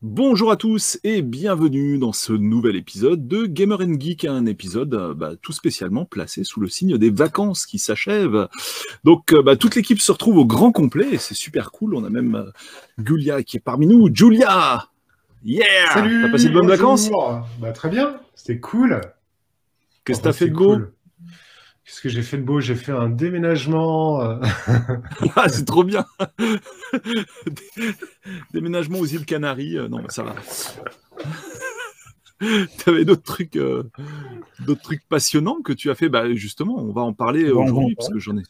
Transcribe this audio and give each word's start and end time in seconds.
Bonjour 0.00 0.52
à 0.52 0.56
tous 0.56 1.00
et 1.02 1.22
bienvenue 1.22 1.98
dans 1.98 2.12
ce 2.12 2.32
nouvel 2.32 2.76
épisode 2.76 3.26
de 3.26 3.46
Gamer 3.46 3.80
Geek, 3.98 4.26
un 4.26 4.46
épisode 4.46 4.94
euh, 4.94 5.12
bah, 5.12 5.32
tout 5.42 5.50
spécialement 5.52 6.04
placé 6.04 6.44
sous 6.44 6.60
le 6.60 6.68
signe 6.68 6.96
des 6.98 7.10
vacances 7.10 7.66
qui 7.66 7.80
s'achèvent. 7.80 8.46
Donc 9.02 9.32
euh, 9.32 9.42
bah, 9.42 9.56
toute 9.56 9.74
l'équipe 9.74 10.00
se 10.00 10.12
retrouve 10.12 10.36
au 10.38 10.44
grand 10.46 10.70
complet 10.70 11.08
et 11.10 11.18
c'est 11.18 11.34
super 11.34 11.72
cool. 11.72 11.96
On 11.96 12.04
a 12.04 12.10
même 12.10 12.36
euh, 12.36 12.50
Julia 13.04 13.42
qui 13.42 13.56
est 13.56 13.60
parmi 13.60 13.88
nous. 13.88 14.08
Julia 14.14 14.88
Yeah 15.44 15.92
Salut 15.92 16.22
T'as 16.26 16.30
passé 16.30 16.48
de 16.48 16.54
bonnes 16.54 16.68
bonjour. 16.68 16.76
vacances? 16.76 17.10
Bah, 17.60 17.72
Très 17.72 17.88
bien, 17.88 18.20
c'était 18.36 18.60
cool. 18.60 19.00
Qu'est-ce 20.04 20.20
que 20.20 20.24
t'as 20.24 20.32
fait 20.32 20.46
de 20.48 20.54
beau? 20.54 20.74
cool. 20.76 20.92
Qu'est-ce 21.88 22.02
que 22.02 22.10
j'ai 22.10 22.20
fait 22.20 22.36
de 22.36 22.42
beau? 22.42 22.60
J'ai 22.60 22.74
fait 22.74 22.92
un 22.92 23.08
déménagement. 23.08 24.20
euh, 24.20 24.36
Ah, 25.36 25.48
c'est 25.48 25.64
trop 25.64 25.84
bien 25.84 26.04
Déménagement 28.52 28.98
aux 28.98 29.06
îles 29.06 29.24
Canaries, 29.24 29.78
euh, 29.78 29.88
non, 29.88 30.02
ça 30.10 30.22
va. 30.22 30.34
T'avais 32.84 33.06
d'autres 33.06 33.22
trucs, 33.22 33.56
euh, 33.56 33.84
d'autres 34.66 34.82
trucs 34.82 35.08
passionnants 35.08 35.62
que 35.62 35.72
tu 35.72 35.90
as 35.90 35.94
fait? 35.94 36.10
Bah, 36.10 36.34
justement, 36.34 36.76
on 36.76 36.92
va 36.92 37.00
en 37.00 37.14
parler 37.14 37.50
Bon, 37.50 37.64
aujourd'hui 37.64 37.94
parce 37.94 38.10
que 38.10 38.18
j'en 38.18 38.36
ai, 38.36 38.42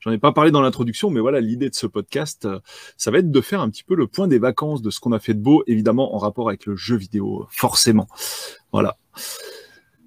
j'en 0.00 0.12
ai 0.12 0.18
pas 0.18 0.30
parlé 0.30 0.52
dans 0.52 0.62
l'introduction, 0.62 1.10
mais 1.10 1.20
voilà, 1.20 1.40
l'idée 1.40 1.70
de 1.70 1.74
ce 1.74 1.88
podcast, 1.88 2.44
euh, 2.44 2.60
ça 2.96 3.10
va 3.10 3.18
être 3.18 3.32
de 3.32 3.40
faire 3.40 3.60
un 3.60 3.70
petit 3.70 3.82
peu 3.82 3.96
le 3.96 4.06
point 4.06 4.28
des 4.28 4.38
vacances, 4.38 4.82
de 4.82 4.90
ce 4.90 5.00
qu'on 5.00 5.10
a 5.10 5.18
fait 5.18 5.34
de 5.34 5.40
beau, 5.40 5.64
évidemment 5.66 6.14
en 6.14 6.18
rapport 6.18 6.46
avec 6.48 6.64
le 6.64 6.76
jeu 6.76 6.94
vidéo, 6.94 7.48
forcément. 7.50 8.06
Voilà. 8.70 8.96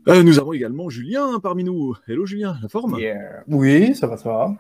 Euh, 0.08 0.24
nous 0.24 0.40
avons 0.40 0.54
également 0.54 0.90
Julien 0.90 1.40
parmi 1.42 1.64
nous. 1.66 1.96
Hello 2.08 2.26
Julien, 2.26 2.58
la 2.62 2.70
forme? 2.70 2.98
Yeah. 2.98 3.44
Oui, 3.48 3.94
ça 3.94 4.08
va, 4.08 4.16
ça 4.16 4.30
va. 4.30 4.56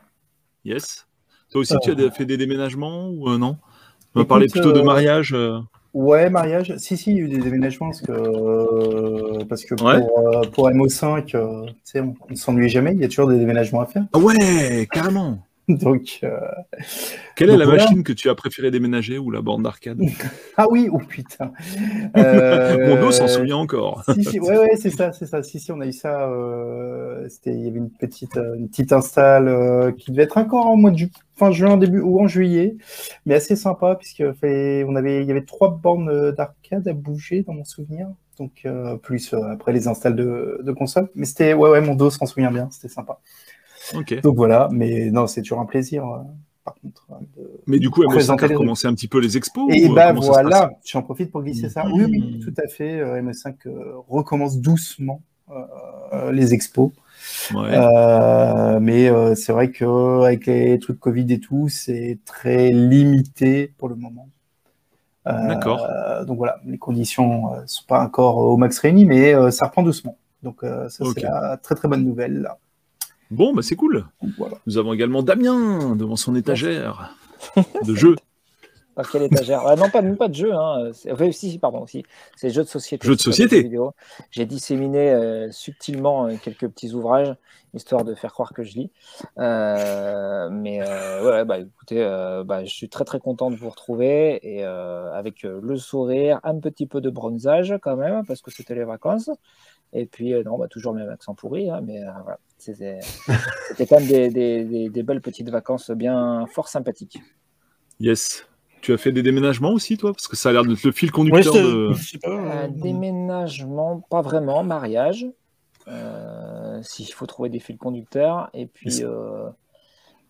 Yes. 0.65 1.07
Toi 1.49 1.61
aussi, 1.61 1.73
tu 1.81 1.91
as 1.91 2.11
fait 2.11 2.25
des 2.25 2.35
déménagements 2.35 3.07
ou 3.09 3.29
euh, 3.29 3.37
non? 3.37 3.55
On 4.13 4.19
va 4.19 4.21
écoute, 4.21 4.27
parler 4.27 4.47
plutôt 4.47 4.73
de 4.73 4.79
euh, 4.79 4.83
mariage. 4.83 5.35
Ouais, 5.93 6.29
mariage. 6.29 6.75
Si, 6.77 6.97
si, 6.97 7.11
il 7.11 7.17
y 7.17 7.19
a 7.21 7.23
eu 7.23 7.29
des 7.29 7.37
déménagements 7.37 7.87
parce 7.87 8.01
que, 8.01 9.43
parce 9.45 9.63
que 9.63 9.75
pour, 9.75 9.87
Ouais. 9.87 10.01
pour 10.51 10.69
MO5, 10.69 11.35
euh, 11.35 11.65
tu 11.67 11.73
sais, 11.85 12.01
on 12.01 12.13
ne 12.29 12.35
s'ennuie 12.35 12.67
jamais. 12.67 12.91
Il 12.93 12.99
y 12.99 13.05
a 13.05 13.07
toujours 13.07 13.29
des 13.29 13.39
déménagements 13.39 13.81
à 13.81 13.85
faire. 13.85 14.03
Ah 14.11 14.19
ouais, 14.19 14.87
carrément. 14.91 15.39
Donc, 15.83 16.19
euh, 16.23 16.39
Quelle 17.35 17.49
est 17.49 17.51
Donc 17.51 17.59
la 17.59 17.65
voilà. 17.65 17.83
machine 17.83 18.03
que 18.03 18.13
tu 18.13 18.29
as 18.29 18.35
préféré 18.35 18.71
déménager 18.71 19.17
ou 19.17 19.31
la 19.31 19.41
borne 19.41 19.63
d'arcade? 19.63 19.99
Ah 20.57 20.67
oui, 20.71 20.89
oh 20.91 20.97
putain. 20.99 21.51
Euh, 22.17 22.77
Mon 22.87 22.95
dos 22.97 23.11
s'en 23.11 23.27
souvient 23.27 23.57
encore. 23.57 24.03
Si, 24.07 24.23
si, 24.23 24.39
ouais, 24.39 24.57
ouais, 24.57 24.75
c'est 24.77 24.89
ça, 24.89 25.11
c'est 25.11 25.25
ça. 25.25 25.43
Si, 25.43 25.59
si, 25.59 25.71
on 25.71 25.81
a 25.81 25.85
eu 25.85 25.91
ça. 25.93 26.29
euh, 26.29 27.27
il 27.45 27.65
y 27.65 27.67
avait 27.67 27.77
une 27.77 27.91
petite, 27.91 28.37
euh, 28.37 28.55
une 28.55 28.69
petite 28.69 28.91
install 28.93 29.47
euh, 29.49 29.91
qui 29.91 30.11
devait 30.11 30.23
être 30.23 30.37
encore 30.37 30.65
en 30.67 30.77
mois 30.77 30.91
de 30.91 30.97
ju- 30.97 31.11
fin 31.35 31.51
juin, 31.51 31.77
début 31.77 31.99
ou 31.99 32.19
en 32.21 32.27
juillet, 32.27 32.77
mais 33.25 33.35
assez 33.35 33.55
sympa 33.55 33.95
puisque 33.95 34.23
on 34.41 34.95
avait, 34.95 35.21
il 35.21 35.27
y 35.27 35.31
avait 35.31 35.43
trois 35.45 35.69
bornes 35.75 36.09
euh, 36.09 36.31
d'arcade 36.31 36.87
à 36.87 36.93
bouger 36.93 37.43
dans 37.43 37.53
mon 37.53 37.65
souvenir. 37.65 38.07
Donc 38.39 38.61
euh, 38.65 38.95
plus 38.97 39.33
euh, 39.33 39.43
après 39.51 39.73
les 39.73 39.87
installs 39.87 40.15
de, 40.15 40.59
de 40.63 40.71
console. 40.71 41.09
Mais 41.15 41.25
c'était, 41.25 41.53
ouais, 41.53 41.69
ouais, 41.69 41.81
mon 41.81 41.95
dos 41.95 42.09
s'en 42.09 42.25
souvient 42.25 42.51
bien. 42.51 42.69
C'était 42.71 42.87
sympa. 42.93 43.19
Donc 44.23 44.35
voilà. 44.35 44.69
Mais 44.71 45.09
non, 45.11 45.27
c'est 45.27 45.41
toujours 45.41 45.59
un 45.61 45.65
plaisir. 45.65 46.05
euh, 46.05 46.17
par 46.65 46.75
contre. 46.75 47.07
euh, 47.11 47.15
de- 47.37 47.61
Mais 47.67 47.79
du 47.79 47.89
coup, 47.89 48.03
MO5 48.03 48.09
Présenter 48.11 48.43
a 48.45 48.47
les- 48.49 48.55
recommencé 48.55 48.87
un 48.87 48.93
petit 48.93 49.07
peu 49.07 49.19
les 49.19 49.37
expos 49.37 49.73
et 49.73 49.89
euh, 49.89 49.93
bah 49.93 50.11
voilà, 50.11 50.71
j'en 50.85 51.01
profite 51.01 51.31
pour 51.31 51.41
glisser 51.41 51.69
ça. 51.69 51.85
Oui, 51.93 52.03
oui, 52.05 52.19
Mhm. 52.35 52.39
tout 52.43 52.53
à 52.61 52.67
fait. 52.67 52.99
euh, 52.99 53.21
ME5 53.21 53.55
euh, 53.67 53.93
recommence 54.09 54.59
doucement 54.59 55.21
euh, 55.49 56.31
les 56.33 56.53
expos. 56.53 56.91
Ouais. 57.53 57.69
Euh, 57.73 58.79
mais 58.81 59.09
euh, 59.09 59.33
c'est 59.33 59.53
vrai 59.53 59.71
que 59.71 60.23
avec 60.25 60.45
les 60.45 60.77
trucs 60.79 60.99
Covid 60.99 61.31
et 61.31 61.39
tout, 61.39 61.69
c'est 61.69 62.19
très 62.25 62.71
limité 62.71 63.73
pour 63.77 63.87
le 63.87 63.95
moment. 63.95 64.27
D'accord. 65.25 65.85
Donc 66.25 66.37
voilà, 66.37 66.59
les 66.65 66.77
conditions 66.77 67.53
euh, 67.53 67.61
sont 67.65 67.83
pas 67.85 68.01
encore 68.03 68.37
au 68.37 68.55
max 68.57 68.77
réunies, 68.79 69.05
mais 69.05 69.33
ça 69.51 69.65
reprend 69.67 69.83
doucement. 69.83 70.17
Donc 70.43 70.59
ça 70.63 70.89
c'est 70.89 71.21
la 71.21 71.57
très 71.63 71.75
très 71.75 71.87
bonne 71.87 72.03
nouvelle. 72.05 72.41
là. 72.41 72.57
Bon, 73.31 73.53
bah 73.53 73.61
c'est 73.61 73.75
cool. 73.75 74.05
Voilà. 74.37 74.57
Nous 74.65 74.77
avons 74.77 74.93
également 74.93 75.23
Damien 75.23 75.95
devant 75.95 76.15
son 76.15 76.35
étagère 76.35 77.15
de 77.85 77.95
jeu. 77.95 78.15
Par 78.97 79.11
quelle 79.11 79.21
étagère? 79.21 79.61
Ah 79.63 79.75
Non, 79.75 79.91
pas, 79.91 80.01
même 80.01 80.17
pas 80.17 80.27
de 80.27 80.33
jeu. 80.33 80.51
Hein. 80.55 80.89
Enfin, 81.11 81.31
si, 81.31 81.59
pardon, 81.59 81.85
si. 81.85 82.03
C'est 82.35 82.49
jeux 82.49 82.63
de 82.63 82.67
société. 82.67 83.07
Jeux 83.07 83.15
de 83.15 83.21
société. 83.21 83.69
jeux. 83.69 83.79
J'ai 84.31 84.47
disséminé 84.47 85.11
euh, 85.11 85.51
subtilement 85.51 86.25
euh, 86.25 86.33
quelques 86.43 86.67
petits 86.67 86.93
ouvrages, 86.95 87.35
histoire 87.75 88.03
de 88.03 88.15
faire 88.15 88.33
croire 88.33 88.53
que 88.53 88.63
je 88.63 88.73
lis. 88.73 88.91
Euh, 89.37 90.49
mais 90.49 90.81
euh, 90.81 91.29
ouais, 91.29 91.45
bah, 91.45 91.59
écoutez, 91.59 92.03
bah, 92.43 92.65
je 92.65 92.73
suis 92.73 92.89
très 92.89 93.05
très 93.05 93.19
content 93.19 93.51
de 93.51 93.55
vous 93.55 93.69
retrouver 93.69 94.39
et 94.41 94.63
avec 94.63 95.43
le 95.43 95.77
sourire, 95.77 96.39
un 96.41 96.59
petit 96.59 96.87
peu 96.87 96.99
de 96.99 97.11
bronzage 97.11 97.75
quand 97.83 97.97
même, 97.97 98.25
parce 98.25 98.41
que 98.41 98.49
c'était 98.49 98.73
les 98.73 98.83
vacances. 98.83 99.29
Et 99.93 100.05
puis, 100.05 100.33
euh, 100.33 100.43
non, 100.43 100.57
bah, 100.57 100.67
toujours 100.67 100.93
le 100.93 100.99
même 100.99 101.09
accent 101.09 101.33
pourri, 101.33 101.69
hein, 101.69 101.81
mais 101.83 102.03
euh, 102.03 102.09
voilà. 102.23 102.39
C'était 102.57 102.99
quand 103.87 103.99
même 103.99 104.07
des, 104.07 104.29
des- 104.29 104.63
des- 104.65 104.89
des 104.89 105.03
belles 105.03 105.21
petites 105.21 105.49
vacances 105.49 105.91
bien 105.91 106.45
fort 106.47 106.67
sympathiques. 106.67 107.19
Yes. 107.99 108.45
Tu 108.81 108.93
as 108.93 108.97
fait 108.97 109.11
des 109.11 109.23
déménagements 109.23 109.71
aussi, 109.71 109.97
toi? 109.97 110.11
Parce 110.13 110.27
que 110.27 110.35
ça 110.35 110.49
a 110.49 110.53
l'air 110.53 110.63
d'être 110.63 110.83
le 110.83 110.91
fil 110.91 111.11
conducteur 111.11 111.53
de. 111.53 111.93
euh, 112.25 112.67
déménagement, 112.67 114.01
pas 114.09 114.21
vraiment, 114.21 114.63
mariage. 114.63 115.25
Euh, 115.87 116.79
S'il 116.83 117.11
faut 117.13 117.25
trouver 117.25 117.49
des 117.49 117.59
fils 117.59 117.77
conducteurs. 117.77 118.49
Et 118.53 118.65
puis, 118.67 119.03
euh, 119.03 119.49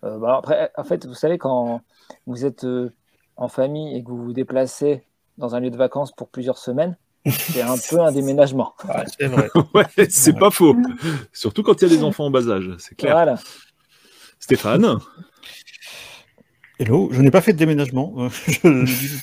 euh, 0.04 0.18
bah, 0.20 0.36
après, 0.38 0.72
en 0.78 0.84
fait, 0.84 1.06
vous 1.06 1.14
savez, 1.14 1.38
quand 1.38 1.82
vous 2.26 2.46
êtes 2.46 2.64
euh, 2.64 2.94
en 3.38 3.48
famille 3.48 3.98
et 3.98 4.04
que 4.04 4.10
vous 4.10 4.24
vous 4.24 4.34
déplacez 4.34 5.04
dans 5.38 5.56
un 5.56 5.60
lieu 5.60 5.70
de 5.70 5.78
vacances 5.78 6.12
pour 6.14 6.30
plusieurs 6.30 6.58
semaines, 6.58 6.98
c'est 7.26 7.62
un 7.62 7.78
peu 7.78 8.00
un 8.00 8.12
déménagement. 8.12 8.74
ouais, 8.88 9.04
c'est 9.20 9.28
vrai. 9.28 9.50
Ouais, 9.74 10.08
c'est 10.10 10.38
pas 10.38 10.52
faux. 10.52 10.76
Surtout 11.34 11.64
quand 11.64 11.82
il 11.82 11.90
y 11.90 11.94
a 11.94 11.98
des 11.98 12.04
enfants 12.04 12.26
en 12.26 12.32
bas 12.32 12.48
âge, 12.50 12.72
c'est 12.80 12.96
clair. 12.96 13.14
Voilà. 13.14 13.40
Stéphane? 14.40 15.00
Hello, 16.80 17.10
je 17.12 17.22
n'ai 17.22 17.32
pas 17.32 17.42
fait 17.42 17.54
de 17.54 17.58
déménagement. 17.58 18.30
je 18.48 19.18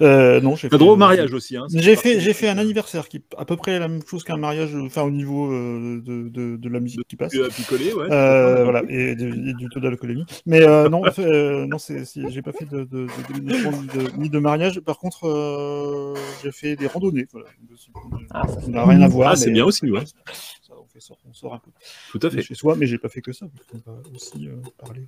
de. 0.00 0.04
Euh, 0.04 0.40
non, 0.40 0.54
j'ai 0.56 0.68
fait, 0.68 0.78
droit 0.78 0.92
au 0.92 0.96
mariage 0.96 1.32
aussi. 1.32 1.56
Hein, 1.56 1.66
J'ai 1.74 1.96
fait, 1.96 2.20
j'ai 2.20 2.32
fait 2.32 2.48
un 2.48 2.58
anniversaire 2.58 3.08
qui 3.08 3.16
est 3.18 3.22
à 3.36 3.44
peu 3.44 3.56
près 3.56 3.78
la 3.78 3.88
même 3.88 4.02
chose 4.06 4.22
qu'un 4.24 4.36
mariage, 4.36 4.74
enfin 4.76 5.02
au 5.02 5.10
niveau 5.10 5.50
euh, 5.52 6.00
de, 6.04 6.28
de, 6.28 6.56
de 6.56 6.68
la 6.68 6.80
musique 6.80 7.00
qui 7.08 7.16
passe. 7.16 7.32
Picolé, 7.56 7.92
ouais. 7.92 8.06
Euh, 8.10 8.64
voilà, 8.64 8.82
et, 8.88 9.14
de- 9.16 9.28
et 9.50 9.54
du 9.54 9.68
taux 9.70 9.80
d'alcoolémie. 9.80 10.24
Mais 10.46 10.62
euh, 10.62 10.88
non, 10.88 11.02
euh, 11.18 11.66
non, 11.66 11.78
c'est, 11.78 12.04
j'ai 12.28 12.42
pas 12.42 12.52
fait 12.52 12.66
de, 12.66 12.84
de, 12.84 13.06
de 13.06 13.32
déménagement 13.34 13.72
ni 13.72 13.86
de, 13.88 14.10
ni 14.18 14.30
de 14.30 14.38
mariage. 14.38 14.80
Par 14.80 14.98
contre, 14.98 15.26
euh, 15.26 16.14
j'ai 16.42 16.52
fait 16.52 16.76
des 16.76 16.86
randonnées. 16.86 17.26
Voilà. 17.32 17.46
Ah, 18.30 18.46
ça, 18.46 18.60
Ça 18.60 18.68
n'a 18.68 18.84
rien 18.84 19.02
à 19.02 19.08
voir. 19.08 19.30
Ah, 19.32 19.36
c'est 19.36 19.50
bien 19.50 19.64
aussi, 19.64 19.90
ouais. 19.90 20.04
Ça, 20.06 20.74
on, 20.80 20.86
fait, 20.86 21.00
sort- 21.00 21.18
on 21.28 21.32
sort 21.32 21.54
un 21.54 21.58
peu 21.58 21.70
Tout 22.12 22.20
à 22.26 22.30
de 22.30 22.36
fait. 22.36 22.42
chez 22.42 22.54
soi, 22.54 22.76
mais 22.76 22.86
j'ai 22.86 22.98
pas 22.98 23.08
fait 23.08 23.20
que 23.22 23.32
ça. 23.32 23.46
On 23.74 23.78
va 23.90 23.98
aussi 24.14 24.46
euh, 24.48 24.56
parler 24.78 25.06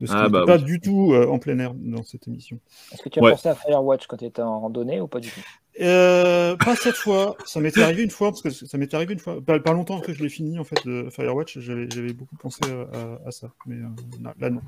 de 0.00 0.06
ce 0.06 0.12
Ah, 0.12 0.26
qui 0.26 0.32
bah 0.32 0.44
pas 0.46 0.56
oui. 0.56 0.62
du 0.64 0.80
tout 0.80 1.12
euh, 1.12 1.26
en 1.28 1.38
plein 1.38 1.58
air 1.58 1.72
dans 1.74 2.02
cette 2.04 2.26
émission. 2.28 2.58
Est-ce 2.92 3.02
que 3.02 3.08
tu 3.08 3.18
as 3.18 3.22
Ouais. 3.22 3.32
pensé 3.32 3.48
à 3.48 3.54
Firewatch 3.54 4.06
quand 4.06 4.16
tu 4.18 4.24
étais 4.26 4.42
en 4.42 4.60
randonnée 4.60 5.00
ou 5.00 5.08
pas 5.08 5.20
du 5.20 5.28
tout? 5.30 5.40
Euh, 5.80 6.56
pas 6.56 6.74
cette 6.76 6.96
fois. 6.96 7.36
Ça 7.44 7.60
m'était 7.60 7.82
arrivé 7.82 8.02
une 8.02 8.10
fois 8.10 8.30
parce 8.30 8.42
que 8.42 8.50
ça 8.50 8.78
m'était 8.78 8.96
arrivé 8.96 9.12
une 9.14 9.18
fois. 9.20 9.40
Pas, 9.40 9.58
pas 9.60 9.72
longtemps 9.72 10.00
que 10.00 10.12
je 10.12 10.22
l'ai 10.22 10.28
fini 10.28 10.58
en 10.58 10.64
fait 10.64 10.84
de 10.86 11.08
Firewatch. 11.10 11.58
J'avais, 11.60 11.86
beaucoup 12.12 12.36
pensé 12.36 12.60
à, 12.64 12.96
à- 12.98 13.28
à 13.28 13.30
ça, 13.30 13.50
mais 13.66 13.76
euh, 13.76 13.88
là, 14.22 14.34
là, 14.40 14.50
non. 14.50 14.60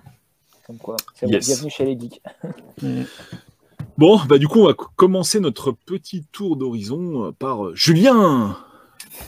Comme 0.66 0.78
quoi, 0.78 0.96
c'est 1.14 1.26
Yes. 1.28 1.47
bon, 1.47 1.52
bienvenue 1.54 1.70
chez 1.70 1.84
les 1.84 1.98
geeks. 1.98 2.22
Mm. 2.82 3.02
Bon, 3.98 4.18
bah 4.28 4.38
du 4.38 4.48
coup, 4.48 4.60
on 4.60 4.66
va 4.66 4.74
commencer 4.74 5.41
notre 5.41 5.72
petit 5.72 6.24
tour 6.32 6.56
d'horizon 6.56 7.34
par 7.38 7.74
Julien. 7.74 8.56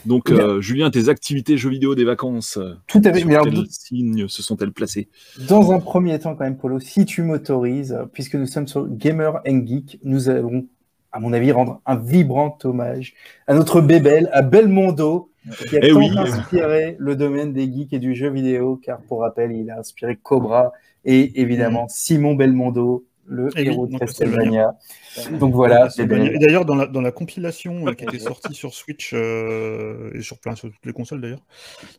Donc, 0.07 0.31
Bien. 0.33 0.47
euh, 0.47 0.61
Julien, 0.61 0.91
tes 0.91 1.09
activités 1.09 1.57
jeux 1.57 1.71
vidéo 1.71 1.95
des 1.95 2.05
vacances, 2.05 2.57
euh, 2.57 2.75
Tout 2.87 3.01
à 3.05 3.13
fait. 3.13 3.21
sur 3.21 3.29
Mais 3.29 3.35
alors, 3.35 3.47
quels 3.47 3.67
signes 3.69 4.29
se 4.29 4.43
sont-elles 4.43 4.73
placées? 4.73 5.09
Dans 5.49 5.73
un 5.73 5.81
premier 5.81 6.19
temps, 6.19 6.35
quand 6.35 6.45
même, 6.45 6.57
Polo, 6.57 6.81
si 6.81 7.05
tu 7.05 7.23
m'autorises, 7.23 7.99
puisque 8.13 8.35
nous 8.35 8.47
sommes 8.47 8.69
sur 8.69 8.89
Gamer 8.89 9.41
and 9.47 9.63
Geek, 9.67 9.99
nous 10.05 10.29
allons, 10.29 10.67
à 11.13 11.21
mon 11.21 11.33
avis, 11.33 11.53
rendre 11.53 11.81
un 11.87 11.97
vibrant 11.97 12.57
hommage 12.65 13.15
à 13.47 13.55
notre 13.55 13.81
bébelle, 13.81 14.29
à 14.33 14.43
Belmondo, 14.43 15.31
qui 15.69 15.77
a 15.77 15.81
Eh 15.83 15.91
tant 15.91 15.99
oui. 15.99 16.11
inspiré 16.17 16.97
le 16.99 17.17
domaine 17.17 17.53
des 17.53 17.65
geeks 17.73 17.93
et 17.93 17.99
du 17.99 18.15
jeu 18.15 18.31
vidéo, 18.31 18.77
car 18.83 19.01
pour 19.03 19.21
rappel, 19.21 19.53
il 19.53 19.71
a 19.71 19.79
inspiré 19.81 20.17
Cobra 20.17 20.73
et 21.05 21.41
évidemment 21.41 21.87
Simon 21.89 22.35
Belmondo, 22.35 23.05
le 23.27 23.49
Eh 23.57 23.61
oui, 23.61 23.67
héros 23.69 23.87
de 23.87 23.97
Castlevania. 23.99 24.75
Donc 25.39 25.55
voilà, 25.55 25.89
Et 25.99 26.39
d'ailleurs, 26.39 26.65
dans 26.65 26.75
la, 26.75 26.87
dans 26.87 27.01
la 27.01 27.13
compilation 27.13 27.87
euh, 27.87 27.93
qui 27.95 28.05
était 28.05 28.19
sortie 28.19 28.55
sur 28.55 28.75
Switch 28.75 29.13
euh, 29.15 30.11
et 30.15 30.23
sur 30.23 30.39
plein 30.39 30.55
sur 30.57 30.69
toutes 30.71 30.85
les 30.87 30.93
consoles 30.93 31.21
d'ailleurs, 31.21 31.43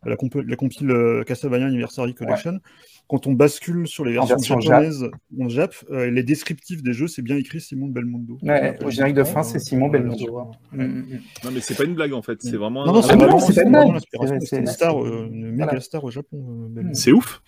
la, 0.06 0.16
comp- 0.16 0.36
la 0.46 0.56
compile 0.56 0.90
euh, 0.92 1.24
Castlevania 1.24 1.68
Anniversary 1.68 2.14
Collection, 2.14 2.60
quand 3.08 3.28
on 3.28 3.34
bascule 3.34 3.88
sur 3.88 4.06
les 4.06 4.14
versions 4.14 4.36
version 4.38 4.60
japonaises 4.60 5.10
en 5.40 5.50
Jap, 5.50 5.76
euh, 5.92 6.10
les 6.10 6.24
descriptifs 6.24 6.82
des 6.84 6.94
jeux, 6.94 7.08
c'est 7.08 7.22
bien 7.22 7.36
écrit 7.38 7.62
Simon 7.62 7.88
Belmondo. 7.88 8.38
Ouais, 8.42 8.78
au 8.84 8.90
générique 8.90 9.16
de 9.16 9.24
fin, 9.24 9.44
c'est 9.44 9.60
Simon 9.60 9.90
Belmondo. 9.90 10.50
Mm, 10.72 10.84
mm, 10.84 10.86
mm. 10.86 11.20
Non, 11.46 11.52
mais 11.52 11.62
c'est 11.62 11.76
pas 11.76 11.84
une 11.84 11.96
blague 11.96 12.14
en 12.14 12.22
fait, 12.22 12.42
c'est 12.42 12.58
vraiment. 12.58 12.86
Non, 12.86 12.94
non, 12.94 13.00
un- 13.00 13.02
c'est 13.04 13.16
pas 13.56 13.62
une 13.64 13.72
blague. 13.72 13.94
l'inspiration. 13.94 14.40
C'est- 14.42 14.58
une 14.58 14.68
star, 14.68 15.06
une 15.06 15.52
méga 15.52 15.80
star 15.80 16.04
au 16.04 16.12
Japon. 16.12 16.72
C'est 16.94 17.12
ouf. 17.12 17.42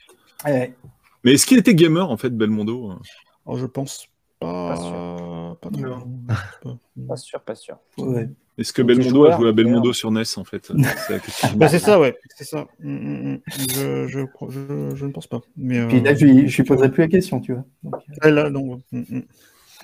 Mais 1.23 1.33
est-ce 1.33 1.45
qu'il 1.47 1.57
était 1.57 1.73
gamer 1.73 2.09
en 2.11 2.17
fait, 2.17 2.29
Belmondo 2.29 2.91
Alors, 3.45 3.57
je 3.57 3.65
pense 3.65 4.07
pas, 4.39 4.75
Pas 5.61 5.69
pas. 5.69 5.77
non. 5.77 5.97
Non. 6.65 6.79
Pas- 7.07 7.17
sûr, 7.17 7.39
pas 7.41 7.55
sûr. 7.55 7.77
Ouais. 7.97 8.29
Est-ce 8.57 8.71
que 8.73 8.81
Donc, 8.81 8.89
Belmondo 8.95 9.25
a 9.25 9.37
joué 9.37 9.49
à 9.49 9.51
Belmondo 9.51 9.79
d'ailleurs. 9.81 9.95
sur 9.95 10.11
NES 10.11 10.23
en 10.37 10.43
fait 10.45 10.71
C'est. 11.07 11.57
Bah, 11.57 11.67
ça, 11.67 11.99
ouais. 11.99 12.17
C'est 12.35 12.45
ça. 12.45 12.67
Mm, 12.79 12.95
mm, 12.95 13.33
mm. 13.33 13.39
Je, 13.69 14.07
je, 14.07 14.19
je, 14.49 14.95
je 14.95 15.05
ne 15.05 15.11
pense 15.11 15.27
pas. 15.27 15.41
Mais, 15.57 15.85
Puis 15.87 15.99
euh, 15.99 16.03
là, 16.03 16.15
je 16.15 16.25
lui, 16.25 16.47
je 16.47 16.57
lui 16.57 16.63
poserai 16.63 16.89
plus 16.89 17.01
la 17.01 17.07
question, 17.09 17.39
tu 17.41 17.53
vois. 17.53 17.65
Donc, 17.83 17.95
euh, 17.95 18.13
ah, 18.21 18.29
là, 18.29 18.49
non. 18.49 18.81
mm. 18.91 19.21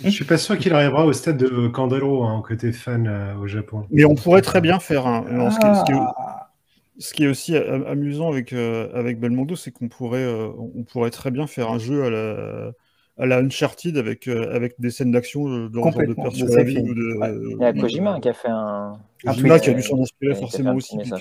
Je 0.03 0.09
suis 0.09 0.25
pas 0.25 0.37
sûr 0.37 0.57
qu'il 0.57 0.73
arrivera 0.73 1.05
au 1.05 1.13
stade 1.13 1.37
de 1.37 1.67
Candelo 1.67 2.23
hein, 2.23 2.41
côté 2.47 2.71
fan 2.71 3.07
euh, 3.07 3.35
au 3.35 3.47
Japon. 3.47 3.85
Mais 3.91 4.05
on 4.05 4.15
pourrait 4.15 4.41
très 4.41 4.61
bien 4.61 4.79
faire 4.79 5.05
un. 5.05 5.21
non, 5.29 5.51
ce, 5.51 5.59
qui 5.59 5.65
est, 5.65 5.75
ce 5.75 5.83
qui 5.83 5.91
est- 5.91 5.95
ah, 6.17 6.51
ce 6.97 7.13
qui 7.13 7.23
est 7.25 7.27
aussi 7.27 7.55
amusant 7.55 8.29
avec, 8.31 8.53
euh, 8.53 8.89
avec 8.93 9.19
Belmondo, 9.19 9.55
c'est 9.55 9.71
qu'on 9.71 9.89
pourrait, 9.89 10.23
euh, 10.23 10.49
on 10.75 10.83
pourrait 10.83 11.09
très 11.11 11.29
bien 11.31 11.45
faire 11.45 11.69
un 11.71 11.77
jeu 11.77 12.03
à 12.05 12.09
la, 12.09 12.71
à 13.21 13.25
la 13.27 13.37
Uncharted 13.37 13.97
avec, 13.97 14.27
euh, 14.27 14.53
avec 14.53 14.73
des 14.79 14.89
scènes 14.89 15.11
d'action 15.11 15.47
euh, 15.47 15.69
dans 15.69 15.85
le 15.85 15.91
genre 15.91 16.01
de 16.07 16.13
peur 16.15 16.31
de 16.31 16.35
sur 16.37 16.47
la 16.47 16.61
ou 16.63 16.65
de. 16.65 17.17
Ouais. 17.17 17.31
Il 17.55 17.61
y 17.61 17.63
a 17.65 17.71
Kojima 17.73 18.19
qui 18.19 18.29
a 18.29 18.33
fait 18.33 18.49
un. 18.49 18.93
Un 19.25 19.31
Kojima 19.33 19.59
tweet, 19.59 19.63
qui 19.63 19.69
a 19.69 19.73
dû 19.73 19.79
euh, 19.79 19.83
s'en 19.83 20.01
inspirer 20.01 20.35
forcément 20.35 20.73
aussi, 20.73 20.97
puis 20.97 21.03
qui 21.03 21.09
s'est 21.09 21.15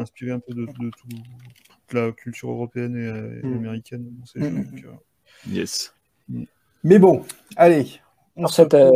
inspiré 0.00 0.30
un 0.32 0.40
peu 0.40 0.54
de, 0.54 0.62
de 0.66 0.90
tout- 0.90 1.06
toute 1.08 1.92
la 1.92 2.10
culture 2.12 2.50
européenne 2.50 2.96
et, 2.96 3.06
euh, 3.06 3.40
et 3.42 3.46
Mm. 3.46 3.54
américaine 3.58 4.04
dans 4.18 4.24
ces 4.26 4.38
Mm, 4.40 4.42
jeux. 4.42 4.50
mm, 4.50 4.64
donc, 4.70 4.84
euh, 4.84 5.50
Yes. 5.52 5.94
Mais 6.82 6.98
bon, 6.98 7.22
allez. 7.56 7.86
On 8.36 8.46
se 8.48 8.56
cette 8.56 8.74
euh, 8.74 8.90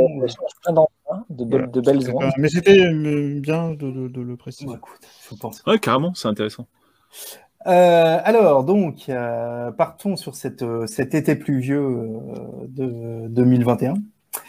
de, 1.31 1.45
belles- 1.45 1.61
Voilà. 1.61 1.67
de 1.69 1.81
belles 1.81 2.01
Mais 2.39 2.49
c'était 2.49 2.81
euh, 2.81 3.39
bien 3.41 3.71
de, 3.71 3.91
de- 3.91 4.09
de 4.09 4.21
le 4.23 4.37
préciser. 4.37 4.67
Bon, 4.67 4.77
écoute, 4.77 4.99
je 5.31 5.37
pense. 5.37 5.63
Ouais, 5.67 5.79
carrément, 5.79 6.13
c'est 6.15 6.27
intéressant. 6.29 6.67
Euh, 7.67 8.19
alors, 8.25 8.65
donc, 8.65 9.09
euh, 9.09 9.71
partons 9.73 10.17
sur 10.17 10.35
cette, 10.37 10.63
euh, 10.63 10.87
cet 10.87 11.15
été 11.15 11.35
pluvieux 11.35 11.81
euh, 11.81 12.67
de 12.69 13.27
2021. 13.29 13.95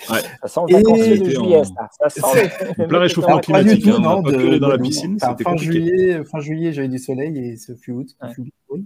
Ça 0.08 0.48
sent 0.48 0.60
Et- 0.68 0.74
le 0.74 0.78
vacancier 0.78 1.18
de 1.20 1.26
juillet, 1.30 1.58
en- 1.58 1.64
ça. 1.64 1.90
Ça 2.00 2.10
sent 2.10 2.22
En 2.24 2.82
le- 2.84 2.88
plein 2.88 3.00
réchauffement 3.00 3.40
Pas 3.40 3.64
du 3.64 3.70
climatique, 3.80 3.84
tout, 3.86 3.90
hein, 3.92 3.96
on 3.98 4.02
non. 4.02 4.22
de- 4.22 4.36
aller 4.36 4.60
dans 4.60 4.68
la 4.70 4.78
de- 4.78 4.84
piscine, 4.84 5.18
enfin, 5.20 5.32
c'était 5.32 5.44
fin 5.44 5.52
compliqué. 5.52 5.74
juillet, 5.74 6.24
fin 6.24 6.40
juillet, 6.40 6.74
j'avais 6.74 6.88
du 6.88 7.00
soleil 7.00 7.38
et 7.40 7.56
ce 7.58 7.74
fut 7.76 7.92
août. 7.92 8.10
Ouais. 8.22 8.34
fut 8.34 8.44
pourri. 8.68 8.86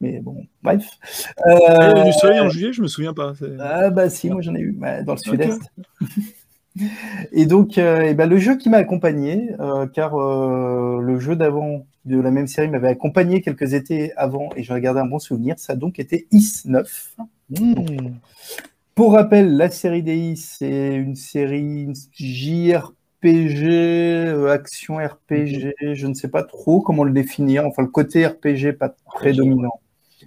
Mais 0.00 0.20
bon, 0.20 0.36
bref. 0.62 0.84
Ah, 1.44 1.54
il 1.56 1.60
y 1.62 1.64
a 1.64 1.96
Euh, 2.00 2.04
du 2.04 2.12
soleil 2.12 2.40
en 2.40 2.48
juillet, 2.50 2.72
je 2.72 2.82
me 2.82 2.88
souviens 2.88 3.14
pas. 3.14 3.32
Ah 3.60 3.88
bah 3.90 4.10
si, 4.10 4.28
moi 4.30 4.42
j'en 4.42 4.54
ai 4.54 4.60
eu 4.60 4.72
bah, 4.72 5.02
dans 5.02 5.14
le 5.14 5.18
sud-est. 5.18 5.60
Et 7.32 7.46
donc, 7.46 7.78
euh, 7.78 8.02
eh 8.06 8.14
ben, 8.14 8.28
le 8.28 8.38
jeu 8.38 8.56
qui 8.56 8.68
m'a 8.68 8.78
accompagné, 8.78 9.50
euh, 9.60 9.86
car 9.86 10.14
euh, 10.14 11.00
le 11.00 11.20
jeu 11.20 11.36
d'avant 11.36 11.86
de 12.04 12.20
la 12.20 12.30
même 12.30 12.46
série 12.46 12.68
m'avait 12.68 12.88
accompagné 12.88 13.40
quelques 13.42 13.74
étés 13.74 14.12
avant 14.16 14.50
et 14.56 14.62
j'en 14.62 14.76
ai 14.76 14.80
gardé 14.80 15.00
un 15.00 15.06
bon 15.06 15.18
souvenir, 15.18 15.58
ça 15.58 15.74
a 15.74 15.76
donc 15.76 15.98
été 15.98 16.26
Is 16.32 16.62
9. 16.64 17.16
Mm. 17.50 17.74
Pour 18.94 19.12
rappel, 19.12 19.56
la 19.56 19.70
série 19.70 20.02
des 20.02 20.16
Is, 20.16 20.56
c'est 20.58 20.94
une 20.94 21.14
série 21.14 21.88
JRPG, 22.12 23.64
action 24.50 24.96
RPG, 24.96 25.74
je 25.94 26.06
ne 26.06 26.14
sais 26.14 26.28
pas 26.28 26.42
trop 26.42 26.80
comment 26.80 27.04
le 27.04 27.12
définir, 27.12 27.66
enfin 27.66 27.82
le 27.82 27.88
côté 27.88 28.26
RPG 28.26 28.72
pas 28.78 28.94
prédominant. 29.06 29.80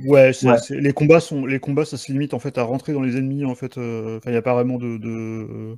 Ouais, 0.04 0.32
Ouais. 0.44 0.58
les 0.72 0.92
combats 0.94 1.22
sont, 1.22 1.46
les 1.46 1.60
combats, 1.60 1.86
ça 1.86 1.96
se 1.98 2.12
limite 2.12 2.34
en 2.34 2.40
fait 2.40 2.58
à 2.58 2.64
rentrer 2.64 2.92
dans 2.92 3.02
les 3.02 3.16
ennemis 3.18 3.46
en 3.46 3.56
fait. 3.56 3.78
Enfin, 3.78 4.20
il 4.26 4.32
n'y 4.32 4.38
a 4.38 4.42
pas 4.42 4.54
vraiment 4.54 4.78
de. 4.78 4.98
de 4.98 5.78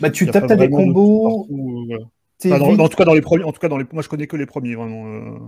Bah 0.00 0.10
tu 0.10 0.26
tapes 0.30 0.46
t'as 0.46 0.56
des 0.56 0.68
de 0.68 0.74
combos, 0.74 1.20
partout, 1.22 1.80
euh, 1.82 1.86
voilà. 1.86 2.04
t'es 2.38 2.48
Enfin, 2.52 2.58
dans- 2.58 2.68
vite- 2.70 2.78
dans- 2.78 2.84
en 2.84 2.88
tout 2.88 2.96
cas 2.96 3.04
dans 3.04 3.14
les 3.14 3.20
premiers, 3.20 3.44
en 3.44 3.52
tout 3.52 3.60
cas 3.60 3.68
dans 3.68 3.78
les, 3.78 3.86
moi 3.92 4.02
je 4.02 4.08
connais 4.08 4.26
que 4.26 4.36
les 4.36 4.46
premiers 4.46 4.74
vraiment. 4.74 5.06
euh, 5.06 5.38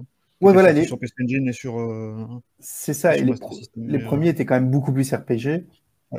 Ouais, 0.40 0.52
voilà, 0.54 0.72
les- 0.72 0.86
sur 0.86 0.98
PC 0.98 1.14
Engine 1.22 1.48
et 1.48 1.52
sur. 1.52 1.78
euh, 1.78 2.26
c'est 2.58 2.94
ça, 2.94 3.16
et 3.16 3.20
les, 3.20 3.26
Master 3.26 3.48
pro- 3.48 3.56
System, 3.56 3.82
les 3.86 3.98
mais, 3.98 4.04
premiers 4.04 4.28
étaient 4.28 4.46
quand 4.46 4.54
même 4.54 4.70
beaucoup 4.70 4.92
plus 4.92 5.12
RPG. 5.12 5.66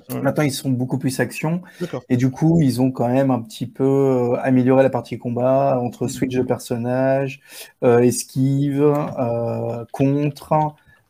ouais. 0.10 0.22
Maintenant, 0.22 0.44
ils 0.44 0.52
sont 0.52 0.70
beaucoup 0.70 0.98
plus 0.98 1.20
action. 1.20 1.62
Et 2.10 2.18
du 2.18 2.30
coup, 2.32 2.62
ils 2.62 2.82
ont 2.82 2.92
quand 2.92 3.10
même 3.10 3.32
un 3.32 3.42
petit 3.42 3.68
peu 3.68 4.36
amélioré 4.42 4.84
la 4.84 4.90
partie 4.90 5.18
combat 5.18 5.80
entre 5.82 6.08
switch 6.08 6.36
de 6.36 6.44
personnages, 6.44 7.42
euh, 7.84 8.00
esquive, 8.00 8.82
euh, 8.84 9.86
contre, 9.92 10.54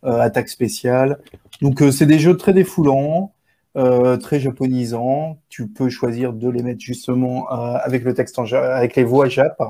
euh, 0.06 0.20
attaque 0.20 0.50
spéciale. 0.50 1.20
Donc, 1.62 1.84
c'est 1.92 2.08
des 2.08 2.18
jeux 2.20 2.38
très 2.38 2.54
défoulants, 2.54 3.34
euh, 3.78 4.18
très 4.18 4.40
japonisants. 4.40 5.40
Tu 5.50 5.68
peux 5.68 5.90
choisir 5.90 6.34
de 6.34 6.50
les 6.50 6.64
mettre 6.64 6.82
justement 6.82 7.52
euh, 7.52 7.78
avec 7.84 8.04
le 8.04 8.14
texte 8.14 8.38
en 8.40 8.46
avec 8.46 8.96
les 8.96 9.04
voix 9.04 9.28
jap. 9.28 9.62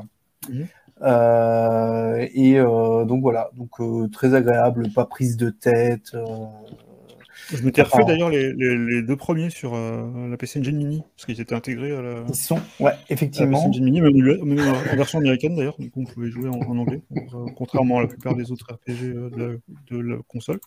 Mhm. 0.49 0.67
Euh, 1.03 2.27
et 2.33 2.59
euh, 2.59 3.05
donc 3.05 3.21
voilà, 3.21 3.49
donc 3.55 3.79
euh, 3.79 4.07
très 4.09 4.35
agréable, 4.35 4.89
pas 4.93 5.05
prise 5.05 5.37
de 5.37 5.49
tête. 5.49 6.15
Je 7.53 7.63
m'étais 7.63 7.81
refait 7.81 8.03
d'ailleurs 8.05 8.29
les, 8.29 8.53
les- 8.53 8.77
les 8.77 9.01
deux 9.01 9.15
premiers 9.15 9.49
sur 9.49 9.73
euh, 9.75 10.27
la 10.29 10.37
PC 10.37 10.59
Engine 10.59 10.75
Mini 10.77 11.01
parce 11.15 11.25
qu'ils 11.25 11.41
étaient 11.41 11.55
intégrés 11.55 11.91
à 11.95 12.01
la. 12.01 12.23
ils 12.27 12.35
sont, 12.35 12.59
ouais, 12.79 12.87
à 12.87 12.91
la 12.91 12.91
PC 12.97 13.13
effectivement. 13.13 13.65
Engine 13.67 13.83
Mini, 13.83 14.01
même, 14.01 14.13
même 14.13 14.59
en 14.59 14.95
version 14.95 15.19
américaine 15.19 15.55
d'ailleurs, 15.55 15.75
du 15.79 15.89
coup 15.91 16.01
on 16.01 16.05
pouvait 16.05 16.29
jouer 16.29 16.49
en, 16.49 16.59
en 16.59 16.77
anglais, 16.77 17.01
euh, 17.15 17.45
contrairement 17.55 17.99
à 17.99 18.01
la 18.01 18.07
plupart 18.07 18.35
des 18.35 18.51
autres 18.51 18.67
RPG 18.73 19.03
euh, 19.03 19.29
de, 19.29 19.37
la, 19.43 19.97
de 19.97 20.01
la 20.01 20.17
console. 20.27 20.59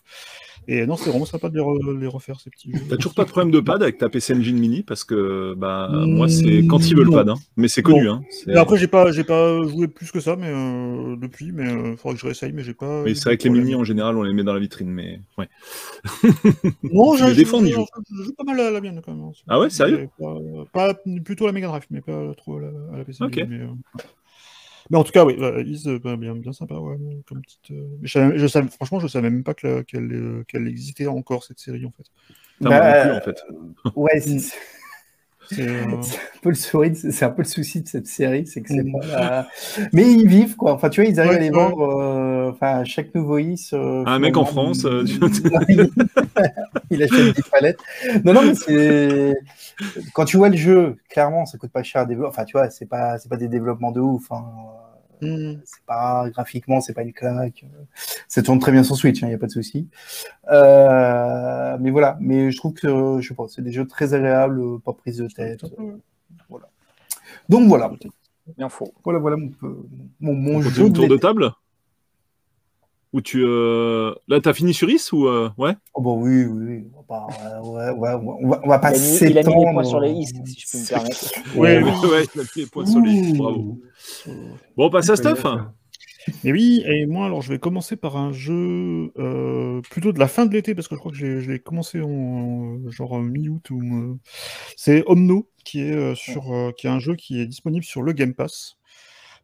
Et 0.67 0.85
non, 0.85 0.95
c'est 0.95 1.09
vraiment 1.09 1.25
sympa 1.25 1.49
de 1.49 1.55
les, 1.55 1.61
re- 1.61 1.99
les 1.99 2.07
refaire 2.07 2.39
ces 2.39 2.49
petits 2.49 2.71
jeux. 2.71 2.79
T'as 2.89 2.95
toujours 2.97 3.13
pas 3.13 3.23
de 3.25 3.29
problème 3.29 3.51
de 3.51 3.59
pad 3.59 3.81
avec 3.83 3.97
ta 3.97 4.09
PC 4.09 4.33
Engine 4.33 4.57
Mini 4.57 4.83
parce 4.83 5.03
que 5.03 5.53
bah 5.57 5.89
moi 6.07 6.27
c'est 6.29 6.65
quand 6.67 6.87
ils 6.89 6.95
veulent 6.95 7.07
non. 7.07 7.17
pad, 7.17 7.29
hein. 7.29 7.35
mais 7.57 7.67
c'est 7.67 7.81
connu. 7.83 8.07
Hein. 8.09 8.21
Après, 8.55 8.77
j'ai 8.77 8.87
pas, 8.87 9.11
j'ai 9.11 9.23
pas 9.23 9.61
joué 9.63 9.87
plus 9.87 10.11
que 10.11 10.19
ça, 10.19 10.35
mais 10.35 10.47
euh, 10.49 11.15
depuis, 11.17 11.51
mais 11.51 11.65
il 11.91 11.97
faudrait 11.97 12.15
que 12.15 12.21
je 12.21 12.25
réessaye, 12.25 12.51
mais 12.53 12.63
j'ai 12.63 12.73
pas. 12.73 13.03
Mais 13.03 13.13
c'est 13.15 13.25
vrai 13.25 13.37
que 13.37 13.43
les 13.43 13.49
mini 13.49 13.75
en 13.75 13.83
général 13.83 14.17
on 14.17 14.23
les 14.23 14.33
met 14.33 14.43
dans 14.43 14.53
la 14.53 14.59
vitrine, 14.59 14.89
mais 14.89 15.19
ouais. 15.37 15.47
Non, 16.83 17.15
je, 17.15 17.25
défends, 17.35 17.59
je- 17.65 18.15
je 18.17 18.23
joue 18.23 18.33
pas 18.33 18.43
mal 18.43 18.59
à 18.59 18.71
la 18.71 18.81
mienne 18.81 19.01
quand 19.03 19.13
même. 19.13 19.31
Ah 19.47 19.59
ouais, 19.59 19.69
sérieux 19.69 20.09
pas, 20.73 20.93
pas- 20.93 20.99
plutôt 21.23 21.45
à 21.45 21.47
la 21.47 21.53
Mega 21.53 21.67
Drive, 21.67 21.85
mais 21.89 22.01
pas 22.01 22.33
trop 22.35 22.57
à 22.57 22.61
la, 22.61 22.67
à 22.93 22.97
la 22.97 23.05
PC. 23.05 23.23
Ok. 23.23 23.35
Mais, 23.47 23.59
euh, 23.61 23.67
mais 24.89 24.97
en 24.97 25.03
tout 25.03 25.11
cas, 25.11 25.25
oui, 25.25 25.35
euh, 25.39 25.63
Is, 25.63 25.87
euh, 25.87 25.99
bah, 25.99 26.15
bien, 26.15 26.35
bien 26.35 26.53
sympa, 26.53 26.75
ouais, 26.75 26.97
comme 27.27 27.41
petite. 27.41 27.71
euh, 27.71 27.87
mais 28.01 28.07
je, 28.07 28.11
savais- 28.13 28.37
je 28.37 28.47
savais- 28.47 28.69
franchement, 28.69 28.99
je 28.99 29.07
savais 29.07 29.29
même 29.29 29.43
pas 29.43 29.53
qu'elle 29.53 29.83
euh, 29.93 30.43
qu'elle 30.47 30.67
existait 30.67 31.07
encore 31.07 31.43
cette 31.43 31.59
série 31.59 31.85
en 31.85 31.91
fait. 31.91 32.05
Bah, 32.61 33.03
plus, 33.03 33.11
en 33.11 33.21
fait. 33.21 33.43
Ouais, 33.95 34.19
c'est 35.51 35.79
un 35.79 35.99
peu 36.41 36.49
le 36.49 36.55
c'est 36.55 37.25
un 37.25 37.29
peu 37.29 37.41
le 37.41 37.47
souci 37.47 37.81
de 37.81 37.87
cette 37.87 38.07
série, 38.07 38.45
c'est 38.47 38.61
que 38.61 38.69
c'est 38.69 38.83
Mm. 38.83 38.91
pas. 38.99 39.05
la- 39.07 39.47
Mais 39.93 40.11
ils 40.11 40.27
vivent 40.27 40.55
quoi. 40.55 40.73
Enfin, 40.73 40.89
tu 40.89 41.01
vois, 41.01 41.09
ils 41.09 41.19
arrivent 41.19 41.31
Ouais, 41.31 41.37
à 41.37 41.39
les 41.41 41.49
ouais. 41.49 41.55
vendre. 41.55 41.81
euh, 41.81 42.51
Enfin, 42.51 42.83
chaque 42.83 43.13
nouveau 43.15 43.37
is. 43.39 43.69
euh, 43.73 44.03
Un 44.05 44.19
mec 44.19 44.37
en 44.37 44.45
France, 44.45 44.85
euh, 44.85 45.03
tu- 45.03 45.19
il... 45.69 45.89
il 46.91 47.03
achète 47.03 47.35
des 47.35 47.43
palettes. 47.51 47.79
Non, 48.23 48.33
non, 48.33 48.41
mais 48.43 48.55
c'est 48.55 49.33
quand 50.13 50.25
tu 50.25 50.37
vois 50.37 50.49
le 50.49 50.57
jeu, 50.57 50.97
clairement, 51.09 51.45
ça 51.45 51.57
coûte 51.57 51.71
pas 51.71 51.83
cher 51.83 52.01
à 52.01 52.05
développer. 52.05 52.29
Enfin, 52.29 52.45
tu 52.45 52.53
vois, 52.53 52.69
c'est 52.69 52.85
pas, 52.85 53.17
c'est 53.17 53.29
pas 53.29 53.37
des 53.37 53.47
développements 53.47 53.91
de 53.91 53.99
ouf. 53.99 54.31
hein. 54.31 54.43
Hmm. 55.21 55.59
C'est 55.63 55.85
pas 55.85 56.29
graphiquement, 56.29 56.81
c'est 56.81 56.93
pas 56.93 57.03
une 57.03 57.13
claque. 57.13 57.65
Ça 58.27 58.41
tourne 58.43 58.59
très 58.59 58.71
bien 58.71 58.83
sur 58.83 58.95
Switch, 58.95 59.21
il 59.21 59.27
n'y 59.27 59.33
a 59.33 59.37
pas 59.37 59.47
de 59.47 59.51
souci. 59.51 59.87
Euh, 60.51 61.77
mais 61.79 61.91
voilà, 61.91 62.17
mais 62.19 62.51
je 62.51 62.57
trouve 62.57 62.73
que 62.73 63.19
je 63.21 63.27
sais 63.27 63.33
pas, 63.33 63.45
c'est 63.47 63.61
des 63.61 63.71
jeux 63.71 63.87
très 63.87 64.13
agréables, 64.13 64.59
euh, 64.59 64.77
pas 64.77 64.93
prise 64.93 65.17
de 65.17 65.27
tête. 65.27 65.65
Donc 67.49 67.67
voilà, 67.67 67.91
Bien 68.57 68.69
faux. 68.69 68.93
voilà, 69.03 69.19
voilà 69.19 69.37
mon, 69.37 69.51
mon, 70.19 70.33
mon 70.33 70.55
On 70.57 70.61
jeu 70.61 70.91
tour 70.91 71.07
de 71.07 71.17
table? 71.17 71.51
Ou 73.15 73.21
tu 73.21 73.43
euh... 73.45 74.13
là 74.27 74.41
t'as 74.41 74.51
fini 74.53 74.73
sur 74.73 74.89
Is 74.89 75.09
ou 75.13 75.27
euh, 75.27 75.49
ouais? 75.57 75.73
Oh 75.93 76.01
bah 76.01 76.11
oui, 76.17 76.43
oui, 76.43 76.65
oui. 76.67 76.83
On 76.93 76.97
va 76.97 77.03
pas, 77.07 77.27
euh, 77.45 77.61
ouais, 77.61 77.91
ouais, 77.97 78.09
on 78.41 78.49
va, 78.49 78.59
on 78.61 78.67
va 78.67 78.79
pas 78.79 78.91
il 78.93 79.37
a 79.37 79.41
mis 79.43 79.55
les 79.55 79.71
points 79.71 79.83
sur 79.85 80.01
les 80.01 80.11
is, 80.11 80.25
si 80.45 80.59
je 80.59 80.71
peux 80.71 80.77
me 80.79 80.87
permettre. 80.89 81.31
Ouais, 81.55 81.81
Ouais. 81.81 82.09
ouais, 82.09 82.25
il 82.35 82.41
a 82.41 82.43
mis 82.43 82.49
les 82.57 82.65
points 82.65 82.85
sur 82.85 82.99
les 82.99 83.31
bravo. 83.37 83.79
Bon, 84.75 84.87
on 84.87 84.89
passe 84.89 85.09
à 85.09 85.15
Stuff. 85.15 85.45
Et 86.43 86.51
oui, 86.51 86.83
et 86.85 87.05
moi, 87.05 87.27
alors 87.27 87.41
je 87.41 87.53
vais 87.53 87.59
commencer 87.59 87.95
par 87.95 88.17
un 88.17 88.33
jeu 88.33 89.11
euh, 89.17 89.79
plutôt 89.91 90.11
de 90.11 90.19
la 90.19 90.27
fin 90.27 90.45
de 90.45 90.51
l'été, 90.53 90.75
parce 90.75 90.89
que 90.89 90.95
je 90.95 90.99
crois 90.99 91.11
que 91.13 91.17
j'ai- 91.17 91.39
je 91.39 91.49
l'ai 91.51 91.59
commencé 91.59 92.01
en 92.01 92.79
genre 92.89 93.17
mi-août. 93.21 93.69
ou 93.69 93.79
euh, 93.81 94.17
C'est 94.75 95.03
Omno, 95.07 95.47
qui 95.63 95.79
est, 95.81 95.95
euh, 95.95 96.15
sur, 96.15 96.51
euh, 96.51 96.71
qui 96.75 96.87
est 96.87 96.89
un 96.89 96.99
jeu 96.99 97.15
qui 97.15 97.39
est 97.39 97.45
disponible 97.45 97.85
sur 97.85 98.01
le 98.01 98.11
Game 98.11 98.33
Pass, 98.33 98.75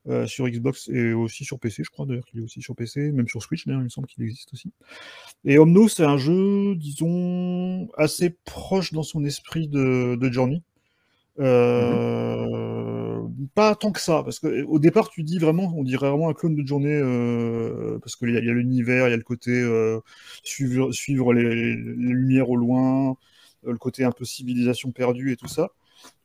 euh, 0.09 0.25
sur 0.27 0.47
Xbox 0.47 0.89
et 0.89 1.13
aussi 1.13 1.45
sur 1.45 1.59
PC, 1.59 1.83
je 1.83 1.91
crois 1.91 2.05
d'ailleurs 2.05 2.25
qu'il 2.25 2.39
est 2.39 2.43
aussi 2.43 2.61
sur 2.61 2.75
PC, 2.75 3.11
même 3.11 3.27
sur 3.27 3.41
Switch 3.43 3.65
d'ailleurs, 3.67 3.81
il 3.81 3.85
me 3.85 3.89
semble 3.89 4.07
qu'il 4.07 4.23
existe 4.23 4.53
aussi. 4.53 4.71
Et 5.45 5.59
Omno, 5.59 5.87
c'est 5.87 6.05
un 6.05 6.17
jeu, 6.17 6.75
disons, 6.75 7.89
assez 7.97 8.31
proche 8.45 8.93
dans 8.93 9.03
son 9.03 9.25
esprit 9.25 9.67
de, 9.67 10.15
de 10.19 10.31
Journey. 10.31 10.63
Euh, 11.39 13.21
Pas 13.55 13.75
tant 13.75 13.91
que 13.91 13.99
ça, 14.01 14.21
parce 14.23 14.39
qu'au 14.39 14.79
départ, 14.79 15.09
tu 15.09 15.23
dis 15.23 15.39
vraiment, 15.39 15.73
on 15.75 15.83
dirait 15.83 16.09
vraiment 16.09 16.29
un 16.29 16.33
clone 16.33 16.55
de 16.55 16.65
journée, 16.65 16.89
euh, 16.93 17.99
parce 17.99 18.15
qu'il 18.15 18.31
y 18.31 18.37
a, 18.37 18.39
il 18.39 18.45
y 18.45 18.49
a 18.49 18.53
l'univers, 18.53 19.07
il 19.07 19.11
y 19.11 19.13
a 19.13 19.17
le 19.17 19.23
côté 19.23 19.51
euh, 19.51 19.99
suivre, 20.43 20.91
suivre 20.91 21.33
les, 21.33 21.43
les 21.75 21.75
lumières 21.75 22.49
au 22.49 22.55
loin, 22.55 23.15
le 23.63 23.77
côté 23.77 24.03
un 24.03 24.11
peu 24.11 24.25
civilisation 24.25 24.91
perdue 24.91 25.31
et 25.31 25.37
tout 25.37 25.47
ça. 25.47 25.69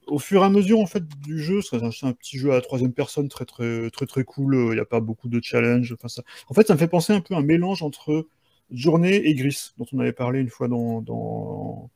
Au 0.06 0.18
fur 0.18 0.42
et 0.42 0.44
à 0.44 0.48
mesure 0.48 0.78
en 0.78 0.86
fait 0.86 1.02
du 1.24 1.42
jeu, 1.42 1.60
c'est 1.62 1.82
un, 1.82 2.12
petit 2.12 2.38
jeu 2.38 2.52
à 2.52 2.54
la 2.54 2.60
troisième 2.60 2.92
personne 2.92 3.28
très 3.28 3.44
très 3.44 3.90
très 3.90 4.06
très 4.06 4.24
cool. 4.24 4.54
euh, 4.54 4.68
Il 4.70 4.74
n'y 4.74 4.80
a 4.80 4.84
pas 4.84 5.00
beaucoup 5.00 5.28
de 5.28 5.40
challenge. 5.42 5.92
Enfin 5.92 6.08
ça, 6.08 6.22
en 6.48 6.54
fait, 6.54 6.66
ça 6.66 6.74
me 6.74 6.78
fait 6.78 6.88
penser 6.88 7.12
un 7.12 7.20
peu 7.20 7.34
à 7.34 7.38
un 7.38 7.42
mélange 7.42 7.82
entre 7.82 8.28
Journée 8.70 9.16
et 9.16 9.34
Gris, 9.34 9.70
dont 9.78 9.86
on 9.92 9.98
avait 9.98 10.12
parlé 10.12 10.40
une 10.40 10.48
fois 10.48 10.68
dans, 10.68 11.00
dans 11.00 11.90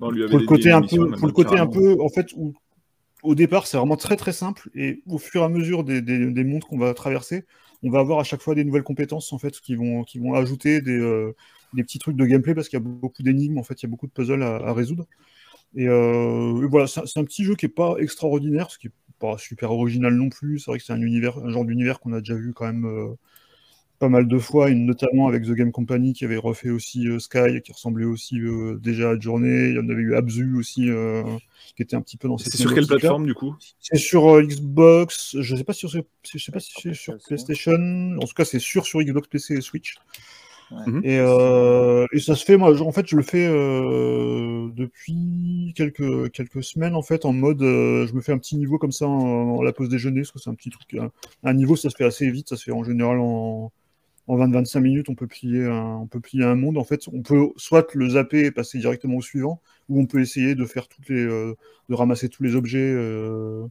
Non, 0.00 0.10
lui 0.10 0.22
avait 0.22 0.30
pour 0.30 0.40
le 0.40 0.46
côté 0.46 0.70
un 0.72 0.82
peu, 0.82 1.10
pour 1.12 1.26
le 1.26 1.32
côté 1.32 1.56
un 1.56 1.66
peu, 1.66 2.00
en 2.00 2.08
fait, 2.08 2.32
où 2.36 2.54
au 3.22 3.34
départ, 3.34 3.66
c'est 3.66 3.76
vraiment 3.76 3.96
très 3.96 4.16
très 4.16 4.32
simple, 4.32 4.70
et 4.74 5.02
au 5.06 5.18
fur 5.18 5.42
et 5.42 5.44
à 5.44 5.48
mesure 5.48 5.82
des, 5.82 6.00
des, 6.02 6.30
des 6.30 6.44
mondes 6.44 6.62
qu'on 6.62 6.78
va 6.78 6.94
traverser, 6.94 7.44
on 7.82 7.90
va 7.90 7.98
avoir 7.98 8.20
à 8.20 8.24
chaque 8.24 8.40
fois 8.40 8.54
des 8.54 8.64
nouvelles 8.64 8.84
compétences 8.84 9.32
en 9.32 9.38
fait 9.38 9.58
qui 9.60 9.74
vont, 9.74 10.04
qui 10.04 10.18
vont 10.18 10.34
ajouter 10.34 10.80
des, 10.80 10.98
euh, 10.98 11.34
des 11.74 11.82
petits 11.82 11.98
trucs 11.98 12.16
de 12.16 12.24
gameplay 12.26 12.54
parce 12.54 12.68
qu'il 12.68 12.78
y 12.78 12.82
a 12.82 12.84
beaucoup 12.84 13.22
d'énigmes, 13.22 13.58
en 13.58 13.62
fait, 13.62 13.82
il 13.82 13.86
y 13.86 13.88
a 13.88 13.90
beaucoup 13.90 14.06
de 14.06 14.12
puzzles 14.12 14.42
à, 14.42 14.56
à 14.56 14.72
résoudre. 14.72 15.06
Et, 15.74 15.88
euh, 15.88 16.62
et 16.62 16.66
voilà, 16.66 16.86
c'est 16.86 17.18
un 17.18 17.24
petit 17.24 17.44
jeu 17.44 17.54
qui 17.54 17.66
est 17.66 17.68
pas 17.68 17.96
extraordinaire, 17.98 18.70
ce 18.70 18.78
qui 18.78 18.88
est 18.88 18.92
pas 19.18 19.36
super 19.38 19.72
original 19.72 20.14
non 20.14 20.28
plus. 20.28 20.58
C'est 20.58 20.70
vrai 20.70 20.78
que 20.78 20.84
c'est 20.84 20.92
un 20.92 21.02
univers, 21.02 21.38
un 21.38 21.50
genre 21.50 21.64
d'univers 21.64 22.00
qu'on 22.00 22.12
a 22.12 22.20
déjà 22.20 22.34
vu 22.34 22.52
quand 22.54 22.66
même 22.66 22.86
euh, 22.86 23.14
pas 23.98 24.08
mal 24.08 24.28
de 24.28 24.38
fois, 24.38 24.70
et 24.70 24.74
notamment 24.74 25.26
avec 25.26 25.44
The 25.44 25.52
Game 25.52 25.72
Company 25.72 26.12
qui 26.12 26.24
avait 26.24 26.36
refait 26.36 26.70
aussi 26.70 27.08
euh, 27.08 27.18
Sky, 27.18 27.60
qui 27.64 27.72
ressemblait 27.72 28.04
aussi 28.04 28.38
euh, 28.38 28.78
déjà 28.80 29.10
à 29.10 29.18
Journée. 29.18 29.70
Il 29.70 29.74
y 29.74 29.78
en 29.78 29.88
avait 29.88 30.02
eu 30.02 30.14
Abzu 30.14 30.56
aussi, 30.56 30.88
euh, 30.88 31.24
qui 31.76 31.82
était 31.82 31.96
un 31.96 32.00
petit 32.00 32.16
peu 32.16 32.28
dans 32.28 32.38
cette 32.38 32.52
C'est 32.52 32.58
sur 32.58 32.74
quelle 32.74 32.86
plateforme 32.86 33.26
du 33.26 33.34
coup? 33.34 33.56
C'est 33.80 33.98
sur 33.98 34.40
Xbox, 34.40 35.36
je 35.40 35.56
sais 35.56 35.64
pas 35.64 35.72
si 35.72 35.88
c'est 35.88 36.06
je 36.24 36.38
sais 36.38 36.52
pas 36.52 36.60
si 36.60 36.72
c'est 36.80 36.94
sur. 36.94 37.18
PlayStation. 37.18 38.16
En 38.20 38.26
tout 38.26 38.34
cas, 38.34 38.44
c'est 38.44 38.60
sûr 38.60 38.86
sur 38.86 39.02
Xbox, 39.02 39.28
PC 39.28 39.54
et 39.54 39.60
Switch. 39.60 39.96
Mhm. 40.70 41.00
Et, 41.02 41.18
euh, 41.18 42.06
et 42.12 42.18
ça 42.20 42.34
se 42.34 42.44
fait, 42.44 42.56
moi, 42.56 42.74
je- 42.74 42.82
en 42.82 42.92
fait, 42.92 43.06
je 43.06 43.16
le 43.16 43.22
fais 43.22 43.46
euh, 43.46 44.68
depuis 44.74 45.72
quelques, 45.76 46.30
quelques 46.32 46.62
semaines, 46.64 46.94
en 46.94 47.02
fait, 47.02 47.24
en 47.24 47.32
mode, 47.32 47.62
euh, 47.62 48.06
je 48.06 48.14
me 48.14 48.20
fais 48.20 48.32
un 48.32 48.38
petit 48.38 48.56
niveau 48.56 48.78
comme 48.78 48.92
ça 48.92 49.06
en, 49.06 49.56
en 49.58 49.62
la 49.62 49.72
pause 49.72 49.88
déjeuner, 49.88 50.20
parce 50.22 50.32
que 50.32 50.38
c'est 50.40 50.50
un 50.50 50.54
petit 50.54 50.70
truc, 50.70 50.92
un, 50.94 51.10
un 51.44 51.54
niveau, 51.54 51.76
ça 51.76 51.88
se 51.90 51.96
fait 51.96 52.04
assez 52.04 52.30
vite, 52.30 52.48
ça 52.48 52.56
se 52.56 52.64
fait 52.64 52.72
en 52.72 52.84
général 52.84 53.18
en, 53.20 53.72
en 54.26 54.36
20-25 54.36 54.80
minutes, 54.80 55.08
on 55.08 55.14
peut, 55.14 55.26
plier 55.26 55.64
un, 55.66 55.96
on 56.02 56.06
peut 56.06 56.20
plier 56.20 56.44
un 56.44 56.54
monde, 56.56 56.78
en 56.78 56.84
fait, 56.84 57.08
on 57.12 57.22
peut 57.22 57.48
soit 57.56 57.86
le 57.94 58.10
zapper 58.10 58.46
et 58.46 58.50
passer 58.50 58.78
directement 58.78 59.16
au 59.16 59.22
suivant, 59.22 59.62
ou 59.88 60.00
on 60.00 60.06
peut 60.06 60.20
essayer 60.20 60.54
de 60.54 60.64
faire 60.66 60.88
toutes 60.88 61.08
les, 61.08 61.24
euh, 61.24 61.54
de 61.88 61.94
ramasser 61.94 62.28
tous 62.28 62.42
les 62.42 62.56
objets, 62.56 62.78
euh, 62.80 63.66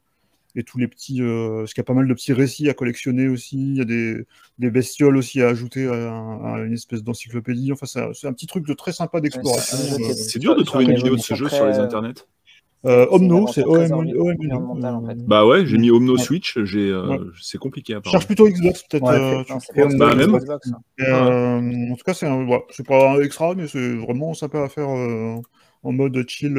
et 0.55 0.63
tous 0.63 0.77
les 0.79 0.87
petits, 0.87 1.21
euh, 1.21 1.59
parce 1.59 1.73
qu'il 1.73 1.81
y 1.81 1.85
a 1.85 1.85
pas 1.85 1.93
mal 1.93 2.07
de 2.07 2.13
petits 2.15 2.33
récits 2.33 2.67
à 2.69 2.73
collectionner 2.73 3.27
aussi, 3.27 3.57
il 3.57 3.77
y 3.77 3.81
a 3.81 3.85
des, 3.85 4.25
des 4.57 4.71
bestioles 4.71 5.15
aussi 5.17 5.41
à 5.41 5.47
ajouter 5.49 5.85
à, 5.87 5.93
à 6.55 6.59
une 6.65 6.73
espèce 6.73 7.03
d'encyclopédie. 7.03 7.71
Enfin, 7.71 7.85
c'est 7.85 8.27
un, 8.27 8.33
petit 8.33 8.47
truc 8.47 8.65
de 8.67 8.73
très 8.73 8.91
sympa 8.91 9.21
d'exploration. 9.21 9.77
Ouais, 9.77 9.83
c'est 9.83 10.03
Euh, 10.03 10.09
est- 10.09 10.13
C'est 10.15 10.39
dur 10.39 10.55
de 10.55 10.63
trouver 10.63 10.85
une 10.85 10.95
vidéo 10.95 11.15
de 11.15 11.21
ce 11.21 11.35
jeu 11.35 11.47
sur 11.49 11.65
les 11.67 11.77
euh, 11.77 11.83
internets. 11.83 12.25
euh, 12.85 13.05
c'est 13.05 13.13
Omno, 13.13 13.47
c'est 13.47 13.63
fait. 13.63 15.17
Bah 15.27 15.45
ouais, 15.45 15.65
j'ai 15.65 15.77
mis 15.77 15.91
Omno 15.91 16.15
Ouais. 16.15 16.21
Switch, 16.23 16.57
j'ai, 16.63 16.89
euh, 16.89 17.17
c'est 17.39 17.57
compliqué 17.57 17.93
à 17.95 18.01
Cherche 18.03 18.25
plutôt 18.27 18.47
Xbox, 18.47 18.83
peut-être. 18.89 19.05
Euh, 19.07 19.43
Omno, 19.75 19.97
Bah, 19.97 20.15
même. 20.15 20.37
Xbox, 20.37 20.71
hein. 20.71 20.79
Euh, 21.01 21.91
en 21.91 21.95
tout 21.95 22.03
cas, 22.03 22.13
c'est 22.13 22.27
c'est 22.71 22.85
pas 22.87 23.11
un 23.13 23.21
extra, 23.21 23.53
mais 23.55 23.67
c'est 23.67 23.95
vraiment 23.95 24.33
sympa 24.33 24.63
à 24.63 24.69
faire 24.69 24.89
euh, 24.89 25.35
en 25.83 25.91
mode 25.91 26.23
chill, 26.27 26.57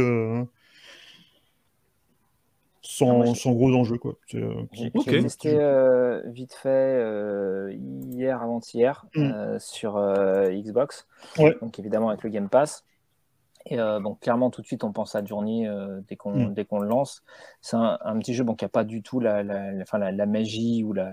Ah, 3.06 3.34
sans 3.34 3.52
gros 3.52 3.72
enjeux. 3.74 3.98
Quoi. 3.98 4.14
C'est, 4.26 4.38
euh, 4.42 4.52
J'ai 4.72 4.90
Ok. 4.94 5.04
j'ai 5.06 5.22
testé 5.22 5.56
euh, 5.60 6.22
vite 6.26 6.54
fait 6.54 6.68
euh, 6.68 7.72
hier, 7.72 8.42
avant-hier, 8.42 9.04
Mm. 9.14 9.20
euh, 9.22 9.58
sur 9.58 9.96
euh, 9.96 10.50
Xbox. 10.50 11.06
Ouais. 11.38 11.56
Donc 11.60 11.78
évidemment 11.78 12.08
avec 12.08 12.22
le 12.22 12.30
Game 12.30 12.48
Pass. 12.48 12.84
Et 13.70 13.78
euh, 13.78 14.00
bon, 14.00 14.14
clairement, 14.14 14.48
tout 14.50 14.62
de 14.62 14.66
suite, 14.66 14.82
on 14.84 14.92
pense 14.92 15.14
à 15.14 15.22
Journey 15.22 15.68
euh, 15.68 16.00
dès 16.08 16.16
qu'on 16.16 16.32
Mm. 16.48 16.54
dès 16.54 16.64
qu'on 16.64 16.78
le 16.80 16.88
lance. 16.88 17.22
C'est 17.60 17.76
un, 17.76 17.98
un 18.02 18.18
petit 18.18 18.32
jeu 18.32 18.42
bon, 18.44 18.54
qui 18.54 18.64
n'a 18.64 18.68
pas 18.70 18.84
du 18.84 19.02
tout 19.02 19.20
la, 19.20 19.42
la, 19.42 19.72
la, 19.72 19.82
enfin, 19.82 19.98
la, 19.98 20.10
la 20.10 20.26
magie 20.26 20.82
ou 20.84 20.92
la, 20.94 21.10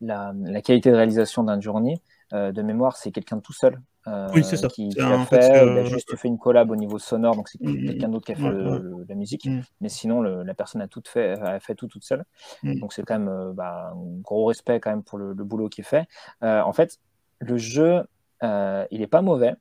la, 0.00 0.32
la 0.42 0.60
qualité 0.62 0.90
de 0.90 0.96
réalisation 0.96 1.42
d'un 1.42 1.60
Journey. 1.60 2.00
Euh, 2.32 2.52
de 2.52 2.62
mémoire, 2.62 2.96
c'est 2.96 3.10
quelqu'un 3.10 3.36
de 3.36 3.40
tout 3.42 3.52
seul 3.52 3.80
Oui, 4.06 4.42
c'est 4.44 4.56
ça. 4.56 4.68
qui, 4.68 4.88
qui 4.88 5.02
en 5.02 5.24
fait, 5.26 5.36
Il 5.48 5.52
a 5.52 5.64
euh, 5.64 5.84
juste 5.84 6.16
fait 6.16 6.28
une 6.28 6.38
collab 6.38 6.70
au 6.70 6.76
niveau 6.76 6.98
sonore, 6.98 7.36
donc 7.36 7.48
c'est 7.48 7.60
Mm, 7.60 7.86
quelqu'un 7.86 8.08
d'autre 8.08 8.26
qui 8.26 8.32
a 8.32 8.36
fait 8.36 8.48
le- 8.48 8.70
ouais. 8.70 8.78
le- 8.80 9.04
la 9.08 9.14
musique. 9.14 9.46
Mm. 9.46 9.60
Mais 9.80 9.88
sinon, 9.88 10.20
le- 10.22 10.42
la 10.42 10.54
personne 10.54 10.80
a 10.80 10.88
tout 10.88 11.02
fait, 11.06 11.32
a 11.40 11.60
fait 11.60 11.74
tout 11.74 11.86
toute 11.86 12.04
seule. 12.04 12.24
Mm. 12.62 12.80
Donc 12.80 12.92
c'est 12.92 13.02
quand 13.02 13.18
même 13.18 13.28
euh, 13.28 13.52
bah, 13.52 13.92
un 13.94 14.20
gros 14.22 14.46
respect 14.46 14.80
quand 14.80 14.90
même 14.90 15.02
pour 15.02 15.18
le, 15.18 15.34
boulot 15.34 15.68
qui 15.68 15.82
est 15.82 15.84
fait. 15.84 16.06
Euh, 16.42 16.62
en 16.62 16.72
fait, 16.72 16.98
le 17.40 17.56
jeu, 17.58 18.02
euh, 18.42 18.86
il 18.90 19.02
est 19.02 19.06
pas 19.06 19.22
mauvais. 19.22 19.54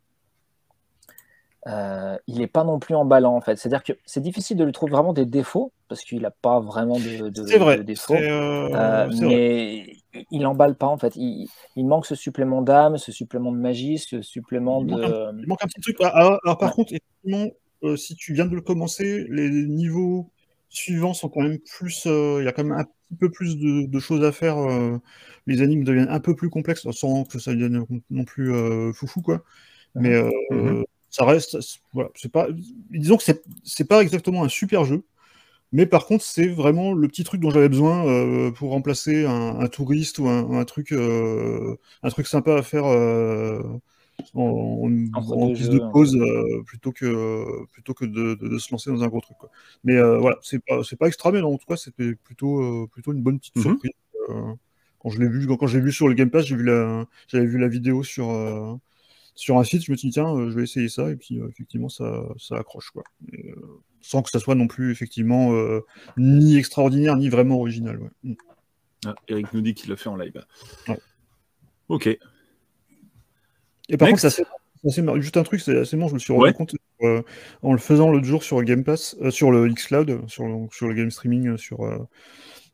Euh, 1.68 2.18
il 2.28 2.38
n'est 2.40 2.48
pas 2.48 2.64
non 2.64 2.80
plus 2.80 2.96
emballant 2.96 3.36
en 3.36 3.42
fait. 3.42 3.58
C'est-à-dire 3.58 3.84
que 3.84 3.92
c'est 4.06 4.22
difficile 4.22 4.56
de 4.56 4.64
lui 4.64 4.72
trouver 4.72 4.92
vraiment 4.94 5.12
des 5.12 5.26
défauts 5.26 5.74
parce 5.90 6.02
qu'il 6.04 6.22
n'a 6.22 6.32
pas 6.32 6.62
vraiment 6.62 6.98
de, 6.98 7.30
de- 7.30 7.46
C'est 7.46 7.58
vrai. 7.58 7.78
de 7.78 7.84
défauts. 7.84 8.14
euh, 8.16 8.70
Euh, 8.74 9.12
c'est 9.12 9.26
vrai. 9.26 9.88
Il 10.32 10.46
emballe 10.46 10.76
pas 10.76 10.88
en 10.88 10.98
fait. 10.98 11.14
Il, 11.16 11.48
il 11.76 11.86
manque 11.86 12.06
ce 12.06 12.16
supplément 12.16 12.62
d'âme, 12.62 12.98
ce 12.98 13.12
supplément 13.12 13.52
de 13.52 13.58
magie, 13.58 13.98
ce 13.98 14.22
supplément 14.22 14.82
Il 14.82 14.88
de. 14.88 15.42
Il 15.42 15.48
manque 15.48 15.64
un 15.64 15.68
petit 15.68 15.82
truc. 15.82 15.98
Ah, 16.02 16.38
alors, 16.44 16.58
par 16.58 16.74
contre, 16.74 16.94
effectivement, 16.94 17.52
euh, 17.84 17.96
si 17.96 18.16
tu 18.16 18.34
viens 18.34 18.46
de 18.46 18.56
le 18.56 18.62
commencer, 18.62 19.26
les 19.30 19.50
niveaux 19.50 20.30
suivants 20.70 21.14
sont 21.14 21.30
quand 21.30 21.42
même 21.42 21.60
plus. 21.60 22.04
euh, 22.06 22.38
Il 22.42 22.46
y 22.46 22.48
a 22.48 22.52
quand 22.52 22.64
même 22.64 22.78
un 22.78 22.84
petit 22.86 23.16
peu 23.20 23.30
plus 23.32 23.58
de, 23.58 23.86
de 23.88 24.00
choses 24.00 24.24
à 24.24 24.32
faire. 24.32 24.58
euh, 24.58 24.98
les 25.48 25.64
énigmes 25.64 25.84
deviennent 25.84 26.10
un 26.10 26.20
peu 26.20 26.36
plus 26.36 26.50
complexes, 26.50 26.90
sans 26.92 27.24
que 27.24 27.40
ça 27.40 27.54
devienne 27.54 27.84
non 28.10 28.24
plus 28.24 28.52
foufou, 28.94 29.22
quoi. 29.22 29.44
Mais 29.96 30.22
Mhm. 30.52 30.86
ça 31.10 31.26
reste. 31.26 31.60
c'est- 31.62 31.80
Voilà, 31.94 32.10
c'est 32.16 32.32
pas. 32.32 32.48
Disons 32.92 33.18
que 33.18 33.24
c'est 33.24 33.42
c'est 33.64 33.88
pas 33.88 34.02
exactement 34.02 34.44
un 34.44 34.50
super 34.50 34.86
jeu. 34.86 35.04
Mais 35.72 35.86
par 35.86 36.06
contre, 36.08 36.24
c'est 36.24 36.48
vraiment 36.48 36.94
le 36.94 37.08
petit 37.08 37.24
truc 37.24 37.42
dont 37.42 37.52
j'avais 37.52 37.70
besoin 37.70 38.06
euh, 38.08 38.52
pour 38.52 38.72
remplacer 38.72 39.26
un, 39.26 39.60
un 39.60 39.68
touriste 39.68 40.20
ou 40.20 40.28
un, 40.28 40.60
un 40.60 40.66
truc, 40.66 40.92
euh, 40.92 41.76
un 42.04 42.10
truc 42.10 42.28
sympa 42.28 42.56
à 42.56 42.64
faire 42.64 42.86
euh, 42.86 43.62
en, 44.34 44.90
jeux, 45.56 45.70
de 45.70 45.80
hein. 45.84 45.90
pause 45.94 46.16
euh, 46.16 46.64
plutôt 46.66 46.92
que 46.92 47.66
plutôt 47.72 47.94
que 47.94 48.06
de, 48.06 48.36
de- 48.36 48.48
de 48.50 48.58
se 48.58 48.72
lancer 48.72 48.90
dans 48.92 49.04
un 49.04 49.08
gros 49.08 49.22
truc. 49.22 49.38
Quoi. 49.38 49.50
Mais 49.84 49.96
euh, 49.98 50.18
voilà, 50.20 50.38
c'est 50.42 50.64
pas 50.64 50.84
c'est 50.84 50.96
pas 50.98 51.08
extra, 51.08 51.32
mais 51.32 51.42
en 51.42 51.58
tout 51.58 51.66
cas, 51.68 51.78
c'était 51.78 52.16
plutôt 52.16 52.62
euh, 52.62 52.88
plutôt 52.92 53.14
une 53.14 53.22
bonne 53.22 53.40
petite 53.40 53.56
Mhm. 53.56 53.64
surprise. 53.64 53.92
euh, 54.30 54.54
quand 55.00 55.10
je 55.10 55.20
l'ai 55.20 55.30
vu, 55.30 55.48
quand, 55.48 55.58
quand 55.58 55.68
j'ai 55.68 55.80
vu 55.80 55.92
sur 55.92 56.08
le 56.08 56.14
Game 56.16 56.30
Pass, 56.30 56.46
j'ai 56.46 56.56
vu 56.56 56.64
la, 56.64 57.06
j'avais 57.28 57.46
vu 57.46 57.58
la 57.58 57.68
vidéo 57.70 58.04
sur 58.04 58.30
euh, 58.32 58.76
sur 59.36 59.58
un 59.60 59.64
site, 59.64 59.84
je 59.86 59.92
me 59.92 59.98
suis 59.98 60.10
dit 60.10 60.14
tiens, 60.14 60.36
euh, 60.36 60.50
je 60.52 60.56
vais 60.58 60.64
essayer 60.64 60.90
ça 60.90 61.10
et 61.12 61.16
puis 61.16 61.40
euh, 61.40 61.48
effectivement 61.50 61.90
ça, 61.90 62.24
ça 62.40 62.58
accroche 62.58 62.92
quoi. 62.92 63.04
Et, 63.34 63.52
euh, 63.52 63.56
sans 64.02 64.22
que 64.22 64.30
ça 64.30 64.40
soit 64.40 64.56
non 64.56 64.68
plus 64.68 64.92
effectivement 64.92 65.54
euh, 65.54 65.82
ni 66.18 66.58
extraordinaire 66.58 67.16
ni 67.18 67.30
vraiment 67.30 67.60
original. 67.60 68.00
ouais. 68.00 68.10
Mm. 68.24 68.34
Ah, 69.06 69.16
Eric 69.30 69.54
nous 69.54 69.62
dit 69.62 69.74
qu'il 69.74 69.90
l'a 69.90 69.96
fait 69.96 70.10
en 70.10 70.16
live. 70.18 70.44
Ouais. 70.88 71.00
Ok. 71.88 72.08
Et 72.08 72.20
par 73.98 74.08
Next. 74.08 74.22
contre, 74.24 74.34
c'est 74.36 74.42
assez, 74.42 74.44
c'est 74.90 75.22
juste 75.22 75.38
un 75.38 75.44
truc, 75.44 75.62
c'est 75.62 75.78
assez 75.78 75.96
marrant, 75.98 76.10
je 76.10 76.14
me 76.16 76.20
suis 76.20 76.34
rendu 76.34 76.44
Ouais. 76.46 76.54
compte 76.54 76.76
euh, 77.02 77.22
en 77.62 77.72
le 77.74 77.80
faisant 77.80 78.12
l'autre 78.12 78.26
jour 78.26 78.44
sur 78.44 78.60
le 78.60 78.66
Game 78.66 78.84
Pass, 78.84 79.16
euh, 79.22 79.32
sur 79.32 79.52
le 79.52 79.68
xCloud, 79.70 80.30
sur 80.30 80.46
le, 80.48 80.68
sur 80.72 80.88
le 80.88 80.94
game 80.94 81.10
streaming 81.12 81.58
sur, 81.58 81.80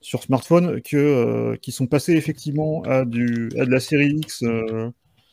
sur 0.02 0.24
smartphone, 0.24 0.82
que, 0.82 1.56
qui 1.62 1.72
sont 1.72 1.88
passés 1.88 2.14
effectivement 2.14 2.82
à, 2.84 3.06
du, 3.06 3.50
à 3.60 3.66
de 3.66 3.72
la 3.72 3.80
série 3.80 4.16
X 4.18 4.44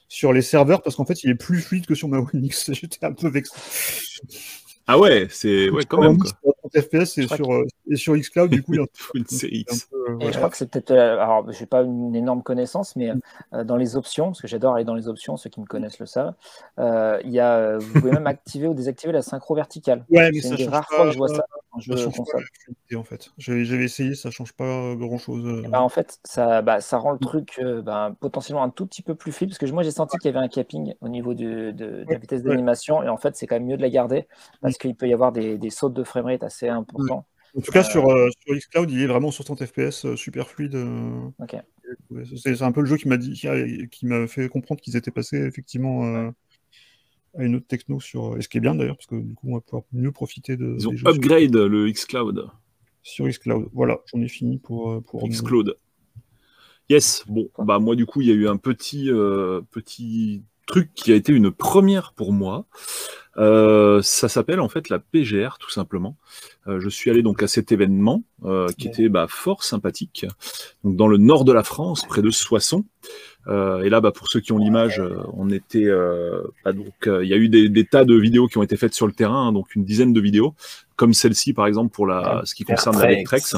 sur 0.09 0.33
les 0.35 0.43
serveurs, 0.43 0.83
parce 0.83 0.97
qu'en 0.97 1.07
fait, 1.07 1.25
il 1.25 1.31
est 1.31 1.35
plus 1.35 1.61
fluide 1.63 1.87
que 1.87 1.95
sur 1.95 2.07
ma 2.09 2.19
One 2.21 2.45
X. 2.45 2.71
J'étais 2.75 3.05
un 3.07 3.13
peu 3.13 3.29
vexé. 3.31 3.55
Ah 4.87 4.99
ouais, 4.99 5.27
c'est 5.31 5.71
ouais, 5.71 5.85
quand 5.85 6.01
même. 6.01 6.19
Quoi. 6.19 6.31
X, 6.31 6.35
sur 6.43 6.55
30 6.57 6.81
FPS 6.81 7.19
et 7.19 7.23
Je 7.23 7.29
sur, 7.29 7.53
euh, 7.53 7.65
et 7.91 7.97
sur 7.97 8.17
xCloud, 8.17 8.51
du 8.51 8.63
coup, 8.63 8.75
il 8.75 8.77
y 8.77 8.81
a 8.81 8.83
un 8.83 8.87
Faut 8.95 9.17
une 9.17 9.27
série 9.27 9.59
X. 9.59 9.87
peu, 9.91 9.97
euh, 10.11 10.19
Et 10.21 10.33
je 10.33 10.37
crois 10.37 10.51
que 10.51 10.57
c'est 10.57 10.71
peut-être. 10.71 10.91
euh, 10.91 11.19
alors, 11.21 11.51
j'ai 11.53 11.67
pas 11.67 11.83
une 11.83 12.15
énorme 12.15 12.43
connaissance, 12.43 12.97
mais 12.97 13.13
euh, 13.55 13.65
dans 13.65 13.77
les 13.77 13.97
options, 13.97 14.27
parce 14.27 14.41
que 14.41 14.49
j'adore 14.49 14.75
aller 14.75 14.85
dans 14.85 14.95
les 14.95 15.09
options, 15.09 15.37
ceux 15.37 15.51
qui 15.51 15.61
me 15.61 15.67
connaissent 15.67 15.99
le 15.99 16.07
savent, 16.07 16.35
euh, 16.79 17.21
il 17.25 17.31
y 17.31 17.41
a, 17.41 17.57
euh, 17.57 17.79
vous 17.79 18.01
pouvez 18.01 18.13
même 18.13 18.27
activer 18.27 18.67
ou 18.69 18.75
désactiver 18.75 19.13
la 19.13 19.23
synchro 19.23 19.55
verticale. 19.55 20.05
Ouais, 20.11 20.31
mais 20.33 20.41
C'est 20.41 20.49
une 20.65 20.71
pas, 20.71 20.83
fois 20.83 21.07
que 21.07 21.13
je 21.13 21.19
vois 21.19 21.29
ça 21.29 21.45
pas 21.73 21.93
fluidité, 22.65 22.97
en 22.97 23.05
fait. 23.05 23.31
J'avais 23.39 23.85
essayé, 23.85 24.15
ça 24.15 24.31
change 24.31 24.53
pas 24.53 24.95
grand 24.97 25.19
chose. 25.19 25.63
Bah, 25.69 25.81
en 25.81 25.89
fait, 25.89 26.19
ça, 26.25 26.61
bah, 26.61 26.81
ça 26.81 26.99
rend 26.99 27.13
le 27.13 27.19
truc 27.19 27.59
euh, 27.61 27.83
bah, 27.83 28.13
potentiellement 28.21 28.63
un 28.63 28.71
tout 28.71 28.87
petit 28.87 29.03
peu 29.03 29.15
plus 29.15 29.33
fluide, 29.33 29.51
parce 29.51 29.59
que 29.59 29.67
moi 29.67 29.83
j'ai 29.83 29.91
senti 29.91 30.19
qu'il 30.19 30.31
y 30.31 30.35
avait 30.37 30.45
un 30.45 30.49
capping 30.49 30.95
au 31.01 31.09
niveau 31.09 31.35
de, 31.35 31.71
de- 31.71 32.05
de 32.05 32.07
la 32.09 32.19
vitesse 32.19 32.43
d'animation, 32.43 33.03
et 33.03 33.09
en 33.09 33.17
fait 33.17 33.37
c'est 33.37 33.47
quand 33.47 33.57
même 33.57 33.67
mieux 33.67 33.77
de 33.77 33.83
la 33.83 33.91
garder, 33.91 34.27
parce 34.61 34.72
qu'il 34.79 34.95
peut 34.95 35.09
y 35.09 35.13
avoir 35.13 35.33
des, 35.33 35.59
des 35.59 35.71
sautes 35.71 35.95
de 35.95 36.05
framerate 36.05 36.43
assez 36.43 36.69
importants. 36.69 37.27
En 37.57 37.61
tout 37.61 37.71
cas, 37.73 37.81
Euh, 37.81 37.91
sur, 37.91 38.09
euh, 38.09 38.29
sur 38.47 38.57
xCloud, 38.57 38.91
il 38.91 39.01
est 39.03 39.07
vraiment 39.07 39.31
60 39.31 39.65
FPS, 39.67 40.07
euh, 40.07 40.17
super 40.17 40.49
fluide. 40.49 40.75
euh, 40.75 41.29
c'est 42.37 42.63
un 42.63 42.73
peu 42.73 42.81
le 42.81 42.87
jeu 42.87 42.97
qui 42.97 43.09
m'a 43.09 43.17
dit, 43.19 43.33
qui 43.35 43.47
a- 43.49 43.87
qui 43.89 44.07
m'a 44.07 44.27
fait 44.27 44.49
comprendre 44.49 44.81
qu'ils 44.81 44.97
étaient 44.97 45.11
passés 45.11 45.37
effectivement 45.39 46.05
euh, 46.07 46.31
à 47.37 47.45
une 47.45 47.57
autre 47.57 47.67
techno 47.67 48.01
sur. 48.01 48.37
Et 48.39 48.43
ce 48.43 48.49
qui 48.49 48.57
est 48.59 48.61
bien 48.61 48.75
d'ailleurs, 48.75 48.97
parce 48.97 49.07
que 49.07 49.17
du 49.17 49.35
coup, 49.35 49.49
on 49.51 49.55
va 49.55 49.61
pouvoir 49.61 49.83
mieux 49.93 50.13
profiter 50.13 50.57
de. 50.57 50.77
Ils 50.79 50.89
ont 50.89 50.97
sur- 50.97 51.09
upgrade 51.09 51.55
le 51.55 51.91
xCloud. 51.91 52.49
sur, 53.03 53.27
xCloud. 53.29 53.69
Voilà, 53.73 53.99
j'en 54.07 54.21
ai 54.23 54.29
fini 54.29 54.59
pour. 54.59 55.03
pour 55.03 55.29
Xcloud. 55.29 55.77
Yes, 56.89 57.25
bon, 57.27 57.49
bah 57.59 57.79
moi 57.79 57.97
du 57.97 58.07
coup, 58.07 58.21
il 58.21 58.29
y 58.29 58.31
a 58.31 58.35
eu 58.35 58.49
un 58.49 58.57
petit, 58.57 59.11
euh, 59.11 59.61
petit 59.71 60.43
truc 60.67 60.91
qui 60.95 61.13
a 61.13 61.15
été 61.15 61.33
une 61.33 61.51
première 61.51 62.13
pour 62.13 62.33
moi. 62.33 62.67
Euh, 63.39 64.03
ça 64.03 64.29
s'appelle 64.29 64.61
en 64.61 64.69
fait 64.69 64.91
la 64.91 64.99
PGR 64.99 65.57
tout 65.59 65.71
simplement. 65.71 66.17
Euh, 66.67 66.81
je 66.81 66.89
suis 66.91 67.11
allé 67.11 67.23
donc 67.23 67.43
à 67.43 67.47
cet 67.49 67.73
événement 67.73 68.23
euh, 68.45 68.69
qui 68.77 68.89
était 68.89 69.09
bah, 69.09 69.27
fort 69.29 69.65
sympathique, 69.65 70.27
donc 70.85 70.97
dans 70.97 71.09
le 71.09 71.17
nord 71.17 71.45
de 71.45 71.53
la 71.53 71.63
France, 71.63 72.05
près 72.07 72.21
de 72.21 72.31
Soissons. 72.31 72.85
Euh, 73.49 73.83
et 73.83 73.89
là, 73.89 74.01
bah, 74.01 74.13
pour 74.13 74.29
ceux 74.29 74.41
qui 74.41 74.53
ont 74.53 74.59
l'image, 74.59 75.03
on 75.33 75.49
était, 75.51 75.87
euh, 75.87 76.43
bah, 76.65 76.73
donc, 76.73 76.93
il 77.07 77.27
y 77.27 77.33
a 77.33 77.37
eu 77.37 77.49
des, 77.49 77.69
des 77.71 77.85
tas 77.87 78.05
de 78.05 78.15
vidéos 78.15 78.49
qui 78.49 78.59
ont 78.59 78.63
été 78.63 78.77
faites 78.77 78.95
sur 78.95 79.07
le 79.07 79.13
terrain, 79.15 79.49
hein, 79.49 79.53
donc 79.53 79.75
une 79.75 79.85
dizaine 79.85 80.13
de 80.13 80.21
vidéos. 80.21 80.55
comme 80.97 81.15
celle-ci 81.15 81.53
par 81.55 81.67
exemple 81.67 81.93
pour 81.93 82.07
la, 82.07 82.43
ce 82.45 82.55
qui 82.55 82.65
concerne 82.65 82.99
la 83.01 83.07
Vectrex. 83.07 83.57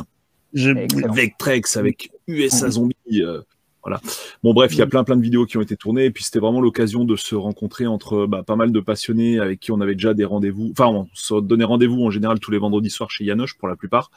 Vectrex 0.54 1.76
avec 1.76 2.11
USA 2.28 2.70
Zombie. 2.70 2.94
euh, 3.23 3.42
voilà. 3.85 4.00
Bon, 4.43 4.55
bref, 4.55 4.73
il 4.73 4.79
y 4.79 4.83
a 4.83 4.87
plein 4.87 5.05
plein 5.05 5.17
de 5.17 5.23
vidéos 5.23 5.45
qui 5.47 5.59
ont 5.59 5.61
été 5.61 5.76
tournées, 5.76 6.07
et 6.07 6.11
puis 6.11 6.25
c'était 6.25 6.38
vraiment 6.38 6.61
l'occasion 6.61 7.05
de 7.05 7.17
se 7.17 7.35
rencontrer 7.35 7.87
entre 7.87 8.26
bah, 8.26 8.43
pas 8.43 8.57
mal 8.57 8.73
de 8.73 8.81
passionnés 8.81 9.38
avec 9.38 9.61
qui 9.61 9.73
on 9.73 9.81
avait 9.81 9.95
déjà 9.95 10.14
des 10.14 10.25
rendez-vous. 10.25 10.71
Enfin, 10.73 10.87
on 10.87 11.09
se 11.12 11.35
donnait 11.41 11.64
rendez-vous 11.64 12.03
en 12.05 12.11
général 12.11 12.41
tous 12.41 12.50
les 12.50 12.59
vendredis 12.59 12.91
soirs 12.91 13.11
chez 13.11 13.25
Yanoche 13.25 13.59
pour 13.59 13.69
la 13.69 13.76
plupart. 13.76 14.11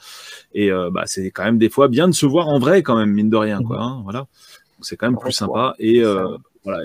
Et 0.54 0.70
euh, 0.72 0.90
bah, 0.90 1.02
c'est 1.06 1.30
quand 1.30 1.44
même 1.44 1.58
des 1.58 1.68
fois 1.68 1.88
bien 1.88 2.08
de 2.08 2.14
se 2.14 2.26
voir 2.26 2.48
en 2.48 2.58
vrai 2.58 2.82
quand 2.82 2.96
même, 2.96 3.12
mine 3.12 3.30
de 3.30 3.36
rien, 3.36 3.62
quoi. 3.62 3.80
hein, 3.82 4.00
voilà. 4.04 4.26
C'est 4.80 4.96
quand 4.96 5.10
même 5.10 5.18
plus 5.18 5.32
sympa. 5.32 5.74
Et 5.78 6.02
euh, 6.02 6.36
voilà, 6.64 6.84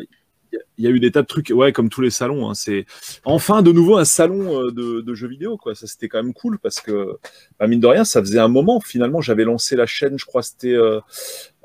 il 0.78 0.84
y 0.86 0.88
a- 0.88 0.92
eu 0.92 1.00
des 1.00 1.12
tas 1.12 1.22
de 1.22 1.28
trucs, 1.28 1.50
ouais, 1.54 1.72
comme 1.72 1.90
tous 1.90 2.02
les 2.02 2.10
salons. 2.10 2.50
hein, 2.50 2.54
c'est 2.54 2.86
enfin 3.26 3.62
de 3.62 3.72
nouveau 3.72 3.98
un 3.98 4.06
salon 4.06 4.62
euh, 4.62 4.72
de, 4.72 5.02
de 5.02 5.14
jeux 5.16 5.28
vidéo, 5.28 5.58
quoi. 5.58 5.76
Ça 5.76 5.88
c'était 5.88 6.08
quand 6.08 6.22
même 6.22 6.34
cool 6.34 6.60
parce 6.60 6.80
que, 6.82 7.18
bah, 7.60 7.68
mine 7.68 7.80
de 7.80 7.88
rien, 7.88 8.04
ça 8.06 8.22
faisait 8.22 8.40
un 8.40 8.48
moment. 8.48 8.80
Finalement, 8.80 9.22
j'avais 9.22 9.44
lancé 9.44 9.76
la 9.76 9.86
chaîne, 9.86 10.18
je 10.18 10.26
crois, 10.26 10.42
c'était 10.44 10.74
euh, 10.74 11.00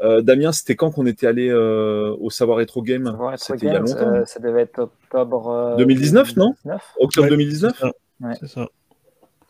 euh, 0.02 0.21
Damien, 0.23 0.52
c'était 0.52 0.76
quand 0.76 0.90
qu'on 0.90 1.07
était 1.07 1.26
allé 1.26 1.49
euh, 1.50 2.14
au 2.21 2.30
Savoir 2.30 2.59
Retro 2.59 2.83
Game? 2.83 3.04
Savoir 3.07 3.33
Retro 3.33 3.54
C'était 3.54 3.66
il 3.66 3.68
y 3.68 3.71
a 3.71 3.78
Games, 3.80 3.87
longtemps. 3.87 4.14
euh, 4.14 4.25
ça 4.26 4.40
devait 4.40 4.62
être 4.62 4.78
octobre. 4.78 5.49
euh, 5.49 5.76
2019, 5.76 6.37
non? 6.37 6.54
2019. 6.64 6.83
Octobre 7.00 7.25
Ouais, 7.25 7.30
2019. 7.30 7.73
c'est 7.75 7.80
ça. 7.80 7.92
Ouais. 8.21 8.35
C'est 8.40 8.49
ça. 8.49 8.68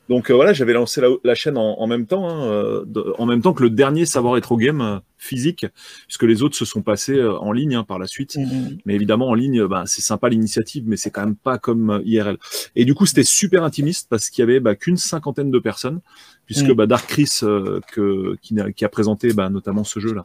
Donc 0.08 0.30
euh, 0.30 0.34
voilà, 0.34 0.54
j'avais 0.54 0.72
lancé 0.72 1.00
la, 1.02 1.08
la 1.22 1.34
chaîne 1.34 1.58
en, 1.58 1.78
en 1.78 1.86
même 1.86 2.06
temps, 2.06 2.26
hein, 2.28 2.82
de- 2.86 3.14
en 3.18 3.26
même 3.26 3.42
temps 3.42 3.52
que 3.52 3.62
le 3.62 3.68
dernier 3.70 4.06
Savoir 4.06 4.32
Retro 4.34 4.56
Game 4.56 4.80
euh, 4.80 4.98
physique, 5.18 5.66
puisque 6.06 6.22
les 6.22 6.42
autres 6.42 6.56
se 6.56 6.64
sont 6.64 6.82
passés 6.82 7.16
euh, 7.16 7.36
en 7.38 7.52
ligne 7.52 7.74
hein, 7.74 7.84
par 7.84 7.98
la 7.98 8.06
suite. 8.06 8.36
Mhm. 8.36 8.78
Mais 8.86 8.94
évidemment, 8.94 9.28
en 9.28 9.34
ligne, 9.34 9.66
bah, 9.66 9.84
c'est 9.86 10.00
sympa 10.02 10.28
l'initiative, 10.28 10.84
mais 10.86 10.96
c'est 10.96 11.10
quand 11.10 11.24
même 11.24 11.36
pas 11.36 11.58
comme 11.58 11.90
euh, 11.90 12.02
IRL. 12.04 12.38
Et 12.76 12.84
du 12.84 12.94
coup, 12.94 13.06
c'était 13.06 13.24
super 13.24 13.64
intimiste 13.64 14.06
parce 14.08 14.30
qu'il 14.30 14.42
y 14.42 14.44
avait 14.44 14.60
bah, 14.60 14.74
qu'une 14.74 14.96
cinquantaine 14.96 15.50
de 15.50 15.58
personnes, 15.58 16.00
puisque 16.46 16.68
Mm. 16.70 16.74
bah, 16.74 16.86
Dark 16.86 17.06
Chris, 17.06 17.40
euh, 17.42 17.80
que, 17.92 18.36
qui, 18.40 18.84
a 18.84 18.88
présenté 18.88 19.32
bah, 19.32 19.50
notamment 19.50 19.84
ce 19.84 20.00
jeu-là 20.00 20.24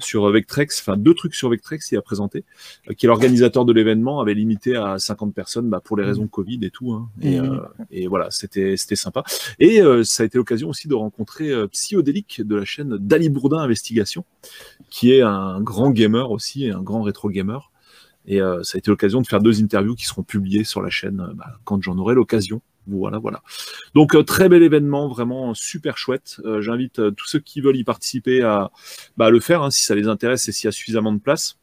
sur 0.00 0.30
Vectrex, 0.30 0.80
enfin 0.80 0.96
deux 0.96 1.14
trucs 1.14 1.34
sur 1.34 1.48
Vectrex, 1.50 1.90
il 1.90 1.96
a 1.96 2.02
présenté, 2.02 2.44
euh, 2.88 2.94
qui 2.94 3.06
est 3.06 3.08
l'organisateur 3.08 3.64
de 3.64 3.72
l'événement, 3.72 4.20
avait 4.20 4.34
limité 4.34 4.76
à 4.76 4.98
50 4.98 5.34
personnes 5.34 5.68
bah, 5.68 5.80
pour 5.82 5.96
les 5.96 6.04
raisons 6.04 6.26
Covid 6.28 6.60
et 6.62 6.70
tout. 6.70 6.92
hein. 6.92 7.08
et, 7.20 7.40
euh, 7.40 7.58
et 7.90 8.06
voilà, 8.06 8.30
c'était 8.30 8.76
c'était 8.76 8.96
sympa. 8.96 9.24
Et 9.58 9.82
euh, 9.82 10.04
ça 10.04 10.22
a 10.22 10.26
été 10.26 10.38
l'occasion 10.38 10.68
aussi 10.68 10.88
de 10.88 10.94
rencontrer 10.94 11.50
euh, 11.50 11.66
Psyodélique 11.68 12.42
de 12.42 12.56
la 12.56 12.64
chaîne 12.64 12.96
Dali 12.98 13.28
Bourdin 13.28 13.58
Investigation, 13.58 14.17
qui 14.90 15.12
est 15.12 15.22
un 15.22 15.60
grand 15.60 15.90
gamer 15.90 16.30
aussi, 16.30 16.66
et 16.66 16.70
un 16.70 16.82
grand 16.82 17.02
rétro 17.02 17.28
gamer. 17.28 17.70
Et 18.28 18.42
euh, 18.42 18.62
ça 18.62 18.76
a 18.76 18.78
été 18.78 18.90
l'occasion 18.90 19.22
de 19.22 19.26
faire 19.26 19.40
deux 19.40 19.62
interviews 19.62 19.94
qui 19.94 20.04
seront 20.04 20.22
publiées 20.22 20.62
sur 20.62 20.82
la 20.82 20.90
chaîne 20.90 21.20
euh, 21.20 21.34
bah, 21.34 21.58
quand 21.64 21.82
j'en 21.82 21.96
aurai 21.98 22.14
l'occasion. 22.14 22.60
Voilà, 22.86 23.18
voilà. 23.18 23.42
Donc 23.94 24.14
euh, 24.14 24.22
très 24.22 24.48
bel 24.48 24.62
événement, 24.62 25.08
vraiment 25.08 25.54
super 25.54 25.98
chouette. 25.98 26.40
J'invite 26.60 27.14
tous 27.16 27.26
ceux 27.26 27.38
qui 27.38 27.60
veulent 27.60 27.76
y 27.76 27.84
participer 27.84 28.42
à, 28.42 28.70
bah, 29.16 29.30
le 29.30 29.40
faire 29.40 29.62
hein, 29.62 29.70
si 29.70 29.82
ça 29.82 29.94
les 29.94 30.08
intéresse 30.08 30.48
et 30.48 30.52
s'il 30.52 30.66
y 30.66 30.68
a 30.68 30.72
suffisamment 30.72 31.12
de 31.12 31.20
place. 31.20 31.58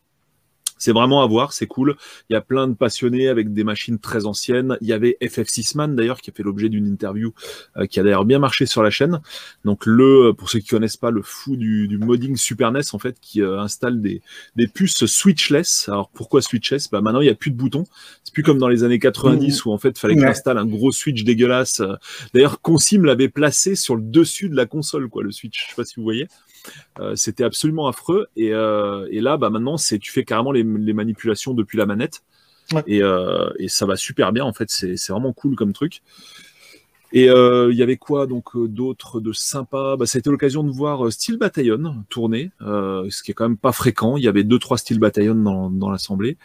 C'est 0.78 0.92
vraiment 0.92 1.24
à 1.24 1.28
voir, 1.28 1.54
c'est 1.54 1.68
cool. 1.68 1.96
Il 2.30 2.34
y 2.34 2.36
a 2.36 2.42
plein 2.42 2.68
de 2.68 2.74
passionnés 2.74 3.28
avec 3.30 3.54
des 3.54 3.64
machines 3.64 3.98
très 3.98 4.26
anciennes. 4.26 4.78
Il 4.82 4.88
y 4.88 4.94
avait 4.94 5.18
FF6 5.22 5.78
Man 5.78 5.96
d'ailleurs 5.96 6.20
qui 6.22 6.30
a 6.32 6.34
fait 6.34 6.44
l'objet 6.44 6.68
d'une 6.70 6.86
interview 6.88 7.34
euh, 7.78 7.86
qui 7.86 8.00
a 8.00 8.04
d'ailleurs 8.04 8.26
bien 8.26 8.40
marché 8.40 8.66
sur 8.66 8.84
la 8.84 8.90
chaîne. 8.90 9.22
Donc 9.64 9.86
le, 9.86 10.34
pour 10.38 10.50
ceux 10.50 10.60
qui 10.60 10.68
connaissent 10.68 10.98
pas, 10.98 11.12
le 11.12 11.22
fou 11.22 11.56
du, 11.56 11.88
du 11.88 11.98
modding 11.98 12.36
Super 12.36 12.72
NES 12.72 12.82
en 12.94 13.00
fait 13.00 13.18
qui 13.22 13.42
euh, 13.42 13.60
installe 13.60 14.02
des, 14.02 14.22
des 14.58 14.68
puces 14.68 15.06
switchless. 15.06 15.88
Alors 15.90 16.10
pourquoi 16.10 16.42
switchless? 16.42 16.90
Bah 16.92 17.02
maintenant 17.02 17.22
il 17.22 17.28
y 17.28 17.30
a 17.32 17.36
plus 17.36 17.52
de 17.52 17.56
boutons. 17.58 17.86
C'est 18.24 18.34
plus 18.34 18.44
comme 18.44 18.58
dans 18.58 18.68
les 18.70 18.84
années 18.84 19.00
90 19.00 19.66
où 19.66 19.72
en 19.72 19.78
fait 19.78 19.98
fallait 19.98 20.16
que 20.16 20.20
Ouais. 20.20 20.28
t'installes 20.28 20.58
un 20.58 20.66
gros 20.66 20.92
switch 20.92 21.24
dégueulasse. 21.24 21.80
Euh, 21.80 21.96
D'ailleurs 22.34 22.60
Consim 22.62 23.04
l'avait 23.06 23.30
placé 23.30 23.76
sur 23.76 23.96
le 23.96 24.02
dessus 24.02 24.50
de 24.50 24.56
la 24.56 24.66
console 24.66 25.08
quoi, 25.10 25.24
le 25.24 25.32
switch. 25.32 25.64
Je 25.64 25.70
sais 25.70 25.76
pas 25.76 25.86
si 25.86 25.96
vous 25.98 26.04
voyez. 26.04 26.28
Euh, 27.00 27.16
c'était 27.16 27.44
absolument 27.44 27.88
affreux. 27.88 28.28
Et, 28.36 28.54
euh, 28.54 29.08
et 29.12 29.22
là, 29.22 29.38
bah, 29.38 29.50
maintenant, 29.50 29.78
c'est 29.78 30.00
tu 30.00 30.12
fais 30.12 30.24
carrément 30.24 30.52
les, 30.52 30.64
les 30.64 30.94
manipulations 30.94 31.54
depuis 31.54 31.78
la 31.78 31.86
manette. 31.86 32.24
Ouais. 32.74 32.84
Et, 32.88 33.04
euh, 33.04 33.50
et 33.60 33.68
ça 33.68 33.86
va 33.86 33.96
super 33.96 34.32
bien. 34.32 34.44
En 34.44 34.54
fait, 34.54 34.70
c'est 34.70 35.10
vraiment 35.10 35.34
cool 35.34 35.56
comme 35.56 35.74
truc. 35.74 36.02
Et 37.14 37.28
il 37.28 37.76
y 37.76 37.84
avait 37.84 37.96
quoi 37.96 38.28
donc 38.28 38.58
d'autres 38.58 39.22
de 39.22 39.32
sympa? 39.32 39.96
Bah, 39.98 40.06
Ça 40.06 40.18
a 40.18 40.20
été 40.20 40.30
l'occasion 40.30 40.64
de 40.66 40.72
voir 40.72 41.14
Steel 41.14 41.38
Battalion 41.38 42.04
tourner, 42.10 42.52
ce 42.60 43.24
qui 43.24 43.32
est 43.32 43.34
quand 43.34 43.48
même 43.48 43.58
pas 43.58 43.72
fréquent. 43.72 44.18
Il 44.18 44.24
y 44.24 44.28
avait 44.28 44.44
deux 44.44 44.60
trois 44.60 44.78
Steel 44.78 45.00
Battalion 45.00 45.36
dans, 45.36 45.70
dans 45.70 45.90
l'assemblée. 45.90 46.38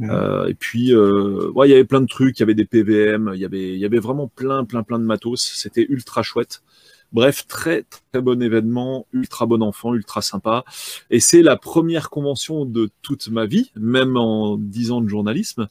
Et 0.00 0.54
puis 0.58 0.92
ouais, 0.96 1.68
il 1.68 1.70
y 1.70 1.74
avait 1.74 1.84
plein 1.84 2.00
de 2.00 2.08
trucs. 2.08 2.38
Il 2.38 2.40
y 2.40 2.42
avait 2.42 2.54
des 2.56 2.64
PVM. 2.64 3.32
Il 3.34 3.40
y 3.40 3.44
avait 3.44 3.74
il 3.74 3.78
y 3.78 3.84
avait 3.84 4.00
vraiment 4.00 4.26
plein 4.26 4.64
plein 4.64 4.82
plein 4.82 4.98
de 4.98 5.04
matos. 5.04 5.40
C'était 5.42 5.86
ultra 5.88 6.24
chouette. 6.24 6.62
Bref, 7.16 7.46
très 7.46 7.86
très 8.12 8.20
bon 8.20 8.42
événement, 8.42 9.06
ultra 9.14 9.46
bon 9.46 9.62
enfant, 9.62 9.94
ultra 9.94 10.20
sympa. 10.20 10.64
Et 11.08 11.18
c'est 11.18 11.40
la 11.40 11.56
première 11.56 12.10
convention 12.10 12.66
de 12.66 12.90
toute 13.00 13.28
ma 13.28 13.46
vie, 13.46 13.72
même 13.74 14.18
en 14.18 14.58
10 14.58 14.90
ans 14.90 15.00
de 15.00 15.08
journalisme. 15.08 15.68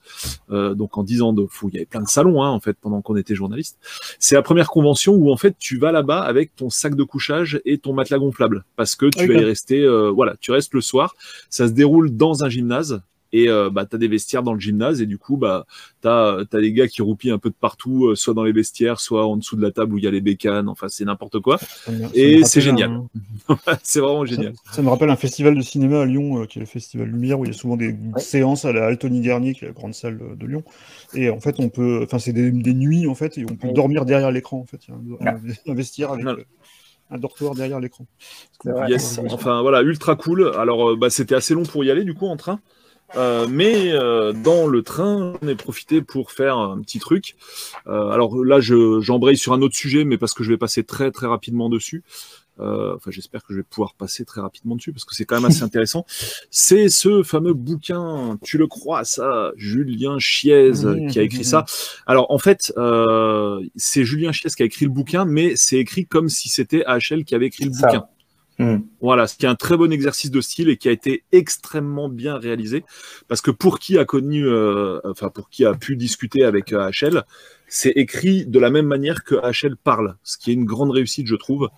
Euh, 0.50 0.74
donc 0.74 0.98
en 0.98 1.04
10 1.04 1.22
ans 1.22 1.34
de 1.34 1.46
fou, 1.46 1.70
il 1.70 1.76
y 1.76 1.78
avait 1.78 1.86
plein 1.86 2.02
de 2.02 2.08
salons 2.08 2.42
hein, 2.42 2.50
en 2.50 2.60
fait 2.60 2.76
pendant 2.82 3.04
qu'on 3.04 3.16
était 3.16 3.36
journaliste. 3.36 3.78
C'est 4.18 4.34
la 4.34 4.42
première 4.42 4.70
convention 4.70 5.14
où 5.14 5.32
en 5.32 5.38
fait 5.38 5.56
tu 5.60 5.78
vas 5.78 5.92
là-bas 5.92 6.22
avec 6.22 6.56
ton 6.56 6.72
sac 6.72 6.96
de 6.96 7.04
couchage 7.04 7.62
et 7.64 7.78
ton 7.78 7.94
matelas 7.94 8.18
gonflable 8.18 8.66
parce 8.76 8.96
que 8.96 9.06
tu 9.06 9.28
vas 9.28 9.36
y 9.36 9.44
rester. 9.44 9.82
euh, 9.84 10.10
voilà, 10.10 10.38
tu 10.42 10.50
restes 10.50 10.74
le 10.74 10.82
soir. 10.82 11.14
Ça 11.52 11.68
se 11.68 11.74
déroule 11.74 12.18
dans 12.18 12.44
un 12.44 12.50
gymnase. 12.50 13.04
Et 13.38 13.50
euh, 13.50 13.70
bah, 13.70 13.86
tu 13.86 13.96
as 13.98 14.00
des 14.00 14.08
vestiaires 14.08 14.44
dans 14.44 14.54
le 14.54 14.60
gymnase, 14.62 15.02
et 15.02 15.06
du 15.06 15.18
coup, 15.18 15.36
bah, 15.36 15.66
tu 16.02 16.08
as, 16.08 16.46
des 16.54 16.72
gars 16.72 16.88
qui 16.88 17.02
roupillent 17.02 17.32
un 17.32 17.38
peu 17.38 17.50
de 17.50 17.56
partout, 17.60 18.06
euh, 18.08 18.16
soit 18.16 18.34
dans 18.34 18.44
les 18.46 18.54
vestiaires, 18.54 19.02
soit 19.02 19.26
en 19.28 19.36
dessous 19.36 19.58
de 19.58 19.62
la 19.62 19.72
table 19.72 19.94
où 19.94 19.98
il 19.98 20.06
y 20.06 20.08
a 20.08 20.12
les 20.12 20.22
bécanes, 20.22 20.70
enfin, 20.70 20.88
c'est 20.88 21.04
n'importe 21.04 21.42
quoi. 21.42 21.58
Ça 21.58 21.92
me- 21.92 22.04
ça 22.04 22.10
Et 22.14 22.44
c'est 22.46 22.62
génial. 22.62 22.92
un- 22.92 23.08
c'est 23.84 24.00
vraiment 24.00 24.24
génial. 24.26 24.54
Ça 24.72 24.82
me 24.82 24.90
rappelle 24.90 25.10
un 25.10 25.18
festival 25.18 25.56
de 25.56 25.62
cinéma 25.62 26.02
à 26.02 26.06
Lyon, 26.06 26.42
euh, 26.42 26.46
qui 26.46 26.60
est 26.60 26.62
le 26.62 26.66
Festival 26.66 27.08
Lumière, 27.08 27.38
où 27.40 27.44
il 27.46 27.50
y 27.50 27.54
a 27.54 27.58
souvent 27.58 27.76
des 27.76 27.90
Ouais. 27.90 28.20
séances 28.22 28.64
à 28.64 28.72
la 28.72 28.86
Altony 28.86 29.20
Garnier, 29.20 29.54
qui 29.54 29.66
est 29.66 29.68
la 29.68 29.74
grande 29.74 29.94
salle 29.94 30.18
de 30.38 30.46
Lyon. 30.46 30.64
Et 31.14 31.30
en 31.30 31.40
fait, 31.42 31.60
on 31.60 31.68
peut, 31.70 32.02
enfin, 32.04 32.20
c'est 32.20 32.34
des, 32.34 32.52
des 32.52 32.74
nuits 32.74 33.08
en 33.08 33.16
fait, 33.16 33.38
et 33.38 33.46
on 33.50 33.56
peut 33.56 33.72
dormir 33.74 34.06
derrière 34.06 34.32
l'écran. 34.32 34.60
En 34.60 34.66
fait, 34.66 34.80
il 34.88 34.92
y 34.92 35.28
a 35.28 35.32
un, 35.32 35.36
un 35.72 35.74
vestiaire 35.76 36.12
avec 36.14 36.26
un 37.12 37.18
dortoir 37.18 37.54
derrière 37.54 37.80
l'écran. 37.80 38.06
Yes, 38.88 39.20
enfin 39.30 39.62
voilà, 39.62 39.82
ultra 39.82 40.16
cool. 40.16 40.52
Alors 40.58 40.98
bah, 40.98 41.10
c'était 41.10 41.36
assez 41.36 41.54
long 41.54 41.64
pour 41.64 41.84
y 41.84 41.92
aller 41.92 42.04
du 42.04 42.14
coup 42.14 42.28
en 42.28 42.38
train. 42.38 42.60
Euh, 43.16 43.48
mais 43.50 43.92
euh, 43.92 44.34
dans 44.34 44.68
le 44.68 44.82
train, 44.82 45.34
j'en 45.42 45.48
ai 45.48 45.56
profité 45.56 46.02
pour 46.02 46.32
faire 46.32 46.58
un 46.58 46.82
petit 46.82 47.00
truc. 47.00 47.36
Euh, 47.88 48.10
alors 48.10 48.44
là, 48.44 48.60
je, 48.60 49.00
j'embraye 49.00 49.38
sur 49.38 49.54
un 49.54 49.62
autre 49.62 49.76
sujet, 49.76 50.04
mais 50.04 50.18
parce 50.18 50.34
que 50.34 50.44
je 50.44 50.50
vais 50.52 50.58
passer 50.58 50.84
très 50.84 51.12
très 51.12 51.28
rapidement 51.28 51.70
dessus. 51.70 52.04
Euh, 52.60 52.96
enfin, 52.96 53.12
j'espère 53.12 53.44
que 53.44 53.54
je 53.54 53.58
vais 53.58 53.64
pouvoir 53.64 53.96
passer 53.96 54.24
très 54.24 54.40
rapidement 54.40 54.76
dessus 54.76 54.94
parce 54.94 55.04
que 55.04 55.14
c'est 55.14 55.26
quand 55.26 55.36
même 55.36 55.46
assez 55.46 55.64
intéressant. 55.64 56.06
C'est 56.50 56.90
ce 56.90 57.22
fameux 57.24 57.54
bouquin, 57.54 58.38
tu 58.44 58.58
le 58.58 58.68
crois, 58.68 59.04
ça, 59.04 59.52
Julien 59.58 60.18
Chiez 60.20 60.72
Mmh, 60.72 61.08
qui 61.08 61.20
a 61.20 61.24
écrit 61.24 61.42
mmh, 61.42 61.44
ça. 61.44 61.66
Alors 62.06 62.32
en 62.32 62.38
fait, 62.38 62.74
euh, 62.78 63.62
c'est 63.76 64.06
Julien 64.06 64.32
Chiez 64.32 64.50
qui 64.56 64.64
a 64.64 64.66
écrit 64.66 64.86
le 64.86 64.92
bouquin, 64.92 65.26
mais 65.26 65.56
c'est 65.56 65.78
écrit 65.78 66.06
comme 66.06 66.30
si 66.30 66.50
c'était 66.50 66.84
AHL 66.86 67.26
qui 67.26 67.36
avait 67.36 67.48
écrit 67.48 67.66
le 67.66 67.74
Ça. 67.74 67.88
bouquin. 67.88 68.06
Hmm. 68.58 68.78
Voilà, 69.02 69.28
ce 69.28 69.36
qui 69.36 69.46
est 69.46 69.50
un 69.50 69.56
très 69.56 69.76
bon 69.76 69.92
exercice 69.92 70.32
de 70.32 70.40
style 70.40 70.70
et 70.70 70.78
qui 70.78 70.88
a 70.88 70.92
été 70.92 71.24
extrêmement 71.34 72.08
bien 72.08 72.38
réalisé. 72.38 72.86
Parce 73.28 73.42
que 73.42 73.52
pour 73.52 73.80
qui 73.80 73.98
a 73.98 74.06
connu, 74.06 74.48
euh, 74.48 75.00
enfin 75.04 75.30
pour 75.30 75.50
qui 75.50 75.66
a 75.66 75.74
pu 75.74 75.98
discuter 75.98 76.46
avec 76.46 76.72
euh, 76.72 76.90
HL, 76.90 77.24
c'est 77.68 77.90
écrit 77.92 78.46
de 78.46 78.58
la 78.60 78.70
même 78.70 78.86
manière 78.86 79.24
que 79.26 79.36
HL 79.36 79.76
parle, 79.76 80.16
ce 80.24 80.38
qui 80.38 80.52
est 80.52 80.54
une 80.54 80.64
grande 80.66 80.92
réussite, 80.92 81.28
je 81.28 81.36
trouve. 81.36 81.70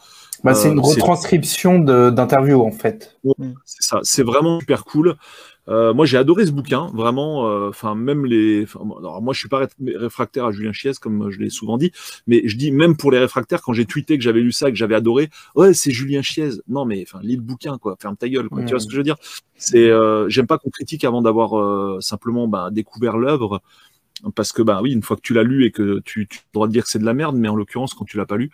Bah, 0.44 0.54
c'est 0.54 0.68
Euh, 0.68 0.74
une 0.74 0.84
c'est- 0.84 0.92
retranscription 1.02 1.80
de- 1.80 2.12
d'interview 2.12 2.62
en 2.62 2.72
fait. 2.72 3.18
C'est 3.66 3.82
ça, 3.84 4.00
c'est 4.04 4.24
vraiment 4.24 4.60
super 4.60 4.84
cool. 4.86 5.16
Euh, 5.70 5.94
moi, 5.94 6.06
j'ai 6.06 6.18
adoré 6.18 6.46
ce 6.46 6.52
bouquin, 6.52 6.88
vraiment. 6.94 7.50
euh, 7.50 7.70
Enfin, 7.70 7.94
même 7.96 8.26
les. 8.26 8.66
alors, 9.00 9.22
moi, 9.22 9.34
je 9.34 9.40
suis 9.40 9.50
pas 9.50 9.60
ré- 9.60 9.68
réfractaire 9.96 10.46
à 10.46 10.52
Julien 10.52 10.72
Chies, 10.72 10.94
comme 11.02 11.30
je 11.30 11.40
l'ai 11.40 11.50
souvent 11.50 11.78
dit, 11.78 11.92
mais 12.26 12.42
je 12.46 12.56
dis 12.56 12.72
même 12.72 12.96
pour 12.96 13.12
les 13.12 13.20
réfractaires, 13.20 13.62
quand 13.62 13.74
j'ai 13.74 13.86
tweeté 13.86 14.18
que 14.18 14.24
j'avais 14.24 14.40
lu 14.42 14.52
ça, 14.52 14.70
et 14.70 14.72
que 14.72 14.78
j'avais 14.78 14.96
adoré, 14.96 15.30
ouais, 15.56 15.74
c'est 15.74 15.92
Julien 15.92 16.22
Chies. 16.22 16.62
Non, 16.68 16.86
mais 16.86 17.04
enfin, 17.08 17.20
lis 17.22 17.36
le 17.36 17.42
bouquin, 17.42 17.78
quoi. 17.78 17.98
Ferme 18.00 18.16
ta 18.16 18.30
gueule, 18.30 18.50
quoi. 18.50 18.64
Tu 18.64 18.70
vois 18.72 18.80
ce 18.80 18.86
que 18.88 18.94
je 18.94 18.98
veux 18.98 19.04
dire? 19.04 19.18
C'est, 19.58 19.90
euh, 19.90 20.30
j'aime 20.30 20.48
pas 20.48 20.58
qu'on 20.58 20.70
critique 20.70 21.04
avant 21.04 21.22
d'avoir 21.22 21.60
euh, 21.60 22.00
simplement 22.02 22.48
bah, 22.48 22.70
découvert 22.72 23.18
l'œuvre. 23.18 23.62
Parce 24.34 24.52
que 24.52 24.64
bah 24.64 24.80
oui, 24.82 24.94
une 24.94 25.04
fois 25.04 25.16
que 25.16 25.22
tu 25.22 25.36
l'as 25.36 25.44
lu 25.44 25.64
et 25.66 25.70
que 25.72 26.00
tu, 26.04 26.28
tu 26.28 26.40
as 26.40 26.42
le 26.42 26.54
droit 26.54 26.68
de 26.68 26.72
dire 26.74 26.84
que 26.86 26.90
c'est 26.90 26.98
de 26.98 27.06
la 27.06 27.14
merde, 27.14 27.36
mais 27.36 27.50
en 27.50 27.56
l'occurrence 27.56 27.94
quand 27.94 28.04
tu 28.04 28.18
l'as 28.18 28.26
pas 28.26 28.38
lu, 28.38 28.50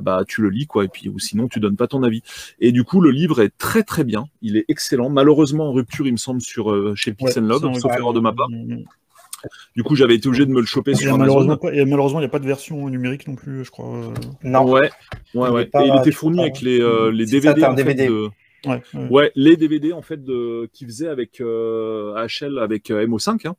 bah 0.00 0.24
tu 0.26 0.42
le 0.42 0.50
lis 0.50 0.66
quoi, 0.66 0.84
et 0.84 0.88
puis 0.88 1.08
ou 1.08 1.18
sinon 1.18 1.48
tu 1.48 1.60
donnes 1.60 1.76
pas 1.76 1.86
ton 1.86 2.02
avis. 2.02 2.22
Et 2.60 2.72
du 2.72 2.84
coup, 2.84 3.00
le 3.00 3.10
livre 3.10 3.40
est 3.42 3.56
très 3.58 3.82
très 3.82 4.04
bien, 4.04 4.26
il 4.42 4.56
est 4.56 4.64
excellent. 4.68 5.08
Malheureusement 5.10 5.68
en 5.68 5.72
rupture, 5.72 6.06
il 6.06 6.12
me 6.12 6.16
semble, 6.18 6.40
sur 6.40 6.70
euh, 6.72 6.94
chez 6.94 7.12
Pix 7.12 7.36
and 7.36 7.42
Log, 7.42 7.64
Ouais, 7.64 7.74
sauf 7.80 7.90
ouais. 7.92 7.98
erreur 7.98 8.12
de 8.12 8.20
ma 8.20 8.32
part. 8.32 8.48
Mm, 8.50 8.74
mm. 8.74 8.84
Du 9.76 9.84
coup, 9.84 9.94
j'avais 9.94 10.16
été 10.16 10.26
obligé 10.26 10.46
de 10.46 10.50
me 10.50 10.58
le 10.60 10.66
choper 10.66 10.90
Et 10.90 10.94
sur 10.96 11.16
malheureusement, 11.16 11.52
Amazon. 11.52 11.68
pas- 11.70 11.72
et 11.74 11.84
malheureusement, 11.84 12.18
il 12.18 12.22
n'y 12.22 12.26
a 12.26 12.30
pas 12.30 12.40
de 12.40 12.46
version 12.46 12.88
numérique 12.88 13.28
non 13.28 13.36
plus, 13.36 13.64
je 13.64 13.70
crois. 13.70 13.86
euh. 13.96 14.12
Non. 14.42 14.64
Ouais, 14.68 14.80
ouais, 14.80 14.90
Il 15.34 15.38
ouais. 15.52 15.62
est 15.62 15.66
pas- 15.66 15.84
et 15.84 15.88
il 15.88 15.96
était 16.00 16.10
fourni 16.10 16.40
avec 16.40 16.60
les, 16.60 16.80
euh, 16.80 17.12
les 17.12 17.26
ça, 17.26 17.30
DVD, 17.32 17.60
t'as 17.60 17.70
un 17.72 17.76
fait, 17.76 17.84
DVD. 17.84 18.08
de- 18.08 18.28
Ouais, 18.66 18.82
ouais. 18.94 19.08
Ouais, 19.10 19.32
les 19.36 19.56
DVD 19.56 19.92
en 19.92 20.02
fait 20.02 20.24
de 20.24 20.68
qui 20.72 20.84
faisait 20.84 21.06
avec 21.06 21.40
euh, 21.40 22.12
HL 22.26 22.58
avec 22.58 22.90
euh, 22.90 23.06
MO5. 23.06 23.46
Hein. 23.46 23.54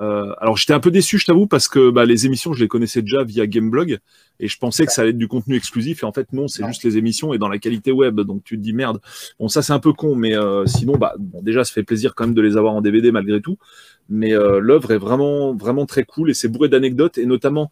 Euh, 0.00 0.32
alors 0.38 0.56
j'étais 0.56 0.72
un 0.72 0.80
peu 0.80 0.90
déçu, 0.90 1.18
je 1.18 1.26
t'avoue, 1.26 1.46
parce 1.46 1.68
que 1.68 1.90
bah, 1.90 2.04
les 2.04 2.26
émissions, 2.26 2.52
je 2.52 2.60
les 2.60 2.68
connaissais 2.68 3.02
déjà 3.02 3.22
via 3.22 3.46
Gameblog 3.46 3.98
et 4.38 4.48
je 4.48 4.58
pensais 4.58 4.86
que 4.86 4.92
ça 4.92 5.02
allait 5.02 5.10
être 5.10 5.18
du 5.18 5.28
contenu 5.28 5.56
exclusif 5.56 6.02
et 6.02 6.06
en 6.06 6.12
fait 6.12 6.32
non, 6.32 6.48
c'est 6.48 6.66
juste 6.66 6.82
les 6.82 6.96
émissions 6.96 7.34
et 7.34 7.38
dans 7.38 7.48
la 7.48 7.58
qualité 7.58 7.92
web. 7.92 8.20
Donc 8.20 8.42
tu 8.42 8.56
te 8.56 8.62
dis 8.62 8.72
merde. 8.72 9.00
Bon 9.38 9.48
ça 9.48 9.62
c'est 9.62 9.72
un 9.72 9.78
peu 9.78 9.92
con, 9.92 10.16
mais 10.16 10.34
euh, 10.34 10.64
sinon 10.66 10.96
bah 10.96 11.14
bon, 11.18 11.42
déjà 11.42 11.64
ça 11.64 11.72
fait 11.72 11.82
plaisir 11.82 12.14
quand 12.14 12.24
même 12.24 12.34
de 12.34 12.42
les 12.42 12.56
avoir 12.56 12.74
en 12.74 12.80
DVD 12.80 13.12
malgré 13.12 13.40
tout. 13.40 13.58
Mais 14.08 14.32
euh, 14.32 14.58
l'œuvre 14.58 14.92
est 14.92 14.98
vraiment 14.98 15.54
vraiment 15.54 15.86
très 15.86 16.04
cool 16.04 16.30
et 16.30 16.34
c'est 16.34 16.48
bourré 16.48 16.68
d'anecdotes 16.68 17.18
et 17.18 17.26
notamment 17.26 17.70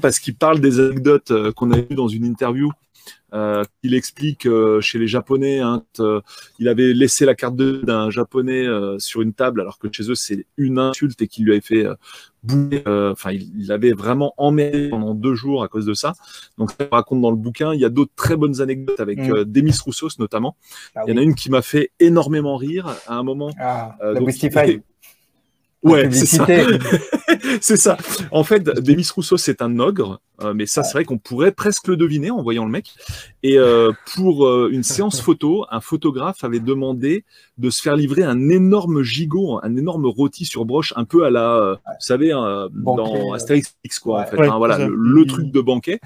parce 0.00 0.18
qu'il 0.18 0.34
parle 0.34 0.60
des 0.60 0.80
anecdotes 0.80 1.30
euh, 1.30 1.52
qu'on 1.52 1.70
a 1.70 1.76
vues 1.76 1.94
dans 1.94 2.08
une 2.08 2.24
interview 2.24 2.70
euh, 3.32 3.64
il 3.82 3.94
explique 3.94 4.46
euh, 4.46 4.80
chez 4.80 4.98
les 4.98 5.08
Japonais, 5.08 5.58
hein, 5.60 5.82
euh, 5.98 6.20
il 6.58 6.68
avait 6.68 6.92
laissé 6.92 7.24
la 7.26 7.34
carte 7.34 7.56
d'un 7.56 8.08
Japonais 8.10 8.64
euh, 8.66 8.98
sur 8.98 9.22
une 9.22 9.32
table 9.32 9.60
alors 9.60 9.78
que 9.78 9.88
chez 9.90 10.08
eux 10.10 10.14
c'est 10.14 10.46
une 10.56 10.78
insulte 10.78 11.20
et 11.22 11.26
qu'il 11.28 11.44
lui 11.44 11.52
avait 11.52 11.60
fait 11.60 11.84
bouler. 12.42 12.82
Enfin, 12.86 13.32
il, 13.32 13.50
il 13.58 13.72
avait 13.72 13.92
vraiment 13.92 14.34
emmerdé 14.36 14.88
pendant 14.88 15.14
deux 15.14 15.34
jours 15.34 15.64
à 15.64 15.68
cause 15.68 15.86
de 15.86 15.94
ça. 15.94 16.12
Donc 16.58 16.70
ça 16.78 16.86
raconte 16.92 17.20
dans 17.22 17.30
le 17.30 17.36
bouquin. 17.36 17.74
Il 17.74 17.80
y 17.80 17.84
a 17.84 17.88
d'autres 17.88 18.12
très 18.14 18.36
bonnes 18.36 18.60
anecdotes 18.60 19.00
avec 19.00 19.18
Mm. 19.18 19.44
Demis 19.44 19.74
Roussos 19.84 20.18
notamment. 20.18 20.56
Ah 20.94 21.02
Il 21.06 21.10
y 21.10 21.12
en 21.14 21.16
a 21.16 21.20
oui. 21.20 21.26
une 21.26 21.34
qui 21.34 21.50
m'a 21.50 21.62
fait 21.62 21.90
énormément 22.00 22.56
rire 22.56 22.86
à 23.06 23.16
un 23.16 23.22
moment. 23.22 23.50
Ah, 23.58 23.96
donc. 24.14 24.30
Ouais, 25.84 26.10
c'est 26.10 26.26
ça. 26.26 26.46
Ça. 27.60 27.96
En 28.30 28.42
fait, 28.44 28.62
Demis 28.64 29.06
Rousseau, 29.14 29.36
c'est 29.36 29.60
un 29.62 29.78
ogre, 29.78 30.20
euh, 30.42 30.54
mais 30.54 30.66
ça, 30.66 30.82
c'est 30.82 30.92
vrai 30.92 31.04
qu'on 31.04 31.18
pourrait 31.18 31.52
presque 31.52 31.88
le 31.88 31.96
deviner 31.96 32.30
en 32.30 32.42
voyant 32.42 32.64
le 32.64 32.70
mec. 32.70 32.94
Et 33.42 33.58
euh, 33.58 33.92
pour 34.14 34.46
euh, 34.46 34.68
une 34.72 34.82
séance 34.82 35.20
photo, 35.20 35.66
un 35.70 35.80
photographe 35.80 36.42
avait 36.44 36.60
demandé 36.60 37.24
de 37.58 37.70
se 37.70 37.82
faire 37.82 37.96
livrer 37.96 38.22
un 38.22 38.48
énorme 38.48 39.02
gigot, 39.02 39.60
un 39.62 39.76
énorme 39.76 40.06
rôti 40.06 40.44
sur 40.44 40.64
broche, 40.64 40.92
un 40.96 41.04
peu 41.04 41.24
à 41.24 41.30
la, 41.30 41.54
euh, 41.56 41.74
vous 41.74 41.80
savez, 42.00 42.32
euh, 42.32 42.68
Banquet, 42.72 43.02
dans 43.02 43.30
euh. 43.32 43.34
Astérix, 43.34 43.74
quoi, 44.02 44.20
en 44.22 44.26
fait. 44.26 44.36
Ouais, 44.36 44.48
hein, 44.48 44.58
voilà, 44.58 44.78
le, 44.78 44.94
le 44.94 45.26
truc 45.26 45.50
de 45.50 45.60
banquet. 45.60 46.00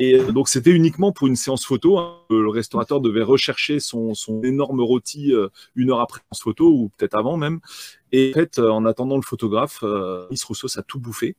Et 0.00 0.14
euh, 0.14 0.30
donc, 0.32 0.48
c'était 0.48 0.70
uniquement 0.70 1.12
pour 1.12 1.26
une 1.26 1.36
séance 1.36 1.64
photo. 1.66 1.98
hein. 1.98 2.14
Le 2.30 2.48
restaurateur 2.48 3.00
devait 3.00 3.22
rechercher 3.22 3.80
son, 3.80 4.14
son 4.14 4.42
énorme 4.42 4.80
rôti 4.80 5.32
euh, 5.34 5.48
une 5.74 5.90
heure 5.90 6.00
après 6.00 6.20
la 6.20 6.36
séance 6.36 6.42
photo, 6.44 6.68
ou 6.70 6.90
peut-être 6.96 7.16
avant 7.16 7.36
même. 7.36 7.60
Et 8.12 8.30
en 8.30 8.34
fait, 8.34 8.58
euh, 8.58 8.70
en 8.70 8.84
attendant 8.84 9.16
le 9.16 9.22
photographe, 9.22 9.80
euh, 9.82 10.26
Miss 10.30 10.44
Rousseau 10.44 10.68
a 10.78 10.82
tout 10.82 11.00
bouffé. 11.00 11.36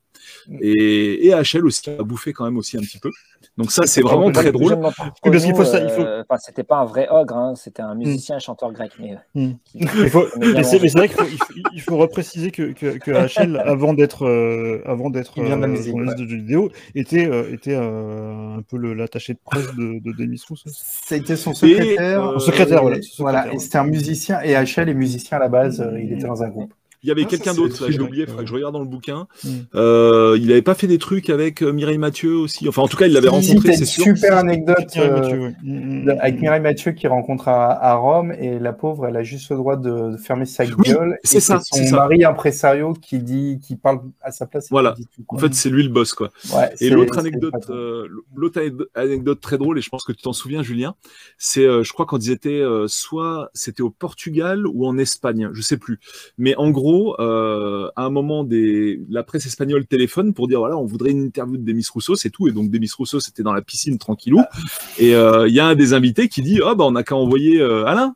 Et, 0.62 1.28
et 1.28 1.34
HL 1.34 1.66
aussi 1.66 1.90
a 1.90 2.04
bouffé 2.04 2.34
quand 2.34 2.46
même 2.46 2.58
aussi 2.58 2.78
un 2.78 2.82
petit 2.82 3.00
peu. 3.00 3.10
Donc 3.58 3.72
ça, 3.72 3.86
c'est 3.86 4.02
vraiment 4.02 4.32
très 4.32 4.46
le 4.46 4.52
drôle. 4.52 4.70
jeune 4.70 4.82
d'entre 4.82 5.02
Oui, 5.24 5.32
parce 5.32 5.44
qu'il 5.44 5.52
nous, 5.52 5.58
faut 5.58 5.66
ça, 5.66 5.80
il 5.82 5.90
faut- 5.90 6.02
euh, 6.02 6.24
enfin, 6.30 6.40
c'était 6.40 6.64
pas 6.64 6.78
un 6.78 6.86
vrai 6.86 7.08
ogre, 7.10 7.36
hein, 7.36 7.54
c'était 7.56 7.82
un 7.82 7.94
musicien 7.96 8.38
et 8.38 8.40
chanteur 8.40 8.72
grec. 8.72 8.92
Mais, 9.00 9.16
euh, 9.36 9.50
qui- 9.66 9.80
Il 9.80 10.10
faut- 10.10 10.26
Mais 10.38 10.54
mais 10.54 10.64
c'est 10.64 10.78
vrai 10.90 11.08
qu'il 11.10 11.18
faut, 11.18 11.26
il 11.26 11.38
faut, 11.38 11.54
il 11.74 11.82
faut 11.82 11.98
repréciser 11.98 12.52
que, 12.52 12.72
que, 12.72 12.98
que 12.98 13.12
HL, 13.12 13.58
avant 13.66 13.94
d'être 13.94 14.26
euh, 14.26 14.82
avant 14.86 15.10
d'être 15.10 15.40
euh, 15.40 15.56
musique, 15.68 15.90
journaliste 15.90 16.20
de 16.20 16.28
jeux 16.28 16.38
vidéo, 16.38 16.70
était, 16.96 17.28
euh, 17.28 17.52
était 17.54 17.76
euh, 17.76 18.58
un 18.58 18.62
peu 18.62 18.78
le- 18.78 18.94
l'attaché 18.94 19.34
de 19.34 19.40
presse 19.44 19.68
de, 19.76 20.00
de 20.04 20.12
Demis 20.18 20.42
Rousseau. 20.48 20.70
C'était 21.06 21.36
son 21.36 21.54
secrétaire. 21.54 22.30
euh, 22.30 22.40
secrétaire, 22.40 22.82
voilà, 22.82 22.98
Et- 22.98 23.02
son 23.02 23.24
voilà, 23.24 23.40
secrétaire. 23.40 23.60
et 23.60 23.64
c'était 23.64 23.78
un 23.78 23.84
musicien. 23.86 24.42
Et 24.42 24.54
HL 24.54 24.90
est 24.90 24.94
musicien 24.94 25.38
à 25.38 25.40
la 25.42 25.50
base. 25.50 25.82
euh, 25.82 26.00
il 26.00 26.14
était 26.14 26.28
dans 26.28 26.44
un 26.44 26.50
groupe. 26.50 26.74
Il 27.02 27.08
y 27.08 27.12
avait 27.12 27.22
Ah, 27.26 27.30
quelqu'un 27.30 27.54
d'autre, 27.54 27.76
truc, 27.76 28.02
oublié, 28.02 28.24
il 28.24 28.28
faudrait 28.30 28.44
que 28.44 28.50
je 28.50 28.56
regarde 28.56 28.74
dans 28.74 28.80
le 28.82 28.86
bouquin. 28.86 29.28
Mm. 29.46 29.50
Euh, 29.76 30.38
il 30.40 30.48
n'avait 30.48 30.62
pas 30.62 30.76
fait 30.76 30.88
des 30.88 30.98
trucs 30.98 31.30
avec 31.30 31.62
euh, 31.64 31.72
Mireille 31.72 31.98
Mathieu 31.98 32.36
aussi? 32.36 32.68
Enfin, 32.68 32.82
en 32.82 32.88
tout 32.90 32.98
cas, 32.98 33.06
il 33.08 33.14
l'avait 33.14 33.30
rencontré, 33.30 33.72
c'est 33.74 33.80
une 33.80 33.86
sûr. 33.86 34.04
super 34.04 34.36
anecdote 34.38 34.86
Thierry 34.88 35.10
euh, 35.10 35.20
Mathieu, 35.20 35.40
ouais. 35.40 35.56
Mm, 35.64 36.04
mm, 36.06 36.10
avec. 36.20 36.42
Mireille 36.42 36.60
Mathieu 36.62 36.92
qui 36.92 37.08
rencontre 37.08 37.48
à, 37.48 37.72
à 37.72 37.96
Rome 37.96 38.34
et 38.34 38.60
la 38.60 38.74
pauvre, 38.74 39.08
elle 39.08 39.16
a 39.16 39.24
juste 39.24 39.50
le 39.52 39.56
droit 39.56 39.78
de, 39.78 40.12
de 40.12 40.18
fermer 40.18 40.46
sa 40.46 40.66
Oui, 40.66 40.72
gueule. 40.84 41.18
c'est 41.24 41.40
ça, 41.40 41.62
son 41.64 41.86
ça. 41.86 41.96
mari 41.96 42.26
impresario 42.26 42.92
qui 42.94 43.20
dit, 43.20 43.60
qui 43.62 43.78
parle 43.78 44.02
à 44.22 44.32
sa 44.32 44.46
place. 44.46 44.66
et 44.66 44.68
Voilà. 44.72 44.92
qui 44.92 45.04
dit 45.04 45.08
tout, 45.16 45.24
En 45.30 45.38
fait, 45.38 45.54
c'est 45.54 45.70
lui 45.70 45.84
le 45.84 45.90
boss, 45.90 46.14
quoi. 46.14 46.32
Ouais, 46.54 46.70
Et 46.82 46.90
l'autre 46.90 47.18
anecdote, 47.18 47.54
euh, 47.70 48.08
l'autre 48.36 48.60
anecdote- 48.60 48.90
anecdote 48.96 49.40
très 49.40 49.58
drôle, 49.58 49.78
et 49.78 49.82
je 49.82 49.90
pense 49.90 50.04
que 50.04 50.12
tu 50.12 50.22
t'en 50.24 50.34
souviens, 50.34 50.64
Julien, 50.64 50.96
c'est, 51.38 51.64
euh, 51.66 51.84
je 51.84 51.94
crois, 51.94 52.06
quand 52.06 52.18
ils 52.26 52.32
étaient 52.32 52.50
euh, 52.60 52.88
soit 52.90 53.50
c'était 53.54 53.84
au 53.84 53.90
Portugal 53.90 54.68
ou 54.68 54.86
en 54.86 54.98
Espagne, 54.98 55.50
je 55.54 55.62
sais 55.62 55.78
plus. 55.78 56.00
Mais 56.38 56.56
en 56.58 56.70
gros, 56.72 56.89
euh, 57.20 57.90
à 57.96 58.06
un 58.06 58.10
moment, 58.10 58.44
des, 58.44 59.02
la 59.10 59.24
presse 59.24 59.46
espagnole 59.46 59.86
téléphone 59.86 60.34
pour 60.34 60.48
dire 60.48 60.60
voilà, 60.60 60.78
on 60.78 60.86
voudrait 60.86 61.12
une 61.12 61.24
interview 61.24 61.58
de 61.58 61.64
Demis 61.64 61.86
Rousseau, 61.92 62.16
c'est 62.16 62.30
tout. 62.30 62.48
Et 62.48 62.52
donc 62.52 62.70
Demis 62.70 62.92
Rousseau, 62.98 63.20
c'était 63.20 63.44
dans 63.44 63.54
la 63.54 63.62
piscine 63.62 63.98
tranquillou. 63.98 64.42
Et 64.98 65.16
euh, 65.16 65.48
il 65.48 65.54
y 65.54 65.60
a 65.60 65.68
un 65.68 65.76
des 65.76 65.94
invités 65.94 66.30
qui 66.30 66.42
dit 66.42 66.60
ah 66.66 66.76
bah 66.76 66.86
on 66.86 66.92
n'a 66.92 67.04
qu'à 67.04 67.16
envoyer 67.16 67.60
euh, 67.60 67.86
Alain. 67.86 68.16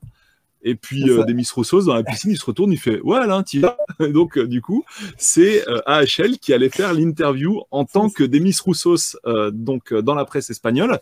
Et 0.63 0.76
puis 0.76 1.10
euh, 1.10 1.26
Rousseau 1.54 1.82
dans 1.84 1.93
la 1.93 2.04
piscine, 2.04 2.32
il 2.32 2.38
se 2.38 2.45
retourne, 2.45 2.71
il 2.71 2.80
fait 2.80 3.02
ouais 3.02 3.17
Alain, 3.17 3.43
tu 3.43 3.60
vas. 3.60 3.78
Et 3.99 4.12
donc 4.12 4.38
euh, 4.38 4.47
du 4.47 4.62
coup, 4.62 4.84
c'est 5.17 5.67
euh, 5.67 5.82
AHL 5.86 6.38
qui 6.39 6.54
allait 6.54 6.69
faire 6.69 6.93
l'interview 6.93 7.62
en 7.71 7.86
tant 7.86 8.10
que 8.10 8.23
Demis 8.23 8.56
Roussos 8.63 9.17
euh, 9.26 9.52
donc 9.52 9.93
dans 9.93 10.15
la 10.15 10.26
presse 10.26 10.49
espagnole. 10.49 10.99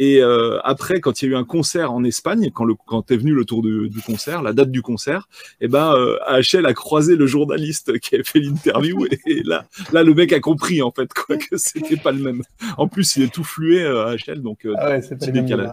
Et 0.00 0.22
après, 0.64 1.00
quand 1.00 1.22
il 1.22 1.26
y 1.26 1.28
a 1.28 1.32
eu 1.32 1.36
un 1.36 1.44
concert 1.44 1.92
en 1.92 2.04
Espagne, 2.04 2.50
quand, 2.52 2.64
le, 2.64 2.74
quand 2.74 3.10
est 3.10 3.16
venu 3.16 3.32
le 3.32 3.44
tour 3.44 3.62
du, 3.62 3.88
du 3.88 4.00
concert, 4.00 4.42
la 4.42 4.52
date 4.52 4.70
du 4.70 4.82
concert, 4.82 5.28
et 5.60 5.68
ben 5.68 5.94
AHL 6.26 6.66
a 6.66 6.74
croisé 6.74 7.16
le 7.16 7.26
journaliste 7.26 7.98
qui 7.98 8.14
avait 8.14 8.24
fait 8.24 8.40
l'interview 8.40 9.06
et, 9.06 9.18
et 9.26 9.42
là, 9.42 9.64
là 9.92 10.02
le 10.02 10.14
mec 10.14 10.32
a 10.32 10.40
compris 10.40 10.82
en 10.82 10.90
fait 10.90 11.12
quoi 11.12 11.36
que 11.36 11.56
c'était 11.56 11.96
pas 11.96 12.12
le 12.12 12.20
même. 12.20 12.42
En 12.76 12.88
plus, 12.88 13.16
il 13.16 13.22
est 13.24 13.32
tout 13.32 13.44
flué 13.44 13.82
euh, 13.82 14.06
AHL, 14.06 14.40
donc 14.40 14.66
Ah 14.78 14.90
ouais, 14.90 15.02
c'est 15.02 15.30
décalage. 15.30 15.70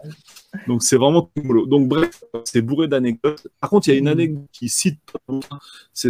Donc 0.68 0.84
c'est 0.84 0.98
vraiment 0.98 1.30
rigolo. 1.36 1.66
Donc 1.66 1.88
bref, 1.88 2.24
c'est 2.44 2.62
bourré 2.62 2.88
d'anecdotes. 2.88 3.48
Par 3.60 3.70
contre, 3.70 3.88
il 3.88 3.92
y 3.92 3.96
a 3.96 3.98
une 4.00 4.08
anecdote 4.08 4.46
qui 4.52 4.70
cite, 4.70 5.00
c'est 5.94 6.10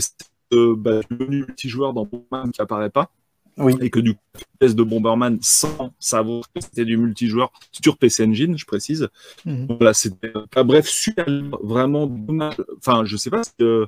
euh, 0.53 0.75
bah, 0.77 0.99
le 1.09 1.25
multijoueur 1.27 1.93
dans 1.93 2.05
Bomberman 2.05 2.51
qui 2.51 2.61
apparaît 2.61 2.89
pas 2.89 3.09
Oui. 3.57 3.75
et 3.79 3.89
que 3.89 3.99
du 3.99 4.15
coup, 4.15 4.19
test 4.59 4.75
de 4.75 4.83
Bomberman 4.83 5.37
sans 5.41 5.93
savoir 5.99 6.43
que 6.53 6.61
c'était 6.61 6.85
du 6.85 6.97
multijoueur 6.97 7.51
sur 7.71 7.97
PC 7.97 8.25
Engine, 8.25 8.57
je 8.57 8.65
précise. 8.65 9.07
Mhm. 9.45 9.67
Voilà, 9.69 9.93
c'était 9.93 10.33
enfin, 10.35 10.65
bref 10.65 10.87
super 10.89 11.25
vraiment 11.61 12.05
dommage. 12.07 12.55
Enfin, 12.77 13.05
je 13.05 13.15
sais 13.17 13.29
pas. 13.29 13.43
si, 13.43 13.51
Euh, 13.61 13.85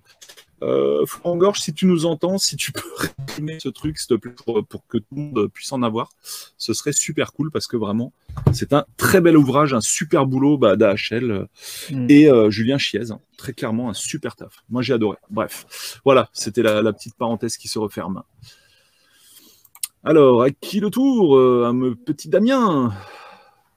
euh, 0.61 1.05
Florent 1.05 1.35
Gorge, 1.37 1.59
si 1.59 1.73
tu 1.73 1.85
nous 1.85 2.05
entends, 2.05 2.37
si 2.37 2.55
tu 2.55 2.71
peux 2.71 2.81
réprimer 2.97 3.59
ce 3.59 3.67
truc, 3.69 3.97
s'il 3.97 4.07
te 4.07 4.13
plaît, 4.13 4.31
pour, 4.31 4.65
pour 4.65 4.87
que 4.87 4.97
tout 4.97 5.05
le 5.15 5.21
monde 5.21 5.47
puisse 5.53 5.71
en 5.73 5.83
avoir, 5.83 6.09
ce 6.57 6.73
serait 6.73 6.93
super 6.93 7.33
cool 7.33 7.51
parce 7.51 7.67
que 7.67 7.75
vraiment, 7.75 8.13
c'est 8.53 8.71
un 8.73 8.85
très 8.97 9.19
bel 9.19 9.35
ouvrage, 9.37 9.73
un 9.73 9.81
super 9.81 10.25
boulot 10.25 10.57
bah, 10.57 10.75
d'AHL 10.75 11.31
euh, 11.31 11.45
Mm. 11.91 12.07
et 12.09 12.29
euh, 12.29 12.49
Julien 12.49 12.77
Chiez. 12.77 13.11
hein. 13.11 13.19
très 13.37 13.51
clairement, 13.53 13.89
un 13.89 13.93
super 13.93 14.35
taf. 14.35 14.63
Moi, 14.69 14.81
j'ai 14.81 14.93
adoré. 14.93 15.17
Bref, 15.29 15.99
voilà, 16.05 16.29
c'était 16.33 16.61
la, 16.61 16.81
la 16.81 16.93
petite 16.93 17.15
parenthèse 17.15 17.57
qui 17.57 17.67
se 17.67 17.77
referme. 17.79 18.23
Alors, 20.03 20.43
à 20.43 20.51
qui 20.51 20.79
le 20.79 20.89
tour 20.89 21.35
euh, 21.37 21.65
Un 21.65 21.73
me- 21.73 21.95
petit 21.95 22.27
Damien? 22.29 22.93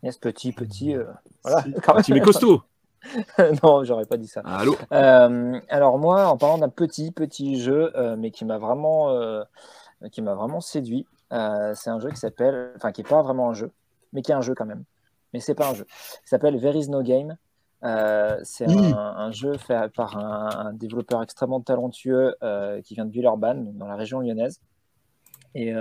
Yes, 0.03 0.19
petit, 0.19 0.53
petit. 0.53 0.95
euh, 0.95 1.05
voilà, 1.45 1.65
quand. 1.83 1.95
Petit 1.97 2.13
mais 2.13 2.21
costaud. 2.21 2.63
non, 3.63 3.85
j'aurais 3.85 4.05
pas 4.07 4.17
dit 4.17 4.27
ça. 4.27 4.41
Allô? 4.45 4.77
Euh, 4.93 5.61
alors 5.69 5.99
moi, 5.99 6.27
en 6.27 6.37
parlant 6.37 6.59
d'un 6.59 6.69
petit 6.69 7.11
petit 7.13 7.61
jeu, 7.61 7.93
euh, 7.97 8.17
mais 8.17 8.31
qui 8.31 8.45
m'a 8.45 8.59
vraiment, 8.59 9.11
euh, 9.11 9.43
qui 10.13 10.23
m'a 10.23 10.35
vraiment 10.35 10.61
séduit, 10.61 11.07
c'est 11.31 11.91
un 11.91 12.01
jeu 12.01 12.11
qui 12.11 12.17
s'appelle, 12.17 12.73
enfin 12.77 12.93
qui 12.93 13.01
est 13.01 13.09
pas 13.09 13.23
vraiment 13.23 13.51
un 13.51 13.55
jeu, 13.55 13.71
mais 14.13 14.23
qui 14.23 14.31
est 14.33 14.35
un 14.35 14.43
jeu 14.43 14.55
quand 14.55 14.67
même. 14.67 14.85
Mais 15.33 15.41
c'est 15.41 15.55
pas 15.55 15.71
un 15.71 15.75
jeu. 15.75 15.87
Il 16.25 16.29
s'appelle 16.29 16.61
There 16.61 16.77
is 16.77 16.89
no 16.89 17.03
game. 17.03 17.37
C'est 18.43 18.67
Mm. 18.67 18.93
un, 18.95 19.15
un 19.17 19.33
jeu 19.33 19.57
fait 19.59 19.93
par 19.95 20.17
un, 20.17 20.67
un 20.69 20.73
développeur 20.73 21.23
extrêmement 21.23 21.61
talentueux 21.61 22.35
qui 22.85 22.95
vient 22.95 23.05
de 23.05 23.11
Villeurbanne, 23.13 23.77
dans 23.77 23.87
la 23.87 23.97
région 23.97 24.21
lyonnaise. 24.21 24.61
Et, 25.55 25.73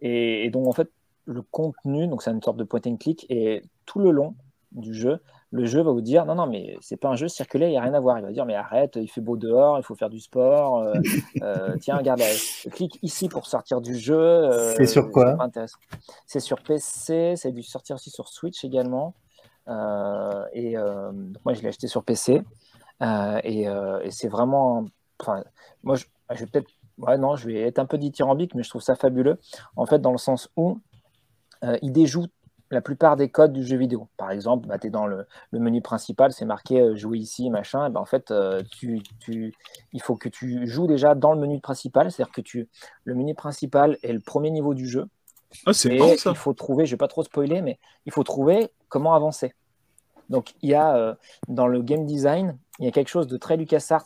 et, 0.00 0.44
et 0.44 0.50
donc 0.50 0.66
en 0.66 0.72
fait, 0.72 0.90
le 1.26 1.42
contenu, 1.42 2.06
donc 2.08 2.22
c'est 2.22 2.30
une 2.30 2.42
sorte 2.42 2.56
de 2.56 2.64
point 2.64 2.80
and 2.86 2.96
click, 2.96 3.26
et 3.28 3.62
tout 3.84 3.98
le 3.98 4.10
long 4.10 4.34
du 4.72 4.94
jeu, 4.94 5.20
le 5.50 5.64
jeu 5.64 5.80
va 5.82 5.92
vous 5.92 6.02
dire 6.02 6.26
non, 6.26 6.34
non, 6.34 6.46
mais 6.46 6.76
c'est 6.80 6.96
pas 6.98 7.08
un 7.08 7.16
jeu 7.16 7.26
circulaire, 7.28 7.68
il 7.68 7.72
n'y 7.72 7.78
a 7.78 7.82
rien 7.82 7.94
à 7.94 8.00
voir. 8.00 8.18
Il 8.18 8.22
va 8.24 8.30
dire 8.32 8.44
mais 8.44 8.54
arrête, 8.54 8.96
il 8.96 9.08
fait 9.08 9.20
beau 9.22 9.36
dehors, 9.36 9.78
il 9.78 9.82
faut 9.82 9.94
faire 9.94 10.10
du 10.10 10.20
sport. 10.20 10.78
euh, 10.78 10.92
euh, 11.42 11.76
tiens, 11.80 11.96
regarde, 11.96 12.20
là, 12.20 12.26
clique 12.72 12.98
ici 13.02 13.28
pour 13.28 13.46
sortir 13.46 13.80
du 13.80 13.96
jeu. 13.96 14.18
euh, 14.18 14.74
C'est 14.76 14.86
sur 14.86 15.10
quoi? 15.10 15.36
C'est 16.26 16.40
sur 16.40 16.60
PC, 16.62 17.34
c'est 17.36 17.52
dû 17.52 17.62
sortir 17.62 17.96
aussi 17.96 18.10
sur 18.10 18.28
Switch 18.28 18.62
également. 18.64 19.14
Et 20.52 20.74
donc 20.74 21.44
moi, 21.44 21.54
je 21.54 21.62
l'ai 21.62 21.68
acheté 21.68 21.86
sur 21.88 22.04
PC. 22.04 22.42
Et 23.44 23.62
et 23.62 24.10
c'est 24.10 24.28
vraiment. 24.28 24.84
Enfin, 25.20 25.44
moi, 25.82 25.96
je, 25.96 26.04
je 26.34 26.40
vais 26.40 26.46
peut-être. 26.46 26.68
Ouais, 26.98 27.16
non, 27.16 27.36
je 27.36 27.46
vais 27.46 27.60
être 27.60 27.78
un 27.78 27.86
peu 27.86 27.96
dithyrambique, 27.96 28.54
mais 28.54 28.62
je 28.62 28.68
trouve 28.70 28.82
ça 28.82 28.96
fabuleux. 28.96 29.38
En 29.76 29.86
fait, 29.86 30.00
dans 30.00 30.12
le 30.12 30.18
sens 30.18 30.50
où 30.56 30.78
il 31.82 31.92
déjoue 31.92 32.26
la 32.70 32.80
plupart 32.80 33.16
des 33.16 33.28
codes 33.30 33.52
du 33.52 33.64
jeu 33.64 33.76
vidéo. 33.76 34.08
Par 34.16 34.30
exemple, 34.30 34.68
bah, 34.68 34.78
tu 34.78 34.88
es 34.88 34.90
dans 34.90 35.06
le, 35.06 35.26
le 35.50 35.58
menu 35.58 35.80
principal, 35.82 36.32
c'est 36.32 36.44
marqué 36.44 36.80
euh, 36.80 36.96
jouer 36.96 37.18
ici, 37.18 37.48
machin. 37.50 37.86
Et 37.86 37.90
ben, 37.90 38.00
en 38.00 38.04
fait, 38.04 38.30
euh, 38.30 38.62
tu, 38.70 39.02
tu, 39.20 39.54
il 39.92 40.02
faut 40.02 40.16
que 40.16 40.28
tu 40.28 40.66
joues 40.66 40.86
déjà 40.86 41.14
dans 41.14 41.32
le 41.32 41.40
menu 41.40 41.60
principal. 41.60 42.10
C'est-à-dire 42.10 42.32
que 42.32 42.40
tu, 42.42 42.68
le 43.04 43.14
menu 43.14 43.34
principal 43.34 43.96
est 44.02 44.12
le 44.12 44.20
premier 44.20 44.50
niveau 44.50 44.74
du 44.74 44.86
jeu. 44.88 45.06
Ah, 45.64 45.72
c'est 45.72 45.96
marrant 45.96 46.16
ça. 46.16 46.30
il 46.30 46.36
faut 46.36 46.52
trouver, 46.52 46.84
je 46.84 46.90
vais 46.90 46.98
pas 46.98 47.08
trop 47.08 47.22
spoiler, 47.22 47.62
mais 47.62 47.78
il 48.04 48.12
faut 48.12 48.22
trouver 48.22 48.70
comment 48.88 49.14
avancer. 49.14 49.54
Donc, 50.28 50.52
il 50.60 50.68
y 50.68 50.74
a 50.74 50.94
euh, 50.94 51.14
dans 51.48 51.66
le 51.68 51.80
game 51.80 52.04
design, 52.04 52.58
il 52.80 52.84
y 52.84 52.88
a 52.88 52.90
quelque 52.90 53.08
chose 53.08 53.26
de 53.28 53.38
très 53.38 53.56
LucasArts 53.56 54.04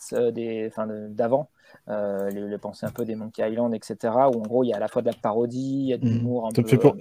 d'avant, 1.10 1.48
euh, 1.88 2.30
les, 2.30 2.42
les 2.48 2.58
pensées 2.58 2.86
un 2.86 2.90
peu 2.90 3.04
des 3.04 3.16
Monkey 3.16 3.42
Island, 3.50 3.74
etc. 3.74 4.14
Où 4.32 4.38
en 4.40 4.46
gros, 4.46 4.62
il 4.62 4.68
y 4.68 4.72
a 4.72 4.76
à 4.76 4.80
la 4.80 4.86
fois 4.86 5.02
de 5.02 5.08
la 5.08 5.14
parodie, 5.14 5.80
il 5.80 5.86
y 5.88 5.92
a 5.92 5.98
de 5.98 6.04
Mhm. 6.06 6.12
l'humour 6.18 6.46
un 6.46 6.50
Ça 6.54 6.62
me 6.62 6.66
peu. 6.66 6.70
fait 6.70 6.78
pas- 6.78 6.94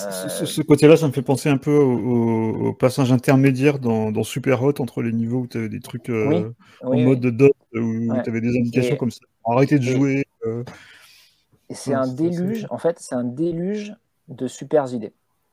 euh, 0.00 0.44
Ce, 0.46 0.62
côté-là, 0.62 0.96
ça 0.96 1.06
me 1.06 1.12
fait 1.12 1.22
penser 1.22 1.48
un 1.48 1.56
peu 1.58 1.76
au, 1.76 1.92
au- 1.98 2.66
au 2.68 2.72
passage 2.72 3.12
intermédiaire 3.12 3.78
dans, 3.78 4.10
dans 4.12 4.22
Super 4.24 4.62
Hot 4.62 4.80
entre 4.80 5.02
les 5.02 5.12
niveaux 5.12 5.40
où 5.40 5.46
tu 5.46 5.58
avais 5.58 5.68
des 5.68 5.80
trucs 5.80 6.08
euh, 6.10 6.52
Oui, 6.82 7.02
en 7.02 7.04
mode 7.08 7.18
oui. 7.18 7.20
de 7.20 7.30
dot 7.30 7.52
où 7.74 7.78
Ouais. 7.78 8.22
tu 8.22 8.30
avais 8.30 8.40
des 8.40 8.56
indications 8.58 8.94
Et- 8.94 8.98
comme 8.98 9.10
ça. 9.10 9.20
Arrêtez 9.46 9.78
de 9.78 9.84
et- 9.84 9.96
jouer. 9.96 10.24
euh, 10.46 10.64
Et 11.70 11.74
c'est 11.74 11.90
Ouais, 11.90 11.96
un 11.96 12.08
déluge, 12.12 12.66
en 12.70 12.78
fait, 12.78 12.96
c'est 13.00 13.14
un 13.14 13.24
déluge 13.24 13.94
de 14.28 14.46
super 14.46 14.92
idées 14.92 15.12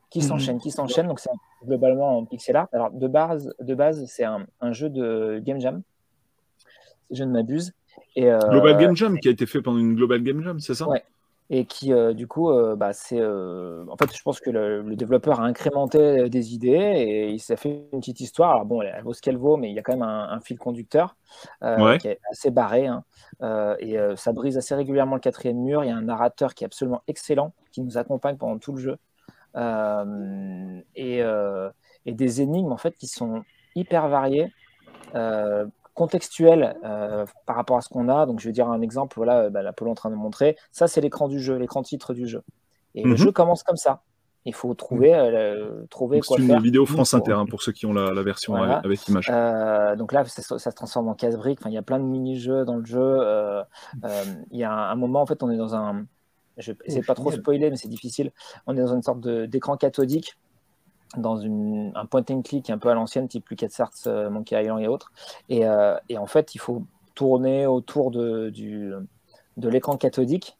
qui 0.10 0.20
Mhm. 0.20 0.26
s'enchaînent, 0.26 0.60
qui 0.60 0.72
s'enchaînent. 0.72 1.08
Donc, 1.08 1.20
c'est 1.20 1.30
globalement 1.66 2.18
en 2.18 2.26
pixel 2.26 2.56
art. 2.58 2.68
Alors, 2.74 2.92
de 2.92 3.08
base, 3.08 3.54
de 3.62 3.76
base 3.76 4.04
c'est 4.08 4.24
un, 4.26 4.46
un 4.60 4.74
jeu 4.74 4.90
de 4.90 5.40
Game 5.46 5.60
Jam, 5.62 5.82
si 7.10 7.16
je 7.18 7.24
ne 7.24 7.32
m'abuse. 7.32 7.72
Et, 8.16 8.30
euh, 8.32 8.40
Global 8.50 8.78
Game 8.78 8.96
Jam 8.96 9.18
qui 9.20 9.28
a 9.30 9.32
été 9.32 9.46
fait 9.46 9.62
pendant 9.62 9.80
une 9.80 9.96
Global 9.96 10.22
Game 10.24 10.42
Jam, 10.44 10.60
c'est 10.60 10.74
ça? 10.76 10.88
Ouais. 10.88 11.04
Et 11.54 11.66
qui, 11.66 11.92
euh, 11.92 12.14
du 12.14 12.28
coup, 12.28 12.50
euh, 12.50 12.78
bah, 12.78 12.94
c'est. 12.94 13.20
euh, 13.20 13.84
en 13.90 13.98
fait, 13.98 14.16
je 14.16 14.22
pense 14.24 14.40
que 14.40 14.50
le, 14.50 14.82
le 14.84 14.96
développeur 14.96 15.42
a 15.42 15.44
incrémenté 15.44 16.30
des 16.30 16.54
idées 16.54 16.70
et 16.70 17.30
il 17.30 17.40
s'est 17.40 17.58
fait 17.58 17.90
une 17.92 18.00
petite 18.00 18.22
histoire. 18.22 18.52
Alors, 18.52 18.66
bon, 18.66 18.82
elle, 18.82 18.94
elle 18.96 19.04
vaut 19.04 19.14
ce 19.14 19.22
qu'elle 19.22 19.36
vaut, 19.38 19.58
mais 19.58 19.70
il 19.70 19.76
y 19.76 19.80
a 19.80 19.82
quand 19.82 19.92
même 19.92 20.02
un, 20.02 20.30
un 20.32 20.40
fil 20.40 20.58
conducteur 20.58 21.18
Ouais. 21.62 21.98
qui 21.98 22.08
est 22.08 22.20
assez 22.32 22.52
barré. 22.52 22.88
hein. 22.88 23.04
Et 23.80 23.98
ça 24.16 24.32
brise 24.32 24.58
assez 24.58 24.76
régulièrement 24.76 25.16
le 25.16 25.22
quatrième 25.22 25.58
mur. 25.58 25.84
Il 25.84 25.88
y 25.88 25.92
a 25.92 25.96
un 25.98 26.04
narrateur 26.04 26.54
qui 26.54 26.64
est 26.64 26.68
absolument 26.68 27.02
excellent, 27.08 27.54
qui 27.74 27.82
nous 27.82 27.98
accompagne 27.98 28.38
pendant 28.38 28.58
tout 28.58 28.72
le 28.72 28.80
jeu. 28.80 28.98
Et, 30.96 31.22
et 32.06 32.14
des 32.14 32.42
énigmes, 32.42 32.72
en 32.72 32.78
fait, 32.78 32.96
qui 32.96 33.08
sont 33.08 33.44
hyper 33.76 34.08
variées. 34.08 34.52
Contextuelles 35.94 36.76
euh, 36.84 37.26
par 37.46 37.56
rapport 37.56 37.78
à 37.78 37.82
ce 37.82 37.90
qu'on 37.90 38.10
a. 38.10 38.26
Donc, 38.26 38.40
je 38.40 38.48
vais 38.48 38.54
dire 38.54 38.70
un 38.70 38.82
exemple, 38.82 39.16
voilà, 39.18 39.50
bah, 39.50 39.62
l'Apollo 39.62 39.90
est 39.90 39.92
en 39.92 39.96
train 39.96 40.10
de 40.10 40.16
montrer. 40.16 40.58
Ça, 40.72 40.88
c'est 40.88 41.02
l'écran 41.02 41.28
du 41.28 41.40
jeu, 41.40 41.56
l'écran 41.58 41.82
titre 41.84 42.14
du 42.14 42.28
jeu. 42.28 42.44
Et 42.96 43.04
Mhm. 43.04 43.12
le 43.12 43.16
jeu 43.18 43.32
commence 43.32 43.64
comme 43.64 43.78
ça. 43.78 44.02
Il 44.44 44.56
faut 44.56 44.74
trouver, 44.74 45.14
euh, 45.14 45.84
trouver 45.92 46.18
Donc, 46.18 46.26
quoi 46.26 46.38
C'est 46.38 46.44
une 46.48 46.60
vidéo 46.62 46.88
France 46.88 47.14
Inter 47.14 47.34
hein, 47.34 47.46
pour 47.46 47.62
ceux 47.62 47.72
qui 47.74 47.86
ont 47.86 47.94
la, 47.94 48.12
la 48.12 48.24
version 48.24 48.54
Voilà. 48.58 48.80
avec, 48.84 49.08
image. 49.08 49.30
Euh, 49.32 49.96
donc 49.96 50.12
là, 50.14 50.26
ça, 50.26 50.58
ça 50.58 50.72
se 50.72 50.76
transforme 50.76 51.10
en 51.10 51.14
casse-brique. 51.14 51.60
Enfin, 51.62 51.70
il 51.70 51.74
y 51.74 51.78
a 51.78 51.84
plein 51.84 52.00
de 52.00 52.06
mini-jeux 52.06 52.66
dans 52.66 52.78
le 52.78 52.86
jeu. 52.86 53.20
Il 54.52 54.58
y 54.58 54.64
a 54.64 54.72
un, 54.72 54.92
un 54.92 54.96
moment, 54.96 55.22
en 55.22 55.26
fait, 55.26 55.44
on 55.44 55.52
est 55.52 55.58
dans 55.58 55.76
un. 55.76 56.06
Je 56.58 56.74
de 56.74 57.06
pas 57.06 57.16
trop 57.16 57.32
spoiler, 57.32 57.70
mais 57.70 57.76
c'est 57.78 57.88
difficile. 57.88 58.32
On 58.68 58.76
est 58.76 58.82
dans 58.82 58.94
une 58.94 59.02
sorte 59.02 59.22
de- 59.22 59.46
d'écran 59.46 59.78
cathodique, 59.78 60.38
dans 61.18 61.38
une, 61.38 61.92
un 61.96 62.06
point 62.06 62.24
and 62.30 62.42
click 62.44 62.70
un 62.70 62.78
peu 62.78 62.90
à 62.90 62.94
l'ancienne, 62.94 63.28
type 63.28 63.48
LucasArts, 63.50 63.92
euh, 64.08 64.30
Monkey 64.30 64.62
Island 64.62 64.82
et 64.82 64.88
autres. 64.88 65.12
Et, 65.50 65.66
euh, 65.66 65.98
et 66.10 66.18
en 66.18 66.26
fait, 66.28 66.56
il 66.56 66.60
faut 66.60 66.84
tourner 67.16 67.68
autour 67.68 68.12
de, 68.12 68.50
du, 68.50 68.92
de 69.58 69.70
l'écran 69.70 69.98
cathodique 69.98 70.58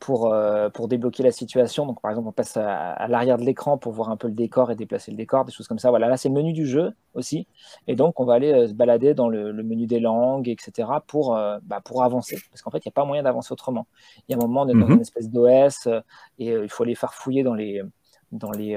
pour, 0.00 0.32
euh, 0.32 0.68
pour 0.70 0.88
débloquer 0.88 1.22
la 1.22 1.30
situation. 1.30 1.86
Donc, 1.86 2.00
par 2.00 2.10
exemple, 2.10 2.28
on 2.28 2.32
passe 2.32 2.56
à, 2.56 2.90
à 2.92 3.06
l'arrière 3.06 3.38
de 3.38 3.44
l'écran 3.44 3.78
pour 3.78 3.92
voir 3.92 4.10
un 4.10 4.16
peu 4.16 4.26
le 4.26 4.34
décor 4.34 4.72
et 4.72 4.74
déplacer 4.74 5.12
le 5.12 5.16
décor, 5.16 5.44
des 5.44 5.52
choses 5.52 5.68
comme 5.68 5.78
ça. 5.78 5.90
Voilà, 5.90 6.08
là, 6.08 6.16
c'est 6.16 6.28
le 6.28 6.34
menu 6.34 6.52
du 6.52 6.66
jeu 6.66 6.92
aussi. 7.14 7.46
Et 7.86 7.94
donc, 7.94 8.18
on 8.18 8.24
va 8.24 8.34
aller 8.34 8.52
euh, 8.52 8.66
se 8.68 8.72
balader 8.74 9.14
dans 9.14 9.28
le, 9.28 9.52
le 9.52 9.62
menu 9.62 9.86
des 9.86 10.00
langues, 10.00 10.48
etc., 10.48 10.88
pour, 11.06 11.36
euh, 11.36 11.58
bah, 11.62 11.80
pour 11.84 12.02
avancer. 12.02 12.42
Parce 12.50 12.62
qu'en 12.62 12.70
fait, 12.72 12.78
il 12.78 12.88
n'y 12.88 12.92
a 12.92 12.94
pas 12.94 13.04
moyen 13.04 13.22
d'avancer 13.22 13.52
autrement. 13.52 13.86
Il 14.28 14.32
y 14.32 14.34
a 14.34 14.38
un 14.38 14.40
moment, 14.40 14.62
on 14.62 14.68
est 14.68 14.74
dans 14.74 14.88
Mhm. 14.88 14.94
une 14.94 15.00
espèce 15.00 15.30
d'OS 15.30 15.86
et 16.38 16.46
il 16.48 16.68
faut 16.68 16.82
aller 16.82 16.96
faire 16.96 17.14
fouiller 17.14 17.44
dans 17.44 17.54
les, 17.54 17.80
dans 18.32 18.50
les, 18.50 18.76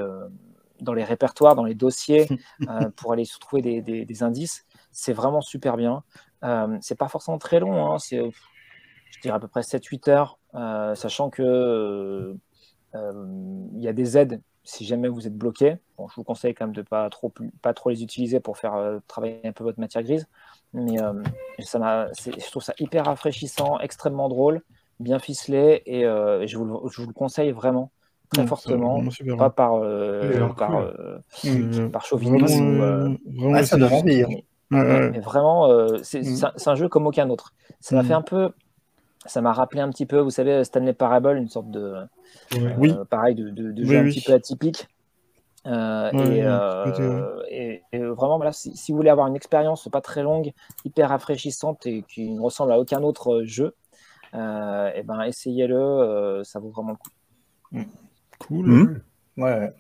dans 0.82 0.94
les 0.94 1.04
répertoires, 1.04 1.56
dans 1.56 1.64
les 1.64 1.76
dossiers, 1.76 2.28
euh, 2.70 2.90
pour 2.96 3.14
aller 3.14 3.26
se 3.26 3.40
trouver 3.40 3.62
des, 3.62 3.82
des- 3.82 4.06
des 4.06 4.24
indices. 4.24 4.66
C'est 4.92 5.14
vraiment 5.14 5.42
super 5.42 5.78
bien. 5.78 6.04
Euh, 6.44 6.78
c'est 6.82 6.98
pas 6.98 7.08
forcément 7.08 7.38
très 7.38 7.60
long, 7.60 7.86
hein, 7.94 8.00
c'est, 8.00 8.20
je 8.20 9.20
dirais 9.22 9.36
à 9.36 9.40
peu 9.40 9.48
près 9.48 9.62
7-8 9.64 10.10
heures, 10.10 10.38
euh, 10.54 10.96
sachant 10.96 11.30
que 11.30 12.36
euh, 12.96 13.64
il 13.74 13.82
y 13.82 13.88
a 13.88 13.94
des 13.94 14.18
aides 14.18 14.42
si 14.64 14.86
jamais 14.86 15.08
vous 15.08 15.28
êtes 15.28 15.36
bloqué. 15.36 15.78
Bon, 15.98 16.08
je 16.08 16.16
vous 16.16 16.24
conseille 16.24 16.54
quand 16.56 16.66
même 16.66 16.76
de 16.76 16.82
pas 16.82 17.10
trop, 17.10 17.32
pas 17.62 17.74
trop 17.74 17.90
les 17.92 18.02
utiliser 18.04 18.40
pour 18.40 18.58
faire 18.58 19.00
travailler 19.08 19.42
un 19.46 19.52
peu 19.52 19.64
votre 19.64 19.80
matière 19.80 20.02
grise. 20.02 20.28
Mais 20.74 20.98
ça 21.60 22.10
je 22.18 22.50
trouve 22.50 22.64
ça 22.64 22.74
hyper 22.80 23.06
rafraîchissant, 23.06 23.80
extrêmement 23.80 24.28
drôle, 24.28 24.62
bien 25.00 25.20
ficelé, 25.20 25.84
et, 25.86 26.02
et 26.02 26.48
je, 26.48 26.58
vous 26.58 26.66
le, 26.66 26.90
je 26.90 27.02
vous 27.02 27.08
le 27.08 27.14
conseille 27.14 27.52
vraiment 27.52 27.92
très 28.32 28.48
fortement. 28.48 29.04
Pas 29.38 29.50
par, 29.50 29.76
euh, 29.76 30.30
Oui, 30.30 30.36
alors, 30.36 30.56
par, 30.56 30.72
cool. 30.72 30.84
euh, 31.00 31.18
Euh, 31.46 31.90
par 31.90 32.06
chauvinisme. 32.06 32.78
vraiment, 32.78 33.16
vraiment 33.26 33.54
Ouais, 33.54 33.64
ça 33.64 33.78
essayer. 33.78 33.90
donne 33.90 33.94
envie. 33.94 34.24
hein. 34.24 34.28
Ouais, 34.72 34.82
ouais, 34.82 35.10
mais 35.12 35.20
vraiment, 35.20 35.68
euh, 35.70 35.98
c'est 36.04 36.24
un, 36.68 36.76
jeu 36.76 36.90
comme 36.90 37.08
aucun 37.08 37.30
autre. 37.30 37.54
Ça 37.80 37.96
m'a 37.96 38.02
Mhm. 38.02 38.08
fait 38.08 38.14
un 38.14 38.22
peu, 38.22 38.52
ça 39.26 39.42
m'a 39.42 39.54
rappelé 39.54 39.82
un 39.82 39.90
petit 39.90 40.06
peu, 40.06 40.20
vous 40.20 40.32
savez, 40.32 40.64
Stanley 40.64 40.94
Parable, 40.94 41.38
une 41.38 41.50
sorte 41.50 41.70
de, 41.70 41.94
Ouais. 42.52 42.58
euh, 42.58 42.76
Oui. 42.78 42.94
pareil, 43.10 43.36
de, 43.36 43.50
de, 43.50 43.72
de 43.72 43.84
Oui, 43.84 43.90
jeu 43.90 43.98
un 44.00 44.04
oui. 44.04 44.10
petit 44.10 44.22
peu 44.22 44.34
atypique. 44.34 44.88
Euh, 45.68 46.12
Ouais, 46.14 46.40
et, 47.50 47.82
euh, 47.96 48.14
vraiment, 48.14 48.38
voilà, 48.38 48.52
si, 48.52 48.76
si 48.76 48.92
vous 48.92 48.98
voulez 48.98 49.10
avoir 49.10 49.28
une 49.28 49.36
expérience 49.36 49.88
pas 49.92 50.02
très 50.02 50.22
longue, 50.24 50.52
hyper 50.84 51.10
rafraîchissante 51.10 51.86
et 51.86 52.04
qui 52.04 52.30
ne 52.30 52.40
ressemble 52.42 52.72
à 52.72 52.80
aucun 52.80 53.02
autre 53.04 53.44
jeu, 53.46 53.76
euh, 54.34 54.92
et 54.96 55.04
ben 55.04 55.22
essayez-le, 55.22 55.76
euh, 55.78 56.44
ça 56.44 56.60
vaut 56.60 56.70
vraiment 56.70 56.92
le 56.92 56.98
coup. 56.98 57.10
Cool. 58.39 58.65
Mhm. 58.65 59.02
Ouais. 59.38 59.74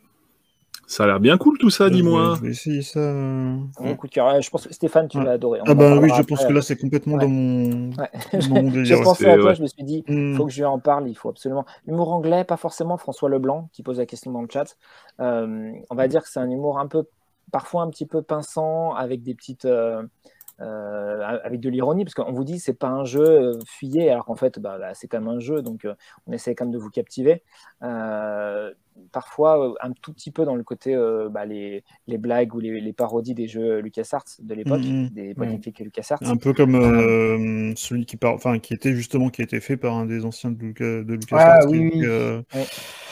Ça 0.87 1.05
a 1.05 1.07
l'air 1.07 1.19
bien 1.19 1.37
cool 1.39 1.57
tout 1.57 1.71
ça, 1.71 1.89
dis-moi. 1.89 2.35
Je 2.37 2.41
vais 2.43 2.49
essayer 2.51 2.83
ça. 2.83 2.99
Mon 3.11 3.95
coup 3.97 4.05
de 4.07 4.11
cœur. 4.11 4.39
Je 4.39 4.49
pense 4.51 4.67
que 4.67 4.73
Stéphane, 4.73 5.07
tu 5.07 5.17
Ouais. 5.17 5.27
adorer. 5.29 5.59
On 5.61 5.63
Ah 5.67 5.73
bah 5.73 5.97
oui, 5.97 6.09
je 6.15 6.21
pense 6.21 6.39
après. 6.41 6.49
que 6.49 6.53
là 6.53 6.61
c'est 6.61 6.75
complètement 6.77 7.15
Ouais. 7.15 7.21
dans 7.23 7.27
mon, 7.29 7.89
Ouais. 7.97 8.09
dans 8.33 8.49
mon 8.61 8.69
J'ai 8.69 8.83
délire. 8.83 9.01
pensé 9.01 9.25
à 9.25 9.35
toi, 9.35 9.45
ouais. 9.47 9.55
je 9.55 9.63
me 9.63 9.67
suis 9.67 9.83
dit, 9.83 10.03
Hmm. 10.07 10.35
faut 10.35 10.45
que 10.45 10.51
je 10.51 10.57
lui 10.57 10.65
en 10.65 10.77
parle, 10.77 11.09
il 11.09 11.15
faut 11.15 11.29
absolument. 11.29 11.65
L'humour 11.87 12.13
anglais, 12.13 12.43
pas 12.43 12.57
forcément 12.57 12.97
François 12.97 13.29
Leblanc 13.29 13.69
qui 13.73 13.81
pose 13.81 13.97
la 13.97 14.05
question 14.05 14.31
dans 14.31 14.43
le 14.43 14.47
chat. 14.51 14.77
Euh, 15.19 15.71
on 15.89 15.95
va 15.95 16.07
dire 16.07 16.21
que 16.21 16.29
c'est 16.29 16.39
un 16.39 16.49
humour 16.51 16.77
un 16.77 16.85
peu, 16.85 17.05
parfois 17.51 17.81
un 17.81 17.89
petit 17.89 18.05
peu 18.05 18.21
pinçant, 18.21 18.93
avec 18.93 19.23
des 19.23 19.33
petites, 19.33 19.65
euh, 19.65 20.03
euh, 20.61 21.39
avec 21.43 21.59
de 21.59 21.69
l'ironie, 21.69 22.05
parce 22.05 22.15
qu'on 22.15 22.31
vous 22.31 22.43
dit 22.43 22.59
c'est 22.59 22.73
pas 22.73 22.87
un 22.87 23.03
jeu, 23.05 23.21
euh, 23.23 23.59
fuyez, 23.67 24.09
alors 24.09 24.25
qu'en 24.25 24.35
fait, 24.35 24.59
bah, 24.59 24.93
c'est 24.93 25.07
quand 25.07 25.19
même 25.19 25.35
un 25.35 25.39
jeu, 25.39 25.61
donc 25.61 25.85
euh, 25.85 25.95
on 26.27 26.31
essaie 26.31 26.55
quand 26.55 26.65
même 26.65 26.73
de 26.73 26.79
vous 26.79 26.89
captiver. 26.89 27.43
Parfois, 29.11 29.59
euh, 29.69 29.73
un 29.81 29.91
tout 29.91 30.13
petit 30.13 30.31
peu 30.31 30.45
dans 30.45 30.55
le 30.55 30.63
côté, 30.63 30.95
euh, 30.95 31.27
bah, 31.29 31.45
les, 31.45 31.83
les 32.07 32.17
blagues 32.17 32.53
ou 32.55 32.59
les, 32.59 32.79
les 32.79 32.93
parodies 32.93 33.33
des 33.33 33.47
jeux 33.47 33.79
LucasArts 33.79 34.23
de 34.41 34.53
l'époque, 34.53 34.79
Mhm. 34.81 35.09
des 35.09 35.33
point 35.33 35.57
click 35.57 35.79
LucasArts. 35.79 36.19
Un 36.21 36.37
peu 36.37 36.53
comme 36.53 36.75
euh, 36.75 37.73
celui 37.75 38.05
qui 38.05 38.15
parle, 38.17 38.35
enfin 38.35 38.57
qui 38.59 38.73
était 38.73 38.93
justement 38.93 39.29
qui 39.29 39.41
a 39.41 39.43
été 39.43 39.59
fait 39.59 39.75
par 39.77 39.93
un 39.95 40.05
des 40.05 40.23
anciens 40.25 40.51
de 40.51 40.59
Lucas 40.59 41.03
de 41.03 41.13
Lucas 41.13 41.37
Ah, 41.39 41.53
Arts, 41.55 41.69
oui, 41.69 41.91
qui, 41.91 41.97
oui. 41.99 42.05
euh, 42.05 42.41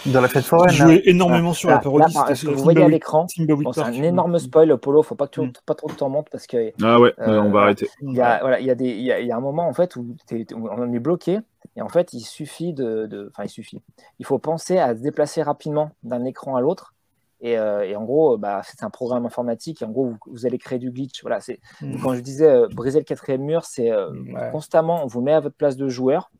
Dans 0.06 0.22
la 0.22 0.28
fête 0.30 0.46
foraine. 0.46 0.74
jouait 0.74 1.02
énormément 1.06 1.54
sur 1.54 1.70
Là- 1.70 1.76
la 1.76 1.82
parodie. 1.82 2.14
là, 2.14 2.34
ce 2.36 2.46
que 2.46 2.52
vous 2.52 2.64
voyez 2.64 2.82
à 2.84 2.88
l'écran, 2.88 3.28
Bon, 3.40 3.74
c'est 3.74 3.82
un 3.82 3.92
énorme 3.94 4.40
spoil, 4.40 4.78
Polo, 4.78 5.04
faut 5.04 5.16
pas 5.16 5.28
que 5.28 5.32
tu 5.34 5.42
Mm. 5.42 5.52
pas 5.66 5.76
trop 5.76 5.88
que 5.88 5.96
t'en 5.96 6.10
montes 6.10 6.28
parce 6.32 6.48
que 6.48 6.72
Ah 6.82 7.00
ouais, 7.00 7.14
Euh, 7.20 7.42
on 7.42 7.52
va 7.52 7.62
arrêter. 7.62 7.88
il 8.02 8.14
y 8.16 8.22
a, 8.22 8.40
voilà, 8.40 8.60
il 8.60 8.66
y 8.66 8.72
a 8.72 8.76
des, 8.76 8.90
il 8.90 9.02
y 9.04 9.12
a, 9.12 9.20
il 9.20 9.28
y 9.28 9.32
a 9.32 9.38
un 9.38 9.42
moment 9.42 9.68
en 9.68 9.74
fait 9.74 9.96
où 9.98 10.16
on 10.56 10.94
est 10.94 11.00
bloqué 11.00 11.40
et 11.76 11.82
en 11.82 11.90
fait 11.90 12.14
il 12.14 12.22
suffit 12.22 12.74
de, 12.74 13.06
de- 13.08 13.30
enfin 13.32 13.44
il 13.46 13.50
suffit, 13.50 13.82
il 14.20 14.26
faut 14.26 14.40
penser 14.40 14.78
à 14.78 14.96
se 14.96 15.02
déplacer 15.02 15.42
rapidement 15.42 15.92
d'un 16.04 16.24
écran 16.26 16.56
à 16.56 16.62
l'autre 16.62 16.94
et, 17.42 17.58
euh, 17.58 17.82
et 17.84 17.96
en 17.96 18.04
gros 18.04 18.38
bah 18.38 18.62
c'est 18.66 18.84
un 18.84 18.90
programme 18.90 19.26
informatique 19.26 19.82
et 19.82 19.86
en 19.86 19.90
gros 19.92 20.06
vous, 20.10 20.18
vous 20.28 20.46
allez 20.46 20.58
créer 20.58 20.80
du 20.80 20.92
glitch. 20.92 21.22
Voilà, 21.22 21.40
c'est 21.42 21.60
Mm. 21.82 21.98
quand 22.02 22.14
je 22.16 22.22
disais 22.22 22.48
euh, 22.50 22.68
briser 22.72 23.00
le 23.00 23.06
quatrième 23.06 23.42
mur, 23.44 23.66
c'est 23.66 23.92
euh, 23.92 24.12
Ouais. 24.12 24.50
constamment 24.52 25.04
on 25.04 25.08
vous 25.08 25.22
met 25.22 25.34
à 25.34 25.40
votre 25.40 25.56
place 25.56 25.76
de 25.78 25.88
joueur. 25.90 26.32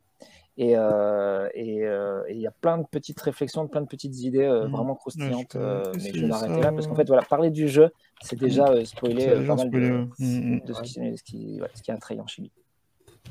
Et 0.56 0.78
euh, 0.78 1.50
et, 1.56 1.84
euh, 1.84 2.22
et 2.28 2.36
il 2.36 2.40
y 2.40 2.46
a 2.46 2.52
plein 2.52 2.78
de 2.78 2.86
petites 2.86 3.20
réflexions, 3.20 3.68
plein 3.68 3.82
de 3.82 3.88
petites 3.88 4.16
idées 4.22 4.44
euh, 4.46 4.68
Mm. 4.68 4.72
vraiment 4.72 4.92
Ouais, 4.94 4.98
croustillantes. 5.00 5.48
je 5.54 5.58
peux 5.58 5.64
euh, 5.64 5.92
mais 5.96 6.14
je 6.14 6.22
vais 6.22 6.28
m'arrêter 6.28 6.62
là 6.62 6.72
parce 6.72 6.86
qu'en 6.88 6.94
fait, 6.96 7.08
voilà, 7.08 7.24
parler 7.24 7.50
du 7.50 7.68
jeu, 7.68 7.90
c'est 8.22 8.38
déjà 8.38 8.68
euh, 8.70 8.86
spoiler 8.86 9.28
euh, 9.30 9.48
pas 9.48 9.56
mal 9.56 9.72
de. 9.72 9.80
Mm, 9.80 10.10
mm. 10.20 10.62
ce, 10.74 10.82
qui, 10.84 10.94
ce, 11.18 11.24
qui, 11.24 11.60
ouais, 11.60 11.70
ce 11.74 11.82
qui 11.82 11.90
est 11.90 11.94
attrayant 11.96 12.28
chez 12.28 12.44
lui. 12.44 12.52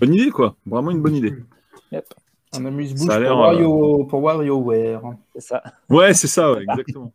Bonne 0.00 0.14
idée, 0.14 0.30
quoi. 0.30 0.56
Vraiment 0.66 0.90
une 0.90 1.00
bonne 1.00 1.14
idée. 1.14 1.32
Yep, 1.92 2.04
Un 2.54 2.64
amuse-bouche 2.66 3.06
pour, 3.26 3.38
Wario, 3.38 4.04
pour 4.04 4.20
WarioWare. 4.22 5.02
c'est 5.34 5.40
ça. 5.42 5.62
Ouais, 5.88 6.14
c'est 6.14 6.26
ça, 6.28 6.52
ouais, 6.52 6.62
exactement. 6.62 7.12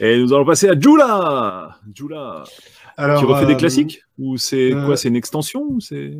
Et 0.00 0.18
nous 0.18 0.32
allons 0.32 0.44
passer 0.44 0.68
à 0.68 0.78
Jula. 0.78 1.76
Jula. 1.94 2.44
Alors, 2.96 3.20
tu 3.20 3.26
refais 3.26 3.46
des 3.46 3.54
euh, 3.54 3.56
classiques 3.56 4.02
Ou 4.18 4.36
c'est 4.36 4.72
euh, 4.74 4.84
quoi 4.86 4.96
C'est 4.96 5.08
une 5.08 5.16
extension 5.16 5.62
ou 5.68 5.80
c'est 5.80 6.12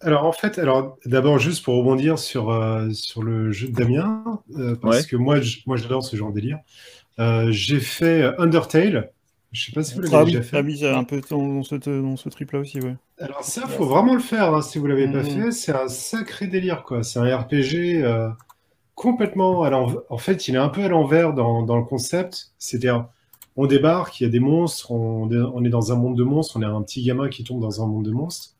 Alors 0.00 0.24
en 0.26 0.32
fait, 0.32 0.58
alors 0.58 0.98
d'abord 1.06 1.38
juste 1.38 1.64
pour 1.64 1.76
rebondir 1.76 2.18
sur, 2.18 2.50
euh, 2.50 2.88
sur 2.90 3.22
le 3.22 3.52
jeu 3.52 3.68
de 3.68 3.72
Damien, 3.72 4.40
euh, 4.56 4.74
parce 4.76 4.98
Ouais. 4.98 5.04
que 5.06 5.16
moi, 5.16 5.36
moi 5.66 5.76
j'adore 5.76 6.02
ce 6.04 6.16
genre 6.16 6.30
de 6.30 6.34
délire. 6.40 6.58
Euh, 7.18 7.48
j'ai 7.50 7.80
fait 7.80 8.32
Undertale. 8.38 9.12
Je 9.52 9.64
sais 9.66 9.72
pas 9.72 9.82
si 9.82 9.94
vous 9.94 10.00
l'avez 10.02 10.16
Ah 10.16 10.24
oui, 10.24 10.32
déjà 10.32 10.42
fait. 10.42 10.56
ah 10.58 10.62
oui, 10.62 10.78
c'est 10.78 10.88
un 10.90 11.04
peu 11.04 11.20
dans, 11.28 11.46
dans 11.54 11.62
ce, 11.62 11.74
dans 11.76 12.16
ce 12.16 12.28
trip-là 12.28 12.60
aussi, 12.60 12.80
ouais. 12.80 12.96
Alors 13.18 13.44
ça, 13.44 13.66
faut 13.68 13.84
vraiment 13.86 14.14
le 14.14 14.20
faire 14.20 14.54
hein, 14.54 14.62
si 14.62 14.78
vous 14.78 14.86
l'avez 14.86 15.08
pas 15.08 15.22
Mhm. 15.22 15.24
fait. 15.24 15.52
C'est 15.52 15.72
un 15.72 15.88
sacré 15.88 16.46
délire 16.46 16.82
quoi. 16.84 17.02
C'est 17.02 17.18
un 17.18 17.36
RPG 17.36 18.02
euh, 18.02 18.30
complètement 18.94 19.62
à 19.64 19.70
l'envers. 19.70 20.02
En 20.10 20.18
fait, 20.18 20.48
il 20.48 20.54
est 20.56 20.58
un 20.58 20.68
peu 20.70 20.84
à 20.84 20.88
l'envers 20.88 21.34
dans, 21.34 21.62
dans 21.64 21.76
le 21.78 21.84
concept. 21.84 22.52
C'est-à-dire, 22.58 23.08
on 23.56 23.66
débarque, 23.66 24.20
il 24.20 24.24
y 24.24 24.26
a 24.26 24.30
des 24.30 24.40
monstres, 24.40 24.90
on, 24.92 25.30
on 25.30 25.64
est 25.64 25.70
dans 25.70 25.92
un 25.92 25.96
monde 25.96 26.16
de 26.18 26.24
monstres, 26.24 26.56
on 26.58 26.62
est 26.62 26.66
un 26.66 26.82
petit 26.82 27.02
gamin 27.04 27.28
qui 27.28 27.44
tombe 27.44 27.60
dans 27.60 27.82
un 27.82 27.86
monde 27.86 28.04
de 28.06 28.12
monstres. 28.12 28.56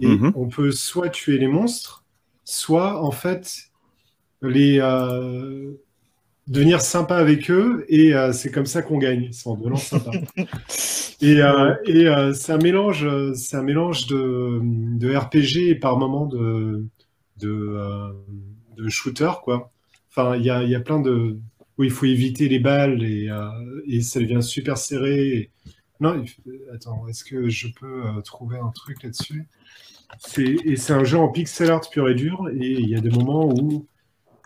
Et 0.00 0.06
Mhm. 0.08 0.32
on 0.36 0.48
peut 0.48 0.72
soit 0.72 1.10
tuer 1.10 1.38
les 1.38 1.48
monstres, 1.48 2.04
soit 2.44 3.02
en 3.02 3.12
fait 3.12 3.70
les 4.42 4.78
euh, 4.80 5.72
devenir 6.46 6.80
sympa 6.80 7.16
avec 7.16 7.50
eux 7.50 7.84
et 7.88 8.14
euh, 8.14 8.32
c'est 8.32 8.50
comme 8.50 8.66
ça 8.66 8.82
qu'on 8.82 8.98
gagne, 8.98 9.28
c'est 9.32 9.48
en 9.48 9.56
devenant 9.56 9.76
sympa. 9.76 10.10
et 11.20 11.40
euh, 11.42 11.74
et 11.86 12.06
euh, 12.08 12.32
c'est 12.34 12.52
un 12.52 12.58
mélange, 12.58 13.04
euh, 13.04 13.34
c'est 13.34 13.56
un 13.56 13.62
mélange 13.62 14.06
de, 14.06 14.60
de 14.62 15.14
RPG 15.16 15.70
et 15.70 15.74
par 15.74 15.98
moment 15.98 16.26
de 16.26 16.84
de, 17.38 17.48
euh, 17.50 18.12
de 18.76 18.88
shooter 18.88 19.30
quoi. 19.42 19.72
Enfin, 20.10 20.36
il 20.36 20.44
y 20.44 20.50
a, 20.50 20.62
il 20.62 20.70
y 20.70 20.74
a 20.76 20.80
plein 20.80 21.00
de 21.00 21.38
où 21.78 21.84
il 21.84 21.90
faut 21.90 22.06
éviter 22.06 22.48
les 22.48 22.60
balles 22.60 23.02
et, 23.02 23.28
euh, 23.30 23.48
et 23.88 24.00
ça 24.00 24.20
devient 24.20 24.42
super 24.42 24.78
serré. 24.78 25.28
Et- 25.28 25.50
Non, 26.00 26.22
attends, 26.74 27.06
est-ce 27.08 27.24
que 27.24 27.48
je 27.48 27.68
peux 27.80 28.04
euh, 28.06 28.20
trouver 28.22 28.58
un 28.58 28.70
truc 28.70 29.02
là-dessus? 29.02 29.48
C'est, 30.18 30.56
et 30.64 30.76
c'est 30.76 30.92
un 30.92 31.04
jeu 31.04 31.18
en 31.18 31.28
pixel 31.30 31.70
art 31.70 31.88
pur 31.90 32.08
et 32.08 32.14
dur, 32.14 32.48
et 32.60 32.72
il 32.72 32.88
y 32.88 32.96
a 32.96 33.00
des 33.00 33.10
moments 33.10 33.46
où 33.48 33.86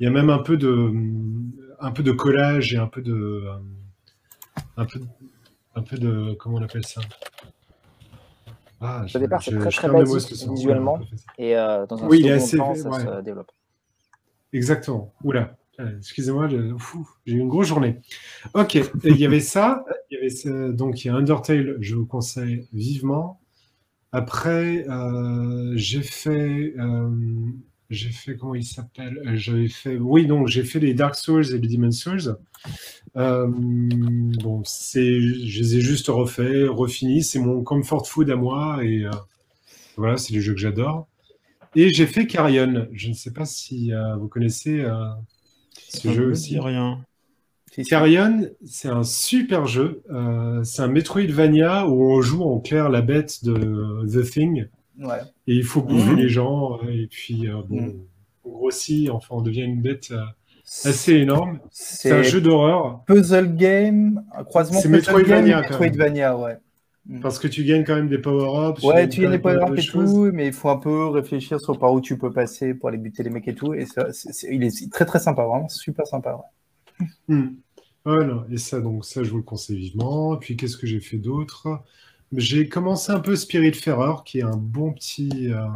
il 0.01 0.05
y 0.05 0.07
a 0.09 0.11
même 0.11 0.31
un 0.31 0.39
peu 0.41 0.57
de, 0.59 0.93
un 1.81 1.91
peu 1.93 2.03
de 2.03 2.13
collage 2.13 2.75
et 2.75 2.77
un 2.77 2.87
peu 2.87 3.03
de, 3.03 3.13
euh, 3.15 3.59
un 4.77 4.85
peu, 4.85 5.01
un 5.75 5.83
peu 5.83 5.97
de, 5.97 6.35
comment 6.39 6.59
on 6.59 6.63
appelle 6.63 6.85
ça? 6.87 7.01
Ah, 8.81 9.05
Au 9.13 9.19
départ, 9.19 9.43
c'est 9.43 9.59
très, 9.59 9.71
je 9.71 9.77
très 9.77 9.89
basique 9.91 10.33
visuellement. 10.51 11.01
Et 11.37 11.57
euh, 11.57 11.85
dans 11.87 12.05
un 12.05 12.09
Oui, 12.09 12.21
il 12.21 12.27
est 12.27 12.33
assez- 12.33 12.57
temps, 12.57 12.75
ça 12.75 12.89
ouais. 12.91 13.01
se 13.01 13.21
développe. 13.23 13.51
Exactement. 14.53 15.13
Oula. 15.25 15.57
Euh, 15.81 15.97
Excusez-moi, 15.99 16.49
j'ai 16.49 16.57
eu 16.59 17.39
une 17.39 17.49
grosse 17.49 17.67
journée. 17.69 18.01
Ok, 18.55 18.77
et 18.77 18.83
il 19.05 19.17
y 19.17 19.27
avait 19.27 19.41
ça. 19.41 19.85
Il 20.11 20.15
y 20.17 20.19
avait 20.19 20.31
ce- 20.31 20.71
donc 20.73 21.05
il 21.05 21.09
y 21.09 21.11
a 21.11 21.15
Undertale, 21.15 21.77
je 21.81 21.95
vous 21.97 22.07
conseille 22.07 22.67
vivement. 22.73 23.41
Après, 24.13 24.89
euh, 24.89 25.73
j'ai 25.77 26.03
fait, 26.03 26.75
euh, 26.79 27.11
j'ai 27.91 28.11
fait 28.11 28.37
comment 28.37 28.55
il 28.55 28.65
s'appelle 28.65 29.19
Euh, 29.27 29.37
J'avais 29.37 29.69
fait, 29.69 29.97
oui, 29.97 30.27
donc 30.27 30.49
j'ai 30.49 30.63
fait 30.65 30.79
les 30.79 30.95
Dark 30.95 31.15
Souls 31.15 31.55
et 31.55 31.59
les 31.59 31.69
Demon 31.69 31.91
Souls. 31.91 32.37
Euh, 33.17 33.47
bon, 33.49 34.63
c'est, 34.65 35.21
je 35.21 35.61
les 35.61 35.77
ai 35.77 35.81
juste 35.81 36.09
refaits, 36.09 36.69
refinis. 36.69 37.23
C'est 37.23 37.39
mon 37.39 37.63
comfort 37.63 38.07
food 38.07 38.31
à 38.31 38.37
moi 38.37 38.85
et 38.85 39.05
euh, 39.05 39.11
voilà, 39.97 40.17
c'est 40.19 40.35
les 40.35 40.41
jeux 40.41 40.53
que 40.55 40.61
j'adore. 40.61 41.09
Et 41.75 41.93
j'ai 41.93 42.07
fait 42.07 42.27
Carrion. 42.27 42.89
Je 42.93 43.09
ne 43.09 43.15
sais 43.15 43.33
pas 43.33 43.45
si 43.47 43.93
euh, 43.93 44.17
vous 44.17 44.29
connaissez 44.29 44.85
ce 45.89 46.13
jeu 46.13 46.31
aussi. 46.31 46.59
rien. 46.59 47.05
Carrion, 47.89 48.51
c'est 48.65 48.89
un 48.89 49.05
super 49.05 49.67
jeu. 49.67 50.03
C'est 50.65 50.83
un 50.83 50.89
Metroidvania 50.89 51.87
où 51.87 52.13
on 52.13 52.21
joue 52.21 52.43
en 52.43 52.59
clair 52.59 52.89
la 52.91 53.03
bête 53.03 53.45
de 53.45 54.05
The 54.11 54.29
Thing. 54.29 54.67
Ouais. 54.99 55.21
Et 55.47 55.55
il 55.55 55.65
faut 55.65 55.83
bouffer 55.83 56.11
Mhm. 56.13 56.17
les 56.17 56.29
gens. 56.29 56.79
euh, 56.83 56.91
Et 56.91 57.07
puis, 57.07 57.49
euh, 57.49 57.63
bon, 57.69 57.81
Mhm. 57.83 58.01
on 58.45 58.51
grossit. 58.51 59.11
Enfin, 59.11 59.37
on 59.37 59.43
devient 59.43 59.63
une 59.63 59.81
bête 59.81 60.09
euh, 60.11 60.25
assez 60.85 61.15
énorme. 61.15 61.61
C'est 61.71 62.11
un 62.13 62.23
jeu 62.23 62.41
d'horreur. 62.41 63.05
puzzle 63.07 63.55
game, 63.57 64.25
un 64.37 64.45
croisement 64.45 64.81
C'est 64.81 64.89
puzzle 64.91 65.13
Metroidvania, 65.13 65.37
game 65.37 65.47
et 65.47 65.53
quand 65.69 65.81
même. 65.81 65.91
Metroidvania, 65.91 66.37
ouais. 66.39 66.57
Parce 67.23 67.39
que 67.39 67.49
tu 67.49 67.65
gagnes 67.65 67.85
quand 67.85 67.95
même 67.95 68.09
des 68.11 68.19
power-ups. 68.19 68.83
Ouais, 68.83 69.09
tu 69.09 69.23
gagnes 69.23 69.31
des 69.31 69.41
quand 69.41 69.49
même 69.49 69.61
power 69.61 69.71
pas 69.77 69.81
et 69.81 69.83
choses. 69.83 70.13
tout, 70.13 70.31
mais 70.33 70.49
il 70.49 70.53
faut 70.53 70.69
un 70.69 70.77
peu 70.77 71.07
réfléchir 71.07 71.59
sur 71.59 71.79
par 71.79 71.91
où 71.95 72.03
tu 72.03 72.19
peux 72.19 72.31
passer 72.31 72.75
pour 72.75 72.91
aller 72.91 72.99
buter 72.99 73.23
les 73.23 73.31
mecs 73.31 73.49
et 73.49 73.55
tout. 73.55 73.73
Et 73.73 73.87
ça, 73.87 74.09
il 74.51 74.63
est 74.63 74.93
très 74.93 75.07
très 75.07 75.19
sympa, 75.19 75.45
vraiment 75.47 75.69
super 75.71 76.07
sympa. 76.07 76.39
ouais. 77.29 77.37
Voilà, 78.05 78.45
et 78.51 78.57
ça, 78.59 78.81
donc 78.81 79.05
ça, 79.05 79.23
je 79.23 79.31
vous 79.31 79.37
le 79.39 79.43
conseille 79.43 79.77
vivement. 79.79 80.35
Et 80.35 80.39
puis, 80.39 80.57
qu'est-ce 80.57 80.77
que 80.77 80.87
j'ai 80.87 81.01
fait 81.01 81.19
d'autre? 81.19 81.69
J'ai 82.37 82.69
commencé 82.69 83.11
un 83.13 83.21
peu 83.21 83.37
Spirit 83.37 83.73
qui 84.25 84.39
est 84.39 84.43
un 84.43 84.57
bon 84.57 84.93
petit. 84.93 85.51
euh, 85.51 85.67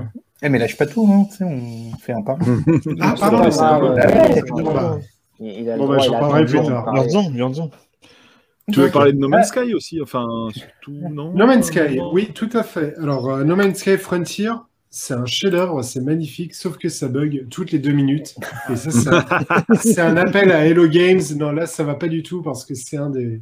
Eh, 0.43 0.49
mais 0.49 0.59
lâche 0.59 0.77
pas 0.77 0.87
tout, 0.87 1.09
hein, 1.11 1.25
tu 1.31 1.39
sais, 1.39 1.45
on 1.45 1.93
fait 1.99 2.13
un 2.13 2.23
par 2.23 2.37
un. 2.41 2.63
Ah, 3.01 3.15
C'est 3.17 3.21
pardon, 3.21 3.39
pas 3.39 3.51
c'est 3.51 3.59
pas 3.59 3.77
euh, 3.79 3.81
grave. 4.63 4.97
ouais, 5.41 5.55
c'est 5.65 5.77
Bon, 5.79 5.89
pas 5.89 5.97
bah, 5.97 6.03
j'en 6.03 6.13
parlerai 6.21 6.45
plus 6.45 6.63
tard. 6.63 6.93
Viens-en, 6.95 7.31
viens-en. 7.31 7.71
Tu 8.71 8.79
veux 8.81 8.91
parler 8.91 9.13
de 9.13 9.19
No 9.19 9.29
Man's 9.29 9.51
Ah. 9.57 9.63
Sky 9.63 9.75
aussi 9.75 10.01
Enfin, 10.01 10.27
tout, 10.83 10.93
non 10.93 11.33
No 11.33 11.47
Man's 11.47 11.67
Sky, 11.67 11.97
Non. 11.97 12.13
oui, 12.13 12.31
tout 12.35 12.51
à 12.53 12.63
fait. 12.63 12.95
Alors, 12.99 13.29
euh, 13.31 13.45
No 13.45 13.57
Man's 13.57 13.79
Sky 13.79 13.97
Frontier, 13.99 14.51
c'est 14.89 15.15
un 15.15 15.25
chef-d'œuvre, 15.27 15.83
c'est 15.83 16.01
magnifique, 16.01 16.55
sauf 16.55 16.77
que 16.77 16.89
ça 16.89 17.09
bug 17.09 17.47
toutes 17.51 17.73
les 17.73 17.79
deux 17.81 17.91
minutes. 17.93 18.35
Et 18.71 18.77
ça, 18.77 18.91
ça- 18.91 19.27
c'est 19.83 20.01
un 20.01 20.17
appel 20.17 20.53
à 20.53 20.65
Hello 20.67 20.87
Games. 20.87 21.21
Non, 21.37 21.51
là, 21.51 21.67
ça 21.67 21.83
va 21.83 21.95
pas 21.97 22.09
du 22.09 22.23
tout 22.23 22.43
parce 22.43 22.65
que 22.65 22.75
c'est 22.75 22.99
un 22.99 23.11
des. 23.11 23.41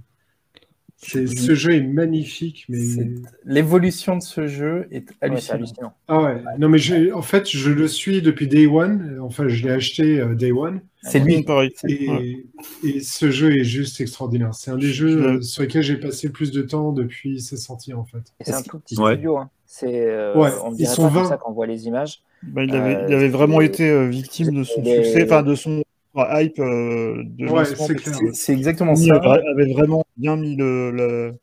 C'est- 1.03 1.27
Ce 1.27 1.55
jeu 1.55 1.73
est 1.75 1.81
magnifique, 1.83 2.67
mais. 2.69 2.79
C'est- 2.79 3.11
L'évolution 3.45 4.17
de 4.17 4.23
ce 4.23 4.47
jeu 4.47 4.87
est 4.91 5.07
hallucinante. 5.21 5.55
hallucinant. 5.57 5.93
Ah 6.09 6.23
ouais. 6.23 6.43
Non, 6.59 6.69
mais 6.69 6.79
je- 6.79 7.13
en 7.13 7.23
fait, 7.23 7.49
je 7.51 7.71
le 7.71 7.89
suis 7.89 8.23
depuis 8.23 8.47
Day 8.47 8.67
One. 8.67 9.19
Enfin, 9.23 9.49
je 9.49 9.65
l'ai 9.67 9.73
acheté 9.73 10.21
euh, 10.21 10.35
Day 10.35 10.53
One. 10.53 10.81
C'est 11.03 11.19
lui. 11.21 11.43
pareil. 11.43 11.73
Et, 11.89 12.11
Ouais. 12.11 12.45
et 12.85 13.01
ce 13.01 13.31
jeu 13.31 13.57
est 13.59 13.65
juste 13.65 14.01
extraordinaire. 14.03 14.53
C'est 14.55 14.71
un 14.71 14.77
des 14.77 14.93
jeux 14.93 15.09
Je- 15.09 15.19
euh, 15.39 15.41
sur 15.41 15.63
lesquels 15.63 15.83
j'ai 15.83 15.97
passé 15.97 16.27
le 16.27 16.33
plus 16.35 16.51
de 16.51 16.61
temps 16.61 16.93
depuis 16.93 17.41
sa 17.41 17.57
sortie, 17.57 17.95
en 17.95 18.05
fait. 18.05 18.19
Et 18.39 18.45
c'est 18.45 18.53
un 18.53 18.63
tout 18.63 18.79
petit 18.79 18.99
Ouais. 19.01 19.15
studio. 19.15 19.39
Hein. 19.39 19.49
C'est, 19.65 19.87
euh, 20.11 20.35
Ouais, 20.37 20.51
on 20.65 20.73
ils 20.73 20.77
dirait 20.77 20.91
sont 20.95 21.03
pas 21.05 21.09
comme 21.15 21.23
20. 21.23 21.29
ça 21.31 21.37
quand 21.39 21.51
on 21.51 21.55
voit 21.55 21.67
les 21.67 21.87
images. 21.87 22.21
Bah, 22.43 22.65
il, 22.65 22.75
avait, 22.75 22.97
Euh, 22.97 23.07
il 23.09 23.15
avait 23.15 23.29
vraiment 23.29 23.61
été 23.63 24.07
victime 24.09 24.55
de 24.55 24.65
son 24.65 24.83
les- 24.83 24.97
succès, 25.05 25.25
enfin 25.25 25.43
de 25.43 25.55
son 25.55 25.83
hype 26.17 26.59
euh, 26.59 27.23
de 27.25 27.49
Ouais, 27.49 27.65
c'est 27.65 27.77
C'est- 27.99 28.33
C'est 28.35 28.53
exactement 28.53 28.97
ça. 28.97 29.17
avait, 29.17 29.43
avait 29.49 29.73
vraiment 29.73 30.05
bien 30.17 30.37
mis 30.37 30.57
le, 30.57 30.91
le- 30.91 31.35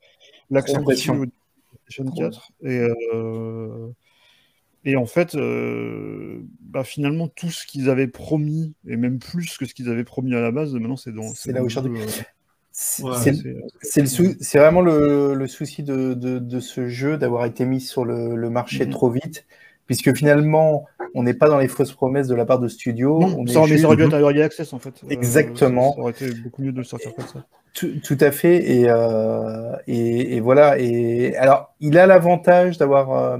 l'accent 0.49 0.81
dessus 0.83 1.11
au 1.11 1.25
PlayStation 1.85 2.11
4. 2.11 2.51
Et, 2.63 2.79
euh, 3.13 3.87
et 4.83 4.95
en 4.95 5.05
fait, 5.05 5.35
euh, 5.35 6.41
bah, 6.61 6.83
finalement, 6.83 7.27
tout 7.27 7.49
ce 7.49 7.65
qu'ils 7.65 7.89
avaient 7.89 8.07
promis, 8.07 8.73
et 8.87 8.95
même 8.95 9.19
plus 9.19 9.57
que 9.57 9.65
ce 9.65 9.73
qu'ils 9.73 9.89
avaient 9.89 10.03
promis 10.03 10.33
à 10.35 10.41
la 10.41 10.51
base, 10.51 10.73
maintenant 10.73 10.95
c'est 10.95 11.11
dans. 11.11 11.33
C'est 11.33 11.51
là 11.51 11.61
dans 11.61 11.65
où 11.65 11.67
euh, 11.67 12.05
C'est 12.71 13.03
Ouais, 13.03 13.13
c'est- 13.15 13.33
c'est- 13.33 13.55
c'est 13.81 14.01
le 14.01 14.07
sou- 14.07 14.35
c'est 14.39 14.59
vraiment 14.59 14.81
le, 14.81 15.33
le 15.33 15.47
souci 15.47 15.83
de, 15.83 16.13
de, 16.13 16.39
de 16.39 16.59
ce 16.59 16.87
jeu 16.87 17.17
d'avoir 17.17 17.45
été 17.45 17.65
mis 17.65 17.81
sur 17.81 18.05
le, 18.05 18.35
le 18.35 18.49
marché 18.49 18.85
Mhm. 18.85 18.91
trop 18.91 19.09
vite, 19.09 19.45
puisque 19.87 20.13
finalement, 20.15 20.85
on 21.15 21.23
n'est 21.23 21.33
pas 21.33 21.49
dans 21.49 21.57
les 21.57 21.67
fausses 21.67 21.93
promesses 21.93 22.27
de 22.27 22.35
la 22.35 22.45
part 22.45 22.59
de 22.59 22.67
studio. 22.67 23.19
Non, 23.19 23.35
on 23.39 23.47
ça, 23.47 23.61
est 23.61 23.67
juste- 23.67 23.85
aurait 23.85 23.95
dû 23.95 24.03
être 24.03 24.13
un 24.13 24.19
early 24.19 24.41
access 24.41 24.71
en 24.73 24.79
fait. 24.79 24.93
Euh, 25.03 25.09
Exactement. 25.09 25.93
ça 25.93 25.99
aurait 26.01 26.11
été 26.11 26.29
beaucoup 26.43 26.61
mieux 26.61 26.71
de 26.71 26.77
le 26.77 26.83
sortir 26.83 27.13
comme 27.15 27.25
ça. 27.25 27.45
Tout, 27.73 27.89
tout 28.03 28.17
à 28.19 28.31
fait. 28.31 28.57
Et, 28.71 28.85
euh, 28.89 29.75
et, 29.87 30.35
et 30.35 30.39
voilà. 30.39 30.77
Et 30.79 31.35
alors, 31.37 31.73
il 31.79 31.97
a 31.97 32.05
l'avantage 32.07 32.77
d'avoir 32.77 33.11
euh, 33.13 33.37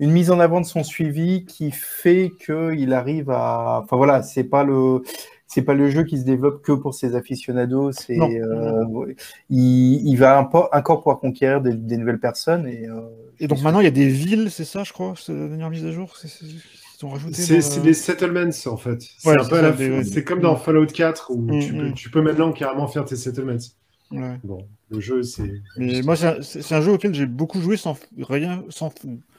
une 0.00 0.10
mise 0.10 0.30
en 0.30 0.40
avant 0.40 0.60
de 0.60 0.66
son 0.66 0.82
suivi 0.82 1.44
qui 1.44 1.70
fait 1.70 2.30
qu'il 2.44 2.92
arrive 2.92 3.30
à. 3.30 3.80
Enfin 3.84 3.96
voilà, 3.96 4.22
c'est 4.22 4.44
pas 4.44 4.64
le. 4.64 5.02
C'est 5.48 5.62
pas 5.62 5.74
le 5.74 5.88
jeu 5.88 6.04
qui 6.04 6.18
se 6.18 6.24
développe 6.24 6.62
que 6.62 6.72
pour 6.72 6.94
ses 6.94 7.14
aficionados. 7.16 7.92
C'est, 7.92 8.18
euh, 8.20 8.84
il, 9.50 10.06
il 10.06 10.16
va 10.16 10.38
un 10.38 10.44
peu- 10.44 10.58
encore 10.72 10.98
pouvoir 10.98 11.18
conquérir 11.20 11.60
des, 11.62 11.74
des 11.74 11.96
nouvelles 11.96 12.20
personnes. 12.20 12.66
Et, 12.68 12.86
euh, 12.86 13.00
Et 13.40 13.48
donc 13.48 13.62
maintenant, 13.62 13.80
il 13.80 13.84
y 13.84 13.88
a 13.88 13.90
des 13.90 14.08
villes, 14.08 14.50
c'est 14.50 14.64
ça, 14.66 14.84
je 14.84 14.92
crois, 14.92 15.14
c'est 15.16 15.32
la 15.32 15.48
dernière 15.48 15.70
mise 15.70 15.84
à 15.84 15.92
jour 15.92 16.16
c'est, 16.16 16.28
c'est- 16.28 16.44
Ils 17.00 17.06
ont 17.06 17.10
rajouté. 17.10 17.34
C'est 17.34 17.54
dans 17.56 17.62
c'est 17.62 17.78
le- 17.78 17.84
des 17.84 17.94
settlements 17.94 18.50
en 18.66 18.76
fait. 18.76 19.00
C'est 19.00 19.28
Ouais, 19.28 20.22
comme 20.24 20.40
dans 20.40 20.56
Fallout 20.56 20.86
4 20.86 21.30
où 21.30 21.40
Mm, 21.40 21.60
tu, 21.60 21.72
peux, 21.72 21.88
mm. 21.88 21.94
tu 21.94 22.10
peux 22.10 22.20
maintenant 22.22 22.52
carrément 22.52 22.88
faire 22.88 23.04
tes 23.04 23.16
settlements. 23.16 23.56
Ouais. 24.10 24.38
Bon, 24.42 24.66
le 24.90 25.00
jeu 25.00 25.22
c'est. 25.22 25.50
Mais 25.76 26.02
moi, 26.02 26.16
c'est 26.16 26.72
un, 26.74 26.80
jeu 26.80 26.92
auquel 26.92 27.14
j'ai 27.14 27.26
beaucoup 27.26 27.60
joué 27.60 27.76
sans 27.76 27.96
rien, 28.18 28.64
sans 28.70 28.92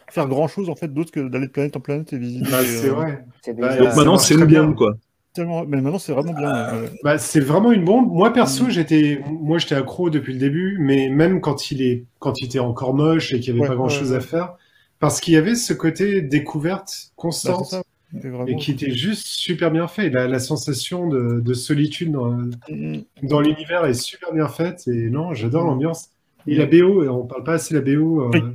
faire 0.10 0.28
grand 0.28 0.48
chose 0.48 0.70
en 0.70 0.76
fait, 0.76 0.94
d'autre 0.94 1.12
que 1.12 1.28
d'aller 1.28 1.48
de 1.48 1.52
planète 1.52 1.76
en 1.76 1.80
planète 1.82 2.14
et 2.14 2.18
visiter. 2.18 2.50
Bah, 2.50 2.58
c'est 2.64 2.88
euh, 2.88 2.94
vrai. 2.94 3.26
C'est 3.42 3.60
Bah, 3.60 3.76
Donc 3.78 3.96
maintenant, 3.96 4.18
c'est 4.18 4.36
une 4.36 4.46
bien. 4.46 4.64
bien, 4.66 4.74
quoi. 4.74 4.96
Tellement- 5.34 5.66
Mais 5.66 5.82
maintenant, 5.82 6.00
c'est 6.00 6.12
vraiment 6.14 6.34
bien. 6.34 6.50
Ah. 6.50 6.74
ouais. 6.76 6.90
Bah, 7.04 7.18
c'est 7.18 7.40
vraiment 7.40 7.72
une 7.72 7.86
bombe. 7.86 8.12
Moi 8.12 8.32
perso, 8.34 8.66
Mm. 8.66 8.70
j'étais, 8.70 9.22
moi 9.30 9.58
j'étais 9.58 9.76
accro 9.76 10.10
depuis 10.10 10.34
le 10.34 10.40
début, 10.40 10.78
mais 10.80 11.10
même 11.10 11.42
quand 11.42 11.72
il 11.72 11.82
est, 11.82 12.06
quand 12.20 12.34
il 12.42 12.46
était 12.46 12.60
encore 12.60 12.94
moche 12.94 13.34
et 13.34 13.40
qu'il 13.40 13.54
n'y 13.54 13.60
avait 13.60 13.70
Ouais, 13.70 13.76
pas 13.76 13.76
grand 13.78 13.90
chose 13.90 14.12
ouais, 14.12 14.18
à 14.18 14.22
faire, 14.22 14.54
parce 15.00 15.20
qu'il 15.22 15.34
y 15.34 15.38
avait 15.38 15.56
ce 15.56 15.74
côté 15.74 16.22
découverte 16.22 16.92
Bah, 17.10 17.14
constante 17.16 17.74
vraiment- 18.14 18.46
et 18.48 18.56
qui 18.56 18.72
était 18.72 18.92
juste 18.92 19.26
super 19.28 19.72
bien 19.72 19.88
fait. 19.88 20.10
La, 20.10 20.28
la 20.28 20.40
sensation 20.40 21.08
de, 21.08 21.40
de 21.40 21.54
solitude 21.54 22.12
dans, 22.12 22.32
Mm, 22.70 23.00
dans 23.24 23.40
l'univers 23.42 23.86
est 23.86 23.94
super 23.94 24.34
bien 24.34 24.48
faite 24.48 24.88
et 24.88 25.10
non, 25.10 25.34
j'adore 25.34 25.64
Mm. 25.66 25.68
l'ambiance. 25.68 26.10
Et 26.48 26.56
la 26.56 26.66
BO, 26.66 27.04
et 27.04 27.10
on 27.10 27.26
parle 27.28 27.44
pas 27.44 27.54
assez 27.54 27.74
de 27.76 27.80
la 27.80 27.86
BO 27.86 28.22
euh, 28.34 28.54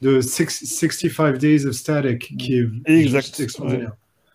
de 0.00 0.20
Six- 0.20 0.64
65 0.64 1.36
Days 1.38 1.66
of 1.66 1.74
Static 1.74 2.34
qui 2.38 2.54
est 2.58 2.66
Exact, 2.86 3.20
juste 3.26 3.40
extraordinaire. 3.40 3.92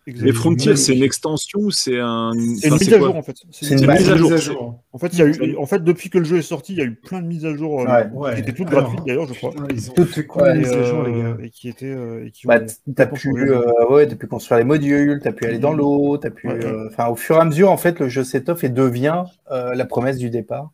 Les 0.07 0.33
Frontiers, 0.33 0.75
c'est 0.75 0.95
une 0.95 1.03
extension 1.03 1.59
ou 1.59 1.69
c'est 1.71 1.99
un. 1.99 2.31
C'est 2.59 2.67
une 2.69 2.73
mise 2.73 2.91
à 2.93 2.97
jour 2.99 3.15
en 3.15 3.21
fait. 3.21 3.35
C'est 3.51 3.75
une 3.75 3.83
une 3.83 3.91
mise 3.91 4.09
à 4.09 4.15
jour. 4.17 4.79
En 4.93 4.97
fait, 4.97 5.07
il 5.13 5.19
y 5.19 5.21
a 5.21 5.25
eu, 5.25 5.55
en 5.57 5.65
fait, 5.67 5.83
depuis 5.83 6.09
que 6.09 6.17
le 6.17 6.23
jeu 6.25 6.37
est 6.37 6.41
sorti, 6.41 6.73
il 6.73 6.79
y 6.79 6.81
a 6.81 6.85
eu 6.85 6.95
plein 6.95 7.21
de 7.21 7.27
mises 7.27 7.45
à 7.45 7.55
jour 7.55 7.81
euh, 7.81 8.33
qui 8.33 8.39
étaient 8.41 8.51
toutes 8.53 8.67
Alors, 8.69 8.83
gratuites 8.85 9.05
d'ailleurs, 9.05 9.27
je 9.27 9.33
crois. 9.35 9.51
putain, 9.51 9.67
ils 9.69 9.89
ont 9.91 9.93
Toutes- 9.93 10.17
mises 10.57 10.71
à 10.73 10.83
jour, 10.83 11.03
les 11.03 11.11
euh, 11.13 11.35
gars 11.35 11.43
et 11.45 11.49
qui 11.51 11.69
étaient 11.69 11.85
euh, 11.85 12.25
et 12.25 12.31
qui 12.31 12.47
Bah, 12.47 12.59
ont- 12.61 12.93
t'as 12.93 13.05
pu, 13.05 13.29
euh, 13.37 13.61
ouais, 13.89 14.07
t'as 14.07 14.15
pu 14.15 14.27
construire 14.27 14.57
les 14.59 14.65
modules, 14.65 15.19
t'as 15.23 15.31
pu 15.31 15.45
aller 15.45 15.59
dans 15.59 15.71
l'eau, 15.73 16.17
t'as 16.17 16.31
pu, 16.31 16.47
Ouais, 16.47 16.55
ouais. 16.55 16.65
euh, 16.65 16.87
enfin, 16.91 17.07
au 17.07 17.15
fur 17.15 17.35
et 17.37 17.39
à 17.39 17.45
mesure, 17.45 17.69
en 17.71 17.77
fait, 17.77 17.99
le 17.99 18.09
jeu 18.09 18.23
s'étoffe 18.23 18.63
et 18.63 18.69
devient 18.69 19.23
euh, 19.51 19.73
la 19.75 19.85
promesse 19.85 20.17
du 20.17 20.29
départ. 20.31 20.71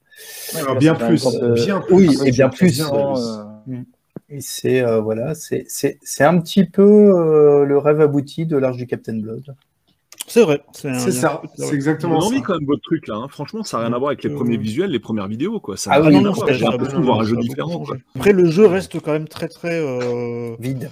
Ouais, 0.56 0.62
Alors, 0.62 0.74
là, 0.76 0.80
bien 0.80 0.96
plus, 0.96 1.28
bien 1.54 1.82
plus. 1.82 1.94
Oui, 1.94 2.18
et 2.26 2.32
bien 2.32 2.50
plus. 2.50 2.82
Et 4.30 4.42
c'est 4.42 4.82
euh, 4.84 5.00
voilà, 5.00 5.36
c'est 5.36 5.66
c'est- 5.70 5.98
c'est 6.02 6.24
un 6.26 6.40
petit 6.42 6.66
peu 6.66 6.84
euh, 6.84 7.64
le 7.66 7.78
rêve 7.78 8.02
abouti 8.02 8.46
de 8.46 8.58
l'Arche 8.58 8.78
du 8.78 8.86
Captain 8.88 9.18
Blood. 9.18 9.56
C'est 10.28 10.42
vrai. 10.44 10.62
C'est 10.74 10.94
ça, 11.12 11.42
c'est 11.56 11.64
On 11.66 11.70
a 11.70 11.74
exactement 11.74 12.18
envie 12.18 12.40
ça. 12.40 12.44
quand 12.48 12.54
même 12.56 12.66
votre 12.68 12.82
truc 12.82 13.08
là. 13.08 13.16
hein. 13.16 13.28
Franchement, 13.30 13.64
ça 13.64 13.78
n'a 13.78 13.86
rien 13.86 13.94
à 13.94 13.98
voir 13.98 14.10
avec 14.10 14.24
les 14.24 14.30
Euh, 14.30 14.36
premiers 14.36 14.58
visuels, 14.58 14.90
les 14.92 15.00
premières 15.00 15.30
vidéos 15.30 15.62
quoi. 15.62 15.78
Ça 15.78 15.92
Ah 15.94 16.02
oui, 16.02 16.20
non, 16.22 16.34
J'ai 16.50 16.66
l'impression 16.66 17.00
de 17.00 17.06
voir 17.06 17.22
un 17.22 17.24
jeu 17.24 17.38
différent. 17.38 17.80
quoi. 17.86 17.96
Après, 18.16 18.34
le 18.34 18.50
jeu 18.52 18.66
reste 18.66 19.00
quand 19.00 19.14
même 19.14 19.30
très 19.30 19.48
très. 19.48 19.80
euh, 19.80 20.56
Vide. 20.60 20.92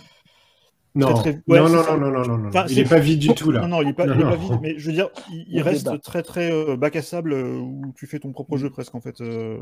Non, 0.97 1.13
Très, 1.15 1.33
très- 1.33 1.41
ouais, 1.49 1.59
non, 1.59 1.67
non, 1.67 1.83
non, 1.83 1.97
non, 2.09 2.23
non, 2.25 2.37
non, 2.37 2.47
Enfin, 2.47 2.63
il 2.69 2.75
c'est- 2.75 2.81
est 2.81 2.89
pas 2.89 2.99
vide 2.99 3.19
du 3.19 3.27
tout 3.35 3.51
là. 3.51 3.59
Non, 3.59 3.67
non, 3.67 3.81
il 3.81 3.89
est 3.89 3.93
pas, 3.93 4.05
il 4.05 4.11
est 4.11 4.15
Non, 4.15 4.29
pas 4.29 4.37
non. 4.37 4.41
vide, 4.47 4.59
mais 4.61 4.75
je 4.79 4.85
veux 4.87 4.93
dire, 4.93 5.09
il, 5.29 5.39
il 5.49 5.55
Il 5.55 5.61
reste 5.61 5.83
débat. 5.83 5.97
très 5.97 6.23
très 6.23 6.49
euh, 6.53 6.77
bac 6.77 6.95
à 6.95 7.01
sable 7.01 7.33
euh, 7.33 7.57
où 7.57 7.93
tu 7.97 8.07
fais 8.07 8.19
ton 8.19 8.31
propre 8.31 8.55
jeu 8.55 8.69
presque 8.69 8.95
en 8.95 9.01
fait. 9.01 9.19
euh, 9.19 9.57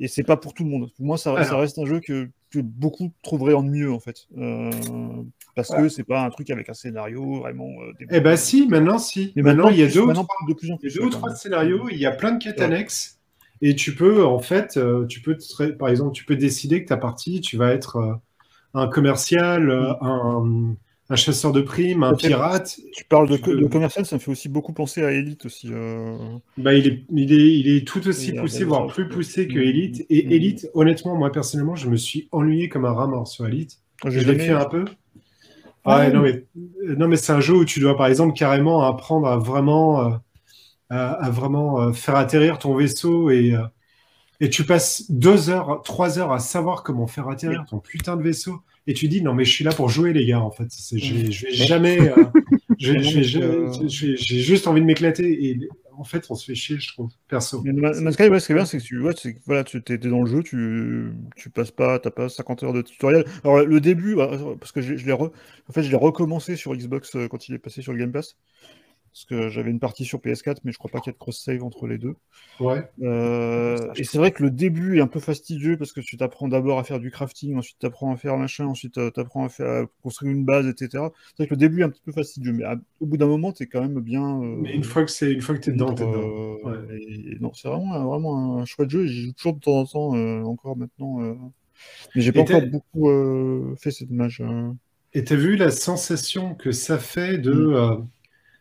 et 0.00 0.08
c'est 0.08 0.24
pas 0.24 0.36
pour 0.36 0.54
tout 0.54 0.64
le 0.64 0.70
monde. 0.70 0.90
Pour 0.96 1.06
moi, 1.06 1.18
ça, 1.18 1.32
reste 1.34 1.78
un 1.78 1.86
jeu 1.86 2.00
que, 2.00 2.28
que 2.50 2.58
beaucoup 2.58 3.12
trouveraient 3.22 3.54
ennuyeux 3.54 3.92
en 3.92 4.00
fait. 4.00 4.26
Euh, 4.36 4.70
parce 5.54 5.68
que 5.70 5.88
c'est 5.88 6.04
pas 6.04 6.24
un 6.24 6.30
truc 6.30 6.50
avec 6.50 6.68
un 6.68 6.74
scénario 6.74 7.40
vraiment. 7.40 7.68
euh. 7.82 7.92
Eh 8.10 8.20
ben 8.20 8.36
si, 8.36 8.66
maintenant 8.66 8.98
si. 8.98 9.32
Mais 9.36 9.42
maintenant, 9.42 9.68
il 9.68 9.78
y 9.78 9.82
a 9.82 9.88
deux 9.88 10.00
ou 10.00 10.12
trois 10.12 10.26
de 10.48 10.54
plus 10.54 10.70
en 10.72 10.78
Il 10.82 10.88
y 10.88 10.92
plus. 10.92 10.98
a 10.98 11.00
deux 11.00 11.00
ou 11.00 11.04
ouais, 11.04 11.10
trois 11.10 11.20
quand 11.20 11.26
même. 11.28 11.36
scénarios, 11.36 11.88
il 11.90 11.98
y 11.98 12.06
a 12.06 12.12
plein 12.12 12.32
de 12.32 12.42
quêtes 12.42 12.58
Ouais. 12.58 12.64
annexes. 12.64 13.18
Et 13.62 13.74
tu 13.76 13.94
peux, 13.94 14.24
en 14.24 14.38
fait, 14.38 14.78
euh, 14.78 15.06
tu 15.06 15.20
peux, 15.20 15.36
te- 15.36 15.72
par 15.72 15.88
exemple, 15.90 16.12
tu 16.12 16.24
peux 16.24 16.36
décider 16.36 16.82
que 16.82 16.88
ta 16.88 16.96
partie, 16.96 17.40
tu 17.42 17.58
vas 17.58 17.72
être 17.72 18.18
un 18.74 18.88
commercial, 18.88 19.68
euh, 19.70 19.92
un, 20.00 20.74
un 21.10 21.16
chasseur 21.16 21.52
de 21.52 21.60
primes, 21.60 22.04
un 22.04 22.14
pirate. 22.14 22.78
Tu 22.92 23.04
parles 23.04 23.28
de, 23.28 23.66
commercial, 23.66 24.06
ça 24.06 24.16
me 24.16 24.20
fait 24.20 24.30
aussi 24.30 24.48
beaucoup 24.48 24.72
penser 24.72 25.02
à 25.02 25.10
Elite 25.12 25.44
aussi. 25.46 25.68
euh. 25.72 26.16
Bah, 26.56 26.72
il, 26.74 26.86
est, 26.86 27.04
il, 27.10 27.32
est, 27.32 27.58
il 27.58 27.68
est 27.76 27.86
tout 27.86 28.06
aussi 28.08 28.30
Il 28.30 28.36
poussé, 28.36 28.64
voire 28.64 28.86
plus 28.86 29.08
poussé 29.08 29.48
que 29.48 29.58
Mm. 29.58 29.62
Elite. 29.62 30.06
Et 30.08 30.24
Mm. 30.26 30.32
Elite, 30.32 30.68
honnêtement, 30.74 31.16
moi 31.16 31.32
personnellement, 31.32 31.74
je 31.76 31.88
me 31.88 31.96
suis 31.96 32.28
ennuyé 32.32 32.68
comme 32.68 32.84
un 32.84 32.92
rat 32.92 33.08
mort 33.08 33.26
sur 33.28 33.46
Elite. 33.46 33.78
J'ai 34.06 34.20
Je 34.20 34.30
l'ai 34.30 34.38
fait 34.38 34.50
un 34.52 34.64
peu. 34.66 34.84
Ah, 35.84 35.98
ouais, 36.00 36.12
non, 36.12 36.22
mais, 36.22 36.44
non, 36.96 37.08
mais 37.08 37.16
c'est 37.16 37.32
un 37.32 37.40
jeu 37.40 37.54
où 37.54 37.64
tu 37.64 37.80
dois, 37.80 37.96
par 37.96 38.06
exemple, 38.06 38.34
carrément 38.34 38.82
apprendre 38.82 39.26
à 39.26 39.38
vraiment, 39.38 40.06
euh, 40.06 40.16
à, 40.90 41.12
à 41.12 41.30
vraiment 41.30 41.80
euh, 41.82 41.92
faire 41.92 42.16
atterrir 42.16 42.58
ton 42.58 42.74
vaisseau 42.76 43.30
et, 43.30 43.54
et 44.40 44.48
tu 44.50 44.64
passes 44.64 45.10
deux 45.10 45.50
heures, 45.50 45.82
trois 45.84 46.18
heures 46.18 46.32
à 46.32 46.38
savoir 46.38 46.82
comment 46.82 47.06
faire 47.06 47.28
atterrir 47.28 47.64
ton 47.68 47.78
putain 47.78 48.16
de 48.16 48.22
vaisseau. 48.22 48.60
Et 48.86 48.94
tu 48.94 49.08
dis, 49.08 49.22
non, 49.22 49.34
mais 49.34 49.44
je 49.44 49.50
suis 49.52 49.64
là 49.64 49.72
pour 49.72 49.88
jouer, 49.90 50.12
les 50.12 50.24
gars, 50.26 50.40
en 50.40 50.50
fait. 50.50 50.66
C'est- 50.70 50.98
Je 50.98 51.14
vais, 51.14 51.52
jamais. 51.52 52.12
J'ai 53.88 54.40
juste 54.40 54.66
envie 54.66 54.80
de 54.80 54.86
m'éclater. 54.86 55.44
Et 55.46 55.68
en 55.96 56.04
fait, 56.04 56.26
on 56.30 56.34
se 56.34 56.46
fait 56.46 56.54
chier, 56.54 56.78
je 56.78 56.88
trouve, 56.88 57.10
perso. 57.28 57.62
Sky, 58.12 58.28
ouais, 58.28 58.40
ce 58.40 58.46
qui 58.46 58.52
est 58.52 58.54
bien, 58.54 58.64
c'est 58.64 58.78
que 58.78 58.82
tu, 58.82 59.02
c'est 59.16 59.34
que, 59.34 59.40
voilà, 59.46 59.64
tu 59.64 59.82
es, 59.86 59.98
dans 59.98 60.22
le 60.22 60.26
jeu, 60.26 60.42
tu, 60.42 61.12
tu 61.36 61.50
passes 61.50 61.70
pas, 61.70 61.98
t'as 61.98 62.10
pas 62.10 62.28
50 62.28 62.62
heures 62.62 62.72
de 62.72 62.82
tutoriel. 62.82 63.24
Alors 63.44 63.64
le 63.64 63.80
début, 63.80 64.14
bah, 64.14 64.30
parce 64.58 64.72
que 64.72 64.80
je, 64.80 64.96
je 64.96 65.04
l'ai 65.06 65.12
re- 65.12 65.30
en 65.68 65.72
fait, 65.72 65.82
je 65.82 65.90
l'ai 65.90 65.96
recommencé 65.96 66.56
sur 66.56 66.74
Xbox 66.74 67.14
euh, 67.16 67.28
quand 67.28 67.48
il 67.48 67.54
est 67.54 67.58
passé 67.58 67.82
sur 67.82 67.92
le 67.92 67.98
Game 67.98 68.12
Pass, 68.12 68.36
parce 69.12 69.24
que 69.24 69.48
j'avais 69.48 69.70
une 69.70 69.80
partie 69.80 70.04
sur 70.04 70.20
PS4, 70.20 70.62
mais 70.64 70.72
je 70.72 70.78
crois 70.78 70.90
pas 70.90 71.00
qu'il 71.00 71.10
y 71.10 71.12
a 71.12 71.14
de 71.14 71.18
cross-save 71.18 71.62
entre 71.64 71.86
les 71.86 71.98
deux. 71.98 72.14
Ouais. 72.60 72.88
Euh, 73.02 73.76
et 73.96 74.04
c'est 74.04 74.18
vrai 74.18 74.30
que 74.30 74.42
le 74.42 74.50
début 74.50 74.98
est 74.98 75.00
un 75.00 75.06
peu 75.06 75.20
fastidieux 75.20 75.76
parce 75.78 75.92
que 75.92 76.00
tu 76.00 76.16
t'apprends 76.16 76.48
d'abord 76.48 76.78
à 76.78 76.84
faire 76.84 77.00
du 77.00 77.10
crafting, 77.10 77.56
ensuite 77.56 77.78
tu 77.80 77.86
apprends 77.86 78.12
à 78.12 78.16
faire 78.16 78.36
machin, 78.36 78.66
ensuite 78.66 78.94
tu 78.94 79.20
apprends 79.20 79.44
à, 79.44 79.48
faire, 79.48 79.84
à 79.84 79.86
construire 80.02 80.32
une 80.32 80.44
base, 80.44 80.66
etc. 80.66 81.12
C'est 81.36 81.44
vrai 81.44 81.46
que 81.48 81.54
le 81.54 81.58
début 81.58 81.80
est 81.80 81.84
un 81.84 81.90
petit 81.90 82.02
peu 82.02 82.12
fastidieux, 82.12 82.52
mais 82.52 82.64
à- 82.64 82.76
au 83.00 83.06
bout 83.06 83.16
d'un 83.16 83.26
moment, 83.26 83.52
tu 83.52 83.62
es 83.62 83.66
quand 83.66 83.80
même 83.80 83.98
bien. 84.00 84.42
euh, 84.42 84.56
Mais 84.60 84.74
une 84.74 84.84
fois 84.84 85.04
que 85.04 85.10
c'est, 85.10 85.32
une 85.32 85.40
fois 85.40 85.54
que 85.54 85.60
t'es 85.60 85.72
dedans, 85.72 85.94
t'es 85.94 86.06
dedans. 86.06 86.20
euh, 86.20 86.56
Ouais. 86.64 86.98
et- 86.98 87.32
et 87.32 87.38
non, 87.40 87.52
c'est 87.54 87.68
vraiment, 87.68 87.94
un- 87.94 88.04
vraiment 88.04 88.58
un 88.58 88.64
chouette 88.66 88.90
jeu. 88.90 89.04
et 89.04 89.08
J'y 89.08 89.22
joue 89.26 89.32
toujours 89.32 89.54
de 89.54 89.60
temps 89.60 89.78
en 89.80 89.86
temps, 89.86 90.14
euh, 90.16 90.42
encore 90.42 90.76
maintenant. 90.76 91.22
euh. 91.22 91.34
Mais 92.14 92.20
j'ai 92.22 92.32
pas 92.32 92.40
Et 92.40 92.42
encore 92.42 92.62
beaucoup 92.62 93.08
euh, 93.10 93.74
fait 93.80 93.90
cette 93.90 94.10
match. 94.10 94.40
euh. 94.40 94.72
Et 95.12 95.24
t'as 95.24 95.36
vu 95.36 95.56
la 95.56 95.70
sensation 95.70 96.54
que 96.54 96.72
ça 96.72 96.98
fait 96.98 97.38
de. 97.38 97.52
Mm. 97.52 97.74
euh, 97.74 97.96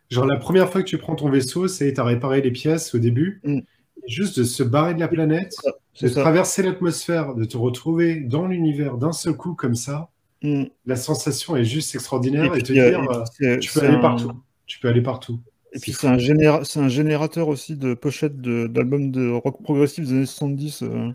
genre, 0.10 0.26
la 0.26 0.38
première 0.38 0.70
fois 0.70 0.82
que 0.82 0.88
tu 0.88 0.97
prends 0.97 1.16
ton 1.16 1.30
vaisseau, 1.30 1.68
c'est 1.68 1.93
t'as 1.93 2.03
réparé 2.03 2.41
les 2.41 2.51
pièces 2.51 2.93
au 2.95 2.99
début. 2.99 3.41
Mm. 3.43 3.60
Juste 4.07 4.39
de 4.39 4.43
se 4.43 4.64
barrer 4.64 4.93
de 4.95 4.99
la 4.99 5.07
planète, 5.07 5.53
de 6.01 6.07
ça. 6.07 6.22
traverser 6.22 6.64
l'atmosphère, 6.64 7.36
de 7.36 7.43
te 7.45 7.57
retrouver 7.57 8.22
dans 8.22 8.47
l'univers 8.47 8.97
d'un 8.97 9.12
seul 9.12 9.34
coup 9.34 9.53
comme 9.55 9.76
ça, 9.76 10.10
Mm. 10.41 10.64
la 10.86 10.95
sensation 10.95 11.55
est 11.57 11.66
juste 11.66 11.93
extraordinaire. 11.95 12.45
Et, 12.45 12.49
puis, 12.51 12.64
te 12.64 12.72
a- 12.72 12.89
dire, 12.89 12.99
et 13.01 13.24
puis 13.38 13.47
euh, 13.47 13.57
tu 13.60 13.72
peux 13.74 13.82
aller 13.86 13.95
un- 13.95 13.99
partout. 13.99 14.32
Tu 14.66 14.80
peux 14.80 14.88
aller 14.88 15.01
partout. 15.01 15.39
Et 15.74 15.80
puis 15.80 15.91
C'est 15.93 16.07
un, 16.07 16.18
généra- 16.18 16.64
c'est 16.64 16.80
un 16.80 16.88
générateur 16.88 17.47
aussi 17.49 17.76
de 17.76 17.93
pochettes 17.93 18.41
d'albums 18.41 19.12
de, 19.12 19.30
rock 19.30 19.62
progressif 19.62 20.05
des 20.05 20.12
années 20.14 20.26
70. 20.26 20.82
euh. 20.82 21.12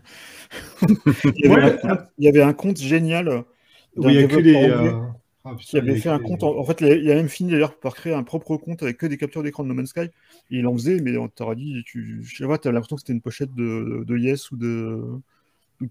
il, 1.35 1.45
y 1.45 1.47
avait 1.47 1.55
Ouais. 1.55 1.63
un 1.63 1.77
compte, 1.95 1.99
il 2.19 2.25
y 2.25 2.27
avait 2.29 2.41
un 2.41 2.53
compte 2.53 2.77
génial 2.79 3.43
Où 3.97 4.09
il 4.09 4.15
y 4.15 4.19
a 4.19 4.27
que 4.27 4.39
des. 4.39 4.55
euh, 4.55 4.93
ah, 5.45 5.55
putain, 5.55 5.77
qui 5.77 5.79
avait 5.79 5.95
fait 5.95 6.09
un 6.09 6.19
compte. 6.19 6.43
En, 6.43 6.57
en 6.57 6.63
fait, 6.65 6.81
il 6.81 6.87
a, 6.87 6.95
il 6.95 7.11
a 7.11 7.15
même 7.15 7.29
fini 7.29 7.51
d'ailleurs 7.51 7.77
par 7.79 7.95
créer 7.95 8.13
un 8.13 8.23
propre 8.23 8.57
compte 8.57 8.83
avec 8.83 8.97
que 8.97 9.05
des 9.07 9.17
captures 9.17 9.43
d'écran 9.43 9.63
de 9.63 9.69
No 9.69 9.73
Man's 9.75 9.89
Sky. 9.89 10.01
Et 10.51 10.59
il 10.59 10.67
en 10.67 10.73
faisait, 10.73 10.99
mais 11.01 11.17
on 11.17 11.27
t'aurait 11.29 11.55
dit, 11.55 11.83
tu, 11.85 12.23
je 12.23 12.35
sais 12.37 12.47
pas, 12.47 12.57
t'as 12.57 12.71
l'impression 12.71 12.95
que 12.97 13.01
c'était 13.01 13.13
une 13.13 13.21
pochette 13.21 13.53
de, 13.55 14.03
de 14.07 14.17
Yes 14.17 14.51
ou 14.51 14.57
de, 14.57 15.01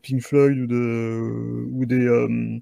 Pink 0.03 0.23
Floyd 0.23 0.59
ou, 0.59 0.67
de, 0.67 1.67
ou 1.71 1.87
des. 1.87 2.07
euh, 2.07 2.59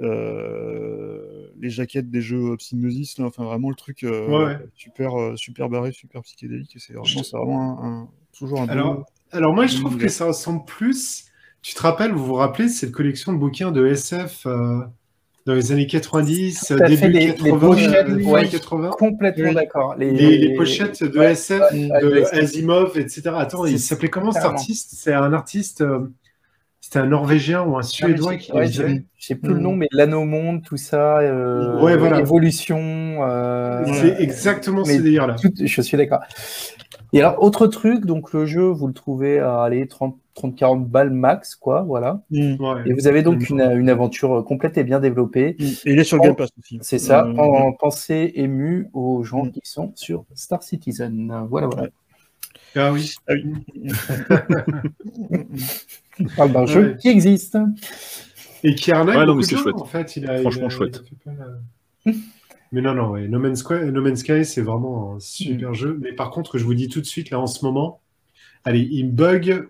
euh, 0.00 1.48
les 1.60 1.70
jaquettes 1.70 2.10
des 2.10 2.22
jeux 2.22 2.56
Psygnosis, 2.56 3.18
là, 3.18 3.26
enfin 3.26 3.44
vraiment 3.44 3.70
le 3.70 3.76
truc 3.76 4.04
euh, 4.04 4.48
Ouais. 4.48 4.58
super, 4.76 5.12
super 5.36 5.68
barré, 5.68 5.92
super 5.92 6.22
psychédélique. 6.22 6.76
C'est 6.78 6.94
vraiment, 6.94 7.22
c'est 7.22 7.36
vraiment 7.36 7.82
un, 7.82 8.02
un- 8.02 8.08
toujours 8.32 8.62
un 8.62 8.68
Alors, 8.68 9.06
alors 9.32 9.54
moi, 9.54 9.66
je 9.66 9.76
trouve 9.76 9.96
que 9.98 10.08
ça 10.08 10.26
ressemble 10.26 10.64
plus. 10.64 11.26
Tu 11.62 11.74
te 11.74 11.82
rappelles, 11.82 12.12
vous 12.12 12.24
vous 12.24 12.34
rappelez, 12.34 12.68
cette 12.68 12.92
collection 12.92 13.32
de 13.32 13.38
bouquins 13.38 13.70
de 13.72 13.86
SF 13.86 14.46
dans 15.46 15.54
les 15.54 15.72
années 15.72 15.86
90, 15.86 16.64
Tout 16.68 16.74
à 16.74 16.86
fait, 16.86 16.96
début 16.96 17.08
les- 17.12 17.20
les 17.20 17.32
80, 17.34 17.58
pochettes, 17.58 18.08
euh, 18.08 18.22
ouais. 18.24 18.48
80. 18.48 18.90
Complètement 18.98 19.48
Oui. 19.48 19.54
d'accord. 19.54 19.94
Les, 19.98 20.10
les 20.38 20.54
pochettes 20.54 21.02
de 21.02 21.18
ouais, 21.18 21.32
SF, 21.32 21.62
ouais, 21.72 21.88
de. 22.02 22.24
Asimov, 22.38 22.98
etc. 22.98 23.30
Attends, 23.36 23.64
il 23.66 23.78
s'appelait 23.78 24.08
comment 24.10 24.32
cet 24.32 24.44
artiste? 24.44 24.90
C'est 24.94 25.14
un 25.14 25.32
artiste, 25.32 25.80
euh, 25.80 26.10
c'était 26.82 26.98
un 26.98 27.06
Norvégien 27.06 27.62
ou 27.62 27.76
un 27.78 27.82
Suédois 27.82 28.36
qui 28.36 28.52
Ouais, 28.52 28.66
les 28.66 28.72
Je 28.72 29.26
sais 29.26 29.34
plus 29.34 29.50
le 29.50 29.56
Mm. 29.60 29.62
nom, 29.62 29.76
mais 29.76 29.88
l'anomonde, 29.92 30.62
tout 30.62 30.76
ça, 30.76 31.18
euh, 31.20 31.80
Ouais, 31.82 31.96
voilà. 31.96 32.20
évolution. 32.20 32.78
euh, 33.22 33.84
C'est 33.94 34.20
exactement 34.20 34.84
ce 34.84 34.92
délire-là. 34.92 35.36
je 35.62 35.80
suis 35.82 35.96
d'accord. 35.96 36.20
Et 37.12 37.20
alors, 37.20 37.42
autre 37.42 37.66
truc, 37.66 38.04
donc 38.06 38.32
le 38.32 38.46
jeu, 38.46 38.62
vous 38.64 38.86
le 38.86 38.92
trouvez 38.92 39.40
à 39.40 39.62
aller 39.62 39.86
30, 39.88 40.16
30-40 40.40 40.86
balles 40.86 41.10
max, 41.10 41.54
quoi, 41.56 41.82
voilà. 41.82 42.22
Mm. 42.30 42.54
Ouais. 42.62 42.82
Et 42.86 42.92
vous 42.92 43.06
avez 43.06 43.22
donc 43.22 43.48
une, 43.50 43.60
une 43.60 43.88
aventure 43.90 44.44
complète 44.44 44.78
et 44.78 44.84
bien 44.84 45.00
développée. 45.00 45.56
Mm. 45.58 45.64
Et 45.64 45.92
il 45.92 45.98
est 45.98 46.04
sur 46.04 46.16
le 46.16 46.22
Game 46.22 46.36
Pass 46.36 46.50
aussi. 46.58 46.78
C'est 46.82 46.98
ça, 46.98 47.24
Euh, 47.26 47.36
en 47.36 47.72
pensée 47.72 48.32
émue 48.34 48.88
aux 48.92 49.22
gens 49.24 49.44
Mm. 49.44 49.50
qui 49.52 49.60
sont 49.64 49.92
sur 49.94 50.24
Star 50.34 50.62
Citizen. 50.62 51.46
Voilà, 51.48 51.66
voilà. 51.68 51.88
Ah 52.76 52.92
oui. 52.92 53.14
ah 53.28 53.32
oui. 53.34 53.54
On 56.20 56.24
parle 56.36 56.52
d'un 56.52 56.66
jeu 56.66 56.90
Ouais. 56.90 56.96
qui 56.98 57.08
existe. 57.08 57.58
Et 58.62 58.74
qui 58.74 58.92
arnaque 58.92 59.16
Ouais, 59.16 59.26
non, 59.26 59.34
mais 59.34 59.42
c'est 59.42 59.56
chouette. 59.56 59.74
en 59.76 59.84
fait. 59.84 60.16
Il 60.16 60.28
a, 60.28 60.38
Franchement 60.40 60.62
il 60.64 60.66
a- 60.66 60.68
chouette. 60.70 61.02
il 61.26 61.30
a 61.30 61.34
mal. 61.34 61.60
Mais 62.72 62.80
non, 62.82 62.94
non, 62.94 63.10
ouais. 63.10 63.26
No 63.26 63.38
Man's 63.40 63.60
Sky, 63.60 63.90
no 63.90 64.00
Man's 64.02 64.20
Sky, 64.20 64.44
c'est 64.44 64.60
vraiment 64.62 65.12
un 65.12 65.16
Mm. 65.16 65.20
super 65.20 65.74
jeu. 65.74 65.98
Mais 66.00 66.12
par 66.12 66.30
contre, 66.30 66.58
je 66.58 66.64
vous 66.64 66.74
dis 66.74 66.88
tout 66.88 67.00
de 67.00 67.06
suite, 67.06 67.30
là, 67.30 67.40
en 67.40 67.46
ce 67.46 67.64
moment, 67.64 68.00
allez, 68.64 68.86
il 68.90 69.12
bug. 69.14 69.68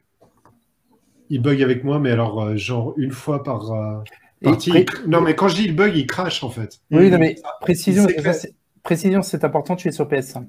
Il 1.31 1.41
bug 1.41 1.63
avec 1.63 1.85
moi, 1.85 1.99
mais 1.99 2.11
alors, 2.11 2.43
euh, 2.43 2.57
genre, 2.57 2.93
une 2.97 3.13
fois 3.13 3.43
par 3.43 3.73
euh, 3.73 3.99
partie. 4.43 4.71
pré- 4.71 4.87
Non, 5.07 5.21
mais 5.21 5.35
quand 5.35 5.49
je 5.49 5.55
dis 5.57 5.65
il 5.65 5.77
bug, 5.77 5.97
il 5.97 6.07
crache, 6.07 6.43
en 6.45 6.51
fait. 6.51 6.81
Oui, 6.91 7.09
non, 7.11 7.19
mais 7.19 7.37
précision, 7.61 8.07
c'est- 8.33 8.55
précision, 8.83 9.23
c'est 9.23 9.45
important, 9.45 9.77
tu 9.77 9.89
es 9.89 9.93
sur 9.93 10.07
PS5. 10.09 10.45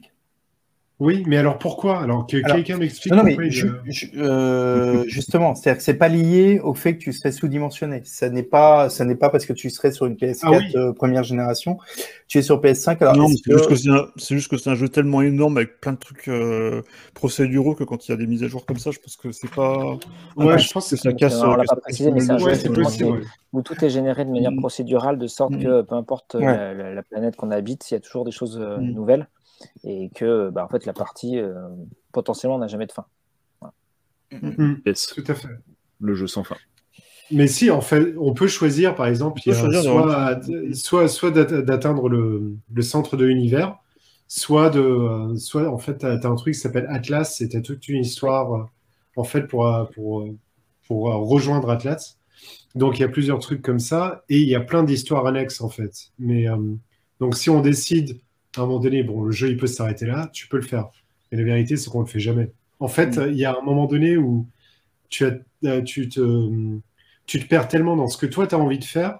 Oui, 1.04 1.24
mais 1.26 1.38
alors 1.38 1.58
pourquoi? 1.58 2.00
Alors 2.00 2.28
que 2.28 2.38
Alors, 2.44 2.58
quelqu'un 2.58 2.78
m'explique 2.78 3.12
Non, 3.12 3.24
non, 3.24 3.24
mais 3.24 3.36
euh, 3.36 3.72
euh, 4.18 5.04
justement, 5.08 5.56
c'est-à-dire 5.56 5.80
que 5.80 5.84
c'est 5.84 5.96
pas 5.96 6.10
lié 6.10 6.60
au 6.64 6.76
fait 6.76 6.94
que 6.94 7.00
tu 7.00 7.12
serais 7.12 7.32
sous-dimensionné. 7.32 8.02
Ça 8.06 8.30
n'est 8.30 8.44
pas, 8.44 8.88
ça 8.90 9.04
n'est 9.04 9.16
pas 9.16 9.30
parce 9.32 9.48
que 9.48 9.54
tu 9.54 9.72
serais 9.72 9.92
sur 9.92 10.06
une 10.06 10.14
PS4 10.14 10.40
Ah 10.44 10.52
oui. 10.52 10.72
euh, 10.76 10.94
première 10.94 11.24
génération. 11.24 11.80
Tu 12.28 12.38
es 12.38 12.44
sur 12.44 12.62
PS5. 12.62 12.98
Alors, 13.02 13.18
non, 13.18 13.28
c'est 13.30 13.42
que- 13.42 13.58
juste 13.58 13.68
que 13.70 13.76
c'est 13.76 13.90
un, 13.90 14.06
c'est 14.16 14.36
juste 14.36 14.52
que 14.52 14.58
c'est 14.58 14.70
un 14.70 14.76
jeu 14.76 14.90
tellement 14.90 15.24
énorme 15.24 15.58
avec 15.58 15.82
plein 15.82 15.94
de 15.94 15.98
trucs 15.98 16.28
euh, 16.28 16.84
procéduraux 17.16 17.74
que 17.74 17.84
quand 17.84 18.08
il 18.08 18.12
y 18.12 18.14
a 18.14 18.18
des 18.18 18.28
mises 18.28 18.44
à 18.44 18.48
jour 18.48 18.68
comme 18.68 18.78
ça, 18.78 18.92
je 18.92 19.00
pense 19.00 19.16
que 19.18 19.32
c'est 19.32 19.50
pas. 19.50 19.98
Ouais, 20.38 20.60
je 20.60 20.72
pense 20.72 20.88
que 20.88 20.96
que 20.96 21.02
ça 21.02 21.14
casse. 21.14 21.42
on 21.42 21.56
l'a 21.56 21.64
pas 21.64 21.78
précisé, 21.78 22.12
mais 22.12 22.20
le 22.20 22.26
c'est 22.28 22.32
un 22.34 22.38
jeu. 22.38 22.46
Ouais, 22.46 22.56
c'est 22.56 23.04
où 23.54 23.62
tout 23.64 23.84
est 23.84 23.90
généré 23.90 24.24
de 24.24 24.30
manière 24.30 24.52
Mm. 24.52 24.60
procédurale, 24.60 25.18
de 25.18 25.26
sorte 25.28 25.54
Mm. 25.54 25.64
que 25.64 25.82
peu 25.82 25.96
importe 25.96 26.36
Ouais. 26.36 26.46
la, 26.46 26.74
la- 26.76 26.94
la 26.94 27.02
planète 27.04 27.36
qu'on 27.36 27.50
habite, 27.52 27.90
il 27.90 27.96
y 27.96 27.98
a 27.98 28.00
toujours 28.00 28.24
des 28.24 28.32
choses 28.32 28.58
Mm. 28.60 28.82
nouvelles 28.94 29.28
et 29.84 30.10
que 30.16 30.50
bah, 30.50 30.66
en 30.66 30.68
fait 30.70 30.86
la 30.86 30.94
partie 30.94 31.40
euh, 31.40 31.54
potentiellement 32.12 32.58
n'a 32.58 32.68
jamais 32.68 32.88
de 32.88 32.92
fin. 32.92 33.06
Yes, 34.86 35.08
Tout 35.08 35.24
à 35.28 35.34
fait. 35.36 35.50
le 36.00 36.16
jeu 36.16 36.28
sans 36.28 36.44
fin. 36.44 36.56
Mais 37.32 37.48
si, 37.48 37.70
en 37.70 37.82
fait, 37.82 38.14
on 38.18 38.34
peut 38.34 38.48
choisir, 38.48 38.96
par 38.96 39.08
exemple, 39.08 39.40
a 39.50 39.54
choisir 39.54 39.82
soit, 39.84 40.42
soit, 40.74 41.08
soit 41.08 41.32
d'at- 41.32 41.62
d'atteindre 41.62 42.10
le, 42.10 42.56
le 42.74 42.82
centre 42.82 43.16
de 43.18 43.26
l'univers, 43.26 43.78
soit 44.28 44.70
de, 44.70 44.80
euh, 44.80 45.36
soit 45.38 45.70
en 45.70 45.78
fait, 45.78 46.00
tu 46.00 46.06
as, 46.06 46.26
un 46.26 46.36
truc 46.36 46.54
qui 46.54 46.60
s'appelle 46.60 46.88
Atlas, 46.90 47.40
et 47.42 47.50
tu 47.50 47.62
toute 47.62 47.88
une 47.88 48.02
histoire, 48.02 48.54
euh, 48.54 48.64
en 49.16 49.24
fait, 49.24 49.44
pour, 49.44 49.66
pour, 49.94 50.26
pour 50.88 51.04
rejoindre 51.30 51.70
Atlas. 51.70 52.18
Donc 52.76 52.98
il 52.98 53.02
y 53.02 53.06
a 53.06 53.10
plusieurs 53.10 53.40
trucs 53.40 53.62
comme 53.62 53.80
ça 53.80 54.24
et 54.30 54.38
il 54.40 54.48
y 54.48 54.56
a 54.56 54.62
plein 54.62 54.84
d'histoires 54.84 55.26
annexes 55.26 55.62
en 55.62 55.70
fait. 55.70 56.12
Mais 56.20 56.50
euh, 56.50 56.58
donc 57.20 57.36
si 57.36 57.50
on 57.50 57.62
décide 57.62 58.20
à 58.58 58.62
un 58.62 58.66
moment 58.66 58.80
donné, 58.80 59.04
bon, 59.04 59.24
le 59.24 59.32
jeu 59.32 59.50
il 59.50 59.58
peut 59.58 59.68
s'arrêter 59.68 60.06
là, 60.06 60.30
tu 60.34 60.48
peux 60.48 60.58
le 60.58 60.64
faire. 60.64 60.90
Mais 61.32 61.38
la 61.38 61.44
vérité, 61.46 61.78
c'est 61.78 61.90
qu'on 61.90 62.02
le 62.02 62.06
fait 62.08 62.20
jamais. 62.20 62.52
En 62.80 62.88
fait, 62.88 63.18
Mm. 63.18 63.30
il 63.32 63.38
y 63.38 63.46
a 63.46 63.56
un 63.58 63.62
moment 63.64 63.86
donné 63.86 64.18
où 64.18 64.48
tu, 65.10 65.26
as, 65.26 65.34
euh, 65.66 65.82
tu, 65.82 66.10
te, 66.10 66.22
tu 67.26 67.40
te 67.40 67.48
perds 67.48 67.68
tellement 67.68 67.96
dans 67.96 68.08
ce 68.08 68.18
que 68.18 68.26
toi 68.26 68.48
tu 68.48 68.56
as 68.56 68.60
envie 68.60 68.80
de 68.80 68.84
faire. 68.84 69.20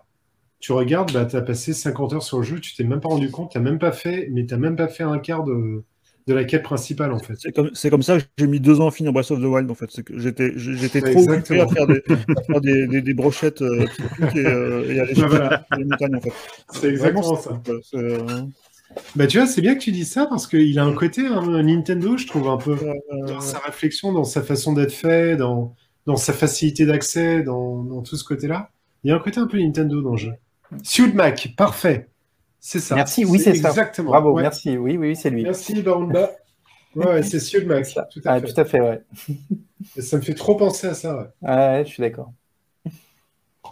Tu 0.60 0.74
regardes, 0.74 1.12
bah, 1.12 1.26
tu 1.26 1.36
as 1.36 1.42
passé 1.42 1.74
50 1.74 2.14
heures 2.14 2.24
sur 2.24 2.38
le 2.38 2.44
jeu, 2.44 2.60
tu 2.60 2.76
t'es 2.76 2.84
même 2.84 3.00
pas 3.00 3.10
rendu 3.10 3.32
compte, 3.32 3.52
tu 3.52 3.60
même 3.60 3.80
pas 3.80 3.92
fait, 3.92 4.28
mais 4.32 4.46
tu 4.46 4.56
même 4.58 4.76
pas 4.76 4.88
fait 4.88 5.04
un 5.04 5.18
quart 5.18 5.44
de, 5.44 5.84
de 6.28 6.34
la 6.36 6.44
quête 6.44 6.62
principale 6.64 7.12
en 7.14 7.18
fait. 7.20 7.34
C'est 7.74 7.90
comme, 7.90 8.04
ça 8.04 8.20
que 8.20 8.26
j'ai 8.38 8.46
mis 8.48 8.60
deux 8.60 8.80
ans 8.80 8.88
à 8.88 8.92
finir 8.92 9.12
Breath 9.12 9.32
of 9.32 9.40
the 9.40 9.46
Wild 9.46 9.72
en 9.72 9.76
fait. 9.76 9.90
J'étais, 10.16 10.52
trop 11.02 11.30
occupé 11.30 11.60
à 11.62 11.68
faire 11.68 11.88
des, 11.88 12.04
à 12.38 12.44
faire 12.44 12.62
des, 12.62 12.86
des, 12.88 13.02
des 13.02 13.14
brochettes 13.16 13.64
euh, 13.64 13.86
et, 14.36 14.46
euh, 14.46 14.94
et 14.94 15.00
aller 15.00 15.14
Bah, 15.16 15.28
voilà. 15.28 15.66
les 15.78 15.86
montagnes 15.86 16.16
en 16.16 16.22
fait. 16.22 16.34
C'est 16.74 16.90
exactement 16.90 17.36
ça. 17.38 17.62
Bah, 19.16 19.28
tu 19.28 19.38
vois, 19.38 19.48
c'est 19.48 19.62
bien 19.62 19.74
que 19.76 19.80
tu 19.80 19.92
dis 19.92 20.06
ça 20.06 20.26
parce 20.26 20.48
qu'il 20.48 20.78
a 20.80 20.84
un 20.84 20.94
côté 20.94 21.26
hein, 21.28 21.62
Nintendo, 21.64 22.18
je 22.18 22.28
trouve, 22.28 22.48
un 22.48 22.58
peu. 22.58 22.72
euh, 22.82 22.94
Dans 23.28 23.42
sa 23.42 23.60
réflexion, 23.60 24.12
dans 24.14 24.24
sa 24.24 24.42
façon 24.42 24.74
d'être 24.74 24.92
fait, 24.94 25.36
dans, 25.36 25.76
dans 26.06 26.16
sa 26.18 26.34
facilité 26.34 26.86
d'accès, 26.86 27.44
dans, 27.44 27.84
dans 27.84 28.02
tout 28.02 28.16
ce 28.16 28.24
côté-là. 28.24 28.70
Il 29.04 29.10
y 29.10 29.12
a 29.12 29.16
un 29.16 29.20
côté 29.20 29.40
un 29.40 29.48
peu 29.48 29.58
Nintendo 29.60 30.02
dans 30.02 30.12
le 30.12 30.18
jeu. 30.18 30.34
Suit 30.84 31.12
Mac, 31.14 31.54
parfait. 31.58 32.08
C'est 32.60 32.80
ça. 32.80 32.96
Merci, 32.96 33.26
oui, 33.26 33.40
c'est 33.40 33.56
ça. 33.56 33.70
Exactement. 33.70 34.12
Bravo, 34.12 34.34
Ouais. 34.34 34.44
merci. 34.44 34.78
Oui, 34.78 34.98
oui, 34.98 35.16
c'est 35.16 35.30
lui. 35.32 35.44
Merci, 35.44 35.82
Barumba. 35.82 36.30
Ouais, 36.96 37.24
c'est 37.24 37.40
Suit 37.40 37.66
Mac. 37.66 37.86
Ça. 37.86 38.04
Tout 38.12 38.22
à 38.26 38.34
Ah, 38.34 38.40
fait. 38.40 38.48
tout 38.54 38.62
à 38.62 38.66
fait, 38.66 38.80
ouais. 38.82 39.02
Et 39.98 40.02
ça 40.02 40.18
me 40.18 40.22
fait 40.22 40.36
trop 40.36 40.56
penser 40.56 40.88
à 40.88 40.94
ça. 40.94 41.18
ouais. 41.18 41.50
Ouais, 41.50 41.84
je 41.86 41.92
suis 41.92 42.02
d'accord. 42.02 42.32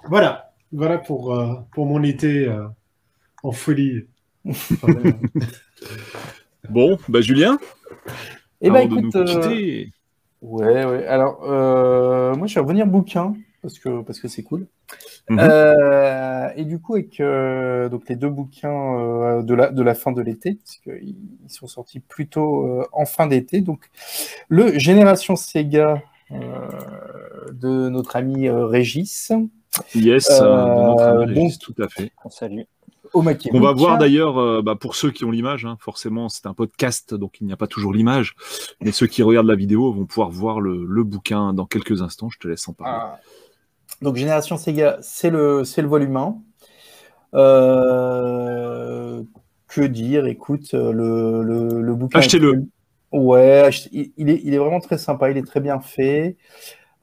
Voilà. 0.10 0.52
Voilà 0.72 0.98
pour, 0.98 1.34
euh, 1.34 1.56
pour 1.74 1.86
mon 1.86 2.04
été 2.04 2.48
euh, 2.48 2.68
en 3.44 3.52
folie. 3.52 4.06
Bon, 6.70 6.98
bah 7.08 7.22
Julien, 7.22 7.58
Eh 8.62 8.70
ben, 8.70 8.76
avant 8.76 8.88
de 8.88 9.00
écoute, 9.00 9.16
nous 9.16 9.22
euh, 9.22 9.42
quitter, 9.42 9.92
Ouais, 10.42 10.86
ouais. 10.86 11.06
Alors, 11.06 11.42
euh, 11.44 12.36
moi, 12.36 12.48
je 12.48 12.56
vais 12.56 12.62
revenir 12.62 12.88
bouquin 12.88 13.34
parce 13.62 13.78
que 13.78 14.02
parce 14.02 14.20
que 14.20 14.28
c'est 14.28 14.44
cool. 14.44 14.68
Mhm. 15.30 15.40
Euh, 15.40 16.50
et 16.56 16.64
du 16.64 16.80
coup, 16.80 16.96
avec 16.96 17.20
euh, 17.20 17.90
donc 17.90 18.08
les 18.08 18.16
deux 18.16 18.30
bouquins 18.30 18.98
euh, 18.98 19.42
de 19.44 19.54
la 19.54 19.70
de 19.70 19.82
la 19.84 19.94
fin 19.94 20.12
de 20.12 20.22
l'été, 20.22 20.56
parce 20.56 20.78
qu'ils 20.78 21.16
ils 21.44 21.50
sont 21.50 21.68
sortis 21.68 22.00
plutôt 22.00 22.66
euh, 22.66 22.88
en 22.94 23.06
fin 23.06 23.28
d'été. 23.28 23.62
Donc, 23.62 23.90
le 24.48 24.78
Génération 24.80 25.36
Sega 25.36 26.02
euh, 26.32 26.38
de 27.52 27.90
notre 27.90 28.16
ami 28.16 28.48
euh, 28.48 28.66
Régis 28.66 29.32
yes, 29.94 30.28
de 30.30 30.46
notre 30.46 31.04
ami 31.04 31.34
bon. 31.34 31.44
Régis, 31.44 31.60
tout 31.60 31.76
à 31.80 31.90
fait. 31.90 32.12
On 32.24 32.30
salue. 32.30 32.62
Au. 33.14 33.22
On 33.53 33.60
va 33.60 33.72
voir 33.74 33.97
d'ailleurs, 33.97 34.38
euh, 34.38 34.62
bah, 34.62 34.76
pour 34.76 34.95
ceux 34.95 35.12
qui 35.12 35.26
ont 35.26 35.32
l'image, 35.32 35.66
hein, 35.66 35.78
forcément 35.80 36.30
c'est 36.30 36.45
un 36.45 36.53
podcast, 36.53 37.14
donc 37.14 37.41
il 37.41 37.47
n'y 37.47 37.53
a 37.53 37.57
pas 37.57 37.68
toujours 37.68 37.93
l'image, 37.93 38.36
mais 38.82 38.91
ceux 38.91 39.07
qui 39.07 39.24
regardent 39.24 39.47
la 39.47 39.55
vidéo 39.55 39.91
vont 39.91 40.05
pouvoir 40.05 40.30
voir 40.30 40.60
le, 40.62 40.86
le 40.86 41.03
bouquin 41.03 41.53
dans 41.53 41.66
quelques 41.66 42.01
instants, 42.01 42.30
je 42.30 42.39
te 42.39 42.47
laisse 42.47 42.68
en 42.68 42.74
parler. 42.74 42.97
Ah. 43.01 43.20
Donc 44.01 44.16
Génération 44.16 44.57
Sega, 44.57 44.97
c'est 45.01 45.30
le, 45.30 45.64
c'est 45.64 45.82
le 45.82 45.88
volume 45.88 46.16
1. 46.18 46.36
Euh, 47.36 49.24
que 49.68 49.82
dire? 49.82 50.26
Écoute, 50.26 50.74
le, 50.74 51.43
le, 51.43 51.82
le 51.82 51.95
bouquin. 51.95 52.20
Achetez-le. 52.20 52.53
est- 52.53 52.66
Ouais, 53.12 53.64
achetez- 53.68 54.12
il, 54.18 54.30
est, 54.30 54.39
il 54.43 54.53
est 54.53 54.57
vraiment 54.60 54.80
très 54.80 54.99
sympa, 54.99 55.32
il 55.32 55.38
est 55.38 55.41
très 55.45 55.60
bien 55.62 55.80
fait. 55.80 56.38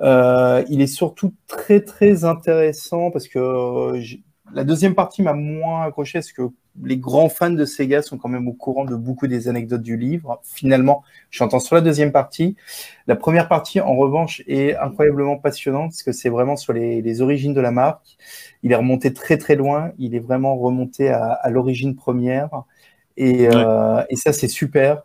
Euh, 0.01 0.63
il 0.69 0.81
est 0.81 0.87
surtout 0.87 1.35
très 1.49 1.81
très 1.81 2.25
intéressant 2.25 3.11
parce 3.11 3.27
que 3.27 3.39
euh, 3.41 3.99
j'ai- 4.01 4.23
la 4.53 4.65
deuxième 4.65 4.95
partie 4.95 5.23
m'a 5.23 5.33
moins 5.33 5.85
accroché 5.85 6.19
parce 6.19 6.33
que 6.33 6.43
les 6.85 6.99
grands 6.99 7.29
fans 7.29 7.51
de 7.51 7.65
Sega 7.65 8.03
sont 8.03 8.19
quand 8.19 8.29
même 8.29 8.49
au 8.49 8.53
courant 8.53 8.85
de 8.85 8.95
beaucoup 8.95 9.27
des 9.27 9.49
anecdotes 9.49 9.83
du 9.83 9.97
livre. 9.97 10.41
Finalement, 10.45 11.03
j'entends 11.31 11.59
sur 11.59 11.75
la 11.75 11.81
deuxième 11.81 12.13
partie. 12.13 12.55
La 13.07 13.17
première 13.17 13.49
partie, 13.49 13.81
en 13.81 13.97
revanche, 13.97 14.43
est 14.47 14.77
incroyablement 14.77 15.37
passionnante 15.39 15.91
parce 15.91 16.03
que 16.03 16.13
c'est 16.13 16.29
vraiment 16.29 16.57
sur 16.57 16.73
les, 16.73 17.03
les 17.03 17.23
origines 17.23 17.55
de 17.55 17.61
la 17.61 17.71
marque. 17.71 18.17
Il 18.63 18.73
est 18.73 18.77
remonté 18.77 19.13
très 19.13 19.39
très 19.39 19.57
loin. 19.57 19.93
Il 19.99 20.15
est 20.15 20.21
vraiment 20.21 20.57
remonté 20.57 21.09
à, 21.09 21.33
à 21.33 21.51
l'origine 21.51 21.97
première. 21.97 22.51
Et, 23.17 23.49
euh, 23.53 24.03
et 24.11 24.17
ça, 24.17 24.33
c'est 24.33 24.49
super. 24.49 25.03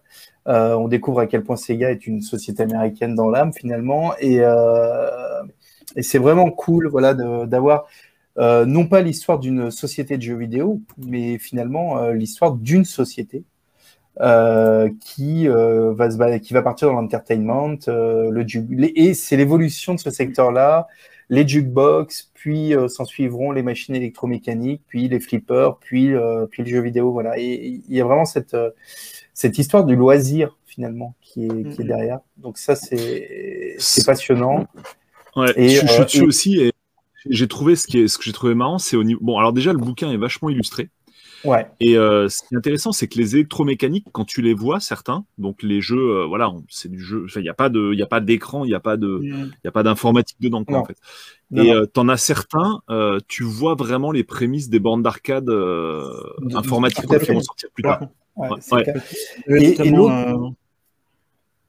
Euh, 0.47 0.75
on 0.75 0.87
découvre 0.87 1.19
à 1.19 1.27
quel 1.27 1.43
point 1.43 1.55
Sega 1.55 1.91
est 1.91 2.05
une 2.05 2.21
société 2.21 2.63
américaine 2.63 3.15
dans 3.15 3.29
l'âme 3.29 3.53
finalement. 3.53 4.13
Et, 4.19 4.39
euh, 4.41 5.41
et 5.95 6.03
c'est 6.03 6.19
vraiment 6.19 6.51
cool 6.51 6.87
voilà, 6.87 7.13
de- 7.13 7.45
d'avoir 7.45 7.85
euh, 8.37 8.65
non 8.65 8.85
pas 8.87 9.01
l'histoire 9.01 9.39
d'une 9.39 9.71
société 9.71 10.17
de 10.17 10.21
jeux 10.21 10.37
vidéo, 10.37 10.81
mais 10.97 11.37
finalement 11.37 11.97
euh, 11.99 12.13
l'histoire 12.13 12.53
d'une 12.53 12.85
société 12.85 13.43
euh, 14.19 14.89
qui, 14.99 15.47
euh, 15.47 15.93
va 15.93 16.11
se 16.11 16.37
qui 16.39 16.53
va 16.53 16.61
partir 16.61 16.89
dans 16.89 16.95
l'entertainment. 17.01 17.77
euh, 17.87 18.29
le 18.29 18.45
les- 18.69 18.91
et 18.95 19.13
c'est 19.13 19.37
l'évolution 19.37 19.93
de 19.95 19.99
ce 19.99 20.09
secteur-là. 20.11 20.87
Les 21.29 21.47
jukebox, 21.47 22.29
puis 22.33 22.75
euh, 22.75 22.89
s'en 22.89 23.05
suivront 23.05 23.53
les 23.53 23.63
machines 23.63 23.95
électromécaniques, 23.95 24.81
puis 24.87 25.07
les 25.07 25.21
flippers, 25.21 25.77
puis, 25.77 26.13
euh, 26.13 26.45
puis 26.45 26.63
le 26.63 26.69
jeu 26.69 26.81
vidéo. 26.81 27.13
Voilà. 27.13 27.39
Et 27.39 27.79
il 27.87 27.95
y 27.95 28.01
a 28.01 28.03
vraiment 28.03 28.25
cette, 28.25 28.53
euh, 28.53 28.71
cette 29.33 29.57
histoire 29.57 29.85
du 29.85 29.95
loisir 29.95 30.57
finalement 30.65 31.15
qui 31.21 31.45
est, 31.45 31.47
qui 31.69 31.81
est 31.81 31.83
Mhm. 31.83 31.87
derrière. 31.87 32.19
Donc 32.35 32.57
ça, 32.57 32.75
c'est 32.75 33.77
passionnant. 34.05 34.67
Ouais, 35.37 35.53
Et, 35.55 35.69
je, 35.69 35.87
je 35.87 35.91
suis 35.93 36.03
dessus 36.03 36.17
et- 36.17 36.25
aussi 36.25 36.59
et 36.59 36.71
j'ai 37.29 37.47
trouvé 37.47 37.75
ce 37.75 37.87
qui 37.87 37.99
est 37.99 38.07
ce 38.07 38.17
que 38.17 38.23
j'ai 38.23 38.33
trouvé 38.33 38.55
marrant, 38.55 38.77
c'est 38.79 38.95
au 38.97 39.03
niveau. 39.03 39.19
Bon, 39.23 39.37
alors 39.37 39.53
déjà 39.53 39.71
le 39.73 39.79
bouquin 39.79 40.11
est 40.11 40.17
vachement 40.17 40.49
illustré 40.49 40.89
Ouais. 41.43 41.65
et 41.79 41.97
euh, 41.97 42.29
ce 42.29 42.37
qui 42.47 42.53
est 42.53 42.57
intéressant, 42.57 42.91
c'est 42.91 43.07
que 43.07 43.17
les 43.17 43.35
électromécaniques, 43.35 44.05
quand 44.11 44.25
tu 44.25 44.43
les 44.43 44.53
vois, 44.53 44.79
certains, 44.79 45.25
donc 45.39 45.63
les 45.63 45.81
jeux, 45.81 45.97
euh, 46.21 46.25
voilà, 46.27 46.51
c'est 46.69 46.87
du 46.91 46.99
jeu. 46.99 47.23
enfin, 47.25 47.39
Il 47.39 47.43
n'y 47.43 47.49
a 47.49 47.55
pas 47.55 47.69
de, 47.69 47.89
il 47.93 47.97
y 47.99 48.03
a 48.03 48.07
pas 48.07 48.19
d'écran, 48.19 48.63
il 48.63 48.67
n'y 48.67 48.75
a 48.75 48.79
pas 48.79 48.95
de, 48.95 49.19
il 49.23 49.49
y 49.63 49.67
a 49.67 49.71
pas 49.71 49.81
d'informatique 49.81 50.37
dedans, 50.39 50.63
quoi, 50.63 50.75
Non. 50.77 50.81
en 50.83 50.85
fait. 50.85 50.97
Non, 51.49 51.63
et 51.63 51.73
euh, 51.73 51.85
t'en 51.87 52.09
as 52.09 52.17
certains, 52.17 52.81
euh, 52.91 53.17
tu 53.27 53.43
vois 53.43 53.73
vraiment 53.73 54.11
les 54.11 54.23
prémices 54.23 54.69
des 54.69 54.79
bornes 54.79 55.01
d'arcade 55.01 55.49
euh, 55.49 56.05
informatiques 56.53 57.07
qui 57.07 57.31
vont 57.33 57.41
sortir 57.41 57.69
plus 57.73 57.81
tard. 57.83 58.01
Ouais, 58.35 58.83
il 59.47 59.55
Et- 59.57 59.81
et 59.81 59.89
l'autre- 59.89 60.53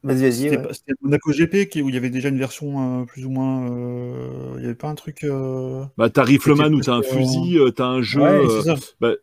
Vas-y, 0.04 0.20
vas-y. 0.22 0.32
C'était 0.32 0.56
ouais. 0.56 0.62
pas- 0.62 0.72
c'était 0.74 0.92
Monaco 1.00 1.30
GP 1.32 1.68
qui, 1.68 1.80
où 1.82 1.88
il 1.88 1.94
y 1.94 1.98
avait 1.98 2.10
déjà 2.10 2.28
une 2.28 2.38
version 2.38 3.02
euh, 3.02 3.04
plus 3.04 3.24
ou 3.24 3.30
moins. 3.30 3.70
euh, 3.70 4.52
il 4.56 4.60
n'y 4.60 4.64
avait 4.66 4.74
pas 4.74 4.88
un 4.88 4.94
truc. 4.94 5.22
euh, 5.24 5.84
Bah, 5.96 6.10
t'as 6.10 6.24
Rifleman 6.24 6.74
où 6.74 6.80
t'as 6.80 6.94
un 6.94 7.00
euh, 7.00 7.02
fusil, 7.02 7.58
euh, 7.58 7.70
t'as 7.70 7.86
un 7.86 8.02
jeu. 8.02 8.20
Ouais, 8.20 8.46
c'est 8.48 8.74
ça. 8.76 9.14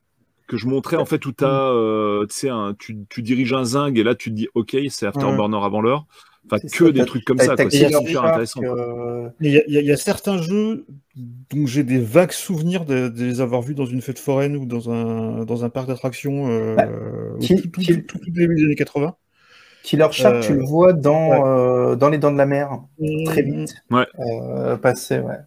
que 0.47 0.57
je 0.57 0.65
montrais 0.65 0.95
en 0.95 1.05
fait 1.05 1.23
où 1.27 1.31
t'as, 1.31 1.69
euh, 1.71 2.25
tu 2.25 2.33
sais, 2.35 2.49
un- 2.49 2.73
tu, 2.79 2.97
tu 3.07 3.21
diriges 3.21 3.53
un 3.53 3.65
zing 3.65 3.99
et 3.99 4.03
là 4.03 4.15
tu 4.15 4.31
te 4.31 4.35
dis 4.35 4.47
ok, 4.55 4.75
c'est 4.89 5.05
Afterburner 5.05 5.59
avant 5.63 5.81
l'heure. 5.81 6.07
Enfin, 6.45 6.57
C'est 6.65 6.75
que 6.75 6.85
ça, 6.85 6.91
des 6.91 7.05
trucs 7.05 7.23
comme 7.25 7.37
ça, 7.37 7.55
C'est 7.55 7.69
super 7.69 8.23
intéressant. 8.23 8.61
euh, 8.63 9.29
Il 9.41 9.51
y, 9.51 9.57
a- 9.59 9.81
y 9.81 9.91
y 9.91 9.97
certains 9.97 10.41
jeux 10.41 10.85
dont 11.15 11.67
j'ai 11.67 11.83
des 11.83 11.99
vagues 11.99 12.31
souvenirs 12.31 12.85
de, 12.85 13.09
de 13.09 13.25
les 13.25 13.41
avoir 13.41 13.61
vus 13.61 13.75
dans 13.75 13.85
une 13.85 14.01
fête 14.01 14.17
foraine 14.17 14.55
ou 14.55 14.65
dans 14.65 14.89
un, 14.89 15.45
dans 15.45 15.63
un 15.65 15.69
parc 15.69 15.87
d'attractions 15.87 16.47
euh, 16.49 16.75
Bah, 16.75 16.87
au 17.35 17.37
qui- 17.39 17.55
tout, 17.61 17.67
tout, 17.67 17.81
qui- 17.81 18.03
tout- 18.05 18.17
tout 18.17 18.31
début 18.31 18.55
des 18.55 18.63
années 18.63 18.75
80. 18.75 19.15
Killer 19.83 20.07
Shark, 20.11 20.35
Euh, 20.35 20.41
tu 20.41 20.53
le 20.55 20.63
vois 20.63 20.93
dans, 20.93 21.29
ouais. 21.29 21.39
euh, 21.43 21.95
dans 21.95 22.09
Les 22.09 22.17
Dents 22.17 22.31
de 22.31 22.37
la 22.37 22.45
Mer, 22.45 22.79
très 23.25 23.43
Mmh. 23.43 23.61
vite. 23.61 23.75
Ouais. 23.91 24.05
Euh, 24.19 24.75
passer, 24.77 25.19
ouais. 25.19 25.37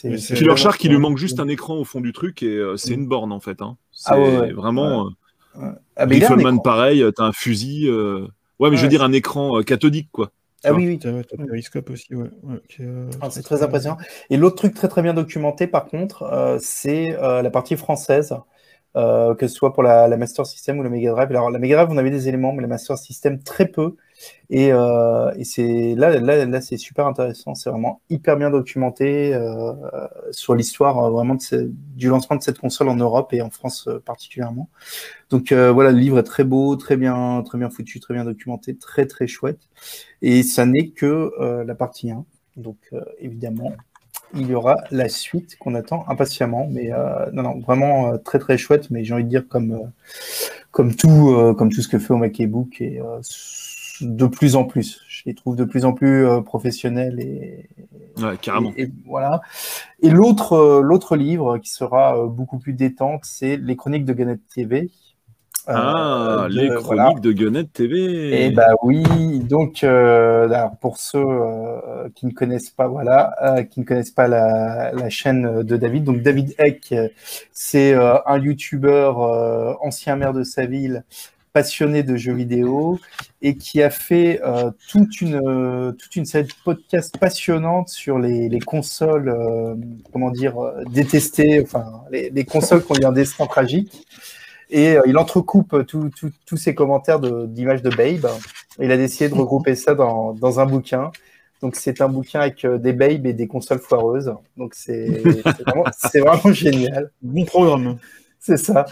Killer 0.00 0.16
vraiment- 0.40 0.56
Shark, 0.56 0.84
il 0.84 0.90
lui 0.92 0.98
manque 0.98 1.18
juste 1.18 1.40
un 1.40 1.48
écran 1.48 1.74
au 1.76 1.84
fond 1.84 2.00
du 2.00 2.12
truc 2.12 2.42
et 2.42 2.46
euh, 2.56 2.76
c'est 2.76 2.92
Mm. 2.96 3.00
une 3.00 3.06
borne 3.08 3.32
en 3.32 3.40
fait. 3.40 3.60
Hein. 3.60 3.76
C'est 3.92 4.12
Ah 4.12 4.18
ouais, 4.20 4.38
ouais. 4.38 4.52
vraiment. 4.52 5.10
Ah, 5.96 6.06
mais 6.06 6.16
il 6.16 6.24
a 6.24 6.26
un 6.26 6.34
Rifleman 6.34 6.54
écran. 6.54 6.62
pareil, 6.62 7.02
euh, 7.02 7.10
t'as 7.10 7.24
un 7.24 7.32
fusil. 7.32 7.88
euh, 7.88 8.26
Ouais, 8.60 8.70
mais 8.70 8.76
je 8.76 8.82
veux 8.82 8.86
Ouais. 8.86 8.90
dire 8.90 9.02
un 9.02 9.12
écran 9.12 9.58
euh, 9.58 9.62
cathodique 9.62 10.08
quoi. 10.12 10.30
Ah 10.62 10.72
oui, 10.72 10.86
oui. 10.86 10.98
T'as 11.00 11.10
ouais, 11.12 11.24
t'as 11.24 11.36
Periscope 11.44 11.90
aussi, 11.90 12.14
ouais. 12.14 12.30
ouais, 12.44 12.60
euh, 12.80 13.10
Ah, 13.20 13.28
c'est 13.30 13.42
très 13.42 13.62
impressionnant. 13.64 13.98
Et 14.30 14.36
l'autre 14.36 14.54
truc 14.56 14.74
très 14.74 14.86
très 14.88 15.02
bien 15.02 15.12
documenté, 15.12 15.66
par 15.66 15.86
contre, 15.86 16.22
euh, 16.22 16.56
c'est 16.60 17.16
euh, 17.20 17.42
la 17.42 17.50
partie 17.50 17.76
française, 17.76 18.34
euh, 18.96 19.34
que 19.34 19.48
ce 19.48 19.54
soit 19.54 19.72
pour 19.72 19.82
la, 19.82 20.08
la 20.08 20.16
Master 20.16 20.46
System 20.46 20.78
ou 20.78 20.82
la 20.82 20.90
Mega 20.90 21.10
Drive. 21.12 21.28
Alors 21.30 21.50
la 21.50 21.58
Mega 21.58 21.76
Drive, 21.76 21.88
on 21.90 21.98
avait 21.98 22.10
des 22.10 22.28
éléments, 22.28 22.52
mais 22.52 22.62
la 22.62 22.68
Master 22.68 22.96
System 22.98 23.40
très 23.42 23.66
peu. 23.66 23.96
Et, 24.50 24.72
euh, 24.72 25.32
et 25.36 25.44
c'est 25.44 25.94
là, 25.96 26.18
là, 26.20 26.44
là, 26.46 26.60
c'est 26.60 26.76
super 26.76 27.06
intéressant. 27.06 27.54
C'est 27.54 27.70
vraiment 27.70 28.00
hyper 28.10 28.36
bien 28.36 28.50
documenté 28.50 29.34
euh, 29.34 29.72
sur 30.30 30.54
l'histoire 30.54 30.98
euh, 31.04 31.10
vraiment 31.10 31.34
de 31.34 31.42
ce- 31.42 31.70
du 31.96 32.08
lancement 32.08 32.36
de 32.36 32.42
cette 32.42 32.58
console 32.58 32.88
en 32.88 32.96
Europe 32.96 33.32
et 33.32 33.42
en 33.42 33.50
France 33.50 33.86
euh, 33.88 34.00
particulièrement. 34.00 34.68
Donc 35.30 35.52
euh, 35.52 35.72
voilà, 35.72 35.92
le 35.92 35.98
livre 35.98 36.18
est 36.18 36.22
très 36.24 36.44
beau, 36.44 36.76
très 36.76 36.96
bien, 36.96 37.42
très 37.44 37.58
bien 37.58 37.70
foutu, 37.70 38.00
très 38.00 38.14
bien 38.14 38.24
documenté, 38.24 38.76
très 38.76 39.06
très 39.06 39.26
chouette. 39.26 39.60
Et 40.22 40.42
ça 40.42 40.66
n'est 40.66 40.90
que 40.90 41.32
la 41.66 41.74
partie 41.74 42.10
1. 42.10 42.24
Donc 42.56 42.78
évidemment, 43.18 43.72
il 44.36 44.46
y 44.48 44.54
aura 44.54 44.76
la 44.90 45.08
suite 45.08 45.56
qu'on 45.58 45.74
attend 45.74 46.04
impatiemment. 46.08 46.66
Mais 46.70 46.92
euh, 46.92 47.30
non, 47.32 47.42
non, 47.42 47.58
vraiment 47.60 48.12
euh, 48.12 48.18
très 48.18 48.38
très 48.38 48.58
chouette. 48.58 48.90
Mais 48.90 49.04
j'ai 49.04 49.14
envie 49.14 49.24
de 49.24 49.28
dire 49.28 49.46
comme 49.48 49.72
euh, 49.72 49.86
comme 50.70 50.94
tout 50.94 51.30
euh, 51.32 51.54
comme 51.54 51.70
tout 51.72 51.82
ce 51.82 51.88
que 51.88 51.98
fait 51.98 52.12
Omake 52.12 52.42
Book 52.48 52.80
et 52.80 53.00
euh, 53.00 53.20
de 54.00 54.26
plus 54.26 54.56
en 54.56 54.64
plus. 54.64 55.00
Je 55.08 55.22
les 55.26 55.34
trouve 55.34 55.56
de 55.56 55.64
plus 55.64 55.84
en 55.84 55.92
plus 55.92 56.26
euh, 56.26 56.40
professionnels 56.40 57.20
et, 57.20 57.68
Ouais, 58.18 58.36
carrément. 58.40 58.72
et- 58.76 58.82
et 58.84 58.90
voilà. 59.06 59.40
Et 60.02 60.10
l'autre 60.10 60.80
l'autre 60.82 61.16
livre 61.16 61.58
qui 61.58 61.70
sera 61.70 62.16
euh, 62.18 62.26
beaucoup 62.26 62.58
plus 62.58 62.72
détente, 62.72 63.22
c'est 63.24 63.56
Les 63.56 63.76
Chroniques 63.76 64.04
de 64.04 64.12
Gannett 64.12 64.40
TV. 64.54 64.90
Euh, 65.68 65.72
ah, 65.74 66.46
de- 66.50 66.54
les 66.54 66.68
voilà. 66.68 67.04
chroniques 67.06 67.20
de 67.20 67.32
Gunnet 67.32 67.64
TV. 67.64 68.44
Et 68.46 68.50
bah 68.50 68.68
oui, 68.82 69.38
donc 69.40 69.82
euh, 69.82 70.44
alors 70.48 70.76
pour 70.78 70.98
ceux 70.98 71.18
euh, 71.24 72.08
qui 72.14 72.26
ne 72.26 72.32
connaissent 72.32 72.68
pas, 72.70 72.86
voilà, 72.86 73.34
euh, 73.42 73.62
qui 73.62 73.80
ne 73.80 73.84
connaissent 73.86 74.10
pas 74.10 74.28
la, 74.28 74.92
la 74.92 75.08
chaîne 75.08 75.62
de 75.62 75.76
David, 75.78 76.04
donc 76.04 76.20
David 76.20 76.54
Eck, 76.58 76.94
c'est 77.52 77.94
un 77.94 78.38
youtubeur 78.38 79.22
euh, 79.22 79.72
ancien 79.80 80.16
maire 80.16 80.34
de 80.34 80.44
sa 80.44 80.66
ville, 80.66 81.02
passionné 81.54 82.02
de 82.02 82.16
jeux 82.16 82.34
vidéo 82.34 82.98
et 83.40 83.56
qui 83.56 83.80
a 83.82 83.88
fait 83.88 84.40
toute 84.90 85.20
une 85.20 85.94
toute 85.98 86.16
une 86.16 86.24
série 86.26 86.44
de 86.44 86.52
podcasts 86.64 87.16
passionnantes 87.16 87.88
sur 87.88 88.18
les, 88.18 88.48
les 88.48 88.58
consoles, 88.60 89.32
comment 90.12 90.30
dire, 90.30 90.56
détestées, 90.90 91.62
enfin 91.62 91.84
les, 92.10 92.28
les 92.30 92.44
consoles 92.44 92.84
qui 92.84 92.92
ont 92.92 92.96
eu 93.00 93.04
un 93.04 93.12
destin 93.12 93.46
tragique. 93.46 94.04
Et 94.76 94.96
euh, 94.96 95.02
il 95.06 95.16
entrecoupe 95.18 95.86
tout- 95.86 96.10
tous 96.46 96.56
ses 96.56 96.74
commentaires 96.74 97.20
de- 97.20 97.46
d'images 97.46 97.80
de, 97.80 97.90
Babe. 97.90 98.26
Il 98.80 98.90
a 98.90 98.96
décidé 98.96 99.28
de 99.28 99.34
regrouper 99.34 99.76
ça 99.76 99.94
dans, 99.94 100.32
dans 100.32 100.58
un 100.58 100.66
bouquin. 100.66 101.12
Donc 101.62 101.76
c'est 101.76 102.00
un 102.00 102.08
bouquin 102.08 102.40
avec 102.40 102.64
euh, 102.64 102.76
des 102.76 102.92
Babes 102.92 103.24
et 103.24 103.32
des 103.32 103.46
consoles 103.46 103.78
foireuses. 103.78 104.34
Donc 104.56 104.74
c'est 104.74 105.06
vraiment, 106.20 106.52
génial. 106.52 107.10
Bon 107.22 107.44
programme. 107.44 107.98
C'est 108.40 108.56
ça. 108.56 108.84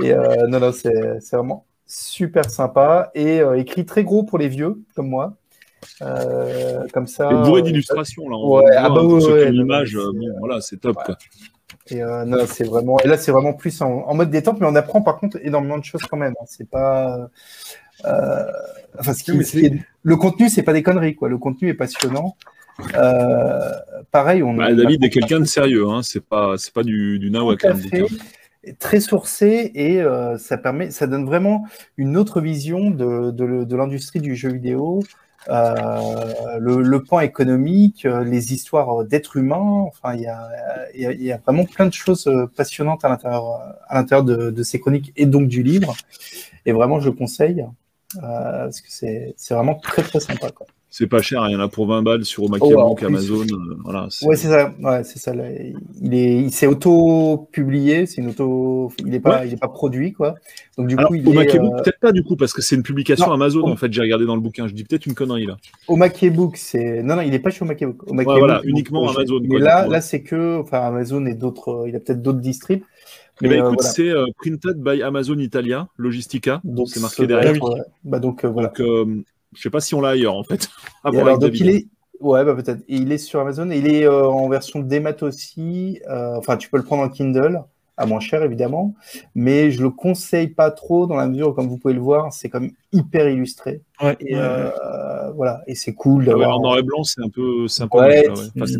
Et 0.00 0.12
euh, 0.12 0.46
non, 0.46 0.60
non, 0.60 0.70
c'est 0.72 1.18
vraiment 1.32 1.66
super 1.84 2.48
sympa 2.48 3.10
et 3.14 3.40
euh, 3.40 3.58
écrit 3.58 3.84
très 3.84 4.04
gros 4.04 4.22
pour 4.22 4.38
les 4.38 4.48
vieux 4.48 4.82
comme 4.94 5.08
moi. 5.08 5.34
Euh, 6.00 6.86
comme 6.92 7.06
ça. 7.08 7.28
Et 7.30 7.34
bourré 7.34 7.60
euh, 7.60 7.64
d'illustrations, 7.64 8.28
là. 8.28 8.36
on 8.36 8.56
Ouais, 8.58 8.64
ah 8.76 8.88
bah 8.88 9.00
hein, 9.00 9.04
ouais, 9.06 9.24
ouais, 9.32 9.44
non, 9.46 9.50
l'image, 9.50 9.96
euh, 9.96 10.10
c'est- 10.12 10.18
bon, 10.18 10.38
voilà, 10.38 10.60
c'est 10.60 10.76
top, 10.80 10.96
quoi. 11.04 11.16
Et 11.90 12.02
euh, 12.02 12.24
non, 12.24 12.38
c'est 12.46 12.64
vraiment. 12.64 12.98
Et 13.00 13.08
là, 13.08 13.16
c'est 13.18 13.30
vraiment 13.32 13.52
plus 13.52 13.80
en, 13.82 13.90
en 14.06 14.14
mode 14.14 14.30
détente, 14.30 14.58
mais 14.60 14.66
on 14.66 14.74
apprend 14.74 15.02
par 15.02 15.18
contre 15.18 15.38
énormément 15.42 15.78
de 15.78 15.84
choses 15.84 16.02
quand 16.10 16.16
même. 16.16 16.34
hein. 16.40 16.44
C'est 16.46 16.68
pas. 16.68 17.28
euh, 18.06 18.44
Enfin, 18.98 19.12
ce 19.12 19.24
qui, 19.24 19.32
Non, 19.32 19.38
mais 19.38 19.44
ce 19.44 19.52
qui 19.58 19.66
est- 19.66 19.78
le 20.02 20.16
contenu, 20.16 20.48
c'est 20.48 20.62
pas 20.62 20.72
des 20.72 20.82
conneries, 20.82 21.14
quoi. 21.16 21.28
Le 21.28 21.36
contenu 21.38 21.68
est 21.68 21.74
passionnant. 21.74 22.36
Euh, 22.96 23.70
pareil, 24.10 24.42
on. 24.42 24.54
Bah, 24.54 24.72
David 24.72 25.02
est 25.04 25.10
quelqu'un 25.10 25.40
de 25.40 25.44
sérieux, 25.44 25.86
hein. 25.88 26.02
c'est 26.02 26.24
pas, 26.24 26.54
c'est 26.58 26.72
pas 26.72 26.82
du, 26.84 27.18
du 27.18 27.30
nawak. 27.30 27.64
Très 28.78 29.00
sourcé 29.00 29.72
et 29.74 30.00
euh, 30.00 30.38
ça 30.38 30.56
permet, 30.56 30.90
ça 30.90 31.06
donne 31.06 31.26
vraiment 31.26 31.66
une 31.98 32.16
autre 32.16 32.40
vision 32.40 32.90
de, 32.90 33.30
de, 33.30 33.64
de 33.64 33.76
l'industrie 33.76 34.20
du 34.20 34.34
jeu 34.34 34.50
vidéo, 34.52 35.00
euh, 35.00 35.06
le, 35.48 36.82
le 36.82 37.02
point 37.02 37.22
économique, 37.22 38.06
euh, 38.06 38.24
les 38.24 38.52
histoires 38.52 39.04
d'êtres 39.04 39.36
humains. 39.36 39.84
Enfin, 39.88 40.14
il 40.14 40.22
y 40.22 40.26
a, 40.26 40.48
y, 40.94 41.06
a, 41.06 41.12
y 41.12 41.32
a 41.32 41.38
vraiment 41.38 41.64
plein 41.64 41.86
de 41.86 41.92
choses 41.92 42.26
euh, 42.26 42.46
passionnantes 42.56 43.04
à 43.04 43.08
l'intérieur, 43.08 43.60
à 43.88 43.94
l'intérieur 43.94 44.24
de, 44.24 44.50
de 44.50 44.62
ces 44.62 44.80
chroniques 44.80 45.12
et 45.16 45.26
donc 45.26 45.48
du 45.48 45.62
livre. 45.62 45.94
Et 46.66 46.72
vraiment, 46.72 47.00
je 47.00 47.10
le 47.10 47.14
conseille 47.14 47.66
euh, 48.16 48.64
parce 48.64 48.80
que 48.80 48.88
c'est, 48.90 49.34
c'est 49.36 49.54
vraiment 49.54 49.74
très 49.74 50.02
très 50.02 50.20
sympa. 50.20 50.50
Quoi. 50.50 50.66
C'est 50.96 51.08
pas 51.08 51.20
cher, 51.20 51.44
il 51.48 51.52
y 51.52 51.56
en 51.56 51.60
a 51.60 51.66
pour 51.66 51.88
20 51.88 52.02
balles 52.02 52.24
sur 52.24 52.44
Oh, 52.44 52.48
Macabook, 52.48 52.98
plus. 52.98 53.06
Amazon. 53.06 53.42
euh, 53.50 53.76
voilà, 53.82 54.06
Ouais, 54.22 54.36
c'est 54.36 54.46
ça. 54.46 54.72
Ouais, 54.80 55.02
c'est 55.02 55.18
ça. 55.18 55.34
là. 55.34 55.42
Il 56.00 56.14
est, 56.14 56.36
il 56.36 56.52
s'est 56.52 56.68
auto-publié. 56.68 58.06
C'est 58.06 58.20
une 58.20 58.28
auto. 58.28 58.92
Il 59.04 59.12
est 59.12 59.18
pas, 59.18 59.44
il 59.44 59.52
est 59.52 59.60
pas 59.60 59.66
produit 59.66 60.12
quoi. 60.12 60.36
Donc 60.78 60.86
du 60.86 60.96
Alors, 60.96 61.08
coup, 61.08 61.16
il 61.16 61.26
euh, 61.28 61.70
peut-être 61.82 61.98
pas 61.98 62.12
du 62.12 62.22
coup, 62.22 62.36
parce 62.36 62.52
que 62.52 62.62
c'est 62.62 62.76
une 62.76 62.84
publication 62.84 63.26
Non, 63.26 63.32
Amazon, 63.32 63.68
en 63.68 63.74
fait, 63.74 63.92
j'ai 63.92 64.02
regardé 64.02 64.24
dans 64.24 64.36
le 64.36 64.40
bouquin. 64.40 64.68
Je 64.68 64.72
dis 64.72 64.84
peut-être 64.84 65.06
une 65.06 65.14
connerie 65.14 65.46
là. 65.46 65.56
au 65.88 65.96
Macbook. 65.96 66.56
C'est 66.56 67.02
non, 67.02 67.16
non, 67.16 67.22
il 67.22 67.34
est 67.34 67.40
pas 67.40 67.50
chez 67.50 67.64
Macbook, 67.64 67.96
voilà, 68.06 68.60
uniquement 68.62 69.08
euh, 69.08 69.14
Amazon, 69.16 69.40
Mais 69.42 69.48
quoi, 69.48 69.58
là, 69.58 69.88
là, 69.88 70.00
c'est 70.00 70.22
que, 70.22 70.60
enfin, 70.60 70.78
Amazon 70.78 71.26
et 71.26 71.34
d'autres. 71.34 71.86
Il 71.88 71.96
a 71.96 71.98
peut-être 71.98 72.22
d'autres 72.22 72.38
distribs. 72.38 72.82
Eh 73.42 73.48
Mais 73.48 73.56
ben, 73.56 73.62
euh, 73.62 73.66
écoute, 73.66 73.80
voilà. 73.80 73.94
c'est 73.94 74.10
euh, 74.10 74.26
printed 74.36 74.76
by 74.76 75.02
Amazon 75.02 75.38
Italia, 75.38 75.88
Logistica. 75.96 76.60
Donc 76.62 76.88
c'est 76.88 77.00
marqué 77.00 77.26
derrière. 77.26 77.54
Bah 78.04 78.20
donc 78.20 78.44
euh, 78.44 78.48
voilà. 78.48 78.68
Donc, 78.68 79.24
je 79.54 79.62
sais 79.62 79.70
pas 79.70 79.80
si 79.80 79.94
on 79.94 80.00
l'a 80.00 80.10
ailleurs, 80.10 80.34
en 80.34 80.44
fait. 80.44 80.68
Alors, 81.04 81.38
donc 81.38 81.58
il 81.58 81.68
est, 81.68 81.86
ouais, 82.20 82.44
bah 82.44 82.54
peut-être. 82.54 82.80
Et 82.88 82.96
Il 82.96 83.12
est 83.12 83.18
sur 83.18 83.40
Amazon. 83.40 83.70
et 83.70 83.78
Il 83.78 83.86
est 83.88 84.04
euh, 84.06 84.26
en 84.26 84.48
version 84.48 84.80
démat 84.80 85.22
aussi. 85.22 86.00
Euh, 86.08 86.36
Enfin, 86.36 86.56
tu 86.56 86.68
peux 86.70 86.76
le 86.76 86.84
prendre 86.84 87.02
en 87.02 87.08
Kindle, 87.08 87.62
à 87.96 88.06
moins 88.06 88.20
cher 88.20 88.42
évidemment, 88.42 88.94
mais 89.34 89.70
je 89.70 89.82
le 89.82 89.90
conseille 89.90 90.48
pas 90.48 90.70
trop 90.70 91.06
dans 91.06 91.14
la 91.16 91.26
mesure 91.28 91.50
où, 91.50 91.52
comme 91.52 91.68
vous 91.68 91.78
pouvez 91.78 91.94
le 91.94 92.00
voir, 92.00 92.32
c'est 92.32 92.48
comme 92.48 92.70
hyper 92.92 93.28
illustré. 93.28 93.82
Ouais. 94.02 94.16
Et 94.20 94.34
ouais, 94.34 94.40
euh, 94.42 95.30
voilà, 95.32 95.62
et 95.68 95.74
c'est 95.76 95.94
cool 95.94 96.24
Ah 96.26 96.30
d'avoir. 96.30 96.56
en 96.58 96.60
noir 96.60 96.78
et 96.78 96.82
blanc, 96.82 97.04
c'est 97.04 97.22
un 97.22 97.28
peu, 97.28 97.68
c'est. 97.68 97.84
Enfin, 97.84 98.08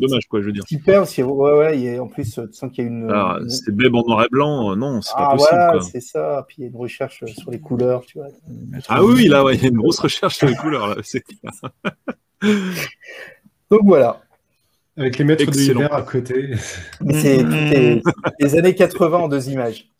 dommage, 0.00 0.26
quoi, 0.28 0.40
je 0.40 0.46
veux 0.46 0.52
dire. 0.52 0.64
Super 0.66 1.02
aussi. 1.02 1.22
Ouais, 1.22 1.52
ouais. 1.58 1.98
en 2.00 2.08
plus, 2.08 2.34
tu 2.34 2.40
sens 2.52 2.70
qu'il 2.72 2.84
y 2.84 2.86
a 2.86 2.90
une. 2.90 3.10
Ah, 3.12 3.38
une- 3.40 3.48
c'est 3.50 3.70
Beb 3.74 3.94
en 3.94 4.02
noir 4.04 4.24
et 4.24 4.28
blanc, 4.30 4.72
euh, 4.72 4.74
non, 4.76 5.00
c'est 5.00 5.12
pas 5.14 5.28
Ah 5.30 5.32
possible, 5.36 5.48
voilà, 5.52 5.80
c'est 5.80 6.00
ça. 6.00 6.44
Puis 6.48 6.56
il 6.58 6.62
y 6.62 6.66
a 6.66 6.70
une 6.70 6.76
recherche 6.76 7.24
sur 7.26 7.50
les 7.52 7.60
couleurs, 7.60 8.04
tu 8.06 8.18
vois. 8.18 8.28
Ah 8.88 9.04
oui, 9.04 9.28
là, 9.28 9.44
ouais, 9.44 9.54
il 9.54 9.62
y 9.62 9.66
a 9.66 9.68
une 9.68 9.76
grosse 9.78 10.00
recherche 10.00 10.34
sur 10.36 10.48
les 10.48 10.56
couleurs, 10.56 10.88
là, 10.88 10.96
c'est 11.04 11.20
clair. 11.20 11.52
Donc 13.70 13.80
voilà. 13.84 14.20
Avec 14.96 15.18
les 15.18 15.24
maîtres 15.24 15.50
de 15.50 15.56
l'hiver 15.56 15.92
à 15.92 16.02
côté. 16.02 16.50
Mais 17.00 17.20
c'est 17.20 17.44
les 18.40 18.56
années 18.56 18.74
80 18.74 19.18
en 19.18 19.28
deux 19.28 19.48
images. 19.50 19.90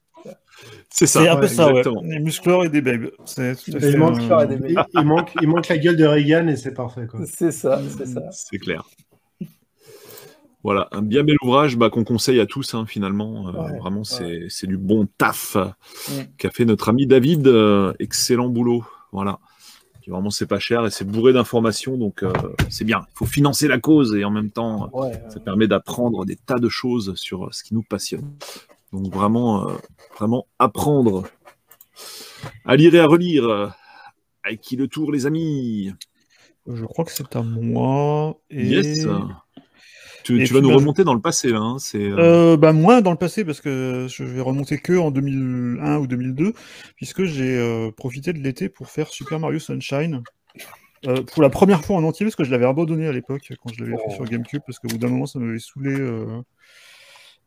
C'est 0.91 1.07
ça, 1.07 1.23
C'est 1.23 1.29
un 1.29 1.35
peu 1.37 1.43
ouais, 1.43 1.49
ça, 1.49 1.65
ouais. 1.67 1.79
exactement. 1.81 2.03
Des 2.03 2.21
muscleurs 2.21 2.65
et 2.65 2.69
des 2.69 2.81
babes. 2.81 3.11
Il 3.67 3.97
manque, 3.99 4.21
euh, 4.31 4.37
à 4.37 4.47
des- 4.47 4.61
il, 4.69 4.79
il 4.95 5.05
manque, 5.05 5.33
il 5.43 5.49
manque 5.49 5.67
la 5.69 5.79
gueule 5.79 5.97
de 5.97 6.05
Reagan 6.05 6.47
et 6.47 6.57
c'est 6.57 6.73
parfait. 6.73 7.09
C'est 7.27 7.51
ça, 7.51 7.83
c'est 7.99 8.07
ça. 8.07 8.21
C'est 8.31 8.59
clair. 8.59 8.85
Voilà, 10.63 10.89
un 10.93 11.03
bien 11.03 11.25
bel 11.25 11.37
ouvrage 11.43 11.77
bah, 11.77 11.91
qu'on 11.91 12.05
conseille 12.05 12.41
à 12.41 12.47
tous, 12.47 12.75
hein, 12.75 12.85
finalement. 12.87 13.49
Euh, 13.49 13.53
Ouais, 13.53 13.79
vraiment, 13.79 14.05
c'est 14.05 14.47
c'est 14.49 14.67
du 14.69 14.79
bon 14.79 15.07
taf 15.19 15.57
Mm. 15.57 16.13
qu'a 16.39 16.51
fait 16.51 16.65
notre 16.65 16.89
ami 16.89 17.07
David. 17.07 17.47
Euh, 17.49 17.93
excellent 17.99 18.49
boulot. 18.49 18.85
Voilà. 19.13 19.41
Puis 20.05 20.11
vraiment, 20.11 20.29
c'est 20.29 20.47
pas 20.47 20.59
cher 20.59 20.85
et 20.85 20.91
c'est 20.91 21.07
bourré 21.07 21.33
d'informations, 21.33 21.97
donc 21.97 22.23
euh, 22.23 22.31
c'est 22.69 22.85
bien. 22.85 23.07
Il 23.15 23.17
faut 23.17 23.25
financer 23.25 23.69
la 23.69 23.79
cause 23.79 24.15
et 24.15 24.23
en 24.23 24.31
même 24.31 24.51
temps, 24.51 24.91
Ouais, 24.93 25.13
ça 25.31 25.41
permet 25.41 25.67
d'apprendre 25.67 26.27
des 26.27 26.37
tas 26.37 26.59
de 26.59 26.69
choses 26.69 27.15
sur 27.15 27.47
euh, 27.47 27.49
ce 27.53 27.65
qui 27.65 27.73
nous 27.73 27.83
passionne. 27.83 28.31
Donc 28.93 29.11
vraiment, 29.11 29.67
euh, 29.67 29.73
vraiment 30.19 30.47
apprendre 30.59 31.25
à 32.67 32.77
lire 32.77 32.95
et 32.95 33.01
à 33.01 33.07
relire. 33.07 33.45
Euh, 33.49 33.69
À 34.43 34.55
qui 34.57 34.77
le 34.77 34.89
tour, 34.89 35.11
les 35.11 35.25
amis? 35.25 35.91
Je 36.67 36.85
crois 36.85 37.07
que 37.07 37.11
c'est 37.11 37.35
à 37.35 37.41
moi. 37.41 38.39
Et... 38.51 38.67
Yes. 38.67 39.07
Tu, 40.25 40.43
vas 40.47 40.61
nous 40.61 40.69
bah, 40.71 40.77
remonter 40.77 41.05
dans 41.05 41.15
le 41.15 41.21
passé 41.21 41.51
là. 41.51 41.59
hein, 41.59 41.77
C'est 41.79 41.99
euh, 41.99 42.17
Euh, 42.55 42.57
bah, 42.57 42.73
moins 42.73 43.03
dans 43.03 43.11
le 43.11 43.17
passé, 43.19 43.45
parce 43.45 43.61
que 43.61 44.07
je 44.09 44.25
vais 44.25 44.41
remonter 44.41 44.79
que 44.79 44.95
en 44.95 45.11
2001 45.11 45.99
ou 45.99 46.07
2002, 46.07 46.55
puisque 46.97 47.25
j'ai 47.25 47.57
euh, 47.59 47.91
profité 47.91 48.33
de 48.33 48.39
l'été 48.39 48.69
pour 48.69 48.89
faire 48.89 49.09
Super 49.09 49.39
Mario 49.39 49.59
Sunshine. 49.59 50.23
Euh, 51.07 51.23
pour 51.23 51.43
la 51.43 51.51
première 51.51 51.85
fois 51.85 51.97
en 51.97 52.05
entier, 52.05 52.25
parce 52.25 52.37
que 52.37 52.45
je 52.45 52.51
l'avais 52.51 52.65
abandonné 52.65 53.07
à 53.07 53.13
l'époque, 53.13 53.53
quand 53.63 53.71
je 53.75 53.85
l'avais 53.85 53.97
Oh. 53.99 54.09
fait 54.09 54.15
sur 54.15 54.25
GameCube, 54.25 54.63
parce 54.67 54.79
qu'au 54.79 54.89
bout 54.89 54.97
d'un 54.99 55.09
moment, 55.09 55.27
ça 55.27 55.39
m'avait 55.39 55.59
saoulé. 55.59 55.95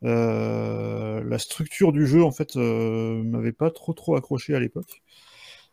la 0.02 1.38
structure 1.38 1.92
du 1.92 2.06
jeu, 2.06 2.22
en 2.22 2.30
fait, 2.30 2.54
m'avait 2.54 3.52
pas 3.52 3.70
trop 3.70 3.92
trop 3.92 4.14
accroché 4.16 4.54
à 4.54 4.60
l'époque. 4.60 5.02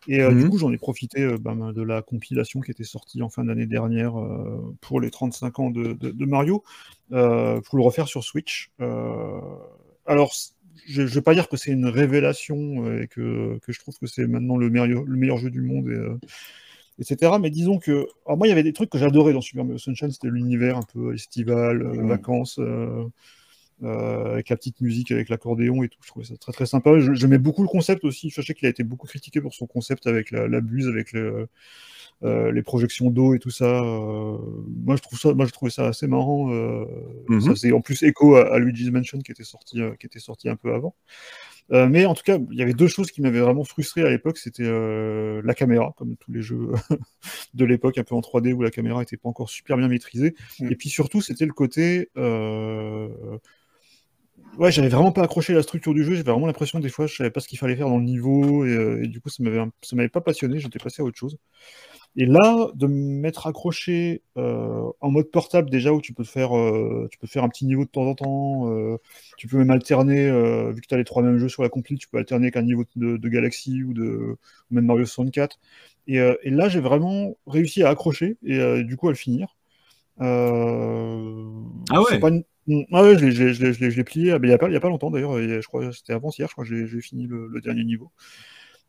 Et 0.08 0.20
euh, 0.22 0.34
du 0.34 0.44
Mhm. 0.44 0.50
coup, 0.50 0.58
j'en 0.58 0.72
ai 0.72 0.78
profité 0.78 1.22
euh, 1.22 1.38
ben, 1.38 1.72
de 1.72 1.82
la 1.82 2.02
compilation 2.02 2.60
qui 2.60 2.70
était 2.70 2.84
sortie 2.84 3.22
en 3.22 3.28
fin 3.28 3.44
d'année 3.44 3.66
dernière 3.66 4.18
euh, 4.18 4.74
pour 4.80 5.00
les 5.00 5.10
35 5.10 5.58
ans 5.58 5.70
de, 5.70 5.92
de- 5.94 6.10
de 6.10 6.26
Mario, 6.26 6.62
pour 7.10 7.78
le 7.78 7.82
refaire 7.82 8.08
sur 8.08 8.24
Switch. 8.24 8.70
Alors, 10.06 10.32
je 10.86 11.02
ne 11.02 11.06
vais 11.06 11.22
pas 11.22 11.34
dire 11.34 11.48
que 11.48 11.56
c'est 11.56 11.72
une 11.72 11.86
révélation 11.86 12.98
et 13.00 13.08
que, 13.08 13.58
que 13.62 13.72
je 13.72 13.80
trouve 13.80 13.98
que 13.98 14.06
c'est 14.06 14.26
maintenant 14.26 14.56
le 14.56 14.70
meilleur, 14.70 15.02
le 15.04 15.16
meilleur 15.16 15.38
jeu 15.38 15.50
du 15.50 15.60
monde, 15.60 15.88
et, 15.88 17.02
etc. 17.02 17.38
Mais 17.38 17.50
disons 17.50 17.78
que. 17.78 18.06
Alors, 18.26 18.38
moi, 18.38 18.46
il 18.46 18.50
y 18.50 18.52
avait 18.52 18.62
des 18.62 18.72
trucs 18.72 18.90
que 18.90 18.98
j'adorais 18.98 19.32
dans 19.32 19.40
Super 19.40 19.64
Mario 19.64 19.78
Sunshine, 19.78 20.10
c'était 20.10 20.28
l'univers 20.28 20.78
un 20.78 20.82
peu 20.82 21.14
estival, 21.14 21.82
euh, 21.82 22.02
Mhm. 22.02 22.06
vacances. 22.06 22.58
euh, 22.58 23.04
euh, 23.82 24.32
avec 24.32 24.48
la 24.48 24.56
petite 24.56 24.80
musique, 24.80 25.10
avec 25.12 25.28
l'accordéon 25.28 25.82
et 25.82 25.88
tout. 25.88 25.98
Je 26.02 26.08
trouvais 26.08 26.24
ça 26.26 26.36
très 26.36 26.52
très 26.52 26.66
sympa. 26.66 26.98
Je- 26.98 27.12
J'aimais 27.14 27.38
beaucoup 27.38 27.62
le 27.62 27.68
concept 27.68 28.04
aussi. 28.04 28.30
Je 28.30 28.40
sais 28.42 28.54
qu'il 28.54 28.66
a 28.66 28.70
été 28.70 28.84
beaucoup 28.84 29.06
critiqué 29.06 29.40
pour 29.40 29.54
son 29.54 29.66
concept 29.66 30.06
avec 30.06 30.30
la, 30.30 30.48
la 30.48 30.60
buse, 30.60 30.88
avec 30.88 31.12
le- 31.12 31.48
euh, 32.22 32.50
les 32.52 32.62
projections 32.62 33.10
d'eau 33.10 33.34
et 33.34 33.38
tout 33.38 33.50
ça. 33.50 33.66
Euh, 33.66 34.38
moi, 34.84 34.96
je 34.96 35.02
trouve 35.02 35.18
ça, 35.18 35.34
moi, 35.34 35.46
je 35.46 35.52
trouvais 35.52 35.70
ça 35.70 35.86
assez 35.88 36.06
marrant. 36.06 36.46
Mhm. 37.28 37.40
Ça 37.40 37.50
faisait 37.50 37.72
en 37.72 37.80
plus 37.82 38.02
écho 38.02 38.36
à, 38.36 38.54
à 38.54 38.58
Luigi's 38.58 38.90
Mansion 38.90 39.18
qui 39.18 39.32
était 39.32 39.44
sorti, 39.44 39.80
qui 40.00 40.06
était 40.06 40.18
sorti 40.20 40.48
un 40.48 40.56
peu 40.56 40.72
avant. 40.74 40.94
Mais 41.70 42.06
en 42.06 42.14
tout 42.14 42.22
cas, 42.22 42.38
il 42.52 42.56
y 42.58 42.62
avait 42.62 42.74
deux 42.74 42.86
choses 42.86 43.10
qui 43.10 43.20
m'avaient 43.20 43.40
vraiment 43.40 43.64
frustré 43.64 44.02
à 44.02 44.08
l'époque. 44.10 44.38
C'était 44.38 44.62
la 45.42 45.54
caméra, 45.54 45.92
comme 45.96 46.16
tous 46.16 46.32
les 46.32 46.42
jeux 46.42 46.68
de 47.54 47.64
l'époque, 47.64 47.98
un 47.98 48.04
peu 48.04 48.14
en 48.14 48.20
3D 48.20 48.52
où 48.52 48.62
la 48.62 48.70
caméra 48.70 49.00
n'était 49.00 49.16
pas 49.16 49.28
encore 49.28 49.50
super 49.50 49.76
bien 49.76 49.88
maîtrisée. 49.88 50.34
Mm. 50.60 50.70
Et 50.72 50.76
puis 50.76 50.88
surtout, 50.88 51.20
c'était 51.20 51.46
le 51.46 51.52
côté. 51.52 52.08
Ouais, 54.58 54.72
j'avais 54.72 54.88
vraiment 54.88 55.12
pas 55.12 55.22
accroché 55.22 55.52
à 55.52 55.56
la 55.56 55.62
structure 55.62 55.92
du 55.92 56.02
jeu. 56.02 56.14
J'avais 56.14 56.30
vraiment 56.30 56.46
l'impression 56.46 56.80
des 56.80 56.88
fois, 56.88 57.06
je 57.06 57.14
savais 57.14 57.30
pas 57.30 57.40
ce 57.40 57.48
qu'il 57.48 57.58
fallait 57.58 57.76
faire 57.76 57.88
dans 57.88 57.98
le 57.98 58.04
niveau, 58.04 58.64
et, 58.64 58.70
euh, 58.70 59.04
et 59.04 59.06
du 59.06 59.20
coup, 59.20 59.28
ça 59.28 59.42
m'avait, 59.42 59.62
ça 59.82 59.96
m'avait 59.96 60.08
pas 60.08 60.22
passionné. 60.22 60.58
J'étais 60.58 60.78
passé 60.78 61.02
à 61.02 61.04
autre 61.04 61.18
chose. 61.18 61.36
Et 62.16 62.24
là, 62.24 62.68
de 62.74 62.86
me 62.86 63.20
mettre 63.20 63.46
accroché 63.46 64.22
euh, 64.38 64.90
en 65.02 65.10
mode 65.10 65.30
portable 65.30 65.68
déjà 65.68 65.92
où 65.92 66.00
tu 66.00 66.14
peux 66.14 66.24
faire, 66.24 66.56
euh, 66.56 67.06
tu 67.10 67.18
peux 67.18 67.26
faire 67.26 67.44
un 67.44 67.50
petit 67.50 67.66
niveau 67.66 67.84
de 67.84 67.90
temps 67.90 68.04
en 68.04 68.14
temps, 68.14 68.98
tu 69.36 69.46
peux 69.46 69.58
même 69.58 69.70
alterner, 69.70 70.30
vu 70.72 70.80
que 70.80 70.86
tu 70.86 70.94
as 70.94 70.98
les 70.98 71.04
trois 71.04 71.22
mêmes 71.22 71.36
jeux 71.36 71.50
sur 71.50 71.62
la 71.62 71.68
compil, 71.68 71.98
tu 71.98 72.08
peux 72.08 72.16
alterner 72.16 72.46
avec 72.46 72.56
un 72.56 72.62
niveau 72.62 72.84
de, 72.96 73.18
de 73.18 73.28
Galaxy 73.28 73.82
ou 73.82 73.92
de 73.92 74.38
ou 74.70 74.74
même 74.74 74.86
Mario 74.86 75.04
64. 75.04 75.58
Et, 76.08 76.16
et 76.16 76.50
là, 76.50 76.70
j'ai 76.70 76.80
vraiment 76.80 77.36
réussi 77.46 77.82
à 77.82 77.90
accrocher 77.90 78.38
et 78.42 78.82
du 78.84 78.96
coup 78.96 79.08
à 79.08 79.10
le 79.10 79.16
finir. 79.16 79.54
ah 81.90 82.02
ouais. 82.02 82.18
Pas 82.18 82.30
une... 82.30 82.44
Ah 82.92 83.02
ouais, 83.02 83.16
je 83.18 83.96
l'ai 83.96 84.04
plié 84.04 84.34
il 84.34 84.40
n'y 84.40 84.52
a, 84.52 84.58
pas, 84.58 84.68
a 84.68 84.80
pas 84.80 84.88
longtemps 84.88 85.10
d'ailleurs, 85.10 85.38
je 85.38 85.66
crois 85.66 85.92
c'était 85.92 86.12
avant-hier, 86.12 86.48
je 86.48 86.52
crois 86.52 86.64
que 86.64 86.86
j'ai 86.86 87.00
fini 87.00 87.26
le, 87.26 87.46
le, 87.46 87.60
dernier 87.60 87.84
niveau. 87.84 88.10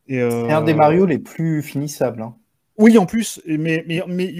C'est 0.08 0.22
un 0.22 0.62
des 0.62 0.74
Mario 0.74 1.06
les 1.06 1.18
plus 1.18 1.62
finissables. 1.62 2.22
Hein. 2.22 2.34
Oui, 2.78 2.96
en 2.96 3.06
plus, 3.06 3.40
mais, 3.46 3.84
mais, 3.86 4.02
mais 4.08 4.32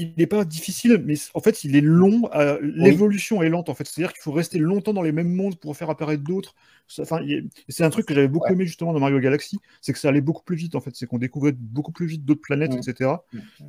il 0.00 0.14
n'est 0.16 0.26
pas 0.26 0.44
difficile, 0.44 1.02
mais 1.04 1.14
en 1.34 1.40
fait, 1.40 1.62
il 1.62 1.76
est 1.76 1.82
long. 1.82 2.30
Euh, 2.34 2.58
l'évolution 2.62 3.42
est 3.42 3.50
lente, 3.50 3.68
en 3.68 3.74
fait. 3.74 3.86
C'est-à-dire 3.86 4.12
qu'il 4.12 4.22
faut 4.22 4.32
rester 4.32 4.58
longtemps 4.58 4.94
dans 4.94 5.02
les 5.02 5.12
mêmes 5.12 5.32
mondes 5.32 5.56
pour 5.56 5.76
faire 5.76 5.90
apparaître 5.90 6.22
d'autres. 6.22 6.54
Enfin, 6.98 7.20
c'est 7.68 7.84
un 7.84 7.90
truc 7.90 8.06
que 8.06 8.14
j'avais 8.14 8.28
beaucoup 8.28 8.50
aimé 8.52 8.64
justement 8.66 8.92
dans 8.92 8.98
Mario 8.98 9.20
Galaxy, 9.20 9.60
c'est 9.80 9.92
que 9.92 9.98
ça 9.98 10.08
allait 10.08 10.20
beaucoup 10.20 10.42
plus 10.42 10.56
vite, 10.56 10.74
en 10.74 10.80
fait. 10.80 10.90
C'est 10.94 11.06
qu'on 11.06 11.18
découvrait 11.18 11.52
beaucoup 11.52 11.92
plus 11.92 12.06
vite 12.06 12.24
d'autres 12.24 12.40
planètes, 12.40 12.74
etc. 12.74 13.10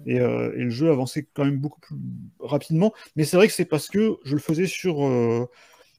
Et, 0.05 0.19
euh, 0.19 0.53
et, 0.55 0.63
le 0.63 0.69
jeu 0.69 0.89
avançait 0.89 1.27
quand 1.34 1.45
même 1.45 1.57
beaucoup 1.57 1.82
plus 1.82 1.97
rapidement. 2.39 2.93
Mais 3.15 3.25
c'est 3.25 3.38
vrai 3.38 3.47
que 3.47 3.53
c'est 3.53 3.65
parce 3.65 3.89
que 3.89 4.15
je 4.23 4.34
le 4.34 4.41
faisais 4.41 4.67
sur, 4.67 5.05
euh, 5.05 5.45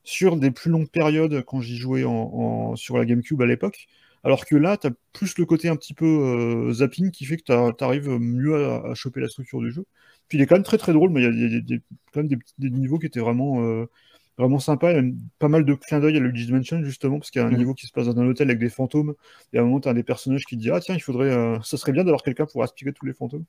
sur 0.03 0.37
des 0.37 0.51
plus 0.51 0.70
longues 0.70 0.89
périodes 0.89 1.43
quand 1.45 1.61
j'y 1.61 1.76
jouais 1.76 2.05
en, 2.05 2.74
sur 2.74 2.97
la 2.97 3.05
GameCube 3.05 3.41
à 3.43 3.47
l'époque. 3.47 3.87
Alors 4.25 4.47
que 4.47 4.55
là, 4.55 4.77
tu 4.77 4.87
as 4.87 4.91
plus 5.12 5.37
le 5.39 5.45
côté 5.47 5.68
un 5.68 5.77
petit 5.77 5.95
peu 5.95 6.07
euh, 6.07 6.73
zapping 6.73 7.11
qui 7.11 7.25
fait 7.25 7.37
que 7.37 7.43
tu 7.43 7.85
arrives 7.85 8.09
mieux 8.09 8.66
à, 8.66 8.95
choper 8.95 9.20
la 9.20 9.29
structure 9.29 9.61
du 9.61 9.73
jeu. 9.73 9.85
Puis 10.29 10.39
il 10.39 10.43
est 10.43 10.47
quand 10.47 10.55
même 10.55 10.62
très 10.62 10.79
très 10.79 10.93
drôle, 10.93 11.11
mais 11.11 11.23
il 11.23 11.68
y 11.68 11.75
a, 11.75 11.79
quand 12.12 12.23
même 12.23 12.29
des, 12.29 12.70
niveaux 12.70 12.99
qui 12.99 13.07
étaient 13.07 13.20
vraiment, 13.20 13.64
euh, 13.64 13.87
vraiment 14.39 14.61
sympas. 14.61 14.93
Il 14.93 14.97
y 14.97 15.11
a 15.11 15.12
pas 15.41 15.49
mal 15.49 15.64
de 15.64 15.75
clins 15.75 15.99
d'œil 15.99 16.16
à 16.16 16.20
Luigi's 16.20 16.51
Mansion, 16.51 16.85
justement, 16.85 17.18
parce 17.18 17.31
qu'il 17.33 17.43
y 17.43 17.45
a 17.45 17.49
un 17.49 17.51
mm. 17.51 17.57
niveau 17.57 17.75
qui 17.75 17.87
se 17.87 17.93
passe 17.93 18.07
dans 18.07 18.18
un 18.20 18.27
hôtel 18.27 18.49
avec 18.49 18.61
des 18.61 18.70
fantômes. 18.70 19.14
Et 19.53 19.59
à 19.59 19.62
un 19.62 19.64
moment, 19.64 19.81
tu 19.81 19.89
as 19.89 19.95
des 19.95 20.05
personnages 20.05 20.45
qui 20.45 20.57
disent 20.57 20.70
Ah, 20.73 20.81
tiens, 20.81 20.95
il 20.95 21.03
faudrait, 21.03 21.31
euh, 21.31 21.61
ça 21.62 21.77
serait 21.77 21.93
bien 21.93 22.05
d'avoir 22.05 22.23
quelqu'un 22.23 22.47
pour 22.47 22.62
aspirer 22.62 22.93
tous 22.93 23.07
les 23.07 23.12
fantômes. 23.12 23.45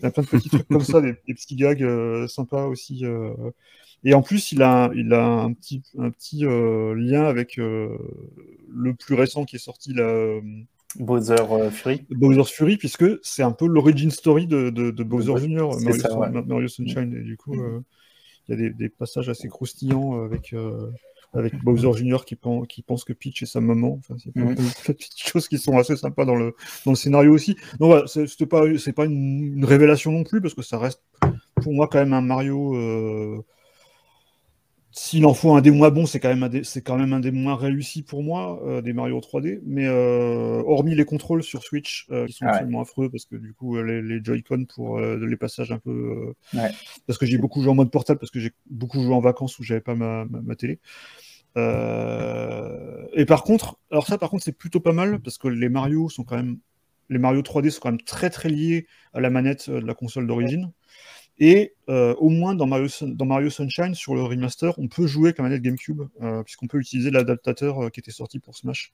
Il 0.00 0.02
y 0.02 0.06
a 0.06 0.10
plein 0.10 0.22
de 0.22 0.28
petits 0.28 0.50
trucs 0.50 0.68
comme 0.68 0.84
ça, 0.84 1.00
des, 1.00 1.14
petits 1.14 1.56
gags 1.56 2.26
sympas 2.28 2.66
aussi. 2.66 3.04
Et 4.04 4.14
en 4.14 4.22
plus, 4.22 4.52
il 4.52 4.62
a, 4.62 4.90
il 4.94 5.12
a 5.12 5.24
un 5.24 5.52
petit, 5.52 5.82
un 5.98 6.10
petit 6.10 6.46
euh, 6.46 6.94
lien 6.94 7.24
avec 7.24 7.58
euh, 7.58 7.96
le 8.72 8.94
plus 8.94 9.14
récent 9.14 9.44
qui 9.44 9.56
est 9.56 9.60
sorti, 9.60 9.92
là. 9.92 10.04
Euh, 10.04 10.40
Bowser 10.98 11.36
Fury. 11.70 12.04
Bowser 12.10 12.52
Fury, 12.52 12.76
puisque 12.76 13.04
c'est 13.22 13.44
un 13.44 13.52
peu 13.52 13.66
l'origin 13.66 14.10
story 14.10 14.48
de, 14.48 14.70
de, 14.70 15.04
Bowser 15.04 15.36
Junior, 15.36 15.78
Mario, 15.80 16.66
Sunshine. 16.66 17.14
Et 17.14 17.22
du 17.22 17.36
coup, 17.36 17.54
mm-hmm. 17.54 17.82
il 18.48 18.50
y 18.50 18.54
a 18.54 18.56
des, 18.56 18.70
des, 18.70 18.88
passages 18.88 19.28
assez 19.28 19.48
croustillants 19.48 20.24
avec, 20.24 20.52
avec 21.32 21.54
Bowser 21.62 21.92
Junior 21.96 22.24
qui, 22.24 22.34
pense, 22.34 22.66
qui 22.66 22.82
pense 22.82 23.04
que 23.04 23.12
Peach 23.12 23.40
est 23.40 23.46
sa 23.46 23.60
maman. 23.60 24.00
Enfin, 24.00 24.16
c'est 24.18 24.34
des 24.34 24.94
petites 24.94 25.28
choses 25.28 25.46
qui 25.46 25.58
sont 25.58 25.78
assez 25.78 25.94
sympas 25.94 26.24
dans 26.24 26.34
le, 26.34 26.56
dans 26.84 26.90
le 26.90 26.96
scénario 26.96 27.32
aussi. 27.32 27.54
Donc 27.78 27.90
voilà, 27.92 28.06
c'est 28.08 28.46
pas, 28.46 28.62
pas 28.96 29.04
une, 29.04 29.58
une, 29.58 29.64
révélation 29.64 30.10
non 30.10 30.24
plus, 30.24 30.40
parce 30.40 30.54
que 30.54 30.62
ça 30.62 30.76
reste 30.76 31.04
pour 31.54 31.72
moi 31.72 31.86
quand 31.86 32.00
même 32.00 32.14
un 32.14 32.22
Mario 32.22 33.44
s'il 34.92 35.24
en 35.24 35.34
faut 35.34 35.54
un 35.54 35.60
des 35.60 35.70
moins 35.70 35.90
bons, 35.90 36.06
c'est 36.06 36.18
quand, 36.18 36.34
même 36.34 36.42
un 36.42 36.62
c'est 36.64 36.82
quand 36.82 36.98
même 36.98 37.12
un 37.12 37.20
des 37.20 37.30
moins 37.30 37.54
réussis 37.54 38.02
pour 38.02 38.24
moi, 38.24 38.60
euh, 38.66 38.82
des 38.82 38.92
Mario 38.92 39.20
3D. 39.20 39.60
Mais 39.64 39.86
euh, 39.86 40.62
hormis 40.66 40.96
les 40.96 41.04
contrôles 41.04 41.44
sur 41.44 41.62
Switch, 41.62 42.06
euh, 42.10 42.26
qui 42.26 42.32
sont 42.32 42.46
ah 42.46 42.50
absolument 42.50 42.80
affreux, 42.80 43.08
parce 43.08 43.24
que 43.24 43.36
du 43.36 43.54
coup, 43.54 43.80
les, 43.80 44.02
les 44.02 44.22
Joy-Con 44.22 44.64
pour 44.64 45.00
les 45.00 45.36
passages 45.36 45.70
un 45.70 45.78
peu. 45.78 46.34
Parce 47.06 47.18
que 47.18 47.26
j'ai 47.26 47.38
beaucoup 47.38 47.62
joué 47.62 47.70
en 47.70 47.76
mode 47.76 47.90
portable, 47.90 48.18
parce 48.18 48.32
que 48.32 48.40
j'ai 48.40 48.52
beaucoup 48.68 49.00
joué 49.00 49.14
en 49.14 49.20
vacances 49.20 49.58
où 49.60 49.62
j'avais 49.62 49.80
pas 49.80 49.94
ma, 49.94 50.24
ma, 50.24 50.56
télé. 50.56 50.80
Et 51.56 53.24
par 53.26 53.44
contre, 53.44 53.78
alors 53.92 54.08
ça, 54.08 54.18
par 54.18 54.30
contre, 54.30 54.42
c'est 54.42 54.56
plutôt 54.56 54.80
pas 54.80 54.92
mal, 54.92 55.20
parce 55.20 55.38
que 55.38 55.46
les 55.46 55.68
Mario 55.68 56.08
sont 56.08 56.24
quand 56.24 56.36
même. 56.36 56.58
Les 57.10 57.18
Mario 57.18 57.42
3D 57.42 57.70
sont 57.70 57.80
quand 57.80 57.90
même 57.90 58.02
très 58.02 58.30
très 58.30 58.48
liés 58.48 58.86
à 59.14 59.20
la 59.20 59.30
manette 59.30 59.68
de 59.68 59.84
la 59.84 59.94
console 59.94 60.28
d'origine. 60.28 60.70
Et 61.40 61.72
euh, 61.88 62.14
au 62.16 62.28
moins 62.28 62.54
dans 62.54 62.66
Mario, 62.66 62.88
dans 63.00 63.24
Mario, 63.24 63.48
Sunshine, 63.48 63.94
sur 63.94 64.14
le 64.14 64.22
remaster, 64.22 64.78
on 64.78 64.88
peut 64.88 65.06
jouer 65.06 65.28
avec 65.28 65.38
la 65.38 65.44
manette 65.44 65.62
GameCube, 65.62 66.02
euh, 66.22 66.42
puisqu'on 66.42 66.66
peut 66.66 66.78
utiliser 66.78 67.10
l'adaptateur 67.10 67.84
euh, 67.84 67.88
qui 67.88 68.00
était 68.00 68.10
sorti 68.10 68.38
pour 68.38 68.54
Smash. 68.56 68.92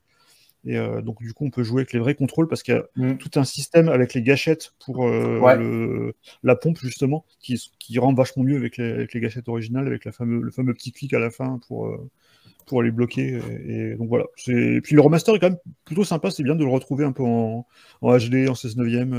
Et 0.69 0.77
donc, 1.05 1.23
du 1.23 1.33
coup, 1.33 1.45
on 1.45 1.51
peut 1.51 1.63
jouer 1.63 1.83
avec 1.83 1.93
les 1.93 2.01
vrais 2.01 2.17
contrôles 2.17 2.49
parce 2.49 2.65
qu'il 2.65 2.75
y 2.75 2.77
a 2.77 2.85
mm. 2.97 3.19
tout 3.19 3.31
un 3.37 3.45
système 3.45 3.89
avec 3.89 4.15
les 4.15 4.23
gâchettes 4.23 4.75
pour 4.85 5.07
la 5.07 6.57
pompe, 6.57 6.79
justement, 6.79 7.25
qui, 7.39 7.71
qui, 7.79 8.01
rend 8.01 8.13
vachement 8.15 8.43
mieux 8.43 8.57
avec 8.57 8.77
les, 8.77 9.07
gâchettes 9.15 9.49
originales, 9.49 9.87
avec 9.87 10.05
la 10.05 10.11
fameux, 10.11 10.41
le 10.41 10.51
fameux 10.51 10.75
petit 10.75 10.91
clic 10.91 11.15
à 11.15 11.21
la 11.21 11.31
fin 11.31 11.61
pour, 11.69 11.97
pour 12.67 12.83
les 12.83 12.91
bloquer. 12.91 13.39
Et, 13.69 13.95
donc 13.95 14.09
voilà. 14.09 14.25
Et 14.49 14.81
puis 14.81 14.97
le 14.97 15.03
remaster 15.03 15.37
est 15.37 15.39
quand 15.39 15.51
même 15.51 15.59
plutôt 15.85 16.03
sympa, 16.03 16.33
c'est 16.33 16.43
bien 16.43 16.57
de 16.57 16.65
le 16.65 16.71
retrouver 16.71 17.05
un 17.05 17.13
peu 17.13 17.23
en, 17.23 17.65
en 18.01 18.19
HD, 18.19 18.49
en 18.49 18.57
16 18.57 18.77
neuvième. 18.77 19.15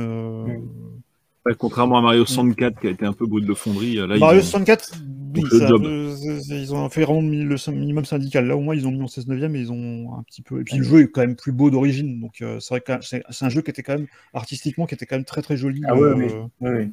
Mm 1.52 1.56
contrairement 1.58 1.98
à 1.98 2.02
Mario 2.02 2.26
64 2.26 2.80
qui 2.80 2.88
a 2.88 2.89
été 2.89 3.06
un 3.06 3.14
peu 3.14 3.26
brut 3.26 3.45
de 3.45 3.54
fonderie. 3.54 3.95
Là, 3.95 4.18
Mario 4.18 4.41
64, 4.41 4.91
ils 5.36 6.74
ont 6.74 6.89
fait 6.89 7.04
vraiment 7.04 7.22
le 7.22 7.72
minimum 7.72 8.06
syndical. 8.06 8.48
Là, 8.48 8.56
au 8.56 8.60
moins, 8.60 8.76
ils 8.76 8.88
ont 8.88 8.91
mis 8.91 9.02
en 9.02 9.08
16 9.08 9.28
neuvième 9.28 9.56
et 9.56 9.60
ils 9.60 9.72
ont 9.72 10.16
un 10.18 10.24
petit 10.24 10.41
peu. 10.41 10.62
Et 10.62 10.64
puis 10.64 10.78
le 10.78 10.84
jeu 10.84 11.02
est 11.02 11.08
quand 11.08 11.22
même 11.22 11.36
plus 11.36 11.52
beau 11.52 11.70
d'origine. 11.70 12.20
Donc 12.20 12.41
euh, 12.41 12.60
c'est 12.60 12.74
vrai 12.74 12.82
que 12.82 12.93
c'est 13.02 13.45
un 13.45 13.50
jeu 13.50 13.62
qui 13.62 13.72
était 13.72 13.84
quand 13.84 13.95
même 13.95 14.08
artistiquement, 14.34 14.86
qui 14.86 14.95
était 14.95 15.06
quand 15.06 15.16
même 15.16 15.26
très 15.26 15.41
très 15.41 15.58
joli. 15.58 15.82
Ah 15.88 15.93
euh, 15.95 16.88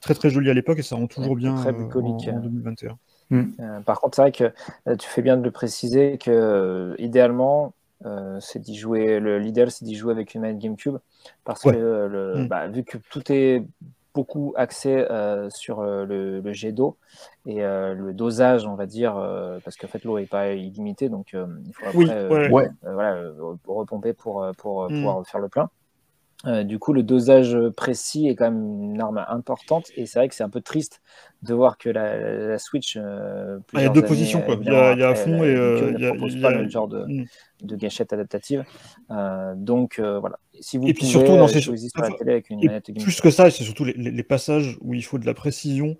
très 0.00 0.14
très 0.14 0.30
joli 0.30 0.50
à 0.50 0.54
l'époque 0.54 0.78
et 0.78 0.82
ça 0.82 0.96
rend 0.96 1.06
toujours 1.06 1.36
bien 1.36 1.54
très 1.54 1.70
euh, 1.70 1.88
en, 1.94 2.40
2021. 2.40 2.98
Hmm. 3.28 3.82
par 3.84 4.00
contre, 4.00 4.14
c'est 4.14 4.22
vrai 4.22 4.32
que 4.32 4.52
tu 4.94 5.08
fais 5.08 5.22
bien 5.22 5.36
de 5.36 5.42
le 5.42 5.50
préciser 5.50 6.16
que 6.18 6.94
idéalement, 6.98 7.74
c'est 8.40 8.60
d'y 8.60 8.76
jouer. 8.76 9.20
L'idéal, 9.40 9.70
c'est 9.70 9.84
d'y 9.84 9.96
jouer 9.96 10.12
avec 10.12 10.34
une 10.34 10.42
manette 10.42 10.58
GameCube 10.58 10.98
parce 11.44 11.62
que 11.62 11.68
le, 11.70 12.34
mm. 12.36 12.48
bah, 12.48 12.68
vu 12.68 12.84
que 12.84 12.98
tout 13.10 13.22
est 13.30 13.64
beaucoup 14.16 14.54
axé 14.56 15.06
euh, 15.10 15.50
sur 15.50 15.80
euh, 15.80 16.06
le, 16.06 16.52
jet 16.54 16.72
d'eau 16.72 16.96
et 17.44 17.62
euh, 17.62 17.92
le 17.92 18.14
dosage, 18.14 18.66
on 18.66 18.74
va 18.74 18.86
dire, 18.86 19.14
parce 19.62 19.76
qu'en 19.76 19.88
fait 19.88 20.02
l'eau 20.04 20.18
n'est 20.18 20.26
pas 20.26 20.52
illimitée, 20.52 21.08
donc 21.10 21.34
il 21.34 21.72
faut 21.74 21.86
après 21.86 22.70
voilà, 22.82 23.22
repomper 23.66 24.14
pour, 24.14 24.46
pour 24.56 24.84
mm. 24.84 24.88
pouvoir 24.88 25.26
faire 25.26 25.40
le 25.40 25.48
plein. 25.48 25.68
Du 26.44 26.78
coup, 26.78 26.92
le 26.92 27.02
dosage 27.02 27.56
précis 27.76 28.28
est 28.28 28.36
quand 28.36 28.50
même 28.50 28.92
une 28.92 29.00
arme 29.00 29.24
importante 29.28 29.86
et 29.96 30.06
c'est 30.06 30.18
vrai 30.18 30.28
que 30.28 30.34
c'est 30.34 30.44
un 30.44 30.50
peu 30.50 30.60
triste 30.60 31.00
de 31.42 31.54
voir 31.54 31.76
que 31.78 31.88
la, 31.88 32.58
Switch. 32.58 32.96
Ah, 32.96 33.58
il 33.74 33.80
y 33.80 33.84
a 33.84 33.88
deux 33.88 34.02
positions, 34.02 34.42
quoi. 34.42 34.56
Il 34.60 34.66
y 34.66 34.70
a, 34.70 35.08
à 35.08 35.14
fond 35.14 35.42
et 35.42 35.52
il 35.52 36.00
y 36.00 36.06
a, 36.06 36.12
pas 36.40 36.52
le 36.52 36.68
genre 36.68 36.88
de, 36.88 37.04
mm. 37.04 37.26
de 37.62 37.76
gâchette 37.76 38.12
adaptative. 38.12 38.64
donc 39.56 39.98
voilà, 39.98 40.38
si 40.60 40.78
vous 40.78 40.86
et 40.86 40.94
puis 40.94 41.06
surtout 41.06 41.36
dans 41.36 41.48
ces 41.48 41.60
plus 41.60 43.20
que 43.20 43.30
ça, 43.30 43.50
c'est 43.50 43.64
surtout 43.64 43.84
les, 43.84 44.22
passages 44.22 44.78
où 44.80 44.94
il 44.94 45.02
faut 45.02 45.18
de 45.18 45.26
la 45.26 45.34
précision 45.34 45.96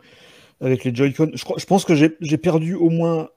avec 0.61 0.85
les 0.85 0.95
Joy-Con. 0.95 1.31
Je, 1.35 1.45
je, 1.57 1.67
pense 1.67 1.85
que 1.85 1.95
j'ai 1.95 2.39
perdu 2.39 2.75
au 2.75 2.91
moins, 2.91 3.29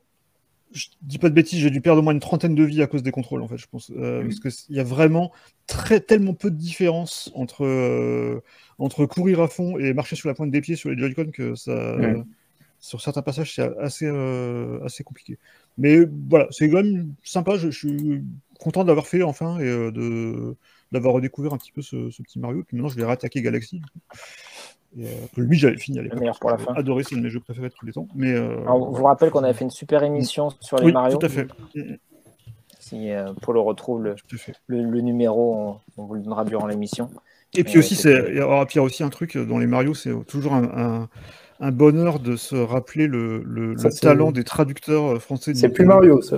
je 0.72 0.88
dis 1.02 1.18
pas 1.18 1.30
de 1.30 1.34
bêtises, 1.34 1.60
j'ai 1.60 1.70
dû 1.70 1.82
perdre 1.82 2.00
au 2.00 2.04
moins 2.04 2.14
une 2.14 2.20
trentaine 2.20 2.56
de 2.56 2.64
vies 2.64 2.82
à 2.82 2.88
cause 2.88 3.04
des 3.04 3.12
contrôles 3.12 3.42
en 3.42 3.48
fait. 3.48 3.58
Je 3.58 3.68
pense 3.68 3.92
euh, 3.96 4.24
parce 4.24 4.40
qu'il 4.40 4.76
y 4.76 4.80
a 4.80 4.84
vraiment 4.84 5.32
très 5.68 6.00
tellement 6.00 6.34
peu 6.34 6.52
de 6.52 6.56
différence 6.56 7.32
entre 7.34 7.66
euh, 7.66 8.42
entre 8.78 9.06
courir 9.06 9.42
à 9.42 9.48
fond 9.48 9.78
et 9.78 9.94
marcher 9.94 10.16
sur 10.16 10.30
la 10.30 10.36
pointe 10.36 10.52
des 10.52 10.62
pieds 10.62 10.76
sur 10.76 10.90
les 10.90 10.98
Joy-Con 10.98 11.32
que 11.32 11.56
ça. 11.56 11.98
Sur 12.82 13.02
certains 13.02 13.22
passages, 13.22 13.56
c'est 13.56 13.78
assez, 13.80 14.06
euh, 14.06 14.82
assez 14.86 15.04
compliqué. 15.04 15.38
Mais 15.78 15.98
voilà, 16.30 16.48
c'est 16.50 16.70
quand 16.70 16.82
même 16.82 17.14
sympa. 17.24 17.58
Je, 17.58 17.72
je 17.72 17.78
suis 17.78 18.24
content 18.58 18.86
d'avoir 18.86 19.06
fait 19.06 19.22
enfin 19.22 19.60
et 19.60 19.66
de, 19.66 20.56
d'avoir 20.94 21.14
redécouvert 21.14 21.54
un 21.54 21.58
petit 21.58 21.74
peu 21.74 21.82
ce, 21.82 22.08
petit 22.22 22.40
Mario. 22.40 22.64
Puis 22.64 22.78
maintenant, 22.78 22.88
je 22.88 22.96
vais 22.96 23.04
réattaquer 23.04 23.42
Galaxy. 23.42 23.82
Et, 24.98 25.06
euh, 25.06 25.10
lui, 25.38 25.58
j'avais 25.58 25.78
fini 25.78 26.00
à 26.00 26.02
l'époque. 26.02 26.40
pour 26.40 26.50
la 26.50 26.58
fin. 26.58 26.74
Adoré, 26.74 27.04
c'est 27.04 27.16
un 27.16 27.20
de 27.20 27.24
mes 27.24 27.30
jeux 27.30 27.40
préférés 27.40 27.70
de 27.70 27.74
tous 27.74 27.86
les 27.86 27.94
temps. 27.94 28.08
Mais, 28.16 28.34
euh, 28.34 28.58
on 28.68 28.92
vous 28.92 29.04
rappelle 29.04 29.30
qu'on 29.30 29.44
avait 29.44 29.54
fait 29.54 29.66
une 29.66 29.72
super 29.72 30.04
émission 30.04 30.50
sur 30.60 30.78
les 30.78 30.92
Mario. 30.92 31.18
Tout 31.18 31.26
à 31.26 31.30
fait. 31.30 31.48
Si 32.80 33.12
euh, 33.12 33.34
Paul 33.42 33.58
retrouve 33.58 34.04
le, 34.04 34.16
le, 34.68 35.02
numéro, 35.02 35.80
on, 35.98 36.06
vous 36.06 36.16
le 36.16 36.22
donnera 36.22 36.44
durant 36.44 36.66
l'émission. 36.66 37.10
Et 37.54 37.64
puis 37.64 37.78
aussi, 37.78 37.96
c'est, 37.96 38.30
il 38.30 38.38
y 38.38 38.40
a 38.40 38.82
aussi 38.82 39.04
un 39.04 39.10
truc 39.10 39.38
dans 39.38 39.60
les 39.60 39.68
Mario, 39.68 39.94
c'est 39.94 40.12
toujours 40.26 40.54
un, 40.54 41.08
un, 41.60 41.72
bonheur 41.72 42.20
de 42.20 42.36
se 42.36 42.56
rappeler 42.56 43.08
le, 43.08 43.44
le, 43.44 43.76
talent 44.02 44.32
des 44.32 44.44
traducteurs 44.44 45.22
français. 45.22 45.54
C'est 45.54 45.70
plus 45.70 45.86
Mario, 45.86 46.22
ça. 46.22 46.38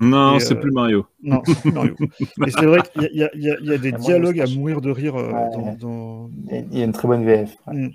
Non, 0.00 0.38
c'est 0.38 0.56
plus 0.56 0.70
Mario. 0.70 1.06
Non, 1.22 1.42
c'est 1.46 1.60
plus 1.60 1.72
Mario. 1.72 1.96
Mais 2.38 2.50
c'est 2.50 2.66
vrai 2.66 2.80
qu'il 2.82 3.08
y, 3.12 3.28
y, 3.44 3.72
a 3.72 3.78
des 3.78 3.92
dialogues 3.92 4.40
à 4.40 4.46
mourir 4.46 4.80
de 4.80 4.90
rire 4.90 5.16
euh, 5.16 5.32
dans, 5.78 6.30
Il 6.50 6.78
y 6.78 6.82
a 6.82 6.84
une 6.84 6.92
très 6.92 7.08
bonne 7.08 7.24
VF. 7.24 7.56
Mm. 7.66 7.88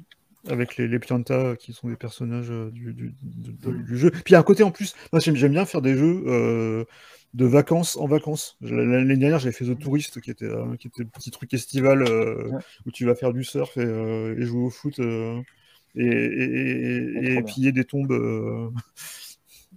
Avec 0.49 0.77
les, 0.77 0.87
les 0.87 0.99
Pianta 0.99 1.55
qui 1.57 1.73
sont 1.73 1.89
des 1.89 1.97
personnages 1.97 2.51
euh, 2.51 2.71
du, 2.71 2.93
du, 2.93 3.97
jeu. 3.97 4.11
Puis 4.11 4.23
il 4.29 4.31
y 4.31 4.35
a 4.35 4.39
un 4.39 4.43
côté 4.43 4.63
en 4.63 4.71
plus, 4.71 4.95
moi 5.11 5.19
j'aime 5.19 5.51
bien 5.51 5.65
faire 5.65 5.81
des 5.81 5.97
jeux. 5.97 6.23
Euh, 6.27 6.85
de 7.33 7.45
vacances 7.45 7.97
en 7.97 8.07
vacances. 8.07 8.57
L'année 8.61 9.17
dernière, 9.17 9.39
j'avais 9.39 9.51
fait 9.51 9.65
The 9.65 9.77
Tourist, 9.77 10.21
qui 10.21 10.31
était, 10.31 10.45
euh, 10.45 10.75
qui 10.77 10.87
était 10.87 11.03
un 11.03 11.07
petit 11.07 11.29
truc 11.29 11.53
estival 11.53 12.01
euh, 12.01 12.49
où 12.85 12.91
tu 12.91 13.05
vas 13.05 13.15
faire 13.15 13.33
du 13.33 13.43
surf 13.43 13.77
et, 13.77 13.81
et 13.81 14.41
jouer 14.43 14.63
au 14.63 14.69
foot 14.69 14.99
et, 14.99 15.43
et, 15.95 17.43
piller 17.43 17.71
des 17.71 17.83
tombes, 17.83 18.13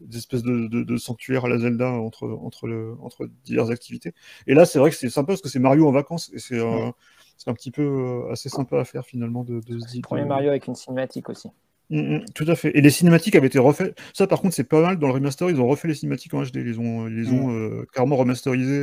des 0.01 0.19
espèces 0.19 0.43
de, 0.43 0.67
de, 0.69 0.97
sanctuaires 0.97 1.45
à 1.45 1.49
la 1.49 1.59
Zelda 1.59 1.91
entre, 1.91 2.27
entre, 2.27 2.67
le, 2.67 2.95
entre 3.01 3.29
diverses 3.45 3.71
activités. 3.71 4.13
Et 4.47 4.55
là, 4.55 4.65
c'est 4.65 4.79
vrai 4.79 4.91
que 4.91 4.97
c'est 4.97 5.11
sympa 5.11 5.29
parce 5.29 5.41
que 5.41 5.49
c'est 5.49 5.59
Mario 5.59 5.87
en 5.89 5.93
vacances 5.93 6.31
et 6.35 6.39
c'est 6.39 6.61
un 6.61 7.55
petit 7.55 7.71
peu 7.71 8.25
assez 8.31 8.49
sympa 8.49 8.81
à 8.81 8.85
faire 8.85 9.05
finalement 9.05 9.45
de, 9.45 9.61
de 9.61 9.79
se 9.79 9.87
dire. 9.87 10.03
Premier 10.03 10.25
Mario 10.25 10.51
avec 10.51 10.67
une 10.67 10.75
cinématique 10.75 11.29
aussi. 11.29 11.49
Mm, 11.91 12.17
mm, 12.17 12.25
tout 12.35 12.45
à 12.47 12.55
fait. 12.55 12.77
Et 12.77 12.81
les 12.81 12.91
cinématiques 12.91 13.35
avaient 13.35 13.49
été 13.49 13.59
refaites. 13.59 13.99
Ça, 14.15 14.27
par 14.27 14.41
contre, 14.41 14.55
c'est 14.55 14.65
pas 14.65 14.81
mal. 14.81 14.99
Dans 14.99 15.09
le 15.09 15.13
remaster, 15.13 15.51
ils 15.51 15.61
ont 15.61 15.67
refait 15.67 15.89
les 15.89 15.95
cinématiques 15.95 16.35
en 16.35 16.43
HD. 16.43 16.57
Ils 16.57 16.81
ont, 16.81 17.09
ils 17.09 17.31
ont 17.33 17.49
mm. 17.49 17.57
euh, 17.57 17.87
carrément 17.93 18.17
remasterisé. 18.17 18.83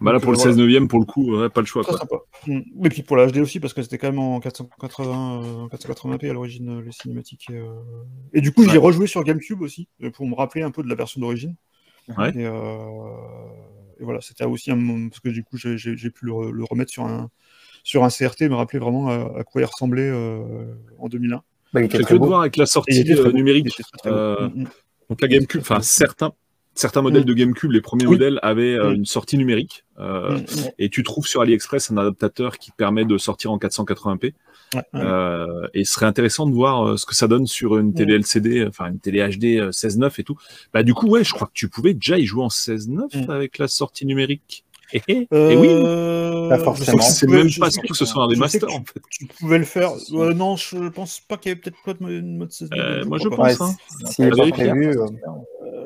Euh. 0.00 0.04
Bah 0.04 0.12
là, 0.12 0.20
pour 0.20 0.32
le 0.32 0.38
16 0.38 0.56
9 0.56 0.88
pour 0.88 1.00
le 1.00 1.04
coup, 1.04 1.36
pas 1.52 1.60
le 1.60 1.66
choix. 1.66 1.84
Quoi. 1.84 2.26
Et 2.46 2.88
puis 2.88 3.02
pour 3.02 3.16
la 3.16 3.26
HD 3.26 3.38
aussi, 3.38 3.60
parce 3.60 3.74
que 3.74 3.82
c'était 3.82 3.98
quand 3.98 4.08
même 4.08 4.18
en 4.18 4.40
480, 4.40 5.68
480p 5.72 6.26
euh, 6.26 6.30
à 6.30 6.32
l'origine, 6.32 6.80
les 6.80 6.92
cinématiques. 6.92 7.48
Et 8.32 8.40
du 8.40 8.52
coup, 8.52 8.68
j'ai 8.68 8.78
rejoué 8.78 9.06
sur 9.06 9.22
GameCube 9.24 9.60
aussi, 9.60 9.88
pour 10.14 10.26
me 10.26 10.34
rappeler 10.34 10.62
un 10.62 10.70
peu 10.70 10.82
de 10.82 10.88
la 10.88 10.94
version 10.94 11.20
d'origine. 11.20 11.54
Et, 14.00 14.04
voilà, 14.04 14.20
c'était 14.20 14.44
aussi 14.44 14.70
un 14.70 15.08
parce 15.08 15.20
que 15.20 15.28
du 15.28 15.42
coup, 15.42 15.56
j'ai 15.56 16.10
pu 16.10 16.26
le, 16.26 16.64
remettre 16.64 16.92
sur 16.92 17.04
un, 17.04 17.30
sur 17.88 18.04
un 18.04 18.10
CRT 18.10 18.42
me 18.42 18.54
rappeler 18.54 18.78
vraiment 18.78 19.08
à, 19.08 19.44
quoi 19.44 19.62
il 19.62 19.64
ressemblait 19.64 20.10
euh, 20.10 20.74
en 20.98 21.08
2001. 21.08 21.42
Bah, 21.72 21.82
il 21.82 21.88
que 21.88 22.14
de 22.14 22.18
voir 22.18 22.40
avec 22.42 22.56
la 22.56 22.66
sortie 22.66 23.04
euh, 23.12 23.32
numérique. 23.32 23.80
Euh, 24.06 24.48
mm, 24.48 24.62
mm. 24.62 24.68
donc 25.08 25.20
la 25.20 25.28
GameCube, 25.28 25.60
enfin 25.60 25.80
certains, 25.80 26.32
certains 26.78 27.02
modèles 27.02 27.22
mm. 27.22 27.26
de 27.26 27.34
GameCube, 27.34 27.70
les 27.72 27.80
premiers 27.80 28.06
modèles 28.06 28.38
avaient 28.42 28.76
une 28.76 29.04
sortie 29.04 29.36
numérique. 29.38 29.84
Et 30.78 30.88
tu 30.88 31.02
trouves 31.02 31.26
sur 31.26 31.40
AliExpress 31.40 31.90
un 31.90 31.98
adaptateur 31.98 32.58
qui 32.58 32.70
permet 32.70 33.04
de 33.04 33.18
sortir 33.18 33.52
en 33.52 33.58
480p. 33.58 34.32
et 35.74 35.84
ce 35.84 35.92
serait 35.92 36.06
intéressant 36.06 36.46
de 36.46 36.54
voir 36.54 36.98
ce 36.98 37.06
que 37.06 37.14
ça 37.14 37.28
donne 37.28 37.46
sur 37.46 37.78
une 37.78 37.94
télé 37.94 38.14
LCD, 38.14 38.66
enfin 38.66 38.86
une 38.86 39.00
télé 39.00 39.26
HD 39.28 39.70
16.9 39.70 40.20
et 40.20 40.24
tout. 40.24 40.36
Bah 40.72 40.82
du 40.82 40.94
coup 40.94 41.08
ouais, 41.08 41.24
je 41.24 41.32
crois 41.32 41.46
que 41.46 41.52
tu 41.54 41.68
pouvais 41.68 41.94
déjà 41.94 42.18
y 42.18 42.24
jouer 42.24 42.44
en 42.44 42.48
16.9 42.48 43.30
avec 43.30 43.58
la 43.58 43.68
sortie 43.68 44.06
numérique. 44.06 44.64
Et, 44.94 45.02
oui, 45.06 45.28
euh, 45.32 46.48
pas 46.48 46.58
forcément. 46.58 47.02
C'est 47.02 47.26
même 47.26 47.48
pas 47.58 47.70
sûr 47.70 47.82
que 47.82 47.94
ce 47.94 48.06
soit 48.06 48.24
un 48.24 48.40
en 48.40 48.48
fait. 48.48 48.62
Tu 49.10 49.26
pouvais 49.26 49.58
le 49.58 49.64
faire. 49.64 49.92
non, 50.10 50.56
je 50.56 50.88
pense 50.88 51.20
pas 51.20 51.36
qu'il 51.36 51.50
y 51.50 51.52
avait 51.52 51.60
peut-être 51.60 51.76
pas 51.84 51.94
de 51.94 52.20
mode 52.20 52.50
16 52.50 52.70
euh, 52.72 53.04
Moi 53.04 53.18
je 53.18 53.28
pense. 53.28 53.60
Hein. 53.60 53.74
Si 54.06 54.22
il 54.22 54.30
pas 54.30 54.48
prévu. 54.48 54.98
Euh... 54.98 55.06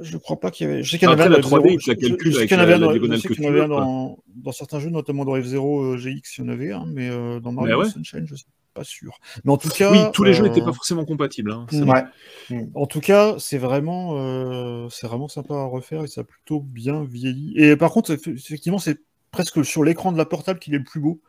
je 0.03 0.17
crois 0.17 0.39
pas 0.39 0.51
qu'il 0.51 0.69
y 0.69 0.71
avait. 0.71 0.83
Je 0.83 0.91
sais 0.91 0.99
qu'il 0.99 1.09
y 1.09 1.11
en 1.11 1.19
avait 1.19 1.29
la 1.29 1.39
3D, 1.39 1.79
tu 1.79 1.91
la 1.91 1.97
calcules 1.97 2.37
avec 2.37 2.51
la, 2.51 2.67
diagonale 2.67 3.23
que 3.23 3.33
tu 3.33 3.43
veux. 3.43 3.67
Dans, 3.67 4.19
dans 4.35 4.53
certains 4.53 4.81
jeux, 4.81 4.91
notamment 4.91 5.25
dans 5.25 5.37
F0 5.37 5.97
GX, 5.97 6.39
il 6.39 6.41
y 6.41 6.45
en 6.45 6.49
avait 6.49 6.73
un, 6.73 6.87
mais 6.87 7.09
euh, 7.11 7.41
dans 7.41 7.53
Mario 7.53 7.85
Sunshine, 7.85 8.27
je 8.27 8.35
sais 8.35 8.45
pas 8.75 8.85
sûr. 8.85 9.19
Mais 9.45 9.53
en 9.53 9.57
tout 9.57 9.69
cas, 9.69 9.91
oui, 9.91 9.99
tous 10.13 10.25
les 10.25 10.35
jeux 10.35 10.45
n'étaient 10.45 10.63
pas 10.63 10.73
forcément 10.73 11.05
compatibles. 11.05 11.53
Hein, 11.53 11.67
ouais. 11.73 12.69
En 12.75 12.87
tout 12.87 13.01
cas, 13.01 13.37
c'est 13.39 13.59
vraiment, 13.59 14.13
euh, 14.17 14.89
c'est 14.91 15.07
vraiment 15.07 15.29
sympa 15.29 15.55
à 15.55 15.65
refaire 15.65 16.05
et 16.05 16.07
ça 16.07 16.23
a 16.23 16.25
plutôt 16.25 16.61
bien 16.61 17.05
vieilli. 17.05 17.55
Et 17.57 17.77
par 17.77 17.91
contre, 17.91 18.13
effectivement, 18.13 18.79
c'est 18.79 19.01
presque 19.31 19.65
sur 19.65 19.83
l'écran 19.83 20.13
de 20.13 20.19
la 20.19 20.27
portable 20.27 20.59
qu'il 20.59 20.75
est 20.75 20.79
le 20.79 20.85
plus 20.85 21.01
beau. 21.01 21.21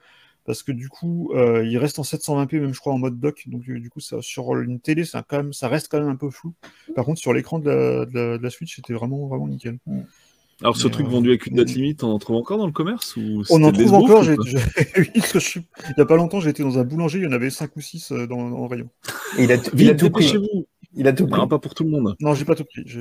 Parce 0.46 0.62
que 0.62 0.72
du 0.72 0.90
coup, 0.90 1.32
euh, 1.34 1.66
il 1.66 1.78
reste 1.78 2.00
en 2.00 2.04
720p, 2.04 2.60
même 2.60 2.74
je 2.74 2.80
crois 2.80 2.94
en 2.94 2.98
mode 2.98 3.20
dock. 3.20 3.44
Donc 3.48 3.62
du 3.62 3.90
coup, 3.90 4.00
ça, 4.00 4.22
sur 4.22 4.58
une 4.60 4.80
télé, 4.80 5.06
ça, 5.06 5.24
quand 5.26 5.38
même, 5.38 5.54
ça 5.54 5.68
reste 5.68 5.88
quand 5.90 6.00
même 6.00 6.10
un 6.10 6.16
peu 6.16 6.30
flou. 6.30 6.54
Par 6.96 7.06
contre, 7.06 7.20
sur 7.20 7.34
l'écran 7.34 7.60
de 7.60 8.40
la, 8.42 8.50
Switch, 8.50 8.76
c'était 8.76 8.94
vraiment, 8.94 9.28
vraiment 9.28 9.48
nickel. 9.48 9.80
Alors, 10.62 10.78
ce 10.78 10.88
truc 10.88 11.08
euh, 11.08 11.10
vendu 11.10 11.30
avec 11.30 11.48
une 11.48 11.56
date 11.56 11.72
limite, 11.72 12.04
on 12.04 12.12
en 12.12 12.20
trouve 12.20 12.38
encore 12.38 12.58
dans 12.58 12.68
le 12.68 12.72
commerce 12.72 13.18
ou 13.18 13.44
On 13.50 13.64
en 13.64 13.72
trouve 13.72 13.94
encore. 13.94 14.24
il 14.30 14.38
n'y 15.98 16.02
a 16.02 16.06
pas 16.06 16.16
longtemps, 16.16 16.40
j'étais 16.40 16.64
dans 16.64 16.78
un 16.78 16.84
boulanger, 16.84 17.20
il 17.20 17.24
y 17.24 17.28
en 17.28 17.32
avait 17.32 17.50
5 17.50 17.76
ou 17.76 17.82
6 17.82 18.12
euh, 18.12 18.28
dans, 18.28 18.50
le 18.50 18.66
rayon. 18.68 18.90
il 19.40 19.52
a, 19.52 19.58
il 19.76 19.90
a 19.90 19.96
tout 19.96 20.10
pris. 20.10 20.28
Chez 20.28 20.38
vous. 20.38 20.68
Il 20.96 21.08
a 21.08 21.14
tout 21.14 21.28
pris. 21.28 21.40
Non, 21.40 21.48
pas 21.48 21.58
pour 21.60 21.74
tout 21.74 21.84
le 21.84 21.90
monde. 21.90 22.16
Non, 22.20 22.34
j'ai 22.34 22.46
pas 22.46 22.56
tout 22.56 22.66
pris. 22.66 22.84
Je, 22.86 23.00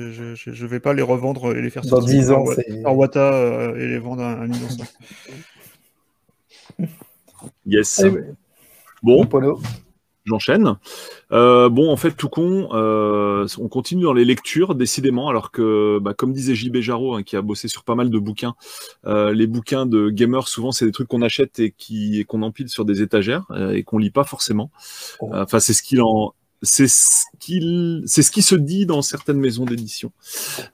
ne 0.49 0.67
vais 0.67 0.79
pas 0.79 0.93
les 0.93 1.03
revendre 1.03 1.55
et 1.55 1.61
les 1.61 1.69
faire 1.69 1.83
dans 1.83 2.01
10 2.01 2.31
ans 2.31 2.43
en 2.85 2.93
Wata 2.93 3.33
euh, 3.33 3.75
et 3.75 3.87
les 3.87 3.99
vendre 3.99 4.23
à 4.23 4.31
1 4.41 4.47
million. 4.47 4.67
yes. 7.65 8.03
Bon, 9.01 9.25
Polo. 9.25 9.59
J'enchaîne. 10.25 10.77
Euh, 11.33 11.67
bon, 11.67 11.91
en 11.91 11.97
fait, 11.97 12.11
tout 12.11 12.29
con, 12.29 12.69
euh, 12.71 13.45
on 13.59 13.67
continue 13.67 14.03
dans 14.03 14.13
les 14.13 14.23
lectures, 14.23 14.73
décidément, 14.73 15.27
alors 15.27 15.51
que, 15.51 15.99
bah, 15.99 16.13
comme 16.13 16.31
disait 16.31 16.55
JB 16.55 16.77
Jarreau, 16.77 17.15
hein, 17.15 17.23
qui 17.23 17.35
a 17.35 17.41
bossé 17.41 17.67
sur 17.67 17.83
pas 17.83 17.95
mal 17.95 18.09
de 18.09 18.17
bouquins, 18.17 18.55
euh, 19.05 19.33
les 19.33 19.47
bouquins 19.47 19.85
de 19.85 20.09
gamers, 20.09 20.47
souvent, 20.47 20.71
c'est 20.71 20.85
des 20.85 20.93
trucs 20.93 21.09
qu'on 21.09 21.21
achète 21.21 21.59
et 21.59 21.73
qui 21.77 22.23
qu'on 22.25 22.41
empile 22.41 22.69
sur 22.69 22.85
des 22.85 23.01
étagères 23.01 23.45
et 23.73 23.83
qu'on 23.83 23.97
lit 23.97 24.11
pas 24.11 24.23
forcément. 24.23 24.71
Oh. 25.19 25.29
Enfin, 25.33 25.59
c'est 25.59 25.73
ce 25.73 25.83
qu'il 25.83 26.01
en 26.01 26.33
c'est 26.61 26.87
ce 26.87 27.25
qu'il 27.39 28.03
c'est 28.05 28.21
ce 28.21 28.31
qui 28.31 28.41
se 28.41 28.55
dit 28.55 28.85
dans 28.85 29.01
certaines 29.01 29.39
maisons 29.39 29.65
d'édition. 29.65 30.13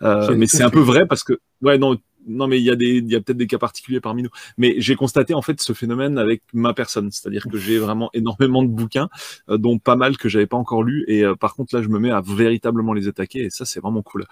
mais 0.02 0.46
c'est 0.46 0.62
un 0.62 0.70
peu 0.70 0.82
vrai 0.82 1.08
parce 1.08 1.24
que 1.24 1.40
ouais 1.64 1.80
non 1.80 1.98
non, 2.28 2.48
mais 2.48 2.60
il 2.60 2.64
y 2.64 2.70
a, 2.70 2.74
a 2.74 3.22
peut-être 3.22 3.38
des 3.38 3.48
cas 3.48 3.58
particuliers 3.58 4.00
parmi 4.02 4.24
nous. 4.24 4.30
Mais 4.58 4.76
j'ai 4.78 4.96
constaté 4.96 5.34
en 5.34 5.42
fait 5.42 5.60
ce 5.62 5.74
phénomène 5.74 6.18
avec 6.18 6.44
ma 6.54 6.74
personne, 6.74 7.12
c'est-à-dire 7.12 7.48
que 7.50 7.58
j'ai 7.58 7.80
vraiment 7.80 8.10
énormément 8.14 8.64
de 8.64 8.68
bouquins, 8.68 9.10
euh, 9.50 9.58
dont 9.58 9.80
pas 9.80 9.96
mal 9.96 10.18
que 10.18 10.30
j'avais 10.30 10.48
pas 10.48 10.58
encore 10.58 10.84
lus, 10.84 11.06
et 11.08 11.24
euh, 11.24 11.36
par 11.36 11.56
contre 11.56 11.76
là, 11.76 11.82
je 11.82 11.88
me 11.88 12.00
mets 12.00 12.12
à 12.12 12.22
véritablement 12.22 12.94
les 12.94 13.08
attaquer, 13.08 13.46
et 13.46 13.50
ça 13.50 13.66
c'est 13.66 13.80
vraiment 13.80 14.02
cool. 14.02 14.26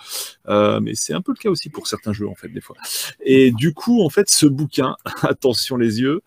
Euh, 0.48 0.80
mais 0.80 0.96
c'est 0.96 1.14
un 1.14 1.22
peu 1.22 1.32
le 1.32 1.42
cas 1.42 1.50
aussi 1.50 1.70
pour 1.70 1.88
certains 1.88 2.14
jeux 2.14 2.28
en 2.28 2.36
fait 2.36 2.50
des 2.50 2.62
fois. 2.62 2.76
Et 3.22 3.52
du 3.52 3.74
coup, 3.74 4.02
en 4.02 4.10
fait, 4.10 4.30
ce 4.30 4.46
bouquin, 4.46 4.96
attention 5.22 5.78
les 5.78 6.02
yeux, 6.02 6.22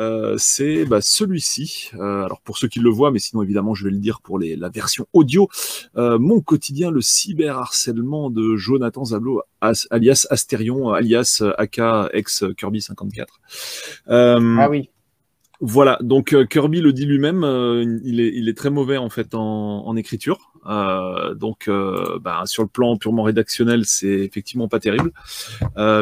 euh, 0.00 0.36
c'est 0.38 0.84
bah, 0.86 1.00
celui-ci. 1.00 1.90
Euh, 1.94 2.24
alors 2.24 2.40
pour 2.40 2.56
ceux 2.56 2.68
qui 2.68 2.80
le 2.80 2.90
voient, 2.90 3.10
mais 3.10 3.18
sinon 3.18 3.42
évidemment 3.42 3.74
je 3.74 3.84
vais 3.84 3.90
le 3.90 3.98
dire 3.98 4.20
pour 4.22 4.38
les, 4.38 4.56
la 4.56 4.70
version 4.70 5.06
audio. 5.12 5.48
Euh, 5.96 6.18
mon 6.18 6.40
quotidien, 6.40 6.90
le 6.90 7.02
cyberharcèlement 7.02 8.30
de 8.30 8.56
Jonathan 8.56 9.04
Zablo, 9.04 9.42
alias 9.60 10.26
Astérion, 10.30 10.92
alias 10.92 11.42
AK 11.58 11.80
ex 12.12 12.44
Kirby 12.56 12.80
54. 12.80 13.40
ah 14.08 14.68
oui. 14.70 14.88
Voilà, 15.62 15.98
donc 16.00 16.34
Kirby 16.48 16.80
le 16.80 16.94
dit 16.94 17.04
lui-même, 17.04 17.42
il, 18.02 18.18
est, 18.18 18.32
il 18.34 18.48
est 18.48 18.56
très 18.56 18.70
mauvais 18.70 18.96
en 18.96 19.10
fait 19.10 19.34
en, 19.34 19.86
en 19.86 19.94
écriture. 19.94 20.54
donc 20.64 21.68
bah, 22.22 22.42
sur 22.46 22.62
le 22.62 22.68
plan 22.70 22.96
purement 22.96 23.24
rédactionnel, 23.24 23.84
c'est 23.84 24.06
effectivement 24.06 24.68
pas 24.68 24.80
terrible, 24.80 25.12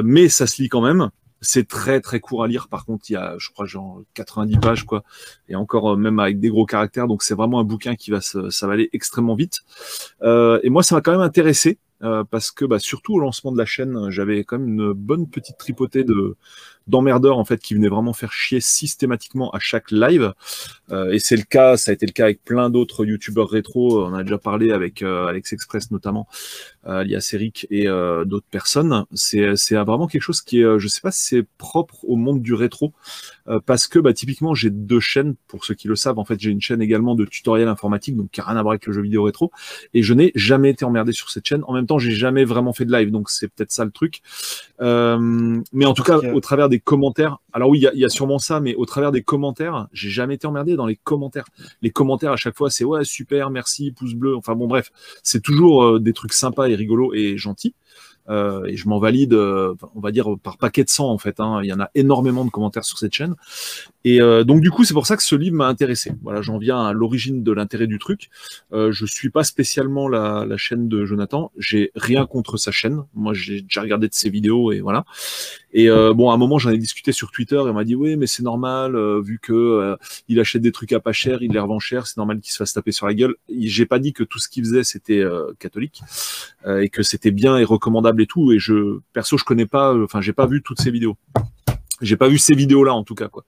mais 0.04 0.28
ça 0.28 0.46
se 0.46 0.62
lit 0.62 0.68
quand 0.68 0.82
même. 0.82 1.10
C'est 1.40 1.68
très 1.68 2.00
très 2.00 2.20
court 2.20 2.42
à 2.42 2.48
lire. 2.48 2.68
Par 2.68 2.84
contre, 2.84 3.10
il 3.10 3.14
y 3.14 3.16
a, 3.16 3.36
je 3.38 3.50
crois, 3.50 3.66
genre 3.66 4.02
90 4.14 4.58
pages, 4.58 4.84
quoi, 4.84 5.04
et 5.48 5.56
encore 5.56 5.92
euh, 5.92 5.96
même 5.96 6.18
avec 6.18 6.40
des 6.40 6.48
gros 6.48 6.66
caractères. 6.66 7.06
Donc 7.06 7.22
c'est 7.22 7.34
vraiment 7.34 7.60
un 7.60 7.64
bouquin 7.64 7.94
qui 7.94 8.10
va 8.10 8.20
s'avaler 8.20 8.90
extrêmement 8.92 9.34
vite. 9.34 9.60
Euh, 10.22 10.60
et 10.62 10.70
moi, 10.70 10.82
ça 10.82 10.94
m'a 10.94 11.00
quand 11.00 11.12
même 11.12 11.20
intéressé 11.20 11.78
euh, 12.02 12.24
parce 12.24 12.50
que, 12.50 12.64
bah, 12.64 12.78
surtout 12.78 13.14
au 13.14 13.20
lancement 13.20 13.52
de 13.52 13.58
la 13.58 13.66
chaîne, 13.66 14.10
j'avais 14.10 14.44
quand 14.44 14.58
même 14.58 14.68
une 14.68 14.92
bonne 14.92 15.28
petite 15.28 15.58
tripotée 15.58 16.04
de 16.04 16.36
d'emmerdeurs 16.88 17.38
en 17.38 17.44
fait 17.44 17.60
qui 17.60 17.74
venaient 17.74 17.88
vraiment 17.88 18.14
faire 18.14 18.32
chier 18.32 18.60
systématiquement 18.60 19.50
à 19.50 19.58
chaque 19.58 19.90
live. 19.90 20.32
Et 21.12 21.18
c'est 21.18 21.36
le 21.36 21.42
cas, 21.42 21.76
ça 21.76 21.90
a 21.90 21.94
été 21.94 22.06
le 22.06 22.12
cas 22.12 22.24
avec 22.24 22.42
plein 22.42 22.70
d'autres 22.70 23.04
youtubeurs 23.04 23.50
rétro. 23.50 24.06
On 24.06 24.14
a 24.14 24.22
déjà 24.22 24.38
parlé 24.38 24.72
avec 24.72 25.02
euh, 25.02 25.26
Alex 25.26 25.52
Express 25.52 25.90
notamment, 25.90 26.26
alias 26.84 27.30
Eric 27.32 27.66
et 27.70 27.88
euh, 27.88 28.24
d'autres 28.24 28.46
personnes. 28.50 29.04
C'est 29.12 29.74
vraiment 29.74 30.06
quelque 30.06 30.22
chose 30.22 30.42
qui 30.42 30.60
est, 30.60 30.78
je 30.78 30.88
sais 30.88 31.00
pas 31.00 31.10
si 31.10 31.22
c'est 31.22 31.46
propre 31.58 32.04
au 32.04 32.16
monde 32.16 32.42
du 32.42 32.54
rétro, 32.54 32.92
parce 33.66 33.86
que 33.86 33.98
bah, 33.98 34.12
typiquement 34.12 34.54
j'ai 34.54 34.70
deux 34.70 35.00
chaînes 35.00 35.34
pour 35.46 35.64
ceux 35.64 35.74
qui 35.74 35.88
le 35.88 35.96
savent. 35.96 36.18
En 36.18 36.24
fait, 36.24 36.38
j'ai 36.40 36.50
une 36.50 36.60
chaîne 36.60 36.82
également 36.82 37.14
de 37.14 37.24
tutoriel 37.24 37.68
informatique, 37.68 38.16
donc 38.16 38.30
qui 38.30 38.40
a 38.40 38.44
rien 38.44 38.56
à 38.56 38.62
voir 38.62 38.72
avec 38.72 38.86
le 38.86 38.92
jeu 38.92 39.02
vidéo 39.02 39.22
rétro. 39.24 39.50
Et 39.94 40.02
je 40.02 40.14
n'ai 40.14 40.32
jamais 40.34 40.70
été 40.70 40.84
emmerdé 40.84 41.12
sur 41.12 41.30
cette 41.30 41.46
chaîne. 41.46 41.62
En 41.66 41.74
même 41.74 41.86
temps, 41.86 41.98
j'ai 41.98 42.12
jamais 42.12 42.44
vraiment 42.44 42.72
fait 42.72 42.84
de 42.84 42.92
live, 42.92 43.10
donc 43.10 43.30
c'est 43.30 43.48
peut-être 43.48 43.72
ça 43.72 43.84
le 43.84 43.90
truc. 43.90 44.22
mais 44.80 45.86
en 45.86 45.94
tout 45.94 46.02
cas, 46.02 46.18
au 46.18 46.40
travers 46.40 46.68
des 46.68 46.80
commentaires. 46.80 47.38
Alors 47.58 47.70
oui, 47.70 47.84
il 47.92 47.98
y, 47.98 48.04
a 48.04 48.08
sûrement 48.08 48.38
ça, 48.38 48.60
mais 48.60 48.76
au 48.76 48.86
travers 48.86 49.10
des 49.10 49.22
commentaires, 49.22 49.88
j'ai 49.92 50.10
jamais 50.10 50.36
été 50.36 50.46
emmerdé 50.46 50.76
dans 50.76 50.86
les 50.86 50.94
commentaires. 50.94 51.46
Les 51.82 51.90
commentaires 51.90 52.30
à 52.30 52.36
chaque 52.36 52.56
fois, 52.56 52.70
c'est 52.70 52.84
ouais, 52.84 53.02
super, 53.02 53.50
merci, 53.50 53.90
pouce 53.90 54.14
bleu. 54.14 54.36
Enfin 54.36 54.54
bon, 54.54 54.68
bref, 54.68 54.92
c'est 55.24 55.42
toujours 55.42 55.82
euh, 55.82 55.98
des 55.98 56.12
trucs 56.12 56.34
sympas 56.34 56.68
et 56.68 56.76
rigolos 56.76 57.14
et 57.14 57.36
gentils. 57.36 57.74
Euh, 58.28 58.64
et 58.66 58.76
je 58.76 58.86
m'en 58.88 59.00
valide, 59.00 59.32
euh, 59.32 59.74
on 59.96 60.00
va 60.00 60.12
dire 60.12 60.36
par 60.40 60.56
paquet 60.56 60.84
de 60.84 60.88
sang 60.88 61.10
en 61.10 61.18
fait. 61.18 61.40
Hein. 61.40 61.60
Il 61.64 61.66
y 61.66 61.72
en 61.72 61.80
a 61.80 61.90
énormément 61.96 62.44
de 62.44 62.50
commentaires 62.50 62.84
sur 62.84 62.96
cette 62.98 63.12
chaîne. 63.12 63.34
Et 64.04 64.20
donc 64.20 64.60
du 64.60 64.70
coup, 64.70 64.84
c'est 64.84 64.94
pour 64.94 65.06
ça 65.06 65.16
que 65.16 65.22
ce 65.22 65.34
livre 65.34 65.56
m'a 65.56 65.66
intéressé. 65.66 66.12
Voilà, 66.22 66.40
j'en 66.40 66.58
viens 66.58 66.80
à 66.80 66.92
l'origine 66.92 67.42
de 67.42 67.52
l'intérêt 67.52 67.86
du 67.86 67.98
truc. 67.98 68.30
je 68.72 69.04
suis 69.04 69.28
pas 69.28 69.44
spécialement 69.44 70.08
la, 70.08 70.46
la 70.46 70.56
chaîne 70.56 70.88
de 70.88 71.04
Jonathan. 71.04 71.50
J'ai 71.58 71.90
rien 71.96 72.24
contre 72.24 72.56
sa 72.56 72.70
chaîne. 72.70 73.02
Moi, 73.14 73.34
j'ai 73.34 73.62
déjà 73.62 73.82
regardé 73.82 74.08
de 74.08 74.14
ses 74.14 74.30
vidéos 74.30 74.72
et 74.72 74.80
voilà. 74.80 75.04
Et 75.72 75.90
euh, 75.90 76.14
bon, 76.14 76.30
à 76.30 76.34
un 76.34 76.36
moment, 76.38 76.58
j'en 76.58 76.70
ai 76.70 76.78
discuté 76.78 77.12
sur 77.12 77.30
Twitter 77.30 77.56
et 77.56 77.58
on 77.60 77.74
m'a 77.74 77.84
dit 77.84 77.94
oui, 77.94 78.16
mais 78.16 78.26
c'est 78.26 78.42
normal 78.42 78.96
euh, 78.96 79.20
vu 79.20 79.38
que 79.38 79.52
euh, 79.52 79.96
il 80.28 80.40
achète 80.40 80.62
des 80.62 80.72
trucs 80.72 80.92
à 80.92 81.00
pas 81.00 81.12
cher, 81.12 81.42
il 81.42 81.52
les 81.52 81.58
revend 81.58 81.78
cher, 81.78 82.06
c'est 82.06 82.16
normal 82.16 82.40
qu'il 82.40 82.52
se 82.52 82.56
fasse 82.56 82.72
taper 82.72 82.92
sur 82.92 83.06
la 83.06 83.14
gueule. 83.14 83.34
J'ai 83.50 83.86
pas 83.86 83.98
dit 83.98 84.12
que 84.12 84.24
tout 84.24 84.38
ce 84.38 84.48
qu'il 84.48 84.64
faisait 84.64 84.84
c'était 84.84 85.22
catholique 85.58 86.02
et 86.66 86.88
que 86.88 87.02
c'était 87.02 87.30
bien 87.30 87.58
et 87.58 87.64
recommandable 87.64 88.22
et 88.22 88.26
tout. 88.26 88.52
Et 88.52 88.58
je 88.58 89.00
perso, 89.12 89.36
je 89.36 89.44
connais 89.44 89.66
pas, 89.66 89.94
enfin, 89.94 90.20
j'ai 90.20 90.32
pas 90.32 90.46
vu 90.46 90.62
toutes 90.62 90.80
ces 90.80 90.90
vidéos. 90.90 91.16
J'ai 92.00 92.16
pas 92.16 92.28
vu 92.28 92.38
ces 92.38 92.54
vidéos-là 92.54 92.94
en 92.94 93.04
tout 93.04 93.14
cas 93.14 93.28
quoi. 93.28 93.44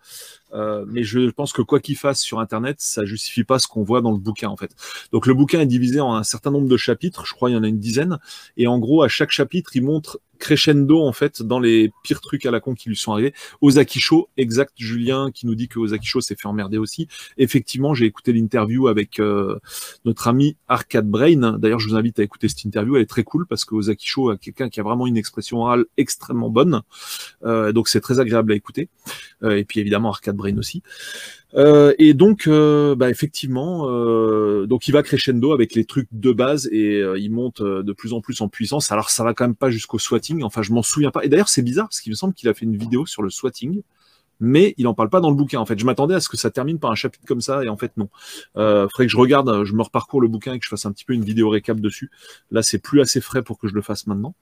Euh, 0.52 0.84
mais 0.88 1.02
je 1.02 1.30
pense 1.30 1.52
que 1.52 1.62
quoi 1.62 1.80
qu'il 1.80 1.96
fasse 1.96 2.20
sur 2.20 2.40
Internet, 2.40 2.76
ça 2.80 3.04
justifie 3.04 3.44
pas 3.44 3.58
ce 3.58 3.68
qu'on 3.68 3.82
voit 3.82 4.00
dans 4.00 4.12
le 4.12 4.18
bouquin 4.18 4.48
en 4.48 4.56
fait. 4.56 4.74
Donc 5.12 5.26
le 5.26 5.34
bouquin 5.34 5.60
est 5.60 5.66
divisé 5.66 6.00
en 6.00 6.14
un 6.14 6.22
certain 6.22 6.50
nombre 6.50 6.68
de 6.68 6.76
chapitres, 6.76 7.26
je 7.26 7.34
crois 7.34 7.50
il 7.50 7.54
y 7.54 7.56
en 7.56 7.62
a 7.62 7.68
une 7.68 7.78
dizaine, 7.78 8.18
et 8.56 8.66
en 8.66 8.78
gros 8.78 9.02
à 9.02 9.08
chaque 9.08 9.30
chapitre 9.30 9.70
il 9.74 9.82
montre 9.82 10.20
crescendo 10.40 11.02
en 11.02 11.12
fait 11.12 11.42
dans 11.42 11.60
les 11.60 11.92
pires 12.02 12.20
trucs 12.20 12.46
à 12.46 12.50
la 12.50 12.58
con 12.58 12.74
qui 12.74 12.88
lui 12.88 12.96
sont 12.96 13.12
arrivés. 13.12 13.32
Ozaki 13.60 14.00
Show, 14.00 14.28
exact 14.36 14.72
Julien 14.76 15.30
qui 15.30 15.46
nous 15.46 15.54
dit 15.54 15.68
que 15.68 15.78
Ozaki 15.78 16.06
Show 16.06 16.20
s'est 16.20 16.34
fait 16.34 16.48
emmerder 16.48 16.78
aussi. 16.78 17.06
Effectivement, 17.36 17.94
j'ai 17.94 18.06
écouté 18.06 18.32
l'interview 18.32 18.88
avec 18.88 19.20
euh, 19.20 19.58
notre 20.04 20.26
ami 20.26 20.56
Arcade 20.66 21.08
Brain. 21.08 21.58
D'ailleurs, 21.58 21.78
je 21.78 21.88
vous 21.88 21.94
invite 21.94 22.18
à 22.18 22.22
écouter 22.22 22.48
cette 22.48 22.64
interview, 22.64 22.96
elle 22.96 23.02
est 23.02 23.06
très 23.06 23.22
cool 23.22 23.46
parce 23.46 23.64
que 23.64 23.74
Ozaki 23.74 24.06
Show 24.06 24.30
a 24.30 24.38
quelqu'un 24.38 24.68
qui 24.70 24.80
a 24.80 24.82
vraiment 24.82 25.06
une 25.06 25.18
expression 25.18 25.58
orale 25.58 25.84
extrêmement 25.96 26.50
bonne. 26.50 26.82
Euh, 27.44 27.72
donc 27.72 27.88
c'est 27.88 28.00
très 28.00 28.18
agréable 28.18 28.50
à 28.52 28.54
écouter. 28.56 28.88
Euh, 29.42 29.56
et 29.56 29.64
puis 29.64 29.80
évidemment 29.80 30.08
Arcade 30.08 30.36
Aussi. 30.58 30.82
Euh, 31.54 31.94
et 31.98 32.14
donc, 32.14 32.46
euh, 32.46 32.94
bah, 32.94 33.10
effectivement, 33.10 33.86
euh, 33.88 34.66
donc 34.66 34.88
il 34.88 34.92
va 34.92 35.02
crescendo 35.02 35.52
avec 35.52 35.74
les 35.74 35.84
trucs 35.84 36.08
de 36.12 36.32
base 36.32 36.68
et 36.72 37.00
il 37.16 37.30
monte 37.30 37.62
de 37.62 37.92
plus 37.92 38.12
en 38.12 38.20
plus 38.20 38.40
en 38.40 38.48
puissance. 38.48 38.92
Alors 38.92 39.10
ça 39.10 39.24
va 39.24 39.34
quand 39.34 39.44
même 39.44 39.54
pas 39.54 39.70
jusqu'au 39.70 39.98
swatting. 39.98 40.42
Enfin, 40.42 40.62
je 40.62 40.72
m'en 40.72 40.82
souviens 40.82 41.10
pas. 41.10 41.24
Et 41.24 41.28
d'ailleurs, 41.28 41.48
c'est 41.48 41.62
bizarre 41.62 41.86
parce 41.86 42.00
qu'il 42.00 42.10
me 42.10 42.16
semble 42.16 42.34
qu'il 42.34 42.48
a 42.48 42.54
fait 42.54 42.64
une 42.64 42.76
vidéo 42.76 43.06
sur 43.06 43.22
le 43.22 43.30
swatting 43.30 43.82
mais 44.40 44.74
il 44.78 44.86
en 44.86 44.94
parle 44.94 45.10
pas 45.10 45.20
dans 45.20 45.30
le 45.30 45.36
bouquin. 45.36 45.60
En 45.60 45.66
fait, 45.66 45.78
je 45.78 45.84
m'attendais 45.84 46.14
à 46.14 46.20
ce 46.20 46.28
que 46.28 46.36
ça 46.36 46.50
termine 46.50 46.78
par 46.78 46.90
un 46.90 46.94
chapitre 46.94 47.24
comme 47.26 47.40
ça, 47.40 47.64
et 47.64 47.68
en 47.68 47.76
fait 47.76 47.92
non. 47.96 48.08
Euh, 48.56 48.88
faudrait 48.88 49.06
que 49.06 49.12
je 49.12 49.16
regarde, 49.16 49.64
je 49.64 49.74
me 49.74 49.82
reparcours 49.82 50.20
le 50.20 50.28
bouquin 50.28 50.54
et 50.54 50.58
que 50.58 50.64
je 50.64 50.70
fasse 50.70 50.86
un 50.86 50.92
petit 50.92 51.04
peu 51.04 51.12
une 51.12 51.24
vidéo 51.24 51.48
récap 51.50 51.80
dessus. 51.80 52.10
Là, 52.50 52.62
c'est 52.62 52.78
plus 52.78 53.00
assez 53.00 53.20
frais 53.20 53.42
pour 53.42 53.58
que 53.58 53.68
je 53.68 53.74
le 53.74 53.82
fasse 53.82 54.06
maintenant. 54.06 54.34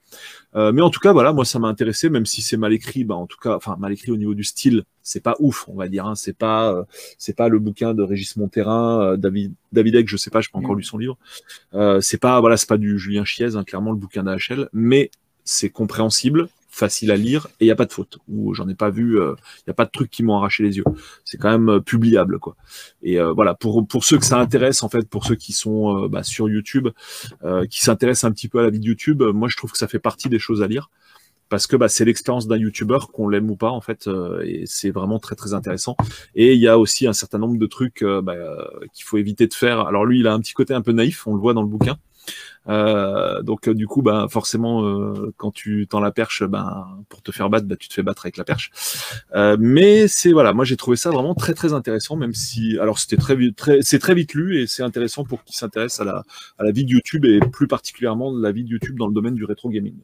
Euh, 0.55 0.71
mais 0.71 0.81
en 0.81 0.89
tout 0.89 0.99
cas, 0.99 1.13
voilà, 1.13 1.33
moi 1.33 1.45
ça 1.45 1.59
m'a 1.59 1.67
intéressé, 1.67 2.09
même 2.09 2.25
si 2.25 2.41
c'est 2.41 2.57
mal 2.57 2.73
écrit. 2.73 3.03
Bah, 3.03 3.15
en 3.15 3.27
tout 3.27 3.37
cas, 3.37 3.55
enfin 3.55 3.75
mal 3.79 3.91
écrit 3.91 4.11
au 4.11 4.17
niveau 4.17 4.33
du 4.33 4.43
style, 4.43 4.83
c'est 5.09 5.21
pas 5.21 5.35
ouf, 5.39 5.67
on 5.67 5.75
va 5.75 5.87
dire. 5.87 6.05
Hein. 6.05 6.15
C'est 6.15 6.37
pas, 6.37 6.71
euh, 6.71 6.83
c'est 7.17 7.35
pas 7.35 7.49
le 7.49 7.59
bouquin 7.59 7.93
de 7.93 8.03
Régis 8.03 8.37
Monterrain, 8.37 9.01
euh, 9.01 9.17
David 9.17 9.53
David 9.71 9.95
Egg, 9.95 10.07
je 10.07 10.17
sais 10.17 10.29
pas, 10.29 10.41
je 10.41 10.49
pas 10.49 10.59
encore 10.59 10.75
mm. 10.75 10.79
lu 10.79 10.83
son 10.83 10.97
livre. 10.97 11.17
Euh, 11.73 12.01
c'est 12.01 12.17
pas, 12.17 12.39
voilà, 12.39 12.57
c'est 12.57 12.69
pas 12.69 12.77
du 12.77 12.99
Julien 12.99 13.25
Chiez, 13.25 13.55
hein, 13.55 13.63
clairement 13.63 13.91
le 13.91 13.97
bouquin 13.97 14.23
d'AHL, 14.23 14.69
mais 14.73 15.11
c'est 15.43 15.69
compréhensible 15.69 16.47
facile 16.69 17.11
à 17.11 17.17
lire 17.17 17.47
et 17.59 17.65
il 17.65 17.67
n'y 17.67 17.71
a 17.71 17.75
pas 17.75 17.85
de 17.85 17.91
faute. 17.91 18.19
Ou 18.27 18.53
j'en 18.53 18.69
ai 18.69 18.75
pas 18.75 18.89
vu, 18.89 19.15
il 19.15 19.17
euh, 19.17 19.35
n'y 19.67 19.71
a 19.71 19.73
pas 19.73 19.85
de 19.85 19.91
trucs 19.91 20.09
qui 20.09 20.23
m'ont 20.23 20.37
arraché 20.37 20.63
les 20.63 20.77
yeux. 20.77 20.83
C'est 21.25 21.37
quand 21.37 21.49
même 21.49 21.69
euh, 21.69 21.79
publiable 21.79 22.39
quoi. 22.39 22.55
Et 23.01 23.19
euh, 23.19 23.33
voilà 23.33 23.55
pour 23.55 23.85
pour 23.87 24.03
ceux 24.03 24.17
que 24.17 24.25
ça 24.25 24.39
intéresse 24.39 24.83
en 24.83 24.89
fait, 24.89 25.09
pour 25.09 25.25
ceux 25.25 25.35
qui 25.35 25.51
sont 25.51 26.07
bah, 26.07 26.23
sur 26.23 26.47
YouTube, 26.47 26.89
qui 27.69 27.81
s'intéressent 27.81 28.29
un 28.29 28.33
petit 28.33 28.47
peu 28.47 28.59
à 28.59 28.63
la 28.63 28.69
vie 28.69 28.79
de 28.79 28.85
YouTube, 28.85 29.23
moi 29.23 29.47
je 29.49 29.57
trouve 29.57 29.71
que 29.71 29.77
ça 29.77 29.87
fait 29.87 29.99
partie 29.99 30.29
des 30.29 30.39
choses 30.39 30.61
à 30.61 30.67
lire 30.67 30.89
parce 31.49 31.65
que 31.65 31.75
bah, 31.75 31.87
c'est 31.87 32.05
l'expérience 32.05 32.47
d'un 32.47 32.57
YouTuber 32.57 32.99
qu'on 33.11 33.27
l'aime 33.27 33.49
ou 33.49 33.55
pas 33.55 33.71
en 33.71 33.81
fait, 33.81 34.07
et 34.43 34.63
c'est 34.65 34.91
vraiment 34.91 35.19
très 35.19 35.35
très 35.35 35.53
intéressant. 35.53 35.97
Et 36.35 36.53
il 36.53 36.59
y 36.59 36.67
a 36.67 36.77
aussi 36.77 37.07
un 37.07 37.13
certain 37.13 37.39
nombre 37.39 37.57
de 37.57 37.65
trucs 37.65 38.03
bah, 38.03 38.35
qu'il 38.93 39.05
faut 39.05 39.17
éviter 39.17 39.47
de 39.47 39.53
faire. 39.53 39.81
Alors 39.81 40.05
lui, 40.05 40.19
il 40.19 40.27
a 40.27 40.33
un 40.33 40.39
petit 40.39 40.53
côté 40.53 40.73
un 40.73 40.81
peu 40.81 40.91
naïf, 40.91 41.25
on 41.25 41.33
le 41.33 41.39
voit 41.39 41.53
dans 41.53 41.63
le 41.63 41.67
bouquin. 41.67 41.97
Euh, 42.69 43.41
donc 43.41 43.67
euh, 43.67 43.73
du 43.73 43.87
coup, 43.87 44.01
bah 44.01 44.27
forcément, 44.29 44.83
euh, 44.85 45.33
quand 45.37 45.51
tu 45.51 45.87
tends 45.89 45.99
la 45.99 46.11
perche, 46.11 46.43
ben 46.43 46.87
pour 47.09 47.21
te 47.21 47.31
faire 47.31 47.49
battre, 47.49 47.65
bah, 47.67 47.75
tu 47.75 47.87
te 47.87 47.93
fais 47.93 48.03
battre 48.03 48.25
avec 48.25 48.37
la 48.37 48.43
perche. 48.43 48.71
mais 49.59 50.07
c'est 50.07 50.31
voilà, 50.31 50.53
moi 50.53 50.65
j'ai 50.65 50.77
trouvé 50.77 50.97
ça 50.97 51.09
vraiment 51.09 51.33
très 51.35 51.53
très 51.53 51.73
intéressant, 51.73 52.15
même 52.15 52.33
si 52.33 52.77
alors 52.79 52.99
c'était 52.99 53.17
très 53.17 53.35
très, 53.55 53.81
c'est 53.81 53.99
très 53.99 54.13
vite 54.13 54.33
lu 54.33 54.61
et 54.61 54.67
c'est 54.67 54.83
intéressant 54.83 55.23
pour 55.23 55.43
qui 55.43 55.55
s'intéresse 55.55 55.99
à 55.99 56.03
la 56.03 56.23
à 56.57 56.63
la 56.63 56.71
vie 56.71 56.85
de 56.85 56.91
YouTube 56.91 57.25
et 57.25 57.39
plus 57.39 57.67
particulièrement 57.67 58.31
la 58.31 58.51
vie 58.51 58.63
de 58.63 58.69
YouTube 58.69 58.97
dans 58.97 59.07
le 59.07 59.13
domaine 59.13 59.35
du 59.35 59.45
rétro 59.45 59.69
gaming. 59.69 59.95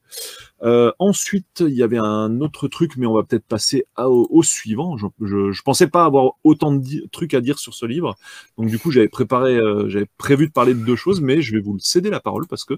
ensuite, 1.00 1.62
il 1.62 1.76
y 1.76 1.84
avait 1.84 1.98
un 1.98 2.42
autre 2.42 2.68
truc, 2.68 2.98
mais 2.98 3.06
on 3.06 3.14
va 3.14 3.24
peut-être 3.24 3.46
passer 3.46 3.86
au, 3.98 4.42
suivant. 4.44 4.98
Je, 4.98 5.08
je, 5.22 5.52
je, 5.52 5.62
pensais 5.64 5.88
pas 5.88 6.06
avoir 6.06 6.34
autant 6.44 6.74
de 6.74 7.08
trucs 7.12 7.34
à 7.34 7.42
dire 7.42 7.60
sur 7.60 7.74
ce 7.74 7.86
livre, 7.86 8.16
donc 8.58 8.70
du 8.70 8.80
coup 8.80 8.92
j'avais 8.92 9.08
préparé, 9.08 9.60
j'avais 9.88 10.08
prévu 10.18 10.48
de 10.48 10.52
parler 10.52 10.74
de 10.74 10.84
deux 10.84 10.96
choses, 10.96 11.22
mais 11.22 11.42
je 11.42 11.54
vais 11.54 11.62
vous 11.62 11.78
céder 11.80 12.10
la 12.10 12.20
parole 12.20 12.48
que 12.64 12.76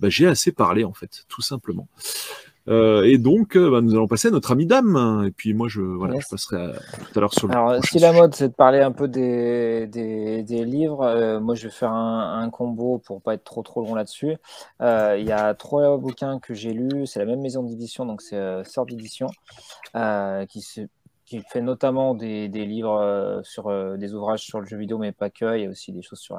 bah, 0.00 0.08
j'ai 0.08 0.26
assez 0.26 0.52
parlé 0.52 0.84
en 0.84 0.94
fait, 0.94 1.24
tout 1.28 1.42
simplement. 1.42 1.88
Euh, 2.68 3.02
et 3.04 3.16
donc, 3.16 3.56
euh, 3.56 3.70
bah, 3.70 3.80
nous 3.80 3.94
allons 3.94 4.06
passer 4.06 4.28
à 4.28 4.30
notre 4.30 4.52
ami 4.52 4.66
Dame. 4.66 5.24
Et 5.26 5.30
puis 5.30 5.54
moi, 5.54 5.68
je, 5.68 5.80
voilà, 5.80 6.18
je 6.20 6.26
passerai 6.28 6.72
tout 7.12 7.18
à 7.18 7.20
l'heure 7.20 7.32
sur 7.32 7.48
le. 7.48 7.54
Alors, 7.54 7.84
si 7.84 7.98
la 7.98 8.12
mode, 8.12 8.34
c'est 8.34 8.48
de 8.48 8.54
parler 8.54 8.80
un 8.80 8.92
peu 8.92 9.08
des, 9.08 9.86
des, 9.86 10.64
livres, 10.64 11.02
euh, 11.02 11.40
moi, 11.40 11.54
je 11.54 11.64
vais 11.64 11.72
faire 11.72 11.92
un, 11.92 12.42
un, 12.42 12.50
combo 12.50 12.98
pour 12.98 13.22
pas 13.22 13.34
être 13.34 13.44
trop 13.44 13.62
trop 13.62 13.82
long 13.82 13.94
là-dessus. 13.94 14.36
Il 14.80 15.24
y 15.24 15.32
a 15.32 15.54
trois 15.54 15.96
bouquins 15.96 16.38
que 16.40 16.54
j'ai 16.54 16.72
lus. 16.72 17.06
C'est 17.06 17.20
la 17.20 17.26
même 17.26 17.40
maison 17.40 17.62
d'édition, 17.62 18.04
donc 18.04 18.20
c'est 18.20 18.38
Sœur 18.64 18.86
d'édition, 18.86 19.28
qui 20.48 20.60
se 20.60 20.82
qui 21.28 21.42
fait 21.42 21.60
notamment 21.60 22.14
des, 22.14 22.48
des 22.48 22.64
livres 22.64 22.98
euh, 22.98 23.42
sur 23.42 23.68
euh, 23.68 23.98
des 23.98 24.14
ouvrages 24.14 24.42
sur 24.42 24.60
le 24.60 24.66
jeu 24.66 24.78
vidéo, 24.78 24.96
mais 24.96 25.12
pas 25.12 25.28
que. 25.28 25.56
Il 25.56 25.62
y 25.62 25.66
a 25.66 25.68
aussi 25.68 25.92
des 25.92 26.00
choses 26.00 26.20
sur 26.20 26.38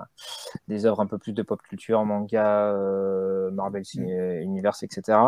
des 0.68 0.86
œuvres 0.88 1.00
un 1.00 1.06
peu 1.06 1.20
plus 1.20 1.32
de 1.32 1.44
pop 1.44 1.62
culture, 1.62 2.04
manga, 2.06 2.72
euh, 2.74 3.52
Marvel 3.52 3.84
mm. 3.94 4.42
Universe, 4.42 4.84
etc. 4.84 5.20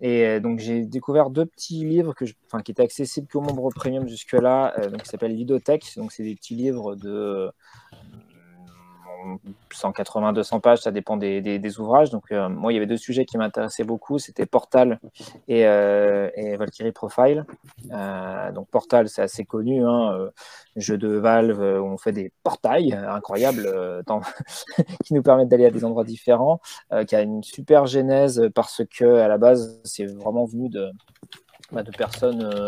et 0.00 0.40
donc 0.40 0.58
j'ai 0.58 0.84
découvert 0.84 1.30
deux 1.30 1.46
petits 1.46 1.84
livres 1.84 2.14
que 2.14 2.26
je, 2.26 2.34
qui 2.64 2.72
étaient 2.72 2.82
accessibles 2.82 3.26
qu'aux 3.28 3.40
membres 3.40 3.70
premium 3.74 4.06
jusque-là, 4.06 4.74
donc 4.90 5.02
qui 5.02 5.08
s'appellent 5.08 5.36
Ludothèque. 5.36 5.86
Donc 5.96 6.12
c'est 6.12 6.22
des 6.22 6.34
petits 6.34 6.54
livres 6.54 6.94
de 6.96 7.50
180-200 9.72 10.60
pages, 10.60 10.80
ça 10.80 10.90
dépend 10.90 11.16
des, 11.16 11.80
ouvrages. 11.80 12.10
Donc, 12.10 12.24
euh, 12.30 12.48
moi, 12.48 12.72
il 12.72 12.76
y 12.76 12.78
avait 12.78 12.86
deux 12.86 12.96
sujets 12.96 13.24
qui 13.24 13.38
m'intéressaient 13.38 13.84
beaucoup 13.84 14.18
c'était 14.18 14.46
Portal 14.46 15.00
et, 15.48 15.66
euh, 15.66 16.28
Valkyrie 16.58 16.92
Profile. 16.92 17.44
Euh, 17.92 18.52
donc, 18.52 18.68
Portal, 18.68 19.08
c'est 19.08 19.22
assez 19.22 19.44
connu, 19.44 19.84
hein, 19.84 20.30
jeu 20.76 20.98
de 20.98 21.08
Valve 21.08 21.60
où 21.60 21.86
on 21.86 21.96
fait 21.96 22.12
des 22.12 22.32
portails 22.42 22.92
incroyables 22.92 23.68
qui 25.04 25.14
nous 25.14 25.22
permettent 25.22 25.48
d'aller 25.48 25.66
à 25.66 25.70
des 25.70 25.84
endroits 25.84 26.04
différents, 26.04 26.60
qui 27.06 27.16
a 27.16 27.22
une 27.22 27.42
super 27.42 27.86
genèse 27.86 28.50
parce 28.54 28.82
que 28.98 29.04
à 29.04 29.28
la 29.28 29.38
base, 29.38 29.80
c'est 29.84 30.06
vraiment 30.06 30.44
venu 30.44 30.68
de 30.68 30.90
de 31.82 31.90
personnes 31.90 32.42
euh, 32.44 32.66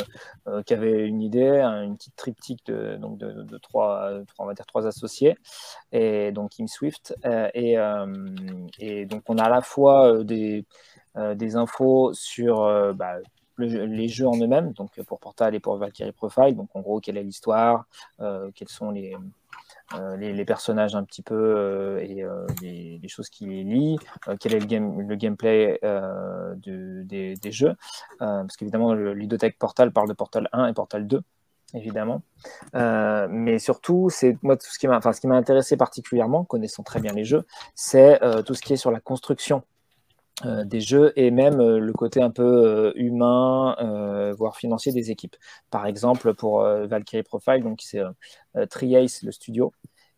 euh, 0.49 0.63
qui 0.63 0.75
avaient 0.75 1.07
une 1.07 1.23
idée, 1.23 1.61
une 1.61 1.97
petite 1.97 2.17
triptyque 2.17 2.67
de, 2.67 3.59
trois, 3.59 4.23
associés, 4.87 5.37
et 5.93 6.33
donc 6.33 6.51
Kim 6.51 6.69
Swift. 6.69 7.15
Euh, 7.25 7.49
et, 8.79 9.07
donc 9.07 9.23
on 9.29 9.39
a 9.39 9.45
à 9.45 9.51
la 9.51 9.61
fois 9.61 10.25
des, 10.25 10.65
des 11.35 11.57
infos 11.57 12.13
sur 12.13 12.95
bah, 12.95 13.17
les 13.59 14.09
jeux 14.09 14.27
en 14.27 14.37
eux-mêmes, 14.37 14.73
donc 14.73 15.01
pour 15.03 15.19
Portal 15.19 15.55
et 15.55 15.61
pour 15.61 15.77
Valkyrie 15.77 16.13
Profile, 16.13 16.57
donc 16.57 16.69
en 16.75 16.81
gros 16.81 17.01
quelle 17.01 17.17
est 17.17 17.23
l'histoire, 17.23 17.87
quels 18.19 18.69
sont 18.69 18.91
les, 18.91 19.17
euh, 19.95 20.17
les, 20.17 20.45
personnages 20.45 20.97
un 20.97 21.05
petit 21.05 21.23
peu 21.23 21.35
euh, 21.35 21.99
et 22.01 22.25
euh, 22.25 22.45
les, 22.61 23.09
choses 23.09 23.29
qui 23.29 23.47
les 23.47 23.62
lient, 23.62 23.99
quel 24.41 24.55
est 24.55 24.59
le, 24.59 24.67
game, 24.67 25.01
le 25.01 25.14
gameplay 25.14 25.79
des, 26.57 27.37
des, 27.37 27.53
jeux. 27.53 27.75
parce 28.19 28.57
qu'évidemment, 28.57 28.95
le 28.95 29.51
Portal 29.59 29.93
parle 29.93 30.09
de 30.09 30.12
Portal 30.12 30.49
1 30.53 30.67
et 30.67 30.73
Portal 30.73 31.07
2 31.07 31.23
évidemment. 31.75 32.23
mais 32.75 33.59
surtout, 33.59 34.09
c'est 34.11 34.37
moi 34.43 34.57
tout 34.57 34.71
ce 34.71 34.79
qui 34.79 34.89
m'a, 34.89 34.97
enfin, 34.99 35.12
ce 35.12 35.21
qui 35.21 35.29
m'a 35.29 35.37
intéressé 35.37 35.77
particulièrement, 35.77 36.45
connaissant 36.45 36.83
très 36.83 37.01
bien 37.01 37.12
les 37.12 37.25
jeux, 37.25 37.45
c'est 37.75 38.21
tout 38.45 38.55
ce 38.55 38.62
qui 38.62 38.73
est 38.73 38.77
sur 38.77 38.91
la 38.91 39.01
construction 39.01 39.62
euh, 40.45 40.64
des 40.64 40.82
jeux 40.82 41.14
et 41.16 41.30
même 41.30 41.61
euh, 41.61 41.78
le 41.78 41.93
côté 41.95 42.20
un 42.20 42.30
peu 42.30 42.43
euh, 42.43 42.93
humain, 42.97 43.74
voire 44.37 44.57
financier 44.57 44.93
des 44.93 45.11
équipes. 45.11 45.37
Par 45.70 45.87
exemple, 45.87 46.34
pour 46.34 46.61
Valkyrie 46.62 47.22
Profile, 47.22 47.62
donc 47.62 47.80
c'est 47.82 48.03
Triace, 48.70 49.22
le 49.22 49.32
studio. 49.32 49.72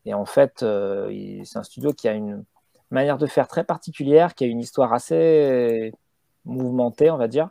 Et 0.05 0.15
en 0.15 0.25
fait, 0.25 0.59
c'est 0.61 1.59
un 1.59 1.63
studio 1.63 1.93
qui 1.93 2.09
a 2.09 2.13
une 2.15 2.45
manière 2.91 3.19
de 3.19 3.27
faire 3.27 3.49
très 3.49 3.65
particulière, 3.65 4.35
qui 4.35 4.45
a 4.45 4.47
une 4.49 4.61
histoire 4.61 4.93
assez 4.93 5.93
mouvementée, 6.49 7.11
on 7.11 7.17
va 7.17 7.29
dire. 7.29 7.51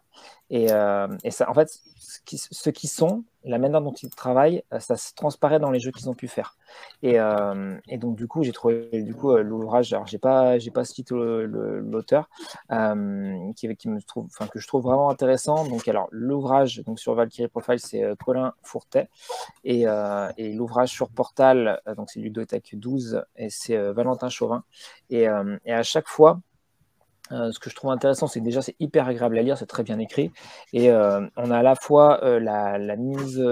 Et, 0.50 0.68
et 1.24 1.32
ça, 1.32 1.50
en 1.50 1.54
fait, 1.54 1.70
ce 2.26 2.70
qui 2.70 2.88
sont, 2.88 3.24
la 3.48 3.58
manière 3.58 3.82
dont 3.82 3.94
ils 3.94 4.10
travaillent, 4.10 4.64
euh, 4.74 4.80
ça 4.80 4.98
se 4.98 5.14
transparaît 5.14 5.60
dans 5.60 5.72
les 5.72 5.80
jeux 5.80 5.92
qu'ils 5.92 6.10
ont 6.10 6.14
pu 6.14 6.28
faire. 6.28 6.56
Et, 7.02 7.20
euh, 7.20 7.78
donc 7.98 8.16
du 8.16 8.28
coup, 8.28 8.44
j'ai 8.44 8.52
trouvé 8.52 8.90
du 8.92 9.16
euh, 9.24 9.42
l'ouvrage. 9.42 9.94
Alors 9.94 10.06
j'ai 10.06 10.18
pas, 10.18 10.58
pas 10.74 10.86
cité 10.86 11.16
l'auteur 11.16 12.30
qui, 13.56 13.76
qui, 13.76 13.90
me 13.90 14.02
trouve, 14.02 14.26
enfin 14.26 14.48
que 14.48 14.60
je 14.60 14.68
trouve 14.68 14.84
vraiment 14.84 15.10
intéressant. 15.10 15.66
Donc 15.68 15.88
alors 15.88 16.08
l'ouvrage 16.12 16.84
sur 16.96 17.14
Valkyrie 17.16 17.48
Profile, 17.48 17.80
c'est 17.80 18.04
Colin 18.24 18.54
Fourtet 18.64 19.10
et, 19.64 19.86
l'ouvrage 20.38 20.90
sur 20.90 21.10
Portal, 21.10 21.82
donc 21.96 22.10
c'est 22.10 22.20
Ludothèque 22.20 22.72
12 22.74 23.24
et 23.38 23.50
c'est 23.50 23.78
Valentin 23.94 24.30
Chauvin. 24.30 24.64
Et 25.10 25.28
à 25.28 25.84
chaque 25.84 26.08
fois 26.08 26.40
Euh, 27.32 27.52
ce 27.52 27.60
que 27.60 27.70
je 27.70 27.76
trouve 27.76 27.92
intéressant, 27.92 28.28
c'est 28.28 28.40
que 28.40 28.46
déjà 28.46 28.62
c'est 28.62 28.76
hyper 28.80 29.08
agréable 29.08 29.38
à 29.38 29.42
lire, 29.42 29.58
c'est 29.58 29.66
très 29.66 29.84
bien 29.84 30.00
écrit, 30.00 30.32
et 30.74 30.92
euh, 30.92 31.28
on 31.36 31.52
a 31.52 31.58
à 31.58 31.64
la 31.64 31.76
fois 31.76 32.24
euh, 32.24 32.40
la, 32.40 32.78
la, 32.78 32.96
mise, 32.96 33.44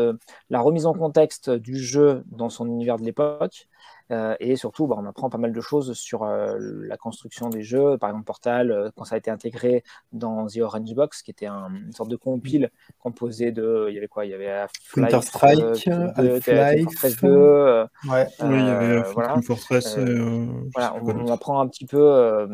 la 0.49 0.59
remise 0.61 0.86
en 0.86 0.93
contexte 0.93 1.49
du 1.49 1.78
jeu 1.78 2.23
dans 2.32 2.49
son 2.49 2.67
univers 2.67 2.97
de 2.97 3.03
l'époque, 3.03 3.67
euh, 4.12 4.36
et 4.39 4.56
surtout, 4.56 4.88
bah, 4.88 4.95
on 4.99 5.06
apprend 5.06 5.30
pas 5.30 5.38
mal 5.38 5.51
de 5.51 5.62
choses 5.62 5.93
sur 5.93 6.24
euh, 6.24 6.58
la 6.60 6.97
construction 6.97 7.49
des 7.49 7.64
jeux. 7.64 7.97
Par 7.97 8.10
exemple, 8.10 8.26
Portal, 8.26 8.72
euh, 8.72 8.89
quand 8.95 9.06
ça 9.06 9.16
a 9.16 9.18
été 9.18 9.32
intégré 9.32 9.84
dans 10.12 10.45
The 10.47 10.58
Orange 10.58 10.93
Box, 10.93 11.24
qui 11.24 11.32
était 11.32 11.47
un, 11.47 11.70
une 11.74 11.91
sorte 11.91 12.10
de 12.10 12.16
compile 12.16 12.70
composé 12.99 13.51
de. 13.51 13.88
Il 13.89 13.95
y 13.95 13.97
avait 13.97 14.08
quoi? 14.08 14.26
Il 14.26 14.32
y 14.32 14.34
avait 14.34 14.66
Counter-Strike, 14.93 15.88
Half-Life. 15.88 17.22
2. 17.22 17.86
ouais. 18.10 18.28
oui, 18.41 18.60
il 18.60 18.66
y 18.66 18.70
avait 18.70 19.01
voilà. 19.14 19.41
Fortress. 19.41 19.97
voilà, 19.97 20.95
on, 21.01 21.08
on, 21.08 21.32
apprend 21.32 21.60
un 21.60 21.68
petit 21.68 21.86
peu. 21.86 22.47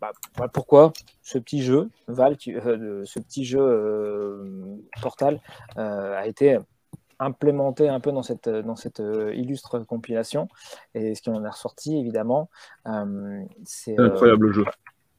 Bah, 0.00 0.12
pourquoi 0.52 0.92
ce 1.22 1.38
petit 1.38 1.62
jeu, 1.62 1.90
Val, 2.08 2.36
ce 2.40 3.18
petit 3.18 3.44
jeu 3.44 4.88
Portal 5.02 5.40
a 5.76 6.26
été 6.26 6.58
implémenté 7.20 7.88
un 7.88 8.00
peu 8.00 8.10
dans 8.10 8.22
cette, 8.22 8.48
dans 8.48 8.76
cette 8.76 9.00
euh, 9.00 9.34
illustre 9.34 9.78
compilation. 9.80 10.48
Et 10.94 11.14
ce 11.14 11.22
qui 11.22 11.30
en 11.30 11.44
est 11.44 11.48
ressorti, 11.48 11.96
évidemment, 11.96 12.50
euh, 12.86 13.42
c'est. 13.64 13.98
Un 13.98 14.06
incroyable 14.06 14.48
euh, 14.48 14.52
jeu. 14.52 14.64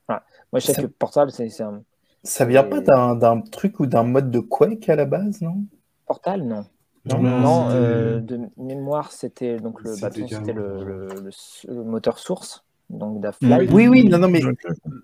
Voilà. 0.08 0.24
Moi, 0.52 0.60
je 0.60 0.66
sais 0.66 0.74
ça... 0.74 0.82
que 0.82 0.86
Portal, 0.86 1.30
c'est 1.30 1.60
un. 1.62 1.82
Ça 2.24 2.44
vient 2.44 2.64
pas 2.64 2.80
d'un 2.80 3.40
truc 3.40 3.80
ou 3.80 3.86
d'un 3.86 4.04
mode 4.04 4.30
de 4.30 4.38
Quake 4.38 4.88
à 4.88 4.96
la 4.96 5.06
base, 5.06 5.40
non? 5.40 5.64
Portal, 6.06 6.42
non. 6.44 6.66
Non, 7.04 7.18
non 7.20 7.68
euh, 7.70 8.20
de 8.20 8.40
mémoire, 8.56 9.10
c'était 9.10 9.56
donc 9.56 9.82
le, 9.82 9.90
le, 9.90 10.52
le, 10.52 11.30
le, 11.68 11.82
moteur 11.82 12.20
source 12.20 12.64
donc. 12.92 13.24
Oui, 13.70 13.88
oui, 13.88 14.04
non, 14.04 14.18
non, 14.18 14.28
mais 14.28 14.40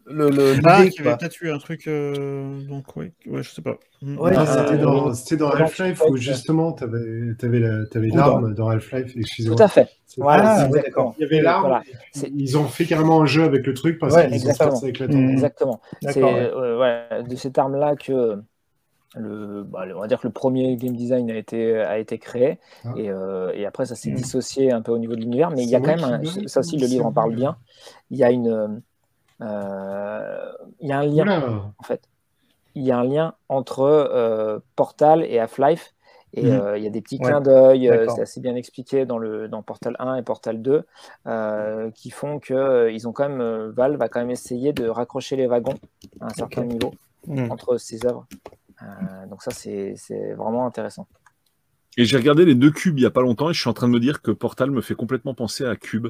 le, 0.06 0.30
le 0.30 0.54
ah, 0.64 0.84
il 0.84 1.06
avait 1.06 1.16
peut-être 1.16 1.40
eu 1.42 1.50
un 1.50 1.58
truc, 1.58 1.86
euh... 1.86 2.60
donc 2.68 2.96
ouais, 2.96 3.12
ouais, 3.26 3.42
je 3.42 3.50
sais 3.50 3.62
pas. 3.62 3.78
Mm. 4.02 4.18
Ouais, 4.18 4.32
ah, 4.36 4.46
c'était 4.46 4.78
dans, 4.78 5.10
dans 5.38 5.50
Half-Life 5.50 6.02
où 6.08 6.16
justement 6.16 6.72
tu 6.72 6.84
avais, 6.84 7.34
avais 7.42 8.08
l'arme 8.08 8.54
dans 8.54 8.68
Half-Life, 8.68 9.14
excusez-moi. 9.16 9.56
Tout 9.56 9.62
à 9.62 9.68
fait. 9.68 9.88
Voilà, 10.16 10.62
ah, 10.62 10.68
d'accord. 10.68 11.14
Il 11.18 11.22
y 11.22 11.24
avait 11.24 11.40
l'arme, 11.40 11.62
voilà. 11.62 11.82
ils 12.34 12.58
ont 12.58 12.64
fait 12.64 12.84
carrément 12.84 13.22
un 13.22 13.26
jeu 13.26 13.42
avec 13.42 13.66
le 13.66 13.74
truc 13.74 13.98
parce 13.98 14.14
ouais, 14.14 14.28
qu'ils 14.28 14.46
ont 14.46 14.48
fait 14.48 14.54
ça 14.54 14.70
avec 14.82 14.98
la 14.98 15.08
mmh. 15.08 15.30
Exactement. 15.30 15.80
C'est 16.02 16.22
euh, 16.22 16.78
ouais, 16.78 17.22
de 17.22 17.36
cette 17.36 17.58
arme-là 17.58 17.96
que 17.96 18.36
le, 19.14 19.62
bah, 19.62 19.84
on 19.94 20.00
va 20.00 20.06
dire 20.06 20.20
que 20.20 20.26
le 20.26 20.32
premier 20.32 20.76
game 20.76 20.94
design 20.94 21.30
a 21.30 21.36
été, 21.36 21.78
a 21.80 21.98
été 21.98 22.18
créé 22.18 22.58
ah. 22.84 22.92
et, 22.96 23.10
euh, 23.10 23.52
et, 23.54 23.64
après 23.64 23.86
ça 23.86 23.94
s'est 23.94 24.10
mmh. 24.10 24.14
dissocié 24.14 24.72
un 24.72 24.82
peu 24.82 24.92
au 24.92 24.98
niveau 24.98 25.14
de 25.14 25.20
l'univers 25.20 25.50
mais 25.50 25.64
il 25.64 25.70
y 25.70 25.74
a 25.74 25.80
quand 25.80 25.96
même 25.96 26.04
un, 26.04 26.46
ça 26.46 26.60
aussi 26.60 26.76
le 26.76 26.86
livre 26.86 27.06
en 27.06 27.12
parle 27.12 27.34
bien 27.34 27.56
il 28.10 28.18
y 28.18 28.24
a 28.24 28.30
une 28.30 28.82
euh, 29.40 30.52
il 30.80 30.88
y 30.88 30.92
a 30.92 30.98
un 30.98 31.06
lien 31.06 31.72
en 31.78 31.82
fait 31.82 32.02
il 32.74 32.84
y 32.84 32.92
a 32.92 32.98
un 32.98 33.04
lien 33.04 33.34
entre 33.48 33.80
euh, 33.80 34.58
Portal 34.76 35.24
et 35.24 35.38
Half-Life 35.38 35.94
et 36.34 36.42
mmh. 36.42 36.46
Euh, 36.46 36.78
il 36.78 36.84
y 36.84 36.86
a 36.86 36.90
des 36.90 37.00
petits 37.00 37.18
clins 37.18 37.40
d'œil, 37.40 37.88
euh, 37.88 38.06
c'est 38.14 38.22
assez 38.22 38.40
bien 38.40 38.54
expliqué 38.54 39.06
dans, 39.06 39.18
le, 39.18 39.48
dans 39.48 39.62
Portal 39.62 39.96
1 39.98 40.16
et 40.16 40.22
Portal 40.22 40.60
2, 40.60 40.84
euh, 41.26 41.90
qui 41.92 42.10
font 42.10 42.38
que 42.38 42.90
ils 42.92 43.08
ont 43.08 43.12
quand 43.12 43.28
même, 43.28 43.70
Valve 43.70 43.96
va 43.96 44.08
quand 44.08 44.20
même 44.20 44.30
essayer 44.30 44.72
de 44.72 44.88
raccrocher 44.88 45.36
les 45.36 45.46
wagons 45.46 45.74
à 46.20 46.26
un 46.26 46.30
certain 46.30 46.62
okay. 46.62 46.72
niveau 46.72 46.92
mmh. 47.26 47.50
entre 47.50 47.78
ces 47.78 48.04
œuvres. 48.04 48.26
Euh, 48.82 49.26
donc 49.28 49.42
ça, 49.42 49.50
c'est 49.50 49.94
vraiment 50.36 50.66
intéressant. 50.66 51.06
Et 51.96 52.04
j'ai 52.04 52.16
regardé 52.16 52.44
les 52.44 52.54
deux 52.54 52.70
cubes 52.70 52.96
il 52.98 53.02
n'y 53.02 53.06
a 53.06 53.10
pas 53.10 53.22
longtemps 53.22 53.50
et 53.50 53.52
je 53.52 53.60
suis 53.60 53.68
en 53.68 53.72
train 53.72 53.88
de 53.88 53.92
me 53.92 54.00
dire 54.00 54.22
que 54.22 54.30
Portal 54.30 54.70
me 54.70 54.80
fait 54.80 54.94
complètement 54.94 55.34
penser 55.34 55.64
à 55.64 55.74
Cube, 55.74 56.08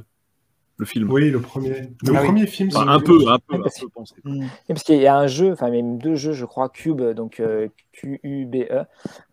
le 0.76 0.84
film. 0.84 1.10
Oui, 1.10 1.30
le 1.30 1.40
premier. 1.40 1.90
Le 2.02 2.14
ah 2.14 2.22
premier 2.22 2.42
oui. 2.42 2.46
film. 2.46 2.68
Enfin, 2.74 2.88
un, 2.88 3.00
peu, 3.00 3.26
un 3.26 3.38
peu, 3.38 3.56
un 3.56 3.60
parce, 3.62 3.80
peu 3.80 3.88
pensé. 3.88 4.14
Mmh. 4.24 4.46
Parce 4.68 4.82
qu'il 4.82 5.00
y 5.00 5.06
a 5.06 5.16
un 5.16 5.26
jeu, 5.26 5.52
enfin 5.52 5.70
même 5.70 5.98
deux 5.98 6.14
jeux, 6.14 6.32
je 6.32 6.44
crois, 6.44 6.68
Cube, 6.68 7.02
donc 7.02 7.40
euh, 7.40 7.68
Q-U-B-E, 7.92 8.84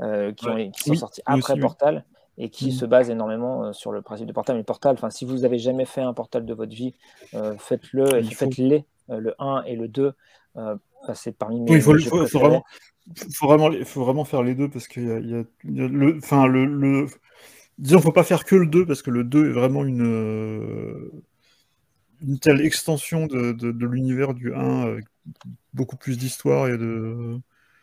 euh, 0.02 0.32
qui, 0.32 0.48
ouais. 0.48 0.72
qui, 0.72 0.84
sont 0.84 0.92
oui, 0.92 0.98
sortis 0.98 1.22
après 1.26 1.54
aussi, 1.54 1.62
Portal. 1.62 2.06
Et 2.38 2.50
qui 2.50 2.68
mmh. 2.68 2.72
se 2.72 2.86
basent 2.86 3.10
énormément 3.10 3.72
sur 3.72 3.92
le 3.92 4.02
principe 4.02 4.28
de 4.28 4.34
Portal. 4.34 4.58
Mais 4.58 4.64
Portal, 4.64 4.98
si 5.10 5.24
vous 5.24 5.40
n'avez 5.40 5.58
jamais 5.58 5.86
fait 5.86 6.02
un 6.02 6.14
Portal 6.14 6.46
de 6.46 6.54
votre 6.54 6.74
vie, 6.74 6.94
faites-le, 7.58 8.24
faites-les, 8.24 8.86
le 9.10 9.36
1 9.40 9.64
et 9.64 9.76
le 9.76 9.88
2. 9.88 10.14
C'est 11.14 11.38
parmi 11.38 11.62
mes. 11.62 11.72
Oui, 11.72 11.78
il 11.78 11.82
faut, 11.82 11.98
faut, 12.00 12.26
faut, 12.28 12.40
vraiment, 12.40 12.64
faut 13.34 13.48
vraiment, 13.48 13.72
faut 13.86 14.04
vraiment 14.04 14.26
faire 14.26 14.44
les 14.44 14.56
deux 14.56 14.70
parce 14.70 14.88
qu'il 14.88 15.06
y 15.06 15.12
a, 15.12 15.20
il 15.20 15.30
y 15.30 15.36
a, 15.36 15.44
il 15.64 15.78
y 15.78 15.82
a 15.82 15.88
le, 15.88 16.18
enfin 16.18 16.48
le, 16.48 16.66
le, 16.66 17.08
disons, 17.78 18.00
faut 18.00 18.12
pas 18.12 18.24
faire 18.24 18.46
que 18.46 18.56
le 18.56 18.68
2 18.68 18.86
parce 18.86 19.02
que 19.02 19.12
le 19.12 19.24
2 19.24 19.50
est 19.50 19.54
vraiment 19.54 19.86
une, 19.86 21.12
une 22.22 22.40
telle 22.40 22.62
extension 22.62 23.28
de, 23.28 23.52
de, 23.52 23.72
de 23.72 23.86
l'univers 23.86 24.34
du 24.34 24.54
1 24.54 24.82
avec 24.82 25.06
beaucoup 25.74 25.98
plus 25.98 26.18
d'histoire 26.18 26.68
et 26.68 26.78
de, 26.78 27.40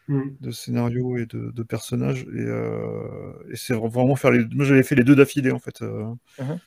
mm. 0.08 0.22
de 0.40 0.50
scénarios 0.50 1.16
et 1.18 1.26
de, 1.26 1.50
de 1.50 1.62
personnages 1.62 2.22
et, 2.22 2.40
euh, 2.40 3.32
et 3.50 3.56
c'est 3.56 3.74
vraiment 3.74 4.16
faire 4.16 4.30
les. 4.30 4.44
Moi, 4.46 4.64
j'avais 4.64 4.82
fait 4.82 4.94
les 4.94 5.04
deux 5.04 5.16
d'affilée 5.16 5.52
en 5.52 5.58
fait 5.58 5.82
euh, 5.82 6.04
mm 6.38 6.44
-hmm. 6.44 6.58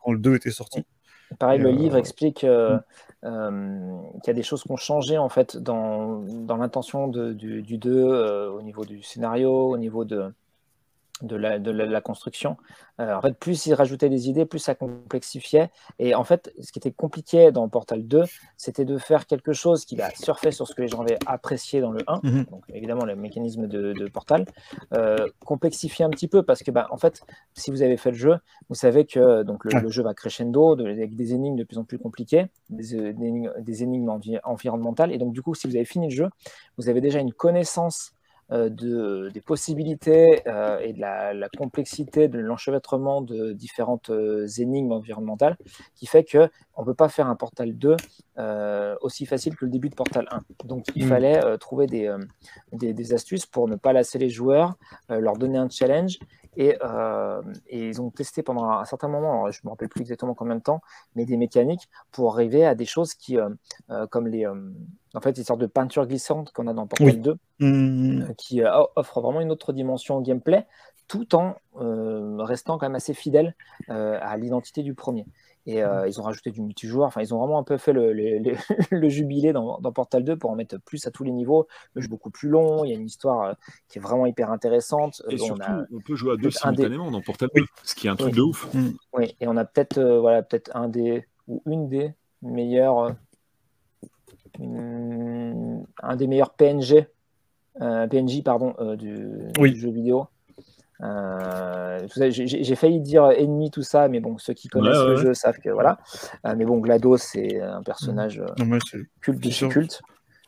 quand 0.00 0.12
le 0.12 0.18
2 0.18 0.34
était 0.34 0.50
sorti. 0.50 0.84
Pareil, 1.38 1.60
et 1.60 1.62
le 1.62 1.68
euh... 1.68 1.72
livre 1.72 1.96
explique 1.96 2.44
euh, 2.44 2.78
euh, 3.24 4.00
qu'il 4.22 4.28
y 4.28 4.30
a 4.30 4.34
des 4.34 4.42
choses 4.42 4.62
qui 4.62 4.72
ont 4.72 4.76
changé 4.76 5.18
en 5.18 5.28
fait 5.28 5.56
dans, 5.56 6.20
dans 6.22 6.56
l'intention 6.56 7.08
du, 7.08 7.62
du 7.62 7.78
2 7.78 7.90
euh, 7.92 8.50
au 8.50 8.62
niveau 8.62 8.84
du 8.84 9.02
scénario, 9.02 9.70
au 9.70 9.76
niveau 9.78 10.04
de, 10.04 10.32
de 11.22 11.36
la, 11.36 11.58
de 11.58 11.70
la, 11.70 11.86
de 11.86 11.92
la 11.92 12.00
construction. 12.00 12.56
Euh, 13.00 13.14
en 13.14 13.20
fait, 13.20 13.34
plus 13.38 13.66
il 13.66 13.74
rajoutait 13.74 14.08
des 14.08 14.28
idées, 14.28 14.44
plus 14.44 14.58
ça 14.58 14.74
complexifiait. 14.74 15.70
Et 15.98 16.14
en 16.14 16.24
fait, 16.24 16.52
ce 16.60 16.72
qui 16.72 16.78
était 16.78 16.90
compliqué 16.92 17.52
dans 17.52 17.68
Portal 17.68 18.06
2, 18.06 18.24
c'était 18.56 18.84
de 18.84 18.98
faire 18.98 19.26
quelque 19.26 19.52
chose 19.52 19.84
qui 19.84 20.00
a 20.00 20.10
surfé 20.10 20.50
sur 20.50 20.66
ce 20.68 20.74
que 20.74 20.82
les 20.82 20.88
gens 20.88 21.00
avaient 21.00 21.18
apprécié 21.26 21.80
dans 21.80 21.90
le 21.92 22.02
1, 22.06 22.16
mm 22.16 22.20
-hmm. 22.22 22.50
donc 22.50 22.64
évidemment 22.74 23.04
le 23.04 23.16
mécanisme 23.16 23.66
de, 23.66 23.92
de 23.92 24.06
Portal, 24.08 24.44
euh, 24.94 25.26
complexifier 25.44 26.04
un 26.04 26.10
petit 26.10 26.28
peu 26.28 26.42
parce 26.42 26.62
que, 26.62 26.70
bah, 26.70 26.86
en 26.90 26.98
fait, 26.98 27.22
si 27.54 27.70
vous 27.70 27.82
avez 27.82 27.96
fait 27.96 28.10
le 28.10 28.20
jeu, 28.26 28.36
vous 28.68 28.74
savez 28.84 29.04
que 29.06 29.42
donc, 29.42 29.64
le, 29.64 29.80
le 29.80 29.90
jeu 29.90 30.02
va 30.02 30.14
crescendo 30.14 30.62
avec 30.80 31.14
des 31.16 31.28
énigmes 31.34 31.56
de 31.56 31.64
plus 31.64 31.78
en 31.78 31.84
plus 31.84 31.98
compliquées, 31.98 32.46
des, 32.68 33.12
des 33.12 33.26
énigmes, 33.30 33.52
des 33.68 33.82
énigmes 33.82 34.10
envi 34.16 34.38
environnementales. 34.44 35.10
Et 35.14 35.18
donc, 35.18 35.32
du 35.32 35.42
coup, 35.42 35.54
si 35.54 35.66
vous 35.68 35.76
avez 35.76 35.84
fini 35.94 36.06
le 36.10 36.14
jeu, 36.20 36.28
vous 36.76 36.88
avez 36.88 37.00
déjà 37.00 37.18
une 37.26 37.32
connaissance 37.32 37.98
euh, 38.00 38.14
de, 38.50 39.30
des 39.32 39.40
possibilités 39.40 40.42
euh, 40.48 40.78
et 40.80 40.92
de 40.92 41.00
la, 41.00 41.32
la, 41.32 41.48
complexité 41.48 42.26
de 42.26 42.38
l'enchevêtrement 42.38 43.20
de 43.22 43.52
différentes 43.52 44.10
euh, 44.10 44.46
énigmes 44.58 44.92
environnementales 44.92 45.56
qui 45.94 46.06
fait 46.06 46.24
que 46.24 46.50
on 46.74 46.84
peut 46.84 46.94
pas 46.94 47.08
faire 47.08 47.26
un 47.26 47.36
Portal 47.36 47.76
2 47.76 47.96
euh, 48.38 48.96
aussi 49.02 49.26
facile 49.26 49.54
que 49.54 49.66
le 49.66 49.70
début 49.70 49.90
de 49.90 49.94
Portal 49.94 50.26
1. 50.30 50.40
Donc 50.64 50.86
il 50.96 51.04
mmh. 51.04 51.08
fallait 51.08 51.44
euh, 51.44 51.58
trouver 51.58 51.86
des, 51.86 52.06
euh, 52.06 52.18
des, 52.72 52.94
des, 52.94 53.12
astuces 53.12 53.44
pour 53.44 53.68
ne 53.68 53.76
pas 53.76 53.92
lasser 53.92 54.18
les 54.18 54.30
joueurs, 54.30 54.76
leur 55.08 55.36
donner 55.36 55.58
un 55.58 55.68
challenge 55.68 56.18
et, 56.56 56.76
et, 57.68 57.88
ils 57.88 58.00
ont 58.00 58.10
testé 58.10 58.42
pendant 58.42 58.64
un 58.70 58.84
certain 58.84 59.08
moment, 59.08 59.32
alors 59.32 59.52
je 59.52 59.60
me 59.64 59.70
rappelle 59.70 59.88
plus 59.88 60.00
exactement 60.00 60.34
combien 60.34 60.56
de 60.56 60.62
temps, 60.62 60.80
mais 61.14 61.24
des 61.24 61.36
mécaniques 61.36 61.88
pour 62.12 62.32
arriver 62.34 62.66
à 62.66 62.74
des 62.74 62.86
choses 62.86 63.14
qui, 63.14 63.38
comme 64.10 64.26
les 64.26 64.46
en 65.14 65.20
fait, 65.20 65.36
une 65.36 65.44
sorte 65.44 65.60
de 65.60 65.66
peinture 65.66 66.06
glissante 66.06 66.52
qu'on 66.52 66.66
a 66.66 66.72
dans 66.72 66.86
Portal 66.86 67.06
oui. 67.06 67.16
2, 67.16 67.36
mmh. 67.60 68.34
qui 68.36 68.62
euh, 68.62 68.70
offre 68.96 69.20
vraiment 69.20 69.40
une 69.40 69.50
autre 69.50 69.72
dimension 69.72 70.16
au 70.16 70.20
gameplay, 70.20 70.66
tout 71.08 71.34
en 71.34 71.56
euh, 71.80 72.36
restant 72.38 72.78
quand 72.78 72.86
même 72.86 72.94
assez 72.94 73.14
fidèle 73.14 73.56
euh, 73.88 74.18
à 74.22 74.36
l'identité 74.36 74.82
du 74.82 74.94
premier. 74.94 75.26
Et 75.70 75.82
mmh. 75.82 76.04
ils 76.08 76.20
ont 76.20 76.24
rajouté 76.24 76.50
du 76.50 76.62
multijoueur, 76.62 77.06
enfin, 77.06 77.20
ils 77.20 77.34
ont 77.34 77.38
vraiment 77.38 77.58
un 77.58 77.62
peu 77.62 77.76
fait 77.76 77.92
le, 77.92 78.12
le, 78.12 78.38
le, 78.38 78.54
le 78.90 79.08
jubilé 79.08 79.52
dans, 79.52 79.78
dans, 79.80 79.92
Portal 79.92 80.24
2 80.24 80.36
pour 80.36 80.50
en 80.50 80.56
mettre 80.56 80.78
plus 80.80 81.06
à 81.06 81.10
tous 81.10 81.22
les 81.22 81.32
niveaux. 81.32 81.68
Le 81.94 82.02
jeu 82.02 82.08
beaucoup 82.08 82.30
plus 82.30 82.48
long, 82.48 82.84
il 82.84 82.90
y 82.90 82.92
a 82.92 82.96
une 82.96 83.06
histoire 83.06 83.54
qui 83.88 83.98
est 83.98 84.00
vraiment 84.02 84.26
hyper 84.26 84.50
intéressante. 84.50 85.22
Et 85.28 85.38
surtout, 85.38 85.62
on, 85.62 85.64
a 85.64 85.84
on 85.92 86.00
peut 86.00 86.16
jouer 86.16 86.32
à 86.32 86.36
deux 86.36 86.50
simultanément 86.50 87.06
des... 87.06 87.12
dans 87.12 87.20
Portal 87.20 87.48
2, 87.54 87.60
oui. 87.60 87.66
ce 87.84 87.94
qui 87.94 88.06
est 88.06 88.10
un 88.10 88.16
truc 88.16 88.32
oui. 88.32 88.36
de 88.36 88.42
ouf. 88.42 88.74
Mmh. 88.74 88.90
Oui, 89.12 89.36
et 89.40 89.46
on 89.46 89.56
a 89.56 89.64
peut-être 89.64 90.00
voilà, 90.00 90.42
peut 90.42 90.62
un 90.74 90.88
des, 90.88 91.26
ou 91.46 91.62
une 91.66 91.88
des 91.88 92.14
meilleures 92.42 93.14
une, 94.58 95.84
un 96.02 96.16
des 96.16 96.26
meilleurs 96.26 96.54
PNG, 96.54 97.06
euh, 97.80 98.06
PNJ 98.06 98.42
pardon, 98.42 98.74
euh, 98.78 98.96
du, 98.96 99.48
oui. 99.58 99.72
du, 99.72 99.80
jeu 99.80 99.90
vidéo. 99.90 100.26
Euh, 101.02 102.06
J'ai 102.30 102.74
failli 102.74 103.00
dire 103.00 103.30
ennemi, 103.30 103.70
tout 103.70 103.82
ça, 103.82 104.08
mais 104.08 104.20
bon, 104.20 104.38
ceux 104.38 104.54
qui 104.54 104.68
connaissent 104.68 104.98
ouais, 104.98 105.08
le 105.08 105.16
ouais. 105.16 105.22
jeu 105.22 105.34
savent 105.34 105.58
que 105.58 105.70
voilà. 105.70 105.98
Euh, 106.46 106.54
mais 106.56 106.64
bon, 106.64 106.78
GLaDOS, 106.78 107.18
c'est 107.18 107.60
un 107.60 107.82
personnage 107.82 108.42
non, 108.58 108.78
culte 109.20 109.50
chez 109.50 109.68
culte. 109.68 110.00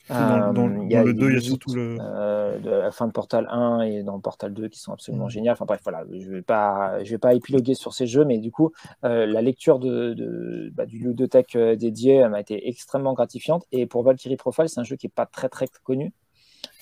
Dans, 0.08 0.52
dans, 0.52 0.82
il 0.82 0.90
y 0.90 0.96
a 0.96 1.04
le 1.04 1.14
2, 1.14 1.30
il 1.30 1.34
y 1.34 1.38
a 1.38 1.40
surtout 1.40 1.74
le. 1.74 1.96
Euh, 2.00 2.58
de 2.58 2.70
la 2.70 2.90
fin 2.90 3.06
de 3.06 3.12
Portal 3.12 3.46
1 3.50 3.82
et 3.82 4.02
dans 4.02 4.18
Portal 4.20 4.52
2 4.52 4.68
qui 4.68 4.78
sont 4.78 4.92
absolument 4.92 5.26
mmh. 5.26 5.30
géniales. 5.30 5.52
Enfin 5.52 5.64
bref, 5.64 5.80
voilà, 5.84 6.04
je 6.10 6.28
ne 6.28 6.34
vais, 6.34 6.42
pas, 6.42 7.02
je 7.04 7.10
vais 7.10 7.18
pas 7.18 7.34
épiloguer 7.34 7.74
sur 7.74 7.94
ces 7.94 8.06
jeux, 8.06 8.24
mais 8.24 8.38
du 8.38 8.50
coup, 8.50 8.72
euh, 9.04 9.26
la 9.26 9.42
lecture 9.42 9.78
de, 9.78 10.12
de 10.14 10.70
bah, 10.74 10.86
du 10.86 10.98
ludothèque 10.98 11.56
euh, 11.56 11.76
dédié 11.76 12.28
m'a 12.28 12.40
été 12.40 12.68
extrêmement 12.68 13.14
gratifiante. 13.14 13.64
Et 13.72 13.86
pour 13.86 14.02
Valkyrie 14.02 14.36
Profile, 14.36 14.68
c'est 14.68 14.80
un 14.80 14.84
jeu 14.84 14.96
qui 14.96 15.06
n'est 15.06 15.12
pas 15.14 15.26
très 15.26 15.48
très 15.48 15.66
connu. 15.82 16.12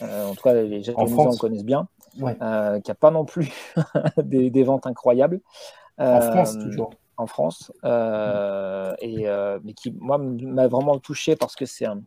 Euh, 0.03 0.27
en 0.27 0.35
tout 0.35 0.43
cas, 0.43 0.55
les 0.55 0.83
japonais 0.83 1.11
le 1.11 1.39
connaissent 1.39 1.65
bien. 1.65 1.89
Ouais. 2.19 2.37
Euh, 2.43 2.81
qui 2.81 2.91
n'a 2.91 2.95
pas 2.95 3.11
non 3.11 3.25
plus 3.25 3.53
des, 4.19 4.51
des, 4.51 4.63
ventes 4.63 4.87
incroyables. 4.87 5.41
en 5.99 6.21
France, 6.21 6.59
toujours. 6.59 6.91
En 7.17 7.27
France. 7.27 7.73
Mmh. 7.83 8.95
Et, 9.01 9.27
mais 9.65 9.75
qui, 9.75 9.93
moi, 9.93 10.19
m'a 10.19 10.69
vraiment 10.69 10.99
touché 10.99 11.37
parce 11.37 11.55
que 11.55 11.67
c'est 11.67 11.87
un 11.87 12.03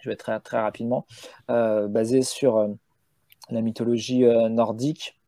je 0.00 0.10
vais 0.10 0.16
très, 0.16 0.38
très 0.38 0.60
rapidement, 0.60 1.04
basé 1.48 2.22
sur 2.22 2.68
la 3.50 3.60
mythologie 3.60 4.24
nordique, 4.48 5.18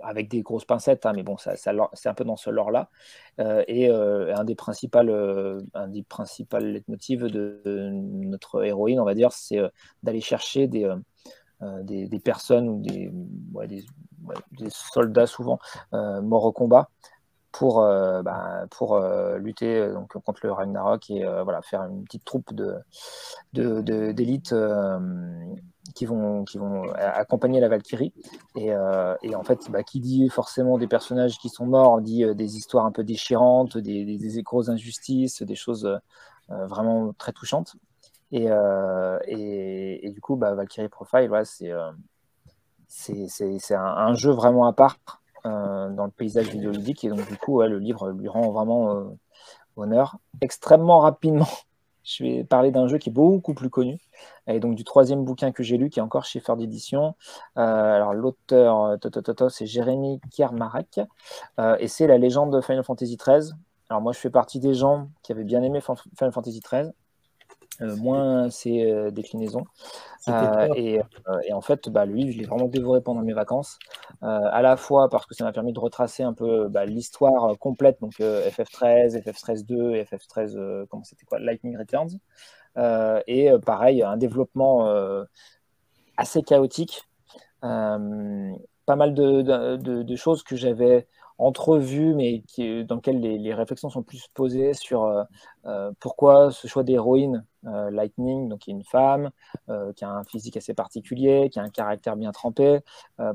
avec 0.00 0.28
des 0.28 0.42
grosses 0.42 0.64
pincettes, 0.64 1.06
hein, 1.06 1.12
mais 1.14 1.22
bon, 1.22 1.38
ça, 1.38 1.54
c'est 1.56 2.08
un 2.08 2.14
peu 2.14 2.24
dans 2.24 2.36
ce 2.36 2.50
lore-là. 2.50 2.90
et 3.38 3.88
un 3.88 4.44
des 4.44 4.54
principaux, 4.54 4.98
un 4.98 5.88
des 5.88 6.02
principaux 6.02 6.58
leitmotivs 6.58 7.24
de, 7.24 7.62
notre 7.64 8.62
héroïne, 8.62 9.00
on 9.00 9.04
va 9.04 9.14
dire, 9.14 9.32
c'est 9.32 9.60
d'aller 10.02 10.20
chercher 10.20 10.66
des, 10.66 10.86
des, 11.82 12.06
des, 12.06 12.20
personnes 12.20 12.68
ou 12.68 12.80
des, 12.80 13.10
des, 13.66 13.84
des 14.52 14.70
soldats 14.70 15.26
souvent 15.26 15.58
morts 15.92 16.44
au 16.44 16.52
combat 16.52 16.88
pour, 17.52 17.80
euh, 17.80 18.22
bah, 18.22 18.66
pour 18.70 18.94
euh, 18.94 19.38
lutter 19.38 19.76
euh, 19.76 19.94
donc, 19.94 20.12
contre 20.24 20.40
le 20.44 20.52
Ragnarok 20.52 21.10
et 21.10 21.24
voilà, 21.44 21.62
faire 21.62 21.82
une 21.82 22.04
petite 22.04 22.24
troupe 22.24 22.52
de, 22.54 22.80
d'élite 23.52 24.54
qui, 25.94 26.06
vont, 26.06 26.44
qui 26.44 26.58
vont 26.58 26.90
accompagner 26.92 27.60
la 27.60 27.68
Valkyrie. 27.68 28.12
Et, 28.56 28.70
et 29.22 29.34
en 29.34 29.42
fait, 29.42 29.70
bah, 29.70 29.82
qui 29.82 30.00
dit 30.00 30.28
forcément 30.28 30.78
des 30.78 30.86
personnages 30.86 31.38
qui 31.38 31.48
sont 31.48 31.66
morts, 31.66 32.00
dit 32.00 32.24
des 32.34 32.56
histoires 32.56 32.86
un 32.86 32.92
peu 32.92 33.04
déchirantes, 33.04 33.78
des, 33.78 34.04
des, 34.04 34.42
grosses 34.42 34.68
injustices, 34.68 35.42
des 35.42 35.54
choses 35.54 35.98
vraiment 36.48 37.12
très 37.14 37.32
touchantes. 37.32 37.74
Et, 38.32 38.46
et, 39.26 40.10
du 40.10 40.20
coup, 40.20 40.36
bah, 40.36 40.54
Valkyrie 40.54 40.88
Profile, 40.88 41.28
c'est, 41.44 41.72
c'est, 42.90 43.74
un, 43.74 44.14
jeu 44.14 44.32
vraiment 44.32 44.66
à 44.66 44.72
part 44.72 44.98
euh, 45.46 45.88
dans 45.90 46.04
le 46.04 46.10
paysage 46.10 46.48
vidéoludique. 46.48 47.04
Et 47.04 47.08
donc, 47.08 47.26
du 47.28 47.36
coup, 47.36 47.62
le 47.62 47.78
livre 47.78 48.10
lui 48.10 48.28
rend 48.28 48.50
vraiment 48.50 48.94
euh, 48.94 49.04
honneur. 49.76 50.18
Extrêmement 50.40 50.98
rapidement, 50.98 51.48
je 52.04 52.24
vais 52.24 52.44
parler 52.44 52.70
d'un 52.72 52.88
jeu 52.88 52.98
qui 52.98 53.08
est 53.08 53.12
beaucoup 53.12 53.54
plus 53.54 53.70
connu. 53.70 53.98
Et 54.46 54.58
donc, 54.60 54.74
du 54.74 54.84
troisième 54.84 55.24
bouquin 55.24 55.52
que 55.52 55.62
j'ai 55.62 55.78
lu, 55.78 55.88
qui 55.88 56.00
est 56.00 56.02
encore 56.02 56.24
chez 56.24 56.40
Ferd 56.40 56.58
d'édition. 56.58 57.14
Euh, 57.56 57.94
alors, 57.94 58.12
l'auteur, 58.12 58.98
c'est 59.50 59.66
Jérémy 59.66 60.20
Kiermarek. 60.30 61.00
et 61.78 61.88
c'est 61.88 62.06
la 62.06 62.18
légende 62.18 62.52
de 62.52 62.60
Final 62.60 62.84
Fantasy 62.84 63.16
XIII. 63.16 63.52
Alors, 63.88 64.02
moi, 64.02 64.12
je 64.12 64.18
fais 64.18 64.30
partie 64.30 64.60
des 64.60 64.74
gens 64.74 65.08
qui 65.22 65.32
avaient 65.32 65.44
bien 65.44 65.62
aimé 65.62 65.80
Final 65.80 66.32
Fantasy 66.32 66.60
XIII. 66.60 66.90
Euh, 67.82 67.96
moins 67.96 68.50
ses 68.50 68.90
euh, 68.90 69.10
déclinaisons. 69.10 69.64
Euh, 70.28 70.68
et, 70.76 71.00
en 71.52 71.60
fait, 71.60 71.88
bah, 71.88 72.04
lui, 72.04 72.30
je 72.30 72.38
l'ai 72.38 72.44
vraiment 72.44 72.66
dévoré 72.66 73.00
pendant 73.00 73.22
mes 73.22 73.32
vacances, 73.32 73.78
à 74.20 74.60
la 74.60 74.76
fois 74.76 75.08
parce 75.08 75.24
que 75.26 75.34
ça 75.34 75.44
m'a 75.44 75.52
permis 75.52 75.72
de 75.72 75.80
retracer 75.80 76.22
un 76.22 76.34
peu 76.34 76.68
bah, 76.68 76.84
l'histoire 76.84 77.58
complète, 77.58 77.98
donc 78.00 78.12
FF13, 78.20 79.22
FF13-2, 79.22 80.04
FF13, 80.04 80.86
comment 80.88 81.04
c'était 81.04 81.24
quoi, 81.24 81.38
Lightning 81.38 81.76
Returns, 81.76 82.18
et 83.26 83.50
pareil, 83.64 84.02
un 84.02 84.18
développement 84.18 84.86
assez 86.18 86.42
chaotique, 86.42 87.08
pas 87.62 87.98
mal 88.96 89.14
de, 89.14 89.76
de 89.76 90.16
choses 90.16 90.42
que 90.42 90.54
j'avais 90.54 91.06
entrevues, 91.40 92.14
mais 92.14 92.42
qui, 92.42 92.84
dans 92.84 92.96
lesquelles 92.96 93.20
les, 93.20 93.54
réflexions 93.54 93.88
sont 93.88 94.02
plus 94.02 94.28
posées 94.34 94.74
sur 94.74 95.04
euh, 95.64 95.90
pourquoi 95.98 96.50
ce 96.50 96.68
choix 96.68 96.84
d'héroïne 96.84 97.44
euh, 97.66 97.90
Lightning, 97.90 98.48
donc 98.48 98.60
qui 98.60 98.70
est 98.70 98.74
une 98.74 98.84
femme, 98.84 99.30
qui 99.96 100.04
a 100.04 100.10
un 100.10 100.24
physique 100.24 100.56
assez 100.56 100.74
particulier, 100.74 101.48
qui 101.50 101.58
a 101.58 101.62
un 101.62 101.68
caractère 101.68 102.16
bien 102.16 102.32
trempé, 102.32 102.80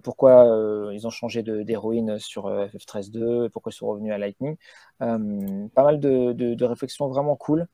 pourquoi 0.04 0.46
ils 0.92 1.08
ont 1.08 1.10
changé 1.10 1.44
d'héroïne 1.44 2.20
sur 2.20 2.50
FF13.2, 2.50 3.50
pourquoi 3.50 3.72
ils 3.72 3.76
sont 3.76 3.88
revenus 3.88 4.14
à 4.14 4.18
Lightning? 4.18 4.58
pas 5.00 5.84
mal 5.84 6.00
de, 6.00 6.34
de, 6.34 6.66
réflexions 6.66 7.08
vraiment 7.08 7.36
cool. 7.36 7.68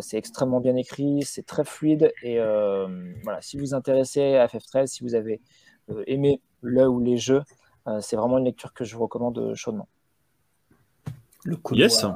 c'est 0.00 0.16
extrêmement 0.16 0.60
bien 0.60 0.76
écrit, 0.76 1.22
c'est 1.22 1.44
très 1.44 1.64
fluide. 1.64 2.12
Et 2.22 2.38
voilà, 2.38 3.40
si 3.40 3.56
vous 3.56 3.64
vous 3.64 3.74
intéressez 3.74 4.36
à 4.36 4.46
FF13, 4.46 4.86
si 4.86 5.04
vous 5.04 5.14
avez 5.14 5.40
aimé 6.06 6.40
le 6.62 6.88
ou 6.88 7.00
les 7.00 7.18
jeux, 7.18 7.42
euh, 7.86 8.00
c'est 8.00 8.16
vraiment 8.16 8.38
une 8.38 8.44
lecture 8.44 8.72
que 8.72 8.84
je 8.84 8.96
vous 8.96 9.02
recommande 9.02 9.38
euh, 9.38 9.54
chaudement. 9.54 9.88
Le 11.44 11.58
yes. 11.72 12.06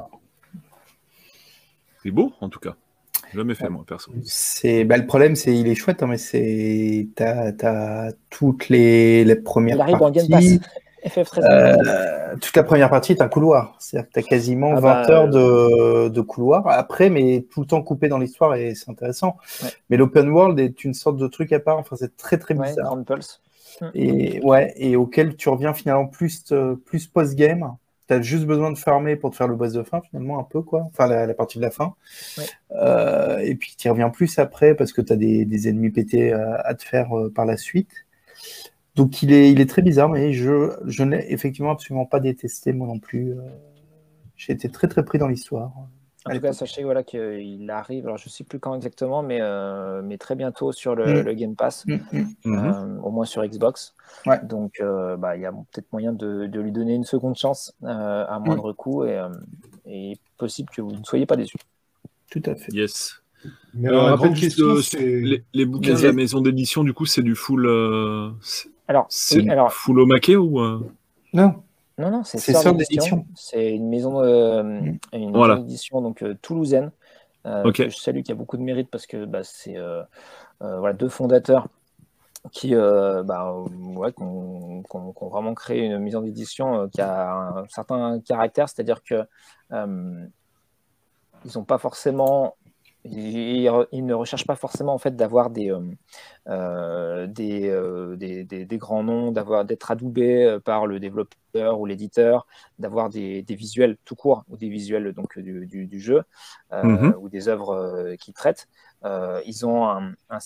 C'est 2.03 2.11
beau, 2.11 2.33
en 2.41 2.49
tout 2.49 2.61
cas. 2.61 2.77
Jamais 3.35 3.55
fait, 3.55 3.69
moi, 3.69 3.85
perso. 3.87 4.13
C'est, 4.25 4.85
bah, 4.85 4.97
le 4.97 5.07
problème, 5.07 5.37
c'est 5.37 5.55
il 5.55 5.69
est 5.69 5.75
chouette, 5.75 6.03
hein, 6.03 6.07
mais 6.07 6.19
c'est. 6.19 7.09
T'as, 7.15 7.53
as 7.63 8.13
toutes 8.31 8.69
les, 8.69 9.25
les 9.25 9.37
premières 9.37 9.77
il 9.77 9.81
arrive 9.81 9.99
parties. 9.99 10.21
En 10.21 10.39
Game 10.39 10.59
FF13. 11.05 11.45
Euh, 11.45 12.37
toute 12.41 12.57
la 12.57 12.63
première 12.63 12.91
partie 12.91 13.13
est 13.13 13.23
un 13.23 13.29
couloir. 13.29 13.77
C'est-à-dire 13.79 14.09
que 14.09 14.15
tu 14.15 14.19
as 14.19 14.23
quasiment 14.23 14.75
20 14.75 14.77
ah 14.77 14.81
bah, 14.81 15.11
heures 15.13 15.29
de, 15.29 16.09
de, 16.09 16.21
couloir. 16.21 16.67
Après, 16.67 17.11
mais 17.11 17.47
tout 17.51 17.61
le 17.61 17.67
temps 17.67 17.83
coupé 17.83 18.09
dans 18.09 18.19
l'histoire 18.19 18.55
et 18.55 18.75
c'est 18.75 18.91
intéressant. 18.91 19.37
Mais 19.91 19.97
l'open 19.97 20.29
world 20.29 20.59
est 20.59 20.85
une 20.85 20.95
sorte 20.95 21.17
de 21.17 21.27
truc 21.27 21.53
à 21.53 21.61
part. 21.61 21.79
Enfin, 21.79 21.97
c'est 21.97 22.17
très 22.17 22.39
très 22.39 22.55
bizarre. 22.55 22.97
Pulse. 23.07 23.41
Et, 23.95 24.41
ouais, 24.43 24.75
et 24.77 24.97
auquel 24.97 25.37
tu 25.37 25.49
reviens 25.49 25.73
finalement 25.73 26.07
plus, 26.07 26.45
euh, 26.53 26.75
plus 26.75 27.07
post-game. 27.07 27.77
Tu 28.09 28.15
as 28.15 28.23
juste 28.23 28.47
besoin 28.47 28.73
de 28.73 28.79
farmer 28.79 29.17
pour 29.17 29.31
te 29.31 29.37
faire 29.37 29.49
le 29.49 29.57
boss 29.57 29.73
de 29.73 29.83
fin, 29.83 30.01
finalement, 30.01 30.39
un 30.41 30.45
peu, 30.45 30.63
quoi. 30.63 30.89
Enfin, 30.89 31.07
la, 31.07 31.33
partie 31.35 31.59
de 31.59 31.63
la 31.63 31.71
fin. 31.71 31.95
Euh, 32.73 33.39
et 33.39 33.55
puis, 33.55 33.75
tu 33.77 33.89
reviens 33.91 34.11
plus 34.11 34.39
après 34.39 34.75
parce 34.75 34.93
que 34.93 35.03
tu 35.03 35.13
as 35.13 35.17
des, 35.17 35.45
des, 35.45 35.69
ennemis 35.69 35.91
pétés 35.91 36.33
à, 36.33 36.75
te 36.75 36.85
faire 36.85 37.17
euh, 37.17 37.31
par 37.31 37.45
la 37.45 37.57
suite. 37.57 38.07
Donc, 38.95 39.23
il 39.23 39.33
est, 39.33 39.53
il 39.53 39.61
est 39.61 39.69
très 39.69 39.83
bizarre, 39.83 40.09
mais 40.09 40.33
je, 40.33 40.73
je 40.87 41.03
n'ai 41.05 41.33
effectivement 41.33 41.71
absolument 41.71 42.07
pas 42.07 42.21
détesté, 42.21 42.73
moi 42.73 42.87
non 42.87 42.99
plus. 42.99 43.35
J'ai 44.37 44.53
été 44.53 44.69
très, 44.71 44.89
très 44.89 45.05
pris 45.05 45.19
dans 45.19 45.29
l'histoire. 45.29 45.73
En 46.29 46.35
tout 46.35 46.41
cas, 46.41 46.53
sachez 46.53 46.85
voilà, 46.85 47.03
qu'il 47.03 47.71
arrive, 47.71 48.07
alors 48.07 48.19
je 48.19 48.27
ne 48.27 48.31
sais 48.31 48.45
plus 48.45 48.59
quand 48.59 48.75
exactement, 48.75 49.23
mais, 49.23 49.39
euh, 49.41 50.03
mais 50.03 50.19
très 50.19 50.35
bientôt 50.35 50.73
sur 50.73 50.95
le, 50.95 51.23
mm. 51.23 51.35
Game 51.35 51.57
Pass, 51.57 51.87
mm, 51.87 51.97
mm. 52.13 52.55
Euh, 52.55 53.01
au 53.03 53.11
moins 53.11 53.25
sur 53.25 53.45
Xbox. 53.45 53.95
Donc, 54.45 54.81
euh, 54.81 55.17
bah, 55.17 55.37
il 55.37 55.43
y 55.43 55.47
a 55.47 55.53
peut-être 55.53 55.91
moyen 55.93 56.13
de, 56.13 56.47
de, 56.47 56.61
lui 56.61 56.73
donner 56.73 56.95
une 56.95 57.05
seconde 57.05 57.37
chance 57.37 57.75
à 57.83 58.39
moindre 58.45 58.73
coût 58.73 59.05
et, 59.05 59.21
et, 59.87 60.17
possible 60.37 60.69
que 60.75 60.83
vous 60.83 60.93
ne 60.93 61.05
soyez 61.05 61.27
pas 61.27 61.37
déçus. 61.37 61.59
Tout 62.31 62.43
à 62.45 62.55
fait. 62.55 62.73
Yes. 62.73 63.23
Mais 63.75 63.89
alors, 63.89 64.21
question, 64.35 64.77
les, 64.99 65.45
les, 65.55 65.65
bouquins 65.65 65.95
de 65.95 66.03
la 66.03 66.13
maison 66.13 66.41
d'édition, 66.41 66.85
du 66.85 66.93
coup, 66.93 67.07
c'est 67.07 67.23
du 67.23 67.35
full. 67.35 67.67
alors, 68.89 69.07
c'est 69.09 69.49
alors... 69.49 69.73
full 69.73 70.01
Omake 70.01 70.33
ou 70.39 70.61
Non. 71.33 71.63
Non, 71.99 72.11
non, 72.11 72.23
c'est 72.25 72.39
Sœur 72.39 72.75
d'édition. 72.75 73.27
C'est 73.35 73.75
une 73.75 73.89
maison, 73.89 74.23
euh, 74.23 74.81
d'édition 75.13 76.01
donc 76.01 76.23
euh, 76.23 76.35
toulousaine. 76.41 76.93
Euh, 77.45 77.71
je 77.75 77.89
salue 77.89 78.23
qui 78.23 78.31
a 78.31 78.35
beaucoup 78.37 78.57
de 78.57 78.63
mérite 78.63 78.89
parce 78.91 79.07
que 79.07 79.25
bah, 79.25 79.43
c'est 79.43 79.77
voilà, 80.61 80.93
deux 80.93 81.09
fondateurs 81.09 81.67
qui, 82.53 82.75
bah, 82.75 83.53
ouais, 83.53 84.13
ont, 84.19 84.83
vraiment 85.29 85.55
créé 85.55 85.85
une 85.85 85.99
maison 85.99 86.21
d'édition 86.21 86.89
qui 86.89 87.01
a 87.01 87.33
un 87.33 87.69
certain 87.69 88.21
caractère, 88.21 88.69
c'est-à-dire 88.69 89.03
que 89.03 89.25
ils 91.45 91.57
n'ont 91.57 91.65
pas 91.65 91.79
forcément 91.79 92.57
il, 93.05 94.07
ne 94.07 94.15
recherche 94.15 94.47
pas 94.47 94.57
forcément 94.57 94.93
en 94.93 94.99
fait 94.99 95.15
d'avoir 95.15 95.51
des, 95.51 95.71
euh, 95.71 95.81
euh, 96.49 97.27
euh, 97.39 98.17
des, 98.17 98.45
des, 98.45 98.79
grands 98.79 99.05
noms, 99.05 99.33
d'avoir 99.33 99.65
d'être 99.65 99.91
adoubé 99.91 100.59
par 100.65 100.87
le 100.87 100.99
développeur 100.99 101.81
ou 101.81 101.87
l'éditeur, 101.87 102.47
d'avoir 102.79 103.09
des, 103.09 103.45
visuels 103.49 103.97
tout 104.05 104.17
court 104.17 104.45
ou 104.49 104.57
des 104.57 104.69
visuels 104.69 105.13
donc 105.13 105.39
du, 105.39 105.67
du, 105.67 106.01
jeu 106.01 106.23
mhm. 106.73 107.15
ou 107.19 107.29
des 107.29 107.49
œuvres 107.49 108.15
qui 108.19 108.33
traitent. 108.33 108.69
ils 109.05 109.65
ont 109.65 109.89
un, 109.89 110.13
un 110.31 110.39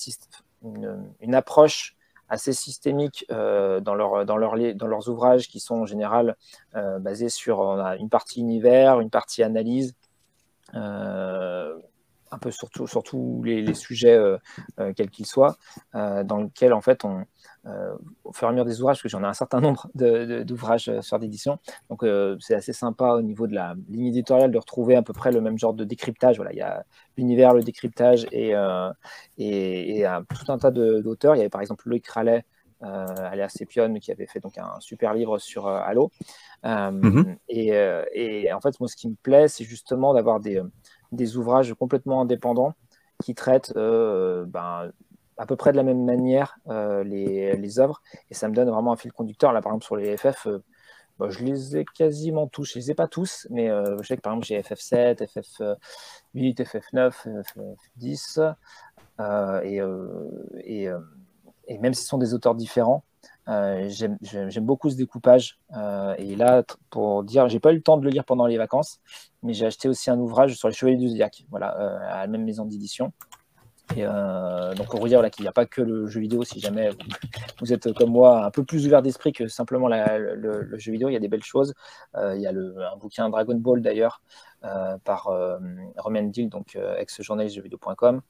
une, 0.65 1.05
une, 1.21 1.35
approche 1.35 1.97
assez 2.29 2.53
systémique 2.53 3.27
dans, 3.29 3.95
leur, 3.95 4.25
dans, 4.25 4.37
leur, 4.37 4.55
dans 4.75 4.87
leurs 4.87 5.09
ouvrages 5.09 5.49
qui 5.49 5.59
sont 5.59 5.77
en 5.77 5.87
général 5.87 6.37
basés 7.01 7.29
sur 7.31 7.63
une 7.63 8.11
partie 8.11 8.41
univers, 8.41 9.01
une 9.01 9.11
partie 9.11 9.43
analyse 9.43 9.95
un 12.33 12.39
peu 12.39 12.51
surtout 12.51 12.87
sur 12.87 13.03
tous 13.03 13.43
les, 13.45 13.75
sujets, 13.75 14.15
euh, 14.15 14.39
euh, 14.81 14.93
quels 14.97 15.11
qu'ils 15.11 15.27
soient, 15.27 15.57
euh, 15.95 16.25
dans 16.25 16.39
lesquels 16.39 16.73
en 16.73 16.81
fait 16.81 17.05
on, 17.05 17.25
au 18.25 18.33
fur 18.33 18.49
et 18.49 18.51
à 18.51 18.53
mesure 18.53 18.65
des 18.65 18.81
ouvrages, 18.81 18.97
parce 18.97 19.03
que 19.03 19.09
j'en 19.09 19.23
ai 19.23 19.27
un 19.27 19.35
certain 19.35 19.61
nombre 19.61 19.89
d'ouvrages 19.95 20.91
sur 21.01 21.19
d'édition, 21.21 21.59
donc 21.91 22.05
c'est 22.41 22.55
assez 22.55 22.73
sympa 22.73 23.13
au 23.13 23.23
niveau 23.23 23.47
de 23.47 23.55
la 23.55 23.75
ligne 23.89 24.07
éditoriale 24.07 24.51
de 24.51 24.59
retrouver 24.59 24.97
à 24.97 25.03
peu 25.03 25.13
près 25.13 25.31
le 25.31 25.41
même 25.41 25.59
genre 25.59 25.75
de 25.75 25.85
décryptage. 25.85 26.37
Voilà, 26.37 26.53
il 26.53 26.59
y 26.59 26.63
a 26.63 26.85
l'univers, 27.17 27.55
le 27.55 27.63
décryptage 27.63 28.27
et, 28.33 28.55
et, 29.39 30.05
tout 30.35 30.51
un 30.53 30.59
tas 30.59 30.73
d'auteurs. 30.73 31.37
Il 31.37 31.39
y 31.39 31.43
avait 31.43 31.51
par 31.51 31.61
exemple 31.61 31.89
Loïc 31.89 32.09
Rallet, 32.09 32.45
euh, 32.83 33.07
Aléa 33.17 33.49
Sepion, 33.49 33.95
qui 34.01 34.11
avait 34.11 34.27
fait 34.27 34.41
donc 34.41 34.59
un 34.59 34.81
super 34.81 35.15
livre 35.15 35.39
sur 35.39 35.69
Halo. 35.69 36.11
Mm-hmm. 36.65 37.37
et, 37.49 37.69
et, 38.13 38.53
en 38.53 38.61
fait, 38.61 38.81
moi, 38.81 38.89
ce 38.89 38.97
qui 38.97 39.09
me 39.09 39.15
plaît, 39.23 39.47
c'est 39.47 39.65
justement 39.65 40.15
d'avoir 40.15 40.41
des, 40.41 40.61
des 41.13 41.37
ouvrages 41.37 41.75
complètement 41.75 42.23
indépendants 42.23 42.75
qui 43.23 43.35
traitent 43.35 43.73
euh, 43.77 44.45
ben, 44.47 44.91
à 45.37 45.47
peu 45.47 45.57
près 45.57 45.73
de 45.73 45.77
la 45.77 45.83
même 45.83 46.05
manière 46.05 46.59
euh, 46.69 47.05
les, 47.05 47.57
les, 47.57 47.79
œuvres. 47.79 48.03
Et 48.31 48.35
ça 48.35 48.49
me 48.49 48.55
donne 48.55 48.69
vraiment 48.71 48.93
un 48.93 48.97
fil 48.97 49.13
conducteur. 49.13 49.53
Là, 49.53 49.63
par 49.63 49.73
exemple, 49.73 49.85
sur 49.85 49.97
les 49.97 50.17
FF, 50.17 50.47
euh, 50.47 50.63
ben, 51.19 51.31
je 51.31 51.45
les 51.45 51.77
ai 51.77 51.85
quasiment 51.85 52.47
tous. 52.49 52.73
Je 52.73 52.79
les 52.79 52.91
ai 52.91 52.95
pas 52.95 53.09
tous, 53.09 53.47
mais 53.51 53.69
je 53.69 54.07
sais 54.07 54.17
que 54.17 54.23
par 54.23 54.33
exemple, 54.33 54.47
j'ai 54.47 54.61
FF7, 54.61 55.23
FF8, 56.35 56.57
FF9, 56.57 57.45
FF10. 57.99 58.55
et, 59.63 59.81
et, 60.65 60.91
et, 61.69 61.79
même 61.79 61.95
si 61.95 62.03
ce 62.03 62.09
sont 62.09 62.19
des 62.19 62.35
auteurs 62.35 62.55
différents, 62.55 63.05
j'aime 63.47 64.65
beaucoup 64.65 64.91
ce 64.91 64.97
découpage. 64.97 65.59
et 66.19 66.37
là, 66.37 66.65
pour 66.91 67.25
dire, 67.25 67.49
j'ai 67.49 67.61
pas 67.61 67.73
eu 67.73 67.77
le 67.77 67.83
temps 67.83 67.97
de 67.97 68.05
le 68.05 68.11
lire 68.11 68.25
pendant 68.25 68.47
les 68.47 68.57
vacances, 68.57 69.01
mais 69.43 69.53
j'ai 69.55 69.67
acheté 69.67 69.89
aussi 69.89 70.11
un 70.11 70.19
ouvrage 70.19 70.55
sur 70.55 70.69
les 70.69 70.75
Chevaliers 70.75 70.99
du 70.99 71.09
Zodiac, 71.09 71.45
voilà, 71.51 71.69
à 71.69 72.21
la 72.21 72.27
même 72.27 72.45
maison 72.45 72.65
d'édition. 72.65 73.13
Euh, 73.99 74.75
donc, 74.75 74.87
pour 74.87 75.01
vous 75.01 75.09
dire 75.09 75.29
qu'il 75.31 75.43
n'y 75.43 75.49
a 75.49 75.53
pas 75.53 75.67
que 75.67 75.83
le 75.83 76.07
jeu 76.07 76.21
vidéo, 76.21 76.45
si 76.45 76.61
jamais 76.61 76.91
vous, 77.61 77.73
êtes 77.73 77.93
comme 77.93 78.11
moi 78.11 78.45
un 78.45 78.51
peu 78.51 78.65
plus 78.65 78.87
ouvert 78.87 79.03
d'esprit 79.03 79.33
que 79.33 79.49
simplement 79.49 79.89
le, 79.89 80.79
jeu 80.79 80.93
vidéo, 80.93 81.09
il 81.09 81.13
y 81.13 81.17
a 81.17 81.21
des 81.21 81.29
belles 81.29 81.45
choses. 81.45 81.75
Euh, 82.17 82.35
il 82.37 82.43
y 82.43 82.47
a 82.47 82.51
un 82.51 82.97
bouquin 82.97 83.29
Dragon 83.29 83.55
Ball 83.55 83.83
d'ailleurs 83.83 84.23
euh, 84.65 84.97
par 85.05 85.31
Romain 85.97 86.25
Dill, 86.25 86.49
donc 86.49 86.79
ex-journaliste 86.99 87.57
jeuxvideo.com, 87.57 88.23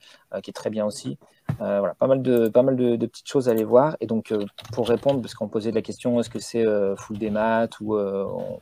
qui 0.42 0.50
est 0.50 0.54
très 0.54 0.70
bien 0.70 0.84
aussi. 0.84 1.18
voilà, 1.58 1.94
pas 1.94 2.06
mal, 2.06 2.22
de, 2.22 2.48
pas 2.48 2.62
mal 2.62 2.76
de, 2.76 3.06
petites 3.06 3.28
choses 3.28 3.48
à 3.48 3.52
aller 3.52 3.64
voir. 3.64 3.96
Et 4.00 4.06
donc, 4.06 4.32
pour 4.72 4.88
répondre, 4.88 5.20
parce 5.20 5.34
qu'on 5.34 5.48
posait 5.48 5.72
la 5.72 5.82
question 5.82 6.18
est-ce 6.20 6.30
que 6.30 6.38
c'est 6.38 6.64
full 6.96 7.18
des 7.18 7.30
maths 7.30 7.78
ou, 7.80 7.96
en, 7.96 8.58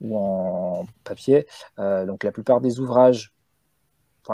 ou 0.00 0.18
en 0.18 0.86
papier 1.04 1.46
Donc, 1.78 2.24
la 2.24 2.32
plupart 2.32 2.60
des 2.60 2.80
ouvrages 2.80 3.32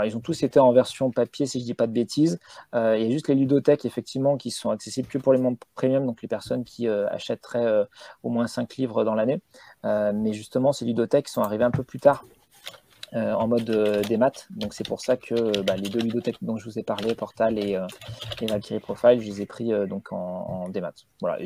ils 0.05 0.17
ont 0.17 0.21
tous 0.21 0.43
été 0.43 0.59
en 0.59 0.73
version 0.73 1.11
papier, 1.11 1.47
si 1.47 1.59
je 1.59 1.65
ne 1.65 1.67
dis 1.67 1.75
pas 1.75 1.87
de 1.87 1.93
bêtises. 1.93 2.39
Euh, 2.75 2.97
il 2.99 3.05
y 3.05 3.09
a 3.09 3.11
juste 3.11 3.29
les 3.29 3.35
ludothèques, 3.35 3.85
effectivement, 3.85 4.37
qui 4.37 4.51
sont 4.51 4.71
accessibles 4.71 5.09
que 5.09 5.19
pour 5.19 5.33
les 5.33 5.39
membres 5.39 5.59
premium, 5.75 6.07
donc 6.07 6.23
les 6.23 6.29
personnes 6.29 6.65
qui 6.65 6.89
euh, 6.89 7.09
achèteraient 7.09 7.65
euh, 7.65 7.85
au 8.23 8.31
moins 8.31 8.47
5 8.47 8.77
livres 8.77 9.05
dans 9.05 9.15
l'année. 9.15 9.41
mais 9.85 10.33
justement, 10.33 10.73
ces 10.73 10.85
ludothèques 10.85 11.29
sont 11.29 11.43
arrivées 11.43 11.65
un 11.65 11.71
peu 11.71 11.83
plus 11.83 12.01
tard. 12.01 12.25
en 13.13 13.47
mode 13.47 13.71
des 14.09 14.17
maths, 14.17 14.47
donc 14.51 14.75
c'est 14.75 14.87
pour 14.87 15.01
ça 15.01 15.17
que 15.17 15.63
bah, 15.63 15.77
les 15.77 15.89
deux 15.89 16.01
ludothèques 16.01 16.43
dont 16.43 16.57
je 16.59 16.65
vous 16.69 16.79
ai 16.79 16.83
parlé, 16.83 17.15
Portal 17.15 17.59
et, 17.59 17.79
Valkyrie 18.43 18.81
Profile, 18.81 19.21
je 19.21 19.27
les 19.27 19.43
ai 19.43 19.47
pris 19.47 19.71
donc 19.89 20.13
en, 20.13 20.69
démat. 20.69 20.93
Voilà, 21.21 21.39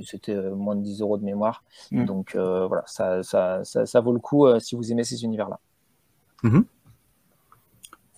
C'était 0.00 0.34
moins 0.52 0.76
de 0.76 0.82
10 0.82 1.00
euros 1.02 1.18
de 1.18 1.24
mémoire. 1.24 1.64
Mm. 1.90 2.04
Donc 2.06 2.36
voilà, 2.36 2.84
ça, 2.86 3.22
ça, 3.22 3.64
ça, 3.64 4.00
vaut 4.00 4.12
le 4.12 4.20
coup 4.20 4.46
si 4.60 4.76
vous 4.76 4.92
aimez 4.92 5.04
ces 5.04 5.24
univers-là. 5.24 5.58
Mhm. 6.42 6.64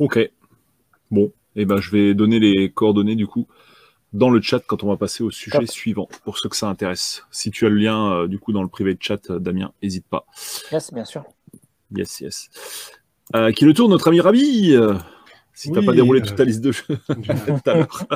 Ok. 0.01 0.19
Bon, 1.11 1.33
et 1.55 1.63
eh 1.63 1.65
ben, 1.65 1.81
je 1.81 1.91
vais 1.91 2.15
donner 2.15 2.41
les 2.41 2.71
coordonnées 2.71 3.17
du 3.17 3.27
coup 3.27 3.47
dans 4.13 4.31
le 4.31 4.41
chat 4.41 4.61
quand 4.67 4.83
on 4.83 4.89
va 4.89 4.97
passer 4.97 5.23
au 5.23 5.31
sujet 5.31 5.67
suivant, 5.67 6.09
pour 6.25 6.39
ceux 6.39 6.49
que 6.49 6.57
ça 6.57 6.69
intéresse. 6.69 7.25
Si 7.31 7.53
tu 7.53 7.67
as 7.67 7.69
le 7.69 7.77
lien 7.77 8.13
euh, 8.13 8.27
du 8.27 8.39
coup 8.39 8.53
dans 8.53 8.63
le 8.63 8.69
privé 8.69 8.95
de 8.95 9.03
chat, 9.03 9.31
euh, 9.31 9.39
Damien, 9.39 9.73
n'hésite 9.83 10.07
pas. 10.07 10.27
Yes, 10.73 10.93
bien 10.93 11.05
sûr. 11.05 11.25
Yes, 11.95 12.21
yes. 12.21 12.51
Euh, 13.37 13.53
qui 13.53 13.65
le 13.65 13.75
tour, 13.75 13.89
notre 13.89 14.09
ami 14.09 14.21
Rabi 14.21 14.75
Si 15.53 15.71
tu 15.71 15.79
n'as 15.79 15.85
pas 15.85 15.93
déroulé 15.93 16.23
toute 16.23 16.35
ta 16.35 16.45
liste 16.45 16.61
de 16.63 16.73
jeux 16.73 16.85
tout 17.07 17.71
à 17.71 17.75
l'heure. 17.75 18.07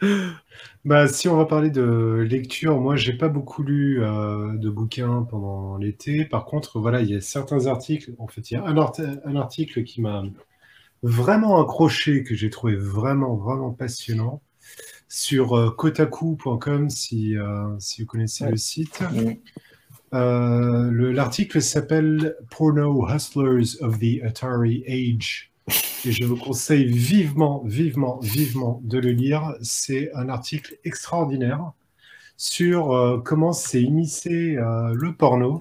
Bah, 0.86 1.08
si 1.08 1.28
on 1.28 1.36
va 1.36 1.44
parler 1.44 1.68
de 1.68 2.26
lecture, 2.26 2.80
moi 2.80 2.96
j'ai 2.96 3.12
pas 3.12 3.28
beaucoup 3.28 3.62
lu 3.62 4.02
euh, 4.02 4.56
de 4.56 4.70
bouquins 4.70 5.26
pendant 5.28 5.76
l'été. 5.76 6.24
Par 6.24 6.46
contre, 6.46 6.80
voilà, 6.80 7.02
il 7.02 7.10
y 7.10 7.14
a 7.14 7.20
certains 7.20 7.66
articles. 7.66 8.14
En 8.18 8.28
fait, 8.28 8.50
il 8.50 8.54
y 8.54 8.56
a 8.56 8.64
un, 8.64 9.36
article 9.36 9.84
qui 9.84 10.00
m'a 10.00 10.22
vraiment 11.02 11.60
accroché, 11.62 12.22
que 12.24 12.34
j'ai 12.34 12.50
trouvé 12.50 12.76
vraiment, 12.76 13.36
vraiment 13.36 13.70
passionnant, 13.70 14.42
sur 15.08 15.56
euh, 15.56 15.70
kotaku.com, 15.70 16.90
si, 16.90 17.36
euh, 17.36 17.78
si 17.78 18.02
vous 18.02 18.06
connaissez 18.06 18.48
le 18.48 18.56
site. 18.56 19.02
L'article 20.12 21.62
s'appelle 21.62 22.36
Porno 22.50 23.08
Hustlers 23.08 23.82
of 23.82 23.98
the 23.98 24.22
Atari 24.24 24.84
Age. 24.86 25.50
Et 26.04 26.12
je 26.12 26.24
vous 26.24 26.36
conseille 26.36 26.86
vivement, 26.86 27.62
vivement, 27.64 28.18
vivement 28.20 28.80
de 28.84 28.98
le 28.98 29.10
lire. 29.10 29.54
C'est 29.60 30.10
un 30.14 30.28
article 30.28 30.78
extraordinaire 30.84 31.72
sur 32.36 32.92
euh, 32.92 33.20
comment 33.22 33.52
s'est 33.52 33.86
euh, 33.86 34.94
le 34.94 35.14
porno 35.14 35.58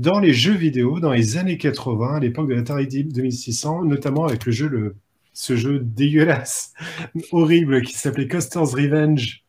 dans 0.00 0.18
les 0.18 0.32
jeux 0.32 0.54
vidéo 0.54 0.98
dans 0.98 1.12
les 1.12 1.36
années 1.36 1.58
80, 1.58 2.14
à 2.16 2.20
l'époque 2.20 2.48
de 2.48 2.54
l'Atari 2.54 2.88
2600, 2.88 3.84
notamment 3.84 4.24
avec 4.24 4.46
le 4.46 4.52
jeu, 4.52 4.96
ce 5.34 5.56
jeu 5.56 5.78
dégueulasse, 5.78 6.72
horrible, 7.32 7.82
qui 7.82 7.92
s'appelait 7.92 8.26
Custer's 8.26 8.72
Revenge, 8.72 9.44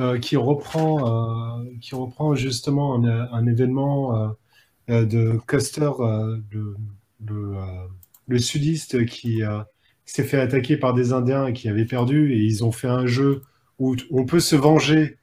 euh, 0.00 0.18
qui, 0.18 0.36
reprend, 0.36 1.64
qui 1.80 1.94
reprend 1.94 2.34
justement 2.34 3.00
un, 3.00 3.46
événement 3.46 4.34
de 4.88 5.38
Custer, 5.46 5.90
le, 7.30 8.38
sudiste 8.38 8.96
euh, 8.96 9.04
qui 9.04 9.42
s'est 10.04 10.24
fait 10.24 10.40
attaquer 10.40 10.76
par 10.76 10.94
des 10.94 11.12
Indiens 11.12 11.46
et 11.46 11.52
qui 11.52 11.68
avait 11.68 11.84
perdu, 11.84 12.32
et 12.32 12.38
ils 12.38 12.64
ont 12.64 12.72
fait 12.72 12.88
un 12.88 13.06
jeu 13.06 13.42
où 13.78 13.94
on 14.10 14.24
peut 14.24 14.40
se 14.40 14.56
venger 14.56 15.16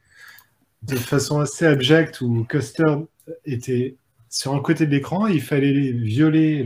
de 0.84 0.96
façon 0.96 1.38
assez 1.38 1.66
abjecte, 1.66 2.22
où 2.22 2.44
Custer 2.44 2.96
était 3.44 3.96
sur 4.34 4.52
un 4.54 4.60
côté 4.60 4.86
de 4.86 4.90
l'écran, 4.90 5.26
il 5.26 5.40
fallait 5.40 5.92
violer 5.92 6.64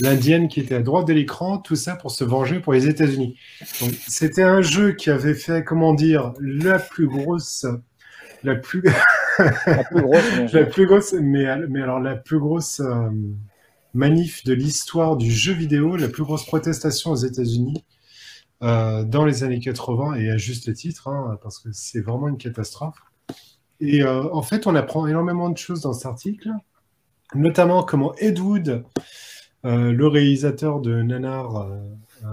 l'indienne 0.00 0.48
qui 0.48 0.60
était 0.60 0.74
à 0.74 0.82
droite 0.82 1.06
de 1.06 1.12
l'écran, 1.12 1.58
tout 1.58 1.76
ça 1.76 1.94
pour 1.94 2.10
se 2.10 2.24
venger 2.24 2.60
pour 2.60 2.72
les 2.72 2.88
États-Unis. 2.88 3.38
C'était 4.08 4.42
un 4.42 4.62
jeu 4.62 4.92
qui 4.92 5.10
avait 5.10 5.34
fait, 5.34 5.64
comment 5.64 5.94
dire, 5.94 6.32
la 6.40 6.78
plus 6.78 7.06
grosse, 7.06 7.66
la 8.42 8.56
plus, 8.56 8.82
la 9.38 9.84
plus 9.84 10.02
grosse, 10.02 10.52
la 10.52 10.64
plus 10.64 10.86
grosse, 10.86 11.12
mais, 11.12 11.46
mais 11.68 11.82
alors 11.82 12.00
la 12.00 12.16
plus 12.16 12.40
grosse. 12.40 12.80
Euh, 12.80 13.10
manif 13.94 14.44
de 14.44 14.52
l'histoire 14.52 15.16
du 15.16 15.30
jeu 15.30 15.54
vidéo, 15.54 15.96
la 15.96 16.08
plus 16.08 16.22
grosse 16.22 16.44
protestation 16.44 17.12
aux 17.12 17.16
États-Unis 17.16 17.82
euh, 18.62 19.04
dans 19.04 19.24
les 19.24 19.42
années 19.42 19.58
80, 19.58 20.16
et 20.16 20.30
à 20.30 20.36
juste 20.36 20.72
titre, 20.74 21.08
hein, 21.08 21.38
parce 21.42 21.58
que 21.58 21.70
c'est 21.72 22.00
vraiment 22.00 22.28
une 22.28 22.36
catastrophe. 22.36 22.98
Et 23.80 24.02
euh, 24.02 24.24
en 24.32 24.42
fait, 24.42 24.66
on 24.66 24.74
apprend 24.74 25.06
énormément 25.06 25.50
de 25.50 25.58
choses 25.58 25.82
dans 25.82 25.92
cet 25.92 26.06
article, 26.06 26.50
notamment 27.34 27.82
comment 27.82 28.14
Ed 28.16 28.38
Wood, 28.38 28.84
euh, 29.64 29.92
le 29.92 30.06
réalisateur 30.06 30.80
de 30.80 31.02
Nanar, 31.02 31.68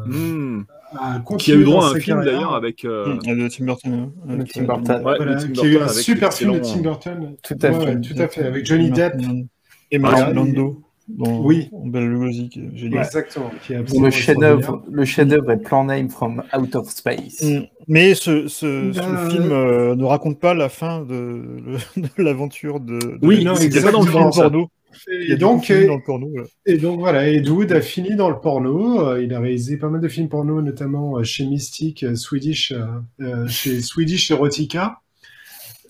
hmm. 0.06 0.62
a 0.98 1.22
qui 1.38 1.52
a 1.52 1.56
eu 1.56 1.64
droit 1.64 1.88
à 1.88 1.90
un 1.92 2.00
film 2.00 2.24
d'ailleurs 2.24 2.54
avec 2.54 2.84
hmm, 2.84 3.20
Tim 3.22 3.66
Burton, 3.66 4.12
Tim 4.52 4.64
Burton. 4.64 5.52
qui 5.54 5.62
a 5.62 5.66
eu 5.66 5.78
un 5.80 5.88
super 5.88 6.34
film 6.34 6.54
de 6.54 6.60
Tim 6.60 6.82
Burton, 6.82 7.36
tout 7.44 7.58
à 7.62 7.74
fait, 7.74 8.02
tout 8.02 8.16
à 8.18 8.28
fait, 8.28 8.44
avec 8.44 8.66
Johnny 8.66 8.90
Depp. 8.92 9.16
Et 9.92 10.00
Marlon 10.00 10.82
Lando 11.18 11.44
oui. 11.44 11.70
Exactement. 12.94 13.52
le 13.70 14.10
chef-d'œuvre, 14.10 14.84
le 14.90 15.06
chef-d'œuvre 15.06 15.52
est 15.52 15.58
Plan 15.58 15.86
Name 15.86 16.10
from 16.10 16.44
Out 16.58 16.76
of 16.76 16.90
Space. 16.90 17.42
Mm. 17.42 17.64
Mais 17.88 18.16
ce, 18.16 18.48
ce, 18.48 18.94
bah, 18.94 19.30
film 19.30 19.52
euh, 19.52 19.96
ne 19.96 20.04
raconte 20.06 20.40
pas 20.40 20.54
la 20.54 20.70
fin 20.70 21.02
de, 21.02 21.44
l'aventure 22.18 22.80
de, 22.80 23.20
Oui, 23.22 23.44
non, 23.44 23.56
c'est 23.56 23.70
pas 23.82 23.92
dans 23.92 24.04
le 24.04 24.12
porno. 24.12 24.70
Et 25.10 25.36
donc, 25.38 25.72
et, 25.72 25.88
dans 25.88 25.96
le 25.96 26.04
porno, 26.04 26.30
et 26.68 26.78
donc 26.78 27.00
voilà, 27.00 27.28
Ed 27.28 27.50
Wood 27.50 27.72
a 27.72 27.82
fini 27.82 28.16
dans 28.16 28.30
le 28.30 28.40
porno. 28.40 29.08
Euh, 29.08 29.24
il 29.24 29.34
a 29.34 29.40
réalisé 29.40 29.78
pas 29.78 29.90
mal 29.90 30.00
de 30.00 30.08
films 30.08 30.30
porno, 30.30 30.62
notamment 30.62 31.18
euh, 31.18 31.24
chez 31.24 31.48
Mystic, 31.48 32.06
Swedish, 32.16 32.74
chez 33.48 33.82
Swedish 33.82 34.30
Erotica. 34.30 35.02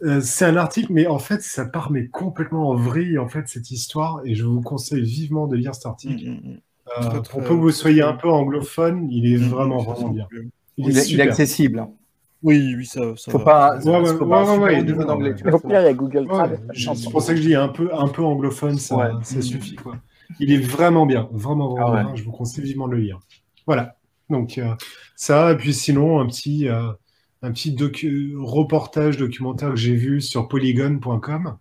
Euh, 0.04 0.20
c'est 0.22 0.46
un 0.46 0.58
article, 0.58 0.92
mais 0.92 1.08
en 1.08 1.20
fait, 1.20 1.42
ça 1.42 1.66
part 1.66 1.92
mais 1.92 2.08
complètement 2.08 2.70
en 2.70 2.76
vrille, 2.76 3.18
en 3.18 3.30
fait, 3.30 3.48
cette 3.48 3.72
histoire, 3.72 4.22
et 4.26 4.36
je 4.36 4.44
vous 4.44 4.62
conseille 4.62 5.02
vivement 5.02 5.48
de 5.48 5.56
lire 5.56 5.74
cet 5.74 5.86
article. 5.86 6.26
Mm, 6.26 6.34
mm, 6.34 6.54
mm. 6.54 6.60
Euh, 6.98 7.22
pour 7.22 7.42
peu 7.42 7.50
que 7.50 7.62
vous 7.62 7.72
soyez 7.72 8.02
un 8.02 8.14
peu 8.14 8.30
anglophone, 8.30 9.08
il 9.10 9.32
est 9.34 9.38
vraiment, 9.38 9.78
vraiment 9.78 10.10
bien. 10.10 10.28
Il, 10.76 10.98
est, 10.98 11.22
accessible. 11.22 11.80
Hein. 11.80 11.90
Oui, 12.42 12.76
oui, 12.76 12.86
ça, 12.86 13.00
ça 13.16 13.32
faut 13.32 13.40
pas. 13.40 13.78
Ouais, 13.78 14.00
ouais, 14.00 14.06
faut 14.06 14.26
pas 14.26 14.58
ouais, 14.58 14.82
il 14.82 14.94
faut 14.94 15.62
il 15.64 15.72
y 15.72 15.76
a 15.76 15.94
Google 15.94 16.28
Trad. 16.28 16.60
C'est 16.74 17.10
pour 17.10 17.22
ça 17.22 17.34
que 17.34 17.40
je 17.40 17.48
dis 17.48 17.56
un 17.56 17.70
peu, 17.70 17.90
un 17.94 18.10
peu 18.10 18.24
anglophone, 18.24 18.78
ça, 18.78 19.14
ça 19.24 19.42
suffit. 19.42 19.76
Quoi. 19.76 19.96
Il 20.40 20.52
est 20.52 20.58
vraiment 20.58 21.06
bien, 21.06 21.30
vraiment, 21.32 21.70
vraiment 21.70 21.94
ah 21.94 22.04
bien. 22.04 22.16
Je 22.16 22.24
vous 22.24 22.32
conseille 22.32 22.66
vivement 22.66 22.88
de 22.88 22.96
le 22.96 23.02
lire. 23.02 23.20
Voilà. 23.66 23.96
Donc, 24.30 24.58
euh, 24.58 24.74
ça, 25.16 25.54
et 25.54 25.58
puis 25.58 25.74
sinon, 25.74 26.20
un 26.20 26.26
petit 26.26 26.68
un 27.44 27.52
petit 27.52 27.76
reportage 28.40 29.18
documentaire 29.18 29.72
que 29.72 29.76
j'ai 29.76 29.96
vu 29.96 30.22
sur 30.22 30.48
polygon.com 30.48 31.58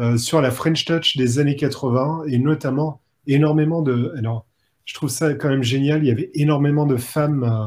euh, 0.00 0.16
sur 0.16 0.40
la 0.40 0.50
French 0.50 0.84
Touch 0.84 1.16
des 1.16 1.38
années 1.38 1.54
80 1.54 2.24
et 2.26 2.38
notamment 2.38 3.00
énormément 3.28 3.80
de. 3.80 4.12
Alors, 4.18 4.44
je 4.84 4.92
trouve 4.92 5.08
ça 5.08 5.32
quand 5.34 5.48
même 5.48 5.62
génial. 5.62 6.02
Il 6.02 6.08
y 6.08 6.10
avait 6.10 6.30
énormément 6.34 6.84
de 6.84 6.96
femmes 6.96 7.44
euh, 7.44 7.66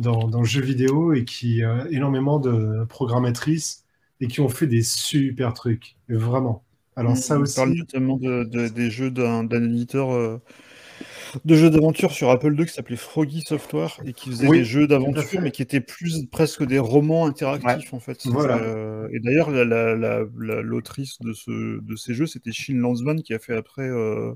dans, 0.00 0.26
dans, 0.26 0.40
le 0.40 0.44
jeu 0.44 0.60
vidéo 0.60 1.12
et 1.12 1.24
qui 1.24 1.62
euh, 1.62 1.84
énormément 1.90 2.40
de 2.40 2.84
programmatrices 2.88 3.84
et 4.20 4.26
qui 4.26 4.40
ont 4.40 4.48
fait 4.48 4.66
des 4.66 4.82
super 4.82 5.54
trucs, 5.54 5.96
vraiment. 6.08 6.64
Alors 6.96 7.16
ça 7.16 7.38
aussi. 7.38 7.60
On 7.60 7.62
parle 7.62 7.76
notamment 7.76 8.18
des 8.18 8.90
jeux 8.90 9.12
d'un 9.12 9.48
éditeur 9.48 10.40
de 11.44 11.54
jeux 11.54 11.70
d'aventure 11.70 12.12
sur 12.12 12.30
Apple 12.30 12.58
II 12.58 12.66
qui 12.66 12.72
s'appelait 12.72 12.96
Froggy 12.96 13.42
Software 13.42 13.98
et 14.04 14.12
qui 14.12 14.30
faisait 14.30 14.48
des 14.48 14.64
jeux 14.64 14.86
d'aventure 14.86 15.40
mais 15.40 15.50
qui 15.50 15.62
étaient 15.62 15.80
plus 15.80 16.26
presque 16.26 16.64
des 16.64 16.78
romans 16.78 17.26
interactifs 17.26 17.92
en 17.94 18.00
fait. 18.00 18.26
Euh, 18.26 19.08
et 19.12 19.20
d'ailleurs 19.20 19.50
l'autrice 19.50 21.18
de, 21.20 21.32
ce, 21.32 21.80
de 21.80 21.96
ces 21.96 22.14
jeux 22.14 22.26
c'était 22.26 22.52
Shin 22.52 22.76
Landsman 22.76 23.22
qui 23.22 23.34
a 23.34 23.38
fait 23.38 23.56
après 23.56 23.88
euh, 23.88 24.32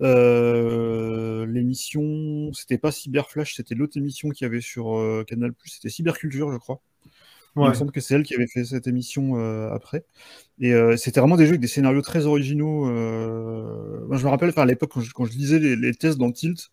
euh, 0.00 1.46
l'émission, 1.46 2.52
c'était 2.52 2.78
pas 2.78 2.90
Cyberflash, 2.90 3.54
c'était 3.56 3.74
l'autre 3.74 3.98
émission 3.98 4.30
qu'il 4.30 4.46
y 4.46 4.48
avait 4.48 4.62
sur 4.62 4.98
Canal+, 5.26 5.52
c'était 5.66 5.90
Cyberculture, 5.90 6.52
je 6.52 6.58
crois. 6.58 6.80
Il 7.62 7.68
me 7.68 7.74
semble 7.74 7.92
que 7.92 8.00
c'est 8.00 8.14
elle 8.14 8.24
qui 8.24 8.34
avait 8.34 8.46
fait 8.46 8.64
cette 8.64 8.86
émission 8.86 9.38
euh, 9.38 9.70
après. 9.72 10.04
Et 10.60 10.72
euh, 10.74 10.96
c'était 10.96 11.20
vraiment 11.20 11.36
des 11.36 11.44
jeux 11.46 11.50
avec 11.52 11.60
des 11.62 11.68
scénarios 11.68 12.02
très 12.02 12.26
originaux. 12.26 12.88
euh, 12.88 14.06
Moi, 14.08 14.18
je 14.18 14.24
me 14.24 14.30
rappelle, 14.30 14.50
enfin, 14.50 14.62
à 14.62 14.66
l'époque, 14.66 14.92
quand 14.94 15.00
je, 15.02 15.12
quand 15.12 15.24
je 15.26 15.32
lisais 15.32 15.58
les, 15.60 15.76
les 15.76 15.94
tests 15.94 16.18
dans 16.18 16.32
Tilt, 16.32 16.70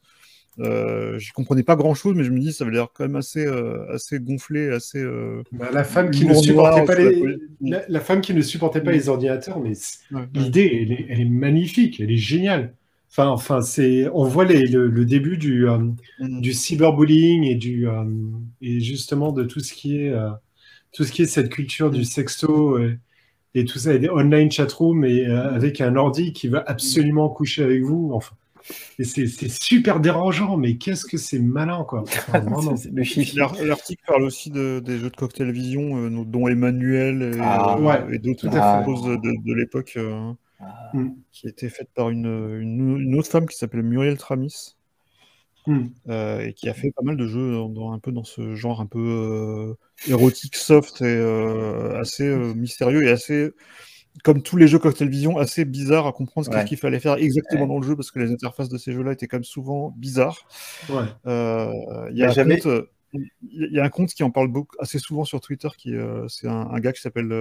euh, 0.60 1.20
je 1.20 1.34
comprenais 1.34 1.64
pas 1.64 1.76
grand-chose, 1.78 2.16
mais 2.16 2.24
je 2.26 2.32
me 2.32 2.40
dis, 2.40 2.54
ça 2.54 2.66
avait 2.66 2.74
l'air 2.74 2.90
quand 2.94 3.06
même 3.06 3.16
assez, 3.18 3.46
euh, 3.46 3.88
assez 3.94 4.20
gonflé, 4.20 4.70
assez... 4.72 5.00
euh, 5.00 5.44
Bah, 5.52 5.70
la 5.72 5.84
femme 5.84 6.12
qui 6.12 6.26
ne 6.26 6.34
supportait 6.34 6.84
noir 6.84 6.86
pas 6.86 6.96
la 7.04 7.12
les, 7.12 7.14
politique. 7.14 7.50
la, 7.60 7.84
la 7.90 8.00
femme 8.00 8.22
qui 8.22 8.34
ne 8.34 8.42
supportait 8.42 8.82
pas 8.82 8.92
les 8.92 9.10
ordinateurs, 9.10 9.60
mais 9.60 9.74
c- 9.74 9.98
ouais, 10.12 10.28
ouais. 10.36 10.46
l'idée, 10.46 10.80
elle 10.84 10.92
est, 10.94 11.06
elle 11.10 11.20
est 11.22 11.26
magnifique, 11.26 12.00
elle 12.00 12.12
est 12.12 12.18
géniale. 12.18 12.74
Enfin, 13.12 13.28
enfin, 13.28 13.62
c'est, 13.62 14.08
on 14.14 14.24
voit 14.24 14.46
les- 14.46 14.66
le, 14.68 14.88
le 14.88 15.06
début 15.06 15.38
du, 15.38 15.68
euh, 15.68 15.78
Mm. 16.20 16.42
du 16.42 16.54
cyberbullying 16.54 17.44
et 17.44 17.56
du 17.56 17.88
euh, 17.90 18.06
et 18.62 18.80
justement 18.80 19.32
de 19.34 19.44
tout 19.44 19.60
ce 19.60 19.74
qui 19.74 19.98
est 20.00 20.10
euh, 20.12 20.30
tout 20.94 21.04
ce 21.04 21.12
qui 21.12 21.22
est 21.24 21.26
cette 21.28 21.50
culture 21.50 21.92
du 21.92 22.04
sexto 22.04 22.78
et, 22.80 22.98
et 23.56 23.66
tout 23.66 23.80
ça 23.80 23.94
et 23.94 24.00
des 24.00 24.10
online 24.10 24.52
chatrooms 24.52 25.04
et 25.06 25.26
euh, 25.28 25.54
avec 25.54 25.82
un 25.82 25.96
ordi 25.96 26.34
qui 26.34 26.48
va 26.48 26.64
absolument 26.68 27.30
coucher 27.30 27.64
avec 27.64 27.84
vous 27.84 28.12
enfin 28.14 28.36
et 29.00 29.04
c'est 29.04 29.26
c'est 29.28 29.50
super 29.50 30.00
dérangeant 30.00 30.56
mais 30.56 30.76
qu'est-ce 30.78 31.06
que 31.06 31.18
c'est 31.18 31.40
malin 31.40 31.84
quoi 31.84 32.04
Enfin. 32.04 32.42
C'est- 32.78 32.92
c'est 33.04 33.66
L'article 33.66 34.04
parle 34.06 34.24
aussi 34.24 34.52
de- 34.52 34.80
des 34.86 35.00
jeux 35.00 35.10
de 35.10 35.16
cocktail 35.16 35.52
vision, 35.52 35.98
euh, 35.98 36.24
dont 36.26 36.48
Emmanuel 36.48 37.34
et, 37.36 37.40
Ah, 37.42 37.76
euh, 37.78 37.82
ouais, 37.82 38.16
et 38.16 38.20
d'autres 38.20 38.48
tout 38.50 38.56
à 38.56 38.80
fait. 38.80 38.86
choses 38.86 39.04
de, 39.04 39.16
de 39.18 39.54
l'époque 39.56 39.94
euh, 39.98 40.32
Ah. 40.60 40.92
Mm. 40.94 41.10
qui 41.32 41.48
étaient 41.48 41.70
faites 41.70 41.90
par 41.96 42.12
une, 42.12 42.28
une, 42.62 43.00
une 43.00 43.16
autre 43.18 43.30
femme 43.30 43.48
qui 43.48 43.58
s'appelle 43.58 43.82
Muriel 43.82 44.18
Tramis 44.18 44.76
Hmm. 45.68 45.88
euh, 46.10 46.40
et 46.48 46.54
qui 46.54 46.68
a 46.70 46.74
fait 46.74 46.92
pas 46.92 47.04
mal 47.04 47.18
de 47.18 47.28
jeux 47.28 47.54
dans, 47.54 47.70
dans- 47.70 47.92
un 47.92 48.00
peu 48.00 48.12
dans 48.12 48.24
ce 48.24 48.56
genre 48.56 48.82
un 48.82 48.88
peu 48.88 48.98
euh, 49.00 49.74
érotique, 50.08 50.56
soft 50.56 51.02
et 51.02 51.06
euh, 51.06 52.00
assez 52.00 52.26
mystérieux 52.56 53.04
et 53.04 53.10
assez 53.12 53.52
comme 54.24 54.42
tous 54.42 54.58
les 54.58 54.68
jeux 54.68 54.80
Cocktail 54.80 55.08
Vision, 55.10 55.38
assez 55.38 55.64
bizarre 55.64 56.08
à 56.08 56.12
comprendre 56.14 56.52
ce 56.52 56.66
qu'il 56.66 56.78
fallait 56.78 57.00
faire 57.00 57.14
exactement 57.16 57.62
Ouais. 57.62 57.68
dans 57.68 57.80
le 57.80 57.86
jeu 57.88 57.96
parce 57.96 58.12
que 58.12 58.20
les 58.20 58.32
interfaces 58.32 58.70
de 58.70 58.78
ces 58.78 58.92
jeux-là 58.92 59.14
étaient 59.14 59.28
quand 59.28 59.38
même 59.38 59.44
souvent 59.44 59.94
bizarres. 59.98 60.48
ouais 60.90 61.06
Il 61.26 62.18
y, 62.18 62.24
a 62.24 62.30
un 62.30 62.32
j'avais- 62.32 62.56
compte, 62.58 62.66
euh, 62.66 62.90
il 63.14 63.70
y 63.72 63.80
a 63.80 63.84
un 63.84 63.90
compte 63.90 64.10
qui 64.14 64.24
en 64.24 64.32
parle 64.32 64.48
beaucoup, 64.50 64.76
assez 64.80 65.00
souvent 65.00 65.24
sur 65.26 65.40
Twitter, 65.42 65.70
qui 65.78 65.94
c'est 66.28 66.48
un, 66.48 66.70
un 66.72 66.80
gars 66.80 66.92
qui 66.92 67.02
s'appelle, 67.02 67.32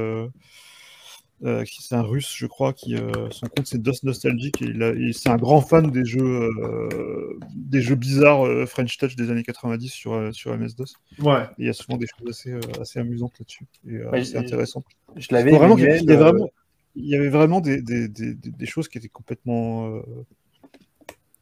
euh, 1.45 1.65
qui- 1.65 1.83
c'est 1.83 1.95
un 1.95 2.03
russe, 2.03 2.35
je 2.37 2.47
crois, 2.47 2.73
qui 2.73 2.95
euh, 2.95 3.31
son 3.31 3.49
compte 3.49 3.67
c'est 3.67 3.81
Dust 3.81 4.05
Nostalgic 4.05 4.61
et, 4.63 5.13
c'est 5.13 5.29
un 5.31 5.37
grand 5.37 5.61
fan 5.61 5.91
des 5.91 6.05
jeux, 6.05 6.51
euh, 6.63 7.39
des 7.55 7.81
jeux 7.81 7.95
bizarres 7.95 8.47
euh, 8.47 8.67
French 8.67 8.97
Touch 8.99 9.17
des 9.17 9.31
années 9.31 9.43
90 9.43 9.89
sur 9.93 10.13
euh, 10.13 10.33
sur 10.33 10.53
MS 10.57 10.75
DOS. 10.77 10.97
ouais 11.23 11.45
Et 11.59 11.63
il 11.63 11.67
y 11.67 11.69
a 11.69 11.73
souvent 11.73 11.97
des 11.99 12.07
choses 12.07 12.29
assez 12.29 12.51
euh, 12.53 12.61
assez 12.81 12.99
amusantes 12.99 13.33
là-dessus 13.39 13.67
et 13.89 13.99
Ouais, 13.99 14.21
assez 14.21 14.37
intéressantes. 14.37 14.85
Je 15.17 15.29
l'avais. 15.31 15.51
Vraiment, 15.57 15.77
il 15.79 15.85
y 15.85 15.87
avait 15.87 16.17
vraiment, 16.17 16.49
il 16.95 17.07
y 17.07 17.15
avait 17.17 17.29
vraiment 17.29 17.61
des, 17.61 17.81
des, 17.83 18.09
des, 18.09 18.35
des- 18.35 18.51
des 18.51 18.67
choses 18.67 18.89
qui 18.89 18.99
étaient 18.99 19.09
complètement, 19.09 19.89
euh, 19.97 20.03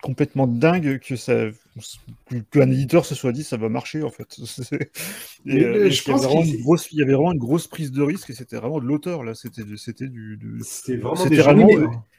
complètement 0.02 0.46
dingues 0.46 0.98
que 1.00 1.16
ça, 1.16 1.34
qu'un 2.50 2.70
éditeur 2.70 3.04
se 3.04 3.14
soit 3.14 3.32
dit 3.32 3.44
ça 3.44 3.56
va 3.56 3.68
marcher 3.68 4.02
en 4.02 4.10
fait. 4.10 4.36
Et, 5.46 5.64
euh, 5.64 5.86
et 5.86 5.90
je 5.90 6.02
pense 6.04 6.26
grosse, 6.62 6.88
il 6.92 6.98
y 6.98 7.02
avait 7.02 7.14
vraiment 7.14 7.32
une 7.32 7.38
grosse 7.38 7.66
prise 7.68 7.90
de 7.92 8.02
risque 8.02 8.30
et 8.30 8.34
c'était 8.34 8.56
vraiment 8.56 8.80
de 8.80 8.84
l'auteur 8.84 9.24
là. 9.24 9.34
C'était, 9.34 9.64
du- 9.64 9.78
c'était 9.78 10.08
du, 10.08 10.36
du- 10.36 10.60
c'était 10.62 10.96
vraiment 10.96 11.14
c'était 11.22 11.36
des 11.36 11.42
vraiment, 11.42 11.68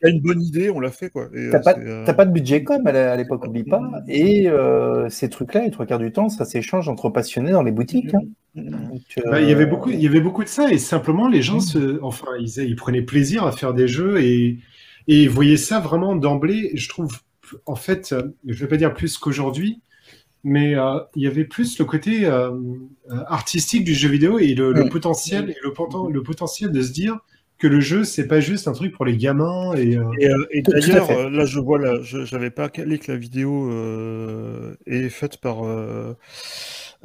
une 0.04 0.22
bonne 0.22 0.42
idée, 0.42 0.70
on 0.70 0.80
l'a 0.80 0.92
fait 0.92 1.10
quoi. 1.10 1.30
Et, 1.34 1.38
T'as 1.52 1.58
euh, 1.58 1.62
pas, 1.62 1.76
euh, 1.78 2.06
t'as 2.06 2.14
pas 2.14 2.26
de 2.26 2.32
budget 2.32 2.64
com 2.64 2.86
à 2.88 3.16
l'époque, 3.16 3.46
oublie 3.46 3.64
pas. 3.64 3.82
Et 4.08 4.48
euh, 4.50 5.10
ces 5.10 5.30
trucs-là, 5.30 5.64
les 5.66 5.72
trois 5.72 5.86
quarts 5.86 6.00
du 6.00 6.12
temps, 6.12 6.30
ça 6.30 6.46
s'échange 6.46 6.88
entre 6.90 7.10
passionnés 7.10 7.52
dans 7.52 7.64
les 7.64 7.72
boutiques. 7.72 8.14
hein. 8.14 8.22
Donc, 8.56 9.02
euh, 9.20 9.22
Bah, 9.32 9.42
il 9.42 9.48
y 9.50 9.52
avait 9.52 9.66
beaucoup, 9.66 9.90
il 9.92 10.02
y 10.02 10.08
avait 10.08 10.22
beaucoup 10.22 10.44
de 10.44 10.50
ça 10.50 10.72
et 10.72 10.78
simplement 10.78 11.28
les 11.28 11.42
gens 11.42 11.60
se, 11.60 12.02
enfin, 12.02 12.28
ils, 12.40 12.50
ils 12.64 12.76
prenaient 12.76 13.02
plaisir 13.02 13.46
à 13.46 13.52
faire 13.52 13.74
des 13.74 13.88
jeux 13.88 14.22
et, 14.22 14.60
et 15.08 15.24
ils 15.24 15.30
voyaient 15.30 15.58
ça 15.58 15.80
vraiment 15.80 16.16
d'emblée. 16.16 16.72
Je 16.76 16.90
trouve, 16.90 17.20
en 17.66 17.76
fait, 17.76 18.12
euh, 18.12 18.24
je 18.46 18.60
vais 18.60 18.68
pas 18.68 18.78
dire 18.78 18.94
plus 18.94 19.18
qu'aujourd'hui, 19.18 19.82
mais 20.44 20.76
euh, 20.76 21.00
il 21.16 21.24
y 21.24 21.28
avait 21.28 21.46
plus 21.46 21.78
le 21.80 21.86
côté 21.86 22.26
euh, 22.26 22.52
artistique 23.28 23.84
du 23.84 23.94
jeu 23.94 24.10
vidéo 24.10 24.40
et 24.40 24.54
le, 24.56 24.72
le 24.72 24.88
potentiel 24.90 25.50
et 25.50 25.58
le, 25.64 25.74
le 26.12 26.24
potentiel 26.24 26.72
de 26.72 26.82
se 26.82 26.92
dire 26.92 27.18
que 27.58 27.68
le 27.68 27.82
jeu 27.82 28.06
c'est 28.06 28.28
pas 28.28 28.40
juste 28.40 28.70
un 28.70 28.72
truc 28.72 28.94
pour 28.94 29.04
les 29.04 29.18
gamins 29.18 29.74
et 29.74 29.98
euh, 29.98 30.46
Et, 30.52 30.62
d'ailleurs, 30.62 31.30
là, 31.30 31.46
je 31.46 31.60
vois, 31.60 31.78
là, 31.78 32.00
je 32.02 32.24
j'avais 32.24 32.52
pas 32.52 32.70
calé 32.70 33.00
que 33.00 33.12
la 33.12 33.18
vidéo 33.18 33.70
est 34.86 35.10
faite 35.10 35.38
par, 35.38 35.64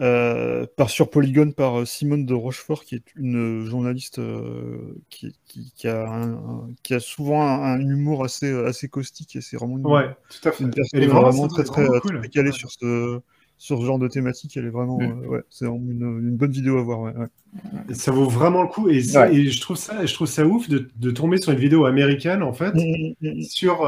euh, 0.01 0.67
par 0.77 0.91
sur 0.91 1.11
Polygon 1.11 1.53
par 1.53 1.81
euh, 1.81 1.85
Simone 1.85 2.27
de 2.27 2.35
Rochefort, 2.35 2.85
qui 2.85 2.97
est 2.97 3.05
une 3.17 3.65
journaliste 3.67 4.19
euh, 4.19 4.95
qui, 5.11 5.37
qui, 5.47 5.73
qui 5.77 5.89
a 5.89 6.09
un- 6.09 6.33
un- 6.35 6.71
qui 6.83 6.95
a 6.95 7.01
souvent 7.01 7.43
un, 7.43 7.63
un 7.75 7.81
humour 7.81 8.25
assez, 8.25 8.51
assez 8.53 8.89
caustique 8.89 9.37
et 9.37 9.41
c'est 9.41 9.57
vraiment 9.57 9.79
une, 9.79 9.85
ouais, 9.85 10.17
tout 10.29 10.49
à 10.49 10.53
fait. 10.53 10.65
une 10.65 10.71
personne 10.71 11.01
Elle 11.01 11.05
est 11.05 11.07
vraiment, 11.07 11.31
vraiment, 11.31 11.49
très, 11.49 11.65
très, 11.65 11.83
vraiment 11.83 12.01
très 12.01 12.09
cool. 12.09 12.29
calée 12.31 12.51
Ouais. 12.51 12.53
sur 12.53 12.71
ce, 12.73 13.21
sur 13.59 13.81
ce 13.81 13.85
genre 13.87 13.99
de 13.99 14.09
thématique. 14.09 14.57
Elle 14.57 14.67
est 14.67 14.71
vraiment, 14.71 14.99
Mm. 14.99 15.25
euh, 15.25 15.27
ouais, 15.29 15.43
c'est 15.51 15.67
vraiment 15.67 15.79
une, 15.91 16.29
une 16.29 16.37
bonne 16.37 16.51
vidéo 16.53 16.79
à 16.79 16.83
voir. 16.83 17.13
Ça 17.93 18.11
vaut 18.11 18.29
vraiment 18.29 18.63
le 18.63 18.69
coup 18.69 18.89
et, 18.89 19.01
je 19.01 19.61
trouve 19.61 19.77
ça, 19.77 20.05
je 20.05 20.15
trouve 20.15 20.27
ça 20.27 20.45
ouf 20.47 20.69
de, 20.69 20.89
de 20.97 21.11
tomber 21.11 21.39
sur 21.39 21.53
une 21.53 21.59
vidéo 21.59 21.85
américaine 21.87 22.43
en 22.43 22.53
fait 22.53 22.75
Mm, 22.75 23.15
mm, 23.21 23.43
sur 23.43 23.85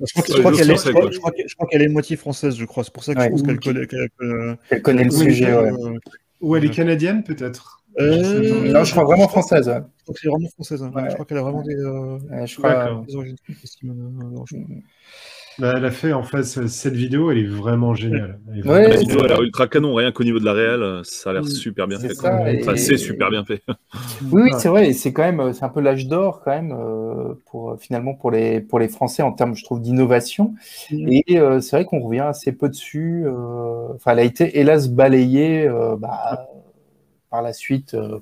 Je 0.00 0.12
crois 0.12 0.52
je 0.52 0.58
qu'elle 0.58 0.70
est, 0.70 0.76
je 0.76 1.18
crois- 1.18 1.32
qu'elle- 1.32 1.46
qu'elle 1.70 1.82
est 1.82 1.88
moitié 1.88 2.16
française, 2.16 2.56
je 2.56 2.64
crois. 2.64 2.84
C'est 2.84 2.92
pour 2.92 3.02
ça 3.04 3.14
que 3.14 3.18
Ouais. 3.18 3.24
je 3.26 3.30
pense 3.30 3.42
qu'elle 3.42 3.58
connaît. 3.60 3.86
qu'elle- 3.86 4.08
qu'elle- 4.18 4.58
Elle 4.70 4.82
connaît 4.82 5.04
le 5.04 5.10
sujet. 5.10 5.52
ouais. 5.56 5.70
euh, 5.72 5.98
ou 6.40 6.54
elle 6.56 6.64
est 6.64 6.70
canadienne 6.70 7.24
peut-être. 7.24 7.82
Euh, 7.98 8.70
Non, 8.72 8.84
je 8.84 8.92
crois 8.92 9.02
vraiment 9.04 9.26
française. 9.26 9.64
Je 9.66 10.02
crois 10.04 10.14
que 10.14 10.20
c'est 10.20 10.28
vraiment 10.28 10.48
française. 10.50 10.82
hein. 10.84 10.92
Ouais. 10.94 11.08
Je 11.08 11.14
crois 11.14 11.24
qu'elle 11.26 11.38
a 11.38 11.42
vraiment 11.42 11.62
des, 11.62 11.74
euh, 11.74 12.18
Ouais, 12.30 12.46
je 12.46 12.56
crois. 12.56 13.04
Des 13.08 13.16
origines 13.16 13.36
Bah, 15.58 15.74
elle 15.76 15.84
a 15.84 15.90
fait 15.90 16.12
en 16.12 16.22
fait 16.22 16.44
ce- 16.44 16.68
cette 16.68 16.94
vidéo, 16.94 17.30
elle 17.32 17.38
est 17.38 17.46
vraiment 17.46 17.94
géniale. 17.94 18.38
Elle 18.52 18.58
est 18.58 18.62
vraiment 18.62 18.88
vidéo 18.90 19.00
a 19.00 19.06
géniale. 19.22 19.28
l'air 19.28 19.42
ultra 19.42 19.66
canon, 19.66 19.94
rien 19.94 20.12
qu'au 20.12 20.22
niveau 20.22 20.38
de 20.38 20.44
la 20.44 20.52
réelle, 20.52 21.00
ça 21.04 21.30
a 21.30 21.32
l'air 21.32 21.42
Mm. 21.42 21.46
super 21.46 21.88
bien 21.88 21.98
C'est 21.98 22.08
fait. 22.08 22.14
ça, 22.14 22.30
quoi. 22.30 22.50
et- 22.52 22.60
Enfin, 22.62 22.76
c'est 22.76 22.96
super 22.96 23.30
bien 23.30 23.44
fait. 23.44 23.62
Oui, 24.32 24.42
oui, 24.44 24.50
c'est 24.58 24.68
vrai, 24.68 24.88
et 24.88 24.92
c'est 24.92 25.12
quand 25.12 25.22
même, 25.22 25.52
c'est 25.52 25.64
un 25.64 25.68
peu 25.68 25.80
l'âge 25.80 26.06
d'or 26.06 26.42
quand 26.44 26.50
même 26.52 26.72
euh, 26.72 27.34
pour 27.46 27.72
euh, 27.72 27.76
finalement 27.76 28.14
pour 28.14 28.30
les 28.30 28.60
pour 28.60 28.78
les 28.78 28.88
Français 28.88 29.22
en 29.22 29.32
termes, 29.32 29.54
je 29.56 29.64
trouve, 29.64 29.80
d'innovation. 29.80 30.54
Mhm. 30.92 31.08
Et 31.10 31.24
euh, 31.38 31.60
c'est 31.60 31.76
vrai 31.76 31.84
qu'on 31.84 32.00
revient 32.00 32.20
assez 32.20 32.52
peu 32.52 32.68
dessus. 32.68 33.24
euh, 33.26 33.88
Enfin, 33.94 34.12
elle 34.12 34.18
a 34.20 34.24
été 34.24 34.60
hélas 34.60 34.88
balayée 34.88 35.66
euh, 35.66 35.96
bah, 35.96 36.46
par 37.30 37.42
la 37.42 37.52
suite, 37.52 37.94
euh, 37.94 38.20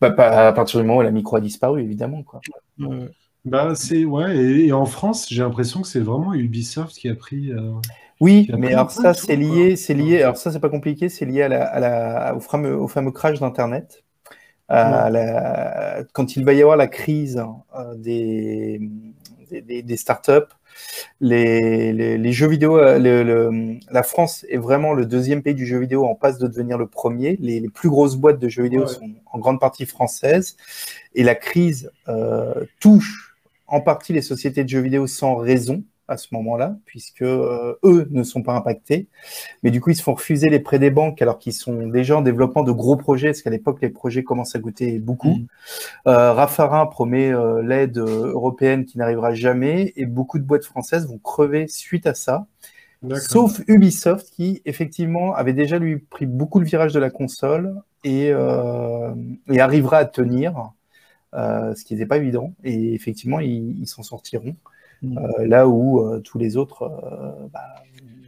bah, 0.00 0.14
à 0.48 0.52
partir 0.52 0.80
du 0.80 0.86
moment 0.86 0.98
où 1.00 1.02
la 1.02 1.10
micro 1.10 1.36
a 1.36 1.40
disparu, 1.40 1.82
évidemment, 1.82 2.22
quoi. 2.22 2.40
Ouais. 2.78 3.08
Bah, 3.44 3.74
c'est 3.74 4.04
ouais, 4.06 4.36
et, 4.36 4.66
et 4.68 4.72
en 4.72 4.86
France, 4.86 5.28
j'ai 5.28 5.42
l'impression 5.42 5.82
que 5.82 5.88
c'est 5.88 6.00
vraiment 6.00 6.32
Ubisoft 6.34 6.96
qui 6.96 7.08
a 7.08 7.14
pris. 7.14 7.52
euh, 7.52 7.72
Oui, 8.20 8.52
a 8.52 8.56
mais 8.56 8.68
pris 8.68 8.74
alors 8.74 8.90
ça, 8.90 9.12
c'est 9.14 9.36
lié, 9.36 9.76
c'est 9.76 9.94
lié. 9.94 10.22
Alors 10.22 10.36
ça, 10.36 10.52
c'est 10.52 10.60
pas 10.60 10.68
compliqué, 10.70 11.08
c'est 11.08 11.24
lié 11.26 11.42
à 11.42 11.48
la, 11.48 11.64
à 11.66 11.80
la, 11.80 12.34
au 12.36 12.40
fameux, 12.40 12.76
au 12.76 12.88
fameux 12.88 13.10
crash 13.10 13.40
d'Internet. 13.40 14.04
À 14.68 15.10
la- 15.10 16.04
quand 16.14 16.36
il 16.36 16.44
va 16.44 16.54
y 16.54 16.62
avoir 16.62 16.76
la 16.78 16.88
crise 16.88 17.42
euh, 17.76 17.94
des, 17.96 18.80
des, 19.50 19.62
des- 19.62 19.82
des 19.82 19.96
startups, 19.98 20.32
les, 21.20 21.92
les, 21.92 22.18
les 22.18 22.32
jeux 22.32 22.48
vidéo, 22.48 22.78
euh, 22.78 22.98
le- 22.98 23.22
le- 23.24 23.78
la 23.90 24.02
France 24.02 24.46
est 24.50 24.58
vraiment 24.58 24.94
le 24.94 25.06
deuxième 25.06 25.42
pays 25.42 25.54
du 25.54 25.66
jeu 25.66 25.78
vidéo 25.78 26.06
en 26.06 26.14
passe 26.14 26.38
de 26.38 26.48
devenir 26.48 26.78
le 26.78 26.86
premier. 26.88 27.36
Les, 27.40 27.60
les 27.60 27.68
plus 27.70 27.90
grosses 27.90 28.16
boîtes 28.16 28.38
de 28.40 28.48
jeux 28.48 28.64
vidéo 28.64 28.86
Ouais. 28.86 28.86
sont 28.86 29.10
en 29.32 29.38
grande 29.38 29.60
partie 29.60 29.86
françaises. 29.86 30.56
Et 31.14 31.22
la 31.24 31.34
crise 31.34 31.90
euh, 32.08 32.64
touche 32.80 33.23
en 33.66 33.80
partie 33.80 34.12
les 34.12 34.22
sociétés 34.22 34.64
de 34.64 34.68
jeux 34.68 34.80
vidéo 34.80 35.06
sans 35.06 35.36
raison 35.36 35.84
à 36.06 36.16
ce 36.16 36.28
moment-là, 36.32 36.76
puisque 36.84 37.22
euh, 37.22 37.78
eux 37.82 38.06
ne 38.10 38.22
sont 38.22 38.42
pas 38.42 38.54
impactés. 38.54 39.08
Mais 39.62 39.70
du 39.70 39.80
coup, 39.80 39.90
ils 39.90 39.96
se 39.96 40.02
font 40.02 40.14
refuser 40.14 40.50
les 40.50 40.60
prêts 40.60 40.78
des 40.78 40.90
banques 40.90 41.22
alors 41.22 41.38
qu'ils 41.38 41.54
sont 41.54 41.86
déjà 41.86 42.18
en 42.18 42.20
développement 42.20 42.62
de 42.62 42.72
gros 42.72 42.96
projets, 42.96 43.28
parce 43.28 43.42
qu'à 43.42 43.50
l'époque, 43.50 43.78
les 43.80 43.88
projets 43.88 44.22
commencent 44.22 44.54
à 44.54 44.58
coûter 44.58 44.98
beaucoup. 44.98 45.38
Euh, 46.06 46.32
Raffarin 46.32 46.86
promet 46.86 47.32
euh, 47.32 47.62
l'aide 47.62 47.96
européenne 47.98 48.84
qui 48.84 48.98
n'arrivera 48.98 49.32
jamais, 49.32 49.92
et 49.96 50.04
beaucoup 50.04 50.38
de 50.38 50.44
boîtes 50.44 50.66
françaises 50.66 51.08
vont 51.08 51.18
crever 51.18 51.68
suite 51.68 52.06
à 52.06 52.14
ça. 52.14 52.46
Sauf 53.16 53.60
Ubisoft 53.66 54.30
qui, 54.30 54.62
effectivement, 54.64 55.34
avait 55.34 55.52
déjà 55.52 55.78
lui 55.78 55.98
pris 55.98 56.24
beaucoup 56.24 56.58
le 56.58 56.64
virage 56.64 56.94
de 56.94 57.00
la 57.00 57.10
console 57.10 57.82
et, 58.02 58.28
et 58.28 59.60
arrivera 59.60 59.98
à 59.98 60.04
tenir, 60.06 60.72
euh, 61.34 61.74
ce 61.74 61.84
qui 61.84 61.94
n'était 61.94 62.06
pas 62.06 62.18
évident. 62.18 62.54
Et 62.64 62.94
effectivement, 62.94 63.40
ils 63.40 63.78
ils 63.80 63.86
s'en 63.86 64.02
sortiront. 64.02 64.56
Mm. 65.02 65.18
Euh, 65.18 65.46
là 65.46 65.68
où 65.68 66.00
euh, 66.00 66.20
tous 66.20 66.38
les 66.38 66.56
autres 66.56 66.82
euh, 66.84 67.48
bah, 67.52 67.82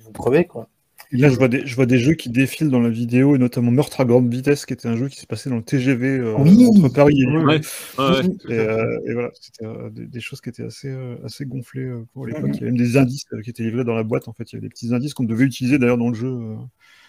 vont 0.05 0.13
crever. 0.13 0.45
Quoi. 0.45 0.69
Et 1.13 1.19
là, 1.19 1.29
je 1.29 1.37
vois, 1.37 1.47
des, 1.47 1.65
je 1.65 1.77
vois 1.77 1.87
des 1.87 1.99
jeux 1.99 2.15
qui 2.15 2.31
défilent 2.31 2.71
dans 2.71 2.81
la 2.81 2.89
vidéo, 2.89 3.37
et 3.37 3.39
notamment 3.39 3.71
Meurtre 3.71 4.01
à 4.01 4.05
grande 4.05 4.29
vitesse, 4.33 4.67
qui 4.67 4.73
était 4.73 4.89
un 4.89 4.97
jeu 4.97 5.09
qui 5.09 5.17
s'est 5.17 5.27
passé 5.27 5.49
dans 5.49 5.57
le 5.57 5.63
TGV 5.63 6.19
euh, 6.19 6.35
Oui. 6.39 6.67
entre 6.67 6.89
Paris 6.93 7.23
et. 7.23 7.27
Ouais, 7.27 7.45
ouais. 7.45 7.61
Et, 8.49 8.53
euh, 8.53 8.99
et 9.07 9.13
voilà, 9.13 9.31
c'était 9.41 9.67
euh, 9.67 9.89
des, 9.91 10.07
des 10.07 10.21
choses 10.21 10.41
qui 10.41 10.49
étaient 10.49 10.65
assez, 10.65 10.89
euh, 10.89 11.17
assez 11.25 11.47
gonflées 11.47 11.83
euh, 11.83 12.05
pour 12.13 12.27
l'époque. 12.27 12.47
Mhm. 12.47 12.55
Il 12.55 12.61
y 12.61 12.63
avait 12.63 12.73
même 12.73 12.77
des 12.79 12.97
indices 12.97 13.27
euh, 13.33 13.41
qui 13.41 13.51
étaient 13.51 13.63
livrés 13.63 13.85
dans 13.85 13.95
la 13.95 14.03
boîte. 14.03 14.27
En 14.27 14.33
fait, 14.33 14.51
il 14.53 14.57
y 14.57 14.59
avait 14.59 14.67
des 14.67 14.71
petits 14.71 14.93
indices 14.93 15.15
qu'on 15.15 15.25
devait 15.25 15.45
utiliser 15.45 15.79
d'ailleurs 15.79 15.99
dans 15.99 16.09
le 16.09 16.15
jeu. 16.15 16.37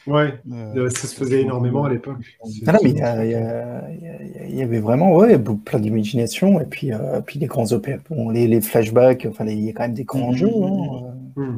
Euh, 0.07 0.13
Ouais, 0.13 0.39
euh, 0.51 0.85
euh, 0.85 0.89
ça 0.89 1.07
se 1.07 1.15
faisait 1.15 1.41
énormément 1.41 1.83
à 1.85 1.89
l'époque. 1.89 2.39
Ah 2.65 2.71
non, 2.73 2.79
mais 2.83 2.91
il 2.91 2.97
y, 2.97 3.01
a- 3.01 3.25
il 3.25 3.31
y 3.31 3.35
a- 3.35 3.91
il 3.91 4.01
y 4.01 4.07
a- 4.07 4.45
il 4.47 4.55
y 4.55 4.61
avait 4.61 4.79
vraiment 4.79 5.13
ouais, 5.15 5.37
plein 5.65 5.79
d'imagination 5.79 6.59
et 6.61 6.65
puis, 6.65 6.93
euh, 6.93 7.21
puis 7.21 7.39
les 7.39 7.47
grands 7.47 7.71
opé 7.73 7.97
bon, 8.09 8.29
les, 8.29 8.47
les 8.47 8.61
flashbacks, 8.61 9.25
enfin, 9.29 9.45
il 9.47 9.59
y 9.61 9.69
a 9.69 9.73
quand 9.73 9.83
même 9.83 9.93
des 9.93 10.03
grands 10.05 10.31
Mhm. 10.31 10.37
jeux. 10.37 10.49
hein. 10.63 11.15
Hmm. 11.35 11.57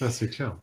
Ah, 0.00 0.10
c'est 0.10 0.28
clair. 0.30 0.58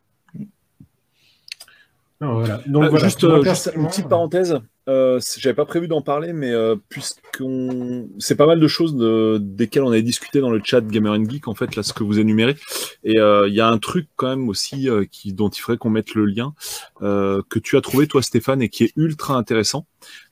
Non, 2.23 2.39
voilà. 2.39 2.61
Donc, 2.65 2.83
Euh, 2.85 2.89
voilà. 2.89 3.05
juste, 3.05 3.23
Moi, 3.23 3.39
euh, 3.39 3.43
juste 3.43 3.71
une 3.75 3.87
petite 3.87 4.07
parenthèse. 4.07 4.59
Euh, 4.89 5.19
J'avais 5.37 5.53
pas 5.55 5.65
prévu 5.65 5.87
d'en 5.87 6.01
parler, 6.01 6.33
mais 6.33 6.51
euh, 6.51 6.75
puisqu'on, 6.89 8.09
c'est 8.19 8.35
pas 8.35 8.45
mal 8.45 8.59
de 8.59 8.67
choses 8.67 8.95
de- 8.95 9.37
desquelles 9.41 9.83
on 9.83 9.89
avait 9.91 10.01
discuté 10.01 10.39
dans 10.41 10.49
le 10.49 10.61
chat 10.63 10.81
Gamer 10.81 11.13
and 11.13 11.23
Geek 11.29 11.47
en 11.47 11.55
fait 11.55 11.75
là 11.75 11.83
ce 11.83 11.93
que 11.93 12.03
vous 12.03 12.19
énumérez. 12.19 12.55
Et 13.03 13.13
il 13.17 13.53
y 13.53 13.61
a 13.61 13.67
un 13.67 13.77
truc 13.77 14.07
quand 14.15 14.27
même 14.27 14.49
aussi 14.49 14.87
qui 15.11 15.33
dont 15.33 15.49
il 15.49 15.59
faudrait 15.59 15.77
qu'on 15.77 15.89
mette 15.89 16.15
le 16.15 16.25
lien 16.25 16.53
que 17.01 17.59
tu 17.59 17.77
as 17.77 17.81
trouvé 17.81 18.07
toi 18.07 18.21
Stéphane 18.21 18.61
et 18.61 18.69
qui 18.69 18.83
est 18.85 18.93
ultra 18.97 19.35
intéressant. 19.35 19.85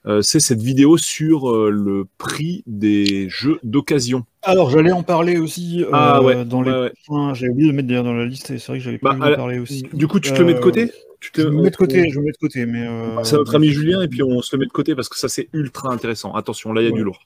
Euh, 0.08 0.22
c'est 0.24 0.40
cette 0.40 0.62
vidéo 0.62 0.98
sur 0.98 1.50
euh, 1.52 1.70
le 1.70 2.08
prix 2.18 2.64
des 2.66 3.30
jeux 3.30 3.60
d'occasion. 3.64 4.26
Alors, 4.42 4.72
j'allais 4.72 4.92
en 4.92 5.04
parler 5.04 5.38
aussi 5.38 5.84
euh, 5.84 5.90
Ah 5.94 6.24
ouais, 6.24 6.44
dans 6.44 6.64
les 6.64 6.72
ouais. 6.72 6.92
J'ai 7.36 7.50
oublié 7.50 7.72
de 7.72 7.76
mettre 7.76 7.88
d'ailleurs 7.88 8.04
dans 8.04 8.14
la 8.14 8.26
liste, 8.26 8.50
et 8.50 8.58
c'est 8.58 8.68
vrai 8.72 8.80
que 8.80 8.84
j'avais 8.84 8.98
pas 8.98 9.14
Bah, 9.14 9.28
à 9.28 9.34
en 9.34 9.36
parler 9.36 9.60
aussi. 9.60 9.84
Du 9.94 10.08
coup, 10.08 10.20
tu 10.20 10.32
te 10.34 10.40
le 10.40 10.46
mets 10.46 10.54
de 10.56 10.60
côté. 10.60 10.92
Tu 11.20 11.32
te 11.32 11.42
Je 11.42 11.48
me 11.50 11.62
mets 11.62 11.70
de 11.70 11.76
côté, 11.76 12.10
je 12.10 12.20
me 12.20 12.26
mets 12.26 12.32
de 12.32 12.38
côté, 12.38 12.66
mais. 12.66 12.88
euh, 12.88 13.24
C'est 13.24 13.36
notre 13.36 13.54
ami 13.54 13.70
Julien 13.70 14.02
et 14.02 14.08
puis 14.08 14.24
on 14.24 14.42
se 14.42 14.56
le 14.56 14.62
met 14.62 14.66
de 14.66 14.72
côté 14.72 14.96
parce 14.96 15.08
que 15.08 15.20
ça 15.20 15.30
c'est 15.30 15.50
ultra 15.54 15.90
intéressant. 15.94 16.34
Attention, 16.34 16.74
là 16.74 16.82
il 16.82 16.86
y 16.86 16.88
a 16.88 16.92
du 16.92 17.04
lourd. 17.04 17.20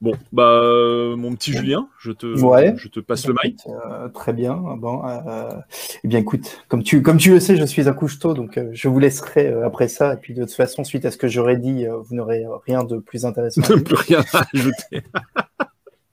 Bon, 0.00 0.12
bah 0.32 0.60
euh, 0.62 1.16
mon 1.16 1.34
petit 1.34 1.52
Julien, 1.52 1.88
je 1.98 2.12
te, 2.12 2.26
Ouais. 2.40 2.74
je 2.76 2.88
te 2.88 3.00
passe 3.00 3.26
le 3.26 3.34
mic. 3.42 3.60
Euh, 3.66 4.08
très 4.08 4.32
bien. 4.32 4.54
Bon, 4.54 5.04
euh, 5.04 5.48
eh 6.04 6.08
bien, 6.08 6.20
écoute, 6.20 6.62
comme 6.68 6.84
tu, 6.84 7.02
comme 7.02 7.16
tu 7.16 7.30
le 7.30 7.40
sais, 7.40 7.56
je 7.56 7.64
suis 7.64 7.88
un 7.88 7.92
couche-tôt, 7.92 8.32
donc 8.32 8.58
euh, 8.58 8.70
je 8.72 8.88
vous 8.88 8.98
laisserai 9.00 9.48
après 9.64 9.88
ça. 9.88 10.14
Et 10.14 10.16
puis, 10.18 10.34
de 10.34 10.44
toute 10.44 10.52
façon, 10.52 10.84
suite 10.84 11.04
à 11.04 11.10
ce 11.10 11.16
que 11.16 11.26
j'aurais 11.26 11.56
dit, 11.56 11.86
vous 11.86 12.14
n'aurez 12.14 12.44
rien 12.66 12.84
de 12.84 12.98
plus 12.98 13.24
intéressant. 13.24 13.62
Plus 13.62 13.94
rien 13.96 14.22
à 14.34 14.44
ajouter. 14.54 15.02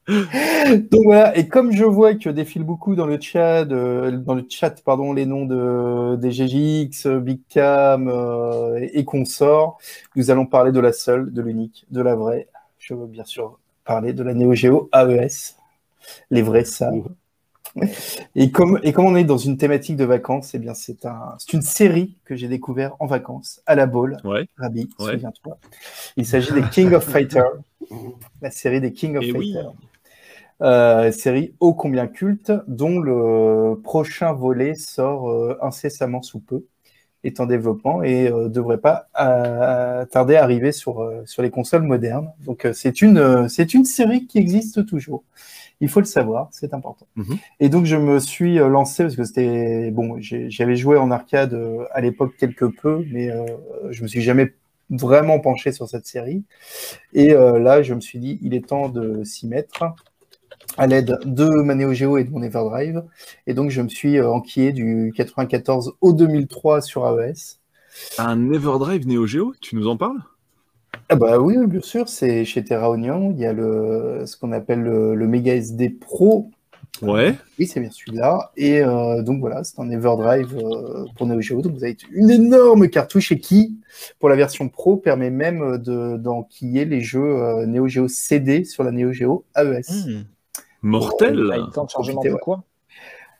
Donc 0.90 1.02
voilà, 1.02 1.36
et 1.36 1.48
comme 1.48 1.72
je 1.72 1.84
vois 1.84 2.14
que 2.14 2.28
défile 2.30 2.62
beaucoup 2.62 2.94
dans 2.94 3.06
le 3.06 3.20
chat, 3.20 3.64
euh, 3.72 4.12
dans 4.12 4.34
le 4.34 4.44
chat, 4.48 4.80
pardon, 4.84 5.12
les 5.12 5.26
noms 5.26 5.46
de 5.46 6.14
des 6.16 6.30
GGX, 6.30 7.08
Big 7.20 7.40
Cam 7.48 8.06
euh, 8.08 8.78
et, 8.80 9.00
et 9.00 9.04
consorts, 9.04 9.78
nous 10.14 10.30
allons 10.30 10.46
parler 10.46 10.70
de 10.70 10.78
la 10.78 10.92
seule, 10.92 11.32
de 11.32 11.42
l'unique, 11.42 11.86
de 11.90 12.00
la 12.02 12.14
vraie. 12.14 12.46
Je 12.78 12.94
veux 12.94 13.06
bien 13.06 13.24
sûr 13.24 13.58
parler 13.86 14.12
de 14.12 14.22
la 14.22 14.34
Neo 14.34 14.54
Geo 14.54 14.88
AES, 14.92 15.56
les 16.30 16.42
vrais. 16.42 16.64
Et 18.34 18.50
comme 18.50 18.80
et 18.82 18.92
comme 18.92 19.06
on 19.06 19.16
est 19.16 19.24
dans 19.24 19.36
une 19.36 19.58
thématique 19.58 19.96
de 19.96 20.04
vacances, 20.04 20.54
eh 20.54 20.58
bien 20.58 20.74
c'est 20.74 21.04
un 21.04 21.34
c'est 21.38 21.52
une 21.52 21.62
série 21.62 22.16
que 22.24 22.34
j'ai 22.34 22.48
découvert 22.48 22.96
en 23.00 23.06
vacances 23.06 23.60
à 23.66 23.74
la 23.74 23.86
Baule, 23.86 24.16
Ouais. 24.24 24.46
Rabi, 24.56 24.88
Ouais. 24.98 25.12
souviens-toi. 25.12 25.58
Il 26.16 26.24
s'agit 26.26 26.52
des 26.52 26.62
King 26.72 26.92
of 26.94 27.04
Fighters, 27.04 27.44
la 28.42 28.50
série 28.50 28.80
des 28.80 28.92
King 28.92 29.16
of 29.18 29.24
Et 29.24 29.32
oui. 29.32 29.52
Fighters. 29.52 29.72
Euh, 30.62 31.12
série 31.12 31.54
ô 31.60 31.74
combien 31.74 32.06
culte, 32.06 32.50
dont 32.66 32.98
le 32.98 33.78
prochain 33.84 34.32
volet 34.32 34.74
sort 34.74 35.28
euh, 35.28 35.58
incessamment 35.60 36.22
sous 36.22 36.40
peu, 36.40 36.64
est 37.26 37.40
en 37.40 37.46
développement 37.46 38.02
et 38.02 38.28
euh, 38.28 38.48
devrait 38.48 38.78
pas 38.78 39.08
euh, 39.20 40.04
tarder 40.06 40.36
à 40.36 40.42
arriver 40.42 40.72
sur, 40.72 41.02
euh, 41.02 41.22
sur 41.26 41.42
les 41.42 41.50
consoles 41.50 41.82
modernes. 41.82 42.30
Donc 42.44 42.66
c'est 42.72 43.02
une, 43.02 43.48
c'est 43.48 43.74
une 43.74 43.84
série 43.84 44.26
qui 44.26 44.38
existe 44.38 44.86
toujours. 44.86 45.24
Il 45.80 45.88
faut 45.88 46.00
le 46.00 46.06
savoir, 46.06 46.48
c'est 46.52 46.72
important. 46.72 47.06
Mhm. 47.16 47.36
Et 47.60 47.68
donc 47.68 47.84
je 47.84 47.96
me 47.96 48.18
suis 48.18 48.56
lancé 48.56 49.02
parce 49.04 49.16
que 49.16 49.24
c'était 49.24 49.90
bon, 49.90 50.16
j'avais 50.20 50.76
joué 50.76 50.96
en 50.96 51.10
arcade 51.10 51.58
à 51.92 52.00
l'époque 52.00 52.34
quelque 52.38 52.64
peu, 52.64 53.04
mais 53.12 53.30
euh, 53.30 53.44
je 53.90 54.02
me 54.02 54.08
suis 54.08 54.22
jamais 54.22 54.52
vraiment 54.90 55.38
penché 55.40 55.72
sur 55.72 55.88
cette 55.88 56.06
série. 56.06 56.44
Et 57.12 57.32
euh, 57.32 57.58
là, 57.58 57.82
je 57.82 57.94
me 57.94 58.00
suis 58.00 58.18
dit, 58.18 58.38
il 58.42 58.54
est 58.54 58.66
temps 58.66 58.88
de 58.88 59.24
s'y 59.24 59.46
mettre 59.46 59.94
à 60.78 60.86
l'aide 60.86 61.18
de 61.24 61.48
ma 61.62 61.74
Neo 61.74 61.92
Geo 61.92 62.18
et 62.18 62.24
de 62.24 62.30
mon 62.30 62.42
Everdrive. 62.42 63.02
Et 63.46 63.54
donc, 63.54 63.70
je 63.70 63.82
me 63.82 63.88
suis 63.88 64.18
euh, 64.18 64.30
enquillé 64.30 64.72
du 64.72 65.12
94 65.16 65.94
au 66.00 66.12
2003 66.12 66.80
sur 66.82 67.06
AES. 67.06 67.58
Un 68.18 68.52
Everdrive 68.52 69.06
Neo 69.06 69.26
Geo, 69.26 69.54
tu 69.60 69.76
nous 69.76 69.88
en 69.88 69.96
parles? 69.96 70.18
Ah 71.08 71.14
bah 71.16 71.38
oui, 71.38 71.56
bien 71.66 71.80
sûr, 71.80 72.08
c'est 72.08 72.44
chez 72.44 72.64
Terra 72.64 72.90
Onion. 72.90 73.30
Il 73.32 73.38
y 73.38 73.46
a 73.46 73.52
le, 73.52 74.24
ce 74.26 74.36
qu'on 74.36 74.52
appelle 74.52 74.80
le, 74.82 75.14
le 75.14 75.26
Mega 75.28 75.54
SD 75.54 75.90
Pro. 75.90 76.50
Ouais. 77.02 77.34
Oui, 77.58 77.66
c'est 77.66 77.78
bien 77.80 77.90
celui-là. 77.90 78.50
Et 78.56 78.82
euh, 78.82 79.22
donc 79.22 79.40
voilà, 79.40 79.62
c'est 79.64 79.78
un 79.78 79.90
Everdrive 79.90 80.56
euh, 80.56 81.04
pour 81.16 81.26
Neo 81.26 81.40
Geo. 81.40 81.60
Donc 81.62 81.74
vous 81.74 81.84
avez 81.84 81.96
une 82.10 82.30
énorme 82.30 82.88
cartouche 82.88 83.30
et 83.32 83.38
qui, 83.38 83.76
pour 84.18 84.28
la 84.30 84.36
version 84.36 84.68
Pro, 84.68 84.96
permet 84.96 85.30
même 85.30 85.78
de- 85.78 86.16
d'enquiller 86.16 86.86
les 86.86 87.02
jeux 87.02 87.20
euh, 87.42 87.66
Neo 87.66 87.86
Geo 87.86 88.08
CD 88.08 88.64
sur 88.64 88.82
la 88.82 88.90
Neo 88.92 89.12
Geo 89.12 89.44
AES. 89.54 90.06
hmm. 90.08 90.22
Mortel. 90.86 91.50
Ah, 91.52 91.56
le 91.56 91.70
temps 91.72 91.84
de 91.84 91.90
chargement 91.90 92.20
plus 92.20 92.32
ouais. 92.32 92.56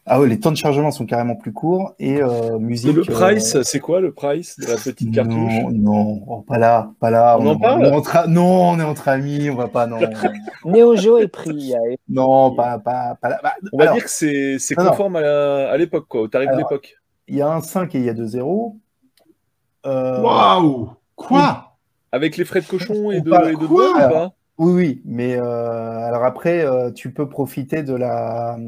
Ah 0.08 0.20
ouais, 0.20 0.28
les 0.28 0.38
temps 0.38 0.52
de 0.52 0.56
chargement 0.56 0.92
sont 0.92 1.04
carrément 1.04 1.34
plus 1.34 1.52
courts 1.52 1.94
et 1.98 2.22
euh, 2.22 2.60
musique. 2.60 2.90
Et 2.90 2.92
le 2.92 3.00
euh, 3.00 3.04
price, 3.12 3.60
c'est 3.62 3.80
quoi 3.80 4.00
le 4.00 4.12
price 4.12 4.56
de 4.60 4.66
la 4.66 4.76
petite 4.76 5.12
cartouche? 5.12 5.34
Non, 5.34 5.70
non, 5.72 6.22
oh, 6.28 6.40
pas 6.42 6.58
là, 6.58 6.92
pas 7.00 7.10
là. 7.10 7.36
On 7.40 7.46
en 7.48 7.58
parle? 7.58 8.28
non, 8.28 8.70
on 8.70 8.78
est 8.78 8.84
entre 8.84 9.08
amis, 9.08 9.50
on 9.50 9.56
va 9.56 9.66
pas, 9.66 9.88
non, 9.88 9.98
Neo 10.64 10.94
Geo 10.94 11.18
est 11.18 11.26
pris. 11.26 11.74
non, 12.08 12.54
pas, 12.54 12.78
pas, 12.78 13.16
pas 13.20 13.30
là. 13.30 13.40
Bah, 13.42 13.54
On 13.72 13.78
va 13.78 13.92
dire 13.94 14.04
que 14.04 14.10
c'est 14.10 14.74
conforme 14.76 15.16
à, 15.16 15.70
à 15.70 15.76
l'époque, 15.76 16.06
quoi, 16.08 16.20
au 16.20 16.28
tarif 16.28 16.50
de 16.52 16.56
l'époque. 16.56 16.94
il 17.26 17.36
y 17.36 17.42
a 17.42 17.48
un 17.48 17.60
5 17.60 17.92
et 17.96 17.98
il 17.98 18.04
y 18.04 18.08
a 18.08 18.14
deux 18.14 18.26
0. 18.26 18.76
Euh, 19.86 20.22
Waouh 20.22 20.90
Quoi? 21.16 21.72
Avec 22.12 22.36
les 22.36 22.44
frais 22.44 22.60
de 22.60 22.66
cochon 22.66 23.10
et 23.10 23.20
de, 23.20 23.32
et 23.48 23.52
de 23.52 23.56
quoi 23.56 23.66
douane 23.66 24.06
ou 24.06 24.14
pas? 24.14 24.32
Oui, 24.58 24.72
oui, 24.72 25.02
mais 25.04 25.36
euh, 25.36 25.42
alors 26.06 26.24
après, 26.24 26.64
euh, 26.64 26.90
tu 26.90 27.12
peux 27.12 27.28
profiter 27.28 27.82
de 27.82 27.94
la 27.94 28.58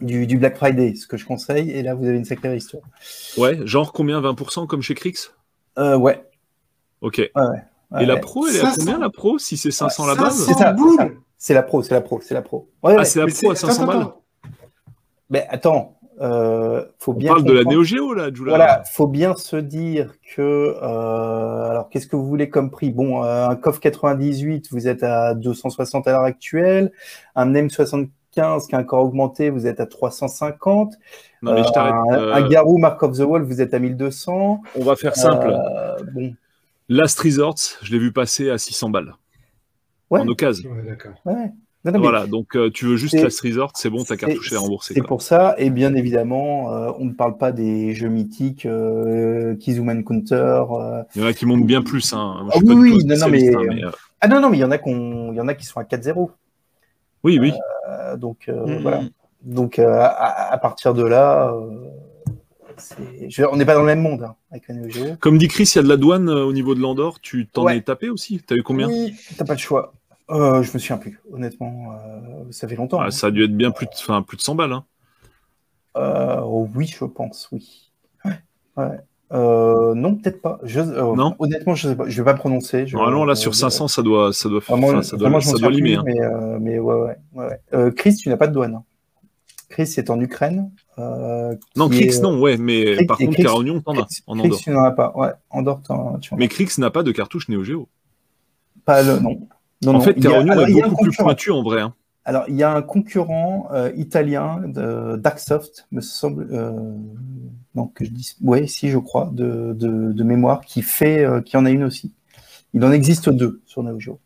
du, 0.00 0.26
du 0.26 0.38
Black 0.38 0.56
Friday, 0.56 0.94
ce 0.94 1.06
que 1.06 1.16
je 1.16 1.26
conseille, 1.26 1.70
et 1.70 1.82
là 1.82 1.94
vous 1.94 2.06
avez 2.06 2.16
une 2.16 2.24
sacrée 2.24 2.56
histoire. 2.56 2.84
Ouais, 3.36 3.58
genre 3.66 3.92
combien 3.92 4.20
20% 4.20 4.66
comme 4.66 4.82
chez 4.82 4.94
Crix? 4.94 5.32
Euh, 5.78 5.96
ouais. 5.96 6.24
Ok. 7.00 7.18
ouais, 7.18 7.30
et 8.00 8.06
la 8.06 8.16
pro, 8.18 8.46
elle 8.46 8.56
est 8.56 8.60
à 8.60 8.62
500. 8.66 8.76
combien 8.78 8.98
la 8.98 9.10
pro 9.10 9.38
Si 9.38 9.56
c'est 9.56 9.70
500 9.72 10.06
la 10.06 10.14
Ça, 10.14 10.22
base 10.22 10.46
C'est 11.38 11.54
la 11.54 11.62
pro, 11.62 11.82
c'est 11.82 11.94
la 11.94 12.00
pro, 12.02 12.20
c'est 12.20 12.34
la 12.34 12.42
pro. 12.42 12.68
Ouais, 12.82 12.94
Ah, 12.94 13.00
ouais. 13.00 13.04
c'est 13.04 13.18
la 13.18 13.26
Mais 13.26 13.32
pro 13.32 13.50
à 13.50 13.54
c'est- 13.56 13.66
500 13.66 13.82
attends, 13.82 13.92
balles? 13.92 14.00
attends. 14.02 14.22
Mais 15.30 15.46
attends, 15.50 15.99
euh, 16.20 16.84
faut 16.98 17.12
On 17.12 17.16
bien 17.16 17.32
parle 17.32 17.44
de 17.44 17.52
la 17.52 17.64
Neo 17.64 17.82
Geo 17.82 18.12
là, 18.12 18.30
Jula. 18.32 18.50
Voilà, 18.50 18.82
faut 18.84 19.06
bien 19.06 19.34
se 19.36 19.56
dire 19.56 20.12
que 20.36 20.76
euh, 20.82 21.70
alors 21.70 21.88
qu'est-ce 21.88 22.06
que 22.06 22.16
vous 22.16 22.26
voulez 22.26 22.50
comme 22.50 22.70
prix? 22.70 22.90
Bon, 22.90 23.24
euh, 23.24 23.48
un 23.48 23.56
COF 23.56 23.80
98, 23.80 24.68
vous 24.70 24.86
êtes 24.86 25.02
à 25.02 25.34
260 25.34 26.06
à 26.06 26.12
l'heure 26.12 26.22
actuelle. 26.24 26.92
Un 27.36 27.52
M75 27.54 28.10
qui 28.32 28.40
a 28.40 28.78
encore 28.78 29.04
augmenté, 29.04 29.50
vous 29.50 29.66
êtes 29.66 29.80
à 29.80 29.86
350. 29.86 30.94
Non 31.42 31.54
mais 31.54 31.64
je 31.64 31.70
t'arrête. 31.72 31.94
un, 31.94 32.12
Euh, 32.14 32.34
un 32.34 32.48
Garou 32.48 32.76
Mark 32.78 33.02
of 33.02 33.16
the 33.16 33.20
Wall, 33.22 33.42
vous 33.42 33.60
êtes 33.62 33.72
à 33.72 33.78
1200. 33.78 34.60
on 34.76 34.84
va 34.84 34.96
faire 34.96 35.16
simple. 35.16 35.48
Euh, 35.50 35.96
bon, 36.12 36.34
Last 36.88 37.18
Resorts, 37.20 37.78
je 37.82 37.92
l'ai 37.92 37.98
vu 37.98 38.12
passer 38.12 38.50
à 38.50 38.58
600 38.58 38.90
balles. 38.90 39.14
ouais, 40.10 40.20
En 40.20 40.28
occasion. 40.28 40.70
Ouais, 40.70 40.82
d'accord. 40.82 41.12
ouais. 41.24 41.50
Non, 41.84 41.92
non, 41.92 41.98
mais 41.98 42.02
Voilà, 42.02 42.26
donc 42.26 42.56
euh, 42.56 42.68
tu 42.70 42.84
veux 42.84 42.96
juste 42.96 43.14
Last 43.14 43.40
Resort, 43.40 43.72
c'est 43.74 43.88
bon, 43.88 44.04
ta 44.04 44.16
cartouche 44.18 44.52
est 44.52 44.56
remboursée. 44.56 44.92
C'est 44.94 45.02
pour 45.02 45.22
ça, 45.22 45.54
et 45.56 45.70
bien 45.70 45.94
évidemment, 45.94 46.74
euh, 46.74 46.90
on 46.98 47.06
ne 47.06 47.12
parle 47.12 47.38
pas 47.38 47.52
des 47.52 47.94
jeux 47.94 48.08
mythiques, 48.10 48.66
euh, 48.66 49.54
Kizuman 49.56 50.04
Counter. 50.04 50.34
euh, 50.72 51.02
Il 51.16 51.22
y 51.22 51.24
en 51.24 51.28
a 51.28 51.32
qui 51.32 51.46
montent 51.46 51.64
bien 51.66 51.80
plus. 51.82 52.12
Hein. 52.12 52.40
Moi, 52.42 52.52
Ah 52.54 52.58
oui, 52.62 52.74
oui, 52.74 53.04
non, 53.06 53.16
non, 53.16 53.28
mais- 53.28 53.54
hein, 53.54 53.60
mais, 53.66 53.84
euh, 53.84 53.90
Ah 54.20 54.28
non, 54.28 54.40
non, 54.42 54.50
mais 54.50 54.58
il 54.58 54.60
y 54.60 54.64
en 54.64 54.70
a 54.70 54.76
qu'on, 54.76 55.32
il 55.32 55.36
y 55.36 55.40
en 55.40 55.48
a 55.48 55.54
qui 55.54 55.64
sont 55.64 55.80
à 55.80 55.84
4-0. 55.84 56.30
Oui, 57.24 57.38
oui. 57.40 57.52
Euh, 57.88 58.16
donc 58.18 58.50
euh, 58.50 58.66
Mhm. 58.66 58.82
voilà. 58.82 59.00
Donc 59.42 59.78
euh, 59.78 59.88
à, 60.00 60.52
à 60.52 60.58
partir 60.58 60.92
de 60.92 61.02
là, 61.02 61.50
euh, 61.54 61.88
je 63.28 63.42
on 63.50 63.56
n'est 63.56 63.64
pas 63.64 63.72
dans 63.74 63.80
le 63.80 63.86
même 63.86 64.02
monde 64.02 64.22
hein, 64.22 64.34
avec. 64.50 64.64
Comme 65.18 65.38
dit 65.38 65.48
Chris, 65.48 65.70
il 65.74 65.76
y 65.76 65.78
a 65.78 65.82
de 65.82 65.88
la 65.88 65.96
douane 65.96 66.28
euh, 66.28 66.44
au 66.44 66.52
niveau 66.52 66.74
de 66.74 66.80
l'Andorre. 66.80 67.20
Tu 67.20 67.46
t'en 67.46 67.64
Ouais. 67.64 67.78
es 67.78 67.80
tapé 67.80 68.10
aussi? 68.10 68.42
T'as 68.46 68.54
eu 68.56 68.62
combien? 68.62 68.88
Oui, 68.88 69.14
t'as 69.38 69.46
pas 69.46 69.54
le 69.54 69.58
choix. 69.58 69.94
Euh, 70.30 70.62
je 70.62 70.72
me 70.72 70.78
souviens 70.78 70.96
plus, 70.98 71.20
honnêtement. 71.32 71.92
euh, 71.92 72.44
ça 72.50 72.68
fait 72.68 72.76
longtemps. 72.76 73.00
Ah, 73.00 73.06
hein. 73.06 73.10
Ça 73.10 73.28
a 73.28 73.30
dû 73.30 73.44
être 73.44 73.56
bien 73.56 73.70
plus 73.72 73.86
de, 73.86 74.20
plus 74.22 74.36
de 74.36 74.42
100 74.42 74.54
balles. 74.54 74.72
Hein. 74.72 74.84
Euh, 75.96 76.40
oh, 76.44 76.68
oui, 76.74 76.86
je 76.86 77.04
pense, 77.04 77.48
oui. 77.52 77.90
Ouais. 78.24 78.32
ouais. 78.76 78.98
Euh, 79.32 79.94
non, 79.94 80.16
peut-être 80.16 80.40
pas. 80.42 80.58
Je, 80.64 80.80
euh, 80.80 81.14
Non? 81.16 81.34
Honnêtement, 81.38 81.74
je. 81.74 81.88
Je 82.06 82.22
vais 82.22 82.24
pas 82.24 82.34
prononcer. 82.34 82.86
Je, 82.86 82.96
Normalement, 82.96 83.24
là, 83.24 83.32
euh, 83.32 83.36
sur 83.36 83.52
je- 83.52 83.58
500, 83.58 83.88
ça 83.88 84.02
doit, 84.02 84.32
ça 84.32 84.48
doit, 84.48 84.60
Vraiment, 84.60 84.88
enfin, 84.88 85.02
ça 85.02 85.16
doit, 85.16 85.28
vraiment, 85.28 85.40
ça 85.40 85.56
doit 85.56 85.70
limer. 85.70 85.96
plus, 86.04 86.20
hein. 86.22 86.58
mais, 86.58 86.72
mais 86.72 86.78
ouais, 86.78 87.16
ouais, 87.34 87.58
ouais, 87.72 87.92
Chris, 87.94 88.16
tu 88.16 88.28
n'as 88.28 88.36
pas 88.36 88.46
de 88.48 88.52
douane. 88.52 88.82
Chris 89.68 89.94
est 89.98 90.10
en 90.10 90.20
Ukraine. 90.20 90.70
Non, 91.76 91.88
Crix, 91.88 92.04
est- 92.18 92.22
non, 92.22 92.40
ouais, 92.40 92.56
mais 92.56 92.96
Crix- 92.96 93.06
par 93.06 93.18
contre, 93.18 93.30
Crix- 93.32 93.42
Carognon, 93.44 93.80
t'en 93.80 93.92
as 94.00 94.06
en 94.26 94.38
Andorre. 94.38 94.58
tu 94.58 94.70
n'en 94.70 94.82
as 94.84 94.90
pas. 94.90 95.12
Ouais, 95.16 95.30
Andorre, 95.50 95.82
t'en- 95.82 96.18
tu 96.18 96.34
en 96.34 96.36
as 96.36 96.40
Mais 96.40 96.48
Crix 96.48 96.78
n'a 96.78 96.90
pas 96.90 97.02
de 97.04 97.12
cartouche 97.12 97.48
Neo 97.48 97.62
Geo. 97.62 97.88
pas. 98.84 99.02
Le, 99.02 99.18
non. 99.20 99.38
Non, 99.82 99.92
en 99.92 99.94
non. 99.94 100.00
fait, 100.00 100.14
Il 100.16 100.24
y 100.24 100.26
a- 100.26 100.30
Carognon 100.30 100.52
alors, 100.52 100.68
est 100.68 100.72
beaucoup 100.88 101.02
plus 101.04 101.16
pointu 101.16 101.50
en 101.50 101.62
vrai. 101.62 101.80
hein. 101.80 101.94
Alors, 102.26 102.44
il 102.48 102.54
y 102.56 102.62
a 102.62 102.72
un 102.74 102.82
concurrent 102.82 103.68
euh, 103.72 103.90
italien 103.96 104.60
de 104.66 105.16
Darksoft, 105.16 105.86
me 105.90 106.00
semble. 106.02 106.48
Euh, 106.52 106.70
non, 107.74 107.86
que 107.86 108.04
je 108.04 108.10
dis. 108.10 108.36
Oui, 108.42 108.68
si, 108.68 108.90
je 108.90 108.98
crois, 108.98 109.30
de, 109.32 109.72
de, 109.78 110.12
de 110.12 110.24
mémoire, 110.24 110.60
qui 110.60 110.82
fait, 110.82 111.24
euh, 111.24 111.40
qui 111.40 111.56
en 111.56 111.64
a 111.64 111.70
une 111.70 111.82
aussi. 111.84 112.12
Il 112.74 112.84
en 112.84 112.92
existe 112.92 113.30
deux 113.30 113.62
sur 113.66 113.82
Neo 113.82 113.98
Geo. 113.98 114.18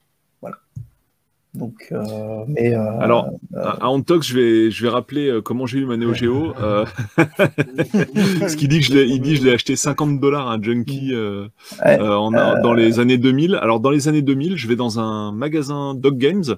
Donc, 1.54 1.88
euh, 1.92 2.44
mais. 2.48 2.74
euh, 2.74 2.98
Alors, 3.00 3.28
à 3.54 3.84
à 3.84 3.86
Antox, 3.88 4.26
je 4.26 4.34
vais, 4.34 4.70
je 4.70 4.82
vais 4.82 4.88
rappeler 4.88 5.28
euh, 5.28 5.40
comment 5.40 5.66
j'ai 5.66 5.78
eu 5.78 5.86
ma 5.86 5.96
Neo 5.96 6.12
Geo. 6.12 6.52
euh, 6.60 6.84
Parce 8.40 8.56
qu'il 8.56 8.68
dit 8.68 8.80
que 8.80 8.86
je 8.86 8.92
l'ai, 8.94 9.04
il 9.06 9.20
dit 9.20 9.34
que 9.34 9.40
je 9.40 9.44
l'ai 9.44 9.52
acheté 9.52 9.76
50 9.76 10.20
dollars 10.20 10.48
à 10.48 10.54
un 10.54 10.62
junkie 10.62 11.10
euh, 11.14 11.46
Ouais, 11.84 12.00
euh, 12.00 12.14
en- 12.16 12.30
dans 12.60 12.72
les 12.74 12.98
années 13.00 13.18
2000. 13.18 13.54
Alors, 13.56 13.80
dans 13.80 13.90
les 13.90 14.08
années 14.08 14.22
2000, 14.22 14.56
je 14.56 14.66
vais 14.68 14.76
dans 14.76 14.98
un 14.98 15.32
magasin 15.32 15.94
Dog 15.94 16.18
Games 16.18 16.56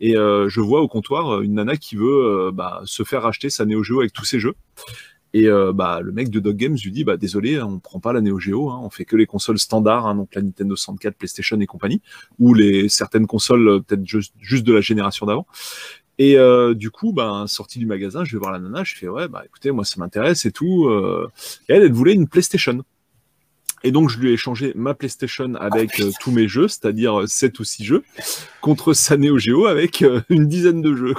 et 0.00 0.16
euh, 0.16 0.48
je 0.48 0.60
vois 0.60 0.80
au 0.80 0.88
comptoir 0.88 1.34
euh, 1.36 1.40
une 1.42 1.54
nana 1.54 1.76
qui 1.76 1.94
veut 1.96 2.48
euh, 2.48 2.50
bah, 2.52 2.80
se 2.84 3.04
faire 3.04 3.22
racheter 3.22 3.50
sa 3.50 3.64
Neo 3.64 3.82
Geo 3.84 4.00
avec 4.00 4.12
tous 4.12 4.24
ses 4.24 4.40
jeux. 4.40 4.54
Et 5.34 5.48
euh, 5.48 5.72
bah, 5.72 6.00
le 6.00 6.12
mec 6.12 6.30
de 6.30 6.38
Dog 6.38 6.56
Games 6.56 6.76
lui 6.82 6.92
dit 6.92 7.02
bah 7.02 7.16
désolé, 7.16 7.60
on 7.60 7.80
prend 7.80 7.98
pas 7.98 8.12
la 8.12 8.20
Neo 8.20 8.38
Geo, 8.38 8.70
hein, 8.70 8.80
on 8.82 8.88
fait 8.88 9.04
que 9.04 9.16
les 9.16 9.26
consoles 9.26 9.58
standards, 9.58 10.06
hein, 10.06 10.14
donc 10.14 10.32
la 10.36 10.42
Nintendo 10.42 10.76
64, 10.76 11.16
PlayStation 11.16 11.58
et 11.58 11.66
compagnie, 11.66 12.00
ou 12.38 12.54
les 12.54 12.88
certaines 12.88 13.26
consoles 13.26 13.68
euh, 13.68 13.80
peut-être 13.80 14.06
juste, 14.06 14.32
juste 14.40 14.64
de 14.64 14.72
la 14.72 14.80
génération 14.80 15.26
d'avant. 15.26 15.46
Et 16.18 16.38
euh, 16.38 16.74
du 16.74 16.92
coup, 16.92 17.12
ben 17.12 17.48
sorti 17.48 17.80
du 17.80 17.86
magasin, 17.86 18.22
je 18.22 18.36
vais 18.36 18.38
voir 18.38 18.52
la 18.52 18.60
nana, 18.60 18.84
je 18.84 18.94
fais 18.94 19.08
ouais 19.08 19.26
bah 19.26 19.42
écoutez 19.44 19.72
moi 19.72 19.84
ça 19.84 19.96
m'intéresse 19.98 20.46
et 20.46 20.52
tout. 20.52 20.88
Et 21.68 21.72
elle, 21.72 21.82
elle 21.82 21.92
voulait 21.92 22.14
une 22.14 22.28
PlayStation. 22.28 22.84
Et 23.82 23.90
donc 23.90 24.08
je 24.08 24.18
lui 24.18 24.30
ai 24.30 24.32
échangé 24.32 24.72
ma 24.76 24.94
PlayStation 24.94 25.54
avec 25.56 26.00
tous 26.20 26.30
mes 26.30 26.46
jeux, 26.46 26.68
c'est-à-dire 26.68 27.22
euh, 27.22 27.26
7 27.26 27.58
ou 27.58 27.64
6 27.64 27.84
jeux, 27.84 28.04
contre 28.60 28.94
sa 28.94 29.16
Neo 29.16 29.38
Geo 29.38 29.66
avec 29.66 30.04
une 30.30 30.46
dizaine 30.46 30.80
de 30.80 30.94
jeux. 30.94 31.14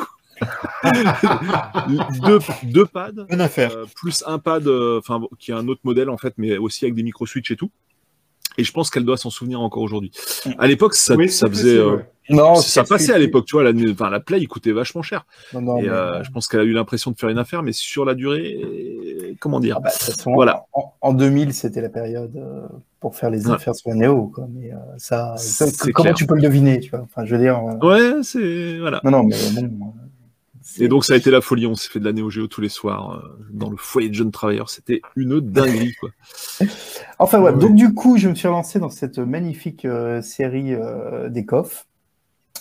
deux, 2.25 2.39
deux 2.63 2.85
pads, 2.85 3.11
affaire. 3.39 3.71
euh, 3.75 3.85
plus 3.95 4.23
un 4.27 4.39
pad, 4.39 4.67
euh, 4.67 4.99
enfin 4.99 5.21
qui 5.39 5.51
est 5.51 5.55
un 5.55 5.67
autre 5.67 5.81
modèle 5.83 6.09
en 6.09 6.17
fait, 6.17 6.33
mais 6.37 6.57
aussi 6.57 6.85
avec 6.85 6.95
des 6.95 7.03
micro 7.03 7.25
switch 7.25 7.51
et 7.51 7.55
tout. 7.55 7.71
Et 8.57 8.63
je 8.63 8.71
pense 8.71 8.89
qu'elle 8.89 9.03
doit 9.03 9.17
s'en 9.17 9.29
souvenir 9.29 9.59
encore 9.59 9.83
aujourd'hui. 9.83 10.11
À 10.59 10.67
l'époque, 10.67 10.93
ça, 10.95 11.15
Oui, 11.15 11.27
ça 11.27 11.47
c'est 11.47 11.53
faisait, 11.53 11.77
euh, 11.77 11.97
non, 12.29 12.55
ça 12.55 12.85
passait 12.85 13.11
à 13.11 13.17
l'époque, 13.17 13.43
tu 13.45 13.57
vois. 13.57 13.69
La, 13.69 13.71
enfin, 13.91 14.09
la 14.09 14.21
Play, 14.21 14.45
coûtait 14.45 14.71
vachement 14.71 15.01
cher. 15.01 15.25
Non, 15.53 15.59
non, 15.61 15.77
et 15.77 15.81
mais, 15.83 15.89
euh, 15.89 16.23
je 16.23 16.31
pense 16.31 16.47
qu'elle 16.47 16.61
a 16.61 16.63
eu 16.63 16.71
l'impression 16.71 17.11
de 17.11 17.17
faire 17.17 17.27
une 17.27 17.37
affaire, 17.37 17.63
mais 17.63 17.73
sur 17.73 18.05
la 18.05 18.15
durée, 18.15 19.35
comment 19.41 19.59
dire 19.59 19.75
Ah 19.79 19.81
bah, 19.83 19.89
de 19.89 19.93
toute 20.05 20.15
façon, 20.15 20.33
Voilà. 20.33 20.63
en, 20.71 20.93
en 21.01 21.13
2000, 21.13 21.53
c'était 21.53 21.81
la 21.81 21.89
période 21.89 22.31
pour 23.01 23.17
faire 23.17 23.29
les 23.29 23.45
Ouais. 23.45 23.55
affaires 23.55 23.75
sur 23.75 23.89
la 23.89 23.95
Néo. 23.97 24.27
Quoi. 24.33 24.47
Mais 24.49 24.71
euh, 24.71 24.77
ça, 24.99 25.35
comment 25.93 26.03
clair. 26.05 26.15
tu 26.15 26.25
peux 26.25 26.35
le 26.35 26.41
deviner 26.41 26.79
tu 26.79 26.91
vois? 26.91 27.01
Enfin, 27.01 27.25
je 27.25 27.35
veux 27.35 27.41
dire. 27.41 27.57
euh, 27.59 27.85
Ouais, 27.85 28.23
c'est 28.23 28.77
voilà. 28.79 29.01
Non, 29.03 29.11
non, 29.11 29.23
mais 29.23 29.35
bon. 29.63 29.93
Et 30.79 30.87
donc 30.87 31.05
ça 31.05 31.13
a 31.13 31.17
été 31.17 31.31
la 31.31 31.41
folie. 31.41 31.67
On 31.67 31.75
s'est 31.75 31.89
fait 31.89 31.99
de 31.99 32.05
la 32.05 32.13
Neo 32.13 32.29
Geo 32.29 32.47
tous 32.47 32.61
les 32.61 32.69
soirs 32.69 33.11
euh, 33.23 33.45
dans 33.51 33.69
le 33.69 33.77
foyer 33.77 34.09
de 34.09 34.13
jeunes 34.15 34.31
travailleurs. 34.31 34.69
C'était 34.69 35.01
une 35.15 35.39
dinguerie, 35.39 35.93
quoi. 35.99 36.09
Enfin, 37.19 37.39
ouais, 37.39 37.51
Ouais. 37.51 37.59
donc 37.59 37.75
du 37.75 37.93
coup, 37.93 38.17
je 38.17 38.27
me 38.29 38.35
suis 38.35 38.47
lancé 38.47 38.79
dans 38.79 38.89
cette 38.89 39.19
magnifique 39.19 39.85
euh, 39.85 40.21
série 40.21 40.73
euh, 40.73 41.29
des 41.29 41.45
coffres. 41.45 41.85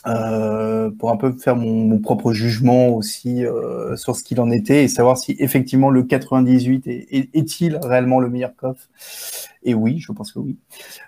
Euh, 0.07 0.91
pour 0.91 1.11
un 1.11 1.17
peu 1.17 1.33
faire 1.33 1.57
mon, 1.57 1.99
propre 1.99 2.33
jugement 2.33 2.89
aussi 2.89 3.47
euh, 3.47 3.97
sur 3.97 4.17
ce 4.17 4.23
qu'il 4.23 4.39
en 4.41 4.51
était 4.51 4.85
et 4.85 4.89
savoir 4.89 5.17
si 5.17 5.35
effectivement 5.39 5.89
le 5.89 6.03
98 6.03 6.87
est, 6.87 7.07
est- 7.11 7.31
est-il 7.35 7.79
réellement 7.83 8.21
le 8.21 8.29
meilleur 8.29 8.55
coffre. 8.55 8.87
Et 9.63 9.73
oui, 9.75 9.99
je 10.01 10.13
pense 10.13 10.33
que 10.33 10.39
oui. 10.41 10.59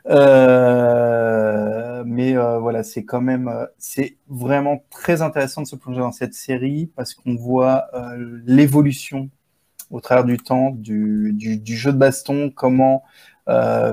Euh, 0.09 2.05
mais 2.07 2.35
voilà, 2.37 2.83
c'est 2.83 3.05
quand 3.05 3.21
même, 3.21 3.53
c'est 3.79 4.17
vraiment 4.29 4.83
très 4.91 5.21
intéressant 5.23 5.63
de 5.63 5.67
se 5.67 5.77
plonger 5.77 6.01
dans 6.01 6.13
cette 6.13 6.35
série 6.35 6.91
parce 6.97 7.13
qu'on 7.15 7.35
voit 7.37 7.87
l'évolution 8.47 9.29
au 9.91 10.01
travers 10.01 10.25
du 10.25 10.39
temps 10.39 10.71
du, 10.71 11.33
du, 11.35 11.77
jeu 11.77 11.93
de 11.93 11.99
baston, 11.99 12.51
comment 12.55 13.05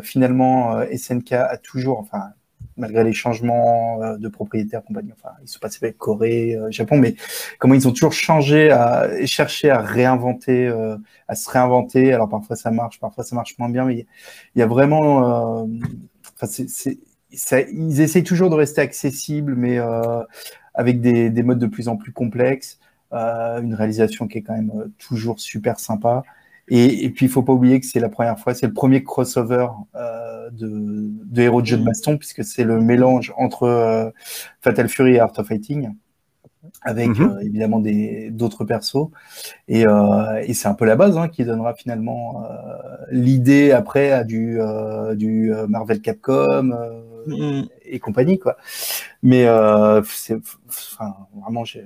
finalement 0.02 0.80
SNK 0.96 1.34
a 1.34 1.58
toujours, 1.58 2.00
enfin 2.00 2.34
malgré 2.78 3.04
les 3.04 3.14
changements 3.14 4.02
euh, 4.04 4.18
de 4.18 4.28
propriétaires, 4.28 4.84
compagnie, 4.84 5.12
enfin 5.14 5.36
ils 5.44 5.48
sont 5.48 5.60
passés 5.60 5.80
avec 5.84 5.98
Corée, 5.98 6.56
euh, 6.56 6.72
Japon, 6.72 6.98
mais 6.98 7.16
comment 7.60 7.74
ils 7.76 7.88
ont 7.88 7.92
toujours 7.92 8.14
changé 8.14 8.72
à 8.72 9.10
et 9.20 9.28
cherché 9.28 9.70
à 9.70 9.80
réinventer, 9.82 10.68
euh, 10.68 10.98
à 11.28 11.36
se 11.36 11.50
réinventer. 11.50 12.14
Alors 12.14 12.30
parfois 12.30 12.56
ça 12.56 12.72
marche, 12.72 13.00
parfois 13.00 13.24
ça 13.24 13.36
marche 13.36 13.58
moins 13.60 13.70
bien, 13.70 13.86
mais 13.86 14.06
il 14.56 14.60
y 14.60 14.62
a- 14.62 14.68
vraiment, 14.68 15.64
euh, 15.64 15.66
ils 17.32 18.02
essayent 18.02 18.24
toujours 18.24 18.50
de 18.50 18.56
rester 18.56 18.82
accessibles, 18.82 19.56
mais 19.56 19.78
euh, 19.80 20.22
avec 20.74 21.02
des, 21.02 21.30
des 21.30 21.44
modes 21.44 21.60
de 21.60 21.68
plus 21.68 21.88
en 21.88 21.98
plus 21.98 22.12
complexes, 22.12 22.80
une 23.12 23.76
réalisation 23.76 24.28
qui 24.28 24.40
est 24.40 24.42
quand 24.42 24.56
même 24.56 24.72
toujours 24.98 25.40
super 25.40 25.80
sympa. 25.80 26.24
Et, 26.70 27.06
et 27.06 27.10
puis, 27.10 27.26
il 27.26 27.30
faut 27.30 27.44
pas 27.44 27.54
oublier 27.54 27.80
que 27.80 27.86
c'est 27.86 28.00
la 28.00 28.10
première 28.10 28.40
fois, 28.40 28.54
c'est 28.54 28.68
le 28.68 28.74
premier 28.74 29.04
crossover 29.04 29.68
euh, 29.96 30.50
de, 30.52 30.70
de 30.72 31.42
héros 31.42 31.62
de 31.62 31.68
jeu 31.68 31.78
de 31.78 31.84
baston, 31.84 32.18
puisque 32.18 32.44
c'est 32.44 32.64
le 32.64 32.80
mélange 32.80 33.34
entre 33.38 33.64
euh, 33.64 34.10
Fatal 34.62 34.88
Fury 34.90 35.16
et 35.16 35.20
Art 35.20 35.34
of 35.38 35.48
Fighting, 35.48 35.90
avec 36.84 37.10
Mhm. 37.10 37.22
euh, 37.30 37.40
évidemment 37.42 37.80
des 37.80 38.30
d'autres 38.32 38.64
persos. 38.66 39.10
Et, 39.68 39.86
euh, 39.86 40.42
et 40.46 40.54
c'est 40.54 40.68
un 40.70 40.74
peu 40.74 40.86
la 40.86 40.96
base 40.96 41.18
hein, 41.18 41.28
qui 41.28 41.44
donnera 41.44 41.74
finalement 41.76 42.44
euh, 42.46 42.48
l'idée 43.12 43.72
après 43.72 44.12
à 44.12 44.24
du, 44.24 44.60
euh, 44.62 45.16
du 45.16 45.52
Marvel 45.68 46.02
Capcom 46.02 46.72
euh, 46.72 47.02
Mm. 47.26 47.68
et 47.86 48.00
compagnie, 48.00 48.38
quoi. 48.38 48.58
Mais 49.22 49.46
euh, 49.48 50.02
c'est 50.04 50.36
enfin, 50.68 51.16
vraiment, 51.42 51.64
j'ai 51.64 51.86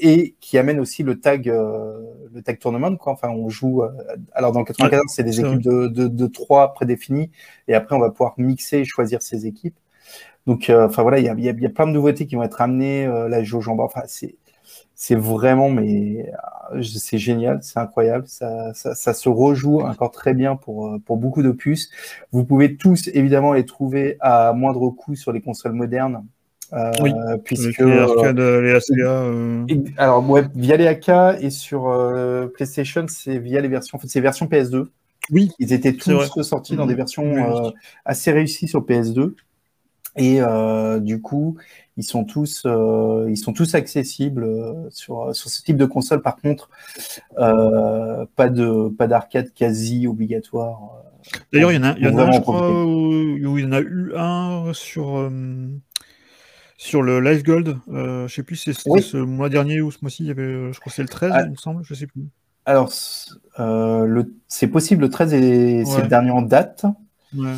et 0.00 0.34
qui 0.40 0.58
amène 0.58 0.80
aussi 0.80 1.02
le 1.02 1.20
tag, 1.20 1.48
euh, 1.48 2.00
le 2.32 2.42
tag 2.42 2.58
tournament. 2.58 2.96
Quoi. 2.96 3.12
Enfin, 3.12 3.28
on 3.30 3.48
joue. 3.48 3.82
euh, 3.82 3.90
alors 4.32 4.52
dans 4.52 4.60
le 4.60 4.64
94, 4.64 5.04
c'est 5.08 5.24
des 5.24 5.40
équipes 5.40 5.62
de, 5.62 5.86
de, 5.88 6.08
de 6.08 6.26
trois 6.26 6.72
prédéfinies, 6.74 7.30
et 7.68 7.74
après 7.74 7.94
on 7.96 8.00
va 8.00 8.10
pouvoir 8.10 8.34
mixer 8.38 8.78
et 8.78 8.84
choisir 8.84 9.22
ces 9.22 9.46
équipes. 9.46 9.76
Donc, 10.46 10.70
euh, 10.70 10.86
enfin 10.86 11.02
voilà, 11.02 11.18
il 11.20 11.24
y 11.24 11.28
a, 11.28 11.34
y, 11.34 11.48
a, 11.48 11.52
y 11.52 11.66
a 11.66 11.70
plein 11.70 11.86
de 11.86 11.92
nouveautés 11.92 12.26
qui 12.26 12.34
vont 12.36 12.42
être 12.42 12.60
amenées. 12.60 13.06
Euh, 13.06 13.28
la 13.28 13.44
jauge 13.44 13.68
en 13.68 13.76
bas, 13.76 13.84
enfin 13.84 14.02
c'est 14.06 14.36
c'est 14.94 15.14
vraiment, 15.16 15.68
mais 15.70 16.30
c'est 16.82 17.18
génial, 17.18 17.58
c'est 17.62 17.78
incroyable. 17.80 18.26
Ça, 18.28 18.72
ça, 18.74 18.94
ça 18.94 19.14
se 19.14 19.28
rejoue 19.28 19.80
encore 19.80 20.12
très 20.12 20.32
bien 20.34 20.54
pour, 20.56 20.96
pour 21.04 21.16
beaucoup 21.16 21.42
d'opus. 21.42 21.90
Vous 22.30 22.44
pouvez 22.44 22.76
tous 22.76 23.08
évidemment 23.12 23.52
les 23.52 23.64
trouver 23.66 24.16
à 24.20 24.52
moindre 24.52 24.90
coût 24.90 25.16
sur 25.16 25.32
les 25.32 25.40
consoles 25.40 25.72
modernes. 25.72 26.24
Euh, 26.74 26.90
Oui, 27.02 27.12
puisque 27.44 27.80
Avec 27.80 27.94
les 27.94 27.98
arcades, 28.00 28.40
euh, 28.40 28.62
les 28.62 28.70
ACA. 28.72 28.92
euh, 29.24 29.64
et- 29.68 29.82
Alors, 29.98 30.28
ouais, 30.30 30.44
via 30.54 30.76
les 30.76 30.86
AK 30.86 31.10
et 31.40 31.50
sur 31.50 31.88
euh, 31.88 32.46
PlayStation, 32.46 33.04
c'est 33.08 33.38
via 33.38 33.60
les 33.60 33.68
versions, 33.68 33.96
en 33.96 34.00
fait, 34.00 34.08
c'est 34.08 34.20
version 34.20 34.46
PS2. 34.46 34.88
Oui, 35.30 35.50
Ils 35.58 35.72
étaient 35.72 35.92
tous 35.92 36.28
ressortis 36.30 36.74
dans 36.76 36.86
des 36.86 36.94
versions 36.94 37.22
Oui, 37.24 37.40
euh, 37.40 37.70
assez 38.04 38.32
réussies 38.32 38.68
sur 38.68 38.80
PS2. 38.84 39.34
Et 40.16 40.42
euh, 40.42 40.98
du 40.98 41.22
coup, 41.22 41.56
ils 41.96 42.02
sont 42.04 42.24
tous, 42.24 42.64
euh, 42.66 43.26
ils 43.30 43.36
sont 43.38 43.52
tous 43.54 43.74
accessibles 43.74 44.44
euh, 44.44 44.74
sur, 44.90 45.34
sur 45.34 45.48
ce 45.48 45.62
type 45.62 45.76
de 45.78 45.86
console. 45.86 46.20
Par 46.22 46.36
contre, 46.36 46.68
euh, 47.38 48.26
pas 48.36 48.48
de 48.48 48.88
pas 48.90 49.06
d'arcade 49.06 49.52
quasi 49.54 50.06
obligatoire. 50.06 50.78
D'ailleurs, 51.52 51.72
il 51.72 51.76
y 51.76 51.78
en 51.78 51.84
a, 51.84 51.94
il 51.96 52.04
y 52.04 52.08
en 52.08 52.18
a 52.18 52.30
je 52.32 52.40
crois, 52.40 52.60
compliqué. 52.60 53.46
où, 53.46 53.52
où 53.52 53.58
il 53.58 53.64
y 53.64 53.66
en 53.66 53.72
a 53.72 53.80
eu 53.80 54.12
un 54.16 54.72
sur, 54.74 55.16
euh, 55.18 55.30
sur 56.82 57.02
le 57.02 57.20
Live 57.20 57.44
Gold. 57.44 57.78
Euh, 57.92 58.26
je 58.26 58.34
sais 58.34 58.42
plus 58.42 58.56
si 58.56 58.74
c'était 58.74 58.90
Oui. 58.90 59.02
ce 59.02 59.16
mois 59.16 59.48
dernier 59.48 59.80
ou 59.80 59.90
ce 59.92 59.98
mois-ci. 60.02 60.24
Il 60.24 60.26
y 60.26 60.30
avait, 60.30 60.42
euh, 60.42 60.72
je 60.72 60.80
crois 60.80 60.90
que 60.90 60.96
c'est 60.96 61.02
le 61.02 61.08
13, 61.08 61.30
Ah. 61.32 61.42
il 61.44 61.50
me 61.52 61.56
semble, 61.56 61.84
je 61.84 61.94
sais 61.94 62.06
plus. 62.08 62.22
Alors, 62.66 62.92
euh, 63.60 64.24
c'est 64.48 64.66
possible, 64.66 65.02
le 65.02 65.08
13 65.10 65.32
est, 65.34 65.84
c'est 65.84 65.96
Ouais. 65.96 66.02
le 66.02 66.08
dernier 66.08 66.30
en 66.30 66.42
date. 66.42 66.84
Ouais. 67.36 67.54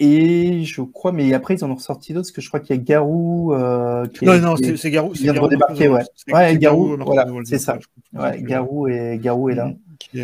Et 0.00 0.64
je 0.64 0.82
crois, 0.82 1.12
mais 1.12 1.32
après, 1.34 1.54
ils 1.54 1.64
en 1.64 1.70
ont 1.70 1.76
ressorti 1.76 2.12
d'autres, 2.12 2.26
parce 2.26 2.32
que 2.32 2.40
je 2.40 2.48
crois 2.48 2.58
qu'il 2.58 2.74
y 2.74 2.78
a 2.78 2.82
Garou 2.82 3.52
euh, 3.54 4.06
qui, 4.06 4.24
Non, 4.24 4.32
est- 4.32 4.40
non, 4.40 4.56
c'est 4.56 4.76
c'est 4.76 4.90
Garou. 4.90 5.10
qui 5.10 5.18
c'est 5.18 5.24
vient 5.24 5.34
de 5.34 5.38
redébarquer, 5.38 5.86
ouais. 5.88 6.02
c'est- 6.16 6.34
Ouais, 6.34 6.50
c'est 6.52 6.58
Garou, 6.58 6.96
voilà, 6.98 7.26
c'est 7.44 7.58
ça. 7.58 7.78
ouais, 8.12 8.42
Garou 8.42 8.88
est, 8.88 9.18
Garou 9.18 9.50
est 9.50 9.54
là. 9.54 9.68
Est, 9.68 9.76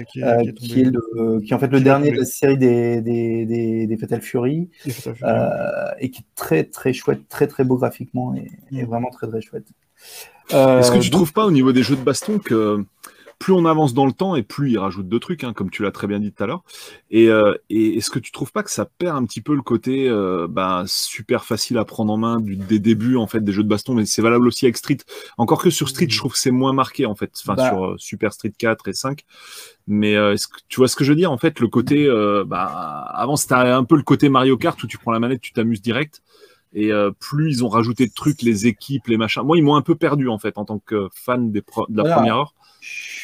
qui 0.04 0.20
est, 0.20 0.24
euh, 0.24 0.42
qui 0.42 0.48
est 0.48 0.52
qui, 0.52 0.68
tombé. 0.68 0.80
est 0.80 0.90
le, 0.90 1.40
qui 1.40 1.50
est 1.50 1.54
en 1.54 1.58
fait 1.58 1.68
le 1.72 1.80
dernier 1.80 2.10
de 2.12 2.18
la 2.18 2.24
série 2.24 2.56
des, 2.58 3.00
des, 3.00 3.44
des, 3.46 3.86
des 3.86 3.96
Fatal 3.96 4.20
Fury 4.22 4.68
euh, 5.22 5.90
et 5.98 6.10
qui 6.10 6.20
est 6.22 6.26
très 6.36 6.64
très 6.64 6.92
chouette, 6.92 7.28
très 7.28 7.46
très 7.46 7.64
beau 7.64 7.76
graphiquement 7.76 8.34
et, 8.34 8.50
et 8.76 8.82
Mm. 8.84 8.86
vraiment 8.86 9.10
très 9.10 9.26
très 9.28 9.40
chouette. 9.40 9.66
Euh, 10.52 10.80
Est-ce 10.80 10.90
que 10.90 10.98
tu 10.98 11.10
donc- 11.10 11.18
trouves 11.18 11.32
pas 11.32 11.44
au 11.44 11.50
niveau 11.50 11.72
des 11.72 11.82
jeux 11.82 11.96
de 11.96 12.02
baston 12.02 12.38
que 12.38 12.84
plus 13.40 13.54
on 13.54 13.64
avance 13.64 13.94
dans 13.94 14.04
le 14.04 14.12
temps 14.12 14.36
et 14.36 14.42
plus 14.42 14.70
il 14.72 14.78
rajoute 14.78 15.08
de 15.08 15.18
trucs, 15.18 15.44
hein, 15.44 15.54
comme 15.54 15.70
tu 15.70 15.82
l'as 15.82 15.90
très 15.90 16.06
bien 16.06 16.20
dit 16.20 16.30
tout 16.30 16.44
à 16.44 16.46
l'heure. 16.46 16.62
Et, 17.10 17.28
euh, 17.30 17.54
et 17.70 17.96
est-ce 17.96 18.10
que 18.10 18.18
tu 18.18 18.32
trouves 18.32 18.52
pas 18.52 18.62
que 18.62 18.70
ça 18.70 18.84
perd 18.84 19.16
un 19.16 19.24
petit 19.24 19.40
peu 19.40 19.54
le 19.54 19.62
côté 19.62 20.08
euh, 20.10 20.46
bah, 20.46 20.84
super 20.86 21.44
facile 21.46 21.78
à 21.78 21.86
prendre 21.86 22.12
en 22.12 22.18
main 22.18 22.38
du, 22.38 22.56
des 22.56 22.78
débuts 22.78 23.16
en 23.16 23.26
fait 23.26 23.42
des 23.42 23.52
jeux 23.52 23.62
de 23.64 23.68
baston, 23.68 23.94
mais 23.94 24.04
c'est 24.04 24.20
valable 24.20 24.46
aussi 24.46 24.66
avec 24.66 24.76
Street. 24.76 24.98
Encore 25.38 25.62
que 25.62 25.70
sur 25.70 25.88
Street, 25.88 26.06
je 26.10 26.18
trouve 26.18 26.32
que 26.34 26.38
c'est 26.38 26.50
moins 26.50 26.74
marqué 26.74 27.06
en 27.06 27.14
fait, 27.14 27.32
enfin 27.42 27.54
Bah. 27.54 27.68
sur 27.70 27.86
euh, 27.86 27.94
Super 27.96 28.32
Street 28.34 28.52
4 28.56 28.88
et 28.88 28.92
5. 28.92 29.24
Mais 29.86 30.16
euh, 30.16 30.34
est-ce 30.34 30.46
que 30.46 30.58
tu 30.68 30.76
vois 30.78 30.86
ce 30.88 30.94
que 30.94 31.02
je 31.04 31.10
veux 31.12 31.16
dire 31.16 31.32
en 31.32 31.38
fait, 31.38 31.60
le 31.60 31.68
côté, 31.68 32.06
euh, 32.06 32.44
bah, 32.46 32.64
avant 33.14 33.36
c'était 33.36 33.54
un 33.54 33.84
peu 33.84 33.96
le 33.96 34.02
côté 34.02 34.28
Mario 34.28 34.58
Kart 34.58 34.80
où 34.82 34.86
tu 34.86 34.98
prends 34.98 35.12
la 35.12 35.18
manette, 35.18 35.40
tu 35.40 35.52
t'amuses 35.54 35.80
direct. 35.80 36.20
Et 36.72 36.92
euh, 36.92 37.10
plus 37.18 37.50
ils 37.50 37.64
ont 37.64 37.68
rajouté 37.68 38.06
de 38.06 38.12
trucs, 38.14 38.42
les 38.42 38.66
équipes, 38.68 39.08
les 39.08 39.16
machins. 39.16 39.42
Moi, 39.42 39.56
ils 39.58 39.62
m'ont 39.64 39.74
un 39.74 39.82
peu 39.82 39.96
perdu 39.96 40.28
en 40.28 40.38
fait 40.38 40.56
en 40.56 40.64
tant 40.64 40.78
que 40.78 41.08
fan 41.12 41.50
des 41.50 41.62
pro- 41.62 41.86
de 41.88 41.96
la 41.96 42.02
Voilà. 42.04 42.16
première 42.16 42.36
heure. 42.36 42.54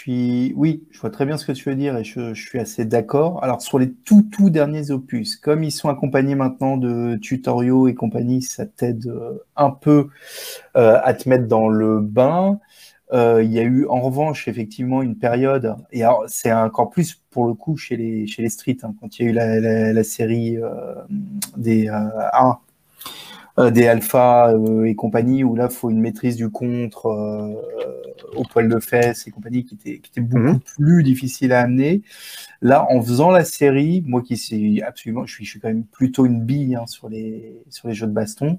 Oui, 0.09 0.85
je 0.93 1.01
vois 1.01 1.11
très 1.11 1.27
bien 1.27 1.37
ce 1.37 1.45
que 1.45 1.53
tu 1.53 1.69
veux 1.69 1.74
dire 1.74 1.97
et 1.97 2.05
je, 2.05 2.33
suis 2.35 2.61
assez 2.61 2.85
d'accord. 2.85 3.43
Alors 3.43 3.61
sur 3.61 3.78
les 3.78 3.93
tout 3.93 4.23
tout 4.31 4.51
derniers 4.51 4.91
opus, 4.93 5.37
comme 5.37 5.65
ils 5.65 5.73
sont 5.73 5.89
accompagnés 5.89 6.37
maintenant 6.37 6.77
de 6.77 7.16
tutoriaux 7.16 7.89
et 7.89 7.95
compagnie, 7.95 8.43
ça 8.43 8.66
t'aide 8.66 9.07
euh, 9.09 9.39
un 9.57 9.70
peu 9.70 10.09
euh, 10.77 11.01
à 11.03 11.12
te 11.15 11.28
mettre 11.28 11.49
dans 11.49 11.69
le 11.69 12.01
bain. 12.01 12.61
Euh, 13.12 13.43
il 13.43 13.53
y 13.53 13.59
a 13.59 13.62
eu 13.62 13.87
en 13.87 14.01
revanche 14.01 14.49
effectivement 14.49 15.03
une 15.03 15.16
période, 15.16 15.77
et 15.93 16.03
alors 16.03 16.24
c'est 16.28 16.53
encore 16.53 16.91
plus 16.91 17.15
pour 17.31 17.47
le 17.47 17.55
coup 17.55 17.77
chez 17.77 17.97
les 17.97 18.27
chez 18.27 18.43
les 18.43 18.51
streets, 18.51 18.78
hein, 18.83 18.95
quand 19.01 19.19
il 19.19 19.24
y 19.24 19.28
a 19.28 19.31
eu 19.31 19.93
la, 19.93 20.05
série 20.05 20.59
des 21.57 21.89
euh, 23.59 23.70
des 23.70 23.87
alphas 23.87 24.53
et 24.85 24.95
compagnie 24.95 25.43
où 25.43 25.57
là 25.57 25.70
faut 25.70 25.89
une 25.91 26.01
maîtrise 26.01 26.37
du 26.37 26.51
contre 26.51 27.07
au 28.37 28.45
poil 28.45 28.69
de 28.69 28.79
fesses 28.81 29.27
et 29.27 29.31
compagnie 29.31 29.65
qui 29.65 29.75
était, 29.75 29.99
qui 30.01 30.21
beaucoup 30.21 30.39
Mhm. 30.55 30.61
plus 30.77 31.03
difficile 31.03 31.53
à 31.53 31.61
amener. 31.63 32.03
Là, 32.63 32.87
en 32.91 33.03
faisant 33.03 33.31
la 33.31 33.45
série, 33.45 34.03
moi 34.07 34.23
qui 34.23 34.37
suis 34.37 34.83
absolument, 34.83 35.27
je 35.27 35.35
suis, 35.35 35.45
je 35.45 35.51
suis 35.51 35.61
quand 35.61 35.69
même 35.69 35.85
plutôt 35.85 36.27
une 36.27 36.43
bille 36.43 36.75
hein, 36.77 36.87
sur 36.87 37.09
les 37.09 37.57
sur 37.71 37.89
les 37.89 37.95
jeux 37.95 38.07
de 38.07 38.13
baston. 38.13 38.59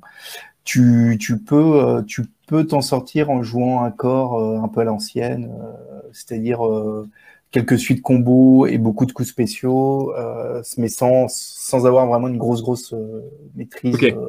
Tu, 0.66 1.18
tu 1.20 1.40
peux 1.40 1.82
euh, 1.84 2.02
tu 2.04 2.26
peux 2.48 2.66
t'en 2.68 2.82
sortir 2.82 3.30
en 3.30 3.44
jouant 3.44 3.84
un 3.84 3.92
corps 3.92 4.40
euh, 4.40 4.60
un 4.60 4.68
peu 4.68 4.82
à 4.82 4.84
l'ancienne, 4.86 5.52
euh, 5.62 6.02
c'est-à-dire 6.14 6.60
quelques 7.52 7.80
suites 7.80 8.02
combos 8.02 8.68
et 8.68 8.78
beaucoup 8.78 9.06
de 9.06 9.12
coups 9.14 9.30
spéciaux, 9.30 10.14
euh, 10.18 10.62
mais 10.78 10.90
sans 10.90 11.28
sans 11.30 11.86
avoir 11.86 12.08
vraiment 12.08 12.28
une 12.28 12.38
grosse 12.38 12.62
grosse 12.62 12.94
euh, 12.94 13.22
maîtrise. 13.56 13.98
Euh, 14.04 14.28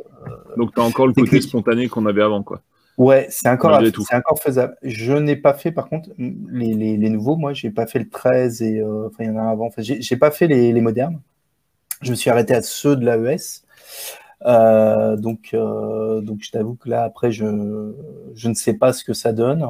Donc 0.57 0.75
t'as 0.75 0.83
encore 0.83 1.07
le 1.07 1.15
côté 1.15 1.41
spontané 1.41 1.89
qu'on 1.89 2.07
avait 2.07 2.23
avant, 2.23 2.43
quoi. 2.43 2.61
Ouais, 2.99 3.29
c'est 3.31 3.49
encore, 3.49 3.81
c'est 3.81 4.17
encore 4.17 4.41
faisable. 4.41 4.77
Je 4.83 5.13
n'ai 5.13 5.37
pas 5.37 5.55
fait, 5.55 5.71
par 5.71 5.89
contre, 5.89 6.11
les, 6.19 6.75
les, 6.75 6.97
les 6.97 7.11
nouveaux, 7.11 7.37
moi, 7.37 7.53
j'ai 7.53 7.71
pas 7.71 7.87
fait 7.87 8.01
le 8.01 8.09
13 8.09 8.61
et, 8.63 8.81
euh, 8.81 9.07
enfin, 9.07 9.23
il 9.23 9.27
y 9.29 9.31
en 9.31 9.37
a 9.37 9.43
un 9.43 9.51
avant. 9.53 9.67
Enfin, 9.67 9.83
j'ai 9.83 10.17
pas 10.17 10.33
fait 10.33 10.49
les, 10.49 10.73
les 10.73 10.81
modernes. 10.81 11.21
Je 12.03 12.11
me 12.11 12.17
suis 12.17 12.29
arrêté 12.29 12.55
à 12.55 12.63
ceux 12.63 12.97
de 12.97 13.05
l'AES. 13.05 13.63
Euh, 14.47 15.17
donc, 15.17 15.51
euh, 15.55 16.21
donc, 16.23 16.41
je 16.43 16.51
t'avoue 16.51 16.75
que 16.75 16.89
là, 16.89 17.05
après, 17.05 17.31
je, 17.31 17.95
je 18.35 18.49
ne 18.49 18.55
sais 18.55 18.75
pas 18.75 18.93
ce 18.93 19.05
que 19.05 19.15
ça 19.15 19.33
donne. 19.33 19.65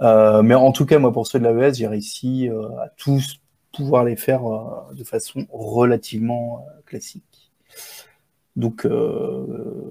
Mais 0.00 0.54
en 0.54 0.70
tout 0.70 0.86
cas, 0.86 1.00
moi, 1.00 1.12
pour 1.12 1.26
ceux 1.26 1.40
de 1.40 1.48
l'AES, 1.48 1.74
j'ai 1.74 1.88
réussi 1.88 2.48
à 2.80 2.90
tous 2.96 3.40
pouvoir 3.74 4.04
les 4.04 4.16
faire 4.16 4.42
de 4.94 5.02
façon 5.02 5.46
relativement 5.50 6.64
classique. 6.86 7.50
Donc, 8.56 8.86
euh. 8.86 9.85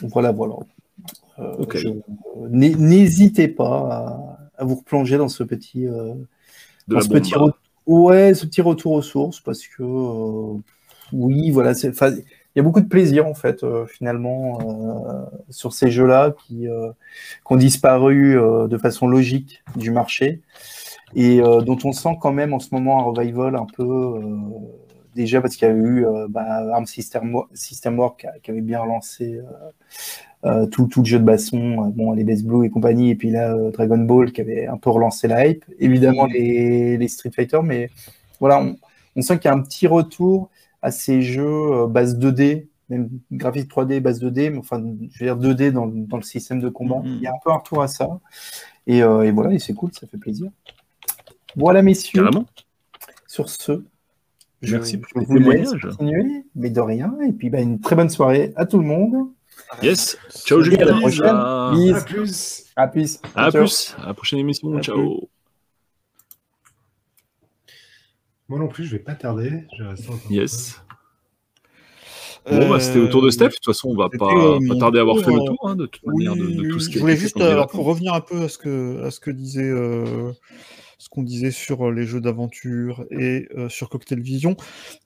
Voilà, 0.00 0.32
voilà. 0.32 0.54
Euh, 1.38 1.56
n'hé- 2.50 2.74
N'hésitez 2.74 3.48
pas 3.48 3.88
à, 4.56 4.62
à 4.62 4.64
vous 4.64 4.76
replonger 4.76 5.18
dans 5.18 5.28
ce 5.28 5.42
petit, 5.44 5.86
euh, 5.86 6.14
dans 6.88 6.96
ce 7.02 7.08
petit, 7.08 7.32
bombe. 7.34 7.50
re- 7.50 7.54
ouais, 7.86 8.34
ce 8.34 8.46
petit 8.46 8.62
retour 8.62 8.92
aux 8.92 9.02
sources 9.02 9.40
parce 9.40 9.66
que 9.66 9.82
euh, 9.82 10.58
oui, 11.12 11.50
voilà, 11.50 11.74
c'est, 11.74 11.88
il 12.00 12.22
y 12.56 12.60
a 12.60 12.62
beaucoup 12.62 12.80
de 12.80 12.88
plaisir 12.88 13.26
en 13.26 13.34
fait 13.34 13.64
euh, 13.64 13.86
finalement 13.86 14.58
euh, 14.60 15.24
sur 15.50 15.72
ces 15.72 15.90
jeux-là 15.90 16.34
qui, 16.46 16.68
euh, 16.68 16.90
qui 17.46 17.52
ont 17.52 17.56
disparu 17.56 18.38
euh, 18.38 18.68
de 18.68 18.76
façon 18.78 19.06
logique 19.06 19.62
du 19.76 19.90
marché 19.90 20.40
et 21.14 21.40
euh, 21.40 21.60
dont 21.62 21.78
on 21.84 21.92
sent 21.92 22.16
quand 22.20 22.32
même 22.32 22.52
en 22.54 22.58
ce 22.60 22.68
moment 22.74 22.98
un 23.00 23.02
revival 23.04 23.56
un 23.56 23.66
peu 23.66 23.82
euh, 23.84 24.36
déjà 25.14 25.40
parce 25.40 25.56
qu'il 25.56 25.68
y 25.68 25.70
a 25.70 25.74
eu 25.74 26.06
euh, 26.06 26.26
bah, 26.28 26.44
Arm 26.72 26.86
System, 26.86 27.34
System 27.54 27.98
Work 27.98 28.26
qui, 28.42 28.50
avait 28.50 28.60
bien 28.60 28.80
relancé 28.80 29.38
euh, 29.38 29.44
euh, 30.44 30.66
tout, 30.66 30.86
tout 30.86 31.00
le 31.00 31.06
jeu 31.06 31.18
de 31.18 31.24
basson, 31.24 31.92
bon, 31.94 32.12
les 32.12 32.24
Best 32.24 32.44
Blue 32.44 32.66
et 32.66 32.70
compagnie, 32.70 33.10
et 33.10 33.14
puis 33.14 33.30
là, 33.30 33.54
Dragon 33.70 33.98
Ball 33.98 34.32
qui 34.32 34.40
avait 34.40 34.66
un 34.66 34.76
peu 34.76 34.90
relancé 34.90 35.28
la 35.28 35.46
hype. 35.46 35.64
Évidemment, 35.78 36.26
les, 36.26 36.96
les 36.96 37.08
Street 37.08 37.30
Fighter, 37.34 37.60
mais 37.62 37.90
voilà, 38.40 38.60
on, 38.60 38.76
on 39.16 39.22
sent 39.22 39.38
qu'il 39.38 39.48
y 39.50 39.52
a 39.52 39.54
un 39.54 39.62
petit 39.62 39.86
retour 39.86 40.50
à 40.80 40.90
ces 40.90 41.22
jeux 41.22 41.86
base 41.86 42.18
2D, 42.18 42.66
même 42.88 43.08
graphique 43.30 43.70
3D, 43.70 44.00
base 44.00 44.22
2D, 44.22 44.50
mais 44.50 44.58
enfin, 44.58 44.82
je 45.12 45.24
veux 45.24 45.34
dire 45.34 45.38
2D 45.38 45.70
dans, 45.72 45.86
le- 45.86 46.06
dans 46.06 46.16
le 46.16 46.22
système 46.22 46.60
de 46.60 46.68
combat. 46.68 46.98
Mhm. 46.98 47.16
Il 47.16 47.22
y 47.22 47.26
a 47.26 47.30
un 47.30 47.38
peu 47.42 47.50
un 47.50 47.56
retour 47.56 47.82
à 47.82 47.88
ça. 47.88 48.20
Et, 48.86 49.02
euh, 49.02 49.22
et 49.22 49.30
voilà, 49.30 49.54
et 49.54 49.58
c'est 49.58 49.74
cool, 49.74 49.90
ça 49.92 50.06
fait 50.06 50.18
plaisir. 50.18 50.50
Voilà, 51.56 51.82
messieurs, 51.82 52.24
Carrément. 52.24 52.46
sur 53.26 53.48
ce. 53.48 53.84
Merci 54.70 54.98
pour 54.98 55.08
je 55.08 55.14
tes 55.20 55.24
vous 55.26 55.38
laisse 55.38 55.70
témoignages. 55.70 55.96
continuer, 55.96 56.44
mais 56.54 56.70
de 56.70 56.80
rien. 56.80 57.14
Et 57.28 57.32
puis, 57.32 57.50
bah, 57.50 57.60
une 57.60 57.80
très 57.80 57.96
bonne 57.96 58.10
soirée 58.10 58.52
à 58.56 58.64
tout 58.66 58.78
le 58.78 58.84
monde. 58.84 59.28
Yes. 59.82 60.16
Ciao, 60.44 60.62
Et 60.64 60.80
à 60.80 60.84
la 60.84 60.92
Julien. 60.92 61.00
prochaine. 61.00 61.26
À 61.26 61.72
Bisous. 61.74 61.94
À 61.96 62.00
plus. 62.02 62.64
À 62.76 62.88
plus. 62.88 63.18
à 63.34 63.50
plus. 63.50 63.96
À 64.02 64.06
la 64.08 64.14
prochaine 64.14 64.38
émission. 64.38 64.76
À 64.76 64.80
Ciao. 64.80 65.28
Moi 68.48 68.58
non 68.58 68.68
plus, 68.68 68.84
je 68.84 68.92
vais 68.92 68.98
pas 69.02 69.14
tarder. 69.14 69.64
Je 69.78 69.84
Yes. 70.32 70.80
Bon, 72.50 72.68
bah, 72.68 72.80
c'était 72.80 72.98
Euh, 72.98 73.04
au 73.04 73.08
tour 73.08 73.22
de 73.22 73.30
Steph. 73.30 73.48
De 73.48 73.54
toute 73.54 73.64
façon, 73.66 73.90
on 73.90 73.96
va 73.96 74.08
pas, 74.10 74.26
euh, 74.26 74.58
pas 74.68 74.76
tarder 74.76 74.98
à 74.98 75.02
avoir 75.02 75.18
fait 75.20 75.30
le 75.30 75.40
euh, 75.40 75.44
tour, 75.44 75.58
hein, 75.62 75.76
de 75.76 75.86
toute 75.86 76.02
Oui, 76.04 76.24
manière, 76.26 76.34
de, 76.44 76.50
de 76.50 76.68
tout 76.70 76.80
ce 76.80 76.88
qui 76.88 76.94
je 76.96 77.00
voulais 77.00 77.16
juste, 77.16 77.40
alors, 77.40 77.68
pour 77.68 77.84
revenir 77.84 78.14
un 78.14 78.20
peu 78.20 78.42
à 78.42 78.48
ce 78.48 78.58
que, 78.58 79.04
à 79.04 79.10
ce 79.12 79.20
que 79.20 79.30
disait, 79.30 79.62
euh, 79.62 80.32
ce 81.02 81.08
qu'on 81.08 81.24
disait 81.24 81.50
sur 81.50 81.88
euh, 81.88 81.92
les 81.92 82.06
jeux 82.06 82.20
d'aventure 82.20 83.04
et 83.10 83.48
euh, 83.56 83.68
sur 83.68 83.88
Cocktail 83.88 84.20
Vision. 84.20 84.56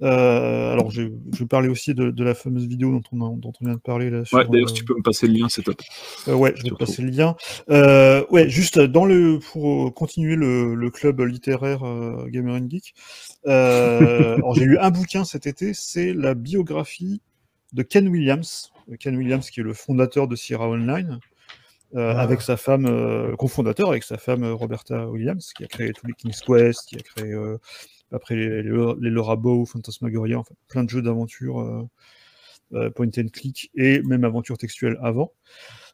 Euh, 0.02 0.72
alors, 0.72 0.90
je, 0.90 1.04
je 1.32 1.38
vais 1.38 1.46
parler 1.46 1.68
aussi 1.70 1.94
de, 1.94 2.10
de 2.10 2.22
la 2.24 2.34
fameuse 2.34 2.66
vidéo 2.66 2.92
dont 2.92 3.02
on, 3.12 3.22
a- 3.24 3.36
dont 3.38 3.52
on 3.60 3.64
vient 3.64 3.74
de 3.74 3.80
parler 3.80 4.10
là. 4.10 4.24
Sur, 4.26 4.36
Ouais, 4.36 4.46
d'ailleurs, 4.46 4.68
si 4.68 4.74
tu 4.74 4.84
peux 4.84 4.94
me 4.94 5.02
passer 5.02 5.26
le 5.26 5.32
lien, 5.32 5.48
c'est 5.48 5.62
top. 5.62 5.80
ouais, 6.26 6.52
je 6.54 6.62
vais 6.62 6.68
Surtout. 6.68 6.76
passer 6.84 7.00
le 7.00 7.08
lien. 7.08 7.34
Ouais, 8.30 8.48
juste 8.50 8.78
dans 8.78 9.06
le 9.06 9.38
pour 9.38 9.94
continuer 9.94 10.36
le, 10.36 10.74
le 10.74 10.90
club 10.90 11.20
littéraire 11.22 11.80
Gamer 12.28 12.54
and 12.56 12.68
Geek. 12.68 12.92
Alors 13.46 14.54
j'ai 14.54 14.64
lu 14.64 14.76
un 14.78 14.90
bouquin 14.90 15.24
cet 15.24 15.46
été, 15.46 15.72
c'est 15.72 16.12
la 16.12 16.34
biographie 16.34 17.22
de 17.72 17.82
Ken 17.82 18.06
Williams. 18.08 18.70
Ken 19.00 19.16
Williams 19.16 19.48
qui 19.50 19.60
est 19.60 19.62
le 19.62 19.72
fondateur 19.74 20.28
de 20.28 20.36
Sierra 20.36 20.68
Online. 20.68 21.18
Euh, 21.94 22.12
Ah. 22.16 22.20
avec 22.20 22.40
sa 22.42 22.56
femme, 22.56 22.86
euh, 22.86 23.36
cofondateur 23.36 23.88
avec 23.90 24.02
sa 24.02 24.18
femme 24.18 24.42
euh, 24.42 24.54
Roberta 24.54 25.08
Williams, 25.08 25.52
qui 25.56 25.64
a 25.64 25.66
créé 25.68 25.92
tous 25.92 26.06
les 26.06 26.14
King's 26.14 26.40
Quest, 26.40 26.80
qui 26.88 26.96
a 26.96 27.00
créé 27.00 27.32
euh, 27.32 27.58
après 28.12 28.34
les, 28.34 28.62
les, 28.62 28.94
les 29.00 29.10
Laura 29.10 29.36
Bow, 29.36 29.64
Phantasmagoria, 29.66 30.38
enfin 30.38 30.54
plein 30.68 30.84
de 30.84 30.90
jeux 30.90 31.02
d'aventure 31.02 31.88
point 32.94 33.06
and 33.16 33.28
click 33.32 33.70
et 33.76 34.02
même 34.02 34.24
aventure 34.24 34.58
textuelle 34.58 34.98
avant. 35.00 35.32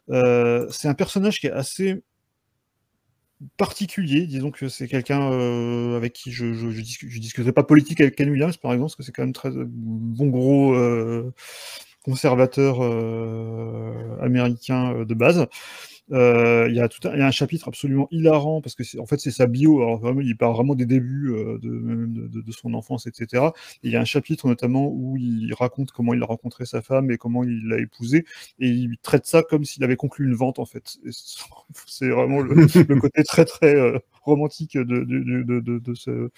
C'est 0.09 0.87
un 0.87 0.93
personnage 0.95 1.39
qui 1.39 1.47
est 1.47 1.51
assez 1.51 2.01
particulier, 3.57 4.25
disons 4.25 4.51
que 4.51 4.69
c'est 4.69 4.87
quelqu'un 4.87 5.31
avec 5.95 6.13
qui 6.13 6.31
je, 6.31 6.53
je, 6.53 6.69
je, 6.69 6.81
discu- 6.81 7.09
je 7.09 7.19
discuterai 7.19 7.51
pas 7.51 7.63
politique 7.63 7.99
avec 7.99 8.15
Ken 8.15 8.29
Williams 8.29 8.57
par 8.57 8.73
exemple, 8.73 8.89
parce 8.89 8.95
que 8.95 9.03
c'est 9.03 9.11
quand 9.11 9.23
même 9.23 9.33
très 9.33 9.51
bon 9.51 10.27
gros 10.27 10.73
conservateur 12.03 12.77
euh, 12.81 14.17
américain 14.21 14.93
euh, 14.93 15.05
de 15.05 15.13
base. 15.13 15.47
Euh, 16.11 16.67
Il 16.69 16.75
y, 16.75 16.81
a 16.81 16.89
tout 16.89 17.07
un, 17.07 17.15
y 17.15 17.21
a 17.21 17.27
un 17.27 17.31
chapitre 17.31 17.69
absolument 17.69 18.09
hilarant 18.11 18.61
parce 18.61 18.75
que 18.75 18.83
c'est 18.83 18.99
en 18.99 19.05
fait 19.05 19.19
c'est 19.19 19.31
sa 19.31 19.47
bio. 19.47 19.81
Alors 19.81 19.99
vraiment, 19.99 20.21
il 20.21 20.35
parle 20.37 20.53
vraiment 20.53 20.75
des 20.75 20.85
débuts 20.85 21.31
de, 21.61 21.69
de, 21.69 22.41
de, 22.41 22.51
son 22.51 22.73
enfance, 22.73 23.07
etc. 23.07 23.45
Et 23.83 23.87
il 23.87 23.91
y 23.91 23.95
a 23.95 24.01
un 24.01 24.05
chapitre 24.05 24.47
notamment 24.47 24.89
où 24.89 25.15
il 25.17 25.53
raconte 25.53 25.91
comment 25.91 26.13
il 26.13 26.21
a 26.21 26.25
rencontré 26.25 26.65
sa 26.65 26.81
femme 26.81 27.09
et 27.09 27.17
comment 27.17 27.43
il 27.43 27.67
l'a 27.67 27.79
épousée, 27.79 28.25
et 28.59 28.67
il 28.67 28.97
traite 29.01 29.25
ça 29.25 29.43
comme 29.43 29.63
s'il 29.63 29.83
avait 29.83 29.95
conclu 29.95 30.25
une 30.25 30.35
vente 30.35 30.59
en 30.59 30.65
fait. 30.65 30.97
C'est 31.87 32.09
vraiment 32.09 32.41
le, 32.41 32.53
le, 32.55 32.99
côté 32.99 33.23
très 33.23 33.45
très 33.45 33.75
romantique 34.23 34.77
de, 34.77 35.93
ce, 35.95 36.29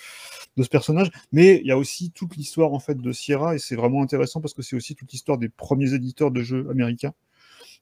ce 0.57 0.69
personnage. 0.69 1.11
Mais 1.31 1.59
il 1.61 1.67
y 1.67 1.71
a 1.71 1.77
aussi 1.77 2.11
toute 2.11 2.35
l'histoire 2.35 2.73
en 2.73 2.79
fait 2.79 2.95
de 2.99 3.11
Sierra 3.11 3.55
et 3.55 3.59
c'est 3.59 3.75
vraiment 3.75 4.01
intéressant 4.01 4.41
parce 4.41 4.53
que 4.53 4.61
c'est 4.61 4.75
aussi 4.75 4.95
toute 4.95 5.11
l'histoire 5.11 5.37
des 5.37 5.49
premiers 5.49 5.93
éditeurs 5.93 6.31
de 6.31 6.41
jeux 6.41 6.67
américains. 6.69 7.13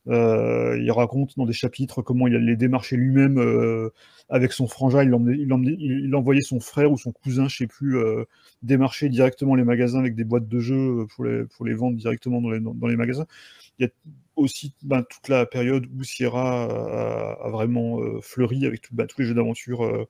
Euh, 0.08 0.78
il 0.82 0.92
raconte 0.92 1.38
dans 1.38 1.46
des 1.46 1.54
chapitres 1.54 2.02
comment 2.02 2.28
il 2.28 2.36
allait 2.36 2.56
démarcher 2.58 2.98
lui-même 2.98 3.38
euh, 3.40 3.90
avec 4.30 4.52
son 4.52 4.68
frangin. 4.68 5.04
Il, 5.04 5.14
emmenait, 5.14 5.38
il, 5.40 5.52
emmenait, 5.54 5.76
il, 5.80 6.14
envoyait 6.16 6.42
son 6.42 6.60
frère 6.60 6.92
ou 6.92 6.98
son 6.98 7.12
cousin, 7.12 7.48
je 7.48 7.56
sais 7.58 7.68
plus, 7.68 7.98
euh, 7.98 8.26
démarcher 8.64 9.08
directement 9.10 9.56
les 9.56 9.64
magasins 9.64 10.00
avec 10.00 10.16
des 10.16 10.26
boîtes 10.26 10.48
de 10.50 10.60
jeux 10.60 11.06
pour 11.16 11.24
les, 11.26 11.44
pour 11.46 11.66
les 11.66 11.74
vendre 11.74 11.96
directement 11.98 12.42
dans 12.42 12.50
les, 12.50 12.60
dans 12.60 12.88
les 12.88 12.96
magasins. 12.98 13.26
Il 13.80 13.86
y 13.86 13.88
a 13.88 13.92
aussi 14.36 14.74
ben, 14.84 15.04
toute 15.04 15.30
la 15.30 15.46
période 15.46 15.86
où 15.98 16.04
Sierra 16.04 16.64
a, 16.66 17.46
a 17.46 17.50
vraiment 17.50 18.00
fleuri 18.22 18.66
avec 18.66 18.82
tout, 18.82 18.94
ben, 18.96 19.08
tous 19.08 19.22
les 19.22 19.28
jeux 19.28 19.34
d'aventure 19.36 20.06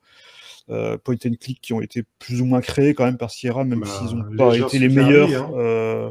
euh, 0.70 0.96
point 0.98 1.16
and 1.26 1.34
click 1.40 1.60
qui 1.60 1.72
ont 1.72 1.80
été 1.80 2.04
plus 2.18 2.40
ou 2.40 2.46
moins 2.46 2.60
créés 2.62 2.94
quand 2.94 3.04
même 3.04 3.18
par 3.18 3.30
Sierra, 3.30 3.64
même 3.64 3.80
Bah, 3.80 3.86
s'ils 3.86 4.16
n'ont 4.16 4.36
pas 4.36 4.56
été 4.56 4.78
les 4.78 4.88
meilleurs. 4.88 5.44
hein. 5.44 5.52
euh, 5.56 6.10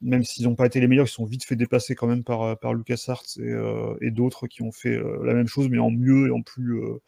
même 0.00 0.24
s'ils 0.24 0.44
n'ont 0.44 0.54
pas 0.54 0.66
été 0.66 0.80
les 0.80 0.88
meilleurs, 0.88 1.06
ils 1.06 1.10
sont 1.10 1.24
vite 1.24 1.44
fait 1.44 1.56
dépasser 1.56 1.94
quand 1.94 2.06
même 2.06 2.24
par, 2.24 2.58
par 2.58 2.74
LucasArts 2.74 3.24
et, 3.38 3.42
euh, 3.42 3.94
et 4.00 4.10
d'autres 4.10 4.46
qui 4.46 4.62
ont 4.62 4.72
fait 4.72 4.96
euh, 4.96 5.24
la 5.24 5.34
même 5.34 5.46
chose, 5.46 5.68
mais 5.68 5.78
en 5.78 5.90
mieux 5.90 6.28
et 6.28 6.30
en 6.30 6.42
plus 6.42 6.82
euh, 6.82 7.00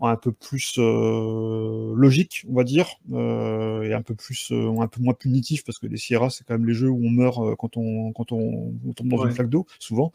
un 0.00 0.16
peu 0.16 0.32
plus 0.32 0.74
euh, 0.78 1.92
logique, 1.96 2.44
on 2.50 2.54
va 2.54 2.64
dire, 2.64 2.88
euh, 3.12 3.82
et 3.82 3.94
un 3.94 4.02
peu 4.02 4.14
plus, 4.14 4.50
euh, 4.52 4.68
un 4.80 4.86
peu 4.86 5.00
moins 5.00 5.14
punitif 5.14 5.64
parce 5.64 5.78
que 5.78 5.86
les 5.86 5.96
Sierra, 5.96 6.28
c'est 6.28 6.44
quand 6.44 6.54
même 6.54 6.66
les 6.66 6.74
jeux 6.74 6.90
où 6.90 7.00
on 7.02 7.08
meurt 7.10 7.38
euh, 7.38 7.54
quand 7.56 7.76
on 7.78 8.12
quand 8.12 8.30
on, 8.32 8.74
on 8.86 8.92
tombe 8.92 9.08
dans 9.08 9.16
Ouais. 9.18 9.28
une 9.28 9.34
flaque 9.34 9.48
d'eau, 9.48 9.66
souvent. 9.78 10.12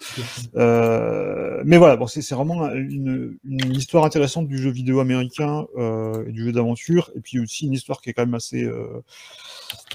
Euh, 0.57 1.63
mais 1.65 1.77
voilà, 1.77 1.95
bon, 1.97 2.07
c'est 2.07 2.27
vraiment 2.35 2.69
une, 2.73 3.37
une 3.45 3.71
histoire 3.73 4.03
intéressante 4.05 4.47
du 4.47 4.57
jeu 4.57 4.69
vidéo 4.69 4.99
américain 4.99 5.65
euh, 5.77 6.25
et 6.27 6.31
du 6.31 6.43
jeu 6.43 6.51
d'aventure, 6.51 7.11
et 7.15 7.21
puis 7.21 7.39
aussi 7.39 7.65
une 7.65 7.73
histoire 7.73 8.01
qui 8.01 8.09
est 8.09 8.13
quand 8.13 8.25
même 8.25 8.35
assez 8.35 8.63
euh, 8.63 9.01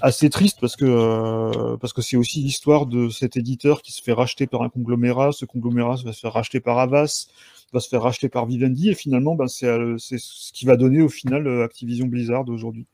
assez 0.01 0.31
triste 0.31 0.59
parce 0.61 0.77
que 0.77 0.85
euh, 0.87 1.77
parce 1.77 1.93
que 1.93 2.03
c'est 2.03 2.17
aussi 2.17 2.41
l'histoire 2.41 2.87
de 2.87 3.09
cet 3.11 3.37
éditeur 3.37 3.83
qui 3.83 3.93
se 3.93 4.03
fait 4.03 4.13
racheter 4.13 4.47
par 4.47 4.63
un 4.63 4.69
conglomérat, 4.69 5.33
ce 5.33 5.45
conglomérat 5.45 5.97
va 6.05 6.13
se 6.13 6.21
faire 6.21 6.33
racheter 6.33 6.61
par 6.61 6.79
Avas, 6.79 7.29
va 7.73 7.81
se 7.81 7.89
faire 7.89 8.03
racheter 8.03 8.29
par 8.29 8.47
Vivendi, 8.47 8.91
et 8.91 8.95
finalement, 8.95 9.35
ben, 9.35 9.49
c'est 9.49 9.67
euh, 9.67 9.97
c'est 9.99 10.19
ce 10.19 10.53
qui 10.53 10.65
va 10.65 10.77
donner 10.77 11.03
au 11.03 11.09
final 11.09 11.47
euh, 11.47 11.65
Activision 11.65 12.07
Blizzard 12.07 12.49
aujourd'hui. 12.49 12.87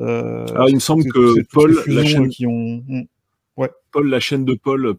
Euh, 0.00 0.46
Alors, 0.54 0.68
il 0.68 0.76
me 0.76 0.80
semble 0.80 1.04
que 1.04 1.42
Paul, 1.52 1.78
la 1.86 2.04
chaîne- 2.04 2.24
euh, 2.24 2.28
qui 2.28 2.46
ont 2.46 2.82
hmm. 2.86 3.04
Paul, 3.92 4.08
la 4.08 4.18
chaîne 4.18 4.44
de 4.44 4.54
Paul, 4.54 4.86
euh, 4.86 4.94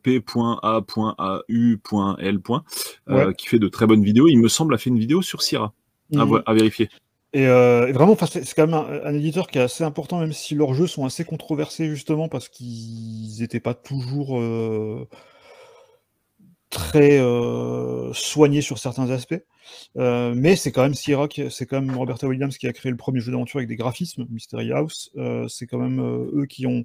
Ouais. 3.10 3.34
qui 3.38 3.48
fait 3.48 3.60
de 3.60 3.68
très 3.68 3.86
bonnes 3.86 4.04
vidéos, 4.04 4.30
il 4.30 4.38
me 4.38 4.48
semble 4.48 4.74
a 4.74 4.78
fait 4.78 4.90
une 4.90 5.00
vidéo 5.00 5.22
sur 5.22 5.42
Sierra, 5.42 5.74
à, 6.16 6.26
à 6.46 6.54
vérifier. 6.54 6.90
Et, 7.34 7.46
euh, 7.48 7.88
et 7.88 7.92
vraiment, 7.92 8.16
c'est 8.26 8.56
quand 8.56 8.68
même 8.68 8.74
un, 8.74 9.02
un 9.04 9.14
éditeur 9.14 9.48
qui 9.48 9.58
est 9.58 9.62
assez 9.64 9.84
important, 9.84 10.22
même 10.22 10.32
si 10.32 10.56
leurs 10.56 10.74
jeux 10.74 10.88
sont 10.88 11.04
assez 11.04 11.26
controversés, 11.26 11.90
justement, 11.90 12.30
parce 12.30 12.48
qu'ils 12.48 13.42
n'étaient 13.42 13.60
pas 13.60 13.74
toujours 13.74 14.40
très 16.76 17.20
euh, 17.20 18.12
soignés 18.14 18.60
sur 18.62 18.78
certains 18.80 19.10
aspects. 19.10 19.42
Euh, 19.98 20.34
mais 20.36 20.58
c'est 20.58 20.72
quand 20.74 20.84
même 20.84 20.94
Sierra, 20.94 21.28
qui- 21.30 21.50
c'est 21.50 21.66
quand 21.66 21.82
même 21.82 21.96
Roberta 21.96 22.28
Williams 22.28 22.58
qui 22.58 22.68
a 22.68 22.74
créé 22.74 22.92
le 22.92 22.98
premier 22.98 23.22
jeu 23.22 23.32
d'aventure 23.32 23.58
avec 23.60 23.70
des 23.70 23.78
graphismes, 23.78 24.26
Mystery 24.30 24.74
House. 24.74 25.10
Euh, 25.16 25.48
c'est 25.48 25.68
quand 25.68 25.78
même 25.80 26.00
eux 26.02 26.46
qui 26.46 26.68
ont 26.68 26.84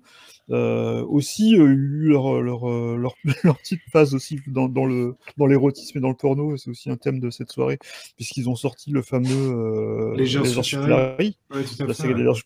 aussi 0.49 1.53
eu 1.57 2.09
leur, 2.09 2.41
leur, 2.41 2.67
leur, 2.97 3.15
leur 3.45 3.59
petite 3.59 3.81
phase 3.93 4.15
aussi 4.15 4.41
dans, 4.47 4.69
dans 4.69 4.87
le 4.87 5.15
dans 5.37 5.47
l'érotisme 5.47 5.99
et 5.99 6.01
dans 6.01 6.09
le 6.09 6.15
porno. 6.15 6.57
C'est 6.57 6.71
aussi 6.71 6.89
un 6.91 6.97
thème 6.97 7.19
de 7.21 7.31
cette 7.31 7.51
soirée, 7.51 7.79
puisqu'ils 8.17 8.49
ont 8.49 8.57
sorti 8.57 8.91
le 8.93 9.03
fameux 9.03 10.13
Les. 10.45 10.49
Superior, 10.65 10.99
Ouais, 11.51 11.65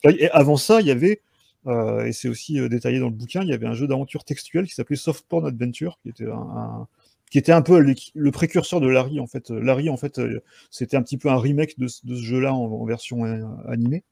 ouais. 0.05 0.17
Et 0.19 0.31
avant 0.31 0.57
ça, 0.57 0.81
il 0.81 0.87
y 0.87 0.91
avait, 0.91 1.21
et 1.69 2.13
c'est 2.13 2.29
aussi 2.29 2.59
détaillé 2.69 2.99
dans 3.01 3.09
le 3.09 3.13
bouquin, 3.15 3.43
il 3.43 3.49
y 3.49 3.53
avait 3.55 3.67
un 3.67 3.75
jeu 3.75 3.87
d'aventure 3.87 4.25
textuel 4.25 4.67
qui 4.67 4.75
s'appelait 4.75 4.97
Soft 4.97 5.25
Porn 5.29 5.47
Adventure, 5.47 5.99
qui 6.03 6.09
était 6.09 6.27
un, 6.27 6.33
un- 6.33 6.89
qui 7.35 7.39
était 7.39 7.51
un 7.51 7.63
peu 7.63 7.85
le 8.15 8.31
précurseur 8.31 8.81
de 8.81 8.87
Larry 8.87 9.19
en 9.19 9.27
fait. 9.27 9.51
Larry 9.51 9.91
en 9.91 9.97
fait, 9.97 10.21
euh, 10.21 10.39
c'était 10.71 10.97
un 10.97 11.03
petit 11.03 11.19
peu 11.19 11.31
un 11.31 11.37
remake 11.37 11.77
de, 11.81 11.89
ce- 11.89 12.07
jeu-là 12.15 12.55
en, 12.55 12.85
version 12.85 13.25
euh, 13.25 13.43
animée. 13.67 14.05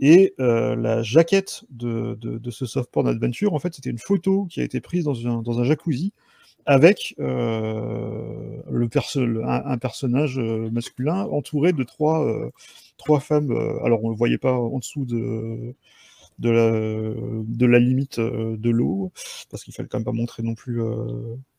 Et 0.00 0.32
euh, 0.40 0.74
la 0.74 1.02
jaquette 1.02 1.64
de, 1.68 2.14
de, 2.18 2.50
ce 2.50 2.64
Soft 2.64 2.90
Porn 2.90 3.06
Adventure, 3.06 3.52
en 3.52 3.58
fait, 3.58 3.74
c'était 3.74 3.90
une 3.90 3.98
photo 3.98 4.46
qui 4.46 4.62
a 4.62 4.64
été 4.64 4.80
prise 4.80 5.04
dans 5.04 5.26
un, 5.26 5.42
dans 5.42 5.60
un 5.60 5.64
jacuzzi 5.64 6.14
avec 6.64 7.14
le 7.18 8.86
perso 8.86 9.20
un, 9.44 9.76
personnage 9.76 10.38
masculin 10.38 11.26
entouré 11.30 11.74
de 11.74 11.82
trois, 11.82 12.50
trois 12.96 13.20
femmes. 13.20 13.50
alors, 13.84 14.02
on 14.04 14.06
ne 14.06 14.12
le 14.14 14.18
voyait 14.18 14.38
pas 14.38 14.54
en 14.54 14.78
dessous 14.78 15.04
de, 15.04 15.74
la, 16.38 16.70
de 16.70 17.66
la 17.66 17.78
limite 17.78 18.20
de 18.20 18.70
l'eau, 18.70 19.12
parce 19.50 19.64
qu'il 19.64 19.74
fallait 19.74 19.90
quand 19.90 19.98
même 19.98 20.06
pas 20.06 20.12
montrer 20.12 20.42
non 20.42 20.54
plus 20.54 20.80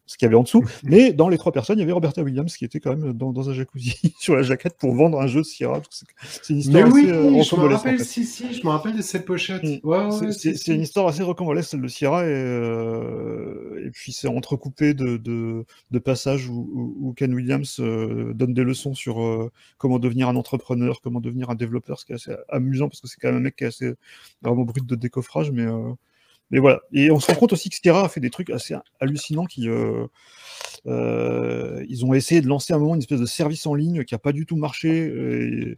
ce 0.09 0.17
qu'il 0.17 0.25
y 0.25 0.27
avait 0.27 0.35
en 0.35 0.41
dessous. 0.41 0.63
Mais 0.83 1.13
dans 1.13 1.29
les 1.29 1.37
trois 1.37 1.51
personnes, 1.51 1.77
il 1.77 1.81
y 1.81 1.83
avait 1.83 1.91
Roberta 1.91 2.23
Williams 2.23 2.57
qui 2.57 2.65
était 2.65 2.79
quand 2.79 2.95
même 2.97 3.13
dans, 3.13 3.31
dans 3.31 3.47
un 3.51 3.53
jacuzzi 3.53 3.93
sur 4.19 4.35
la 4.35 4.41
jaquette 4.41 4.75
pour 4.75 4.91
vendre 4.95 5.21
un 5.21 5.27
jeu 5.27 5.41
de 5.41 5.45
Sierra. 5.45 5.83
C'est 5.91 6.49
une 6.49 6.55
Mais 6.55 6.61
histoire 6.61 6.91
oui, 6.91 7.01
assez 7.03 7.11
euh, 7.11 7.43
je 7.43 7.55
me 7.55 7.61
en 7.61 7.69
rappelle, 7.77 7.97
fait. 7.99 8.03
si, 8.03 8.25
si, 8.25 8.53
je 8.55 8.63
me 8.65 8.69
rappelle 8.71 8.97
de 8.97 9.03
cette 9.03 9.23
pochette. 9.25 9.61
Mm. 9.61 9.77
Ouais, 9.83 10.05
ouais, 10.07 10.31
C'est- 10.31 10.55
si, 10.55 10.73
une 10.73 10.81
histoire 10.81 11.05
assez 11.07 11.21
rocambolesque, 11.21 11.69
celle 11.69 11.81
de 11.81 11.87
Sierra, 11.87 12.23
et, 12.25 12.27
euh, 12.31 13.85
et 13.85 13.91
puis 13.91 14.11
c'est 14.11 14.27
entrecoupé 14.27 14.95
de, 14.95 15.17
de, 15.17 15.63
de 15.91 15.99
passages 15.99 16.49
où, 16.49 17.13
Ken 17.15 17.31
Williams 17.31 17.77
euh, 17.79 18.33
donne 18.33 18.55
des 18.55 18.63
leçons 18.63 18.95
sur 18.95 19.49
comment 19.77 19.99
devenir 19.99 20.27
un 20.27 20.35
entrepreneur, 20.35 21.01
comment 21.01 21.21
devenir 21.21 21.51
un 21.51 21.55
développeur, 21.55 21.99
ce 21.99 22.05
qui 22.05 22.13
est 22.13 22.15
assez 22.15 22.31
amusant 22.49 22.89
parce 22.89 22.99
que 22.99 23.07
c'est 23.07 23.17
quand 23.21 23.27
même 23.27 23.37
un 23.37 23.41
mec 23.41 23.55
qui 23.57 23.63
est 23.63 23.67
assez 23.67 23.93
vraiment 24.41 24.63
brut 24.63 24.87
de 24.87 24.95
décoffrage, 24.95 25.51
mais, 25.51 25.67
mais 26.51 26.59
voilà. 26.59 26.81
Et 26.93 27.11
on 27.11 27.19
se 27.19 27.27
rend 27.27 27.35
compte 27.35 27.53
aussi 27.53 27.69
que 27.69 27.75
Sierra 27.75 28.05
a 28.05 28.09
fait 28.09 28.19
des 28.19 28.29
trucs 28.29 28.49
assez 28.49 28.75
hallucinants 28.99 29.45
qui. 29.45 29.67
euh, 29.69 30.05
euh, 30.87 31.83
ils 31.89 32.05
ont 32.05 32.13
essayé 32.13 32.41
de 32.41 32.47
lancer 32.47 32.73
à 32.73 32.77
un 32.77 32.79
moment 32.79 32.95
une 32.95 33.01
espèce 33.01 33.19
de 33.19 33.25
service 33.25 33.65
en 33.65 33.75
ligne 33.75 34.03
qui 34.03 34.13
n'a 34.13 34.19
pas 34.19 34.31
du 34.31 34.45
tout 34.45 34.55
marché. 34.55 34.89
Et, 35.07 35.77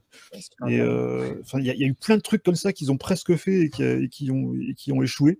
et, 0.67 0.79
euh, 0.79 1.33
enfin, 1.41 1.59
il 1.59 1.65
y, 1.65 1.69
a- 1.69 1.73
il 1.73 1.79
y 1.79 1.83
a 1.83 1.87
eu 1.87 1.93
plein 1.93 2.17
de 2.17 2.21
trucs 2.21 2.43
comme 2.43 2.55
ça 2.55 2.71
qu'ils 2.73 2.91
ont 2.91 2.97
presque 2.97 3.35
fait 3.35 3.61
et 3.61 3.69
qui, 3.69 3.83
et 3.83 4.07
qui 4.09 4.31
ont, 4.31 4.53
et 4.69 4.73
qui 4.75 4.91
ont 4.91 5.01
échoué. 5.01 5.39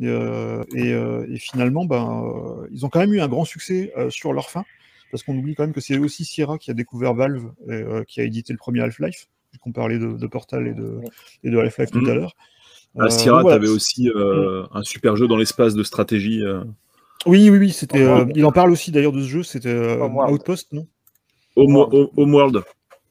Et, 0.00 0.06
euh, 0.08 0.62
et, 0.74 0.92
euh, 0.92 1.26
et 1.30 1.38
finalement, 1.38 1.84
ben, 1.84 2.24
euh, 2.24 2.66
ils 2.72 2.84
ont 2.84 2.88
quand 2.88 3.00
même 3.00 3.12
eu 3.14 3.20
un 3.20 3.28
grand 3.28 3.44
succès 3.44 3.92
euh, 3.96 4.10
sur 4.10 4.32
leur 4.32 4.50
fin, 4.50 4.64
parce 5.10 5.22
qu'on 5.22 5.36
oublie 5.36 5.54
quand 5.54 5.62
même 5.64 5.72
que 5.72 5.80
c'est 5.80 5.98
aussi 5.98 6.24
Sierra 6.24 6.58
qui 6.58 6.70
a 6.70 6.74
découvert 6.74 7.14
Valve, 7.14 7.52
et, 7.68 7.72
euh, 7.72 8.04
qui 8.04 8.20
a 8.20 8.24
édité 8.24 8.52
le 8.52 8.58
premier 8.58 8.80
Half-Life, 8.80 9.28
qu'on 9.60 9.72
parlait 9.72 9.98
de, 9.98 10.12
de 10.14 10.26
Portal 10.26 10.66
et 10.66 10.74
de, 10.74 10.98
Oui. 11.02 11.08
et 11.44 11.50
de 11.50 11.58
Half-Life 11.58 11.90
tout 11.92 12.00
Mhm. 12.00 12.10
à 12.10 12.14
l'heure. 12.14 12.36
À 12.98 13.04
Euh, 13.04 13.08
Sierra, 13.08 13.38
donc 13.38 13.42
voilà. 13.42 13.58
tu 13.58 13.64
avais 13.64 13.74
aussi 13.74 14.08
euh, 14.10 14.64
un 14.72 14.82
super 14.82 15.16
jeu 15.16 15.26
dans 15.26 15.36
l'espace 15.36 15.74
de 15.74 15.82
stratégie. 15.82 16.42
euh, 16.44 16.62
Oui, 17.26 17.50
oui, 17.50 17.58
oui, 17.58 17.70
c'était. 17.72 18.02
euh, 18.02 18.24
il 18.34 18.44
en 18.44 18.52
parle 18.52 18.70
aussi 18.70 18.92
d'ailleurs 18.92 19.12
de 19.12 19.20
ce 19.22 19.28
jeu, 19.28 19.42
c'était 19.42 19.68
euh. 19.68 19.98
Outpost, 20.28 20.72
non? 20.72 20.86
Home- 21.56 21.76
Home- 21.76 22.08
Homeworld. 22.16 22.62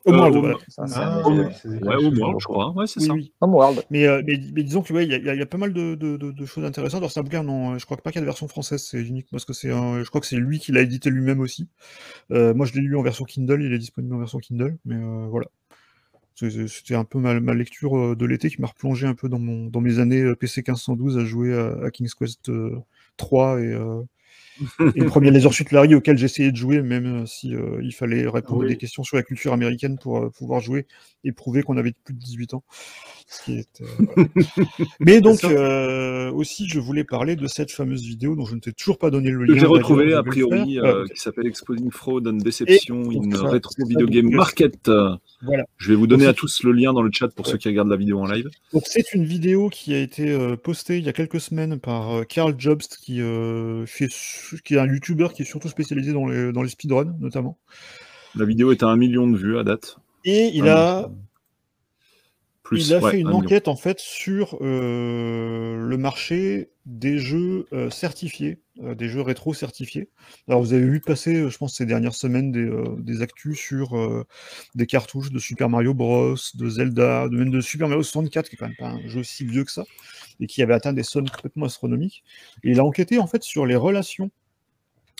Homeworld, 0.05 0.35
Euh, 0.45 0.53
Ah, 0.95 1.29
ouais, 1.29 1.53
chose. 1.53 1.79
Homeworld, 2.05 2.39
je 2.39 2.45
crois. 2.45 2.71
Ouais, 2.71 2.87
c'est 2.87 2.99
Oui, 2.99 3.07
ça. 3.07 3.13
oui. 3.13 3.31
Homeworld. 3.39 3.83
Mais, 3.89 4.05
euh, 4.05 4.21
mais, 4.27 4.37
mais 4.53 4.63
disons 4.63 4.81
que 4.81 4.91
ouais, 4.91 5.05
il 5.05 5.13
y, 5.13 5.15
y 5.37 5.41
a- 5.41 5.45
pas 5.45 5.57
mal 5.57 5.71
de, 5.71 5.95
de, 5.95 6.17
de- 6.17 6.31
de 6.31 6.45
choses 6.45 6.65
intéressantes. 6.65 6.97
Alors 6.99 7.09
c'est 7.11 7.21
un 7.21 7.23
bouquin, 7.23 7.41
non, 7.43 7.77
je 7.77 7.85
crois 7.85 7.95
pas 7.95 8.11
qu'il 8.11 8.17
y 8.17 8.19
a 8.19 8.21
de 8.23 8.25
version 8.25 8.49
française, 8.49 8.83
c'est 8.85 9.01
unique 9.01 9.27
parce 9.31 9.45
que 9.45 9.53
c'est 9.53 9.71
un- 9.71 10.03
je 10.03 10.09
crois 10.09 10.19
que 10.19 10.27
c'est 10.27 10.35
lui 10.35 10.59
qui 10.59 10.73
l'a 10.73 10.81
édité 10.81 11.09
lui-même 11.09 11.39
aussi. 11.39 11.67
Euh, 12.31 12.53
moi 12.53 12.65
je 12.65 12.73
l'ai 12.73 12.81
lu 12.81 12.97
en 12.97 13.01
version 13.01 13.23
Kindle, 13.23 13.61
il 13.63 13.71
est 13.71 13.77
disponible 13.79 14.13
en 14.15 14.19
version 14.19 14.39
Kindle, 14.39 14.77
mais 14.83 14.95
euh, 14.95 15.27
voilà. 15.29 15.47
C'était 16.35 16.95
un 16.95 17.03
peu 17.05 17.19
ma, 17.19 17.39
ma 17.39 17.53
lecture 17.53 17.97
euh, 17.97 18.15
de 18.15 18.25
l'été 18.25 18.49
qui 18.49 18.61
m'a 18.61 18.67
replongé 18.67 19.07
un 19.07 19.15
peu 19.15 19.29
dans, 19.29 19.39
mon, 19.39 19.67
dans 19.67 19.81
mes 19.81 19.99
années 19.99 20.21
euh, 20.21 20.35
PC 20.35 20.61
1512 20.61 21.17
à 21.17 21.25
jouer 21.25 21.53
à, 21.53 21.85
à 21.85 21.91
King's 21.91 22.15
Quest 22.15 22.49
euh, 22.49 22.75
3 23.17 23.59
et, 23.61 23.65
euh, 23.67 24.01
et 24.95 24.99
le 24.99 25.05
premier 25.07 25.31
Laser 25.31 25.53
Suit 25.53 25.65
Larry 25.71 25.95
auquel 25.95 26.17
j'essayais 26.17 26.51
de 26.51 26.57
jouer, 26.57 26.81
même 26.81 27.25
si 27.25 27.55
euh, 27.55 27.79
il 27.81 27.93
fallait 27.93 28.27
répondre 28.27 28.63
à 28.63 28.67
des 28.67 28.77
questions 28.77 29.03
sur 29.03 29.17
la 29.17 29.23
culture 29.23 29.53
américaine 29.53 29.97
pour 29.97 30.17
euh, 30.19 30.29
pouvoir 30.29 30.59
jouer 30.61 30.85
et 31.23 31.31
prouver 31.31 31.63
qu'on 31.63 31.77
avait 31.77 31.93
plus 32.03 32.13
de 32.13 32.19
18 32.19 32.53
ans. 32.53 32.63
Ce 33.27 33.43
qui 33.43 33.53
est, 33.57 33.81
euh, 33.81 33.85
voilà. 34.15 34.29
Mais 34.99 35.21
donc, 35.21 35.43
euh, 35.43 36.31
aussi, 36.31 36.67
je 36.67 36.79
voulais 36.79 37.03
parler 37.05 37.35
de 37.35 37.47
cette 37.47 37.71
fameuse 37.71 38.03
vidéo 38.03 38.35
dont 38.35 38.45
je 38.45 38.55
ne 38.55 38.59
t'ai 38.59 38.73
toujours 38.73 38.97
pas 38.97 39.09
donné 39.09 39.31
le 39.31 39.45
Que 39.47 39.53
lien. 39.53 39.59
j'ai 39.59 39.65
retrouvé 39.65 40.13
a 40.13 40.21
priori, 40.23 40.79
euh, 40.79 41.05
qui 41.07 41.19
s'appelle 41.19 41.47
Exposing 41.47 41.89
Fraud 41.91 42.27
and 42.27 42.33
Deception 42.33 43.09
Et- 43.11 43.19
c'est 43.31 43.37
ça, 43.37 43.83
Video 43.87 44.07
Game 44.07 44.29
Market. 44.29 44.89
Voilà. 45.41 45.65
Je 45.77 45.89
vais 45.89 45.95
vous 45.95 46.07
donner 46.07 46.25
Donc, 46.25 46.31
à 46.31 46.33
tous 46.35 46.63
le 46.63 46.71
lien 46.73 46.93
dans 46.93 47.01
le 47.01 47.11
chat 47.11 47.27
pour 47.29 47.45
Ouais. 47.45 47.51
ceux 47.53 47.57
qui 47.57 47.67
regardent 47.69 47.89
la 47.89 47.97
vidéo 47.97 48.19
en 48.19 48.25
live. 48.25 48.49
Donc 48.73 48.83
c'est 48.85 49.13
une 49.13 49.25
vidéo 49.25 49.69
qui 49.69 49.93
a 49.93 49.99
été 49.99 50.29
euh, 50.29 50.55
postée 50.57 50.97
il 50.97 51.03
y 51.05 51.09
a 51.09 51.13
quelques 51.13 51.39
semaines 51.41 51.79
par 51.79 52.11
euh, 52.11 52.23
Karl 52.23 52.55
Jobst, 52.57 52.97
qui, 53.01 53.21
euh, 53.21 53.85
fait, 53.85 54.09
qui 54.63 54.75
est 54.75 54.79
un 54.79 54.87
YouTuber 54.87 55.29
qui 55.33 55.41
est 55.41 55.45
surtout 55.45 55.69
spécialisé 55.69 56.13
dans 56.13 56.27
les, 56.27 56.51
dans 56.51 56.61
les 56.63 56.69
speedruns, 56.69 57.15
notamment. 57.19 57.57
La 58.35 58.45
vidéo 58.45 58.71
est 58.71 58.83
à 58.83 58.87
un 58.87 58.95
million 58.97 59.27
de 59.27 59.37
vues 59.37 59.57
à 59.57 59.63
date. 59.63 59.97
Et 60.23 60.49
il 60.53 60.67
a, 60.69 61.09
Plus, 62.63 62.87
il 62.87 62.93
a 62.93 62.99
ouais, 62.99 63.11
fait 63.11 63.19
une 63.19 63.27
un 63.27 63.31
million. 63.31 63.39
enquête 63.39 63.67
en 63.67 63.75
fait 63.75 63.99
sur 63.99 64.57
euh, 64.61 65.77
le 65.77 65.97
marché 65.97 66.71
des 66.85 67.17
jeux 67.19 67.67
euh, 67.73 67.89
certifiés, 67.89 68.61
euh, 68.81 68.95
des 68.95 69.09
jeux 69.09 69.21
rétro 69.21 69.53
certifiés. 69.53 70.09
Alors 70.47 70.61
vous 70.61 70.73
avez 70.73 70.85
vu 70.85 71.01
passer, 71.01 71.49
je 71.49 71.57
pense, 71.57 71.75
ces 71.75 71.85
dernières 71.85 72.15
semaines 72.15 72.51
des, 72.53 72.69
des 72.99 73.21
actus 73.21 73.59
sur 73.59 73.97
des 74.75 74.87
cartouches 74.87 75.31
de 75.31 75.39
Super 75.39 75.69
Mario 75.69 75.93
Bros, 75.93 76.35
de 76.55 76.69
Zelda, 76.69 77.27
de 77.27 77.35
même 77.37 77.51
de 77.51 77.59
Super 77.61 77.89
Mario 77.89 78.01
64, 78.03 78.47
qui 78.49 78.55
est 78.55 78.57
quand 78.57 78.67
même 78.67 78.75
pas 78.77 78.89
un 78.89 79.07
jeu 79.07 79.23
si 79.23 79.45
vieux 79.45 79.65
que 79.65 79.71
ça, 79.71 79.83
et 80.39 80.47
qui 80.47 80.61
avait 80.63 80.73
atteint 80.73 80.93
des 80.93 81.03
sommes 81.03 81.29
complètement 81.29 81.65
astronomiques. 81.65 82.23
Et 82.63 82.71
il 82.71 82.79
a 82.79 82.85
enquêté 82.85 83.19
en 83.19 83.27
fait 83.27 83.43
sur 83.43 83.65
les 83.65 83.75
relations 83.75 84.31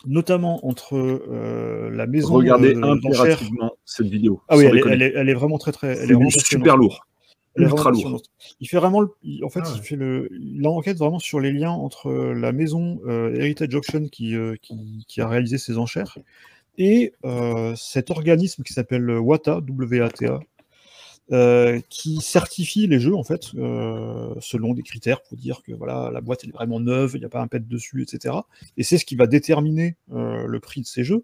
notamment 0.06 0.66
entre 0.68 0.96
euh, 0.98 1.90
la 1.92 2.08
maison 2.08 2.34
Regardez 2.36 2.76
euh, 2.76 2.84
impérativement 2.84 3.72
cette 3.86 4.08
vidéo. 4.08 4.42
Ah 4.50 4.58
oui, 4.58 4.66
elle 4.66 4.72
est, 4.72 4.76
déconner. 4.76 4.94
elle, 4.96 5.02
est, 5.02 5.14
elle 5.16 5.30
est 5.30 5.34
vraiment 5.34 5.58
très 5.58 5.72
très. 5.72 5.88
Elle 5.98 6.12
est 6.12 6.14
passionnante. 6.16 6.32
super 6.40 6.78
lourd. 6.78 7.08
Elle 7.56 7.64
est 7.64 7.66
Ultra 7.68 7.92
vraiment 7.92 8.10
lourd. 8.10 8.22
Il 8.60 8.68
fait 8.68 8.78
vraiment, 8.78 9.02
le- 9.02 9.12
en 9.44 9.50
fait, 9.50 9.62
Ah 9.64 9.70
ouais. 9.70 9.76
il 9.78 9.84
fait 9.84 9.96
le, 9.96 10.28
il 10.32 10.66
enquête 10.68 10.98
vraiment 10.98 11.20
sur 11.20 11.40
les 11.40 11.52
liens 11.52 11.70
entre 11.72 12.08
euh, 12.10 12.34
la 12.34 12.52
maison 12.52 13.00
euh, 13.06 13.36
Heritage 13.36 13.76
Auction 13.76 14.08
qui, 14.08 14.36
euh, 14.36 14.56
qui, 14.62 15.06
qui 15.08 15.22
a 15.22 15.28
réalisé 15.28 15.58
ces 15.60 15.78
enchères 15.78 16.18
et 16.80 17.14
euh, 17.26 17.74
cet 17.76 18.10
organisme 18.10 18.64
qui 18.64 18.74
s'appelle 18.74 19.08
WATA, 19.20 19.62
W-A-T-A, 19.62 20.40
euh, 21.32 21.80
qui 21.90 22.20
certifie 22.20 22.86
les 22.86 23.00
jeux 23.00 23.16
en 23.16 23.24
fait 23.24 23.56
euh, 23.56 24.36
selon 24.42 24.74
des 24.74 24.84
critères 24.84 25.22
pour 25.22 25.38
dire 25.38 25.64
que 25.64 25.72
voilà 25.72 26.12
la 26.12 26.20
boîte 26.20 26.44
est 26.44 26.52
vraiment 26.52 26.82
neuve, 26.82 27.12
il 27.16 27.20
n'y 27.20 27.26
a 27.26 27.30
pas 27.30 27.40
un 27.40 27.48
pet 27.48 27.66
dessus, 27.66 28.04
etc. 28.04 28.36
Et 28.76 28.84
c'est 28.84 28.98
ce 28.98 29.06
qui 29.06 29.16
va 29.16 29.26
déterminer 29.26 29.96
euh, 30.12 30.46
le 30.46 30.60
prix 30.60 30.82
de 30.82 30.86
ces 30.86 31.06
jeux. 31.06 31.24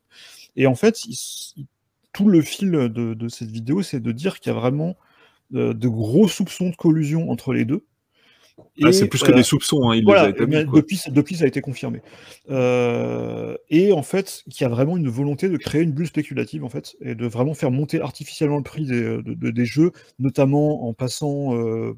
Et 0.56 0.68
en 0.68 0.76
fait, 0.76 1.02
tout 2.14 2.30
le 2.30 2.42
fil 2.42 2.72
de, 2.72 3.28
cette 3.28 3.52
vidéo, 3.52 3.82
c'est 3.82 4.00
de 4.00 4.12
dire 4.14 4.40
qu'il 4.40 4.54
y 4.54 4.56
a 4.56 4.58
vraiment 4.58 4.96
de 5.52 5.88
gros 5.88 6.30
soupçons 6.30 6.70
de 6.70 6.76
collusion 6.76 7.30
entre 7.30 7.52
les 7.52 7.66
deux. 7.66 7.84
Ah, 8.84 8.92
c'est 8.92 9.08
plus 9.08 9.22
que 9.24 9.32
euh, 9.32 9.36
des 9.36 9.44
soupçons, 9.44 9.90
hein, 9.90 9.96
il 9.96 10.00
les 10.00 10.06
voilà, 10.06 10.24
a 10.24 10.30
établis. 10.30 10.66
depuis, 10.74 11.00
depuis, 11.10 11.36
ça 11.36 11.44
a 11.44 11.48
été 11.48 11.62
confirmé. 11.62 12.02
Euh, 12.50 13.56
et 13.70 13.92
en 13.92 14.02
fait, 14.04 14.44
qu'il 14.50 14.64
y 14.64 14.66
a 14.66 14.70
vraiment 14.70 14.98
une 14.98 15.08
volonté 15.10 15.50
de 15.50 15.58
créer 15.58 15.82
une 15.82 15.92
bulle 15.92 16.08
spéculative, 16.08 16.64
en 16.64 16.70
fait, 16.70 16.96
et 17.02 17.16
de 17.16 17.26
vraiment 17.28 17.54
faire 17.54 17.72
monter 17.72 18.02
artificiellement 18.02 18.58
le 18.58 18.64
prix 18.64 18.86
des, 18.86 19.02
de- 19.02 19.22
de- 19.22 19.52
des 19.52 19.66
jeux, 19.66 19.92
notamment 20.18 20.88
en 20.88 20.94
passant, 20.94 21.56
euh, 21.58 21.94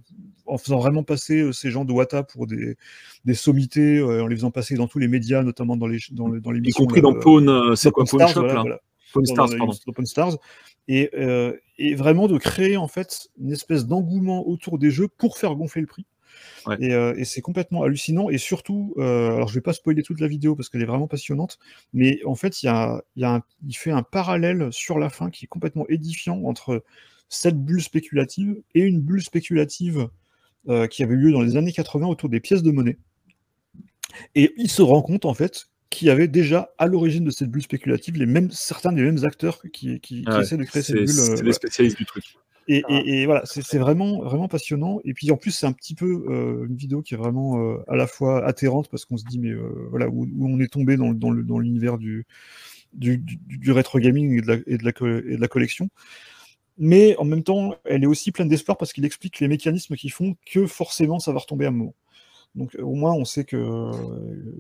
en 0.45 0.57
faisant 0.57 0.79
vraiment 0.79 1.03
passer 1.03 1.41
euh, 1.41 1.51
ces 1.51 1.71
gens 1.71 1.85
de 1.85 1.93
Wata 1.93 2.23
pour 2.23 2.47
des, 2.47 2.75
des 3.25 3.33
sommités, 3.33 3.97
euh, 3.97 4.23
en 4.23 4.27
les 4.27 4.35
faisant 4.35 4.51
passer 4.51 4.75
dans 4.75 4.87
tous 4.87 4.99
les 4.99 5.07
médias, 5.07 5.43
notamment 5.43 5.77
dans 5.77 5.87
les 5.87 5.99
dans, 6.11 6.27
les- 6.27 6.41
dans 6.41 6.51
Y 6.51 6.55
l'émission. 6.55 6.83
compris 6.83 7.01
dans 7.01 7.13
Pawn, 7.13 7.47
euh, 7.49 7.75
c'est 7.75 7.91
quoi 7.91 8.05
Pawn 8.05 8.27
Shop 8.27 8.39
voilà, 8.41 8.53
là 8.55 8.61
voilà 8.61 8.79
Pawn 9.13 9.25
Stars, 9.25 9.49
dans 9.49 9.57
pardon. 9.57 9.73
les 9.73 9.79
Open 9.89 10.05
Stars, 10.05 10.37
et, 10.87 11.09
euh, 11.15 11.53
et 11.77 11.95
vraiment 11.95 12.27
de 12.27 12.37
créer 12.37 12.77
en 12.77 12.87
fait 12.87 13.29
une 13.39 13.51
espèce 13.51 13.85
d'engouement 13.85 14.47
autour 14.47 14.77
des 14.79 14.89
jeux 14.89 15.07
pour 15.17 15.37
faire 15.37 15.55
gonfler 15.55 15.81
le 15.81 15.87
prix. 15.87 16.05
Ouais. 16.65 16.77
Et, 16.79 16.93
euh, 16.93 17.13
et 17.17 17.25
c'est 17.25 17.41
complètement 17.41 17.83
hallucinant. 17.83 18.29
Et 18.29 18.37
surtout, 18.37 18.93
euh, 18.97 19.35
alors 19.35 19.47
je 19.47 19.53
vais 19.55 19.61
pas 19.61 19.73
spoiler 19.73 20.03
toute 20.03 20.19
la 20.19 20.27
vidéo 20.27 20.55
parce 20.55 20.69
qu'elle 20.69 20.81
est 20.81 20.85
vraiment 20.85 21.07
passionnante, 21.07 21.59
mais 21.93 22.19
en 22.25 22.35
fait, 22.35 22.61
il, 22.63 22.67
y 22.67 22.69
a, 22.69 23.03
il, 23.15 23.21
y 23.21 23.25
a 23.25 23.35
un- 23.35 23.43
il 23.67 23.75
fait 23.75 23.91
un 23.91 24.03
parallèle 24.03 24.67
sur 24.71 24.99
la 24.99 25.09
fin 25.09 25.29
qui 25.29 25.45
est 25.45 25.47
complètement 25.47 25.85
édifiant 25.89 26.41
entre 26.43 26.83
cette 27.29 27.57
bulle 27.63 27.81
spéculative 27.81 28.61
et 28.75 28.81
une 28.81 28.99
bulle 29.01 29.21
spéculative 29.23 30.09
euh, 30.69 30.87
qui 30.87 31.01
avait 31.03 31.13
eu 31.15 31.17
lieu 31.17 31.31
dans 31.31 31.41
les 31.41 31.55
années 31.57 31.71
80 31.71 32.07
autour 32.07 32.29
des 32.29 32.39
pièces 32.39 32.61
de 32.63 32.71
monnaie. 32.71 32.97
Et 34.35 34.53
il 34.57 34.69
se 34.69 34.81
rend 34.81 35.01
compte 35.01 35.25
en 35.25 35.33
fait 35.33 35.67
qu'il 35.89 36.07
y 36.07 36.11
avait 36.11 36.27
déjà 36.27 36.73
à 36.77 36.85
l'origine 36.87 37.23
de 37.25 37.31
cette 37.31 37.49
bulle 37.49 37.61
spéculative 37.63 38.15
les 38.17 38.25
mêmes, 38.25 38.49
certains 38.51 38.91
des 38.93 39.01
mêmes 39.01 39.23
acteurs 39.25 39.61
qui, 39.61 39.69
qui, 39.71 39.99
qui 40.01 40.23
Ah 40.27 40.37
ouais, 40.37 40.43
essaient 40.43 40.57
de 40.57 40.63
créer 40.63 40.81
cette 40.81 40.95
bulle. 40.97 41.09
c'est 41.09 41.43
les 41.43 41.53
spécialistes 41.53 41.97
du 41.97 42.05
truc. 42.05 42.23
Et, 42.73 42.83
et- 42.89 43.21
et 43.21 43.25
voilà, 43.25 43.41
c'est 43.45 43.77
vraiment, 43.79 44.21
vraiment 44.21 44.47
passionnant. 44.47 44.99
Et 45.03 45.13
puis 45.13 45.31
en 45.31 45.37
plus, 45.37 45.51
c'est 45.51 45.65
un 45.65 45.73
petit 45.73 45.95
peu 45.95 46.25
euh, 46.29 46.65
une 46.67 46.75
vidéo 46.75 47.01
qui 47.01 47.15
est 47.15 47.17
vraiment 47.17 47.59
euh, 47.59 47.77
à 47.87 47.95
la 47.95 48.07
fois 48.07 48.45
atterrante 48.45 48.87
parce 48.89 49.05
qu'on 49.05 49.17
se 49.17 49.25
dit, 49.25 49.39
mais 49.39 49.49
euh, 49.49 49.87
voilà, 49.89 50.07
où, 50.09 50.23
où 50.25 50.47
on 50.47 50.59
est 50.59 50.71
tombé 50.71 50.95
dans, 50.97 51.11
dans 51.13 51.31
le- 51.31 51.43
dans 51.43 51.59
l'univers 51.59 51.97
du, 51.97 52.25
du, 52.93 53.17
du, 53.19 53.37
du 53.59 53.71
rétro 53.71 53.99
gaming 53.99 54.37
et 54.39 54.41
de, 54.41 54.47
la, 54.47 54.55
et, 54.67 54.77
de 54.77 54.85
la, 54.85 54.93
co- 54.93 55.07
et 55.07 55.37
de 55.37 55.41
la 55.41 55.47
collection. 55.49 55.89
Mais 56.77 57.15
en 57.17 57.25
même 57.25 57.43
temps, 57.43 57.75
elle 57.85 58.03
est 58.03 58.07
aussi 58.07 58.31
pleine 58.31 58.49
d'espoir 58.49 58.77
parce 58.77 58.93
qu'il 58.93 59.05
explique 59.05 59.39
les 59.41 59.47
mécanismes 59.49 59.95
qui 59.95 60.09
font 60.09 60.35
que 60.51 60.67
forcément 60.67 61.19
ça 61.19 61.33
va 61.33 61.39
retomber 61.39 61.65
à 61.65 61.69
un 61.69 61.71
moment. 61.71 61.95
Donc 62.55 62.75
au 62.81 62.95
moins, 62.95 63.13
on 63.13 63.23
sait 63.23 63.45
que 63.45 63.55
euh, 63.55 63.91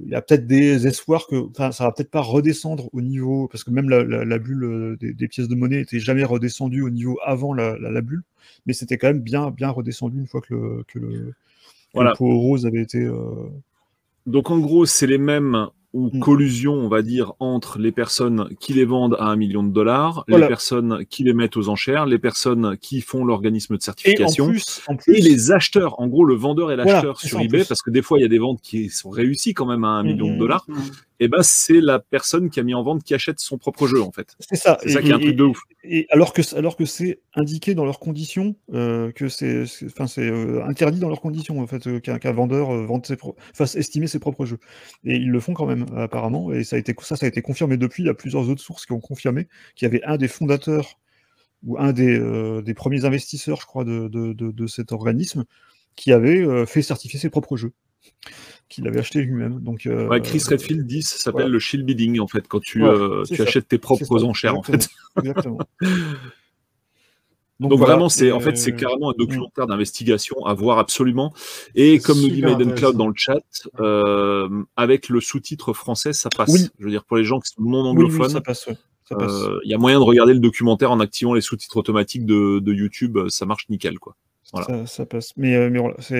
il 0.03 0.09
y 0.09 0.15
a 0.15 0.21
peut-être 0.21 0.47
des 0.47 0.87
espoirs 0.87 1.27
que 1.27 1.35
enfin, 1.49 1.71
ça 1.73 1.83
va 1.83 1.91
peut-être 1.91 2.09
pas 2.11 2.21
redescendre 2.21 2.89
au 2.93 3.01
niveau 3.01 3.49
parce 3.49 3.65
que 3.65 3.71
même 3.71 3.89
la, 3.89 4.03
la- 4.03 4.23
la 4.23 4.39
bulle 4.39 4.63
euh, 4.63 4.97
des, 4.97 5.13
des 5.13 5.27
pièces 5.27 5.49
de 5.49 5.55
monnaie 5.55 5.81
était 5.81 5.99
jamais 5.99 6.23
redescendue 6.23 6.83
au 6.83 6.89
niveau 6.89 7.19
avant 7.25 7.53
la, 7.53 7.75
bulle, 8.01 8.23
mais 8.65 8.71
c'était 8.73 8.97
quand 8.97 9.07
même 9.07 9.19
bien 9.21 9.51
bien 9.51 9.69
redescendu 9.69 10.17
une 10.19 10.27
fois 10.27 10.39
que 10.41 10.53
le 10.53 10.83
que 10.87 10.99
le, 10.99 11.09
que 11.09 11.33
Voilà. 11.93 12.11
le 12.11 12.15
pot 12.17 12.37
rose 12.37 12.65
avait 12.65 12.81
été. 12.81 12.99
euh, 13.03 13.49
Donc 14.25 14.51
en 14.51 14.59
gros, 14.59 14.85
c'est 14.85 15.07
les 15.07 15.17
mêmes 15.17 15.67
ou 15.93 16.09
Mm. 16.13 16.19
collusion, 16.19 16.73
on 16.73 16.87
va 16.87 17.01
dire, 17.01 17.33
entre 17.39 17.77
les 17.77 17.91
personnes 17.91 18.47
qui 18.59 18.73
les 18.73 18.85
vendent 18.85 19.17
à 19.19 19.25
un 19.25 19.35
million 19.35 19.61
de 19.63 19.73
dollars, 19.73 20.23
Voilà. 20.29 20.45
les 20.45 20.49
personnes 20.49 21.05
qui 21.09 21.23
les 21.23 21.33
mettent 21.33 21.57
aux 21.57 21.67
enchères, 21.69 22.05
les 22.05 22.17
personnes 22.19 22.77
qui 22.77 23.01
font 23.01 23.25
l'organisme 23.25 23.73
de 23.75 23.79
Et 23.79 23.81
en 23.81 23.85
certification. 23.85 24.47
plus, 24.47 24.81
en 24.87 24.95
plus, 24.95 25.13
Et 25.17 25.21
les 25.21 25.51
acheteurs, 25.51 25.99
en 25.99 26.07
gros, 26.07 26.23
le 26.23 26.35
vendeur 26.35 26.71
et 26.71 26.75
l'acheteur 26.77 27.19
sur 27.19 27.39
eBay, 27.41 27.65
parce 27.65 27.81
que 27.81 27.89
des 27.91 28.01
fois, 28.01 28.19
il 28.19 28.21
y 28.21 28.25
a 28.25 28.29
des 28.29 28.39
ventes 28.39 28.61
qui 28.61 28.89
sont 28.89 29.09
réussies 29.09 29.53
quand 29.53 29.65
même 29.65 29.83
à 29.83 29.89
un 29.89 30.03
Mm, 30.03 30.07
million 30.07 30.27
de 30.27 30.35
mm, 30.35 30.37
dollars. 30.39 30.65
Et 31.23 31.27
ben, 31.27 31.43
c'est 31.43 31.79
la 31.81 31.99
personne 31.99 32.49
qui 32.49 32.59
a 32.59 32.63
mis 32.63 32.73
en 32.73 32.81
vente 32.81 33.03
qui 33.03 33.13
achète 33.13 33.39
son 33.39 33.59
propre 33.59 33.85
jeu, 33.85 34.01
en 34.01 34.11
fait. 34.11 34.35
c'est 34.39 34.55
ça. 34.55 34.79
C'est 34.81 34.89
Et- 34.89 34.93
ça 34.93 35.01
qui 35.03 35.09
est 35.09 35.13
un 35.13 35.19
et- 35.19 35.21
truc 35.25 35.35
de 35.35 35.43
ouf. 35.43 35.59
Et 35.83 36.07
alors 36.09 36.33
que 36.33 36.41
alors 36.55 36.75
que 36.75 36.83
c'est 36.85 37.19
indiqué 37.35 37.75
dans 37.75 37.85
leurs 37.85 37.99
conditions 37.99 38.55
euh, 38.73 39.11
que 39.11 39.29
c'est 39.29 39.63
enfin 39.85 40.07
c'est 40.07 40.27
euh, 40.27 40.63
interdit 40.65 40.99
dans 40.99 41.09
leurs 41.09 41.21
conditions 41.21 41.59
en 41.59 41.67
fait 41.67 41.85
euh, 41.87 41.99
qu'un 41.99 42.31
vendeur 42.31 42.71
vende 42.85 43.05
ses 43.05 43.17
fasse 43.53 43.75
estimer 43.75 44.07
ses 44.07 44.19
propres 44.19 44.45
jeux 44.45 44.59
et 45.03 45.15
ils 45.15 45.29
le 45.29 45.39
font 45.39 45.53
quand 45.53 45.65
même 45.65 45.85
apparemment 45.95 46.51
et 46.53 46.63
ça 46.63 46.75
a 46.75 46.79
été 46.79 46.93
ça 47.01 47.15
ça 47.15 47.25
a 47.25 47.29
été 47.29 47.41
confirmé 47.41 47.77
depuis 47.77 48.03
il 48.03 48.07
y 48.07 48.09
a 48.09 48.13
plusieurs 48.13 48.47
autres 48.49 48.61
sources 48.61 48.85
qui 48.85 48.91
ont 48.91 48.99
confirmé 48.99 49.47
qu'il 49.75 49.85
y 49.87 49.89
avait 49.89 50.03
un 50.03 50.17
des 50.17 50.27
fondateurs 50.27 50.99
ou 51.63 51.77
un 51.79 51.93
des, 51.93 52.19
des 52.63 52.73
premiers 52.75 53.05
investisseurs 53.05 53.59
je 53.61 53.65
crois 53.67 53.83
de, 53.83 54.07
de, 54.07 54.33
de, 54.33 54.51
de 54.51 54.67
cet 54.67 54.91
organisme 54.91 55.45
qui 55.95 56.11
avait 56.13 56.65
fait 56.67 56.81
certifier 56.83 57.19
ses 57.19 57.29
propres 57.31 57.57
jeux 57.57 57.73
qu'il 58.69 58.87
avait 58.87 58.99
acheté 58.99 59.21
lui-même 59.21 59.59
donc 59.59 59.85
euh, 59.85 60.07
Ouais, 60.07 60.21
Chris 60.21 60.43
Redfield 60.47 60.85
dit, 60.87 61.03
ça 61.03 61.17
s'appelle 61.17 61.41
voilà. 61.41 61.49
le 61.49 61.59
shield 61.59 61.85
bidding, 61.85 62.19
en 62.19 62.27
fait, 62.27 62.47
quand 62.47 62.61
tu, 62.61 62.81
Ouais, 62.83 62.89
euh, 62.89 63.23
c'est 63.25 63.35
tu 63.35 63.41
achètes 63.41 63.67
tes 63.67 63.75
c'est 63.75 63.79
propres 63.79 64.23
enchères, 64.23 64.57
en 64.57 64.63
fait. 64.63 64.87
exactement. 65.17 65.59
Donc, 67.59 67.73
voilà, 67.73 67.93
vraiment, 67.93 68.09
c'est 68.09 68.31
en 68.31 68.39
fait 68.39 68.57
c'est 68.57 68.73
euh, 68.73 68.75
carrément 68.75 69.11
un 69.11 69.13
documentaire 69.15 69.67
d'investigation 69.67 70.43
à 70.45 70.53
voir 70.55 70.79
absolument. 70.79 71.31
Et 71.75 71.99
C'est 71.99 72.05
comme 72.07 72.19
nous 72.19 72.29
dit 72.29 72.41
Maiden. 72.41 72.73
Cloud 72.73 72.97
dans 72.97 73.07
le 73.07 73.13
chat, 73.15 73.37
euh, 73.79 74.63
avec 74.75 75.09
le 75.09 75.21
sous-titre 75.21 75.71
français, 75.73 76.11
ça 76.11 76.29
passe. 76.35 76.49
Oui. 76.49 76.69
Je 76.79 76.85
veux 76.85 76.89
dire 76.89 77.03
pour 77.03 77.17
les 77.17 77.23
gens 77.23 77.39
qui 77.39 77.51
sont 77.51 77.61
non 77.61 77.81
oui, 77.81 77.97
oui, 77.97 78.05
anglophones, 78.05 78.29
ça 78.31 78.41
passe, 78.41 78.65
ouais, 78.65 78.77
euh, 79.11 79.59
il 79.63 79.69
y 79.69 79.75
a 79.75 79.77
moyen 79.77 79.99
de 79.99 80.03
regarder 80.03 80.33
le 80.33 80.39
documentaire 80.39 80.91
en 80.91 80.99
activant 80.99 81.35
les 81.35 81.41
sous-titres 81.41 81.77
automatiques 81.77 82.25
de, 82.25 82.57
de 82.57 82.73
YouTube. 82.73 83.19
Ça 83.29 83.45
marche 83.45 83.69
nickel, 83.69 83.99
quoi. 83.99 84.15
Voilà. 84.53 84.67
Ça, 84.67 84.85
ça 84.85 85.05
passe. 85.05 85.35
Mais, 85.37 85.55
euh, 85.55 85.69
mais 85.69 85.79
voilà, 85.79 85.95
c'est 85.99 86.19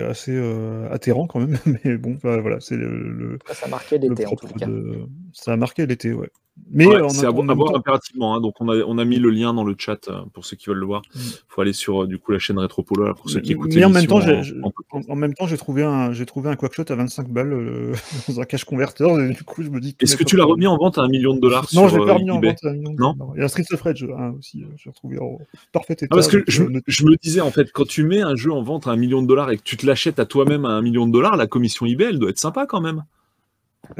assez 0.00 0.32
euh, 0.32 0.88
atterrant 0.90 1.26
quand 1.26 1.40
même. 1.40 1.58
Mais 1.84 1.96
bon, 1.96 2.16
voilà, 2.22 2.60
c'est 2.60 2.76
le, 2.76 3.12
le, 3.12 3.38
Ça, 3.52 3.66
marquait 3.68 3.98
le 3.98 4.08
l'été 4.08 4.26
en 4.26 4.36
tout 4.36 4.46
cas. 4.48 4.66
de. 4.66 5.06
Ça 5.32 5.52
a 5.52 5.56
marqué 5.56 5.86
l'été, 5.86 6.12
ouais. 6.12 6.30
Mais 6.72 6.86
Ouais, 6.86 7.00
en, 7.00 7.08
c'est 7.08 7.24
à, 7.24 7.30
voir 7.30 7.46
temps- 7.46 7.76
impérativement. 7.76 8.34
hein. 8.34 8.40
donc 8.40 8.54
on 8.60 8.68
a, 8.68 8.78
on 8.78 8.98
a 8.98 9.04
mis 9.04 9.20
le 9.20 9.30
lien 9.30 9.54
dans 9.54 9.62
le 9.62 9.76
chat 9.78 10.08
euh, 10.08 10.22
pour 10.32 10.44
ceux 10.44 10.56
qui 10.56 10.66
veulent 10.68 10.78
le 10.80 10.86
voir. 10.86 11.02
Mm. 11.14 11.18
faut 11.46 11.60
aller 11.60 11.72
sur 11.72 12.02
euh, 12.02 12.06
du 12.08 12.18
coup 12.18 12.32
la 12.32 12.40
chaîne 12.40 12.58
Retropolo 12.58 13.04
là, 13.06 13.14
pour 13.14 13.30
ceux 13.30 13.38
qui 13.40 13.52
écoutent 13.52 13.72
mais 13.76 13.84
en 13.84 13.90
même 13.90 14.06
temps, 14.08 14.20
j'ai- 14.20 14.42
en- 15.08 15.14
même 15.14 15.34
temps, 15.34 15.46
j'ai 15.46 15.56
trouvé 15.56 15.84
un, 15.84 16.12
j'ai 16.12 16.26
trouvé 16.26 16.50
un 16.50 16.56
quackshot 16.56 16.82
à 16.88 16.96
25 16.96 17.28
balles 17.28 17.52
euh, 17.52 17.92
dans 18.28 18.40
un 18.40 18.44
cash 18.44 18.64
converter. 18.64 19.04
Et 19.04 19.34
du 19.34 19.44
coup, 19.44 19.62
je 19.62 19.70
me 19.70 19.78
dis. 19.78 19.94
Est-ce 20.00 20.16
que 20.16 20.24
tu 20.24 20.36
l'as 20.36 20.46
remis 20.46 20.66
en 20.66 20.76
vente 20.76 20.98
à 20.98 21.02
un 21.02 21.08
million 21.08 21.32
de 21.32 21.38
dollars 21.38 21.62
Non, 21.74 21.86
sur 21.86 21.90
je 21.90 21.98
l'ai 22.00 22.06
pas 22.06 22.10
euh, 22.10 22.14
remis 22.14 22.30
en 22.32 22.40
vente 22.40 22.64
à 22.64 22.68
un 22.70 22.72
million 22.72 22.92
de 22.92 23.00
Non 23.00 23.12
dollars. 23.12 23.32
Il 23.36 23.40
y 23.40 23.44
a 23.44 23.48
Street 23.48 23.64
of 23.72 23.80
Rage 23.82 24.06
hein, 24.18 24.34
aussi, 24.36 24.64
euh, 24.64 24.66
j'ai 24.78 24.90
retrouvé 24.90 25.20
en 25.20 25.38
parfait 25.70 25.92
état. 25.92 26.06
Ah, 26.10 26.14
parce 26.16 26.26
que 26.26 26.42
je, 26.48 26.64
euh, 26.64 26.80
je 26.88 27.04
me 27.04 27.14
disais 27.22 27.40
en 27.40 27.52
fait, 27.52 27.70
quand 27.70 27.86
tu 27.86 28.02
mets 28.02 28.22
un 28.22 28.34
jeu 28.34 28.50
en 28.52 28.62
vente 28.62 28.88
à 28.88 28.90
un 28.90 28.96
million 28.96 29.22
de 29.22 29.28
dollars 29.28 29.52
et 29.52 29.58
que 29.58 29.62
tu 29.62 29.76
te 29.76 29.86
l'achètes 29.86 30.18
à 30.18 30.26
toi-même 30.26 30.64
à 30.64 30.70
un 30.70 30.82
million 30.82 31.06
de 31.06 31.12
dollars, 31.12 31.36
la 31.36 31.46
commission 31.46 31.86
eBay 31.86 32.06
elle 32.06 32.18
doit 32.18 32.30
être 32.30 32.40
sympa 32.40 32.66
quand 32.66 32.80
même. 32.80 33.04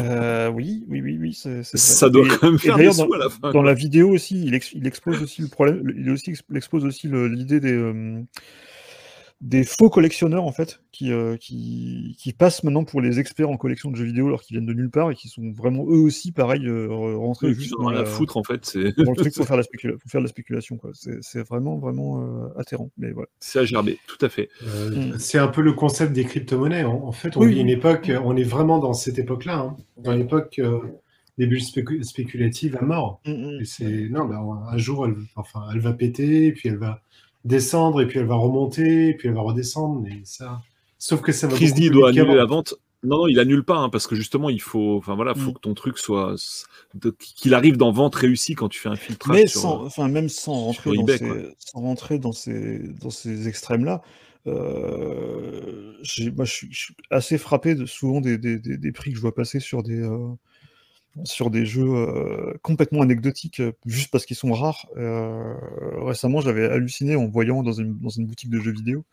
Euh, 0.03 0.49
oui, 0.51 0.85
oui, 0.89 1.01
oui, 1.01 1.19
oui, 1.21 1.35
c'est 1.35 1.63
c'est 1.63 1.77
vrai. 1.79 1.87
Ça 1.87 2.11
doit 2.11 2.27
quand 2.29 2.51
même 2.51 2.59
faire 2.59 2.77
des 2.77 2.93
sous 2.93 3.07
dans- 3.07 3.13
à 3.13 3.19
la 3.19 3.29
fin. 3.31 3.53
Dans 3.53 3.63
la 3.63 3.75
vidéo 3.75 4.11
aussi, 4.11 4.43
il, 4.45 4.55
ex- 4.55 4.73
il 4.75 4.87
expose 4.87 5.23
aussi 5.23 5.43
le 5.43 5.49
problème, 5.49 5.93
il 5.97 6.11
aussi 6.11 6.35
expose 6.55 6.85
aussi 6.85 7.09
l'idée 7.09 7.61
des, 7.61 7.73
euh, 7.73 8.21
des 9.41 9.63
faux 9.63 9.89
collectionneurs 9.89 10.43
en 10.45 10.51
fait, 10.51 10.81
qui, 10.91 11.13
euh, 11.13 11.37
qui, 11.37 12.17
qui 12.19 12.33
passent 12.33 12.65
maintenant 12.65 12.83
pour 12.83 13.01
les 13.01 13.21
experts 13.21 13.49
en 13.49 13.57
collection 13.57 13.89
de 13.93 13.97
jeux 13.97 14.05
vidéo 14.05 14.27
alors 14.27 14.43
qu'ils 14.43 14.57
viennent 14.57 14.67
de 14.67 14.73
nulle 14.75 14.91
part 14.91 15.13
et 15.13 15.15
qui 15.15 15.29
sont 15.29 15.53
vraiment 15.53 15.85
eux 15.85 16.01
aussi 16.01 16.33
pareil 16.33 16.67
euh, 16.67 16.89
rentrés 17.17 17.51
Ils 17.51 17.55
juste 17.55 17.75
dans 17.81 17.91
la- 17.91 18.05
foutre 18.05 18.37
en 18.37 18.43
fait, 18.43 18.65
c'est 18.67 18.97
dans 19.05 19.13
le 19.13 19.17
truc 19.17 19.33
pour 19.35 19.47
faire, 19.47 19.57
la 19.57 19.63
spécula- 19.71 19.97
pour 19.97 20.11
faire 20.11 20.21
de 20.21 20.27
la 20.27 20.31
spéculation. 20.31 20.77
quoi. 20.77 20.91
C'est 20.95 21.23
c'est 21.23 21.47
vraiment, 21.47 21.79
vraiment 21.79 22.21
euh, 22.21 22.49
atterrant. 22.59 22.91
Mais 22.99 23.13
voilà. 23.13 23.29
c'est 23.39 23.61
à 23.61 23.65
gerber, 23.65 23.99
tout 24.09 24.25
à 24.25 24.29
fait. 24.29 24.49
Euh, 24.67 24.89
Mm. 25.15 25.19
C'est 25.19 25.39
un 25.39 25.49
peu 25.49 25.61
le 25.63 25.73
concept 25.73 26.13
des 26.13 26.25
crypto-monnaies. 26.25 26.83
En, 26.85 27.05
en 27.07 27.13
fait, 27.13 27.37
on 27.37 27.41
Oui, 27.43 27.55
vit 27.55 27.61
une 27.61 27.69
époque, 27.69 28.11
on 28.25 28.37
est 28.37 28.43
vraiment 28.43 28.79
dans 28.81 28.93
cette 28.95 29.19
époque-là, 29.21 29.59
hein, 29.59 29.77
dans 30.03 30.13
l'époque 30.13 30.59
euh, 30.59 30.81
des 31.39 31.47
bulles 31.47 31.61
spécu- 31.63 32.03
spéculatives 32.03 32.77
à 32.77 32.83
mort. 32.85 33.21
Et 33.25 33.65
c'est 33.65 34.09
non, 34.09 34.29
un 34.33 34.77
jour, 34.79 35.07
elle, 35.07 35.15
enfin, 35.37 35.61
elle 35.73 35.79
va 35.81 35.93
péter, 35.93 36.51
puis 36.53 36.69
elle 36.71 36.79
va 36.79 37.01
descendre, 37.49 38.01
et 38.01 38.07
puis 38.07 38.19
elle 38.21 38.27
va 38.27 38.37
remonter, 38.37 39.09
et 39.09 39.15
puis 39.15 39.29
elle 39.29 39.35
va 39.35 39.41
redescendre. 39.41 40.01
Mais 40.03 40.21
ça, 40.25 40.61
sauf 40.99 41.21
que 41.23 41.33
ça 41.33 41.47
va. 41.49 41.57
Chris 41.57 41.73
dit 41.73 41.91
doit 41.91 42.11
annuler 42.11 42.35
la 42.35 42.45
vente. 42.45 42.75
Non, 43.05 43.19
non, 43.19 43.29
il 43.29 43.39
annule 43.39 43.63
pas, 43.65 43.77
hein, 43.77 43.91
parce 43.91 44.09
que 44.09 44.17
justement, 44.17 44.51
il 44.51 44.61
faut, 44.61 44.97
enfin 44.97 45.15
voilà, 45.15 45.33
faut 45.35 45.51
Mm. 45.51 45.55
que 45.55 45.61
ton 45.61 45.75
truc 45.75 45.99
soit, 45.99 46.35
qu'il 47.37 47.55
arrive 47.55 47.77
dans 47.77 47.93
vente 47.93 48.17
réussie 48.17 48.55
quand 48.57 48.69
tu 48.69 48.81
fais 48.81 48.89
un 48.89 48.97
filtrage. 48.97 49.37
Mais 49.37 49.47
sur, 49.47 49.61
sans, 49.61 49.83
euh, 49.83 49.87
enfin, 49.87 50.09
même 50.09 50.29
sans 50.29 50.55
rentrer, 50.55 50.95
dans, 50.97 51.03
eBay, 51.03 51.19
ces, 51.19 51.27
quoi. 51.29 51.37
sans 51.59 51.81
rentrer 51.81 52.19
dans 52.19 52.33
ces, 52.33 52.81
dans 53.01 53.11
ces 53.11 53.47
extrêmes-là, 53.47 54.03
euh, 54.49 55.93
moi, 56.35 56.45
je 56.45 56.53
suis, 56.53 56.69
je 56.73 56.79
suis 56.81 56.95
assez 57.11 57.39
frappé 57.39 57.75
de, 57.77 57.87
souvent 57.87 58.21
des, 58.21 58.37
des, 58.39 58.59
des- 58.59 58.79
des 58.79 58.93
prix 58.93 59.11
que 59.11 59.17
je 59.17 59.21
vois 59.23 59.35
passer 59.35 59.61
sur 59.61 59.83
des, 59.85 60.01
euh, 60.01 60.19
sur 61.25 61.51
des 61.51 61.67
jeux 61.67 61.89
euh, 61.89 62.55
complètement 62.63 63.03
anecdotiques, 63.03 63.61
euh, 63.61 63.73
juste 63.87 64.11
parce 64.11 64.25
qu'ils 64.25 64.37
sont 64.37 64.53
rares. 64.53 64.87
Euh, 64.97 65.55
récemment, 66.05 66.41
j'avais 66.41 66.65
halluciné 66.67 67.17
en 67.17 67.27
voyant 67.27 67.63
dans 67.63 67.73
une, 67.73 67.99
dans 67.99 68.09
une 68.11 68.27
boutique 68.27 68.51
de 68.51 68.61
jeux 68.61 68.73
vidéo 68.73 69.05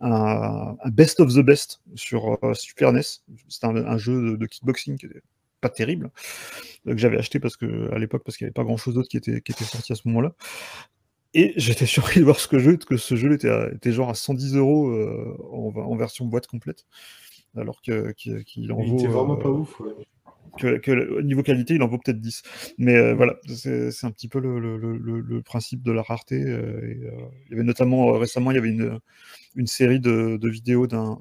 un, 0.00 0.76
un 0.82 0.90
Best 0.90 1.20
of 1.20 1.32
the 1.32 1.40
Best 1.40 1.80
sur 1.94 2.38
euh, 2.44 2.54
Super 2.54 2.92
NES. 2.92 3.02
C'était 3.48 3.66
un, 3.66 3.76
un 3.76 3.98
jeu 3.98 4.32
de, 4.32 4.36
de 4.36 4.46
kickboxing 4.46 4.96
qui 4.98 5.06
était 5.06 5.22
pas 5.60 5.68
terrible, 5.70 6.10
que 6.84 6.96
j'avais 6.96 7.16
acheté 7.18 7.38
parce 7.40 7.56
que 7.56 7.90
à 7.92 7.98
l'époque 7.98 8.22
parce 8.24 8.36
qu'il 8.36 8.44
n'y 8.44 8.48
avait 8.48 8.52
pas 8.54 8.64
grand 8.64 8.76
chose 8.76 8.94
d'autre 8.94 9.08
qui 9.08 9.16
était, 9.16 9.40
qui 9.40 9.52
était 9.52 9.64
sorti 9.64 9.92
à 9.92 9.96
ce 9.96 10.02
moment-là. 10.08 10.32
Et 11.34 11.52
j'étais 11.56 11.86
surpris 11.86 12.20
de 12.20 12.24
voir 12.24 12.38
ce 12.40 12.48
que, 12.48 12.58
jeu, 12.58 12.76
que 12.76 12.96
ce 12.96 13.14
jeu 13.16 13.32
était, 13.32 13.48
à- 13.48 13.70
était 13.72 13.92
genre 13.92 14.10
à 14.10 14.14
110 14.14 14.56
euros 14.56 14.92
en, 15.52 15.72
en 15.80 15.96
version 15.96 16.24
boîte 16.26 16.46
complète, 16.48 16.84
alors 17.56 17.80
que- 17.80 18.10
qu'il 18.12 18.44
qu'il 18.44 18.72
en 18.72 18.80
Il 18.80 18.90
vaut. 18.90 18.98
était 18.98 19.06
vraiment 19.08 19.36
pas 19.36 19.50
ouf. 19.50 19.78
ouais. 19.80 19.92
Que, 20.56 21.20
niveau 21.22 21.42
qualité, 21.42 21.74
il 21.74 21.82
en 21.82 21.88
vaut 21.88 21.98
peut-être 21.98 22.20
10. 22.20 22.42
Mais 22.78 22.94
euh, 22.96 23.14
voilà, 23.14 23.34
c'est 23.48 24.04
un 24.04 24.10
petit 24.10 24.28
peu 24.28 24.40
le, 24.40 24.58
le- 24.60 24.76
le- 24.78 24.98
le- 24.98 25.20
le 25.20 25.42
principe 25.42 25.82
de 25.82 25.92
la 25.92 26.02
rareté. 26.02 26.42
euh, 26.42 26.80
et, 26.82 27.06
euh, 27.06 27.10
il 27.46 27.52
y 27.52 27.54
avait 27.54 27.64
notamment 27.64 28.12
récemment, 28.18 28.50
il 28.50 28.54
y 28.54 28.58
avait 28.58 28.70
une, 28.70 28.98
une 29.56 29.66
série 29.66 30.00
de, 30.00 30.36
de 30.38 30.48
vidéos 30.50 30.86
d'un 30.86 31.20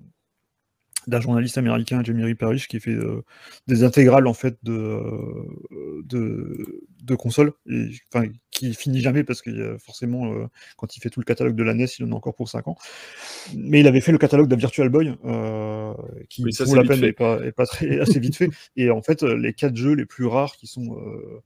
d'un 1.07 1.21
journaliste 1.21 1.57
américain, 1.57 2.01
Jamie 2.03 2.35
Parrish, 2.35 2.67
qui 2.67 2.79
fait 2.79 2.91
euh, 2.91 3.23
des 3.67 3.83
intégrales 3.83 4.27
en 4.27 4.33
fait 4.33 4.57
de, 4.63 4.73
euh, 4.73 6.01
de, 6.05 6.85
de 7.03 7.15
consoles, 7.15 7.53
et, 7.69 7.89
enfin, 8.13 8.27
qui 8.51 8.73
finit 8.73 9.01
jamais 9.01 9.23
parce 9.23 9.41
que 9.41 9.49
euh, 9.49 9.77
forcément, 9.77 10.33
euh, 10.33 10.47
quand 10.77 10.95
il 10.95 10.99
fait 11.01 11.09
tout 11.09 11.19
le 11.19 11.25
catalogue 11.25 11.55
de 11.55 11.63
la 11.63 11.73
NES, 11.73 11.87
il 11.99 12.05
en 12.05 12.11
a 12.11 12.15
encore 12.15 12.35
pour 12.35 12.49
5 12.49 12.67
ans. 12.67 12.77
Mais 13.55 13.79
il 13.79 13.87
avait 13.87 14.01
fait 14.01 14.11
le 14.11 14.17
catalogue 14.17 14.47
de 14.47 14.55
Virtual 14.55 14.89
Boy, 14.89 15.15
euh, 15.25 15.93
qui 16.29 16.51
ça, 16.53 16.65
c'est 16.65 16.75
la 16.75 16.83
peine 16.83 17.03
et 17.03 17.13
pas, 17.13 17.39
est 17.43 17.51
pas 17.51 17.65
très, 17.65 17.99
assez 17.99 18.19
vite 18.19 18.35
fait. 18.35 18.49
Et 18.75 18.89
en 18.89 19.01
fait, 19.01 19.23
les 19.23 19.53
quatre 19.53 19.75
jeux 19.75 19.93
les 19.93 20.05
plus 20.05 20.25
rares 20.25 20.55
qui 20.55 20.67
sont, 20.67 20.97
euh, 20.97 21.41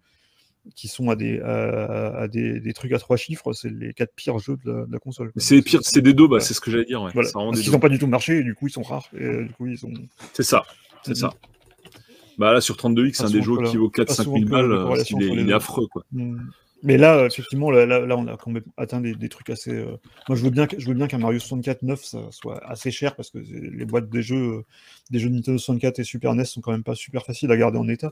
qui 0.75 0.87
sont 0.87 1.09
à, 1.09 1.15
des, 1.15 1.39
à, 1.41 2.15
à 2.17 2.27
des, 2.27 2.59
des 2.59 2.73
trucs 2.73 2.91
à 2.93 2.99
trois 2.99 3.17
chiffres, 3.17 3.53
c'est 3.53 3.69
les 3.69 3.93
quatre 3.93 4.13
pires 4.15 4.37
jeux 4.39 4.57
de 4.65 4.71
la, 4.71 4.85
de 4.85 4.91
la 4.91 4.99
console. 4.99 5.31
C'est 5.35 5.61
pire, 5.61 5.79
c'est 5.83 6.01
des 6.01 6.13
dos, 6.13 6.27
bah, 6.27 6.39
c'est 6.39 6.53
ce 6.53 6.61
que 6.61 6.69
j'allais 6.71 6.85
dire. 6.85 7.01
Ouais. 7.01 7.11
Voilà. 7.13 7.29
Parce 7.33 7.59
qu'ils 7.61 7.71
n'ont 7.71 7.79
pas 7.79 7.89
du 7.89 7.99
tout 7.99 8.07
marché 8.07 8.37
et 8.39 8.43
du 8.43 8.53
coup 8.55 8.67
ils 8.67 8.71
sont 8.71 8.81
rares. 8.83 9.07
Et 9.17 9.23
euh, 9.23 9.45
du 9.45 9.53
coup 9.53 9.67
ils 9.67 9.77
sont. 9.77 9.91
C'est 10.33 10.43
ça, 10.43 10.63
c'est 11.03 11.11
Mhm. 11.11 11.15
ça. 11.15 11.33
Bah 12.37 12.53
là, 12.53 12.61
sur 12.61 12.75
32X, 12.75 13.13
c'est 13.15 13.23
un 13.23 13.29
des 13.31 13.41
jeux 13.41 13.57
qui 13.65 13.77
vaut 13.77 13.89
pas 13.89 14.03
4-5 14.03 14.23
souvent 14.23 14.37
000 14.37 14.45
que 14.47 14.51
la 14.53 14.61
balles. 14.61 14.71
euh, 14.71 15.03
Il 15.09 15.23
est, 15.23 15.43
il 15.43 15.53
affreux, 15.53 15.87
quoi. 15.87 16.03
Mm. 16.11 16.37
Mais 16.83 16.97
là, 16.97 17.17
euh, 17.17 17.27
effectivement, 17.27 17.71
là, 17.71 17.85
là, 17.85 18.15
on 18.17 18.27
a 18.27 18.37
quand 18.37 18.51
même 18.51 18.63
atteint 18.77 19.01
des, 19.01 19.29
trucs 19.29 19.49
assez. 19.49 19.71
euh, 19.71 19.97
Moi, 20.29 20.37
je 20.37 20.43
veux 20.43 20.51
bien, 20.51 20.67
je 20.77 20.87
veux 20.87 20.93
bien 20.93 21.07
qu'un 21.07 21.17
Mario 21.17 21.39
64 21.39 21.81
neuf 21.81 22.03
ça 22.03 22.19
soit 22.31 22.63
assez 22.69 22.91
cher 22.91 23.15
parce 23.15 23.31
que 23.31 23.39
les 23.39 23.85
boîtes 23.85 24.09
des 24.09 24.21
jeux, 24.21 24.59
euh, 24.59 24.65
des 25.09 25.19
jeux 25.19 25.29
Nintendo 25.29 25.57
64 25.57 25.99
et 25.99 26.03
Super 26.03 26.35
NES 26.35 26.45
sont 26.45 26.61
quand 26.61 26.71
même 26.71 26.83
pas 26.83 26.95
super 26.95 27.25
faciles 27.25 27.51
à 27.51 27.57
garder 27.57 27.79
en 27.79 27.87
état. 27.87 28.11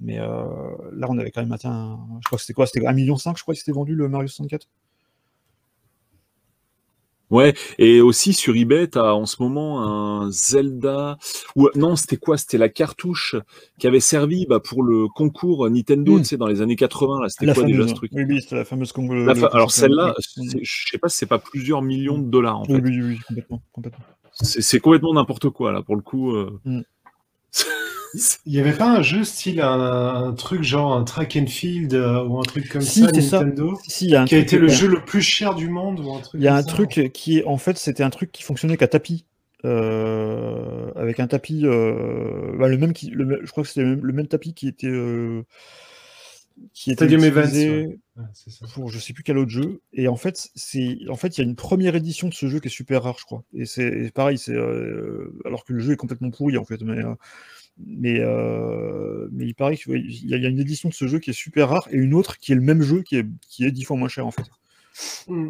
Mais 0.00 0.18
là, 0.18 1.06
on 1.08 1.18
avait 1.18 1.30
quand 1.30 1.42
même 1.42 1.52
atteint. 1.52 1.98
Je 2.20 2.26
crois 2.26 2.38
que 2.38 2.42
c'était 2.42 2.54
quoi? 2.54 2.66
C'était 2.66 2.80
1,5 2.80 2.94
million, 2.94 3.16
je 3.16 3.42
crois 3.42 3.54
que 3.54 3.58
c'était 3.58 3.72
vendu 3.72 3.94
le 3.94 4.08
Mario 4.08 4.28
64. 4.28 4.68
Ouais, 7.32 7.54
et 7.78 8.00
aussi 8.02 8.34
sur 8.34 8.54
eBay, 8.54 8.88
tu 8.88 8.98
as 8.98 9.14
en 9.14 9.24
ce 9.26 9.42
moment 9.42 9.82
un 9.82 10.30
Zelda. 10.30 11.16
Ou 11.56 11.68
non, 11.74 11.96
c'était 11.96 12.18
quoi? 12.18 12.36
C'était 12.36 12.58
la 12.58 12.68
cartouche 12.68 13.34
qui 13.78 13.86
avait 13.86 14.00
servi 14.00 14.44
bah, 14.46 14.60
pour 14.60 14.82
le 14.82 15.08
concours 15.08 15.68
Nintendo, 15.70 16.18
Mm. 16.18 16.22
tu 16.22 16.24
sais, 16.26 16.36
dans 16.36 16.46
les 16.46 16.60
années 16.60 16.76
80. 16.76 17.22
Là, 17.22 17.28
c'était 17.30 17.46
La 17.46 17.54
quoi 17.54 17.64
déjà 17.64 17.78
fameuse, 17.78 17.90
ce 17.90 17.94
truc? 17.94 18.10
Oui, 18.14 18.24
oui, 18.28 18.42
c'était 18.42 18.56
la 18.56 18.64
fameuse 18.66 18.92
combo. 18.92 19.14
La 19.14 19.34
fa- 19.34 19.46
Alors 19.46 19.72
celle-là, 19.72 20.14
oui, 20.36 20.60
je 20.62 20.84
sais 20.90 20.98
pas 20.98 21.08
si 21.08 21.16
c'est 21.16 21.26
pas 21.26 21.38
plusieurs 21.38 21.80
millions 21.82 22.18
de 22.18 22.28
dollars 22.30 22.60
en 22.60 22.64
oui, 22.68 22.74
fait. 22.76 22.82
oui, 22.82 23.00
oui, 23.02 23.18
complètement. 23.26 23.62
complètement. 23.72 24.04
C'est 24.34 24.80
complètement 24.80 25.14
n'importe 25.14 25.48
quoi 25.50 25.72
là 25.72 25.82
pour 25.82 25.96
le 25.96 26.02
coup. 26.02 26.32
euh. 26.36 26.60
Mm. 26.66 26.80
Il 28.46 28.52
n'y 28.52 28.60
avait 28.60 28.76
pas 28.76 28.90
un 28.98 29.02
jeu 29.02 29.24
style 29.24 29.60
un, 29.60 30.26
un 30.28 30.32
truc 30.34 30.62
genre 30.62 30.94
un 30.94 31.04
track 31.04 31.36
and 31.36 31.46
field 31.46 31.94
euh, 31.94 32.22
ou 32.24 32.38
un 32.38 32.44
truc 32.44 32.68
comme 32.68 32.86
Si, 32.86 33.00
ça, 33.00 33.10
c'est 33.14 33.20
ça. 33.22 33.38
Nintendo, 33.40 33.74
Si, 33.74 33.90
si, 33.90 34.04
il 34.06 34.10
y 34.10 34.16
a 34.16 34.22
un 34.22 34.26
qui 34.26 34.34
a 34.34 34.38
été 34.38 34.58
le 34.58 34.68
jeu 34.68 34.86
le 34.88 35.04
plus 35.04 35.22
cher 35.22 35.54
du 35.54 35.68
monde 35.68 36.00
ou 36.00 36.12
un 36.14 36.20
truc 36.20 36.40
Il 36.40 36.44
y 36.44 36.48
a 36.48 36.54
comme 36.54 36.56
un 36.56 36.62
ça. 36.62 36.62
truc 36.62 37.10
qui 37.12 37.38
est, 37.38 37.44
en 37.44 37.58
fait, 37.58 37.76
c'était 37.78 38.02
un 38.02 38.10
truc 38.10 38.32
qui 38.32 38.42
fonctionnait 38.42 38.76
qu'à 38.76 38.88
tapis. 38.88 39.24
euh, 39.64 40.90
avec 40.96 41.20
un 41.20 41.28
tapis, 41.28 41.62
euh, 41.66 42.56
bah, 42.58 42.66
le 42.68 42.76
même 42.78 42.92
qui, 42.92 43.10
le, 43.10 43.24
même- 43.24 43.40
je 43.44 43.50
crois 43.52 43.62
que 43.62 43.68
c'était 43.68 43.82
le 43.82 43.90
même, 43.96 44.04
le 44.04 44.12
même 44.12 44.26
tapis 44.26 44.54
qui 44.54 44.66
était, 44.66 44.88
euh, 44.88 45.44
qui 46.74 46.90
était 46.90 47.06
Stadium 47.06 47.24
Events, 47.24 47.48
utilisé 47.48 47.68
ouais. 47.68 47.98
Ouais, 48.16 48.24
ça. 48.34 48.66
pour 48.74 48.88
je 48.90 48.98
sais 48.98 49.12
plus 49.12 49.22
quel 49.22 49.38
autre 49.38 49.50
jeu. 49.50 49.80
Et 49.92 50.08
en 50.08 50.16
fait, 50.16 50.50
c'est, 50.54 50.98
en 51.08 51.16
fait, 51.16 51.36
il 51.36 51.42
y 51.42 51.44
a 51.44 51.48
une 51.48 51.56
première 51.56 51.94
édition 51.96 52.28
de 52.28 52.34
ce 52.34 52.46
jeu 52.48 52.60
qui 52.60 52.68
est 52.68 52.70
super 52.70 53.02
rare, 53.02 53.16
je 53.18 53.24
crois. 53.24 53.44
Et 53.54 53.66
c'est 53.66 54.10
pareil, 54.14 54.38
c'est 54.38 54.54
euh, 54.54 55.32
alors 55.44 55.64
que 55.64 55.72
le 55.72 55.80
jeu 55.80 55.92
est 55.92 55.96
complètement 55.96 56.30
pourri 56.30 56.56
en 56.58 56.64
fait, 56.64 56.82
mais 56.82 56.98
euh, 57.04 57.14
mais 57.78 58.20
euh, 58.20 59.28
mais 59.32 59.46
il 59.46 59.54
paraît 59.54 59.76
qu'il 59.76 59.96
y, 60.10 60.28
y 60.28 60.34
a 60.34 60.48
une 60.48 60.60
édition 60.60 60.88
de 60.88 60.94
ce 60.94 61.06
jeu 61.06 61.18
qui 61.18 61.30
est 61.30 61.34
super 61.34 61.68
rare 61.70 61.88
et 61.90 61.96
une 61.96 62.14
autre 62.14 62.38
qui 62.38 62.52
est 62.52 62.54
le 62.54 62.60
même 62.60 62.82
jeu 62.82 63.02
qui 63.02 63.16
est 63.16 63.26
qui 63.48 63.64
est 63.64 63.70
dix 63.72 63.84
fois 63.84 63.96
moins 63.96 64.08
cher 64.08 64.26
en 64.26 64.30
fait. 64.30 64.44
Mm. 65.28 65.48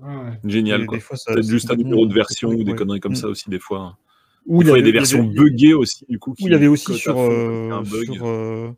Ouais. 0.00 0.32
Génial 0.44 0.86
Peut-être 0.86 1.42
juste 1.42 1.70
un 1.70 1.76
numéro 1.76 2.06
de 2.06 2.14
version 2.14 2.48
ou 2.50 2.62
des 2.64 2.70
ouais. 2.72 2.76
conneries 2.76 3.00
comme 3.00 3.12
Mm. 3.12 3.16
ça 3.16 3.28
aussi 3.28 3.50
des 3.50 3.58
fois. 3.58 3.98
Il 4.46 4.66
y 4.66 4.70
a 4.70 4.74
des 4.74 4.80
avait- 4.80 4.92
versions 4.92 5.20
avait- 5.24 5.34
buggées 5.34 5.74
aussi 5.74 6.04
du 6.08 6.18
coup. 6.18 6.32
Ou 6.32 6.46
il 6.46 6.52
y 6.52 6.54
avait 6.54 6.66
aussi 6.66 6.92
euh, 6.92 6.96
sur 6.96 7.18
euh, 7.18 8.70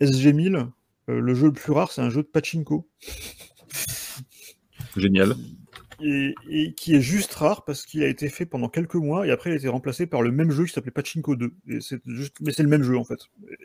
SG1000, 0.00 0.68
euh, 1.08 1.20
le 1.20 1.34
jeu 1.34 1.46
le 1.46 1.52
plus 1.52 1.72
rare, 1.72 1.90
c'est 1.92 2.02
un 2.02 2.10
jeu 2.10 2.22
de 2.22 2.28
pachinko. 2.28 2.86
Génial. 4.96 5.34
Et, 6.00 6.34
et 6.48 6.74
qui 6.74 6.94
est 6.94 7.00
juste 7.00 7.32
rare 7.34 7.64
parce 7.64 7.86
qu'il 7.86 8.02
a 8.02 8.06
été 8.06 8.28
fait 8.28 8.44
pendant 8.44 8.68
quelques 8.68 8.96
mois 8.96 9.26
et 9.26 9.30
après 9.30 9.50
il 9.50 9.52
a 9.54 9.56
été 9.56 9.68
remplacé 9.68 10.06
par 10.06 10.20
le 10.20 10.30
même 10.30 10.50
jeu 10.50 10.64
qui 10.66 10.72
s'appelait 10.72 10.90
Pachinko 10.90 11.36
2. 11.36 11.52
Et 11.68 11.80
c'est 11.80 12.00
juste, 12.06 12.36
mais 12.42 12.52
c'est 12.52 12.62
le 12.62 12.68
même 12.68 12.82
jeu 12.82 12.98
en 12.98 13.04
fait. 13.04 13.18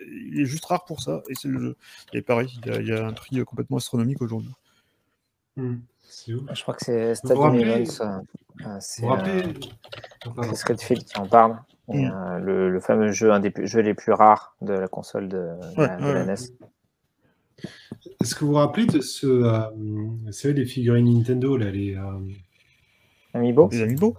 Il 0.07 0.39
est 0.39 0.45
juste 0.45 0.63
rare 0.65 0.85
pour 0.85 1.01
ça 1.01 1.23
et 1.29 1.35
c'est 1.35 1.49
le 1.49 1.59
jeu. 1.59 1.75
Et 2.13 2.21
pareil, 2.21 2.47
il 2.65 2.71
y 2.71 2.73
a, 2.75 2.79
il 2.81 2.87
y 2.87 2.93
a 2.93 3.05
un 3.05 3.11
prix 3.13 3.43
complètement 3.43 3.77
astronomique 3.77 4.21
aujourd'hui. 4.21 4.51
Mm. 5.57 5.75
C'est 6.03 6.33
ouf. 6.33 6.43
Je 6.53 6.61
crois 6.61 6.73
que 6.73 6.85
c'est 6.85 7.15
Stadium 7.15 7.55
Events. 7.55 8.01
euh, 8.01 8.77
c'est 8.79 9.03
euh, 9.05 9.53
Redfield 10.67 11.03
qui 11.03 11.17
en 11.17 11.27
parle. 11.27 11.57
Et, 11.93 12.05
Mm. 12.05 12.11
euh, 12.11 12.39
le, 12.39 12.69
le 12.69 12.79
fameux 12.79 13.11
jeu, 13.11 13.31
un 13.33 13.39
des 13.41 13.51
jeux 13.65 13.81
les 13.81 13.93
plus 13.93 14.13
rares 14.13 14.55
de 14.61 14.71
la 14.73 14.87
console 14.87 15.27
de, 15.27 15.37
de 15.37 15.79
Ouais, 15.81 15.87
la, 15.87 15.97
de 15.97 16.03
ouais, 16.05 16.13
la 16.13 16.25
ouais. 16.25 16.35
NES. 16.35 16.69
Est-ce 18.21 18.35
que 18.35 18.41
vous 18.45 18.51
vous 18.51 18.57
rappelez 18.57 18.85
de 18.85 18.99
ce, 19.01 19.27
euh, 19.27 19.59
vous 19.75 20.31
savez, 20.31 20.53
les 20.53 20.65
figurines 20.65 21.11
Nintendo, 21.17 21.57
là, 21.57 21.69
les, 21.71 21.95
euh, 21.95 22.01
Amiibo 23.33 23.69
Les 23.71 23.81
amiibo 23.81 24.17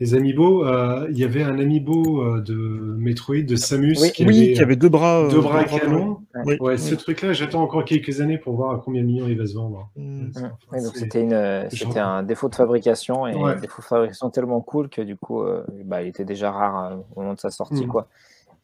les 0.00 0.14
amiibo 0.14 0.66
euh, 0.66 1.06
Il 1.10 1.18
y 1.18 1.24
avait 1.24 1.42
un 1.42 1.58
amiibo 1.58 2.22
euh, 2.22 2.40
de 2.40 2.54
Metroid, 2.54 3.42
de 3.42 3.56
Samus, 3.56 3.96
Oui, 4.00 4.12
qui 4.12 4.24
Oui, 4.24 4.38
avait 4.44 4.52
qui 4.54 4.62
avait 4.62 4.76
deux 4.76 4.88
bras. 4.88 5.28
deux 5.28 5.40
bras 5.40 5.64
canons. 5.64 6.20
Oui, 6.44 6.56
Ouais, 6.60 6.76
ce 6.78 6.94
truc-là, 6.94 7.32
j'attends 7.32 7.62
encore 7.62 7.84
quelques 7.84 8.20
années 8.20 8.38
pour 8.38 8.54
voir 8.56 8.74
à 8.74 8.78
combien 8.84 9.02
de 9.02 9.06
millions 9.06 9.26
il 9.28 9.36
va 9.38 9.46
se 9.46 9.54
vendre. 9.54 9.90
Mm. 9.96 10.30
Enfin, 10.34 10.52
Oui, 10.72 10.82
donc 10.82 10.96
c'était 10.96 11.20
une, 11.22 11.66
c'était 11.70 11.98
un 12.00 12.22
défaut 12.22 12.48
de 12.48 12.54
fabrication 12.54 13.26
et 13.26 13.34
Ouais. 13.34 13.52
un 13.52 13.60
défaut 13.60 13.82
de 13.82 13.86
fabrication 13.86 14.30
tellement 14.30 14.60
cool 14.60 14.88
que 14.88 15.02
du 15.02 15.16
coup, 15.16 15.42
euh, 15.42 15.64
bah, 15.84 16.02
il 16.02 16.08
était 16.08 16.24
déjà 16.24 16.50
rare 16.52 16.92
euh, 16.92 16.96
au 17.14 17.20
moment 17.20 17.34
de 17.34 17.40
sa 17.40 17.50
sortie, 17.50 17.84
Mm. 17.84 17.88
quoi. 17.88 18.08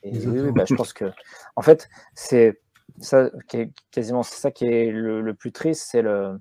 Et 0.03 0.13
bah, 0.55 0.65
je 0.67 0.75
pense 0.75 0.93
que, 0.93 1.07
en 1.57 1.63
fait, 1.63 1.89
c'est 2.15 2.61
ça 3.05 3.31
qui 3.49 3.57
est 3.59 3.73
quasiment 3.91 4.23
c'est 4.23 4.37
ça 4.41 4.51
qui 4.51 4.67
est 4.67 4.91
le, 4.91 5.21
le 5.21 5.35
plus 5.35 5.53
triste, 5.53 5.87
c'est 5.91 6.03
le, 6.03 6.39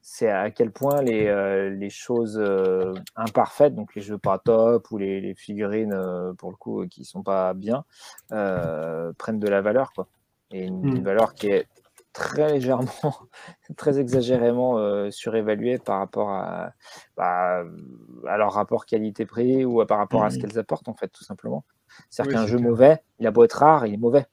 c'est 0.00 0.30
à 0.30 0.50
quel 0.50 0.72
point 0.72 1.00
les, 1.02 1.26
euh, 1.28 1.70
les 1.70 1.90
choses 1.90 2.38
euh, 2.40 2.92
imparfaites, 3.16 3.74
donc 3.74 3.94
les 3.94 4.02
jeux 4.02 4.18
pas 4.18 4.38
top 4.38 4.90
ou 4.90 4.98
les, 4.98 5.20
les 5.20 5.34
figurines 5.34 5.92
euh, 5.92 6.32
pour 6.34 6.50
le 6.50 6.56
coup 6.56 6.86
qui 6.88 7.04
sont 7.04 7.22
pas 7.22 7.54
bien, 7.54 7.84
prennent 8.28 9.38
de 9.38 9.48
la 9.48 9.60
valeur, 9.60 9.92
quoi. 9.92 10.08
Et 10.50 10.64
une, 10.66 10.82
Mm. 10.82 10.96
une 10.96 11.04
valeur 11.04 11.34
qui 11.34 11.48
est 11.48 11.66
très 12.12 12.52
légèrement, 12.52 12.92
très 13.76 13.98
exagérément 13.98 15.10
surévaluée 15.10 15.78
par 15.78 15.98
rapport 15.98 16.30
à, 16.30 16.72
bah, 17.16 17.64
à 18.28 18.36
leur 18.36 18.52
rapport 18.52 18.84
qualité-prix 18.86 19.64
ou 19.64 19.80
à- 19.80 19.86
par 19.86 19.98
rapport 19.98 20.24
à 20.24 20.30
ce 20.30 20.36
Mhm. 20.36 20.42
qu'elles 20.42 20.58
apportent, 20.58 20.88
en 20.88 20.94
fait, 20.94 21.08
tout 21.08 21.24
simplement. 21.24 21.64
C'est-à-dire 22.10 22.28
Oui, 22.28 22.32
qu'un 22.32 22.46
jeu 22.46 22.58
clair. 22.58 22.70
mauvais, 22.70 23.02
il 23.18 23.26
a 23.26 23.30
beau 23.30 23.44
être 23.44 23.58
rare, 23.58 23.86
il 23.86 23.94
est 23.94 23.98
mauvais. 23.98 24.26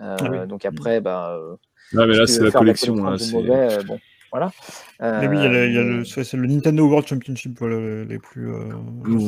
Euh, 0.00 0.16
Ah 0.18 0.28
oui. 0.30 0.48
Donc 0.48 0.64
après, 0.64 1.00
bah, 1.00 1.36
euh, 1.36 1.56
Ah, 1.96 2.06
mais 2.06 2.16
là, 2.16 2.26
c'est 2.26 2.42
la 2.42 2.50
collection. 2.50 2.96
là, 2.96 3.16
mauvais, 3.32 3.52
euh, 3.52 3.82
bon, 3.82 3.98
voilà. 4.32 4.52
Mais 5.00 5.28
oui, 5.28 5.38
il 5.38 5.42
y 5.42 5.46
a, 5.46 5.50
le, 5.50 5.66
il 5.66 5.74
y 5.74 5.78
a 5.78 5.82
le- 5.82 6.00
Euh, 6.00 6.04
c'est 6.04 6.36
le 6.36 6.46
Nintendo 6.46 6.86
World 6.86 7.06
Championship, 7.06 7.58
voilà, 7.58 8.04
les 8.04 8.18
plus. 8.18 8.52
euh, 8.52 8.72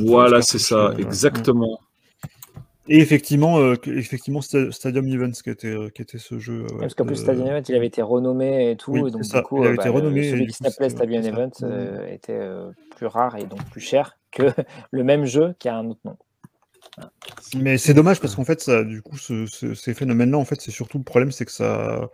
Voilà, 0.06 0.42
c'est 0.42 0.58
ça, 0.58 0.76
euh, 0.76 0.88
voilà. 0.92 1.00
exactement. 1.08 1.78
Et 2.88 2.98
effectivement, 2.98 3.58
euh, 3.58 3.74
effectivement 3.86 4.40
Sta- 4.40 4.72
Stadium 4.72 5.06
Events 5.06 5.40
qui 5.44 5.50
était, 5.50 5.68
euh, 5.68 5.88
qui 5.88 6.02
était 6.02 6.18
ce 6.18 6.38
jeu. 6.38 6.62
ouais, 6.62 6.78
Parce 6.80 6.94
qu'en 6.94 7.04
plus, 7.04 7.14
euh, 7.14 7.22
Stadium 7.22 7.46
Event, 7.46 7.62
il 7.68 7.74
avait 7.76 7.86
été 7.86 8.02
renommé 8.02 8.70
et 8.70 8.76
tout. 8.76 8.92
oui, 8.92 9.08
et 9.08 9.10
donc, 9.12 9.24
ça, 9.24 9.38
du 9.40 9.44
coup, 9.46 9.58
il 9.58 9.66
avait 9.66 9.70
euh, 9.70 9.74
été 9.76 9.88
bah, 9.88 9.94
renommé, 9.94 10.28
celui 10.30 10.46
qui 10.48 10.54
s'appelait 10.54 10.88
Stadium 10.88 11.22
c'est 11.22 11.30
ça. 11.30 11.36
Event 11.36 11.50
euh, 11.62 12.06
était 12.08 12.32
euh, 12.32 12.70
plus 12.96 13.06
rare 13.06 13.36
et 13.36 13.44
donc 13.44 13.60
plus 13.70 13.80
cher 13.80 14.18
que 14.32 14.42
le 14.90 15.04
même 15.04 15.26
jeu 15.26 15.54
qui 15.60 15.68
a 15.68 15.76
un 15.76 15.86
autre 15.86 16.00
nom. 16.04 16.16
Mais 17.56 17.76
c'est 17.78 17.94
dommage 17.94 18.20
parce 18.20 18.34
qu'en 18.34 18.44
fait, 18.44 18.60
ça, 18.60 18.82
du 18.84 19.02
coup, 19.02 19.16
ce- 19.16 19.46
ce- 19.46 19.74
ces 19.74 19.94
phénomènes-là, 19.94 20.38
en 20.38 20.44
fait, 20.44 20.60
c'est 20.60 20.70
surtout 20.70 20.98
le 20.98 21.04
problème, 21.04 21.32
c'est 21.32 21.44
que 21.44 21.52
ça, 21.52 22.10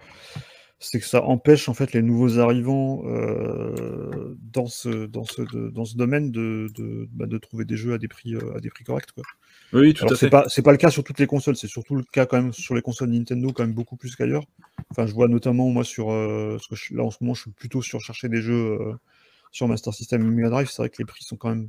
c'est 0.80 1.00
que 1.00 1.06
ça 1.06 1.24
empêche 1.24 1.68
en 1.68 1.74
fait 1.74 1.92
les 1.92 2.02
nouveaux 2.02 2.38
arrivants 2.38 3.02
euh, 3.06 4.36
dans 4.42 4.66
ce 4.66 5.06
dans 5.06 5.24
ce 5.24 5.42
de- 5.42 5.70
dans 5.70 5.84
ce 5.84 5.96
domaine 5.96 6.30
de 6.32 6.68
de, 6.74 7.08
bah, 7.12 7.26
de 7.26 7.38
trouver 7.38 7.64
des 7.64 7.76
jeux 7.76 7.94
à 7.94 7.98
des 7.98 8.08
prix 8.08 8.34
euh, 8.36 8.56
à 8.56 8.60
des 8.60 8.70
prix 8.70 8.84
corrects 8.84 9.12
quoi. 9.12 9.24
Oui, 9.72 9.94
tout 9.94 10.02
Alors 10.02 10.12
à 10.12 10.16
c'est 10.16 10.28
fait. 10.28 10.30
pas 10.30 10.48
c'est 10.48 10.62
pas 10.62 10.72
le 10.72 10.78
cas 10.78 10.90
sur 10.90 11.04
toutes 11.04 11.18
les 11.20 11.26
consoles, 11.26 11.56
c'est 11.56 11.68
surtout 11.68 11.96
le 11.96 12.04
cas 12.04 12.26
quand 12.26 12.40
même 12.42 12.52
sur 12.52 12.74
les 12.74 12.82
consoles 12.82 13.10
Nintendo 13.10 13.52
quand 13.52 13.64
même 13.64 13.74
beaucoup 13.74 13.96
plus 13.96 14.16
qu'ailleurs. 14.16 14.44
Enfin, 14.92 15.06
je 15.06 15.14
vois 15.14 15.28
notamment 15.28 15.68
moi 15.70 15.84
sur 15.84 16.10
euh, 16.10 16.52
parce 16.52 16.68
que 16.68 16.76
je- 16.76 16.94
là 16.96 17.04
en 17.04 17.10
ce 17.10 17.18
moment, 17.22 17.34
je 17.34 17.42
suis 17.42 17.50
plutôt 17.52 17.82
sur 17.82 18.00
chercher 18.00 18.28
des 18.28 18.42
jeux 18.42 18.78
sur 19.52 19.68
Master 19.68 19.94
System 19.94 20.22
et 20.22 20.24
Mega 20.24 20.50
Drive. 20.50 20.68
C'est 20.70 20.82
vrai 20.82 20.90
que 20.90 20.98
les 20.98 21.04
prix 21.04 21.24
sont 21.24 21.36
quand 21.36 21.50
même 21.50 21.68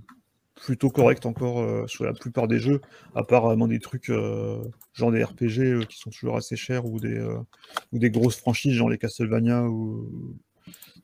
plutôt 0.64 0.90
corrects 0.90 1.26
encore 1.26 1.60
euh, 1.62 1.88
sur 1.88 2.04
la 2.04 2.14
plupart 2.14 2.48
des 2.48 2.60
jeux, 2.60 2.82
à 3.16 3.24
part 3.24 3.46
vraiment 3.46 3.68
des 3.68 3.80
trucs 3.80 4.10
euh, 4.10 4.64
genre 4.94 5.12
des 5.12 5.24
RPG 5.24 5.60
euh, 5.60 5.84
qui 5.84 5.98
sont 5.98 6.10
toujours 6.10 6.38
assez 6.38 6.56
chers 6.56 6.86
ou 6.86 7.00
des 7.00 7.18
euh, 7.18 8.10
grosses 8.10 8.38
franchises 8.38 8.74
genre 8.74 8.90
les 8.90 8.98
Castlevania 8.98 9.66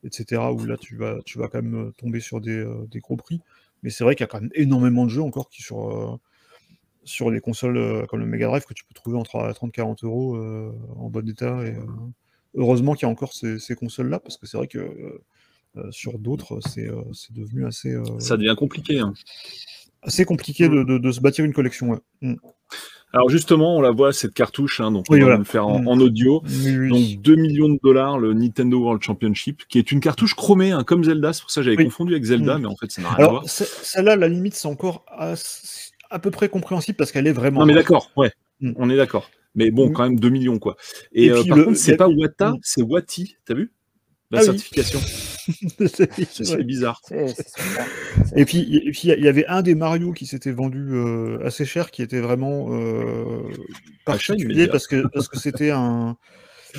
etc. 0.03 0.41
Où 0.51 0.65
là 0.65 0.77
tu 0.77 0.95
vas 0.95 1.17
tu 1.25 1.39
quand 1.39 1.53
même 1.53 1.75
euh, 1.75 1.91
tomber 1.97 2.19
sur 2.19 2.41
des, 2.41 2.57
euh, 2.57 2.87
gros 2.95 3.17
prix. 3.17 3.41
Mais 3.83 3.89
c'est 3.89 4.03
vrai 4.03 4.15
qu'il 4.15 4.23
y 4.23 4.25
a 4.25 4.27
quand 4.27 4.41
même 4.41 4.51
énormément 4.55 5.05
de 5.05 5.09
jeux 5.11 5.21
encore 5.21 5.49
qui 5.49 5.61
sur 5.61 5.89
euh, 5.89 6.17
sur 7.03 7.31
les 7.31 7.39
consoles 7.39 7.77
euh, 7.77 8.05
comme 8.07 8.19
le 8.19 8.25
Mega 8.25 8.47
Drive 8.47 8.65
que 8.65 8.73
tu 8.73 8.83
peux 8.85 8.93
trouver 8.93 9.17
entre 9.17 9.37
30-40 9.37 10.05
euros 10.05 10.35
euh, 10.37 10.71
en 10.97 11.09
bon 11.09 11.27
état. 11.29 11.63
Et, 11.65 11.75
euh, 11.75 11.85
heureusement 12.55 12.93
qu'il 12.93 13.07
y 13.07 13.09
a 13.09 13.11
encore 13.11 13.33
ces, 13.33 13.59
ces 13.59 13.75
consoles-là, 13.75 14.19
parce 14.19 14.37
que 14.37 14.47
c'est 14.47 14.57
vrai 14.57 14.67
que 14.67 14.79
euh, 14.79 14.89
euh, 14.99 15.23
sur 15.91 16.17
d'autres, 16.19 16.59
c'est 16.67 16.87
euh, 16.89 17.01
devenu 17.31 17.65
assez, 17.65 17.93
euh, 17.93 18.03
Ça 18.19 18.37
devient 18.37 18.55
compliqué. 18.57 18.99
hein. 18.99 19.13
assez 20.01 20.23
compliqué 20.25 20.69
de, 20.69 20.83
de- 20.83 20.97
de 20.99 21.11
se 21.11 21.19
bâtir 21.19 21.43
une 21.45 21.53
collection. 21.53 21.89
ouais. 21.89 21.97
Mm. 22.21 22.35
Alors 23.13 23.29
justement, 23.29 23.77
on 23.77 23.81
la 23.81 23.91
voit, 23.91 24.11
cette 24.13 24.33
cartouche, 24.33 24.81
hein, 24.81 24.91
donc 24.91 25.05
Oui, 25.09 25.17
on 25.17 25.25
va 25.25 25.31
voilà. 25.31 25.43
faire 25.45 25.65
en, 25.67 25.79
Mm. 25.79 25.87
en 25.87 25.97
audio. 25.99 26.43
Oui. 26.45 27.15
Donc 27.15 27.21
2 27.23 27.35
millions 27.35 27.69
de 27.69 27.79
dollars, 27.81 28.19
le 28.19 28.33
Nintendo 28.33 28.77
World 28.77 29.01
Championship, 29.01 29.63
qui 29.69 29.79
est 29.79 29.91
une 29.91 30.01
cartouche 30.01 30.33
chromée, 30.35 30.71
hein, 30.71 30.83
comme 30.83 31.03
Zelda. 31.03 31.31
C'est 31.33 31.41
pour 31.41 31.49
ça 31.51 31.61
que 31.61 31.65
j'avais 31.65 31.77
Oui. 31.77 31.85
confondu 31.85 32.11
avec 32.13 32.23
Zelda, 32.25 32.57
Mm. 32.57 32.61
mais 32.61 32.67
en 32.67 32.75
fait, 32.75 32.91
ça 32.91 33.01
n'a 33.01 33.09
rien 33.13 33.25
à 33.25 33.29
voir. 33.29 33.43
Celle-là, 33.49 34.11
à 34.13 34.15
la 34.17 34.27
limite, 34.27 34.53
c'est 34.53 34.67
encore 34.67 35.05
à, 35.07 35.33
à 36.11 36.19
peu 36.19 36.29
près 36.29 36.49
compréhensible 36.49 36.97
parce 36.97 37.11
qu'elle 37.11 37.25
est 37.27 37.31
vraiment. 37.31 37.61
Non, 37.61 37.65
mais 37.65 37.73
d'accord, 37.73 38.11
ouais, 38.17 38.31
Mm. 38.61 38.73
on 38.75 38.89
est 38.91 38.97
d'accord. 38.97 39.29
Mais 39.55 39.71
bon, 39.71 39.89
Mm. 39.89 39.93
quand 39.93 40.03
même 40.03 40.19
2 40.19 40.29
millions, 40.29 40.59
quoi. 40.59 40.75
Et, 41.13 41.25
Et 41.27 41.31
euh, 41.31 41.39
puis 41.39 41.49
par 41.49 41.57
le- 41.57 41.63
contre, 41.65 41.77
c'est 41.77 41.95
pas 41.97 42.09
Wata, 42.09 42.51
Mm. 42.51 42.59
c'est 42.61 42.81
Wati, 42.83 43.37
t'as 43.45 43.53
vu? 43.55 43.71
La 44.29 44.39
Ah 44.39 44.43
certification. 44.43 44.99
C'est- 45.87 46.63
bizarre. 46.63 47.01
Et 48.35 48.45
puis, 48.45 48.75
et 48.75 48.91
puis 48.91 49.09
il 49.09 49.23
y 49.23 49.27
avait 49.27 49.45
un 49.47 49.61
des 49.61 49.75
Mario 49.75 50.11
qui 50.11 50.25
s'était 50.25 50.51
vendu 50.51 50.93
euh, 50.93 51.39
assez 51.45 51.65
cher, 51.65 51.91
qui 51.91 52.01
était 52.01 52.19
vraiment 52.21 52.67
euh, 52.69 53.41
particulier 54.05 54.67
parce 54.67 54.87
que 54.87 55.07
parce 55.07 55.27
que 55.27 55.39
c'était 55.39 55.71
un 55.71 56.17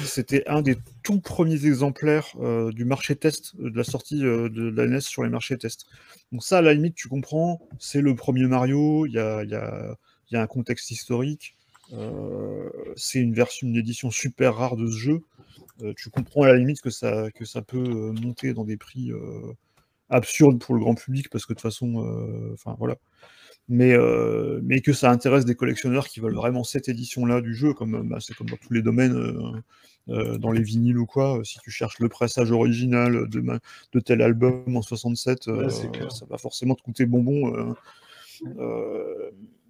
c'était 0.05 0.47
un 0.47 0.63
des 0.63 0.77
tout 1.03 1.21
premiers 1.21 1.65
exemplaires 1.67 2.29
euh, 2.41 2.71
du 2.73 2.85
marché 2.85 3.17
test 3.17 3.55
euh, 3.61 3.71
de 3.71 3.77
la 3.77 3.85
sortie 3.85 4.25
euh, 4.25 4.49
de 4.49 4.69
la 4.69 4.87
NES 4.87 5.01
sur 5.01 5.23
les 5.23 5.31
marchés 5.31 5.57
test. 5.57 5.87
Donc 6.33 6.43
ça, 6.43 6.59
à 6.59 6.63
la 6.63 6.75
limite, 6.75 6.95
tu 6.95 7.09
comprends, 7.09 7.61
c'est 7.79 8.01
le 8.03 8.15
premier 8.15 8.47
Mario, 8.47 9.07
il 9.07 9.13
y 9.13 9.19
a, 9.19 9.43
il 9.43 9.51
y, 9.51 9.55
a, 9.55 9.97
il 10.31 10.35
y 10.35 10.37
a 10.37 10.43
un 10.43 10.47
contexte 10.47 10.91
historique, 10.91 11.56
c'est 12.97 13.21
une 13.21 13.35
version, 13.35 13.69
une 13.69 13.77
édition 13.77 14.11
super 14.11 14.57
rare 14.57 14.77
de 14.77 14.87
ce 14.87 14.97
jeu. 14.97 15.21
Euh, 15.83 15.95
tu 15.97 16.11
comprends 16.11 16.43
à 16.43 16.49
la 16.49 16.57
limite 16.57 16.81
que 16.83 16.91
ça, 16.91 17.31
que 17.35 17.45
ça 17.45 17.63
peut 17.63 17.79
euh, 17.79 18.13
monter 18.13 18.55
dans 18.55 18.65
des 18.65 18.77
prix 18.77 19.13
euh, 19.13 19.53
absurdes 20.11 20.61
pour 20.61 20.75
le 20.75 20.81
grand 20.81 20.95
public 20.97 21.31
parce 21.31 21.47
que 21.47 21.55
de 21.55 21.59
toute 21.59 21.63
façon, 21.63 22.05
euh, 22.07 22.53
enfin 22.55 22.77
voilà. 22.79 22.97
Mais, 23.69 23.93
euh, 23.95 24.61
mais 24.65 24.81
que 24.81 24.93
ça 24.93 25.11
intéresse 25.11 25.45
des 25.47 25.55
collectionneurs 25.57 26.09
qui 26.09 26.21
veulent 26.21 26.35
vraiment 26.37 26.65
cette 26.65 26.89
édition-là 26.89 27.41
du 27.43 27.55
jeu, 27.55 27.75
comme 27.75 27.97
euh, 27.97 28.03
bah, 28.05 28.19
c'est 28.21 28.35
comme 28.35 28.49
dans 28.51 28.57
tous 28.59 28.73
les 28.75 28.83
domaines, 28.83 29.15
euh, 29.17 29.53
euh, 30.11 30.39
dans 30.39 30.53
les 30.53 30.63
vinyles 30.63 30.99
ou 30.99 31.07
quoi. 31.07 31.39
euh, 31.41 31.45
Si 31.45 31.59
tu 31.61 31.71
cherches 31.71 31.99
le 32.01 32.09
pressage 32.09 32.53
original 32.53 33.29
de, 33.29 33.41
ma- 33.41 33.61
de 33.93 34.01
tel 34.01 34.23
album 34.23 34.77
en 34.77 34.83
67, 34.83 35.49
euh, 35.49 35.65
Ouais, 35.65 35.71
c'est 35.71 35.91
clair. 35.91 36.11
ça 36.13 36.27
va 36.27 36.39
forcément 36.39 36.75
te 36.77 36.83
coûter 36.83 37.07
bonbon. 37.07 37.75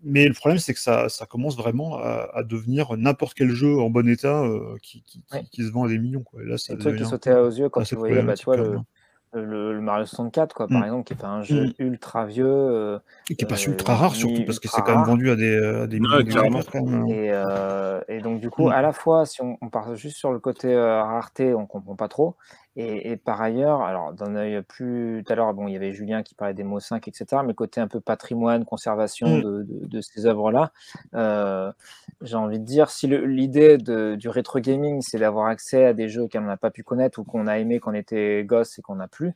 Mais 0.06 0.26
le 0.28 0.34
problème, 0.34 0.58
c'est 0.58 0.72
que 0.72 0.80
ça, 0.80 1.08
ça 1.08 1.26
commence 1.26 1.56
vraiment 1.56 1.98
à, 1.98 2.30
à 2.32 2.42
devenir 2.42 2.96
n'importe 2.96 3.34
quel 3.34 3.50
jeu 3.50 3.78
en 3.78 3.90
bon 3.90 4.08
état 4.08 4.42
euh, 4.42 4.76
qui, 4.82 5.02
qui, 5.02 5.20
qui- 5.22 5.36
Ouais. 5.36 5.42
qui 5.50 5.62
se 5.64 5.70
vend 5.72 5.84
à 5.84 5.88
des 5.88 5.98
millions. 5.98 6.22
Quoi. 6.22 6.42
Et 6.42 6.46
là, 6.46 6.56
C'est 6.56 6.68
ça 6.68 6.74
le 6.74 6.78
truc 6.80 6.96
qui 6.98 7.04
sautait 7.04 7.32
aux 7.34 7.50
yeux 7.50 7.68
quand 7.68 7.80
assez 7.80 7.96
tu 7.96 7.98
voyais 7.98 8.22
bah, 8.22 8.34
tu 8.34 8.44
vois, 8.44 8.56
le, 8.56 8.62
problématique, 8.62 8.88
le, 9.32 9.74
le 9.74 9.80
Mario 9.80 10.06
64, 10.06 10.54
quoi, 10.54 10.68
par 10.68 10.80
Mm. 10.80 10.84
exemple, 10.84 11.04
qui 11.04 11.12
est 11.14 11.24
un 11.24 11.42
jeu 11.42 11.74
ultra 11.78 12.24
vieux. 12.26 12.46
euh, 12.46 12.98
Et 13.28 13.34
qui 13.34 13.44
est 13.44 13.48
pas 13.48 13.56
euh, 13.56 13.70
ultra 13.72 13.96
rare 13.96 14.14
surtout 14.14 14.44
parce 14.46 14.60
que 14.60 14.68
c'est 14.68 14.80
quand 14.82 14.96
même 14.96 15.04
vendu 15.04 15.30
à 15.30 15.36
des, 15.36 15.56
à 15.56 15.86
des 15.86 15.98
Ouais, 16.00 16.22
millions 16.24 16.62
quand 16.72 16.84
même. 16.86 17.08
Et, 17.10 17.30
euh, 17.32 18.00
et 18.08 18.20
donc, 18.20 18.40
du 18.40 18.48
coup, 18.50 18.68
Mm. 18.68 18.72
à 18.72 18.82
la 18.82 18.92
fois, 18.92 19.26
si 19.26 19.42
on, 19.42 19.58
on 19.60 19.68
part 19.68 19.94
juste 19.96 20.16
sur 20.16 20.32
le 20.32 20.38
côté 20.38 20.72
euh, 20.72 21.02
rareté, 21.02 21.54
on 21.54 21.66
comprend 21.66 21.96
pas 21.96 22.08
trop. 22.08 22.36
Et, 22.78 23.10
et 23.12 23.16
par 23.16 23.40
ailleurs, 23.40 23.80
alors, 23.80 24.12
d'un 24.12 24.36
œil 24.36 24.60
plus. 24.62 25.22
Tout 25.26 25.32
à 25.32 25.36
l'heure, 25.36 25.54
bon, 25.54 25.66
il 25.66 25.72
y 25.72 25.76
avait 25.76 25.92
Julien 25.94 26.22
qui 26.22 26.34
parlait 26.34 26.52
des 26.52 26.62
mots 26.62 26.78
5, 26.78 27.08
etc. 27.08 27.42
Mais 27.44 27.54
côté 27.54 27.80
un 27.80 27.88
peu 27.88 28.00
patrimoine, 28.00 28.66
conservation 28.66 29.38
Mm. 29.38 29.42
de, 29.42 29.62
de- 29.62 29.86
de 29.86 30.00
ces 30.02 30.26
œuvres-là, 30.26 30.72
euh, 31.14 31.72
j'ai 32.20 32.36
envie 32.36 32.58
de 32.60 32.64
dire, 32.66 32.90
si 32.90 33.06
l'idée 33.06 33.78
du 33.78 34.28
rétro 34.28 34.60
gaming, 34.60 35.00
c'est 35.00 35.18
d'avoir 35.18 35.46
accès 35.46 35.86
à 35.86 35.94
des 35.94 36.08
jeux 36.10 36.28
qu'on 36.28 36.42
n'a 36.42 36.58
pas 36.58 36.70
pu 36.70 36.82
connaître 36.82 37.18
ou 37.18 37.24
qu'on 37.24 37.46
a 37.46 37.58
aimé 37.58 37.80
quand 37.80 37.92
on 37.92 37.94
était 37.94 38.44
gosse 38.44 38.78
et 38.78 38.82
qu'on 38.82 38.96
n'a 38.96 39.08
plus, 39.08 39.32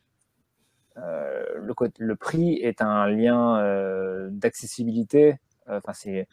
euh, 0.97 1.43
le, 1.97 2.15
prix 2.15 2.53
est 2.61 2.81
un 2.81 3.07
lien 3.07 3.57
euh, 3.59 4.29
d'accessibilité. 4.31 5.37
Enfin, 5.67 5.93
c'est 5.93 6.27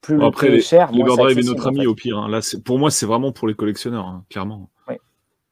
plus 0.00 0.16
Bon, 0.16 0.22
le 0.22 0.28
après, 0.28 0.46
prix 0.46 0.56
est 0.56 0.56
les, 0.56 0.60
cher, 0.60 0.92
moins 0.92 1.08
c'est 1.10 1.24
l'Everdrive 1.24 1.38
est 1.38 1.42
notre 1.44 1.66
en 1.66 1.68
ami 1.70 1.80
fait. 1.80 1.86
au 1.86 1.94
pire. 1.94 2.18
hein. 2.18 2.28
Là, 2.28 2.40
pour 2.64 2.78
moi, 2.78 2.90
c'est 2.90 3.06
vraiment 3.06 3.32
pour 3.32 3.46
les 3.48 3.54
collectionneurs, 3.54 4.06
hein, 4.06 4.24
clairement. 4.30 4.70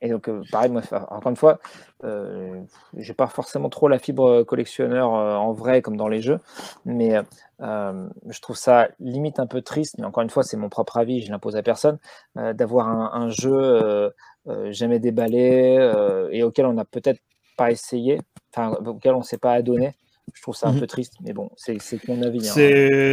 Et 0.02 0.08
donc, 0.08 0.28
euh, 0.28 0.42
pareil, 0.50 0.70
moi, 0.70 0.80
encore 1.10 1.30
une 1.30 1.36
fois, 1.36 1.58
euh, 2.04 2.60
j'ai 2.96 3.12
pas 3.12 3.26
forcément 3.26 3.68
trop 3.68 3.86
la 3.88 3.98
fibre 3.98 4.42
collectionneur 4.44 5.14
euh, 5.14 5.34
en 5.36 5.52
vrai 5.52 5.82
comme 5.82 5.96
dans 5.96 6.08
les 6.08 6.22
jeux, 6.22 6.38
mais 6.86 7.20
euh, 7.60 8.08
je 8.28 8.40
trouve 8.40 8.56
ça 8.56 8.88
limite 8.98 9.38
un 9.40 9.46
peu 9.46 9.60
triste. 9.60 9.96
Mais 9.98 10.06
encore 10.06 10.22
une 10.22 10.30
fois, 10.30 10.42
c'est 10.42 10.56
mon 10.56 10.68
propre 10.70 10.96
avis, 10.96 11.20
je 11.22 11.30
l'impose 11.30 11.54
à 11.56 11.62
personne, 11.62 11.98
euh, 12.38 12.52
d'avoir 12.54 12.88
un, 12.88 13.10
un 13.12 13.28
jeu 13.28 13.52
euh, 13.54 14.10
euh, 14.48 14.72
jamais 14.72 14.98
déballé 15.00 15.76
euh, 15.78 16.28
et 16.32 16.42
auquel 16.42 16.64
on 16.64 16.72
n'a 16.72 16.86
peut-être 16.86 17.20
pas 17.58 17.70
essayé, 17.70 18.18
enfin 18.54 18.72
auquel 18.86 19.14
on 19.14 19.22
s'est 19.22 19.36
pas 19.38 19.52
adonné. 19.52 19.94
Je 20.32 20.40
trouve 20.42 20.54
ça 20.56 20.68
un 20.68 20.72
Mhm. 20.72 20.80
peu 20.80 20.86
triste, 20.86 21.14
mais 21.22 21.32
bon, 21.34 21.50
c'est 21.56 21.76
mon 22.08 22.22
avis. 22.22 22.38
hein. 22.48 22.52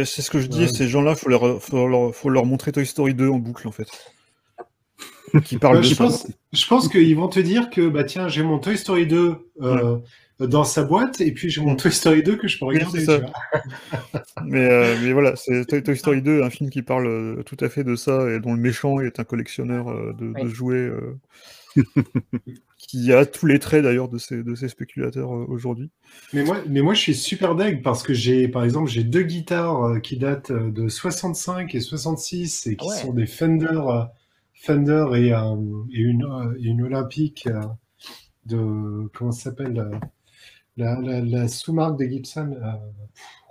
C'est 0.06 0.22
ce 0.22 0.30
que 0.30 0.38
je 0.38 0.46
dis, 0.46 0.62
Ouais. 0.62 0.68
ces 0.68 0.86
gens-là, 0.88 1.10
il 1.10 1.16
faut 1.16 1.28
leur, 1.28 1.60
faut, 1.60 1.86
leur, 1.86 2.14
faut 2.14 2.30
leur 2.30 2.46
montrer 2.46 2.72
Toy 2.72 2.86
Story 2.86 3.12
2 3.14 3.28
en 3.28 3.38
boucle 3.38 3.66
en 3.68 3.72
fait. 3.72 3.88
Qui 5.44 5.58
parle 5.58 5.76
Ouais, 5.76 5.82
de 5.82 5.86
je, 5.86 5.94
ça. 5.94 6.04
pense, 6.04 6.26
je 6.52 6.66
pense 6.66 6.88
qu'ils 6.88 7.16
vont 7.16 7.28
te 7.28 7.40
dire 7.40 7.70
que 7.70 7.88
bah 7.88 8.04
tiens 8.04 8.28
j'ai 8.28 8.42
mon 8.42 8.58
Toy 8.58 8.76
Story 8.78 9.06
2 9.06 9.36
euh, 9.62 9.98
dans 10.40 10.64
sa 10.64 10.84
boîte 10.84 11.20
et 11.20 11.32
puis 11.32 11.50
j'ai 11.50 11.60
mon 11.60 11.76
Toy 11.76 11.92
Story 11.92 12.22
2 12.22 12.36
que 12.36 12.48
je 12.48 12.58
peux 12.58 12.64
regarder. 12.66 13.00
ça. 13.00 13.18
tu 13.18 13.26
vois. 13.26 13.32
Mais, 14.44 14.70
euh, 14.70 14.96
mais 15.02 15.12
voilà, 15.12 15.34
c'est 15.36 15.64
Toy, 15.66 15.82
Toy 15.82 15.96
Story 15.96 16.22
2, 16.22 16.42
un 16.42 16.50
film 16.50 16.70
qui 16.70 16.82
parle 16.82 17.06
euh, 17.06 17.42
tout 17.42 17.56
à 17.60 17.68
fait 17.68 17.84
de 17.84 17.96
ça 17.96 18.30
et 18.30 18.40
dont 18.40 18.54
le 18.54 18.60
méchant 18.60 19.00
est 19.00 19.18
un 19.20 19.24
collectionneur 19.24 19.88
euh, 19.90 20.12
de, 20.18 20.48
jouets 20.48 20.76
euh, 20.76 21.18
qui 22.78 23.12
a 23.12 23.26
tous 23.26 23.46
les 23.46 23.58
traits 23.58 23.82
d'ailleurs 23.82 24.08
de 24.08 24.18
ces, 24.18 24.42
de 24.42 24.54
ces 24.54 24.68
spéculateurs 24.68 25.34
euh, 25.34 25.44
aujourd'hui. 25.48 25.90
Mais 26.32 26.44
moi, 26.44 26.58
mais 26.68 26.80
moi 26.82 26.94
je 26.94 27.00
suis 27.00 27.14
super 27.14 27.54
deg 27.54 27.82
parce 27.82 28.02
que 28.02 28.14
j'ai 28.14 28.48
par 28.48 28.64
exemple 28.64 28.90
j'ai 28.90 29.04
deux 29.04 29.22
guitares 29.22 29.82
euh, 29.84 29.98
qui 30.00 30.16
datent 30.16 30.50
euh, 30.50 30.70
de 30.70 30.88
65 30.88 31.74
et 31.74 31.80
66 31.80 32.66
et 32.66 32.76
qui 32.76 32.86
Ah 32.86 32.88
ouais. 32.88 32.96
sont 32.96 33.12
des 33.12 33.26
Fender 33.26 33.80
Fender 34.60 35.06
et, 35.14 35.32
euh, 35.32 35.56
et 35.92 36.00
une 36.00 36.24
euh, 36.24 36.54
une 36.60 36.82
olympique 36.82 37.46
euh, 37.46 37.60
de 38.46 39.08
comment 39.14 39.32
ça 39.32 39.50
s'appelle 39.50 39.90
la, 40.76 41.00
la, 41.00 41.20
la 41.20 41.48
sous-marque 41.48 41.98
de 41.98 42.04
Gibson. 42.06 42.56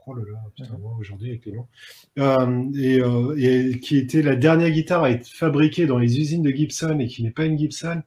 oh 0.06 0.14
là 0.14 0.24
là, 0.32 0.40
putain, 0.56 0.78
moi 0.80 0.96
aujourd'hui 1.00 1.30
avec 1.32 1.46
les 1.46 1.52
noms. 1.54 1.68
Euh, 2.20 2.66
et, 2.76 3.00
euh, 3.02 3.36
et 3.38 3.80
qui 3.80 3.98
était 3.98 4.22
la 4.22 4.36
dernière 4.36 4.70
guitare 4.72 5.04
à 5.04 5.12
être 5.12 5.28
fabriquée 5.28 5.86
dans 5.86 5.98
les 5.98 6.20
usines 6.20 6.42
de 6.42 6.50
Gibson 6.52 6.98
et 7.00 7.08
qui 7.08 7.24
n'est 7.24 7.32
pas 7.32 7.46
une 7.46 7.58
Gibson. 7.58 8.02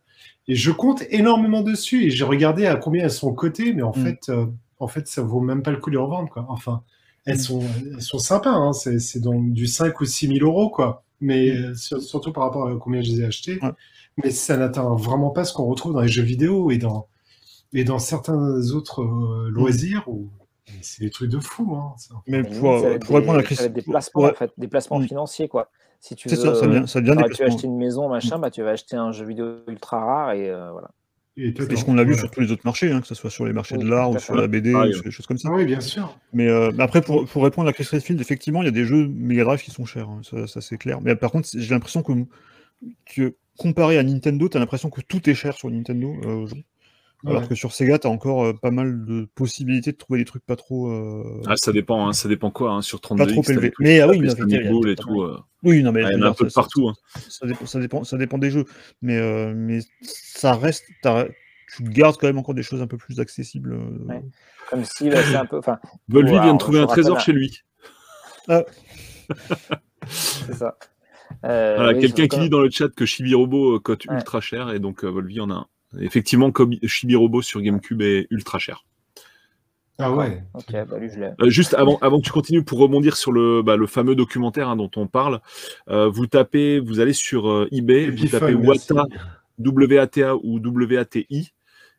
Et 0.48 0.55
je 0.56 0.70
compte 0.70 1.02
énormément 1.10 1.62
dessus 1.62 2.05
et 2.06 2.10
j'ai 2.10 2.24
regardé 2.24 2.66
à 2.66 2.77
combien 2.77 3.05
elles 3.05 3.10
sont 3.10 3.32
cotées, 3.35 3.72
mais 3.74 3.82
en 3.82 3.93
Mm. 3.97 4.02
fait, 4.05 4.28
euh, 4.31 4.47
en 4.78 4.89
fait, 4.89 5.06
ça 5.06 5.22
vaut 5.22 5.40
même 5.40 5.62
pas 5.62 5.70
le 5.70 5.77
coup 5.78 5.90
de 5.90 5.97
les 5.97 6.02
revendre, 6.02 6.28
quoi. 6.31 6.47
Enfin, 6.48 6.82
elles 7.27 7.36
Mm. 7.36 7.39
sont, 7.39 7.62
elles 7.94 8.02
sont 8.02 8.18
sympas, 8.18 8.51
hein. 8.51 8.72
C'est, 8.72 8.98
c'est 8.98 9.20
donc 9.20 9.52
du 9.52 9.66
5 9.66 10.01
ou 10.01 10.05
6 10.06 10.27
000 10.28 10.39
euros, 10.44 10.70
quoi. 10.70 11.05
Mais 11.20 11.51
euh, 11.51 11.74
sur- 11.74 12.01
surtout 12.02 12.32
par 12.32 12.44
rapport 12.44 12.66
à 12.68 12.76
combien 12.76 13.02
je 13.02 13.10
les 13.10 13.20
ai 13.20 13.24
achetées. 13.24 13.59
Ouais. 13.62 13.72
Mais 14.22 14.30
ça 14.30 14.56
n'atteint 14.56 14.94
vraiment 14.97 15.30
pas 15.30 15.44
ce 15.44 15.52
qu'on 15.52 15.66
retrouve 15.66 15.92
dans 15.94 16.01
les 16.01 16.09
jeux 16.09 16.22
vidéo 16.22 16.70
et 16.70 16.78
dans, 16.78 17.09
et 17.72 17.84
dans 17.84 17.98
certains 17.98 18.70
autres 18.72 19.02
euh, 19.02 19.48
loisirs 19.51 20.05
où 20.09 20.28
c'est 20.82 21.02
des 21.05 21.10
trucs 21.10 21.30
de 21.30 21.40
fou, 21.40 21.74
hein. 21.74 21.94
Mais 22.26 22.42
pour, 22.42 22.78
ça 22.78 22.86
euh, 22.86 22.92
répondre 22.92 23.30
à 23.38 23.42
va 23.42 23.42
être 23.42 23.72
des 23.72 23.82
placements, 23.82 24.22
en 24.22 24.32
fait, 24.34 24.52
des 24.56 24.68
placements 24.68 25.01
Mm. 25.01 25.06
financiers, 25.09 25.48
quoi. 25.48 25.68
Si 26.01 26.14
tu 26.16 26.28
veux, 26.28 26.36
ça, 26.36 26.55
ça 26.55 26.66
devient, 26.66 26.84
ça 26.86 27.01
devient 27.01 27.10
des 27.10 27.16
t'aurais 27.16 27.28
pu 27.28 27.36
placements. 27.36 27.55
acheter 27.56 27.66
une 27.66 27.76
maison, 27.76 28.09
machin, 28.09 28.38
bah, 28.38 28.51
tu 28.51 28.62
vas 28.62 28.70
acheter 28.70 28.97
un 28.97 29.12
jeu 29.12 29.24
vidéo 29.26 29.59
ultra 29.66 29.98
rare 30.05 30.32
et 30.32 30.48
euh, 30.48 30.70
voilà. 30.72 30.90
Et 31.42 31.54
C'est 31.56 31.76
ce 31.76 31.84
qu'on 31.84 31.98
a 31.98 32.04
vu 32.04 32.14
sur 32.14 32.30
tous 32.30 32.40
les 32.40 32.52
autres 32.52 32.62
marchés, 32.64 32.90
hein, 32.90 33.00
que 33.00 33.06
ce 33.06 33.14
soit 33.14 33.30
sur 33.30 33.44
les 33.44 33.52
marchés 33.52 33.76
de 33.76 33.86
l'art 33.86 34.10
ou 34.10 34.18
sur 34.18 34.34
la 34.34 34.46
BD 34.46 34.72
Ah, 34.74 34.86
ou 34.86 34.92
sur 34.92 35.02
des 35.02 35.10
choses 35.10 35.26
comme 35.26 35.38
ça. 35.38 35.48
Ah 35.50 35.56
oui, 35.56 35.64
bien 35.64 35.80
sûr. 35.80 36.18
Mais, 36.32 36.48
euh, 36.48 36.70
mais 36.74 36.82
après, 36.82 37.00
pour, 37.00 37.26
pour 37.26 37.44
répondre 37.44 37.68
à 37.68 37.72
Chris 37.72 37.86
Redfield, 37.90 38.20
effectivement, 38.20 38.62
il 38.62 38.66
y 38.66 38.68
a 38.68 38.72
des 38.72 38.84
jeux 38.84 39.08
Mega 39.08 39.44
Drive 39.44 39.62
qui 39.62 39.70
sont 39.70 39.84
chers, 39.84 40.08
hein, 40.08 40.20
ça, 40.22 40.46
ça, 40.46 40.60
c'est 40.60 40.78
clair. 40.78 41.00
Mais 41.00 41.16
par 41.16 41.30
contre, 41.30 41.48
j'ai 41.54 41.74
l'impression 41.74 42.02
que, 42.02 42.12
que 43.06 43.34
comparé 43.56 43.98
à 43.98 44.02
Nintendo, 44.02 44.48
tu 44.48 44.56
as 44.56 44.60
l'impression 44.60 44.90
que 44.90 45.00
tout 45.00 45.28
est 45.28 45.34
cher 45.34 45.54
sur 45.54 45.70
Nintendo 45.70 46.14
euh, 46.24 46.34
aujourd'hui. 46.34 46.64
Alors 47.26 47.42
Ouais. 47.42 47.48
que 47.48 47.55
sur 47.55 47.72
Sega, 47.72 47.98
tu 47.98 48.06
as 48.06 48.10
encore 48.10 48.44
euh, 48.44 48.52
pas 48.55 48.70
mal 48.70 49.05
de 49.05 49.28
possibilités 49.34 49.92
de 49.92 49.97
trouver 49.98 50.18
des 50.20 50.24
trucs 50.24 50.44
pas 50.47 50.56
trop, 50.56 50.90
euh, 50.90 51.42
Ah, 51.47 51.55
ça 51.56 51.70
dépend, 51.72 52.09
hein, 52.09 52.12
ça 52.14 52.28
dépend 52.28 52.51
quoi, 52.51 52.72
hein, 52.72 52.82
sur 52.82 53.01
32 53.01 53.26
pas 53.26 53.30
trop 53.32 53.42
élevés. 53.51 53.72
Mais 53.78 54.01
ah 54.01 54.09
oui, 54.09 54.18
il 54.18 54.24
y 54.24 54.28
a- 54.56 54.90
et 54.90 54.94
tout. 54.97 55.20
euh, 55.22 55.38
oui, 55.62 55.82
non, 55.82 55.92
mais 55.92 56.02
il 56.02 56.12
y 56.18 56.22
en 56.22 56.22
a 56.22 56.28
un 56.30 56.32
peu 56.34 56.47
de 56.47 56.52
partout. 56.52 56.88
hein. 56.88 56.94
Ça 57.28 57.47
dépend, 57.47 57.66
ça 57.66 57.78
dépend, 57.80 58.05
ça 58.05 58.16
dépend 58.16 58.38
des 58.38 58.51
jeux. 58.51 58.64
Mais, 59.02 59.18
euh, 59.18 59.52
mais 59.55 59.80
ça 60.02 60.55
reste. 60.55 60.84
Tu 61.76 61.82
gardes 61.84 62.16
quand 62.16 62.26
même 62.26 62.38
encore 62.38 62.55
des 62.55 62.62
choses 62.62 62.80
un 62.82 62.86
peu 62.86 62.97
plus 62.97 63.20
accessibles. 63.20 63.74
euh. 63.74 64.06
Ouais. 64.09 64.22
Comme 64.70 64.84
si 64.84 65.10
c'est 65.10 65.36
un 65.36 65.44
peu. 65.47 65.59
Enfin, 65.59 65.78
Volvi 66.09 66.32
Wow, 66.32 66.42
vient 66.42 66.55
de 66.55 66.59
trouver 66.59 66.78
un 66.80 66.86
trésor 66.86 67.20
chez 67.20 67.32
lui. 67.32 67.60
c'est 70.06 70.55
ça. 70.55 70.76
Euh, 71.44 71.74
Voilà, 71.76 71.92
oui, 71.92 72.01
Quelqu'un 72.01 72.26
qui 72.26 72.40
dit 72.40 72.48
dans 72.51 72.60
le 72.60 72.70
chat 72.70 72.88
que 72.88 73.06
Chibi 73.06 73.34
Robo 73.34 73.78
cote 73.80 74.06
Ouais. 74.06 74.14
ultra 74.16 74.40
cher, 74.40 74.70
et 74.70 74.80
donc 74.80 75.05
Volvi 75.05 75.40
en 75.40 75.51
a 75.51 75.55
un. 75.55 75.66
Effectivement, 75.98 76.52
comme 76.52 76.74
Chibi 76.84 77.16
Robo 77.16 77.42
sur 77.42 77.60
GameCube 77.60 78.02
est 78.02 78.26
ultra 78.30 78.58
cher. 78.58 78.84
Ah 79.98 80.12
ouais. 80.12 80.42
Ok, 80.54 80.72
bah 80.72 80.98
lui, 80.98 81.10
je 81.10 81.20
l'ai. 81.20 81.30
Euh, 81.40 81.50
juste 81.50 81.74
avant, 81.74 81.98
avant 82.00 82.20
que 82.20 82.24
tu 82.24 82.32
continues, 82.32 82.64
pour 82.64 82.78
rebondir 82.78 83.16
sur 83.16 83.32
le, 83.32 83.62
bah, 83.62 83.76
le 83.76 83.86
fameux 83.86 84.14
documentaire 84.14 84.68
hein, 84.68 84.76
dont 84.76 84.90
on 84.96 85.06
parle, 85.06 85.40
euh, 85.90 86.08
vous 86.08 86.26
tapez, 86.26 86.80
vous 86.80 87.00
allez 87.00 87.12
sur 87.12 87.50
euh, 87.50 87.68
eBay, 87.70 88.08
vous 88.10 88.28
tapez. 88.28 88.54
Wata, 88.54 89.04
WATA 89.58 90.36
ou 90.36 90.58
WATI. 90.58 91.52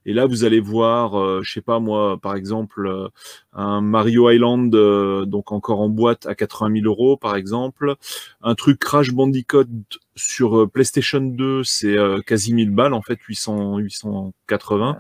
Et 0.05 0.13
là, 0.13 0.26
vous 0.26 0.43
allez 0.43 0.59
voir, 0.59 1.19
euh, 1.19 1.41
je 1.43 1.53
sais 1.53 1.61
pas 1.61 1.80
moi, 1.80 2.18
par 2.19 2.35
exemple, 2.35 2.88
euh, 2.88 3.07
un 3.53 3.81
Mario 3.81 4.31
Island, 4.31 4.73
euh, 4.73 5.26
donc 5.26 5.51
encore 5.51 5.80
en 5.80 5.89
boîte 5.89 6.26
à 6.26 6.34
80 6.34 6.81
000 6.81 6.85
euros, 6.85 7.18
par 7.18 7.35
exemple. 7.35 7.95
Un 8.41 8.55
truc 8.55 8.80
Crash 8.80 9.11
Bandicoot 9.11 9.68
sur 10.15 10.57
euh, 10.61 10.67
PlayStation 10.67 11.21
2, 11.21 11.63
c'est 11.63 11.97
euh, 11.97 12.19
quasi 12.21 12.53
1000 12.53 12.69
balles, 12.71 12.93
en 12.93 13.01
fait, 13.01 13.17
800, 13.21 13.77
880. 13.77 14.97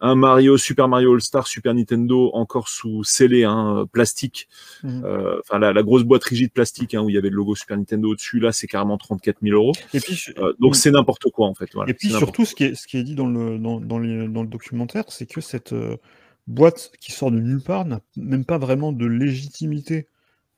Un 0.00 0.14
Mario, 0.14 0.56
Super 0.58 0.88
Mario 0.88 1.14
All-Star, 1.14 1.46
Super 1.46 1.74
Nintendo, 1.74 2.30
encore 2.34 2.68
sous 2.68 3.04
scellé, 3.04 3.44
hein, 3.44 3.86
plastique. 3.92 4.48
Mhm. 4.82 5.02
Euh, 5.04 5.38
Enfin, 5.40 5.58
la, 5.58 5.72
la 5.72 5.82
grosse 5.82 6.02
boîte 6.02 6.24
rigide 6.24 6.52
plastique, 6.52 6.94
hein, 6.94 7.02
où 7.02 7.08
il 7.08 7.14
y 7.14 7.18
avait 7.18 7.30
le 7.30 7.36
logo 7.36 7.54
Super 7.54 7.76
Nintendo 7.76 8.10
au-dessus, 8.10 8.40
là, 8.40 8.50
c'est 8.52 8.66
carrément 8.66 8.98
34 8.98 9.38
000 9.42 9.54
euros. 9.56 9.72
Et 9.94 10.00
puis, 10.00 10.14
je- 10.14 10.32
Euh, 10.38 10.52
donc, 10.58 10.74
c'est 10.76 10.90
n'importe 10.90 11.30
quoi, 11.30 11.46
en 11.46 11.54
fait. 11.54 11.68
Voilà, 11.74 11.90
Et 11.90 11.94
puis 11.94 12.08
surtout, 12.10 12.44
ce 12.44 12.54
qui 12.54 12.64
est, 12.64 12.74
ce 12.74 12.86
qui 12.86 12.96
est 12.98 13.02
dit 13.04 13.14
dans 13.14 13.28
le, 13.28 13.58
dans, 13.58 13.80
dans 13.80 13.98
les- 13.98 14.28
dans 14.28 14.42
le 14.42 14.48
documentaire, 14.48 15.04
c'est 15.08 15.26
que 15.26 15.40
cette 15.40 15.72
euh, 15.72 15.96
boîte 16.48 16.90
qui 17.00 17.12
sort 17.12 17.30
de 17.30 17.38
nulle 17.38 17.62
part 17.62 17.84
n'a 17.84 18.00
même 18.16 18.44
pas 18.44 18.58
vraiment 18.58 18.90
de 18.92 19.06
légitimité 19.06 20.06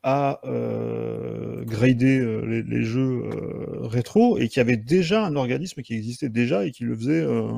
à 0.02 0.40
euh, 0.44 1.62
grader 1.64 2.18
euh, 2.20 2.40
les, 2.47 2.62
les 2.62 2.82
jeux 2.85 3.22
euh, 3.24 3.86
rétro 3.86 4.39
et 4.39 4.48
qu'il 4.48 4.59
y 4.59 4.60
avait 4.60 4.77
déjà 4.78 5.24
un 5.27 5.36
organisme 5.36 5.82
qui 5.82 5.94
existait 5.94 6.28
déjà 6.31 6.64
et 6.64 6.70
qui 6.70 6.85
le 6.85 6.97
faisait 6.97 7.22
euh, 7.22 7.52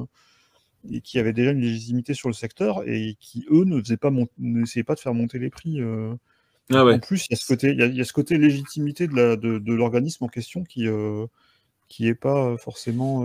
et 0.90 1.00
qui 1.00 1.18
avait 1.20 1.32
déjà 1.32 1.52
une 1.52 1.60
légitimité 1.60 2.14
sur 2.14 2.28
le 2.28 2.34
secteur 2.34 2.82
et 2.88 3.16
qui 3.20 3.46
eux 3.50 3.64
ne 3.64 3.80
faisaient 3.80 3.96
pas 3.96 4.10
n'essayaient 4.38 4.82
pas 4.82 4.96
de 4.96 5.00
faire 5.00 5.14
monter 5.14 5.38
les 5.38 5.50
prix. 5.50 5.80
Ah 6.72 6.84
ouais. 6.84 6.94
En 6.94 6.98
plus, 6.98 7.26
il 7.26 7.32
y 7.32 7.34
a 7.34 7.36
ce 7.36 7.46
côté, 7.46 7.70
il 7.70 7.78
y 7.78 7.82
a, 7.82 7.86
il 7.86 7.94
y 7.96 8.00
a 8.00 8.04
ce 8.04 8.12
côté 8.12 8.38
légitimité 8.38 9.06
de 9.06 9.14
la- 9.14 9.36
de, 9.36 9.58
de 9.58 9.72
l'organisme 9.74 10.24
en 10.24 10.28
question 10.28 10.64
qui 10.64 10.86
qui 11.88 12.08
est 12.08 12.14
pas 12.14 12.56
forcément 12.56 13.24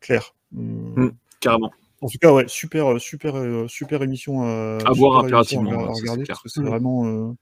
clair. 0.00 0.34
Hum, 0.56 0.94
Mm. 0.96 1.10
Carrément. 1.40 1.70
En 2.02 2.08
tout 2.08 2.18
cas, 2.18 2.32
ouais, 2.32 2.44
super, 2.48 3.00
super, 3.00 3.34
super 3.68 4.02
émission 4.02 4.42
à, 4.42 4.78
À 4.84 4.92
voir 4.92 5.24
à- 5.24 5.44
c'est 5.44 5.56
regarder 5.56 6.24
clair. 6.24 6.36
parce 6.36 6.42
que 6.42 6.48
c'est 6.50 6.60
vraiment, 6.62 7.34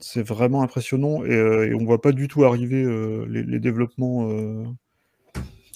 c'est 0.00 0.26
vraiment 0.26 0.62
impressionnant 0.62 1.24
et, 1.24 1.30
euh, 1.32 1.68
et 1.68 1.74
on 1.74 1.84
voit 1.84 2.00
pas 2.00 2.12
du 2.12 2.28
tout 2.28 2.44
arriver 2.44 2.82
euh, 2.82 3.26
les, 3.28 3.42
les 3.42 3.60
développements. 3.60 4.30
euh. 4.30 4.64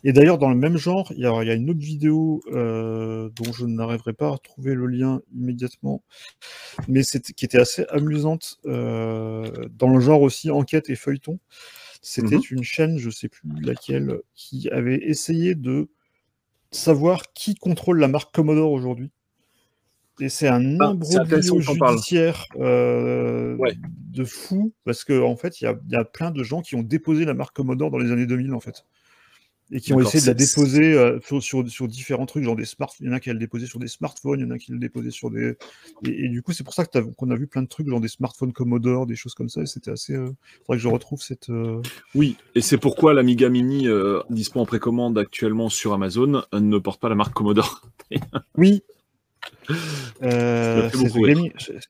Et 0.06 0.12
d'ailleurs, 0.12 0.36
dans 0.38 0.50
le 0.50 0.56
même 0.56 0.76
genre, 0.76 1.10
il 1.16 1.20
y 1.20 1.26
a, 1.26 1.42
il 1.42 1.48
y 1.48 1.50
a 1.50 1.54
une 1.54 1.70
autre 1.70 1.80
vidéo 1.80 2.42
dont 2.52 3.52
je 3.52 3.64
n'arriverai 3.64 4.12
pas 4.12 4.26
à 4.26 4.30
retrouver 4.32 4.74
le 4.74 4.86
lien 4.86 5.22
immédiatement, 5.34 6.02
mais 6.88 7.02
qui 7.02 7.44
était 7.46 7.58
assez 7.58 7.86
amusante 7.88 8.58
dans 8.64 9.88
le 9.88 10.00
genre 10.00 10.20
aussi 10.20 10.50
enquête 10.50 10.90
et 10.90 10.94
feuilleton. 10.96 11.38
C'était 12.02 12.36
Mhm. 12.36 12.42
une 12.50 12.62
chaîne, 12.64 12.98
je 12.98 13.08
sais 13.08 13.30
plus 13.30 13.48
laquelle, 13.62 14.20
qui 14.34 14.68
avait 14.68 14.98
essayé 14.98 15.54
de 15.54 15.88
savoir 16.70 17.32
qui 17.32 17.54
contrôle 17.54 17.98
la 17.98 18.08
marque 18.08 18.34
Commodore 18.34 18.72
aujourd'hui. 18.72 19.10
Et 20.20 20.28
c'est 20.28 20.46
un 20.48 20.78
Ah, 20.80 20.90
imbroglio 20.90 21.60
judiciaire 21.60 22.44
euh, 22.60 23.56
Ouais. 23.56 23.74
de 24.12 24.24
fou, 24.24 24.72
parce 24.84 25.04
qu'en 25.04 25.24
en 25.30 25.36
fait, 25.36 25.60
il 25.60 25.64
y 25.64 25.66
a, 25.66 25.76
y 25.88 25.96
a 25.96 26.04
plein 26.04 26.30
de 26.30 26.42
gens 26.44 26.62
qui 26.62 26.76
ont 26.76 26.82
déposé 26.82 27.24
la 27.24 27.34
marque 27.34 27.54
Commodore 27.56 27.90
dans 27.90 27.98
les 27.98 28.12
années 28.12 28.26
2000, 28.26 28.54
en 28.54 28.60
fait. 28.60 28.84
Et 29.72 29.80
qui 29.80 29.92
ont 29.94 30.00
essayé 30.00 30.20
de 30.20 30.26
la 30.26 30.34
déposer 30.34 30.92
euh, 30.92 31.18
sur, 31.24 31.42
sur, 31.42 31.68
sur 31.68 31.88
différents 31.88 32.26
trucs, 32.26 32.44
genre 32.44 32.54
des 32.54 32.66
smartphones. 32.66 33.06
Il 33.06 33.10
y 33.10 33.12
en 33.12 33.16
a 33.16 33.18
qui 33.18 33.30
le 33.30 33.38
déposé 33.38 33.66
sur 33.66 33.78
des 33.80 33.88
smartphones, 33.88 34.38
il 34.38 34.42
y 34.42 34.46
en 34.46 34.50
a 34.50 34.58
qui 34.58 34.70
le 34.72 34.78
déposé 34.78 35.10
sur 35.10 35.30
des. 35.30 35.56
Et, 36.06 36.26
et 36.26 36.28
du 36.28 36.42
coup, 36.42 36.52
c'est 36.52 36.62
pour 36.64 36.74
ça 36.74 36.84
qu'on 36.84 37.30
a 37.30 37.34
vu 37.34 37.46
plein 37.46 37.62
de 37.62 37.66
trucs, 37.66 37.88
genre 37.88 38.00
des 38.00 38.08
smartphones 38.08 38.52
Commodore, 38.52 39.06
des 39.06 39.16
choses 39.16 39.34
comme 39.34 39.48
ça. 39.48 39.62
Et 39.62 39.66
c'était 39.66 39.90
assez. 39.90 40.12
Il 40.12 40.18
faudrait 40.66 40.76
que 40.76 40.82
je 40.82 40.88
retrouve 40.88 41.22
cette. 41.22 41.48
euh, 41.48 41.80
Oui, 42.14 42.36
et 42.54 42.60
c'est 42.60 42.76
pourquoi 42.78 43.14
l'Amiga 43.14 43.48
Mini, 43.48 43.88
euh, 43.88 44.20
dispo 44.28 44.60
en 44.60 44.66
précommande 44.66 45.18
actuellement 45.18 45.70
sur 45.70 45.94
Amazon, 45.94 46.42
euh, 46.52 46.60
ne 46.60 46.78
porte 46.78 47.00
pas 47.00 47.08
la 47.08 47.14
marque 47.16 47.32
Commodore. 47.32 47.88
Oui. 48.58 48.82
Euh, 50.22 50.88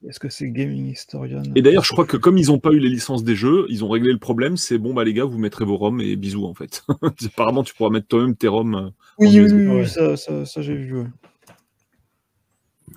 Est-ce 0.08 0.20
que 0.20 0.28
c'est 0.28 0.50
Gaming 0.50 0.90
Historian 0.90 1.42
Et 1.54 1.62
d'ailleurs, 1.62 1.84
je 1.84 1.92
crois 1.92 2.06
que 2.06 2.16
comme 2.16 2.38
ils 2.38 2.46
n'ont 2.48 2.58
pas 2.58 2.70
eu 2.72 2.78
les 2.78 2.88
licences 2.88 3.24
des 3.24 3.34
jeux, 3.36 3.66
ils 3.68 3.84
ont 3.84 3.88
réglé 3.88 4.12
le 4.12 4.18
problème. 4.18 4.56
C'est 4.56 4.78
bon, 4.78 4.94
bah 4.94 5.04
les 5.04 5.12
gars, 5.14 5.24
vous 5.24 5.38
mettrez 5.38 5.64
vos 5.64 5.76
ROM 5.76 6.00
et 6.00 6.16
bisous 6.16 6.44
en 6.46 6.54
fait. 6.54 6.82
Apparemment, 7.26 7.62
tu 7.62 7.74
pourras 7.74 7.90
mettre 7.90 8.06
toi-même 8.08 8.34
tes 8.36 8.48
ROM. 8.48 8.74
euh, 8.74 8.90
Oui, 9.18 9.28
oui, 9.40 9.52
oui, 9.52 9.66
Ouais. 9.68 9.86
ça, 9.86 10.16
ça, 10.16 10.44
ça, 10.44 10.62
j'ai 10.62 10.74
vu. 10.76 10.98
ouais. 11.00 11.06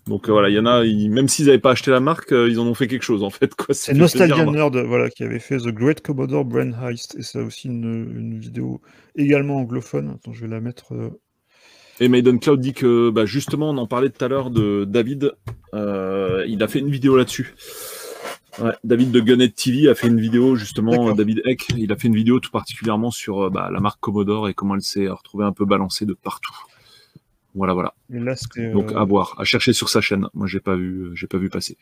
Donc 0.06 0.30
euh, 0.30 0.32
voilà, 0.32 0.50
il 0.50 0.56
y 0.56 0.60
en 0.60 0.66
a, 0.66 0.86
ils- 0.86 1.10
même 1.10 1.28
s'ils 1.28 1.48
n'avaient 1.48 1.60
pas 1.60 1.72
acheté 1.72 1.92
la 1.92 2.00
marque, 2.00 2.32
euh, 2.32 2.48
ils 2.50 2.60
en 2.60 2.66
ont 2.68 2.74
fait 2.74 2.88
quelque 2.88 3.04
chose 3.04 3.24
en 3.24 3.30
fait. 3.30 3.52
Ça 3.70 3.74
C'est 3.74 3.94
Nostalgia. 3.94 4.46
Nerd 4.46 4.76
voilà, 4.86 5.10
qui 5.10 5.24
avait 5.24 5.40
fait 5.40 5.58
The 5.58 5.68
Great 5.68 6.02
Commodore 6.02 6.46
Brain 6.46 6.72
Heist. 6.82 7.16
Et 7.20 7.24
c'est 7.24 7.40
aussi 7.42 7.68
une, 7.68 7.84
une 8.16 8.40
vidéo 8.40 8.82
également 9.16 9.58
anglophone. 9.58 10.12
Attends, 10.16 10.34
je 10.34 10.42
vais 10.42 10.48
la 10.48 10.62
mettre. 10.62 10.94
euh, 10.94 11.10
Et 12.00 12.10
Maiden 12.10 12.40
Cloud 12.40 12.60
dit 12.60 12.74
que 12.74 13.10
bah, 13.10 13.26
justement, 13.26 13.72
on 13.72 13.78
en 13.78 13.88
parlait 13.88 14.10
tout 14.10 14.24
à 14.24 14.28
l'heure 14.28 14.52
de 14.52 14.86
David. 14.88 15.34
euh, 15.74 16.46
il 16.48 16.62
a 16.64 16.68
fait 16.68 16.80
une 16.80 16.90
vidéo 16.92 17.18
là-dessus. 17.18 17.56
Ouais, 18.60 18.72
David 18.84 19.12
de 19.12 19.20
Gunnet 19.20 19.50
TV 19.50 19.88
a 19.88 19.96
fait 19.96 20.08
une 20.08 20.20
vidéo 20.20 20.56
justement. 20.56 21.10
Euh, 21.10 21.14
David 21.14 21.42
Eck, 21.46 21.68
il 21.78 21.92
a 21.92 21.96
fait 21.96 22.08
une 22.08 22.16
vidéo 22.16 22.40
tout 22.40 22.50
particulièrement 22.52 23.12
sur 23.12 23.46
euh, 23.46 23.50
bah, 23.50 23.70
la 23.72 23.80
marque 23.80 24.00
Commodore 24.00 24.50
et 24.50 24.54
comment 24.54 24.76
elle 24.76 24.82
s'est 24.82 25.08
retrouvée 25.08 25.46
un 25.46 25.52
peu 25.52 25.66
balancée 25.66 26.06
de 26.06 26.14
partout. 26.14 26.56
Voilà, 27.56 27.74
voilà. 27.74 27.94
Là, 28.10 28.36
c'était. 28.36 28.72
Donc 28.72 28.92
euh, 28.92 28.98
à 28.98 29.04
voir, 29.04 29.36
à 29.40 29.44
chercher 29.44 29.74
sur 29.74 29.90
sa 29.90 30.02
chaîne. 30.02 30.28
Moi, 30.34 30.46
j'ai 30.48 30.60
pas 30.60 30.76
vu, 30.76 31.02
euh, 31.06 31.16
j'ai 31.16 31.28
pas 31.28 31.38
vu 31.38 31.50
passer. 31.50 31.78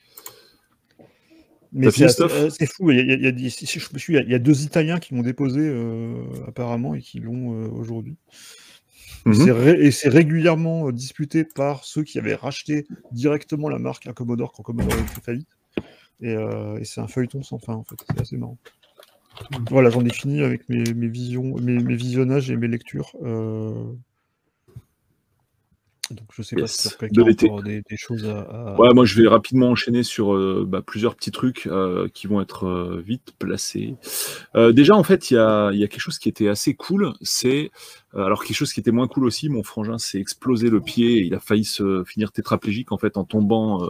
Mais 1.74 1.92
c'est 1.92 2.22
euh, 2.22 2.50
fou. 2.74 2.92
Il 2.92 2.98
y, 2.98 3.00
a, 3.00 3.04
il 3.04 3.10
y 3.10 3.12
a- 3.12 3.16
il 3.16 3.24
y 3.24 3.28
a 3.28 3.32
des- 3.32 3.50
si 3.50 3.66
je 3.80 3.88
me 3.94 4.00
suis- 4.00 4.14
il 4.14 4.16
y 4.16 4.20
a- 4.20 4.24
il 4.24 4.32
y 4.32 4.36
a 4.36 4.40
deux 4.40 4.64
Italiens 4.64 5.00
qui 5.00 5.14
l'ont 5.14 5.24
déposé 5.24 5.60
euh, 5.62 6.14
apparemment 6.48 6.96
et 6.96 7.02
qui 7.02 7.20
l'ont 7.20 7.54
euh, 7.54 7.68
aujourd'hui. 7.70 8.16
Ré- 9.52 9.86
Et 9.86 9.92
c'est 9.92 10.10
régulièrement 10.10 10.88
euh, 10.88 10.92
disputé 10.92 11.44
par 11.44 11.84
ceux 11.84 12.04
qui 12.04 12.20
avaient 12.20 12.36
racheté 12.36 12.86
directement 13.12 13.70
la 13.70 13.80
marque 13.80 14.08
à 14.08 14.14
Commodore 14.14 14.52
quand 14.52 14.64
Commodore 14.64 14.94
fait 14.94 15.22
faillite. 15.22 15.48
Et, 16.22 16.36
euh, 16.36 16.78
et 16.78 16.86
c'est 16.86 17.02
un 17.02 17.08
feuilleton 17.08 17.44
sans 17.44 17.60
fin 17.60 17.74
en 17.74 17.84
fait. 17.84 17.96
C'est 18.10 18.22
assez 18.22 18.38
marrant. 18.38 18.58
Voilà, 19.70 19.90
j'en 19.90 20.06
ai 20.06 20.14
fini 20.14 20.42
avec 20.44 20.70
mes, 20.70 20.94
mes 20.94 21.08
visions, 21.08 21.56
mes, 21.62 21.78
mes 21.78 21.96
visionnages 21.96 22.50
et 22.52 22.56
mes 22.56 22.68
lectures. 22.68 23.12
euh, 23.24 23.92
Donc 26.12 26.28
je 26.34 26.44
sais 26.44 26.56
pas 26.56 26.68
si 26.68 26.84
sur 26.84 26.92
de 26.92 26.98
quelqu'un 26.98 27.22
a 27.24 27.28
l'été. 27.28 27.46
encore 27.50 27.64
des, 27.64 27.82
des 27.82 27.98
choses 27.98 28.26
à. 28.26 28.42
à- 28.42 28.76
Ouais, 28.80 28.94
moi 28.94 29.06
je 29.06 29.20
vais 29.20 29.28
rapidement 29.28 29.70
enchaîner 29.72 30.04
sur 30.04 30.36
euh, 30.36 30.64
bah, 30.68 30.84
plusieurs 30.86 31.16
petits 31.16 31.32
trucs 31.32 31.66
euh, 31.66 32.08
qui 32.14 32.28
vont 32.28 32.42
être 32.42 32.68
euh, 32.68 33.02
vite 33.04 33.34
placés. 33.40 33.96
Euh, 34.56 34.72
déjà, 34.72 34.96
en 34.96 35.04
fait, 35.04 35.32
il 35.32 35.34
y 35.34 35.38
a, 35.38 35.72
il 35.72 35.80
y 35.80 35.84
a 35.84 35.88
quelque 35.88 36.02
chose 36.02 36.20
qui 36.20 36.30
était 36.30 36.48
assez 36.48 36.76
cool. 36.76 37.14
C'est 37.22 37.72
euh, 38.14 38.24
alors 38.24 38.44
quelque 38.44 38.56
chose 38.56 38.72
qui 38.72 38.80
était 38.80 38.92
moins 38.92 39.08
cool 39.08 39.26
aussi. 39.26 39.50
Mon 39.50 39.64
frangin 39.64 39.98
s'est 39.98 40.20
explosé 40.20 40.70
le 40.70 40.80
pied. 40.80 41.18
Et 41.18 41.26
il 41.26 41.34
a 41.34 41.40
failli 41.40 41.66
se 41.66 42.04
finir 42.06 42.32
tétraplégique 42.32 42.92
en 42.92 43.00
fait 43.00 43.18
en 43.18 43.24
tombant 43.24 43.84
euh, 43.84 43.90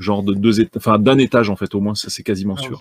genre 0.00 0.24
de 0.24 0.34
deux 0.34 0.60
étages, 0.60 0.80
enfin 0.82 0.98
d'un 0.98 1.18
étage 1.18 1.50
en 1.50 1.56
fait 1.56 1.74
au 1.76 1.80
moins. 1.80 1.94
Ça 1.94 2.10
c'est 2.10 2.24
quasiment 2.24 2.56
Ah 2.58 2.62
sûr. 2.62 2.80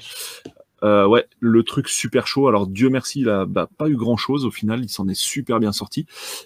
Euh, 0.84 1.08
ouais, 1.08 1.26
le 1.40 1.64
truc 1.64 1.88
super 1.88 2.28
chaud. 2.28 2.48
Alors 2.48 2.68
Dieu 2.68 2.90
merci, 2.90 3.22
il 3.22 3.30
a 3.30 3.46
bah, 3.46 3.70
pas 3.78 3.90
eu 3.90 3.96
grand 3.96 4.18
chose 4.18 4.46
au 4.46 4.52
final. 4.52 4.84
Il 4.84 4.90
s'en 4.90 5.08
est 5.08 5.20
super 5.20 5.60
bien 5.60 5.72
sorti. 5.72 6.06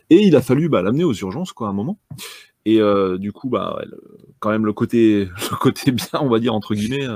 Et 0.09 0.23
il 0.23 0.35
a 0.35 0.41
fallu 0.41 0.69
bah, 0.69 0.81
l'amener 0.81 1.03
aux 1.03 1.13
urgences 1.13 1.53
quoi 1.53 1.67
à 1.67 1.69
un 1.71 1.73
moment. 1.73 1.99
Et 2.65 2.81
euh, 2.81 3.17
du 3.17 3.31
coup, 3.31 3.49
bah, 3.49 3.77
ouais, 3.77 3.85
quand 4.39 4.49
même 4.49 4.65
le 4.65 4.73
côté, 4.73 5.25
le 5.51 5.57
côté 5.57 5.91
bien, 5.91 6.19
on 6.21 6.29
va 6.29 6.39
dire 6.39 6.53
entre 6.53 6.75
guillemets. 6.75 7.07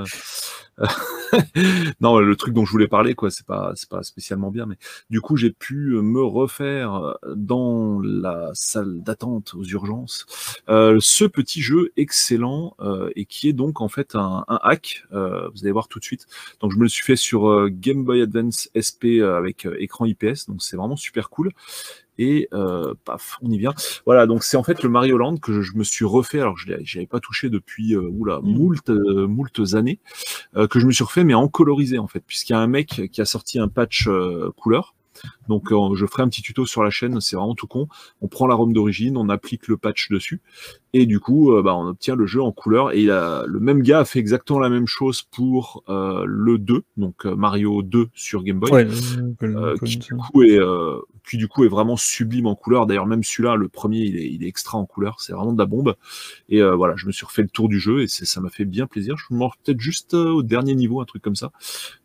non, 2.02 2.20
le 2.20 2.36
truc 2.36 2.54
dont 2.54 2.66
je 2.66 2.72
voulais 2.72 2.88
parler, 2.88 3.16
quoi, 3.16 3.32
c'est 3.32 3.46
pas, 3.46 3.74
c'est 3.76 3.90
pas 3.90 4.04
spécialement 4.04 4.52
bien, 4.52 4.66
mais 4.66 4.78
du 5.10 5.22
coup, 5.22 5.38
j'ai 5.38 5.52
pu 5.52 5.96
me 6.02 6.24
refaire 6.24 7.16
dans 7.36 8.00
la 8.02 8.50
salle 8.54 9.02
d'attente 9.02 9.54
aux 9.54 9.64
urgences 9.64 10.26
euh, 10.70 10.98
ce 11.00 11.26
petit 11.26 11.62
jeu 11.62 11.92
excellent 11.98 12.76
euh, 12.80 13.10
et 13.16 13.26
qui 13.26 13.50
est 13.50 13.54
donc 13.54 13.82
en 13.82 13.88
fait 13.88 14.16
un, 14.16 14.44
un 14.48 14.60
hack. 14.64 15.04
Euh, 15.14 15.50
vous 15.50 15.64
allez 15.64 15.72
voir 15.72 15.88
tout 15.88 16.00
de 16.00 16.04
suite. 16.04 16.28
Donc, 16.60 16.72
je 16.72 16.78
me 16.78 16.84
le 16.84 16.90
suis 16.90 17.04
fait 17.04 17.16
sur 17.16 17.50
euh, 17.50 17.70
Game 17.70 18.04
Boy 18.04 18.22
Advance 18.22 18.70
SP 18.76 19.20
euh, 19.20 19.38
avec 19.38 19.66
euh, 19.66 19.76
écran 19.80 20.06
IPS, 20.06 20.48
donc 20.48 20.62
c'est 20.62 20.78
vraiment 20.78 20.96
super 20.96 21.30
cool 21.30 21.52
et 22.18 22.48
euh, 22.54 22.94
paf, 23.06 23.38
on 23.42 23.50
y 23.52 23.58
vient. 23.58 23.74
Voilà, 24.06 24.26
donc 24.28 24.44
c'est 24.44 24.58
en 24.58 24.64
fait 24.64 24.84
le 24.84 24.90
Mario 24.90 25.18
Land 25.18 25.38
que 25.38 25.54
je, 25.54 25.62
je 25.62 25.76
me 25.76 25.84
suis 25.84 26.06
refait, 26.06 26.40
alors 26.40 26.58
je 26.58 26.70
n'avais 26.72 27.08
pas 27.08 27.20
touché 27.20 27.50
depuis 27.50 27.96
euh, 27.96 28.02
oula, 28.02 28.40
Mm. 28.42 28.46
moult, 28.54 28.90
euh, 28.90 29.28
moultes 29.28 29.74
années, 29.74 30.00
euh, 30.56 30.68
que 30.68 30.80
je 30.80 30.86
me 30.86 30.92
suis 30.92 31.04
refait, 31.04 31.24
mais 31.24 31.34
en 31.34 31.48
colorisé 31.48 31.98
en 32.00 32.08
fait, 32.08 32.24
puisqu'il 32.26 32.54
y 32.54 32.56
a 32.56 32.60
un 32.60 32.68
mec 32.68 33.10
qui 33.12 33.22
a 33.22 33.26
sorti 33.26 33.60
un 33.60 33.68
patch 33.68 34.08
euh, 34.08 34.52
couleur. 34.58 34.96
Donc 35.52 35.72
euh, 35.74 35.96
je 35.96 36.06
ferai 36.06 36.24
un 36.24 36.30
petit 36.30 36.42
tuto 36.42 36.66
sur 36.66 36.82
la 36.82 36.90
chaîne, 36.90 37.20
c'est 37.20 37.36
vraiment 37.36 37.56
tout 37.56 37.68
con. 37.68 37.88
On 38.22 38.28
prend 38.30 38.48
la 38.48 38.56
ROM 38.56 38.72
d'origine, 38.72 39.18
on 39.18 39.28
applique 39.28 39.68
le 39.68 39.76
patch 39.76 40.10
dessus, 40.10 40.40
et 40.94 41.06
du 41.06 41.20
coup, 41.20 41.52
euh, 41.54 41.62
bah, 41.62 41.76
on 41.76 41.88
obtient 41.88 42.16
le 42.16 42.26
jeu 42.26 42.42
en 42.42 42.54
couleur. 42.54 42.94
Et 42.94 43.02
il 43.02 43.12
a, 43.12 43.44
le 43.46 43.60
même 43.60 43.82
gars 43.82 44.00
a 44.00 44.06
fait 44.06 44.20
exactement 44.20 44.60
la 44.60 44.70
même 44.70 44.88
chose 44.88 45.24
pour 45.24 45.84
euh, 45.90 46.24
le 46.26 46.58
2, 46.58 46.84
donc 46.96 47.26
euh, 47.26 47.36
Mario 47.36 47.82
2 47.84 48.08
sur 48.14 48.44
Game 48.44 48.60
Boy 48.60 48.72
Ouais, 48.72 48.86
euh, 49.56 49.76
qui 49.86 49.98
du 49.98 50.16
coup 50.32 50.44
est 50.44 50.58
euh, 50.60 50.98
qui 51.30 51.38
du 51.38 51.48
coup 51.48 51.64
est 51.66 51.68
vraiment 51.70 51.98
sublime 51.98 52.48
en 52.48 52.56
couleur. 52.56 52.88
D'ailleurs 52.88 53.06
même 53.06 53.24
celui-là, 53.24 53.56
le 53.56 53.68
premier, 53.68 54.00
il 54.00 54.18
est, 54.18 54.32
il 54.32 54.44
est 54.44 54.48
extra 54.48 54.78
en 54.78 54.86
couleur. 54.86 55.18
C'est 55.20 55.34
vraiment 55.34 55.54
de 55.54 55.60
la 55.60 55.66
bombe. 55.68 55.96
Et 56.50 56.62
euh, 56.62 56.76
voilà, 56.76 56.96
je 56.96 57.06
me 57.06 57.12
suis 57.12 57.26
refait 57.26 57.44
le 57.44 57.50
tour 57.50 57.68
du 57.70 57.80
jeu 57.80 58.02
et 58.02 58.08
c'est- 58.08 58.26
ça 58.26 58.42
m'a 58.42 58.50
fait 58.50 58.66
bien 58.66 58.88
plaisir. 58.88 59.16
Je 59.18 59.26
refais 59.36 59.56
peut-être 59.64 59.80
juste 59.82 60.14
euh, 60.14 60.30
au 60.32 60.42
dernier 60.44 60.74
niveau, 60.76 61.00
un 61.02 61.06
truc 61.06 61.22
comme 61.22 61.36
ça. 61.36 61.52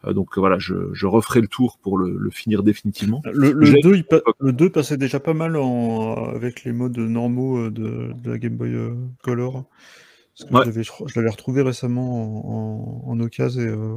Euh, 0.05 0.13
donc 0.13 0.37
euh, 0.37 0.41
voilà, 0.41 0.59
je, 0.59 0.75
je 0.93 1.07
referai 1.07 1.41
le 1.41 1.49
tour 1.49 1.79
pour 1.83 1.97
le, 1.99 2.17
le 2.17 2.31
finir 2.31 2.63
définitivement. 2.63 3.23
Le, 3.37 3.53
le 3.53 3.67
J'ai- 3.67 3.81
2, 3.81 3.95
il 3.97 4.05
pa- 4.05 4.21
le 4.41 4.53
2 4.53 4.71
passait 4.71 4.97
déjà 4.97 5.21
pas 5.21 5.35
mal 5.35 5.57
en, 5.57 6.15
avec 6.35 6.65
les 6.65 6.73
modes 6.73 6.99
normaux 6.99 7.59
euh, 7.59 7.71
de, 7.71 8.13
de 8.23 8.31
la 8.31 8.39
Game 8.39 8.57
Boy 8.57 8.75
euh, 8.75 8.95
Color. 9.23 9.65
Parce 10.39 10.51
que 10.51 10.55
Ouais. 10.55 10.83
je 11.07 11.15
l'avais- 11.21 11.31
retrouvé 11.31 11.63
récemment 11.63 13.03
en, 13.05 13.09
en, 13.09 13.11
en 13.13 13.21
occasion 13.21 13.61
et, 13.63 13.67
euh, 13.67 13.97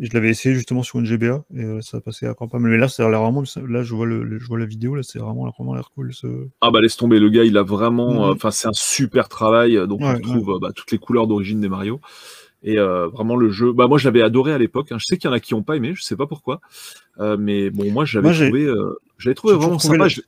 et 0.00 0.06
je 0.06 0.12
l'avais 0.14 0.28
essayé 0.30 0.54
justement 0.54 0.82
sur 0.82 0.98
une 1.00 1.06
GBA 1.06 1.44
et 1.56 1.62
euh, 1.64 1.80
ça 1.80 2.00
passait 2.00 2.28
encore 2.28 2.48
pas 2.48 2.58
mal. 2.58 2.70
Mais 2.70 2.78
là, 2.78 2.88
c'est 2.88 3.02
l'air 3.08 3.20
vraiment, 3.22 3.42
là 3.66 3.82
je 3.82 3.94
vois, 3.94 4.06
le, 4.06 4.22
le- 4.22 4.38
je 4.38 4.46
vois 4.46 4.58
la 4.58 4.66
vidéo, 4.66 4.94
là 4.94 5.02
c'est 5.02 5.18
vraiment, 5.18 5.48
vraiment 5.50 5.74
l'air 5.74 5.90
cool. 5.94 6.12
Ce... 6.14 6.26
Ah 6.60 6.70
bah 6.70 6.80
laisse 6.80 6.96
tomber, 6.96 7.18
le 7.18 7.30
gars, 7.30 7.44
il 7.44 7.56
a 7.56 7.62
vraiment, 7.62 8.28
euh, 8.28 8.32
enfin 8.34 8.50
c'est 8.50 8.68
un 8.68 8.72
super 8.74 9.28
travail. 9.28 9.74
Donc 9.88 10.00
on 10.02 10.12
Ouais, 10.12 10.20
euh, 10.54 10.58
bah, 10.60 10.70
toutes 10.74 10.92
les 10.92 10.98
couleurs 10.98 11.26
d'origine 11.26 11.60
des 11.60 11.68
Mario. 11.68 12.00
Et 12.64 12.78
euh, 12.78 13.06
vraiment 13.08 13.36
le 13.36 13.50
jeu, 13.50 13.72
bah 13.72 13.86
moi 13.86 13.98
je 13.98 14.04
l'avais 14.06 14.22
adoré 14.22 14.52
à 14.52 14.58
l'époque. 14.58 14.90
hein. 14.92 14.96
Je 14.98 15.04
sais 15.06 15.16
qu'il 15.16 15.28
y 15.28 15.32
en 15.32 15.34
a 15.36 15.40
qui 15.40 15.54
n'ont 15.54 15.62
pas 15.62 15.76
aimé, 15.76 15.92
je 15.94 16.02
sais 16.02 16.16
pas 16.16 16.26
pourquoi. 16.26 16.60
Euh, 17.20 17.36
mais 17.38 17.70
bon, 17.70 17.90
moi 17.92 18.04
j'avais 18.04 18.32
trouvé, 18.32 18.64
euh, 18.64 18.98
j'avais 19.18 19.34
trouvé 19.34 19.54
vraiment 19.54 19.76
trouvé 19.76 19.94
sympa. 19.94 20.04
la- 20.04 20.08
Je- 20.08 20.20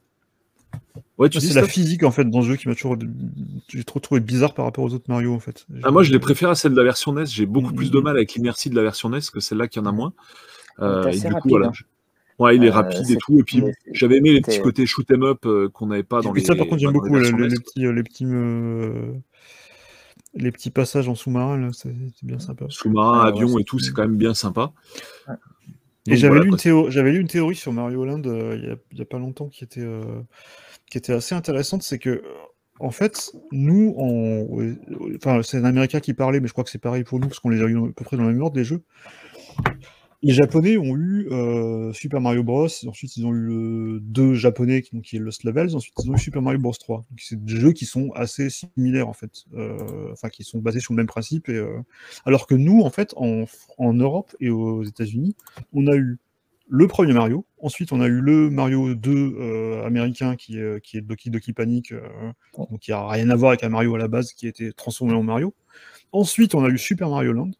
Ouais, 1.19 1.29
tu 1.29 1.39
dis 1.39 1.49
C'est 1.49 1.61
la 1.61 1.67
physique 1.67 2.03
en 2.05 2.11
fait 2.11 2.25
dans 2.25 2.41
ce 2.43 2.49
jeu 2.49 2.57
qui 2.57 2.67
m'a 2.69 2.75
toujours, 2.75 2.97
j'ai 3.69 3.85
trop 3.85 4.01
trouvé 4.01 4.21
bizarre 4.21 4.55
par 4.55 4.65
rapport 4.65 4.85
aux 4.85 4.95
autres 4.95 5.05
Mario 5.09 5.35
en 5.35 5.39
fait. 5.41 5.67
Ah, 5.83 5.91
moi, 5.91 6.03
je 6.03 6.13
les 6.13 6.19
préfère 6.19 6.49
à 6.51 6.55
celle 6.55 6.73
de 6.73 6.77
la 6.79 6.85
version 6.85 7.13
NES. 7.13 7.27
J'ai 7.27 7.45
beaucoup 7.47 7.75
plus 7.75 7.91
de 7.91 7.99
mal 8.01 8.17
avec 8.17 8.33
l'inertie 8.35 8.71
de 8.71 8.77
la 8.77 8.83
version 8.83 9.11
NES 9.11 9.19
que 9.33 9.39
celle-là 9.41 9.69
qui 9.69 9.79
en 9.81 9.87
a 9.87 9.93
moins. 9.93 10.13
Euh, 10.81 11.09
et 11.09 11.17
du 11.19 11.21
coup, 11.27 11.35
rapide, 11.35 11.51
voilà. 11.51 11.67
hein. 11.69 11.73
Ouais, 12.39 12.57
il 12.57 12.65
est 12.65 12.69
Euh, 12.69 12.73
rapide 12.73 13.11
et 13.11 13.17
tout. 13.21 13.39
Et 13.39 13.43
puis, 13.43 13.63
j'avais 13.93 14.17
aimé 14.17 14.33
les 14.33 14.41
petits 14.41 14.61
côtés 14.63 14.87
shoot 14.87 15.07
'em 15.11 15.23
up 15.25 15.45
euh, 15.45 15.69
qu'on 15.69 15.89
n'avait 15.89 16.03
pas 16.05 16.23
dans 16.23 16.33
Et 16.33 16.39
les. 16.41 16.45
ça 16.47 16.55
par 16.55 16.67
contre 16.69 16.79
j'aime 16.81 16.93
beaucoup 16.93 17.15
les, 17.15 17.31
quoi. 17.31 17.47
petits, 17.49 17.81
les 17.93 18.03
petits, 18.03 18.25
euh, 18.25 19.13
les 20.35 20.53
petits 20.53 20.71
passages 20.71 21.09
en 21.09 21.15
sous-marin 21.15 21.71
c'est 21.73 21.95
bien 22.23 22.39
sympa. 22.39 22.67
Sous-marin, 22.69 23.23
ouais, 23.23 23.29
avion 23.29 23.59
et 23.59 23.65
tout, 23.65 23.79
c'est 23.79 23.93
quand 23.93 24.03
même 24.03 24.17
bien 24.17 24.35
sympa. 24.35 24.73
Ouais. 25.29 25.35
Et 26.07 26.17
j'avais 26.17 26.29
voilà, 26.31 26.43
lu, 26.43 26.47
une 26.47 26.51
quoi. 26.53 26.59
théo- 26.63 26.91
j'avais 26.91 27.13
lu 27.13 27.21
une 27.21 27.29
théorie 27.29 27.57
sur 27.57 27.73
Mario 27.73 28.05
Land 28.05 28.23
euh, 28.27 28.57
il 28.57 28.69
y, 28.69 28.73
a, 28.73 28.77
il 28.93 28.99
y 28.99 29.03
a 29.03 29.05
pas 29.05 29.19
longtemps 29.19 29.49
qui 29.49 29.65
était, 29.65 29.83
euh, 29.83 30.23
qui 30.91 30.99
était 30.99 31.13
assez 31.13 31.35
intéressante, 31.35 31.83
c'est 31.83 31.99
que 31.99 32.11
euh, 32.11 32.23
en 32.79 32.91
fait, 32.91 33.33
nous, 33.53 33.93
on... 33.99 34.49
enfin, 35.17 35.43
c'est 35.43 35.59
un 35.59 35.65
Américain 35.65 36.01
qui 36.01 36.15
parlait, 36.15 36.41
mais 36.41 36.49
je 36.49 36.53
crois 36.53 36.65
que 36.65 36.71
c'est 36.71 36.79
pareil 36.79 37.05
pour 37.05 37.21
nous, 37.21 37.29
parce 37.29 37.39
qu'on 37.39 37.51
les 37.51 37.61
a 37.63 37.67
eu 37.67 37.77
à 37.77 37.93
peu 37.95 38.05
près 38.05 38.17
dans 38.17 38.25
la 38.25 38.33
même 38.33 38.41
ordre, 38.41 38.57
les 38.57 38.65
jeux. 38.65 38.83
Les 40.23 40.35
Japonais 40.35 40.77
ont 40.77 40.97
eu 40.97 41.29
euh, 41.31 41.95
Super 41.95 42.21
Mario 42.21 42.43
Bros. 42.43 42.67
Ensuite, 42.87 43.17
ils 43.17 43.25
ont 43.25 43.33
eu 43.33 43.41
le 43.41 44.01
2 44.01 44.35
japonais, 44.35 44.83
qui, 44.83 44.95
donc, 44.95 45.05
qui 45.05 45.17
est 45.17 45.19
Lost 45.19 45.45
Levels. 45.45 45.75
Ensuite, 45.75 45.95
ils 46.05 46.11
ont 46.11 46.15
eu 46.15 46.19
Super 46.19 46.43
Mario 46.43 46.59
Bros. 46.59 46.73
3. 46.73 46.99
Donc, 46.99 47.21
c'est 47.21 47.43
des 47.43 47.57
jeux 47.57 47.73
qui 47.73 47.87
sont 47.87 48.11
assez 48.13 48.51
similaires, 48.51 49.09
en 49.09 49.15
fait. 49.15 49.45
Euh, 49.55 50.13
enfin, 50.13 50.29
qui 50.29 50.45
sont 50.45 50.59
basés 50.59 50.81
sur 50.81 50.93
le 50.93 50.99
même 50.99 51.07
principe. 51.07 51.49
Et, 51.49 51.55
euh, 51.55 51.81
Alors 52.27 52.47
que 52.47 52.55
nous, 52.55 52.83
en 52.83 52.91
fait, 52.91 53.15
en, 53.17 53.45
en 53.79 53.95
Europe 53.95 54.37
et 54.41 54.51
aux 54.51 54.85
États-Unis, 54.85 55.37
on 55.73 55.87
a 55.87 55.97
eu 55.97 56.19
le 56.69 56.87
premier 56.87 57.15
Mario. 57.15 57.47
Ensuite, 57.63 57.91
on 57.91 58.03
a 58.03 58.07
eu 58.07 58.21
le 58.21 58.51
Mario 58.51 58.95
2 58.95 59.11
euh, 59.11 59.87
américain 59.87 60.37
qui 60.37 60.59
est, 60.59 60.83
qui 60.83 60.99
est 60.99 61.01
Doki 61.01 61.31
Doki 61.31 61.55
Panic, 61.55 61.95
donc 62.57 62.79
qui 62.81 62.93
a 62.93 63.09
rien 63.09 63.31
à 63.31 63.37
voir 63.37 63.53
avec 63.53 63.65
un 63.65 63.71
Mario 63.71 63.95
à 63.95 63.99
la 63.99 64.07
base 64.07 64.35
qui 64.35 64.47
a 64.47 64.51
été 64.51 64.73
transformé 64.75 65.15
en 65.15 65.23
Mario. 65.23 65.55
Ensuite, 66.13 66.55
on 66.55 66.63
a 66.63 66.69
eu 66.69 66.77
Super 66.77 67.09
Mario 67.09 67.33
Land. 67.33 67.53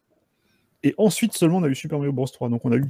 Et 0.83 0.95
ensuite 0.97 1.33
seulement, 1.33 1.57
on 1.57 1.63
a 1.63 1.67
eu 1.67 1.75
Super 1.75 1.99
Mario 1.99 2.11
Bros 2.11 2.27
3. 2.27 2.49
Donc, 2.49 2.65
on 2.65 2.71
a 2.71 2.77
eu 2.77 2.89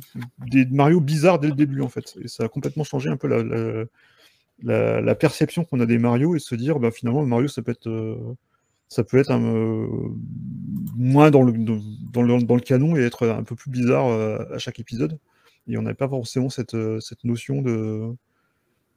des 0.50 0.66
Mario 0.66 1.02
bizarres 1.02 1.40
dès 1.40 1.50
le 1.50 1.56
début, 1.56 1.82
en 1.82 1.90
fait. 1.90 2.16
Et 2.24 2.28
ça 2.28 2.46
a 2.46 2.48
complètement 2.48 2.84
changé 2.84 3.10
un 3.10 3.18
peu 3.18 3.28
la, 3.28 5.02
la, 5.02 5.16
perception 5.16 5.66
qu'on 5.66 5.80
a 5.80 5.86
des 5.86 5.98
Mario 5.98 6.36
et 6.36 6.40
se 6.40 6.56
dire, 6.56 6.80
bah, 6.80 6.92
finalement, 6.92 7.22
le 7.22 7.28
Mario, 7.28 7.48
ça 7.48 7.62
peut 7.62 7.72
être, 7.72 7.90
euh, 7.90 8.38
ça 8.88 9.04
peut 9.04 9.18
être 9.18 9.32
euh, 9.32 9.88
moins 10.96 11.32
dans 11.32 11.44
le, 11.44 11.52
dans, 11.54 12.22
le, 12.22 12.44
dans 12.44 12.56
le 12.56 12.62
canon 12.62 12.96
et 12.96 13.02
être 13.02 13.28
un 13.28 13.44
peu 13.44 13.56
plus 13.56 13.72
bizarre 13.72 14.08
euh, 14.08 14.46
à 14.54 14.58
chaque 14.58 14.80
épisode. 14.80 15.18
Et 15.68 15.78
on 15.78 15.82
n'avait 15.82 15.96
pas 15.96 16.10
forcément 16.10 16.50
cette, 16.50 16.76
cette 17.02 17.24
notion 17.24 17.62
de 17.62 18.16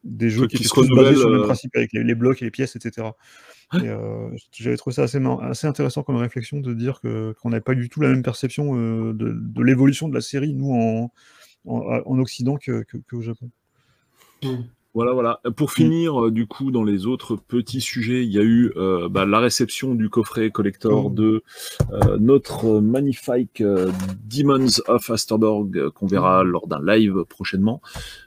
des 0.04 0.30
jeux 0.30 0.46
qui 0.46 0.58
qui 0.58 0.64
se 0.64 0.74
renouvellent, 0.74 1.16
sur 1.16 1.28
le 1.28 1.34
même 1.36 1.42
euh. 1.42 1.46
principe 1.46 1.74
avec 1.76 1.92
les, 1.92 2.04
les 2.04 2.14
blocs 2.14 2.40
et 2.42 2.44
les 2.44 2.50
pièces, 2.50 2.76
etc. 2.76 3.08
Et, 3.74 3.88
euh, 3.88 4.28
J'avais 4.52 4.76
trouvé 4.76 4.94
ça 4.94 5.02
assez, 5.04 5.66
intéressant 5.66 6.02
comme 6.02 6.16
réflexion 6.16 6.60
de 6.60 6.74
dire 6.74 7.00
que 7.00 7.34
qu'on 7.40 7.50
n'avait 7.50 7.60
pas 7.62 7.74
du 7.74 7.88
tout 7.88 8.00
la 8.00 8.10
même 8.10 8.22
perception 8.22 8.76
euh, 8.76 9.12
de, 9.12 9.32
de 9.32 9.62
l'évolution 9.62 10.08
de 10.08 10.14
la 10.14 10.20
série, 10.20 10.54
nous, 10.54 10.72
en, 10.72 11.10
en, 11.64 12.02
en 12.04 12.18
Occident 12.18 12.56
que- 12.56 12.84
Japon. 13.20 13.50
Voilà, 14.94 15.12
voilà. 15.12 15.40
Pour 15.56 15.72
finir, 15.72 16.26
euh, 16.26 16.30
du 16.30 16.46
coup, 16.46 16.70
dans 16.70 16.84
les 16.84 17.06
autres 17.06 17.34
petits 17.34 17.80
sujets, 17.80 18.24
il 18.24 18.30
y 18.30 18.38
a 18.38 18.42
eu 18.44 18.72
euh, 18.76 19.08
bah, 19.08 19.26
la 19.26 19.40
réception 19.40 19.96
du 19.96 20.08
coffret 20.08 20.50
collector 20.50 21.06
Oh. 21.06 21.10
de 21.10 21.42
euh, 21.92 22.16
notre 22.20 22.80
magnifique 22.80 23.60
euh, 23.60 23.90
Demons 24.30 24.80
of 24.86 25.10
Asterborg 25.10 25.76
euh, 25.76 25.90
qu'on 25.90 26.06
verra 26.06 26.44
lors 26.44 26.68
d'un 26.68 26.80
live 26.84 27.24
prochainement. 27.28 27.82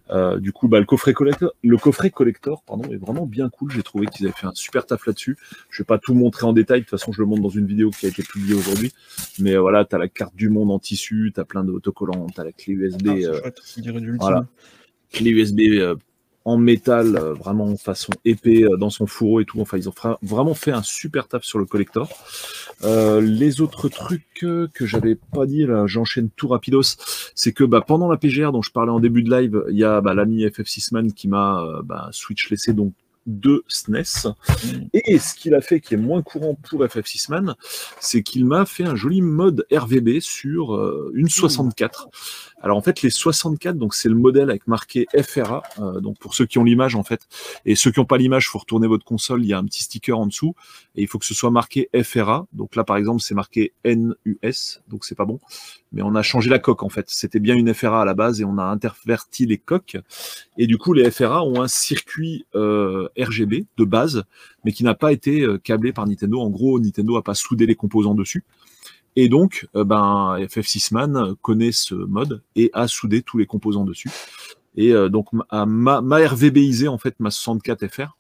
Euh, 0.10 0.40
du 0.40 0.52
coup, 0.52 0.68
bah, 0.68 0.80
le 0.80 0.86
coffret 0.86 1.14
collector, 1.14 1.54
le 1.64 1.78
coffret 1.78 2.10
collector, 2.10 2.64
pardon, 2.64 2.84
est 2.92 2.98
vraiment 2.98 3.26
bien 3.26 3.48
cool. 3.50 3.72
J'ai 3.72 3.84
trouvé 3.84 4.08
qu'ils 4.08 4.26
avaient 4.26 4.36
fait 4.36 4.48
un 4.48 4.54
super 4.54 4.86
taf 4.86 5.06
là-dessus. 5.06 5.38
Je 5.70 5.84
vais 5.84 5.86
pas 5.86 6.00
tout 6.00 6.14
montrer 6.14 6.46
en 6.46 6.52
détail. 6.54 6.80
De 6.82 6.86
toute 6.86 6.92
façon, 6.92 7.14
je 7.14 7.22
le 7.22 7.28
montre 7.28 7.42
dans 7.44 7.50
une 7.50 7.66
vidéo 7.66 7.92
qui 7.92 8.06
a 8.06 8.10
été 8.10 8.24
publiée 8.24 8.56
aujourd'hui. 8.56 8.92
Mais 9.40 9.56
euh, 9.56 9.62
voilà, 9.62 9.86
t'as 9.86 9.98
la 9.98 10.10
carte 10.10 10.36
du 10.36 10.50
monde 10.50 10.72
en 10.72 10.80
tissu, 10.80 11.32
t'as 11.34 11.46
plein 11.46 11.64
d'autocollants, 11.64 12.28
t'as 12.36 12.44
la 12.44 12.52
clé 12.52 12.74
USB. 12.74 13.08
Ah, 13.08 13.12
euh, 13.14 13.42
voilà. 14.20 14.46
clé 15.12 15.30
USB 15.32 15.60
euh, 15.78 15.96
en 16.48 16.58
métal, 16.58 17.18
euh, 17.18 17.34
vraiment 17.34 17.76
façon 17.76 18.14
épée 18.24 18.64
euh, 18.64 18.78
dans 18.78 18.90
son 18.90 19.06
fourreau 19.06 19.42
et 19.42 19.46
tout. 19.46 19.60
Enfin, 19.60 19.78
ils 19.78 19.90
ont 19.90 19.94
vraiment 20.22 20.54
fait 20.54 20.72
un 20.72 20.82
super 20.82 21.28
taf 21.28 21.44
sur 21.44 21.60
le 21.60 21.66
collector. 21.66 22.10
Euh, 22.84 23.20
les 23.20 23.60
autres 23.60 23.90
trucs 23.90 24.24
que 24.34 24.70
j'avais 24.80 25.16
pas 25.16 25.46
dit, 25.46 25.66
là, 25.66 25.88
j'enchaîne 25.88 26.30
tout 26.30 26.48
rapidos, 26.48 26.96
c'est 27.36 27.52
que 27.52 27.66
bah, 27.66 27.82
pendant 27.86 28.08
la 28.10 28.16
PGR 28.16 28.54
dont 28.54 28.62
je 28.62 28.72
parlais 28.72 28.94
en 28.94 29.02
début 29.02 29.24
de 29.24 29.30
live, 29.30 29.62
il 29.70 29.76
y 29.76 29.84
a 29.84 30.00
bah, 30.00 30.14
l'ami 30.14 30.46
FF6man 30.46 31.12
qui 31.12 31.28
m'a 31.28 31.82
bah, 31.84 32.08
switch 32.14 32.50
laissé 32.50 32.72
donc 32.72 32.94
deux 33.28 33.64
SNES. 33.68 34.34
Et 34.94 35.20
ce 35.20 35.36
qu'il 35.36 35.54
a 35.54 35.62
fait 35.62 35.80
qui 35.80 35.94
est 35.94 35.98
moins 35.98 36.22
courant 36.22 36.56
pour 36.56 36.84
FF6man, 36.84 37.54
c'est 38.00 38.24
qu'il 38.24 38.46
m'a 38.46 38.66
fait 38.66 38.86
un 38.86 38.96
joli 38.96 39.22
mode 39.22 39.68
RVB 39.72 40.20
sur 40.22 40.76
euh, 40.76 41.12
une 41.14 41.30
64. 41.30 42.10
Alors 42.62 42.78
en 42.78 42.82
fait 42.82 43.04
les 43.04 43.12
64 43.12 43.78
donc 43.78 43.94
c'est 43.94 44.10
le 44.10 44.16
modèle 44.16 44.50
avec 44.50 44.66
marqué 44.68 45.06
FRA 45.22 45.62
euh, 45.80 46.00
donc 46.00 46.18
pour 46.18 46.34
ceux 46.34 46.46
qui 46.46 46.58
ont 46.58 46.64
l'image 46.64 46.96
en 46.96 47.04
fait. 47.04 47.28
Et 47.66 47.76
ceux 47.76 47.92
qui 47.92 48.00
n'ont 48.00 48.06
pas 48.06 48.18
l'image 48.18 48.50
faut 48.50 48.58
retourner 48.58 48.88
votre 48.88 49.06
console 49.06 49.44
il 49.44 49.48
y 49.48 49.54
a 49.54 49.60
un 49.60 49.66
petit 49.66 49.84
sticker 49.84 50.18
en 50.18 50.26
dessous. 50.26 50.56
Et 50.96 51.02
il 51.02 51.08
faut 51.08 51.20
que 51.20 51.26
ce 51.26 51.36
soit 51.36 51.52
marqué 51.52 51.90
FRA 52.04 52.48
donc 52.54 52.76
là 52.76 52.84
par 52.84 52.98
exemple 52.98 53.22
c'est 53.22 53.36
marqué 53.36 53.74
NUS 53.86 54.82
donc 54.88 55.06
c'est 55.06 55.16
pas 55.16 55.26
bon 55.26 55.40
mais 55.92 56.02
on 56.02 56.16
a 56.16 56.22
changé 56.22 56.50
la 56.50 56.60
coque 56.60 56.84
en 56.84 56.90
fait 56.90 57.06
c'était 57.10 57.40
bien 57.40 57.56
une 57.56 57.74
FRA 57.74 58.02
à 58.02 58.06
la 58.06 58.14
base 58.14 58.42
et 58.42 58.46
on 58.46 58.58
a 58.58 58.64
interverti 58.64 59.46
les 59.46 59.58
coques 59.58 59.98
et 60.58 60.68
du 60.68 60.78
coup 60.78 60.94
les 60.94 61.10
FRA 61.12 61.44
ont 61.44 61.62
un 61.62 61.68
circuit 61.68 62.46
euh, 62.56 63.08
RGB 63.18 63.66
de 63.78 63.84
base 63.84 64.24
mais 64.66 64.72
qui 64.72 64.84
n'a 64.84 64.96
pas 64.96 65.12
été 65.12 65.42
euh, 65.42 65.58
câblé 65.58 65.94
par 65.94 66.08
Nintendo 66.08 66.42
en 66.42 66.50
gros 66.50 66.80
Nintendo 66.80 67.18
a 67.18 67.24
pas 67.24 67.36
soudé 67.36 67.66
les 67.66 67.76
composants 67.76 68.16
dessus 68.16 68.44
et 69.20 69.30
donc, 69.30 69.68
euh, 69.76 69.84
ben, 69.84 70.38
FF6man 70.42 71.34
connaît 71.42 71.72
ce 71.72 71.96
mode 71.96 72.44
et 72.56 72.70
a 72.74 72.88
soudé 72.88 73.24
tous 73.24 73.40
les 73.40 73.48
composants 73.48 73.84
dessus. 73.84 74.12
Et 74.76 74.94
donc, 75.10 75.30
m'a, 75.34 75.66
m'a 75.66 76.28
RVBisé 76.28 76.88
en 76.88 77.00
fait 77.00 77.16
ma 77.20 77.32
64 77.32 77.88
FR. 77.88 78.16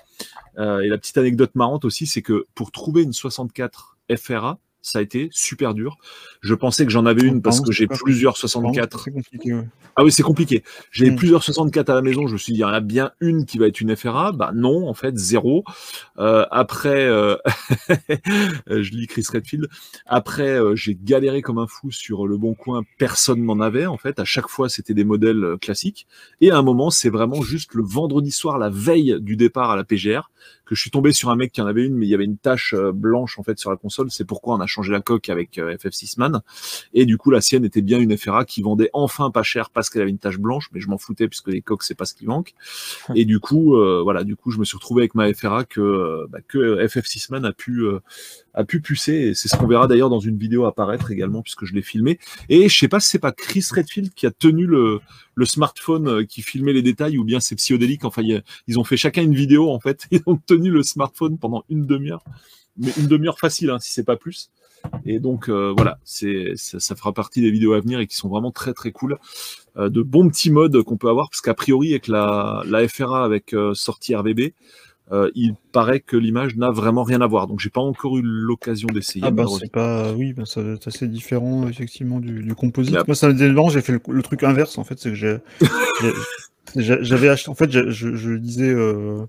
Et 0.57 0.87
la 0.87 0.97
petite 0.97 1.19
anecdote 1.19 1.51
marrante 1.53 1.85
aussi, 1.85 2.07
c'est 2.07 2.23
que 2.23 2.47
pour 2.55 2.71
trouver 2.71 3.03
une 3.03 3.13
64 3.13 3.97
FRA, 4.17 4.57
ça 4.87 4.99
a 4.99 5.01
été 5.01 5.29
super 5.31 5.73
dur. 5.73 5.97
Je 6.41 6.53
pensais 6.55 6.85
que 6.85 6.91
j'en 6.91 7.05
avais 7.05 7.23
une 7.23 7.41
parce 7.41 7.61
que 7.61 7.71
j'ai 7.71 7.87
plusieurs 7.87 8.37
64. 8.37 9.03
C'est 9.03 9.11
compliqué, 9.11 9.53
ouais. 9.53 9.67
Ah 9.95 10.03
oui, 10.03 10.11
c'est 10.11 10.23
compliqué. 10.23 10.63
J'ai 10.91 11.11
Mm. 11.11 11.15
plusieurs 11.15 11.43
64 11.43 11.89
à 11.89 11.95
la 11.95 12.01
maison. 12.01 12.27
Je 12.27 12.33
me 12.33 12.37
suis 12.37 12.53
dit, 12.53 12.59
il 12.59 12.61
y 12.61 12.65
en 12.65 12.69
a 12.69 12.79
bien 12.79 13.11
une 13.19 13.45
qui 13.45 13.57
va 13.57 13.67
être 13.67 13.81
une 13.81 13.95
FRA. 13.95 14.31
Bah 14.31 14.51
non, 14.53 14.87
en 14.87 14.93
fait, 14.93 15.17
zéro. 15.17 15.63
Euh, 16.19 16.45
après, 16.51 17.05
euh, 17.07 17.35
je 18.67 18.91
lis 18.91 19.07
Chris 19.07 19.25
Redfield. 19.31 19.67
Après, 20.05 20.59
euh, 20.59 20.75
j'ai 20.75 20.97
galéré 21.01 21.41
comme 21.41 21.57
un 21.57 21.67
fou 21.67 21.91
sur 21.91 22.27
le 22.27 22.37
bon 22.37 22.53
coin. 22.53 22.83
Personne 22.97 23.43
n'en 23.43 23.59
avait, 23.59 23.85
en 23.85 23.97
fait. 23.97 24.19
À 24.19 24.25
chaque 24.25 24.47
fois, 24.49 24.69
c'était 24.69 24.93
des 24.93 25.03
modèles 25.03 25.55
classiques. 25.61 26.07
Et 26.41 26.51
à 26.51 26.57
un 26.57 26.61
moment, 26.63 26.89
c'est 26.89 27.09
vraiment 27.09 27.41
juste 27.41 27.73
le 27.73 27.83
vendredi 27.83 28.31
soir, 28.31 28.57
la 28.57 28.69
veille 28.69 29.17
du 29.19 29.35
départ 29.35 29.71
à 29.71 29.75
la 29.75 29.83
PGR, 29.83 30.29
que 30.67 30.75
je 30.75 30.81
suis 30.81 30.91
tombé 30.91 31.13
sur 31.13 31.29
un 31.29 31.35
mec 31.35 31.53
qui 31.53 31.61
en 31.61 31.65
avait 31.65 31.85
une, 31.85 31.95
mais 31.95 32.05
il 32.05 32.09
y 32.09 32.13
avait 32.13 32.25
une 32.25 32.37
tache 32.37 32.73
euh, 32.73 32.91
blanche, 32.91 33.39
en 33.39 33.43
fait, 33.43 33.57
sur 33.57 33.71
la 33.71 33.77
console. 33.77 34.11
C'est 34.11 34.25
pourquoi 34.25 34.55
on 34.55 34.59
a 34.59 34.67
changé 34.67 34.91
la 34.91 34.99
coque 34.99 35.29
avec 35.29 35.57
euh, 35.57 35.75
FF6 35.77 36.19
Man. 36.19 36.41
Et 36.93 37.05
du 37.05 37.17
coup, 37.17 37.31
la 37.31 37.41
sienne 37.41 37.63
était 37.63 37.81
bien 37.81 37.99
une 37.99 38.15
FRA 38.17 38.43
qui 38.43 38.61
vendait 38.61 38.89
enfin 38.93 39.31
pas 39.31 39.43
cher 39.43 39.69
parce 39.69 39.89
qu'elle 39.89 40.01
avait 40.01 40.11
une 40.11 40.19
tache 40.19 40.37
blanche, 40.37 40.69
mais 40.73 40.81
je 40.81 40.89
m'en 40.89 40.97
foutais 40.97 41.27
puisque 41.27 41.47
les 41.47 41.61
coques, 41.61 41.83
c'est 41.83 41.95
pas 41.95 42.05
ce 42.05 42.13
qui 42.13 42.25
manque. 42.25 42.53
Et 43.15 43.23
du 43.25 43.39
coup, 43.39 43.77
euh, 43.77 44.01
voilà, 44.03 44.23
du 44.23 44.35
coup, 44.35 44.51
je 44.51 44.59
me 44.59 44.65
suis 44.65 44.75
retrouvé 44.75 45.03
avec 45.03 45.15
ma 45.15 45.33
FRA 45.33 45.63
que, 45.63 46.27
bah, 46.29 46.39
que 46.45 46.85
FF6 46.85 47.31
Man 47.31 47.45
a 47.45 47.53
pu, 47.53 47.83
euh, 47.83 47.99
a 48.57 48.65
pu 48.65 48.81
pucer. 48.81 49.29
Et 49.29 49.33
c'est 49.33 49.47
ce 49.47 49.55
qu'on 49.55 49.67
verra 49.67 49.87
d'ailleurs 49.87 50.09
dans 50.09 50.19
une 50.19 50.37
vidéo 50.37 50.65
apparaître 50.65 51.11
également 51.11 51.41
puisque 51.41 51.63
je 51.63 51.73
l'ai 51.73 51.81
filmé. 51.81 52.19
Et 52.49 52.67
je 52.67 52.77
sais 52.77 52.87
pas 52.87 52.99
si 52.99 53.09
c'est 53.09 53.19
pas 53.19 53.31
Chris 53.31 53.65
Redfield 53.71 54.13
qui 54.13 54.25
a 54.25 54.31
tenu 54.31 54.65
le, 54.65 54.99
le 55.35 55.45
smartphone 55.45 56.07
euh, 56.07 56.25
qui 56.25 56.41
filmait 56.41 56.73
les 56.73 56.81
détails 56.81 57.17
ou 57.17 57.23
bien 57.23 57.39
c'est 57.39 57.55
Psyodélique. 57.55 58.03
Enfin, 58.03 58.23
ils 58.67 58.79
ont 58.79 58.83
fait 58.83 58.97
chacun 58.97 59.21
une 59.21 59.35
vidéo 59.35 59.69
en 59.69 59.79
fait. 59.79 60.07
Ils 60.11 60.21
ont 60.25 60.37
tenu 60.37 60.71
le 60.71 60.83
smartphone 60.83 61.37
pendant 61.37 61.63
une 61.69 61.85
demi-heure. 61.85 62.23
Mais 62.77 62.91
une 62.97 63.07
demi-heure 63.07 63.39
facile, 63.39 63.69
hein, 63.69 63.79
si 63.79 63.93
c'est 63.93 64.03
pas 64.03 64.17
plus. 64.17 64.51
Et 65.05 65.19
donc 65.19 65.49
euh, 65.49 65.73
voilà, 65.75 65.99
c'est 66.03 66.53
ça, 66.55 66.79
ça 66.79 66.95
fera 66.95 67.13
partie 67.13 67.41
des 67.41 67.51
vidéos 67.51 67.73
à 67.73 67.79
venir 67.79 67.99
et 67.99 68.07
qui 68.07 68.15
sont 68.15 68.29
vraiment 68.29 68.51
très 68.51 68.73
très 68.73 68.91
cool. 68.91 69.17
Euh, 69.77 69.89
de 69.89 70.01
bons 70.01 70.29
petits 70.29 70.51
modes 70.51 70.81
qu'on 70.83 70.97
peut 70.97 71.09
avoir 71.09 71.29
parce 71.29 71.41
qu'a 71.41 71.53
priori 71.53 71.91
avec 71.91 72.07
la, 72.07 72.63
la 72.65 72.87
FRA 72.87 73.23
avec 73.23 73.53
euh, 73.53 73.73
sortie 73.73 74.15
RVB, 74.15 74.51
euh, 75.11 75.29
il 75.35 75.55
paraît 75.71 75.99
que 76.01 76.17
l'image 76.17 76.55
n'a 76.57 76.69
vraiment 76.71 77.03
rien 77.03 77.21
à 77.21 77.27
voir. 77.27 77.47
Donc 77.47 77.59
j'ai 77.59 77.69
pas 77.69 77.81
encore 77.81 78.17
eu 78.17 78.21
l'occasion 78.23 78.87
d'essayer. 78.89 79.23
Ah 79.25 79.31
bah 79.31 79.45
c'est 79.59 79.71
pas 79.71 80.11
oui 80.13 80.33
bah, 80.33 80.45
ça 80.45 80.61
va 80.61 80.73
être 80.73 80.87
assez 80.87 81.07
différent 81.07 81.67
effectivement 81.67 82.19
du, 82.19 82.43
du 82.43 82.55
composite. 82.55 82.97
Moi 83.07 83.15
ça 83.15 83.27
me 83.29 83.33
dérange, 83.33 83.73
j'ai 83.73 83.81
fait 83.81 83.93
le, 83.93 84.01
le 84.09 84.21
truc 84.21 84.43
inverse 84.43 84.77
en 84.77 84.83
fait, 84.83 84.99
c'est 84.99 85.09
que 85.09 85.15
j'ai 85.15 85.37
j'avais 86.75 87.29
acheté 87.29 87.49
en 87.49 87.55
fait 87.55 87.71
je, 87.71 87.89
je, 87.89 88.15
je 88.15 88.31
lisais 88.31 88.69
euh, 88.69 89.25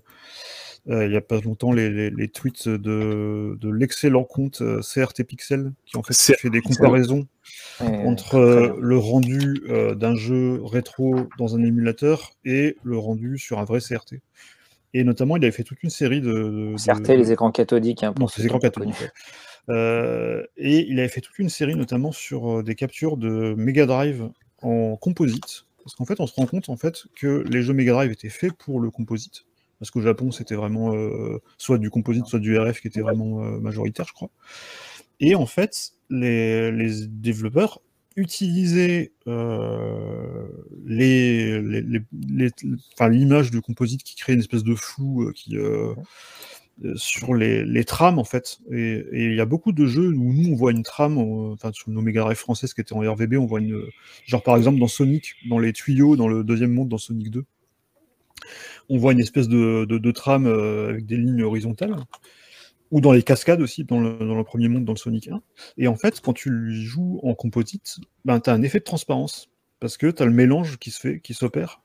euh, 0.89 1.05
il 1.05 1.11
y 1.13 1.17
a 1.17 1.21
pas 1.21 1.39
longtemps 1.39 1.71
les, 1.71 1.89
les, 1.89 2.09
les 2.09 2.27
tweets 2.27 2.67
de, 2.67 3.57
de 3.59 3.69
l'excellent 3.69 4.23
compte 4.23 4.61
CRT 4.81 5.23
Pixel 5.23 5.71
qui 5.85 5.97
en 5.97 6.03
fait 6.03 6.13
qui 6.13 6.33
fait 6.41 6.49
des 6.49 6.61
comparaisons 6.61 7.27
Et- 7.81 7.85
entre 7.85 8.35
euh, 8.35 8.75
le 8.79 8.97
rendu 8.97 9.61
euh, 9.69 9.95
d'un 9.95 10.15
jeu 10.15 10.59
rétro 10.63 11.27
dans 11.37 11.55
un 11.55 11.63
émulateur 11.63 12.31
et 12.43 12.75
le 12.83 12.97
rendu 12.97 13.37
sur 13.37 13.59
un 13.59 13.63
vrai 13.65 13.79
CRT. 13.79 14.19
Et 14.93 15.03
notamment 15.03 15.37
il 15.37 15.43
avait 15.43 15.51
fait 15.51 15.63
toute 15.63 15.83
une 15.83 15.89
série 15.89 16.21
de, 16.21 16.31
de- 16.31 16.75
CRT, 16.77 17.01
de- 17.13 17.13
les 17.13 17.31
écrans 17.31 17.51
cathodiques. 17.51 18.03
Hein, 18.03 18.13
non, 18.19 18.27
ceux 18.27 18.35
c'est 18.37 18.41
qui 18.41 18.45
écran 18.47 18.57
ont 18.57 18.59
pas 18.61 18.69
cathodique. 18.69 18.95
connu. 18.95 19.07
ouais. 19.07 19.75
Euh, 19.75 20.43
et 20.57 20.87
il 20.89 20.99
avait 20.99 21.09
fait 21.09 21.21
toute 21.21 21.37
une 21.37 21.49
série, 21.49 21.75
notamment 21.75 22.11
sur 22.11 22.59
euh, 22.59 22.63
des 22.63 22.73
captures 22.73 23.17
de 23.17 23.53
Mega 23.55 23.85
Drive 23.85 24.29
en 24.63 24.95
composite. 24.95 25.65
Parce 25.83 25.95
qu'en 25.95 26.05
fait, 26.05 26.19
on 26.19 26.25
se 26.27 26.33
rend 26.33 26.47
compte 26.47 26.69
en 26.69 26.75
fait 26.77 27.03
que 27.15 27.43
les 27.49 27.61
jeux 27.61 27.73
Mega 27.73 27.93
Drive 27.93 28.11
étaient 28.11 28.29
faits 28.29 28.53
pour 28.53 28.79
le 28.79 28.89
composite. 28.89 29.45
Parce 29.79 29.91
qu'au 29.91 30.01
Japon, 30.01 30.31
c'était 30.31 30.55
vraiment 30.55 30.93
euh, 30.95 31.37
soit 31.57 31.77
du 31.77 31.89
composite, 31.89 32.25
soit 32.25 32.39
du 32.39 32.57
RF 32.57 32.81
qui 32.81 32.87
était 32.87 33.01
vraiment 33.01 33.43
euh, 33.43 33.59
majoritaire, 33.59 34.05
je 34.07 34.13
crois. 34.13 34.29
Et 35.19 35.35
en 35.35 35.45
fait, 35.45 35.91
les, 36.09 36.71
les 36.71 37.05
développeurs 37.07 37.79
utilisaient 38.15 39.11
euh, 39.27 40.47
l'image 43.09 43.51
du 43.51 43.61
composite 43.61 44.03
qui 44.03 44.15
crée 44.15 44.33
une 44.33 44.39
espèce 44.39 44.63
de 44.63 44.75
flou 44.75 45.23
euh, 45.23 45.33
euh, 46.83 46.95
sur 46.95 47.33
les, 47.33 47.83
trames 47.85 48.19
en 48.19 48.23
fait. 48.23 48.59
Et 48.71 49.03
il 49.11 49.35
y 49.35 49.41
a 49.41 49.45
beaucoup 49.45 49.71
de 49.71 49.85
jeux 49.85 50.09
où 50.09 50.33
nous 50.33 50.51
on 50.51 50.55
voit 50.55 50.71
une 50.71 50.83
trame, 50.83 51.15
sur 51.73 51.89
nos 51.89 52.01
Drive 52.01 52.37
françaises 52.37 52.73
qui 52.73 52.81
étaient 52.81 52.93
en 52.93 52.99
RVB, 52.99 53.35
on 53.35 53.45
voit 53.45 53.59
une. 53.59 53.81
Genre 54.25 54.43
par 54.43 54.57
exemple 54.57 54.79
dans 54.79 54.87
Sonic, 54.87 55.35
dans 55.47 55.59
les 55.59 55.73
tuyaux, 55.73 56.15
dans 56.15 56.27
le 56.27 56.43
deuxième 56.43 56.73
monde, 56.73 56.89
dans 56.89 56.97
Sonic 56.97 57.29
2, 57.29 57.45
on 58.89 58.97
voit 58.97 59.13
une 59.13 59.19
espèce 59.19 59.47
de, 59.47 59.85
de, 59.85 59.97
de 59.97 60.11
trame 60.11 60.47
avec 60.47 61.05
des 61.05 61.17
lignes 61.17 61.43
horizontales. 61.43 61.95
Ou 62.91 63.01
dans 63.01 63.11
les 63.11 63.23
cascades 63.23 63.61
aussi, 63.61 63.83
dans 63.83 63.99
le, 63.99 64.17
dans 64.17 64.35
le 64.35 64.43
premier 64.43 64.67
monde, 64.67 64.85
dans 64.85 64.93
le 64.93 64.97
Sonic 64.97 65.27
1. 65.27 65.41
Et 65.77 65.87
en 65.87 65.95
fait, 65.95 66.21
quand 66.21 66.33
tu 66.33 66.49
lui 66.49 66.83
joues 66.83 67.19
en 67.23 67.35
composite, 67.35 67.97
ben, 68.25 68.39
tu 68.39 68.49
as 68.49 68.53
un 68.53 68.61
effet 68.61 68.79
de 68.79 68.83
transparence. 68.83 69.49
Parce 69.79 69.97
que 69.97 70.07
tu 70.07 70.21
as 70.21 70.25
le 70.25 70.33
mélange 70.33 70.77
qui 70.77 70.91
se 70.91 70.99
fait, 70.99 71.19
qui 71.21 71.33
s'opère. 71.33 71.81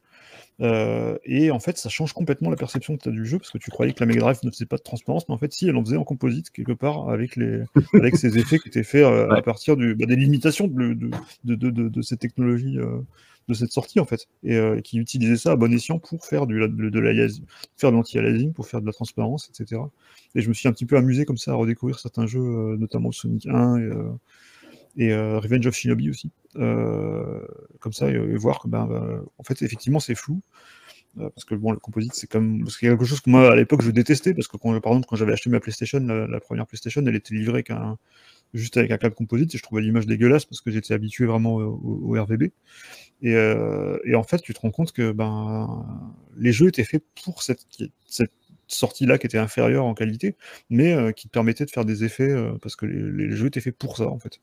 Euh, 0.60 1.18
et 1.24 1.50
en 1.50 1.58
fait, 1.58 1.78
ça 1.78 1.88
change 1.88 2.12
complètement 2.12 2.50
la 2.50 2.56
perception 2.56 2.96
que 2.96 3.02
tu 3.02 3.08
as 3.08 3.12
du 3.12 3.26
jeu, 3.26 3.38
parce 3.38 3.50
que 3.50 3.58
tu 3.58 3.70
croyais 3.70 3.92
que 3.92 4.00
la 4.00 4.06
Mega 4.06 4.20
Drive 4.20 4.38
ne 4.44 4.50
faisait 4.50 4.66
pas 4.66 4.76
de 4.76 4.82
transparence, 4.82 5.28
mais 5.28 5.34
en 5.34 5.38
fait, 5.38 5.52
si, 5.52 5.68
elle 5.68 5.76
en 5.76 5.84
faisait 5.84 5.96
en 5.96 6.04
composite, 6.04 6.50
quelque 6.50 6.72
part, 6.72 7.08
avec, 7.08 7.36
les, 7.36 7.62
avec 7.94 8.16
ces 8.16 8.38
effets 8.38 8.58
qui 8.58 8.68
étaient 8.68 8.84
faits 8.84 9.04
euh, 9.04 9.28
à 9.30 9.42
partir 9.42 9.76
du, 9.76 9.94
bah, 9.94 10.06
des 10.06 10.16
limitations 10.16 10.68
de, 10.68 10.94
de, 10.94 11.10
de, 11.44 11.54
de, 11.54 11.70
de, 11.70 11.88
de 11.88 12.02
cette 12.02 12.20
technologie, 12.20 12.78
euh, 12.78 13.00
de 13.48 13.54
cette 13.54 13.72
sortie, 13.72 14.00
en 14.00 14.04
fait, 14.06 14.26
et 14.42 14.56
euh, 14.56 14.80
qui 14.80 14.98
utilisaient 14.98 15.36
ça 15.36 15.52
à 15.52 15.56
bon 15.56 15.72
escient 15.72 15.98
pour 15.98 16.24
faire 16.24 16.46
la- 16.46 16.68
de, 16.68 16.88
de 16.90 17.90
l'anti-aliasing, 17.90 18.52
pour 18.52 18.66
faire 18.66 18.80
de 18.80 18.86
la 18.86 18.92
transparence, 18.92 19.50
etc. 19.50 19.90
Et 20.34 20.40
je 20.40 20.48
me 20.48 20.54
suis 20.54 20.68
un 20.68 20.72
petit 20.72 20.86
peu 20.86 20.96
amusé 20.96 21.24
comme 21.24 21.36
ça 21.38 21.52
à 21.52 21.54
redécouvrir 21.54 21.98
certains 21.98 22.26
jeux, 22.26 22.40
euh, 22.40 22.76
notamment 22.78 23.12
Sonic 23.12 23.46
1 23.46 23.78
et, 24.96 25.12
euh, 25.12 25.38
Revenge 25.40 25.66
of 25.66 25.74
Shinobi 25.74 26.10
aussi. 26.10 26.30
Comme 26.54 27.92
ça, 27.92 28.08
et, 28.10 28.36
voir 28.36 28.60
que, 28.60 28.68
ben, 28.68 29.22
en 29.38 29.42
fait, 29.42 29.60
effectivement, 29.62 30.00
c'est 30.00 30.14
flou. 30.14 30.40
Parce 31.16 31.44
que 31.44 31.54
bon, 31.54 31.70
le 31.72 31.78
composite, 31.78 32.14
c'est 32.14 32.26
comme 32.28 32.66
c'est 32.68 32.80
quelque 32.80 33.04
chose 33.04 33.20
que 33.20 33.30
moi 33.30 33.52
à 33.52 33.56
l'époque 33.56 33.82
je 33.82 33.90
détestais 33.92 34.34
parce 34.34 34.48
que 34.48 34.56
quand, 34.56 34.78
par 34.80 34.92
exemple, 34.92 35.06
quand 35.08 35.16
j'avais 35.16 35.32
acheté 35.32 35.48
ma 35.48 35.60
PlayStation, 35.60 36.00
la, 36.00 36.26
la 36.26 36.40
première 36.40 36.66
PlayStation, 36.66 37.04
elle 37.06 37.14
était 37.14 37.34
livrée 37.34 37.62
qu'un 37.62 37.98
juste 38.54 38.76
avec 38.76 38.90
un 38.90 38.98
câble 38.98 39.14
composite 39.14 39.54
et 39.54 39.58
je 39.58 39.62
trouvais 39.62 39.82
l'image 39.82 40.06
dégueulasse 40.06 40.44
parce 40.44 40.60
que 40.60 40.70
j'étais 40.70 40.94
habitué 40.94 41.26
vraiment 41.26 41.56
au, 41.56 42.14
RVB. 42.20 42.44
Et, 43.22 43.34
euh, 43.34 43.98
et 44.04 44.14
en 44.14 44.22
fait, 44.22 44.40
tu 44.40 44.54
te 44.54 44.60
rends 44.60 44.70
compte 44.70 44.92
que 44.92 45.12
ben 45.12 45.84
les 46.36 46.52
jeux 46.52 46.68
étaient 46.68 46.84
faits 46.84 47.04
pour 47.24 47.42
cette 47.42 47.66
sortie-là 48.68 49.18
qui 49.18 49.26
était 49.26 49.38
inférieure 49.38 49.84
en 49.84 49.94
qualité, 49.94 50.36
mais 50.70 50.94
euh, 50.94 51.12
qui 51.12 51.28
te 51.28 51.32
permettait 51.32 51.64
de 51.64 51.70
faire 51.70 51.84
des 51.84 52.04
effets 52.04 52.30
euh, 52.30 52.52
parce 52.62 52.76
que 52.76 52.86
les, 52.86 53.26
les 53.26 53.36
jeux 53.36 53.46
étaient 53.46 53.60
faits 53.60 53.76
pour 53.76 53.96
ça 53.96 54.08
en 54.08 54.18
fait. 54.18 54.40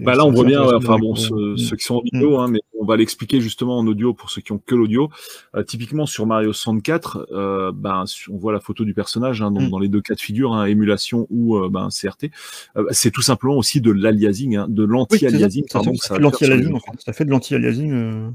Et 0.00 0.04
Bah 0.04 0.14
là, 0.14 0.24
on 0.24 0.32
voit 0.32 0.44
bien, 0.44 0.62
enfin 0.62 0.98
bon, 0.98 1.14
découvrir. 1.14 1.18
ceux, 1.18 1.56
ceux 1.56 1.76
qui 1.76 1.84
sont 1.84 1.96
en 1.96 2.02
vidéo, 2.02 2.38
hein, 2.38 2.48
mais 2.48 2.60
on 2.80 2.84
va 2.84 2.96
l'expliquer 2.96 3.40
justement 3.40 3.78
en 3.78 3.86
audio 3.86 4.14
pour 4.14 4.30
ceux 4.30 4.40
qui 4.40 4.52
ont 4.52 4.58
que 4.58 4.74
l'audio. 4.74 5.10
Euh, 5.54 5.62
typiquement 5.62 6.06
sur 6.06 6.26
Mario 6.26 6.52
64, 6.52 7.28
euh, 7.32 7.72
ben, 7.74 8.04
on 8.30 8.36
voit 8.36 8.52
la 8.52 8.60
photo 8.60 8.84
du 8.84 8.94
personnage 8.94 9.42
hein, 9.42 9.50
donc 9.50 9.62
Mm. 9.64 9.70
dans 9.70 9.78
les 9.78 9.88
deux 9.88 10.00
cas 10.00 10.14
de 10.14 10.20
figure, 10.20 10.54
hein, 10.54 10.66
émulation 10.66 11.26
ou 11.30 11.58
ben, 11.68 11.88
CRT. 11.90 12.30
Euh, 12.76 12.84
c'est 12.90 13.10
tout 13.10 13.22
simplement 13.22 13.56
aussi 13.56 13.80
de 13.80 13.90
l'aliasing, 13.90 14.64
de 14.68 14.84
Oui, 14.84 15.04
c'est 15.10 15.18
ça, 15.18 15.38
l'anti-aliasing. 15.38 15.64
ça, 15.68 15.80
fait 15.82 16.18
de 16.18 16.22
l'anti-aliasing 16.22 16.74
en 16.74 16.80
fait. 16.80 17.00
Ça 17.04 17.12
fait 17.12 17.24
de 17.24 17.30
l'anti-aliasing. 17.30 18.32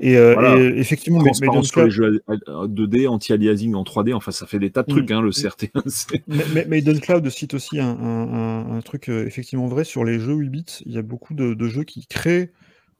Euh, 0.00 0.04
Et, 0.04 0.16
euh, 0.16 0.34
Voilà. 0.34 0.56
et 0.60 0.78
effectivement, 0.78 1.18
mais, 1.20 1.30
mais 1.40 1.46
dans 1.46 1.52
Transparence 1.54 1.68
sur 1.68 1.84
les 1.84 1.90
jeux 1.90 2.22
euh, 2.28 2.66
2D, 2.68 3.06
anti-aliasing 3.08 3.74
en 3.74 3.84
3D, 3.84 4.12
enfin 4.14 4.32
ça 4.32 4.46
fait 4.46 4.58
des 4.58 4.70
tas 4.70 4.82
de 4.82 4.92
Mm. 4.92 4.96
trucs, 4.96 5.10
hein, 5.10 5.20
le 5.22 5.30
CRT. 5.30 5.70
C'est- 5.86 6.22
Mais- 6.54 6.66
Maiden 6.66 7.00
Cloud 7.00 7.28
cite 7.30 7.54
aussi 7.54 7.78
un, 7.80 7.86
un- 7.88 8.32
un- 8.72 8.76
un 8.76 8.80
truc 8.80 9.08
euh, 9.08 9.26
effectivement 9.26 9.66
vrai 9.68 9.84
sur 9.84 10.04
les 10.04 10.18
jeux 10.18 10.34
8 10.34 10.48
bits. 10.50 10.64
Il 10.86 10.92
y 10.92 10.98
a 10.98 11.02
beaucoup 11.02 11.34
de, 11.34 11.54
de 11.54 11.68
jeux 11.68 11.84
qui 11.84 12.06
créent, 12.06 12.50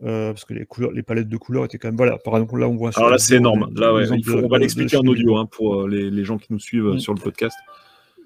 euh, 0.05 0.33
parce 0.33 0.45
que 0.45 0.55
les, 0.55 0.65
couleurs, 0.67 0.93
les 0.93 1.03
palettes 1.03 1.29
de 1.29 1.37
couleurs 1.37 1.65
étaient 1.65 1.79
quand 1.79 1.89
même. 1.89 1.97
Voilà, 1.97 2.17
par 2.19 2.35
exemple, 2.35 2.59
là 2.61 2.69
on 2.69 2.77
voit 2.77 2.91
Alors 2.97 3.11
là, 3.11 3.19
c'est 3.19 3.37
énorme. 3.37 3.73
des- 3.75 3.81
Là, 3.81 3.93
ouais, 3.95 4.05
il 4.17 4.25
faut, 4.25 4.39
on 4.39 4.49
va 4.49 4.59
l'expliquer 4.59 4.97
en 4.97 5.07
audio 5.07 5.37
hein, 5.37 5.47
pour 5.51 5.83
euh, 5.83 5.89
les, 5.89 6.11
les 6.11 6.25
gens 6.25 6.39
qui 6.39 6.53
nous 6.53 6.59
suivent 6.61 6.87
euh, 6.87 6.95
Mm. 6.95 7.01
sur 7.01 7.15
le 7.15 7.21
podcast. 7.21 7.57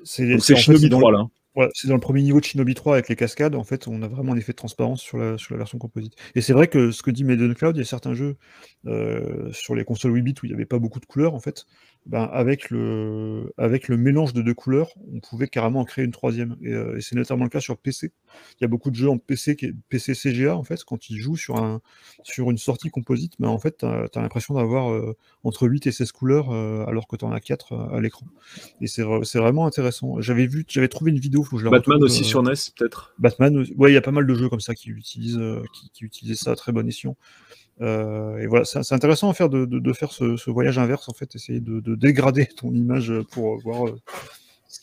C'est 0.05 0.39
Shinobi 0.40 0.82
c'est 0.82 0.89
dans, 0.89 0.99
3 1.01 1.11
le- 1.12 1.16
là. 1.19 1.27
C'est 1.74 1.89
dans 1.89 1.94
le 1.94 2.01
premier 2.01 2.22
niveau 2.22 2.40
de 2.40 2.44
Shinobi 2.44 2.74
3 2.74 2.94
avec 2.94 3.09
les 3.09 3.16
cascades. 3.16 3.55
En 3.55 3.64
fait, 3.64 3.89
on 3.89 4.02
a 4.02 4.09
vraiment 4.09 4.32
un 4.32 4.36
effet 4.36 4.52
de 4.52 4.56
transparence 4.56 5.01
sur 5.01 5.18
la, 5.18 5.39
sur 5.39 5.55
la 5.55 5.59
version 5.59 5.78
composite. 5.78 6.14
Et 6.35 6.40
c'est 6.40 6.52
vrai 6.52 6.68
que 6.68 6.90
ce 6.90 7.02
que 7.02 7.10
dit 7.10 7.24
Maiden 7.24 7.55
Cloud, 7.55 7.76
il 7.76 7.80
y 7.80 7.82
a 7.82 7.85
certains 7.85 8.14
jeux 8.14 8.36
euh, 8.89 9.52
sur 9.52 9.74
les 9.74 9.85
consoles 9.85 10.15
8 10.15 10.23
bits 10.23 10.35
où 10.43 10.47
il 10.47 10.48
n'y 10.48 10.55
avait 10.55 10.65
pas 10.65 10.78
beaucoup 10.78 11.01
de 11.01 11.05
couleurs, 11.05 11.35
en 11.35 11.40
fait. 11.40 11.66
Ben, 12.06 12.23
avec, 12.32 12.70
le, 12.70 13.52
avec 13.59 13.89
le 13.89 13.98
mélange 13.98 14.32
de 14.32 14.40
deux 14.40 14.55
couleurs, 14.55 14.94
on 15.12 15.20
pouvait 15.20 15.48
carrément 15.48 15.81
en 15.81 15.85
créer 15.85 16.05
une 16.06 16.10
troisième. 16.10 16.56
Et, 16.62 16.73
euh, 16.73 16.97
et 16.97 17.02
c'est 17.02 17.15
notamment 17.15 17.44
le 17.44 17.51
cas 17.51 17.60
sur 17.60 17.77
PC. 17.77 18.12
Il 18.59 18.62
y 18.62 18.65
a 18.65 18.69
beaucoup 18.69 18.90
de 18.90 18.97
jeux 18.97 19.10
en 19.10 19.19
PC, 19.19 19.56
PC 19.90 20.15
CGA, 20.15 20.56
en 20.56 20.62
fait, 20.62 20.82
quand 20.85 21.10
ils 21.10 21.19
jouent 21.19 21.36
sur, 21.36 21.56
un, 21.56 21.82
sur 22.23 22.51
une 22.51 22.56
sortie 22.56 22.89
composite, 22.89 23.35
ben, 23.39 23.48
en 23.48 23.59
fait, 23.59 23.78
tu 23.78 23.85
as, 23.85 24.09
l'impression 24.16 24.55
d'avoir 24.55 24.90
euh, 24.90 25.16
entre 25.44 25.69
8 25.69 25.86
et 25.86 25.93
16 25.93 26.12
couleurs, 26.12 26.51
alors 26.89 27.09
que 27.09 27.16
tu 27.16 27.24
en 27.27 27.32
as 27.32 27.40
4 27.40 27.74
à 27.93 28.01
l'écran. 28.01 28.27
Et 28.81 28.86
c'est 28.86 29.02
vra- 29.02 29.24
c'est 29.24 29.39
vraiment 29.39 29.66
intéressant. 29.66 30.20
J'avais 30.20 30.47
vu, 30.47 30.65
j'avais 30.69 30.89
trouvé 30.89 31.10
une 31.10 31.19
vidéo, 31.19 31.43
faut 31.43 31.56
que 31.56 31.60
je 31.60 31.66
la 31.66 31.73
Batman 31.73 31.97
retrouve, 31.97 32.05
aussi 32.05 32.24
sur 32.24 32.43
NES, 32.43 32.55
peut-être? 32.77 33.15
Batman, 33.19 33.65
ouais, 33.77 33.90
il 33.90 33.94
y 33.94 33.98
a 33.98 34.02
pas 34.02 34.12
mal 34.12 34.27
de 34.27 34.35
jeux 34.35 34.48
comme 34.48 34.60
ça 34.60 34.74
qui 34.74 34.90
utilisent, 34.90 35.40
qui, 35.74 35.90
qui 35.90 36.05
utilisent 36.05 36.40
ça 36.40 36.52
à 36.52 36.56
très 36.56 36.73
bon 36.73 36.89
escient. 36.89 37.16
Euh, 37.80 38.38
et 38.38 38.46
voilà, 38.46 38.64
c'est 38.64 38.92
intéressant 38.92 39.30
à 39.30 39.34
faire 39.34 39.48
de, 39.48 39.64
de- 39.64 39.78
de 39.78 39.92
faire 39.92 40.12
ce, 40.12 40.36
ce 40.36 40.50
voyage 40.50 40.78
inverse, 40.78 41.09
en 41.09 41.12
fait, 41.12 41.34
essayer 41.34 41.60
de, 41.60 41.80
de 41.80 41.94
dégrader 41.94 42.46
ton 42.56 42.72
image 42.72 43.12
pour 43.30 43.59
voir 43.60 43.86
euh, 43.88 44.00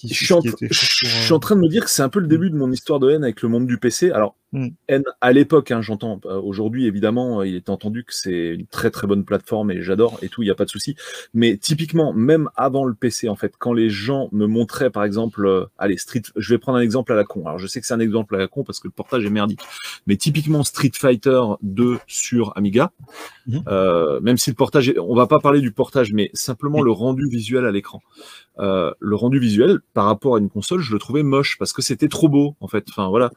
je, 0.04 0.14
suis 0.14 0.34
en, 0.34 0.42
je 0.42 1.34
en, 1.34 1.40
train 1.40 1.56
de 1.56 1.62
me 1.62 1.70
dire 1.70 1.84
que 1.86 1.92
c'est 1.92 2.02
un 2.02 2.10
peu 2.10 2.20
le 2.20 2.28
début 2.28 2.50
de 2.50 2.56
mon 2.56 2.72
histoire 2.72 3.00
de 3.00 3.12
haine 3.12 3.24
avec 3.24 3.42
le 3.42 3.50
monde 3.50 3.68
du 3.68 3.78
PC. 3.78 4.12
Alors, 4.12 4.36
mm. 4.56 4.70
haine 4.88 5.04
à 5.22 5.32
l'époque, 5.32 5.72
hein, 5.72 5.82
j'entends. 5.82 6.20
Aujourd'hui, 6.26 6.86
évidemment, 6.86 7.44
il 7.44 7.56
est 7.56 7.70
entendu 7.70 8.04
que 8.04 8.14
c'est 8.14 8.56
une 8.56 8.68
très 8.68 8.92
très 8.92 9.08
bonne 9.08 9.26
plateforme 9.26 9.72
et 9.72 9.82
j'adore 9.82 10.18
et 10.22 10.30
tout, 10.30 10.42
il 10.42 10.46
n'y 10.46 10.52
a 10.52 10.56
pas 10.56 10.66
de 10.66 10.70
souci. 10.70 10.96
Mais 11.34 11.58
typiquement, 11.58 12.14
même 12.14 12.50
avant 12.56 12.86
le 12.86 12.94
PC, 12.94 13.30
en 13.30 13.36
fait, 13.36 13.54
quand 13.58 13.74
les 13.74 13.90
gens 13.90 14.30
me 14.32 14.48
montraient, 14.48 14.90
par 14.90 15.04
exemple, 15.04 15.46
euh, 15.46 15.66
allez, 15.78 15.98
Street, 15.98 16.22
je 16.36 16.54
vais 16.54 16.58
prendre 16.58 16.78
un 16.78 16.82
exemple 16.82 17.12
à 17.12 17.16
la 17.16 17.24
con. 17.24 17.46
Alors, 17.46 17.60
je 17.60 17.68
sais 17.68 17.82
que 17.82 17.88
c'est 17.88 17.94
un 17.94 18.00
exemple 18.00 18.36
à 18.36 18.38
la 18.38 18.48
con 18.48 18.64
parce 18.64 18.80
que 18.80 18.88
le 18.88 18.94
portage 18.94 19.26
est 19.26 19.30
merdique. 19.30 19.62
Mais 20.08 20.18
typiquement, 20.18 20.64
Street 20.64 20.92
Fighter 20.94 21.42
2 21.62 22.00
sur 22.08 22.54
Amiga, 22.56 22.92
mm. 23.48 23.60
euh, 23.68 24.20
même 24.22 24.38
si 24.38 24.50
le 24.50 24.56
portage, 24.56 24.90
est, 24.90 25.00
on 25.00 25.16
va 25.16 25.28
pas 25.28 25.40
parler 25.40 25.62
du 25.62 25.72
portage, 25.72 26.14
mais 26.14 26.30
simplement 26.34 26.82
le 26.82 26.92
rendu 26.92 27.28
visuel 27.30 27.66
à 27.66 27.72
l'écran. 27.72 28.02
Euh, 28.60 28.94
le 29.00 29.16
rendu 29.16 29.40
visuel 29.40 29.80
par 29.94 30.06
rapport 30.06 30.36
à 30.36 30.40
une 30.40 30.50
console, 30.50 30.80
je 30.80 30.94
le 30.94 31.00
trouvais 31.00 31.24
moche 31.24 31.58
parce 31.60 31.74
que 31.74 31.82
c'était 31.82 32.08
trop 32.08 32.30
beau 32.30 32.56
en 32.62 32.68
fait. 32.68 32.86
Enfin 32.90 33.10
voilà. 33.10 33.32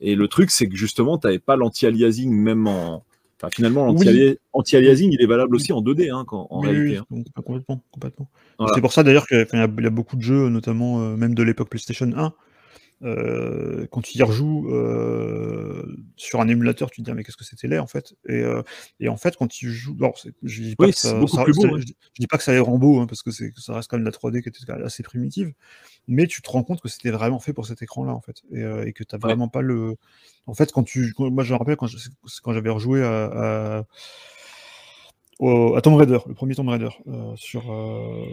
Et 0.00 0.14
le 0.14 0.28
truc, 0.28 0.50
c'est 0.50 0.68
que 0.68 0.76
justement, 0.76 1.18
tu 1.18 1.26
n'avais 1.26 1.38
pas 1.38 1.56
l'anti-aliasing 1.56 2.30
même 2.30 2.66
en. 2.66 3.04
Enfin, 3.38 3.50
finalement, 3.52 3.84
l'anti-aliasing, 3.84 5.12
il 5.12 5.20
est 5.20 5.26
valable 5.26 5.54
aussi 5.54 5.70
en 5.72 5.82
2D 5.82 6.10
hein, 6.10 6.24
en 6.30 6.60
réalité. 6.60 7.00
Oui, 7.10 7.20
hein. 7.20 7.42
complètement. 7.44 7.82
complètement. 7.90 8.30
C'est 8.74 8.80
pour 8.80 8.94
ça 8.94 9.02
d'ailleurs 9.02 9.26
qu'il 9.26 9.46
y, 9.52 9.58
a 9.58 9.90
beaucoup 9.90 10.16
de 10.16 10.22
jeux, 10.22 10.48
notamment 10.48 11.02
euh, 11.02 11.16
même 11.16 11.34
de 11.34 11.42
l'époque 11.42 11.68
PlayStation 11.68 12.10
1, 12.16 12.32
euh, 13.02 13.86
quand 13.90 14.00
tu 14.00 14.16
y 14.16 14.22
rejoues 14.22 14.70
euh, 14.70 15.96
sur 16.16 16.40
un 16.40 16.48
émulateur, 16.48 16.90
tu 16.90 17.02
te 17.02 17.10
dis 17.10 17.14
mais 17.14 17.24
qu'est-ce 17.24 17.36
que 17.36 17.44
c'était 17.44 17.68
laid 17.68 17.78
en 17.78 17.86
fait. 17.86 18.14
Et, 18.26 18.40
euh, 18.40 18.62
et, 19.00 19.08
en 19.08 19.18
fait, 19.18 19.36
quand 19.36 19.48
tu 19.48 19.70
joues, 19.70 19.96
je 20.42 20.62
dis 20.62 20.76
pas 20.76 20.86
que 20.86 20.96
ça, 20.96 21.10
je, 21.10 21.16
dis 21.16 22.26
pas 22.26 22.38
que 22.38 22.44
ça 22.44 22.52
hein, 22.56 23.06
parce 23.06 23.22
que 23.22 23.30
ça 23.30 23.74
reste 23.74 23.90
quand 23.90 23.98
même 23.98 24.04
la 24.06 24.12
3D 24.12 24.42
qui 24.42 24.48
était 24.48 24.70
assez 24.70 25.02
primitive, 25.02 25.52
mais 26.08 26.26
tu 26.26 26.40
te 26.40 26.50
rends 26.50 26.62
compte 26.62 26.80
que 26.80 26.88
c'était 26.88 27.10
vraiment 27.10 27.38
fait 27.38 27.52
pour 27.52 27.66
cet 27.66 27.82
écran-là 27.82 28.12
en 28.12 28.20
fait, 28.20 28.42
et, 28.50 28.62
et 28.88 28.92
que 28.92 29.04
t'as 29.04 29.18
vraiment 29.18 29.48
pas 29.48 29.60
le. 29.60 29.96
En 30.46 30.54
fait, 30.54 30.72
quand 30.72 30.84
tu, 30.84 31.12
moi 31.18 31.44
je 31.44 31.52
me 31.52 31.58
rappelle 31.58 31.76
quand 31.76 32.52
j'avais 32.52 32.70
rejoué 32.70 33.02
à 33.02 33.24
à 33.78 33.84
Tomb 35.38 35.94
Raider, 35.94 36.18
le 36.26 36.34
premier 36.34 36.54
Tomb 36.54 36.68
Raider, 36.68 36.88
euh, 37.08 37.34
euh, 37.54 38.24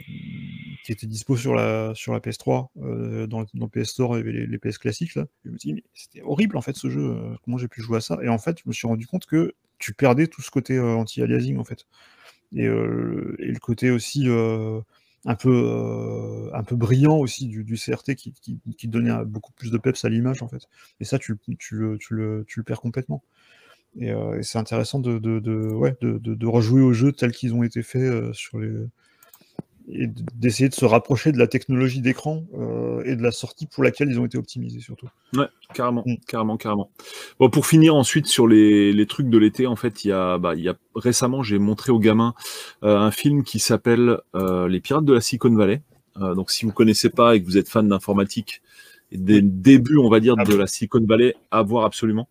qui 0.85 0.91
était 0.91 1.07
dispo 1.07 1.35
sur 1.35 1.53
la, 1.53 1.93
sur 1.95 2.13
la 2.13 2.19
PS3, 2.19 2.69
euh, 2.81 3.27
dans, 3.27 3.41
le 3.41 3.67
PS 3.67 3.89
Store, 3.89 4.17
il 4.17 4.25
y 4.25 4.29
avait 4.29 4.47
les, 4.47 4.57
PS 4.57 4.77
classiques. 4.77 5.11
Je 5.13 5.49
me 5.49 5.57
dis, 5.57 5.73
mais 5.73 5.83
c'était 5.93 6.21
horrible, 6.21 6.55
en 6.55 6.61
fait, 6.61 6.75
ce 6.75 6.89
jeu, 6.89 7.15
comment 7.43 7.57
j'ai 7.57 7.67
pu 7.67 7.81
jouer 7.81 7.97
à 7.97 8.01
ça? 8.01 8.17
Et 8.23 8.29
en 8.29 8.37
fait, 8.37 8.59
je 8.59 8.63
me 8.67 8.73
suis 8.73 8.87
rendu 8.87 9.05
compte 9.05 9.25
que 9.25 9.53
tu 9.79 9.93
perdais 9.93 10.27
tout 10.27 10.41
ce 10.41 10.49
côté 10.49 10.79
anti-aliasing, 10.79 11.57
en 11.57 11.65
fait. 11.65 11.87
Et, 12.53 12.67
le 12.67 13.59
côté 13.59 13.91
aussi 13.91 14.27
un 15.25 15.35
peu, 15.35 16.51
brillant 16.71 17.17
aussi 17.17 17.47
du, 17.47 17.75
CRT 17.75 18.15
qui, 18.15 18.87
donnait 18.87 19.25
beaucoup 19.25 19.51
plus 19.51 19.71
de 19.71 19.77
peps 19.77 20.05
à 20.05 20.09
l'image, 20.09 20.41
en 20.41 20.47
fait. 20.47 20.69
Et 21.01 21.05
ça, 21.05 21.19
tu 21.19 21.37
le 21.69 22.63
perds 22.65 22.81
complètement. 22.81 23.23
Euh, 24.01 24.39
et, 24.39 24.43
c'est 24.43 24.57
intéressant 24.57 24.99
de, 24.99 25.19
de, 25.19 25.39
de, 25.39 25.67
ouais, 25.71 25.95
de, 26.01 26.47
rejouer 26.47 26.81
aux 26.81 26.93
jeux 26.93 27.11
tels 27.11 27.31
qu'ils 27.31 27.53
ont 27.53 27.63
été 27.63 27.83
faits 27.83 28.01
euh, 28.01 28.33
sur 28.33 28.59
les 28.59 28.71
et 29.89 30.07
d'essayer 30.35 30.69
de 30.69 30.73
se 30.73 30.85
rapprocher 30.85 31.33
de 31.33 31.37
la 31.37 31.45
technologie 31.45 31.99
d'écran 31.99 32.45
euh, 32.57 33.03
et 33.03 33.17
de 33.17 33.21
la 33.21 33.31
sortie 33.31 33.65
pour 33.65 33.83
laquelle 33.83 34.09
ils 34.09 34.17
ont 34.17 34.25
été 34.25 34.37
optimisés 34.37 34.79
surtout. 34.79 35.09
Ouais, 35.33 35.47
carrément, 35.73 36.03
mm. 36.05 36.15
carrément, 36.25 36.55
carrément. 36.55 36.89
Bon, 37.37 37.49
pour 37.49 37.67
finir 37.67 37.93
ensuite 37.93 38.27
sur 38.27 38.47
les, 38.47 38.93
les 38.93 39.05
trucs 39.07 39.27
de 39.27 39.37
l'été, 39.37 39.67
en 39.67 39.75
fait, 39.75 40.05
il 40.05 40.07
y 40.07 40.11
a, 40.13 40.37
bah, 40.37 40.55
il 40.55 40.63
y 40.63 40.69
a 40.69 40.75
récemment, 40.95 41.43
j'ai 41.43 41.59
montré 41.59 41.91
aux 41.91 41.99
gamins 41.99 42.33
un 42.81 43.11
film 43.11 43.43
qui 43.43 43.59
s'appelle 43.59 44.19
Les 44.33 44.79
Pirates 44.79 45.03
de 45.03 45.11
la 45.11 45.19
Silicon 45.19 45.53
Valley. 45.53 45.81
donc, 46.15 46.51
si 46.51 46.65
vous 46.65 46.71
connaissez 46.71 47.09
pas 47.09 47.35
et 47.35 47.41
que 47.41 47.45
vous 47.45 47.57
êtes 47.57 47.67
fan 47.67 47.85
d'informatique, 47.89 48.61
des 49.11 49.41
débuts, 49.41 49.97
on 49.97 50.09
va 50.09 50.21
dire, 50.21 50.37
de 50.37 50.55
la 50.55 50.65
Silicon 50.65 51.03
Valley, 51.05 51.35
à 51.51 51.61
voir 51.61 51.83
absolument. 51.83 52.29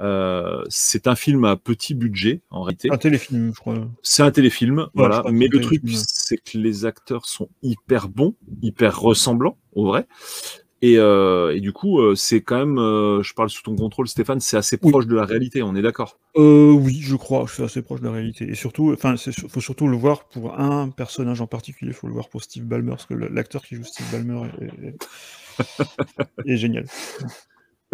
Euh, 0.00 0.64
c'est 0.68 1.06
un 1.06 1.16
film 1.16 1.44
à 1.44 1.56
petit 1.56 1.94
budget 1.94 2.42
en 2.50 2.62
réalité. 2.62 2.88
Un 2.92 2.98
téléfilm, 2.98 3.52
je 3.54 3.60
crois. 3.60 3.88
C'est 4.02 4.22
un 4.22 4.30
téléfilm, 4.30 4.88
voilà. 4.94 5.24
Mais 5.30 5.48
le 5.48 5.60
truc, 5.60 5.82
c'est 5.86 6.36
que 6.36 6.58
les 6.58 6.84
acteurs 6.84 7.26
sont 7.26 7.48
hyper 7.62 8.08
bons, 8.08 8.34
hyper 8.62 9.00
ressemblants 9.00 9.58
au 9.72 9.86
vrai. 9.86 10.06
Et, 10.80 10.96
euh, 10.98 11.56
et 11.56 11.60
du 11.60 11.72
coup, 11.72 11.98
euh, 11.98 12.14
c'est 12.14 12.40
quand 12.40 12.58
même, 12.58 12.78
euh, 12.78 13.20
je 13.22 13.34
parle 13.34 13.50
sous 13.50 13.62
ton 13.62 13.74
contrôle, 13.74 14.06
Stéphane, 14.06 14.38
c'est 14.38 14.56
assez 14.56 14.76
proche 14.76 15.06
de 15.06 15.16
la 15.16 15.24
réalité. 15.24 15.60
On 15.62 15.74
est 15.74 15.82
d'accord? 15.82 16.18
Oui, 16.36 17.00
je 17.02 17.16
crois, 17.16 17.46
c'est 17.48 17.64
assez 17.64 17.82
proche 17.82 18.00
de 18.00 18.06
la 18.06 18.12
réalité. 18.12 18.48
Et 18.48 18.54
surtout, 18.54 18.92
enfin, 18.92 19.16
il 19.16 19.48
faut 19.48 19.60
surtout 19.60 19.88
le 19.88 19.96
voir 19.96 20.28
pour 20.28 20.58
un 20.58 20.90
personnage 20.90 21.40
en 21.40 21.48
particulier. 21.48 21.90
Il 21.90 21.94
faut 21.94 22.06
le 22.06 22.12
voir 22.12 22.28
pour 22.28 22.44
Steve 22.44 22.64
Ballmer, 22.64 22.90
parce 22.90 23.06
que 23.06 23.14
l'acteur 23.14 23.62
qui 23.62 23.74
joue 23.74 23.84
Steve 23.84 24.06
Ballmer 24.12 24.48
est, 24.60 26.52
est 26.52 26.56
génial. 26.56 26.86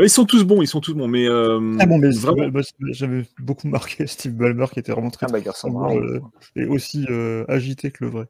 Ils 0.01 0.11
sont 0.11 0.25
tous 0.25 0.43
bons, 0.45 0.61
ils 0.61 0.67
sont 0.67 0.81
tous 0.81 0.95
bons, 0.95 1.07
mais, 1.07 1.29
euh, 1.29 1.77
ah 1.79 1.87
bon, 1.87 1.99
mais 1.99 2.11
vraiment, 2.11 2.51
j'avais 2.91 3.25
beaucoup 3.39 3.69
marqué 3.69 4.07
Steve 4.09 4.33
Ballmer 4.33 4.67
qui 4.73 4.81
était 4.81 4.91
vraiment 4.91 5.11
très, 5.11 5.27
ah 5.29 5.33
bah, 5.33 5.91
euh, 5.93 6.21
et 6.57 6.67
aussi 6.67 7.07
euh, 7.11 7.45
agité 7.47 7.93
que 7.93 8.05
le 8.05 8.11
vrai. 8.11 8.27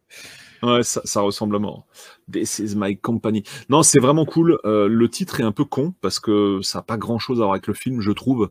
Ouais, 0.62 0.82
ça, 0.82 1.00
ça, 1.04 1.22
ressemble 1.22 1.56
à 1.56 1.58
mort. 1.58 1.86
This 2.30 2.58
is 2.58 2.74
my 2.76 2.96
company. 2.98 3.44
Non, 3.70 3.82
c'est 3.82 3.98
vraiment 3.98 4.26
cool. 4.26 4.58
Euh, 4.64 4.88
le 4.88 5.08
titre 5.08 5.40
est 5.40 5.44
un 5.44 5.52
peu 5.52 5.64
con 5.64 5.94
parce 6.02 6.20
que 6.20 6.60
ça 6.62 6.78
n'a 6.78 6.82
pas 6.82 6.96
grand 6.98 7.18
chose 7.18 7.38
à 7.38 7.44
voir 7.44 7.52
avec 7.52 7.66
le 7.66 7.74
film, 7.74 8.00
je 8.00 8.12
trouve. 8.12 8.50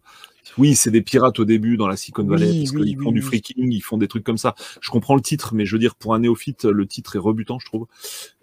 Oui, 0.58 0.76
c'est 0.76 0.92
des 0.92 1.02
pirates 1.02 1.40
au 1.40 1.46
début 1.46 1.78
dans 1.78 1.88
la 1.88 1.96
Silicon 1.96 2.24
Valley, 2.24 2.60
parce 2.60 2.72
qu'ils 2.72 2.98
font 3.02 3.12
du 3.12 3.22
freaking, 3.22 3.72
ils 3.72 3.82
font 3.82 3.98
des 3.98 4.08
trucs 4.08 4.24
comme 4.24 4.38
ça. 4.38 4.56
Je 4.82 4.90
comprends 4.90 5.16
le 5.16 5.22
titre, 5.22 5.54
mais 5.54 5.66
je 5.66 5.74
veux 5.74 5.80
dire, 5.80 5.96
pour 5.96 6.14
un 6.14 6.20
néophyte, 6.20 6.66
le 6.66 6.86
titre 6.86 7.16
est 7.16 7.20
rebutant, 7.20 7.60
je 7.60 7.66
trouve. 7.66 7.88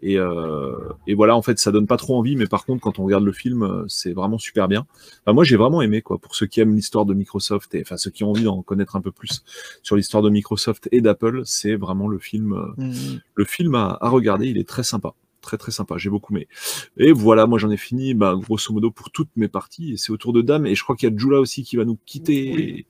Et, 0.02 0.18
euh, 0.18 0.76
et 1.06 1.14
voilà, 1.14 1.36
en 1.36 1.42
fait, 1.42 1.58
ça 1.58 1.72
donne 1.72 1.86
pas 1.86 1.96
trop 1.96 2.18
envie, 2.18 2.36
mais 2.36 2.46
par 2.46 2.64
contre, 2.64 2.80
quand 2.80 2.98
on 2.98 3.04
regarde 3.04 3.24
le 3.24 3.32
film, 3.32 3.84
c'est 3.88 4.12
vraiment 4.12 4.38
super 4.38 4.68
bien. 4.68 4.86
Enfin, 5.24 5.34
moi, 5.34 5.44
j'ai 5.44 5.56
vraiment 5.56 5.82
aimé, 5.82 6.02
quoi, 6.02 6.18
pour 6.18 6.34
ceux 6.34 6.46
qui 6.46 6.60
aiment 6.60 6.74
l'histoire 6.74 7.04
de 7.04 7.14
Microsoft, 7.14 7.74
et 7.74 7.82
enfin, 7.82 7.96
ceux 7.96 8.10
qui 8.10 8.24
ont 8.24 8.30
envie 8.30 8.44
d'en 8.44 8.62
connaître 8.62 8.96
un 8.96 9.00
peu 9.00 9.12
plus 9.12 9.44
sur 9.82 9.96
l'histoire 9.96 10.22
de 10.22 10.30
Microsoft 10.30 10.88
et 10.92 11.00
d'Apple, 11.00 11.42
c'est 11.44 11.76
vraiment 11.76 12.08
le 12.08 12.18
film, 12.18 12.72
mmh. 12.76 12.92
le 13.34 13.44
film 13.44 13.74
à, 13.74 13.98
à 14.00 14.08
regarder, 14.08 14.48
il 14.48 14.58
est 14.58 14.68
très 14.68 14.82
sympa 14.82 15.14
très 15.40 15.56
très 15.56 15.72
sympa, 15.72 15.96
j'ai 15.98 16.10
beaucoup 16.10 16.34
aimé. 16.34 16.48
Et 16.96 17.12
voilà, 17.12 17.46
moi 17.46 17.58
j'en 17.58 17.70
ai 17.70 17.76
fini, 17.76 18.14
bah, 18.14 18.34
grosso 18.36 18.72
modo, 18.72 18.90
pour 18.90 19.10
toutes 19.10 19.30
mes 19.36 19.48
parties, 19.48 19.92
et 19.92 19.96
c'est 19.96 20.12
au 20.12 20.16
tour 20.16 20.32
de 20.32 20.42
Dame, 20.42 20.66
et 20.66 20.74
je 20.74 20.82
crois 20.82 20.96
qu'il 20.96 21.08
y 21.10 21.12
a 21.12 21.16
Jula 21.16 21.40
aussi 21.40 21.62
qui 21.62 21.76
va 21.76 21.84
nous 21.84 21.98
quitter. 22.06 22.86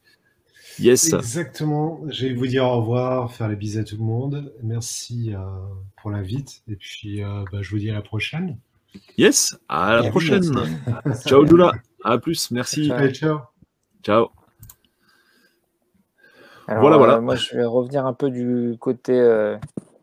Yes. 0.79 1.13
Exactement, 1.13 2.01
je 2.09 2.27
vais 2.27 2.35
vous 2.35 2.47
dire 2.47 2.65
au 2.65 2.81
revoir, 2.81 3.33
faire 3.33 3.49
les 3.49 3.57
bisous 3.57 3.81
à 3.81 3.85
tout 3.85 3.97
le 3.97 4.05
monde. 4.05 4.53
Merci 4.63 5.35
euh, 5.35 5.41
pour 6.01 6.11
l'invite, 6.11 6.63
et 6.69 6.77
puis 6.77 7.23
euh, 7.23 7.45
bah, 7.53 7.59
je 7.61 7.71
vous 7.71 7.79
dis 7.79 7.91
à 7.91 7.95
la 7.95 8.03
prochaine. 8.03 8.59
Yes, 9.19 9.57
à 9.69 10.01
la 10.01 10.11
prochaine. 10.11 10.43
ciao 11.27 11.47
Jula, 11.47 11.73
à 12.05 12.19
plus, 12.19 12.51
merci. 12.51 12.91
Ciao. 13.13 13.41
Ciao. 14.03 14.29
voilà, 16.67 16.97
voilà. 16.97 17.17
Euh, 17.17 17.21
moi, 17.21 17.37
je 17.37 17.55
vais 17.55 17.65
revenir 17.65 18.07
un 18.07 18.15
peu 18.15 18.31
du 18.31 18.77
côté 18.81 19.13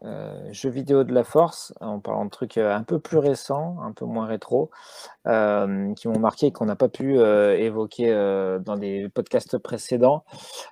euh, 0.07 0.53
jeux 0.53 0.69
vidéo 0.69 1.03
de 1.03 1.13
la 1.13 1.25
force, 1.25 1.73
en 1.81 1.99
parlant 1.99 2.25
de 2.25 2.29
trucs 2.29 2.57
euh, 2.57 2.73
un 2.73 2.83
peu 2.83 2.97
plus 2.97 3.17
récents, 3.17 3.77
un 3.81 3.91
peu 3.91 4.05
moins 4.05 4.25
rétro, 4.25 4.71
euh, 5.27 5.93
qui 5.95 6.07
m'ont 6.07 6.19
marqué 6.19 6.47
et 6.47 6.51
qu'on 6.51 6.65
n'a 6.65 6.77
pas 6.77 6.87
pu 6.87 7.19
évoquer 7.19 8.11
dans 8.63 8.75
les 8.75 9.09
podcasts 9.09 9.57
précédents. 9.57 10.23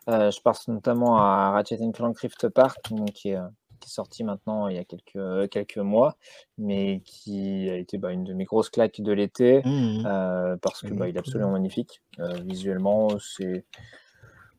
je 0.08 0.42
pense 0.42 0.68
notamment 0.68 1.18
à 1.18 1.52
Ratchet 1.52 1.80
Clank 1.94 2.18
Rift 2.18 2.46
Apart, 2.46 2.78
qui 3.14 3.30
est, 3.30 3.40
sorti 3.88 4.24
maintenant 4.24 4.68
il 4.68 4.78
y 4.78 4.80
a 4.80 4.84
quelques, 4.84 5.48
quelques 5.52 5.78
mois, 5.78 6.16
mais 6.58 7.02
qui 7.06 7.70
a 7.70 7.76
été 7.76 8.00
bah, 8.00 8.12
une 8.12 8.24
de 8.24 8.34
mes 8.34 8.44
grosses 8.44 8.72
claques 8.72 9.00
de 9.00 9.12
l'été, 9.12 9.62
mmh 9.64 10.58
parce 10.62 10.80
qu'il 10.82 10.94
bah, 10.94 11.08
est 11.08 11.18
absolument 11.18 11.52
magnifique. 11.52 12.02
visuellement, 12.46 13.10
c'est 13.20 13.66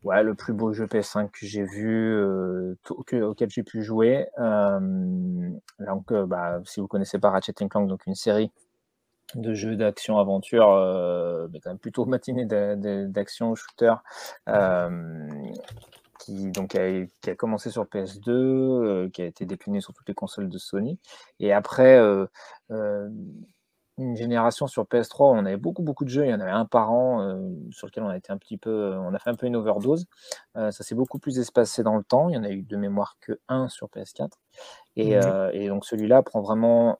ouais, 0.04 0.22
le 0.22 0.34
plus 0.34 0.52
beau 0.52 0.72
jeu 0.72 0.86
PS5 0.86 1.30
que 1.30 1.46
j'ai 1.46 1.64
vu, 1.64 2.14
euh, 2.14 2.76
auquel 2.90 3.50
j'ai 3.50 3.62
pu 3.62 3.82
jouer. 3.82 4.28
Euh, 4.38 5.50
donc, 5.80 6.12
euh, 6.12 6.26
bah, 6.26 6.60
si 6.64 6.80
vous 6.80 6.86
connaissez 6.86 7.18
pas 7.18 7.30
Ratchet 7.30 7.52
Clank, 7.52 7.88
donc 7.88 8.06
une 8.06 8.14
série 8.14 8.50
de 9.34 9.54
jeux 9.54 9.76
d'action-aventure, 9.76 11.48
mais 11.52 11.60
quand 11.60 11.70
même 11.70 11.78
plutôt 11.78 12.04
matinée 12.06 12.46
d'action 12.46 13.54
shooter, 13.54 13.94
qui, 16.18 16.50
donc, 16.50 16.74
a, 16.74 17.04
qui 17.20 17.30
a 17.30 17.34
commencé 17.34 17.70
sur 17.70 17.84
PS2, 17.84 19.10
qui 19.10 19.22
a 19.22 19.26
été 19.26 19.44
décliné 19.44 19.80
sur 19.80 19.92
toutes 19.92 20.08
les 20.08 20.14
consoles 20.14 20.48
de 20.48 20.58
Sony. 20.58 20.98
Et 21.40 21.52
après, 21.52 22.00
une 23.98 24.16
génération 24.16 24.66
sur 24.66 24.84
PS3 24.84 25.34
on 25.34 25.46
avait 25.46 25.56
beaucoup 25.56 25.82
beaucoup 25.82 26.04
de 26.04 26.10
jeux, 26.10 26.26
il 26.26 26.30
y 26.30 26.34
en 26.34 26.40
avait 26.40 26.50
un 26.50 26.66
par 26.66 26.92
an 26.92 27.22
euh, 27.22 27.50
sur 27.70 27.86
lequel 27.86 28.04
on 28.04 28.08
a 28.08 28.16
été 28.16 28.32
un 28.32 28.38
petit 28.38 28.58
peu, 28.58 28.94
on 28.96 29.14
a 29.14 29.18
fait 29.18 29.30
un 29.30 29.34
peu 29.34 29.46
une 29.46 29.56
overdose. 29.56 30.06
Euh, 30.56 30.70
ça 30.70 30.84
s'est 30.84 30.94
beaucoup 30.94 31.18
plus 31.18 31.38
espacé 31.38 31.82
dans 31.82 31.96
le 31.96 32.04
temps. 32.04 32.28
Il 32.28 32.34
y 32.34 32.38
en 32.38 32.44
a 32.44 32.50
eu 32.50 32.62
de 32.62 32.76
mémoire 32.76 33.16
que 33.20 33.38
un 33.48 33.68
sur 33.68 33.88
PS4 33.88 34.30
et, 34.96 35.16
euh, 35.16 35.50
et 35.52 35.68
donc 35.68 35.84
celui-là 35.84 36.22
prend 36.22 36.40
vraiment 36.40 36.98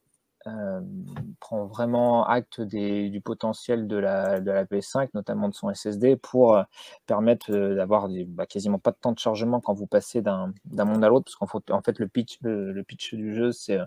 prend 1.41 1.67
vraiment 1.67 2.25
acte 2.25 2.61
des, 2.61 3.11
du 3.11 3.21
potentiel 3.21 3.89
de 3.89 3.97
la, 3.97 4.39
de 4.39 4.53
la 4.53 4.65
PS5, 4.65 5.09
notamment 5.13 5.49
de 5.49 5.55
son 5.55 5.75
SSD, 5.75 6.15
pour 6.15 6.63
permettre 7.05 7.51
d'avoir 7.75 8.09
bah, 8.29 8.47
quasiment 8.47 8.79
pas 8.79 8.93
de 8.93 8.97
temps 8.97 9.11
de 9.11 9.19
chargement 9.19 9.61
quand 9.61 9.75
vous 9.75 9.89
passez 9.89 10.23
d'un 10.23 10.53
monde 10.71 11.03
à 11.03 11.09
l'autre, 11.09 11.25
parce 11.25 11.35
qu'en 11.35 11.49
fait, 11.49 11.73
en 11.73 11.83
fait 11.83 11.99
le 11.99 12.07
pitch, 12.07 12.39
le, 12.43 12.71
le 12.71 12.85
pitch 12.85 13.15
du 13.15 13.35
jeu, 13.35 13.51
c'est 13.51 13.81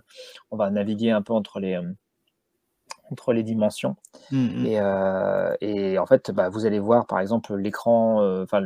on 0.51 0.57
va 0.57 0.69
naviguer 0.69 1.11
un 1.11 1.21
peu 1.21 1.31
entre 1.31 1.61
les 1.61 1.79
entre 3.11 3.33
les 3.33 3.43
dimensions. 3.43 3.95
Mmh, 4.31 4.37
mmh. 4.61 4.65
Et, 4.65 4.79
euh, 4.79 5.55
et 5.61 5.99
en 5.99 6.05
fait, 6.05 6.31
bah, 6.31 6.49
vous 6.49 6.65
allez 6.65 6.79
voir 6.79 7.05
par 7.07 7.19
exemple 7.19 7.55
l'écran, 7.55 8.21
euh, 8.21 8.43
enfin 8.43 8.61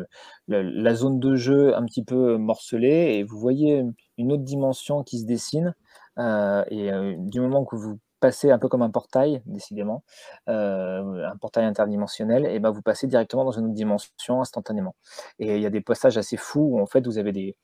la 0.48 0.96
zone 0.96 1.20
de 1.20 1.36
jeu 1.36 1.76
un 1.76 1.86
petit 1.86 2.04
peu 2.04 2.38
morcelée, 2.38 3.16
et 3.18 3.24
vous 3.24 3.40
voyez 3.40 3.84
une 4.18 4.32
autre 4.32 4.44
dimension 4.44 5.04
qui 5.04 5.20
se 5.20 5.26
dessine. 5.26 5.74
euh, 6.20 6.64
et 6.70 6.92
euh, 6.92 7.16
du 7.18 7.40
moment 7.40 7.66
que 7.66 7.76
vous 7.76 8.00
passez 8.20 8.52
un 8.52 8.60
peu 8.60 8.70
comme 8.70 8.82
un 8.84 8.90
portail, 8.90 9.42
décidément, 9.46 10.04
euh, 10.48 11.26
un 11.28 11.38
portail 11.38 11.66
interdimensionnel, 11.66 12.46
et 12.46 12.60
ben 12.60 12.72
vous 12.72 12.82
passez 12.82 13.06
directement 13.08 13.44
dans 13.44 13.52
une 13.52 13.66
autre 13.66 13.74
dimension 13.74 14.42
instantanément. 14.42 14.96
Et 15.40 15.56
il 15.58 15.62
y 15.62 15.66
a 15.66 15.70
des 15.70 15.82
passages 15.82 16.18
assez 16.18 16.38
fous 16.38 16.62
où 16.74 16.80
en 16.82 16.86
fait 16.86 17.06
vous 17.06 17.18
avez 17.18 17.34
des, 17.34 17.58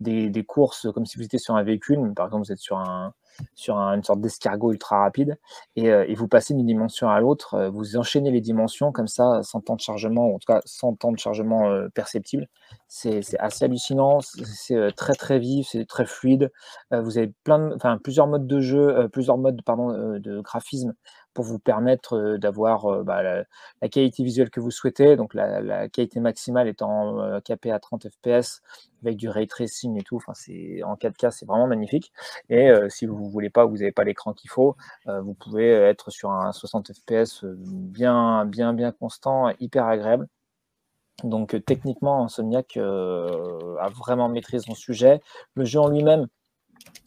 des, 0.00 0.30
des 0.30 0.44
courses 0.44 0.86
comme 0.92 1.06
si 1.06 1.16
vous 1.18 1.24
étiez 1.24 1.38
sur 1.40 1.56
un 1.56 1.64
véhicule, 1.64 1.98
mais 2.00 2.14
par 2.14 2.26
exemple 2.26 2.44
vous 2.46 2.52
êtes 2.52 2.58
sur 2.58 2.78
un 2.78 3.12
sur 3.54 3.78
un- 3.78 3.94
une 3.96 4.02
sorte 4.02 4.20
d'escargot 4.20 4.72
ultra 4.72 5.00
rapide 5.00 5.38
et, 5.76 5.90
euh, 5.90 6.04
et 6.08 6.14
vous 6.14 6.28
passez 6.28 6.54
d'une 6.54 6.66
dimension 6.66 7.08
à 7.08 7.20
l'autre, 7.20 7.54
euh, 7.54 7.70
vous 7.70 7.96
enchaînez 7.96 8.30
les 8.30 8.40
dimensions 8.40 8.92
comme 8.92 9.08
ça 9.08 9.42
sans 9.42 9.60
temps 9.60 9.76
de 9.76 9.80
chargement, 9.80 10.26
ou 10.28 10.36
en 10.36 10.38
tout 10.38 10.52
cas 10.52 10.60
sans 10.64 10.94
temps 10.94 11.12
de 11.12 11.18
chargement 11.18 11.70
euh, 11.70 11.88
perceptible. 11.94 12.48
C'est 12.88 13.22
assez 13.38 13.64
hallucinant, 13.64 14.20
c'est 14.20 14.94
très 14.94 15.14
très 15.14 15.38
vif, 15.40 15.68
c'est 15.70 15.84
très 15.84 16.06
fluide. 16.06 16.52
Vous 16.92 17.18
avez 17.18 17.32
plein 17.42 17.76
plusieurs 18.02 18.28
modes 18.28 18.46
de 18.46 18.60
jeu, 18.60 19.08
plusieurs 19.12 19.36
modes 19.36 19.56
de 19.56 20.40
graphisme 20.40 20.94
pour 21.34 21.44
vous 21.44 21.58
permettre 21.58 22.36
d'avoir 22.36 23.04
bah, 23.04 23.22
la, 23.22 23.44
la 23.82 23.88
qualité 23.88 24.22
visuelle 24.24 24.50
que 24.50 24.60
vous 24.60 24.70
souhaitez. 24.70 25.16
Donc 25.16 25.34
la, 25.34 25.60
la 25.60 25.88
qualité 25.88 26.20
maximale 26.20 26.68
étant 26.68 27.20
euh, 27.20 27.40
capée 27.40 27.70
à 27.70 27.78
30 27.78 28.08
fps 28.08 28.62
avec 29.02 29.16
du 29.16 29.28
ray 29.28 29.46
tracing 29.46 29.98
et 29.98 30.02
tout. 30.02 30.16
Enfin, 30.16 30.32
c'est 30.34 30.82
en 30.82 30.94
4K, 30.94 31.30
c'est 31.30 31.46
vraiment 31.46 31.66
magnifique. 31.66 32.12
Et 32.48 32.70
euh, 32.70 32.88
si 32.88 33.06
vous 33.06 33.24
ne 33.24 33.30
voulez 33.30 33.50
pas, 33.50 33.64
vous 33.64 33.78
n'avez 33.78 33.92
pas 33.92 34.04
l'écran 34.04 34.32
qu'il 34.32 34.50
faut, 34.50 34.76
euh, 35.08 35.20
vous 35.20 35.34
pouvez 35.34 35.68
être 35.68 36.10
sur 36.10 36.30
un 36.30 36.52
60 36.52 36.92
fps 36.92 37.44
bien, 37.44 38.44
bien, 38.46 38.72
bien 38.72 38.92
constant, 38.92 39.50
hyper 39.60 39.86
agréable. 39.86 40.28
Donc 41.22 41.56
techniquement, 41.64 42.24
Insomniac 42.24 42.76
a 42.76 43.88
vraiment 43.90 44.28
maîtrisé 44.28 44.64
son 44.66 44.74
sujet. 44.74 45.20
Le 45.54 45.64
jeu 45.64 45.78
en 45.78 45.88
lui-même 45.88 46.26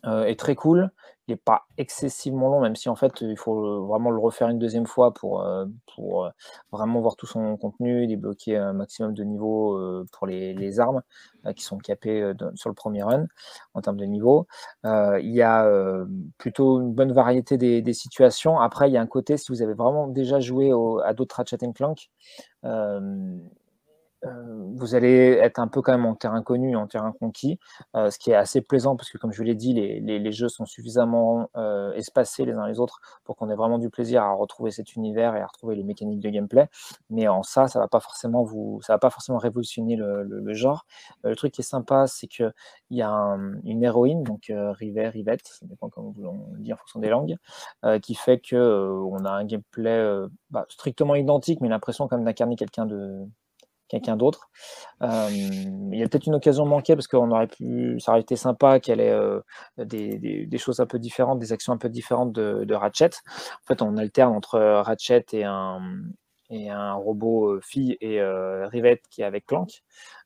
est 0.06 0.40
très 0.40 0.56
cool. 0.56 0.92
Il 1.28 1.32
n'est 1.34 1.38
pas 1.38 1.64
excessivement 1.78 2.48
long, 2.50 2.62
même 2.62 2.76
si 2.78 2.88
en 2.90 2.96
fait 2.96 3.20
il 3.22 3.38
faut 3.38 3.86
vraiment 3.86 4.12
le 4.12 4.18
refaire 4.20 4.48
une 4.50 4.60
deuxième 4.60 4.86
fois 4.86 5.14
pour, 5.14 5.42
euh, 5.42 5.66
pour 5.96 6.26
euh, 6.26 6.30
vraiment 6.72 7.02
voir 7.02 7.18
tout 7.18 7.28
son 7.28 7.58
contenu, 7.58 8.08
débloquer 8.08 8.56
un 8.58 8.72
maximum 8.74 9.14
de 9.14 9.24
niveaux 9.24 9.76
euh, 9.78 10.06
pour 10.14 10.26
les, 10.28 10.54
les 10.54 10.80
armes 10.80 11.02
euh, 11.46 11.52
qui 11.54 11.64
sont 11.66 11.78
capées 11.80 12.22
euh, 12.22 12.34
sur 12.56 12.70
le 12.70 12.76
premier 12.76 13.04
run 13.04 13.26
en 13.74 13.82
termes 13.82 13.98
de 13.98 14.06
niveau. 14.06 14.48
Euh, 14.86 15.20
il 15.22 15.32
y 15.32 15.42
a 15.42 15.66
euh, 15.66 16.06
plutôt 16.38 16.80
une 16.82 16.94
bonne 16.94 17.12
variété 17.12 17.58
des, 17.58 17.82
des 17.82 17.94
situations. 17.94 18.60
Après, 18.60 18.90
il 18.90 18.94
y 18.94 18.98
a 18.98 19.02
un 19.02 19.08
côté, 19.08 19.36
si 19.38 19.52
vous 19.52 19.62
avez 19.62 19.74
vraiment 19.74 20.08
déjà 20.08 20.40
joué 20.40 20.72
au- 20.74 21.00
à 21.00 21.14
d'autres 21.14 21.36
Ratchet 21.36 21.58
Clank, 21.76 22.10
euh, 22.66 23.00
euh, 23.00 23.38
vous 24.24 24.96
allez 24.96 25.34
être 25.42 25.60
un 25.60 25.68
peu 25.68 25.82
quand 25.82 25.92
même 25.92 26.06
en 26.06 26.16
terrain 26.16 26.42
connu, 26.42 26.76
en 26.76 26.88
terrain 26.88 27.12
conquis, 27.20 27.60
euh, 27.96 28.10
ce 28.10 28.18
qui 28.20 28.32
est 28.32 28.36
assez 28.36 28.62
plaisant 28.62 28.96
parce 28.96 29.10
que, 29.10 29.18
comme 29.18 29.32
je 29.32 29.44
l'ai 29.44 29.56
dit, 29.56 29.74
les, 29.74 30.00
les- 30.00 30.32
jeux 30.32 30.50
sont 30.50 30.66
suffisamment 30.66 31.50
euh, 31.56 31.94
espacés 31.94 32.46
les 32.46 32.54
uns 32.54 32.68
les 32.68 32.80
autres 32.80 33.00
pour 33.24 33.36
qu'on 33.36 33.50
ait 33.50 33.56
vraiment 33.56 33.78
du 33.80 33.90
plaisir 33.90 34.24
à 34.24 34.34
retrouver 34.34 34.72
cet 34.72 34.96
univers 34.96 35.36
et 35.36 35.42
à 35.42 35.46
retrouver 35.48 35.76
les 35.76 35.84
mécaniques 35.84 36.20
de 36.20 36.30
gameplay. 36.30 36.68
Mais 37.10 37.28
en 37.28 37.44
ça, 37.44 37.68
ça 37.68 37.80
va 37.80 37.88
pas 37.88 38.00
forcément 38.00 38.44
vous, 38.44 38.82
ça 38.82 38.94
va 38.94 39.00
pas 39.00 39.10
forcément 39.10 39.38
révolutionner 39.38 39.96
le, 39.96 40.24
le- 40.24 40.54
genre. 40.54 40.86
Euh, 41.26 41.30
le 41.30 41.36
truc 41.36 41.54
qui 41.54 41.62
est 41.62 41.64
sympa, 41.64 42.08
c'est 42.08 42.28
que 42.28 42.52
il 42.90 42.98
y 42.98 43.02
a 43.02 43.10
un- 43.10 43.62
une 43.64 43.84
héroïne, 43.84 44.24
donc 44.24 44.50
euh, 44.50 44.72
Rivet, 44.72 45.10
Rivette, 45.10 45.46
ça 45.48 45.66
dépend 45.66 45.90
comment 45.90 46.14
le 46.18 46.60
dit 46.60 46.74
en 46.74 46.78
fonction 46.78 47.00
des 47.00 47.10
langues, 47.10 47.38
euh, 47.86 48.00
qui 48.00 48.16
fait 48.16 48.40
que 48.40 48.56
euh, 48.56 48.92
on 49.12 49.24
a 49.26 49.30
un 49.32 49.46
gameplay 49.46 49.90
euh, 49.92 50.28
bah, 50.50 50.66
strictement 50.70 51.16
identique, 51.16 51.62
mais 51.62 51.70
l'impression 51.70 52.08
quand 52.08 52.18
même 52.18 52.26
d'incarner 52.26 52.56
quelqu'un 52.56 52.86
de 52.86 53.26
quelqu'un 53.88 54.16
d'autre. 54.18 54.50
Euh, 55.02 55.30
il 55.32 55.98
y 55.98 56.04
a 56.04 56.08
peut-être 56.08 56.28
une 56.28 56.36
occasion 56.36 56.66
manquée 56.66 56.96
parce 56.96 57.08
qu'on 57.08 57.32
aurait 57.32 57.48
pu, 57.48 58.00
ça 58.00 58.12
aurait 58.12 58.22
été 58.22 58.36
sympa 58.36 58.80
qu'elle 58.80 59.00
ait 59.00 59.12
euh, 59.12 59.40
des, 59.78 60.18
des- 60.18 60.46
des 60.46 60.58
choses 60.58 60.80
un 60.80 60.86
peu 60.86 61.00
différentes, 61.00 61.40
des 61.40 61.54
actions 61.54 61.74
un 61.74 61.78
peu 61.78 61.90
différentes 61.90 62.32
de, 62.34 62.64
de 62.66 62.74
Ratchet. 62.76 63.12
En 63.36 63.68
fait, 63.68 63.82
on 63.82 63.98
alterne 63.98 64.36
entre 64.36 64.56
euh, 64.56 64.82
Ratchet 64.82 65.26
et 65.34 65.44
un, 65.44 65.80
et 66.50 66.70
un 66.70 66.94
robot 66.94 67.60
fille 67.62 67.98
et 68.02 68.22
euh, 68.22 68.68
Rivette 68.68 69.04
qui 69.10 69.22
est 69.22 69.26
avec 69.26 69.46
Clank. 69.46 69.70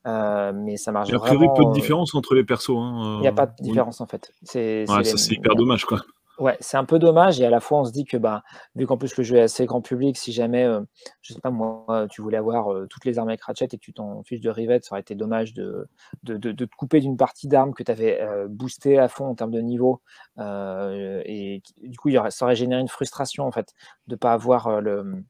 Euh, 0.08 0.52
mais 0.56 0.78
ça 0.78 0.92
marche 0.92 1.10
Il 1.10 1.12
y 1.12 1.16
a 1.16 1.18
vraiment. 1.20 1.54
peu 1.54 1.66
de 1.66 1.72
différence 1.74 2.16
entre 2.16 2.34
les 2.36 2.44
persos. 2.44 2.72
hein, 2.78 3.16
Il 3.18 3.22
n'y 3.22 3.28
a 3.28 3.32
pas 3.32 3.46
de 3.46 3.54
oui. 3.60 3.68
différence 3.70 4.02
en 4.02 4.08
fait. 4.08 4.32
C'est 4.44 4.86
Ouais, 4.88 5.04
c'est 5.04 5.04
ça 5.04 5.12
les- 5.12 5.18
c'est 5.18 5.34
hyper 5.36 5.56
dommage 5.56 5.86
quoi. 5.86 6.02
Ouais, 6.42 6.58
c'est 6.60 6.76
un 6.76 6.86
peu 6.86 6.98
dommage 6.98 7.40
et 7.40 7.46
à 7.46 7.52
la 7.52 7.60
fois 7.60 7.82
on 7.82 7.86
se 7.86 7.92
dit 7.92 8.04
que 8.04 8.18
bah 8.18 8.42
vu 8.76 8.88
qu'en 8.88 8.98
plus 8.98 9.16
le 9.16 9.24
jeu 9.24 9.38
est 9.38 9.42
assez 9.42 9.68
grand 9.68 9.82
public, 9.82 10.18
si 10.18 10.32
jamais 10.32 10.64
euh, 10.64 10.82
je 11.22 11.34
sais 11.34 11.40
pas 11.40 11.52
moi 11.52 12.08
tu 12.10 12.24
voulais 12.24 12.38
avoir 12.38 12.74
euh, 12.74 12.88
toutes 12.90 13.06
les 13.06 13.20
armes 13.20 13.30
avec 13.30 13.44
Ratchet 13.44 13.66
et 13.66 13.78
que 13.78 13.78
tu 13.78 13.94
t'en 13.94 14.24
fiches 14.24 14.42
de 14.42 14.50
Rivet, 14.50 14.80
ça 14.82 14.96
aurait 14.96 15.02
été 15.02 15.14
dommage 15.14 15.54
de, 15.54 15.88
de, 16.24 16.52
te 16.52 16.64
couper 16.76 17.00
d'une 17.00 17.16
partie 17.16 17.48
d'armes 17.48 17.76
que 17.76 17.84
tu 17.84 17.92
avais 17.92 18.20
boosté 18.50 18.98
à 18.98 19.08
fond 19.08 19.28
en 19.28 19.36
termes 19.36 19.52
de 19.52 19.62
niveau 19.62 20.02
euh, 20.40 21.22
et 21.26 21.62
du 21.84 21.98
coup 22.00 22.10
aurait, 22.16 22.32
ça 22.32 22.46
aurait 22.46 22.56
généré 22.56 22.82
une 22.82 22.88
frustration 22.88 23.46
en 23.46 23.52
fait 23.52 23.74
de 24.08 24.16
pas 24.16 24.34
avoir 24.34 24.68
euh, 24.68 24.82
le 24.82 25.24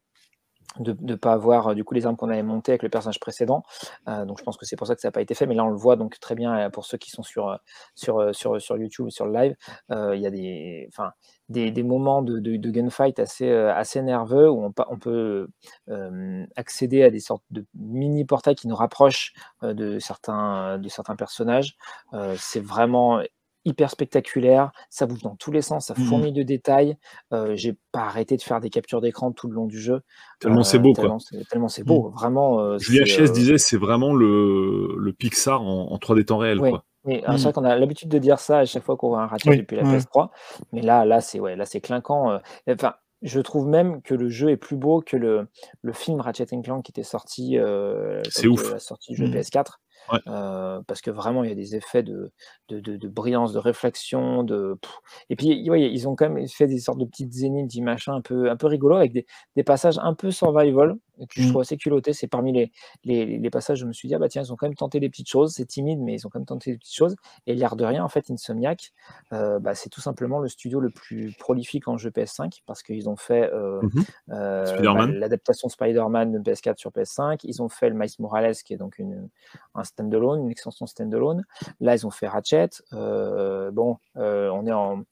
de 0.80 0.96
ne 1.02 1.16
pas 1.16 1.34
avoir 1.34 1.70
euh, 1.70 1.74
du 1.74 1.84
coup 1.84 1.94
les 1.94 2.06
armes 2.06 2.16
qu'on 2.16 2.30
avait 2.30 2.44
montées 2.44 2.72
avec 2.72 2.84
le 2.84 2.90
personnage 2.90 3.20
précédent. 3.20 3.64
Euh, 4.08 4.26
donc 4.26 4.40
je 4.40 4.44
pense 4.44 4.58
que 4.58 4.66
c'est 4.66 4.76
pour 4.76 4.88
ça 4.88 4.96
que 4.96 5.02
ça 5.02 5.10
n'a 5.10 5.12
pas 5.12 5.22
été 5.22 5.34
fait, 5.36 5.46
mais 5.46 5.56
là 5.56 5.66
on 5.66 5.70
le 5.70 5.76
voit 5.76 5.96
donc 5.96 6.20
très 6.20 6.36
bien 6.36 6.58
euh, 6.58 6.70
pour 6.70 6.86
ceux 6.86 6.98
qui 6.98 7.12
sont 7.12 7.24
sur, 7.24 7.58
sur, 7.96 8.34
sur, 8.34 8.62
sur 8.62 8.78
YouTube 8.78 9.10
sur 9.10 9.26
le 9.26 9.34
live. 9.34 9.56
Il 9.90 10.20
y 10.20 10.28
a 10.28 10.32
des, 10.32 10.86
enfin, 10.90 11.12
des, 11.50 11.72
des 11.72 11.84
moments 11.84 12.22
de, 12.22 12.40
de, 12.40 12.70
gunfight 12.70 13.20
assez, 13.20 13.52
assez 13.52 14.02
nerveux 14.02 14.50
où 14.50 14.64
on, 14.64 14.74
on 14.90 14.98
peut 14.98 15.50
accéder 16.56 17.04
à 17.04 17.10
des 17.10 17.20
sortes 17.20 17.44
de 17.52 17.66
mini 17.76 18.26
portails 18.26 18.56
qui 18.56 18.68
nous 18.68 18.76
rapprochent 18.76 19.34
de, 19.62 20.00
certains, 20.00 20.78
de 20.78 20.88
certains 20.88 21.16
personnages. 21.16 21.76
C'est 22.38 22.64
vraiment 22.64 23.22
hyper 23.66 23.90
spectaculaire, 23.92 24.72
ça 24.90 25.06
bouge 25.06 25.22
dans 25.22 25.36
tous 25.36 25.52
les 25.52 25.62
sens, 25.62 25.88
ça 25.88 25.94
Mhm. 25.98 26.06
fourmille 26.06 26.34
de 26.34 26.44
détails. 26.44 26.98
Euh, 27.34 27.56
J'ai 27.56 27.76
pas 27.92 28.02
arrêté 28.02 28.38
de 28.38 28.42
faire 28.42 28.60
des 28.62 28.70
captures 28.70 29.02
d'écran 29.02 29.32
tout 29.32 29.48
le 29.48 29.54
long 29.54 29.66
du 29.66 29.80
jeu. 29.80 30.02
Tellement 30.40 30.62
Euh, 30.62 30.64
c'est 30.64 30.80
beau 30.80 30.94
quoi. 30.94 31.04
tellement 31.04 31.20
c'est- 31.20 31.48
Tellement 31.50 31.68
c'est 31.68 31.84
beau, 31.84 32.10
vraiment. 32.10 32.60
euh, 32.60 32.78
Julia 32.80 33.06
c'est, 33.06 33.12
Chies 33.12 33.22
euh, 33.22 33.28
disait 33.34 33.58
c'est 33.58 33.78
vraiment 33.78 34.14
le, 34.14 34.96
le 34.98 35.14
Pixar 35.14 35.62
en, 35.62 35.92
en 35.92 35.98
3D 35.98 36.26
temps 36.26 36.38
réel 36.38 36.60
Oui, 36.60 36.70
quoi. 36.72 36.86
oui. 37.06 37.20
Alors, 37.24 37.34
Mm. 37.34 37.38
c'est 37.38 37.44
vrai 37.44 37.54
qu'on 37.54 37.64
a 37.66 37.76
l'habitude 37.78 38.10
de 38.10 38.18
dire 38.18 38.40
ça 38.40 38.60
à 38.60 38.66
chaque 38.66 38.84
fois 38.84 38.98
qu'on 38.98 39.10
voit 39.10 39.22
un 39.22 39.28
Ratchet 39.28 39.50
Oui, 39.50 39.58
depuis 39.58 39.76
la 39.78 39.84
ouais. 39.84 39.98
PS3, 39.98 40.32
mais 40.72 40.82
là, 40.82 41.06
là, 41.06 41.22
c'est 41.22 41.40
ouais, 41.40 41.56
là, 41.56 41.66
c'est 41.66 41.82
clinquant. 41.82 42.32
euh. 42.32 42.40
Enfin, 42.70 42.96
je 43.22 43.40
trouve 43.40 43.68
même 43.68 44.02
que 44.02 44.16
le 44.16 44.30
jeu 44.30 44.50
est 44.50 44.58
plus 44.58 44.76
beau 44.78 45.02
que 45.02 45.16
le, 45.16 45.48
le 45.84 45.94
film 45.94 46.20
Ratchet 46.22 46.48
Clank 46.64 46.84
qui 46.84 46.92
était 46.92 47.04
sorti 47.04 47.58
C'est 48.30 48.48
ouf. 48.48 48.72
la 48.72 48.80
sortie 48.80 49.12
du 49.14 49.18
jeu 49.18 49.28
Mm. 49.28 49.34
PS4. 49.34 49.80
Parce 50.08 51.02
que 51.02 51.12
vraiment, 51.12 51.44
il 51.44 51.50
y 51.50 51.52
a 51.52 51.56
des 51.56 51.76
effets 51.76 52.04
de, 52.04 52.32
de, 52.70 53.08
brillance, 53.08 53.54
de 53.54 53.60
réflexion, 53.60 54.44
de 54.44 54.78
et 55.30 55.36
puis 55.36 55.70
ouais, 55.70 55.92
ils 55.92 56.08
ont 56.08 56.16
quand 56.16 56.30
même 56.30 56.48
fait 56.48 56.68
des 56.68 56.80
sortes 56.80 57.00
de 57.00 57.06
petites 57.06 57.32
petits 57.32 57.82
machins 57.82 58.14
un 58.14 58.22
peu 58.22 58.50
un 58.50 58.58
peu 58.58 58.68
rigolos 58.68 58.96
avec 58.98 59.14
des, 59.14 59.26
des 59.56 59.64
passages 59.64 60.00
un 60.00 60.14
peu 60.14 60.32
survival 60.32 60.96
que 61.28 61.42
je 61.42 61.48
Mm. 61.48 61.50
trouve 61.50 61.62
assez 61.62 61.78
culottés. 61.78 62.14
C'est 62.14 62.28
parmi 62.28 62.52
les, 62.54 62.72
les, 63.04 63.26
les 63.40 63.50
passages, 63.50 63.80
je 63.80 63.86
me 63.86 63.94
suis 63.94 64.08
dit 64.08 64.16
ah 64.16 64.20
bah 64.20 64.30
tiens, 64.30 64.42
ils 64.44 64.52
ont 64.54 64.56
quand 64.56 64.68
même 64.68 64.76
tenté 64.76 65.00
des 65.00 65.10
petites 65.10 65.30
choses. 65.30 65.54
C'est 65.54 65.66
timide, 65.66 66.00
mais 66.00 66.14
ils 66.16 66.26
ont 66.28 66.30
quand 66.30 66.40
même 66.40 66.46
tenté 66.46 66.72
des 66.72 66.78
petites 66.78 66.96
choses. 66.96 67.16
Et 67.48 67.56
l'air 67.56 67.76
de 67.76 67.86
rien, 67.86 68.04
en 68.04 68.10
fait, 68.10 68.30
Insomniac, 68.32 68.92
euh, 69.34 69.60
bah, 69.60 69.76
c'est 69.76 69.90
tout 69.90 70.02
simplement 70.02 70.40
le 70.40 70.48
studio 70.48 70.80
le 70.80 70.90
plus 70.90 71.34
prolifique 71.40 71.88
en 71.88 71.98
jeu 71.98 72.10
PS5 72.12 72.62
parce 72.66 72.84
qu'ils 72.84 73.10
ont 73.10 73.16
fait 73.16 73.52
euh, 73.54 73.82
Mhm. 73.82 74.04
euh, 74.32 74.64
bah, 74.82 75.06
l'adaptation 75.20 75.70
Spider-Man 75.70 76.32
de 76.32 76.40
PS4 76.40 76.78
sur 76.78 76.92
PS5. 76.92 77.44
Ils 77.44 77.62
ont 77.62 77.70
fait 77.70 77.90
le 77.90 77.96
Miles 77.96 78.10
Morales 78.20 78.56
qui 78.56 78.74
est 78.74 78.78
donc 78.78 79.00
une, 79.00 79.30
un 79.76 79.84
standalone, 79.84 80.42
une 80.42 80.52
extension 80.52 80.86
standalone. 80.86 81.44
Là, 81.80 81.96
ils 81.96 82.06
ont 82.08 82.12
fait 82.12 82.28
Ratchet. 82.28 82.70
Bon, 82.92 83.98
on 84.16 84.66
est 84.68 84.72
en 84.74 85.04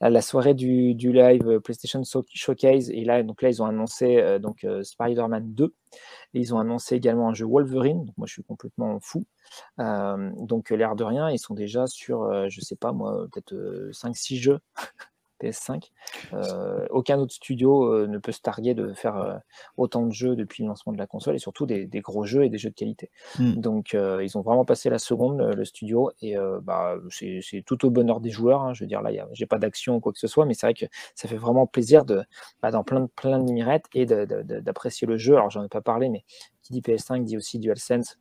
la 0.00 0.22
soirée 0.22 0.54
du, 0.54 0.94
du 0.94 1.12
live 1.12 1.60
PlayStation 1.60 2.02
So- 2.04 2.24
Showcase. 2.32 2.90
Et 2.90 3.04
là 3.04 3.22
donc 3.22 3.42
là 3.42 3.48
ils 3.48 3.62
ont 3.62 3.66
annoncé 3.66 4.18
euh, 4.18 4.38
donc 4.38 4.64
euh, 4.64 4.82
Spider-Man 4.82 5.54
2 5.54 5.74
et 6.34 6.40
ils 6.40 6.54
ont 6.54 6.58
annoncé 6.58 6.96
également 6.96 7.28
un 7.28 7.34
jeu 7.34 7.46
Wolverine. 7.46 8.04
Donc 8.04 8.16
moi 8.16 8.26
je 8.26 8.32
suis 8.34 8.44
complètement 8.44 8.98
fou. 9.00 9.24
Euh, 9.80 10.30
donc 10.36 10.70
l'air 10.70 10.94
de 10.94 11.04
rien 11.04 11.30
ils 11.30 11.38
sont 11.38 11.54
déjà 11.54 11.86
sur 11.86 12.24
euh, 12.24 12.46
je 12.48 12.60
sais 12.60 12.76
pas 12.76 12.92
moi 12.92 13.26
peut-être 13.32 13.54
5-6 13.92 14.36
jeux 14.36 14.58
PS5 15.40 15.90
Euh, 16.32 16.86
aucun 16.90 17.18
autre 17.18 17.32
studio 17.32 17.92
euh, 17.92 18.06
ne 18.06 18.18
peut 18.18 18.32
se 18.32 18.40
targuer 18.40 18.74
de 18.74 18.92
faire 18.92 19.16
euh, 19.16 19.36
autant 19.76 20.06
de 20.06 20.12
jeux 20.12 20.36
depuis 20.36 20.62
le 20.62 20.68
lancement 20.68 20.92
de 20.92 20.98
la 20.98 21.06
console 21.06 21.36
et 21.36 21.38
surtout 21.38 21.66
des, 21.66 21.86
des 21.86 22.00
gros 22.00 22.24
jeux 22.24 22.44
et 22.44 22.48
des 22.48 22.58
jeux 22.58 22.70
de 22.70 22.74
qualité. 22.74 23.10
Mm. 23.38 23.54
donc 23.54 23.94
ils 23.94 24.38
ont 24.38 24.40
vraiment 24.40 24.64
passé 24.64 24.90
la 24.90 24.98
seconde 24.98 25.40
le, 25.40 25.64
studio 25.64 26.10
et 26.22 26.36
bah, 26.62 26.96
c'est 27.10 27.62
tout 27.66 27.84
au 27.84 27.90
bonheur 27.90 28.20
des 28.20 28.30
joueurs 28.30 28.62
hein. 28.62 28.74
je 28.74 28.84
veux 28.84 28.88
dire 28.88 29.02
là 29.02 29.10
j'ai 29.32 29.46
pas 29.46 29.58
d'action 29.58 29.96
ou 29.96 30.00
quoi 30.00 30.12
que 30.12 30.18
ce 30.18 30.26
soit 30.26 30.46
mais 30.46 30.54
c'est 30.54 30.66
vrai 30.66 30.74
que 30.74 30.86
ça 31.14 31.28
fait 31.28 31.36
vraiment 31.36 31.66
plaisir 31.66 32.04
de 32.04 32.22
bah, 32.62 32.70
dans 32.70 32.84
plein 32.84 33.00
de 33.00 33.06
plein 33.06 33.38
de 33.38 33.52
mirettes 33.52 33.86
et 33.94 34.06
d'apprécier 34.06 35.06
le 35.06 35.16
jeu. 35.16 35.36
Alors 35.36 35.50
j'en 35.50 35.64
ai 35.64 35.68
pas 35.68 35.82
parlé 35.82 36.08
mais 36.08 36.24
qui 36.62 36.72
dit 36.72 36.80
PS5 36.80 37.24
dit 37.24 37.36
aussi 37.36 37.58
DualSense 37.58 38.18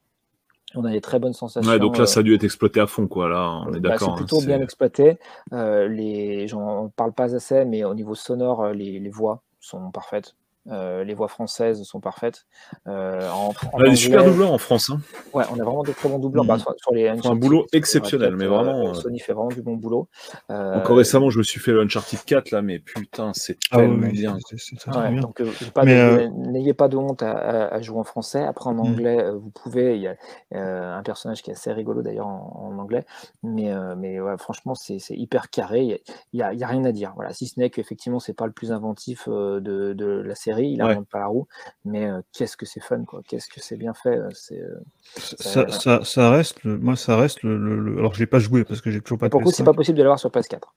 on 0.76 0.84
a 0.84 0.92
des 0.92 1.02
très 1.02 1.20
bonnes 1.20 1.34
sensations 1.34 1.70
Ouais, 1.70 1.80
donc 1.80 1.98
là 1.98 2.04
euh, 2.04 2.06
ça 2.06 2.20
a 2.20 2.24
dû 2.24 2.36
être 2.36 2.44
exploité 2.44 2.80
à 2.80 2.88
fond 2.88 3.08
quoi. 3.08 3.30
Là 3.30 3.62
on 3.66 3.74
est 3.74 3.80
bah, 3.80 3.90
d'accord. 3.90 4.10
c'est 4.10 4.14
hein, 4.14 4.26
plutôt 4.26 4.42
bien 4.42 4.62
exploité. 4.62 5.18
Euh, 5.54 5.88
les, 5.88 6.48
j'en 6.48 6.90
parle 6.90 7.14
pas 7.14 7.36
assez, 7.36 7.66
mais 7.66 7.84
au 7.84 7.94
niveau 7.94 8.16
sonore, 8.16 8.64
euh, 8.64 8.74
les, 8.74 9.00
les 9.00 9.10
voix 9.10 9.44
sont 9.60 9.92
parfaites. 9.92 10.36
Euh, 10.70 11.04
les 11.04 11.14
voix 11.14 11.28
françaises 11.30 11.82
sont 11.84 12.00
parfaites. 12.02 12.46
Euh, 12.88 13.30
en, 13.30 13.50
en 13.50 13.54
On 13.74 13.80
a 13.80 13.90
des 13.90 13.96
super 13.96 14.26
doubleurs 14.26 14.52
en 14.52 14.58
France. 14.58 14.90
Hein. 14.90 15.00
Ouais, 15.34 15.46
on 15.52 15.60
a 15.60 15.64
vraiment 15.64 15.84
des 15.84 15.94
très 15.94 16.10
bons 16.10 16.20
doubleurs. 16.20 16.44
Bah, 16.46 16.58
sur, 16.60 16.74
sur 16.78 16.94
les 16.94 17.08
un 17.08 17.36
boulot 17.36 17.66
exceptionnel, 17.72 18.36
mais 18.36 18.48
vraiment. 18.48 18.90
euh, 18.90 18.94
Sony 18.94 19.20
fait 19.20 19.34
vraiment 19.34 19.50
du 19.50 19.62
bon 19.62 19.76
boulot. 19.76 20.10
Euh, 20.52 20.80
Encore 20.80 20.98
récemment, 20.98 21.30
je 21.30 21.38
me 21.38 21.44
suis 21.44 21.60
fait 21.62 21.72
le 21.72 21.82
Uncharted 21.82 22.20
4 22.26 22.52
là, 22.52 22.62
mais 22.62 22.80
putain, 22.80 23.32
c'est 23.34 23.58
Ah 23.72 23.78
tellement 23.78 24.08
bien. 24.08 24.38
c'est- 24.50 24.58
c'est 24.60 24.76
très, 24.76 24.92
Ouais, 25.00 25.12
bien. 25.12 25.22
donc, 25.22 25.42
de- 25.42 26.28
n'ayez 26.52 26.74
pas 26.74 26.90
de 26.90 26.98
honte 26.98 27.24
à, 27.24 27.32
à- 27.32 27.74
à 27.76 27.82
jouer 27.82 28.00
en 28.00 28.04
français. 28.04 28.44
Après, 28.44 28.70
en 28.70 28.74
Mm. 28.74 28.80
anglais, 28.80 29.32
vous 29.32 29.50
pouvez. 29.50 29.96
Il 29.96 30.02
y 30.02 30.08
a 30.08 30.16
euh, 30.54 30.98
un 30.98 31.04
personnage 31.04 31.42
qui 31.44 31.50
est 31.50 31.54
assez 31.54 31.72
rigolo 31.72 32.02
d'ailleurs 32.02 32.28
en, 32.28 32.72
en 32.74 32.78
anglais. 32.78 33.06
Mais, 33.44 33.72
euh, 33.74 33.96
mais 33.98 34.20
ouais, 34.20 34.38
franchement, 34.38 34.76
c'est 34.76 34.98
hyper 35.12 35.50
carré. 35.50 36.02
Il 36.34 36.38
n'y 36.38 36.42
a, 36.44 36.52
il 36.54 36.60
y 36.60 36.64
a 36.64 36.68
rien 36.68 36.84
à 36.84 36.92
dire. 36.92 37.14
Voilà. 37.16 37.32
Si 37.34 37.48
ce 37.48 37.58
n'est 37.60 37.70
qu'effectivement, 37.70 38.20
c'est 38.20 38.34
pas 38.34 38.46
le 38.48 38.52
plus 38.52 38.72
inventif 38.74 39.30
de, 39.30 39.60
de 39.94 40.22
la 40.26 40.36
série. 40.36 40.57
Il 40.66 40.82
Ouais. 40.82 40.88
n'invente 40.90 41.08
pas 41.10 41.20
la 41.20 41.28
roue. 41.28 41.48
Mais 41.86 42.06
euh, 42.06 42.22
qu'est-ce 42.34 42.58
que 42.58 42.66
c'est 42.66 42.80
fun, 42.82 43.04
quoi. 43.06 43.22
Qu'est-ce 43.28 43.48
que 43.48 43.60
c'est 43.60 43.78
bien 43.78 43.94
fait. 43.94 44.18
euh, 44.18 44.30
C'est, 44.34 44.62
euh, 44.62 44.76
Ça, 45.18 45.68
ça, 45.70 46.04
ça 46.04 46.30
reste, 46.32 46.64
le- 46.64 46.78
moi, 46.78 46.96
ça 46.96 47.16
reste 47.18 47.44
le, 47.44 47.58
le- 47.58 47.80
le- 47.80 47.98
Alors, 48.00 48.14
je 48.14 48.20
l'ai 48.20 48.26
pas 48.28 48.40
joué 48.40 48.64
parce 48.64 48.82
que 48.82 48.92
j'ai 48.92 49.02
toujours 49.02 49.18
pas 49.20 49.28
de 49.28 49.32
Pour 49.32 49.42
le 49.42 49.46
coup, 49.46 49.52
c'est 49.52 49.64
PS5. 49.64 49.66
pas 49.66 49.74
possible 49.74 49.98
de 49.98 50.04
l'avoir 50.04 50.20
sur 50.20 50.30
PS4. 50.32 50.74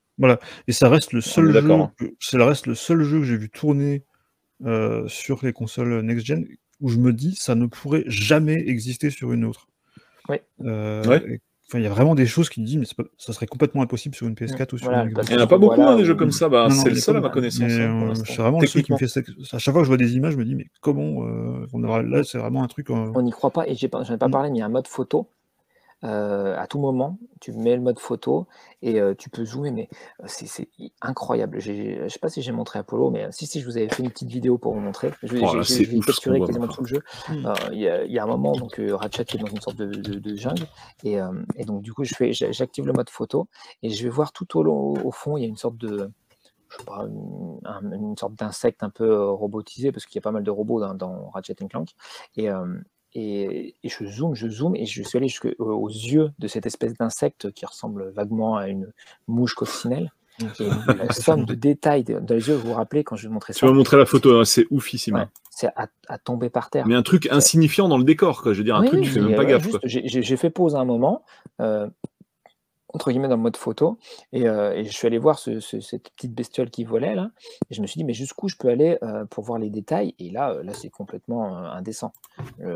Et 0.69 0.73
ça 0.73 0.89
reste 0.89 1.13
le 1.13 1.21
seul 1.21 1.47
jeu. 1.47 1.53
d'accord, 1.61 1.81
hein. 1.81 1.93
que- 1.99 2.15
Ça 2.21 2.45
reste 2.45 2.67
le 2.67 2.75
seul 2.75 3.03
jeu 3.03 3.19
que 3.21 3.25
j'ai 3.25 3.37
vu 3.37 3.49
tourner 3.51 4.05
euh, 4.67 5.09
sur 5.09 5.41
les 5.43 5.53
consoles 5.55 6.01
next-gen 6.03 6.47
où 6.81 6.89
je 6.91 6.99
me 6.99 7.13
dis 7.15 7.35
ça 7.35 7.55
ne 7.55 7.65
pourrait 7.67 8.05
jamais 8.07 8.55
exister 8.69 9.09
sur 9.11 9.33
une 9.33 9.45
autre. 9.45 9.69
Oui. 10.29 10.37
Euh, 10.65 11.03
Ouais. 11.07 11.41
Enfin, 11.71 11.79
il 11.79 11.85
y 11.85 11.87
a 11.87 11.91
vraiment 11.91 12.17
des 12.17 12.27
choses 12.27 12.49
qui 12.49 12.63
disent 12.63 12.79
mais 12.79 12.87
pas- 12.97 13.09
ça 13.17 13.33
serait 13.33 13.47
complètement 13.47 13.83
impossible 13.83 14.13
sur 14.17 14.27
une 14.27 14.35
PS4 14.35 14.73
ou 14.73 14.79
sur 14.79 14.89
Voilà, 14.89 15.05
une 15.05 15.11
Xbox. 15.11 15.29
Il 15.31 15.37
n'y 15.37 15.41
en 15.41 15.45
a 15.45 15.47
pas 15.47 15.57
beaucoup, 15.57 15.77
Voilà, 15.77 15.93
hein, 15.93 15.97
des 15.97 16.05
jeux 16.05 16.17
comme 16.17 16.33
ça. 16.33 16.49
Bah, 16.49 16.69
c'est 16.71 16.89
le 16.89 16.97
seul 16.97 17.17
à 17.17 17.21
ma 17.21 17.29
connaissance. 17.29 17.63
Hein, 17.63 18.11
euh, 18.11 18.15
c'est 18.27 18.37
vraiment 18.39 18.61
le 18.61 18.67
seul 18.67 18.83
qui 18.83 18.93
me 18.93 18.99
fait 18.99 19.07
ça. 19.07 19.21
À 19.53 19.59
chaque 19.59 19.73
fois 19.73 19.83
que 19.83 19.85
je 19.85 19.91
vois 19.91 19.97
des 19.97 20.17
images, 20.17 20.33
je 20.33 20.39
me 20.39 20.45
dis 20.45 20.57
mais 20.57 20.67
comment 20.81 21.25
euh, 21.27 21.67
on 21.73 21.85
aura- 21.85 22.03
là 22.03 22.25
c'est 22.25 22.39
vraiment 22.39 22.65
un 22.65 22.67
truc. 22.67 22.91
euh, 22.91 23.13
On 23.15 23.23
n'y 23.23 23.31
croit 23.31 23.51
pas, 23.51 23.69
et 23.69 23.77
j'ai 23.77 23.87
pas- 23.87 24.03
j'en 24.03 24.15
ai 24.15 24.19
pas 24.19 24.27
Mm. 24.27 24.33
parlé, 24.33 24.51
mais 24.51 24.57
il 24.57 24.59
y 24.59 24.63
a 24.63 24.67
un 24.67 24.71
mode 24.71 24.89
photo. 24.89 25.29
Euh, 26.03 26.57
à 26.59 26.67
tout 26.67 26.79
moment, 26.79 27.19
tu 27.41 27.53
mets 27.53 27.77
le 27.77 27.83
mode 27.83 27.99
photo 27.99 28.47
et 28.81 28.99
euh, 29.01 29.15
tu 29.15 29.29
peux 29.29 29.45
zoomer, 29.45 29.71
mais 29.71 29.89
euh, 30.23 30.25
c'est 30.29 30.69
incroyable. 31.03 31.61
Je 31.61 32.09
sais 32.09 32.19
pas 32.19 32.31
si 32.31 32.41
j'ai 32.41 32.53
montré 32.53 32.79
Apollo, 32.79 33.11
mais 33.11 33.25
euh, 33.25 33.29
si, 33.33 33.47
si, 33.47 33.61
je 33.61 33.67
vous 33.67 33.77
avais 33.77 33.89
fait 33.91 34.03
une 34.03 34.11
petite 34.11 34.31
vidéo 34.31 34.57
pour 34.57 34.73
vous 34.73 34.81
montrer. 34.81 35.11
Je 35.23 35.35
vais 35.35 35.41
Oh 35.43 35.53
capturer 36.07 36.39
quasiment 36.47 36.69
tout 36.69 36.81
le 36.83 36.87
jeu. 36.87 37.03
Mm. 37.29 37.47
Euh, 37.47 37.55
Il 37.73 37.79
y, 37.81 37.89
a- 37.89 38.05
il 38.05 38.13
y 38.13 38.19
a 38.19 38.25
un 38.25 38.27
moment, 38.27 38.53
donc 38.53 38.81
euh, 38.81 38.97
Ratchet 38.97 39.23
est 39.35 39.37
dans 39.39 39.47
une 39.47 39.61
sorte 39.61 39.77
de, 39.77 39.87
de- 39.87 40.19
de 40.19 40.35
jungle, 40.37 40.67
et, 41.05 41.21
euh, 41.21 41.31
et 41.57 41.65
donc 41.67 41.83
du 41.83 41.93
coup, 41.93 42.05
je 42.05 42.15
fais, 42.15 42.33
j'a- 42.33 42.51
j'active 42.53 42.87
le 42.87 42.93
mode 42.95 43.11
photo 43.11 43.47
et 43.83 43.91
je 43.91 44.03
vais 44.03 44.09
voir 44.09 44.33
tout 44.33 44.57
au, 44.59 44.63
long- 44.63 44.95
au 45.05 45.11
fond, 45.13 45.37
il 45.37 45.43
y 45.43 45.45
a 45.45 45.49
une 45.49 45.57
sorte 45.59 45.77
de, 45.77 46.11
je 46.71 46.77
sais 46.79 46.85
pas, 46.85 47.05
une, 47.07 47.59
un- 47.65 47.93
une 47.93 48.17
sorte 48.17 48.35
d'insecte 48.37 48.83
un 48.83 48.91
peu 48.91 49.29
robotisé, 49.29 49.93
parce 49.93 50.07
qu'il 50.07 50.15
y 50.17 50.19
a 50.19 50.23
pas 50.23 50.33
mal 50.33 50.45
de 50.45 50.51
robots 50.51 50.81
dans, 50.81 50.95
dans 50.95 51.29
Ratchet 51.29 51.57
Clank. 51.57 51.91
Et, 52.39 52.49
euh, 52.49 52.65
et, 53.15 53.75
et 53.83 53.89
je 53.89 54.05
zoome, 54.05 54.35
je 54.35 54.49
zoome, 54.49 54.77
et 54.77 54.87
je 54.87 55.03
suis 55.03 55.17
allé 55.17 55.29
jusqu'aux 55.29 55.89
yeux 55.89 56.31
de 56.39 56.49
cette 56.49 56.67
espèce 56.67 56.95
d'insecte 56.95 57.51
qui 57.53 57.67
ressemble 57.67 58.11
vaguement 58.11 58.57
à 58.57 58.69
une 58.69 58.91
mouche 59.29 59.55
coccinelle. 59.55 60.13
Et 60.59 60.69
la 60.99 61.13
somme 61.13 61.45
de 61.45 61.55
détails 61.55 62.05
dans 62.05 62.35
les 62.35 62.49
yeux, 62.49 62.55
vous 62.55 62.69
vous 62.69 62.75
rappelez 62.75 63.05
quand 63.05 63.17
je 63.17 63.29
vous 63.29 63.35
montrais 63.35 63.53
Tu 63.53 63.59
ça, 63.61 63.67
vas 63.67 63.73
montrer 63.73 63.97
la 63.99 64.07
photo, 64.07 64.39
hein, 64.41 64.45
c'est 64.45 64.67
oufissime. 64.71 65.17
Ouais. 65.17 65.27
c'est 65.51 65.67
à, 65.77 65.89
à 66.09 66.17
tomber 66.19 66.49
par 66.49 66.71
terre. 66.71 66.87
Mais 66.87 66.95
un 66.95 67.03
truc 67.03 67.29
insignifiant 67.31 67.89
dans 67.89 67.99
le 67.99 68.05
décor, 68.05 68.43
quoi. 68.43 68.55
Je 68.55 68.59
veux 68.59 68.65
dire, 68.65 68.77
un 68.77 68.81
Oui, 68.83 68.89
truc, 68.89 69.03
tu 69.03 69.11
fais 69.11 69.21
même 69.21 69.35
pas 69.35 69.43
ouais, 69.43 69.49
gaffe. 69.51 69.69
j'ai 69.85 70.37
fait 70.37 70.49
pause 70.51 70.77
à 70.77 70.79
un 70.79 70.87
moment, 70.87 71.25
euh, 71.61 71.89
entre 72.93 73.11
guillemets 73.11 73.29
dans 73.29 73.37
le 73.37 73.43
mode 73.43 73.57
photo, 73.57 73.99
et, 74.33 74.49
euh, 74.49 74.73
et 74.75 74.85
je 74.85 74.91
suis 74.93 75.07
allé 75.07 75.19
voir 75.19 75.39
ce- 75.39 75.61
ce- 75.61 75.81
cette 75.81 76.11
petite 76.11 76.35
bestiole 76.35 76.71
qui 76.71 76.85
volait 76.85 77.15
là, 77.15 77.31
et 77.71 77.75
je 77.75 77.81
me 77.83 77.87
suis 77.87 77.99
dit, 77.99 78.05
mais 78.05 78.15
jusqu'où 78.15 78.49
je 78.49 78.57
peux 78.57 78.69
aller 78.69 78.99
euh, 79.03 79.25
pour 79.27 79.45
voir 79.45 79.59
les 79.59 79.71
détails? 79.71 80.15
Et 80.19 80.31
là, 80.31 80.51
euh, 80.53 80.63
là 80.63 80.73
c'est 80.75 80.91
complètement 80.91 81.57
euh, 81.57 81.71
indécent. 81.71 82.13
tu 82.59 82.67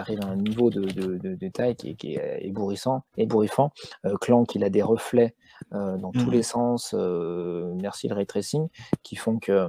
arrives 0.00 0.20
à 0.22 0.26
un 0.26 0.36
niveau 0.36 0.70
de, 0.70 0.82
de- 0.82 1.18
de 1.18 1.34
détail 1.34 1.74
qui 1.74 1.90
est, 1.90 1.94
qui 1.94 2.14
est 2.14 2.38
ébourissant, 2.42 3.02
ébouriffant. 3.16 3.72
Euh, 4.04 4.16
Clank, 4.16 4.54
il 4.54 4.62
a 4.64 4.70
des 4.70 4.82
reflets 4.82 5.34
dans 5.70 6.12
tous 6.12 6.26
Mhm. 6.26 6.32
les 6.32 6.42
sens, 6.42 6.92
merci 6.94 8.08
le 8.08 8.14
ray 8.14 8.26
tracing, 8.26 8.68
qui 9.02 9.16
font 9.16 9.38
que 9.38 9.68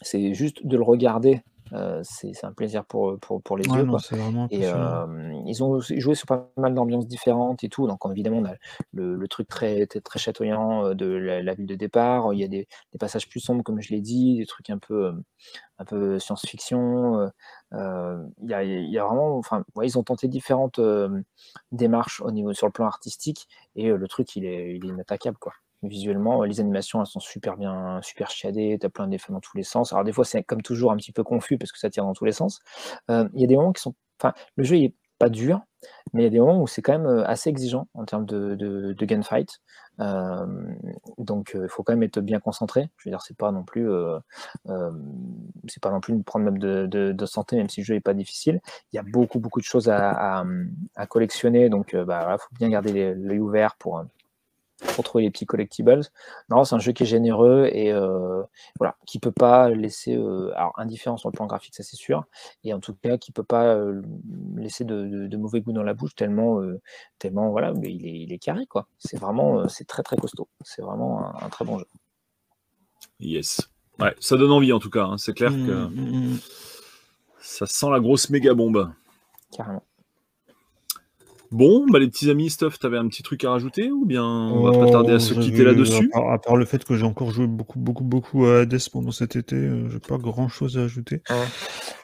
c'est 0.00 0.34
juste 0.34 0.66
de 0.66 0.76
le 0.76 0.82
regarder, 0.82 1.42
euh, 1.72 2.00
c'est 2.04 2.32
un 2.44 2.52
plaisir 2.52 2.84
pour, 2.84 3.18
pour, 3.20 3.42
pour 3.42 3.56
les 3.56 3.66
Ouais, 3.66 3.76
yeux. 3.76 3.84
non, 3.84 3.96
quoi. 3.96 3.98
c'est 3.98 4.14
vraiment 4.14 4.44
Et 4.50 4.66
impressionnant. 4.66 5.02
euh, 5.06 5.32
ils 5.46 5.64
ont 5.64 5.80
joué 5.80 6.14
sur 6.14 6.26
pas 6.26 6.50
mal 6.58 6.74
d'ambiances 6.74 7.06
différentes 7.06 7.64
et 7.64 7.68
tout. 7.70 7.86
Donc 7.86 8.00
évidemment, 8.10 8.38
on 8.38 8.44
a 8.44 8.54
le, 8.92 9.16
le 9.16 9.28
truc 9.28 9.48
très, 9.48 9.86
très, 9.86 10.18
chatoyant 10.18 10.84
euh, 10.86 10.94
de 10.94 11.06
la, 11.06 11.42
la 11.42 11.54
ville 11.54 11.66
de 11.66 11.74
départ. 11.74 12.34
Il 12.34 12.40
y 12.40 12.44
a 12.44 12.48
des, 12.48 12.68
des 12.92 12.98
passages 12.98 13.28
plus 13.28 13.40
sombres, 13.40 13.62
comme 13.64 13.80
je 13.80 13.90
l'ai 13.90 14.00
dit, 14.02 14.36
des 14.38 14.46
trucs 14.46 14.68
un 14.70 14.78
peu, 14.78 15.06
euh, 15.06 15.12
un 15.78 15.84
peu 15.84 16.18
science-fiction. 16.18 17.18
euh, 17.20 17.28
euh, 17.74 18.24
Il 18.42 18.50
y, 18.50 18.54
a, 18.54 18.62
il 18.64 18.90
y 18.90 18.98
a 18.98 19.04
vraiment, 19.06 19.36
enfin, 19.38 19.64
ouais, 19.74 19.86
ils 19.86 19.98
ont 19.98 20.02
tenté 20.04 20.28
différentes 20.28 20.78
euh, 20.78 21.22
démarches 21.72 22.20
au 22.20 22.30
niveau 22.30 22.52
sur 22.52 22.66
le 22.66 22.72
plan 22.72 22.86
artistique 22.86 23.48
et 23.76 23.90
euh, 23.90 23.96
le 23.96 24.08
truc, 24.08 24.36
il 24.36 24.44
est, 24.44 24.76
il 24.76 24.84
est 24.84 24.88
inattaquable, 24.88 25.38
quoi. 25.38 25.52
Visuellement, 25.82 26.44
les 26.44 26.60
animations, 26.60 27.00
elles 27.00 27.06
sont 27.06 27.18
super 27.18 27.56
bien, 27.56 28.00
super 28.02 28.30
chiadées. 28.30 28.78
T'as 28.80 28.88
plein 28.88 29.08
d'effets 29.08 29.32
dans 29.32 29.40
tous 29.40 29.56
les 29.56 29.64
sens. 29.64 29.92
Alors 29.92 30.04
des 30.04 30.12
fois, 30.12 30.24
c'est 30.24 30.44
comme 30.44 30.62
toujours 30.62 30.92
un 30.92 30.96
petit 30.96 31.12
peu 31.12 31.24
confus 31.24 31.58
parce 31.58 31.72
que 31.72 31.78
ça 31.78 31.90
tire 31.90 32.04
dans 32.04 32.12
tous 32.12 32.24
les 32.24 32.32
sens. 32.32 32.60
Euh, 33.10 33.28
Il 33.34 33.40
y 33.40 33.44
a 33.44 33.48
des 33.48 33.56
moments 33.56 33.72
qui 33.72 33.82
sont, 33.82 33.94
enfin, 34.20 34.32
le 34.56 34.62
jeu 34.62 34.76
il 34.76 34.84
est 34.84 34.94
pas 35.18 35.28
dur, 35.28 35.60
mais 36.12 36.22
il 36.22 36.24
y 36.24 36.26
a 36.26 36.30
des 36.30 36.38
moments 36.38 36.62
où 36.62 36.68
c'est 36.68 36.82
quand 36.82 36.92
même 36.92 37.06
euh, 37.06 37.26
assez 37.26 37.50
exigeant 37.50 37.88
en 37.94 38.04
termes 38.04 38.26
de, 38.26 38.54
de, 38.54 39.04
gunfight. 39.04 39.60
Euh, 40.00 40.46
donc 41.18 41.56
il 41.60 41.68
faut 41.68 41.82
quand 41.82 41.94
même 41.94 42.04
être 42.04 42.20
bien 42.20 42.38
concentré. 42.38 42.88
Je 42.98 43.08
veux 43.08 43.12
dire, 43.12 43.22
c'est 43.22 43.36
pas 43.36 43.50
non 43.50 43.64
plus, 43.64 43.88
c'est 45.66 45.82
pas 45.82 45.90
non 45.90 46.00
plus 46.00 46.14
une 46.14 46.22
problème 46.22 46.58
de, 46.58 46.86
de, 46.86 47.26
santé, 47.26 47.56
même 47.56 47.68
si 47.68 47.80
le 47.80 47.86
jeu 47.86 47.94
est 47.96 48.00
pas 48.00 48.14
difficile. 48.14 48.60
Il 48.92 48.96
y 48.96 48.98
a 49.00 49.02
beaucoup 49.02 49.40
beaucoup 49.40 49.60
de 49.60 49.64
choses 49.64 49.88
à, 49.88 50.44
à, 50.94 51.06
collectionner, 51.08 51.68
donc 51.68 51.96
bah, 51.96 52.20
voilà, 52.20 52.38
faut 52.38 52.54
bien 52.54 52.68
garder 52.68 53.14
l'œil 53.14 53.40
ouvert 53.40 53.74
pour 53.76 54.04
pour 54.94 55.04
trouver 55.04 55.24
les 55.24 55.30
petits 55.30 55.46
collectibles. 55.46 56.00
Non, 56.50 56.64
c'est 56.64 56.74
un 56.74 56.78
jeu 56.78 56.92
qui 56.92 57.04
est 57.04 57.06
généreux 57.06 57.68
et 57.72 57.92
euh, 57.92 58.42
voilà, 58.78 58.96
qui 59.06 59.18
peut 59.18 59.32
pas 59.32 59.70
laisser 59.70 60.16
euh, 60.16 60.52
alors 60.56 60.72
indifférent 60.76 61.16
sur 61.16 61.28
le 61.30 61.32
plan 61.34 61.46
graphique, 61.46 61.74
ça 61.74 61.82
c'est 61.82 61.96
sûr, 61.96 62.24
et 62.64 62.74
en 62.74 62.80
tout 62.80 62.94
cas 62.94 63.16
qui 63.18 63.32
peut 63.32 63.42
pas 63.44 63.74
euh, 63.74 64.02
laisser 64.56 64.84
de, 64.84 65.06
de- 65.06 65.26
de 65.28 65.36
mauvais 65.36 65.60
goût 65.60 65.72
dans 65.72 65.82
la 65.82 65.94
bouche 65.94 66.14
tellement 66.14 66.60
euh, 66.60 66.80
tellement 67.18 67.50
voilà, 67.50 67.72
mais 67.72 67.92
il 67.92 68.06
est, 68.06 68.20
il 68.20 68.32
est 68.32 68.38
carré 68.38 68.66
quoi. 68.66 68.86
C'est 68.98 69.18
vraiment 69.18 69.60
euh, 69.60 69.68
c'est 69.68 69.86
très 69.86 70.02
très 70.02 70.16
costaud. 70.16 70.48
C'est 70.64 70.82
vraiment 70.82 71.24
un, 71.26 71.46
un 71.46 71.48
très 71.48 71.64
bon 71.64 71.78
jeu. 71.78 71.86
Yes. 73.20 73.68
Ouais, 73.98 74.14
ça 74.20 74.36
donne 74.36 74.50
envie 74.50 74.72
en 74.72 74.78
tout 74.78 74.90
cas. 74.90 75.04
hein. 75.04 75.18
C'est 75.18 75.32
clair 75.34 75.50
Mm, 75.52 75.66
que 75.66 75.72
mm, 75.86 76.32
mm. 76.34 76.38
ça 77.40 77.66
sent 77.66 77.90
la 77.90 78.00
grosse 78.00 78.30
méga 78.30 78.54
bombe. 78.54 78.90
Carrément. 79.56 79.82
Bon, 81.52 81.86
bah 81.86 81.98
les 81.98 82.08
petits 82.08 82.30
amis, 82.30 82.48
Stuff, 82.48 82.78
t'avais 82.78 82.96
un 82.96 83.06
petit 83.08 83.22
truc 83.22 83.44
à 83.44 83.50
rajouter 83.50 83.90
ou 83.90 84.06
bien 84.06 84.24
on 84.24 84.62
va 84.62 84.72
pas 84.72 84.90
tarder 84.90 85.12
à 85.12 85.18
se 85.18 85.34
Oh, 85.34 85.40
quitter 85.40 85.64
là-dessus? 85.64 86.10
À 86.14 86.18
part, 86.18 86.32
à 86.32 86.38
part 86.38 86.56
le 86.56 86.64
fait 86.64 86.82
que 86.84 86.96
j'ai 86.96 87.04
encore 87.04 87.30
joué 87.30 87.46
beaucoup, 87.46 87.78
beaucoup, 87.78 88.04
beaucoup 88.04 88.46
à 88.46 88.60
Hades 88.60 88.80
pendant 88.90 89.10
cet 89.10 89.36
été, 89.36 89.56
euh, 89.56 89.88
j'ai 89.90 89.98
pas 89.98 90.16
grand 90.16 90.48
chose 90.48 90.78
à 90.78 90.82
ajouter. 90.82 91.22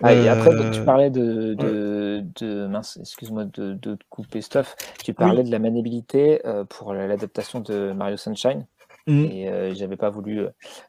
Ah, 0.02 0.12
et 0.12 0.28
après, 0.28 0.54
Euh, 0.54 0.70
tu 0.70 0.84
parlais 0.84 1.10
de, 1.10 1.54
de, 1.54 2.24
de- 2.40 2.66
mince, 2.66 2.98
excuse-moi 3.00 3.46
de, 3.46 3.74
de 3.74 3.96
couper 4.10 4.42
stuff. 4.42 4.76
Tu 5.02 5.14
parlais 5.14 5.42
de 5.42 5.50
la 5.50 5.58
maniabilité 5.58 6.46
euh, 6.46 6.64
pour 6.64 6.92
l'adaptation 6.92 7.60
de 7.60 7.92
Mario 7.92 8.16
Sunshine. 8.16 8.66
Mm. 9.06 9.24
Et 9.24 9.48
euh, 9.48 9.74
j'avais 9.74 9.96
pas 9.96 10.10
voulu 10.10 10.40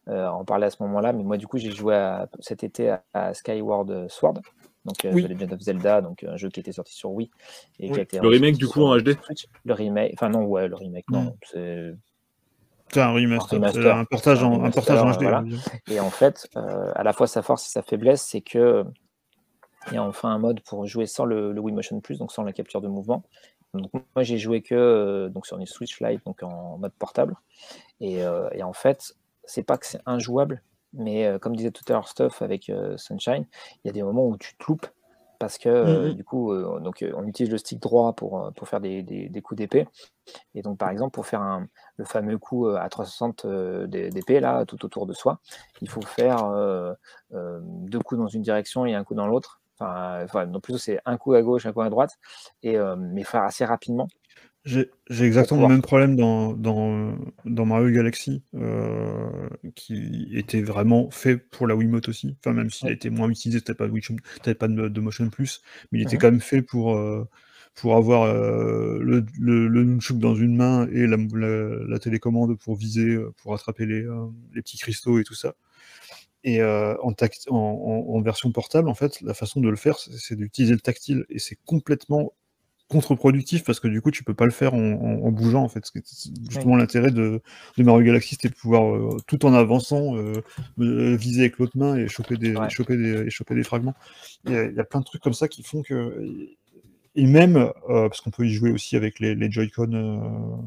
euh, 0.09 0.27
en 0.27 0.43
parler 0.43 0.65
à 0.65 0.69
ce 0.69 0.83
moment-là, 0.83 1.13
mais 1.13 1.23
moi 1.23 1.37
du 1.37 1.47
coup 1.47 1.57
j'ai 1.57 1.71
joué 1.71 1.95
à- 1.95 2.27
cet 2.41 2.65
été 2.65 2.89
à, 2.89 3.01
à 3.13 3.33
Skyward 3.33 4.09
Sword, 4.09 4.41
donc 4.89 5.05
euh, 5.05 5.11
Oui. 5.13 5.23
The 5.23 5.29
Legend 5.29 5.53
of 5.53 5.59
Zelda, 5.61 6.01
donc 6.01 6.23
un 6.23 6.35
jeu 6.35 6.49
qui 6.49 6.59
était 6.59 6.71
sorti 6.71 6.93
sur 6.93 7.11
Wii 7.11 7.29
et 7.79 7.85
qui 7.87 7.93
Oui. 7.93 7.99
a 7.99 8.01
été 8.01 8.19
Le 8.19 8.27
remake, 8.27 8.57
du 8.57 8.67
coup, 8.67 8.81
en 8.83 8.97
HD? 8.97 9.17
Le 9.65 9.73
remake, 9.73 10.11
enfin 10.15 10.29
non 10.29 10.43
ouais 10.45 10.67
le 10.67 10.75
remake 10.75 11.05
non, 11.09 11.21
Mm. 11.23 11.33
c'est 11.51 11.95
C'est 12.91 13.01
un 13.01 13.11
remaster, 13.11 13.55
remaster. 13.59 13.95
un 13.95 14.05
portage 14.05 14.43
Un 14.43 14.47
en, 14.47 14.51
un 14.51 14.55
remaster, 14.55 14.73
portage 14.83 15.03
en 15.03 15.11
HD. 15.11 15.21
voilà. 15.21 15.43
Et 15.89 15.99
en 15.99 16.09
fait, 16.09 16.47
euh, 16.57 16.91
à 16.95 17.03
la 17.03 17.13
fois 17.13 17.27
sa 17.27 17.41
force 17.43 17.67
et 17.67 17.69
sa 17.69 17.83
faiblesse, 17.83 18.23
c'est 18.23 18.41
que 18.41 18.83
il 19.87 19.93
y 19.93 19.97
a 19.97 20.03
enfin 20.03 20.29
un 20.29 20.39
mode 20.39 20.59
pour 20.61 20.85
jouer 20.87 21.05
sans 21.05 21.23
le, 21.25 21.53
le 21.53 21.61
Wii 21.61 21.73
Motion 21.75 21.99
Plus, 22.01 22.17
donc 22.17 22.31
sans 22.31 22.43
la 22.43 22.51
capture 22.51 22.81
de 22.81 22.87
mouvement. 22.87 23.23
Donc 23.75 23.91
moi 23.93 24.23
j'ai 24.23 24.37
joué 24.39 24.61
que 24.61 24.73
euh, 24.75 25.29
donc 25.29 25.45
sur 25.45 25.57
une 25.59 25.67
Switch 25.67 26.01
Lite, 26.01 26.25
donc 26.25 26.41
en 26.43 26.77
mode 26.79 26.91
portable. 26.93 27.35
Et, 28.01 28.23
euh, 28.23 28.49
et 28.53 28.63
en 28.63 28.73
fait, 28.73 29.15
c'est 29.45 29.63
pas 29.63 29.77
que 29.77 29.85
c'est 29.85 30.01
injouable, 30.07 30.61
mais 30.93 31.25
euh, 31.25 31.39
comme 31.39 31.55
disait 31.55 31.71
tout 31.71 31.83
à 31.89 31.93
l'heure 31.93 32.07
Stuff 32.07 32.41
avec 32.41 32.69
euh, 32.69 32.97
Sunshine, 32.97 33.45
il 33.83 33.87
y 33.87 33.89
a 33.89 33.93
des 33.93 34.03
moments 34.03 34.25
où 34.27 34.37
tu 34.37 34.55
te 34.57 34.63
loupes 34.67 34.87
parce 35.39 35.57
que 35.57 35.69
euh, 35.69 36.09
Mhm. 36.09 36.15
du 36.15 36.23
coup, 36.25 36.53
donc 36.81 37.05
on 37.15 37.25
utilise 37.25 37.51
le 37.51 37.57
stick 37.57 37.79
droit 37.81 38.13
pour, 38.13 38.51
pour 38.55 38.67
faire 38.67 38.81
des, 38.81 39.03
des- 39.03 39.29
des 39.29 39.41
coups 39.41 39.57
d'épée. 39.57 39.87
Et 40.55 40.61
donc 40.61 40.77
par 40.77 40.89
exemple, 40.89 41.11
pour 41.11 41.25
faire 41.27 41.41
un, 41.41 41.67
le 41.97 42.05
fameux 42.05 42.37
coup 42.37 42.67
à 42.67 42.89
360 42.89 43.45
euh, 43.45 43.87
d'é- 43.87 44.09
d'épée 44.09 44.39
là, 44.41 44.65
tout 44.65 44.83
autour 44.85 45.05
de 45.07 45.13
soi, 45.13 45.39
il 45.81 45.89
faut 45.89 46.01
faire 46.03 46.43
deux 47.31 47.99
coups 47.99 48.19
dans 48.19 48.27
une 48.27 48.41
direction 48.41 48.85
et 48.85 48.95
un 48.95 49.03
coup 49.03 49.15
dans 49.15 49.27
l'autre. 49.27 49.61
Enfin, 49.79 50.23
enfin, 50.25 50.45
donc 50.45 50.63
plutôt 50.63 50.79
c'est 50.79 50.99
un 51.05 51.17
coup 51.17 51.33
à 51.33 51.41
gauche, 51.41 51.65
un 51.65 51.71
coup 51.71 51.81
à 51.81 51.89
droite, 51.89 52.17
et 52.63 52.77
mais 52.97 53.23
faire 53.23 53.43
assez 53.43 53.65
rapidement. 53.65 54.07
J'ai 54.65 54.89
exactement 55.09 55.61
le 55.61 55.67
même 55.69 55.81
problème 55.81 56.15
dans, 56.15 56.53
dans, 56.53 57.17
dans 57.45 57.65
Mario 57.65 57.91
Galaxy, 57.91 58.43
euh, 58.55 59.49
qui 59.73 60.27
était 60.33 60.61
vraiment 60.61 61.09
fait 61.11 61.37
pour 61.37 61.65
la 61.65 61.75
Wiimote 61.75 62.09
aussi. 62.09 62.35
Enfin, 62.39 62.53
même 62.53 62.69
s'il 62.69 62.89
a 62.89 62.91
été 62.91 63.09
moins 63.09 63.29
utilisé, 63.29 63.61
t'avais 63.61 63.77
pas, 63.77 63.87
de, 63.87 64.53
pas 64.53 64.67
de, 64.67 64.99
motion 64.99 65.29
plus, 65.29 65.61
mais 65.91 65.99
il 65.99 66.01
était 66.03 66.17
quand 66.17 66.29
même 66.29 66.41
fait 66.41 66.61
pour, 66.61 66.95
euh, 66.95 67.27
pour 67.73 67.95
avoir 67.95 68.23
euh, 68.23 68.99
le, 69.01 69.25
le, 69.39 69.83
nunchuk 69.83 70.19
dans 70.19 70.35
une 70.35 70.57
main 70.57 70.87
et 70.91 71.07
la, 71.07 71.17
la, 71.87 71.99
télécommande 71.99 72.59
pour 72.59 72.75
viser, 72.75 73.17
pour 73.41 73.53
attraper 73.55 73.85
les, 73.85 74.05
les, 74.53 74.61
petits 74.61 74.77
cristaux 74.77 75.19
et 75.19 75.23
tout 75.23 75.35
ça. 75.35 75.55
Et 76.43 76.61
en, 76.61 76.97
en, 77.49 77.55
en, 77.55 78.21
version 78.21 78.51
portable, 78.51 78.89
en 78.89 78.95
fait, 78.95 79.21
la 79.21 79.33
façon 79.33 79.61
de 79.61 79.69
le 79.69 79.77
faire, 79.77 79.97
c'est 79.99 80.35
d'utiliser 80.35 80.73
le 80.73 80.81
tactile. 80.81 81.25
Et 81.29 81.39
c'est 81.39 81.57
complètement 81.65 82.33
contre-productif 82.89 83.63
parce 83.63 83.79
que 83.79 83.87
du 83.87 84.01
coup 84.01 84.11
tu 84.11 84.23
peux 84.23 84.33
pas 84.33 84.45
le 84.45 84.51
faire 84.51 84.73
en, 84.73 85.31
bougeant 85.31 85.63
en 85.63 85.69
fait. 85.69 85.83
Justement 86.49 86.75
l'intérêt 86.75 87.11
de, 87.11 87.41
de, 87.77 87.83
Mario 87.83 88.03
Galaxy 88.03 88.31
c'était 88.31 88.49
de 88.49 88.55
pouvoir 88.55 88.93
euh, 88.93 89.17
tout 89.27 89.45
en 89.45 89.53
avançant 89.53 90.17
euh, 90.17 90.41
viser 90.77 91.41
avec 91.41 91.59
l'autre 91.59 91.77
main 91.77 91.95
et 91.95 92.07
choper 92.07 92.35
des, 92.35 92.55
choper 92.69 92.97
des, 92.97 93.27
et 93.27 93.29
choper 93.29 93.55
des 93.55 93.63
fragments. 93.63 93.93
Il 94.45 94.73
y, 94.75 94.79
a, 94.79 94.83
plein 94.83 94.99
de 94.99 95.05
trucs 95.05 95.21
comme 95.21 95.33
ça 95.33 95.47
qui 95.47 95.63
font 95.63 95.83
que 95.83 96.27
et 97.15 97.25
même 97.25 97.57
euh, 97.57 97.71
parce 98.09 98.21
qu'on 98.21 98.31
peut 98.31 98.45
y 98.45 98.51
jouer 98.51 98.71
aussi 98.71 98.95
avec 98.95 99.19
les, 99.19 99.35
les 99.35 99.51
Joy-Con 99.51 100.65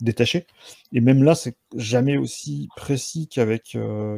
détachés 0.00 0.46
et 0.92 1.00
même 1.00 1.24
là 1.24 1.34
c'est 1.34 1.56
jamais 1.74 2.18
aussi 2.18 2.68
précis 2.76 3.26
qu'avec 3.26 3.76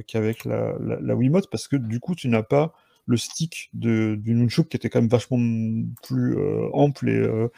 qu'avec 0.09 0.45
la, 0.45 0.75
la, 0.81 1.01
la 1.01 1.15
Wiimote 1.15 1.49
parce 1.49 1.69
que 1.69 1.77
du 1.77 2.01
coup 2.01 2.15
tu 2.15 2.29
n'as 2.29 2.43
pas 2.43 2.75
le 3.11 3.17
stick 3.17 3.71
de, 3.75 4.15
du 4.15 4.35
Nunchuk 4.35 4.69
qui 4.69 4.77
était 4.77 4.89
quand 4.89 5.01
même 5.01 5.11
vachement 5.11 5.37
plus 6.03 6.39
euh, 6.39 6.69
ample 6.73 7.09
et, 7.09 7.19
euh, 7.19 7.49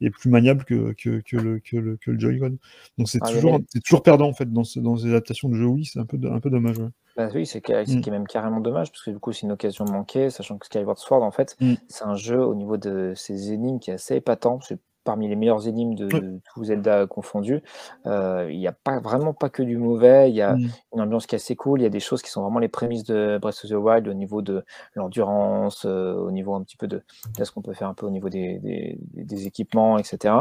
et, 0.00 0.08
plus 0.10 0.30
maniable 0.30 0.64
que, 0.64 0.92
que, 0.92 1.20
que 1.20 1.36
le, 1.36 1.60
que, 1.60 1.76
le, 1.76 1.98
le 2.04 2.18
Joy-Con. 2.18 2.56
Donc 2.96 3.08
c'est 3.08 3.18
ah, 3.20 3.30
toujours, 3.30 3.60
toujours 3.84 4.02
perdant 4.02 4.28
en 4.28 4.32
fait 4.32 4.50
dans, 4.50 4.64
ce, 4.64 4.80
dans 4.80 4.96
ces 4.96 5.08
adaptations 5.08 5.50
de 5.50 5.54
jeux 5.54 5.66
oui, 5.66 5.84
c'est 5.84 5.98
un 5.98 6.06
peu, 6.06 6.18
un 6.24 6.40
peu 6.40 6.48
dommage. 6.48 6.78
Bah 7.16 7.28
oui, 7.34 7.44
c'est 7.44 7.66
mm. 7.68 8.10
même 8.10 8.26
carrément 8.26 8.60
dommage 8.60 8.90
parce 8.90 9.04
que 9.04 9.10
du 9.10 9.18
coup 9.18 9.32
c'est 9.32 9.42
une 9.42 9.52
occasion 9.52 9.84
manquée, 9.84 10.30
sachant 10.30 10.56
que 10.56 10.64
Skyward 10.64 10.98
Sword 10.98 11.22
en 11.22 11.30
fait, 11.30 11.56
mm. 11.60 11.74
c'est 11.88 12.04
un 12.04 12.16
jeu 12.16 12.42
au 12.42 12.54
niveau 12.54 12.78
de 12.78 13.12
ses 13.14 13.52
énigmes 13.52 13.78
qui 13.78 13.90
est 13.90 13.94
assez 13.94 14.16
épatant. 14.16 14.60
C'est 14.62 14.80
parmi 15.04 15.28
les 15.28 15.36
meilleures 15.36 15.66
énigmes 15.66 15.94
de, 15.94 16.40
tous 16.54 16.64
Zelda 16.64 17.06
confondus. 17.06 17.62
Euh, 18.06 18.48
il 18.50 18.58
n'y 18.58 18.66
a 18.66 18.72
pas 18.72 19.00
vraiment 19.00 19.32
pas 19.32 19.48
que 19.48 19.62
du 19.62 19.76
mauvais. 19.76 20.30
Il 20.30 20.36
y 20.36 20.42
a 20.42 20.54
mmh. 20.54 20.70
une 20.94 21.00
ambiance 21.00 21.26
qui 21.26 21.34
est 21.34 21.36
assez 21.36 21.56
cool. 21.56 21.80
Il 21.80 21.82
y 21.84 21.86
a 21.86 21.90
des 21.90 22.00
choses 22.00 22.22
qui 22.22 22.30
sont 22.30 22.42
vraiment 22.42 22.58
les 22.58 22.68
prémices 22.68 23.04
de 23.04 23.38
Breath 23.40 23.60
of 23.64 23.70
the 23.70 23.74
Wild 23.74 24.08
au 24.08 24.14
niveau 24.14 24.42
de 24.42 24.64
l'endurance, 24.94 25.84
euh, 25.84 26.14
au 26.14 26.30
niveau 26.30 26.54
un 26.54 26.62
petit 26.62 26.76
peu 26.76 26.86
de, 26.86 27.02
ce 27.42 27.50
qu'on 27.50 27.62
peut 27.62 27.74
faire 27.74 27.88
un 27.88 27.94
peu 27.94 28.06
au 28.06 28.10
niveau 28.10 28.28
des, 28.28 28.98
équipements, 29.46 29.98
etc. 29.98 30.34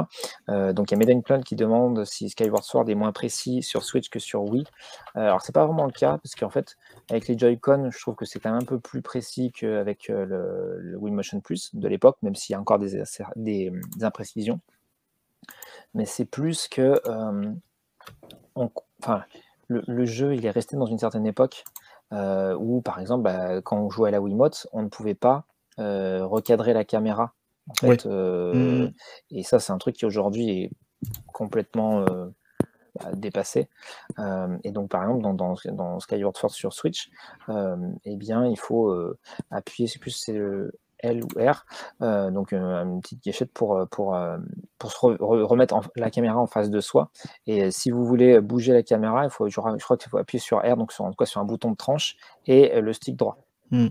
Euh, 0.50 0.74
donc 0.74 0.92
il 0.92 0.98
y 0.98 1.12
a 1.12 1.22
Plan 1.22 1.42
qui 1.42 1.56
demande 1.56 2.06
si 2.06 2.30
Skyward 2.30 2.64
Sword 2.64 2.90
est 2.90 2.96
moins 2.96 3.12
précis 3.12 3.62
sur 3.62 3.84
Switch 3.84 4.10
que 4.10 4.20
sur 4.20 4.44
Wii. 4.44 4.64
alors 5.14 5.42
c'est 5.42 5.54
pas 5.54 5.66
vraiment 5.66 5.86
le 5.86 5.92
cas 5.92 6.18
parce 6.24 6.36
qu'en 6.36 6.50
fait 6.50 6.78
avec 7.12 7.28
les 7.28 7.38
Joy-Con, 7.38 7.92
je 7.92 8.00
trouve 8.00 8.16
que 8.16 8.26
c'est 8.26 8.40
quand 8.40 8.50
même 8.50 8.62
un 8.62 8.66
peu 8.66 8.80
plus 8.80 9.02
précis 9.02 9.52
qu'avec 9.52 10.08
le, 10.08 10.80
le 10.80 10.98
Wii 10.98 11.14
Motion 11.14 11.40
Plus 11.42 11.76
de 11.76 11.88
l'époque, 11.88 12.18
même 12.24 12.36
s'il 12.36 12.54
y 12.54 12.56
a 12.56 12.60
encore 12.60 12.80
des, 12.80 13.04
des 13.36 13.72
imprécisions 14.02 14.60
mais 15.94 16.06
c'est 16.06 16.26
plus 16.26 16.68
que 16.68 17.00
euh, 17.06 17.52
enfin, 18.56 19.24
le, 19.68 20.06
jeu 20.06 20.36
il 20.36 20.46
est 20.46 20.52
resté 20.52 20.76
dans 20.78 20.86
une 20.86 21.00
certaine 21.00 21.26
époque 21.26 21.64
euh, 22.14 22.56
où 22.56 22.82
par 22.82 23.00
exemple 23.00 23.24
bah, 23.24 23.62
quand 23.62 23.78
on 23.78 23.90
jouait 23.90 24.10
à 24.10 24.12
la 24.12 24.22
Wiimote 24.22 24.68
on 24.74 24.84
ne 24.84 24.90
pouvait 24.90 25.16
pas 25.16 25.46
euh, 25.80 26.26
recadrer 26.26 26.74
la 26.74 26.84
caméra 26.84 27.34
en 27.70 27.88
fait, 27.88 28.06
mmh. 28.06 28.92
et 29.32 29.44
ça 29.44 29.60
c'est 29.60 29.72
un 29.72 29.78
truc 29.78 29.96
qui 29.96 30.06
aujourd'hui 30.06 30.50
est 30.50 30.72
complètement 31.28 32.04
bah, 32.96 33.12
dépassé 33.14 33.70
et 34.64 34.72
donc 34.72 34.90
par 34.90 35.04
exemple 35.04 35.22
dans, 35.22 35.56
dans, 35.74 36.00
Skyward 36.00 36.36
Sword 36.36 36.52
sur 36.52 36.74
Switch 36.74 37.10
eh 37.50 38.16
bien 38.16 38.46
il 38.46 38.58
faut 38.58 38.94
appuyer 39.50 39.88
c'est 39.88 40.00
plus 40.00 40.12
c'est 40.12 40.38
L 41.02 41.24
ou 41.24 41.28
R, 41.40 41.66
euh, 42.02 42.32
donc 42.32 42.54
euh, 42.54 42.84
une 42.84 43.02
petite 43.02 43.24
gâchette 43.24 43.52
pour, 43.52 43.76
euh, 43.76 43.86
pour, 43.86 44.18
pour 44.78 44.92
se 44.92 44.98
remettre 45.22 45.80
la 45.96 46.10
caméra 46.10 46.40
en 46.40 46.48
face 46.48 46.70
de 46.70 46.80
soi. 46.80 47.12
Et 47.48 47.72
si 47.72 47.92
vous 47.92 48.06
voulez 48.06 48.40
bouger 48.40 48.74
la 48.74 48.84
caméra, 48.84 49.26
il 49.26 49.30
faut, 49.30 49.50
je, 49.50 49.56
crois 49.56 49.98
qu'il 49.98 50.10
faut 50.10 50.18
appuyer 50.18 50.40
sur 50.40 50.60
R, 50.60 50.78
donc 50.78 50.92
sur, 50.92 51.06
en 51.06 51.10
tout 51.10 51.18
cas 51.18 51.26
sur 51.26 51.42
un 51.42 51.46
bouton 51.46 51.72
de 51.72 51.78
tranche, 51.78 52.18
et 52.46 52.80
le 52.80 52.94
stick 52.94 53.16
droit. 53.16 53.38
Hmm. 53.74 53.88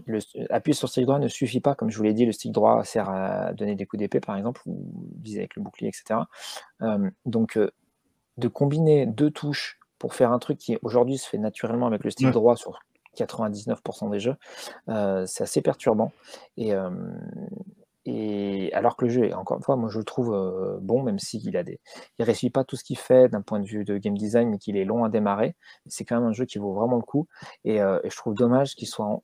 appuyer 0.50 0.74
sur 0.74 0.88
le 0.88 0.90
stick 0.90 1.06
droit 1.06 1.18
ne 1.18 1.28
suffit 1.28 1.60
pas, 1.60 1.74
comme 1.74 1.90
je 1.90 1.96
vous 1.96 2.02
l'ai 2.02 2.12
dit, 2.12 2.26
le 2.26 2.32
stick 2.32 2.52
droit 2.52 2.84
sert 2.84 3.08
à 3.08 3.54
donner 3.54 3.76
des 3.76 3.86
coups 3.86 3.98
d'épée 3.98 4.20
par 4.20 4.36
exemple, 4.36 4.60
ou 4.66 4.92
viser 5.22 5.38
avec 5.38 5.56
le 5.56 5.62
bouclier, 5.62 5.88
etc. 5.88 6.20
donc 7.24 7.58
de 8.40 8.48
combiner 8.48 9.06
deux 9.06 9.30
touches 9.30 9.78
pour 9.98 10.14
faire 10.14 10.32
un 10.32 10.38
truc 10.38 10.58
qui 10.58 10.78
aujourd'hui 10.82 11.18
se 11.18 11.28
fait 11.28 11.38
naturellement 11.38 11.86
avec 11.86 12.02
le 12.02 12.10
stick 12.10 12.30
droit 12.30 12.56
sur 12.56 12.80
99% 13.16 14.10
des 14.10 14.20
jeux. 14.20 14.36
Euh, 14.88 15.24
c'est 15.26 15.44
assez 15.44 15.62
perturbant. 15.62 16.12
Et, 16.56 16.74
euh, 16.74 16.90
et 18.06 18.72
alors 18.72 18.96
que 18.96 19.04
le 19.04 19.10
jeu 19.10 19.24
est 19.26 19.34
encore 19.34 19.58
une 19.58 19.62
fois, 19.62 19.76
moi 19.76 19.90
je 19.90 19.98
le 19.98 20.04
trouve 20.04 20.32
euh, 20.32 20.78
bon, 20.80 21.02
même 21.02 21.18
s'il 21.18 21.54
a 21.56 21.62
des, 21.62 21.80
il 22.18 22.24
réussit 22.24 22.52
pas 22.52 22.64
tout 22.64 22.76
ce 22.76 22.82
qu'il 22.82 22.96
fait 22.96 23.28
d'un 23.28 23.42
point 23.42 23.60
de 23.60 23.66
vue 23.66 23.84
de 23.84 23.98
game 23.98 24.16
design, 24.16 24.48
mais 24.48 24.58
qu'il 24.58 24.76
est 24.76 24.86
long 24.86 25.04
à 25.04 25.10
démarrer. 25.10 25.54
C'est 25.86 26.04
quand 26.04 26.18
même 26.18 26.28
un 26.30 26.32
jeu 26.32 26.46
qui 26.46 26.58
vaut 26.58 26.72
vraiment 26.72 26.96
le 26.96 27.02
coup. 27.02 27.28
Et, 27.64 27.78
je 27.78 28.16
trouve 28.16 28.34
dommage 28.34 28.74
qu'il 28.74 28.88
soit 28.88 29.20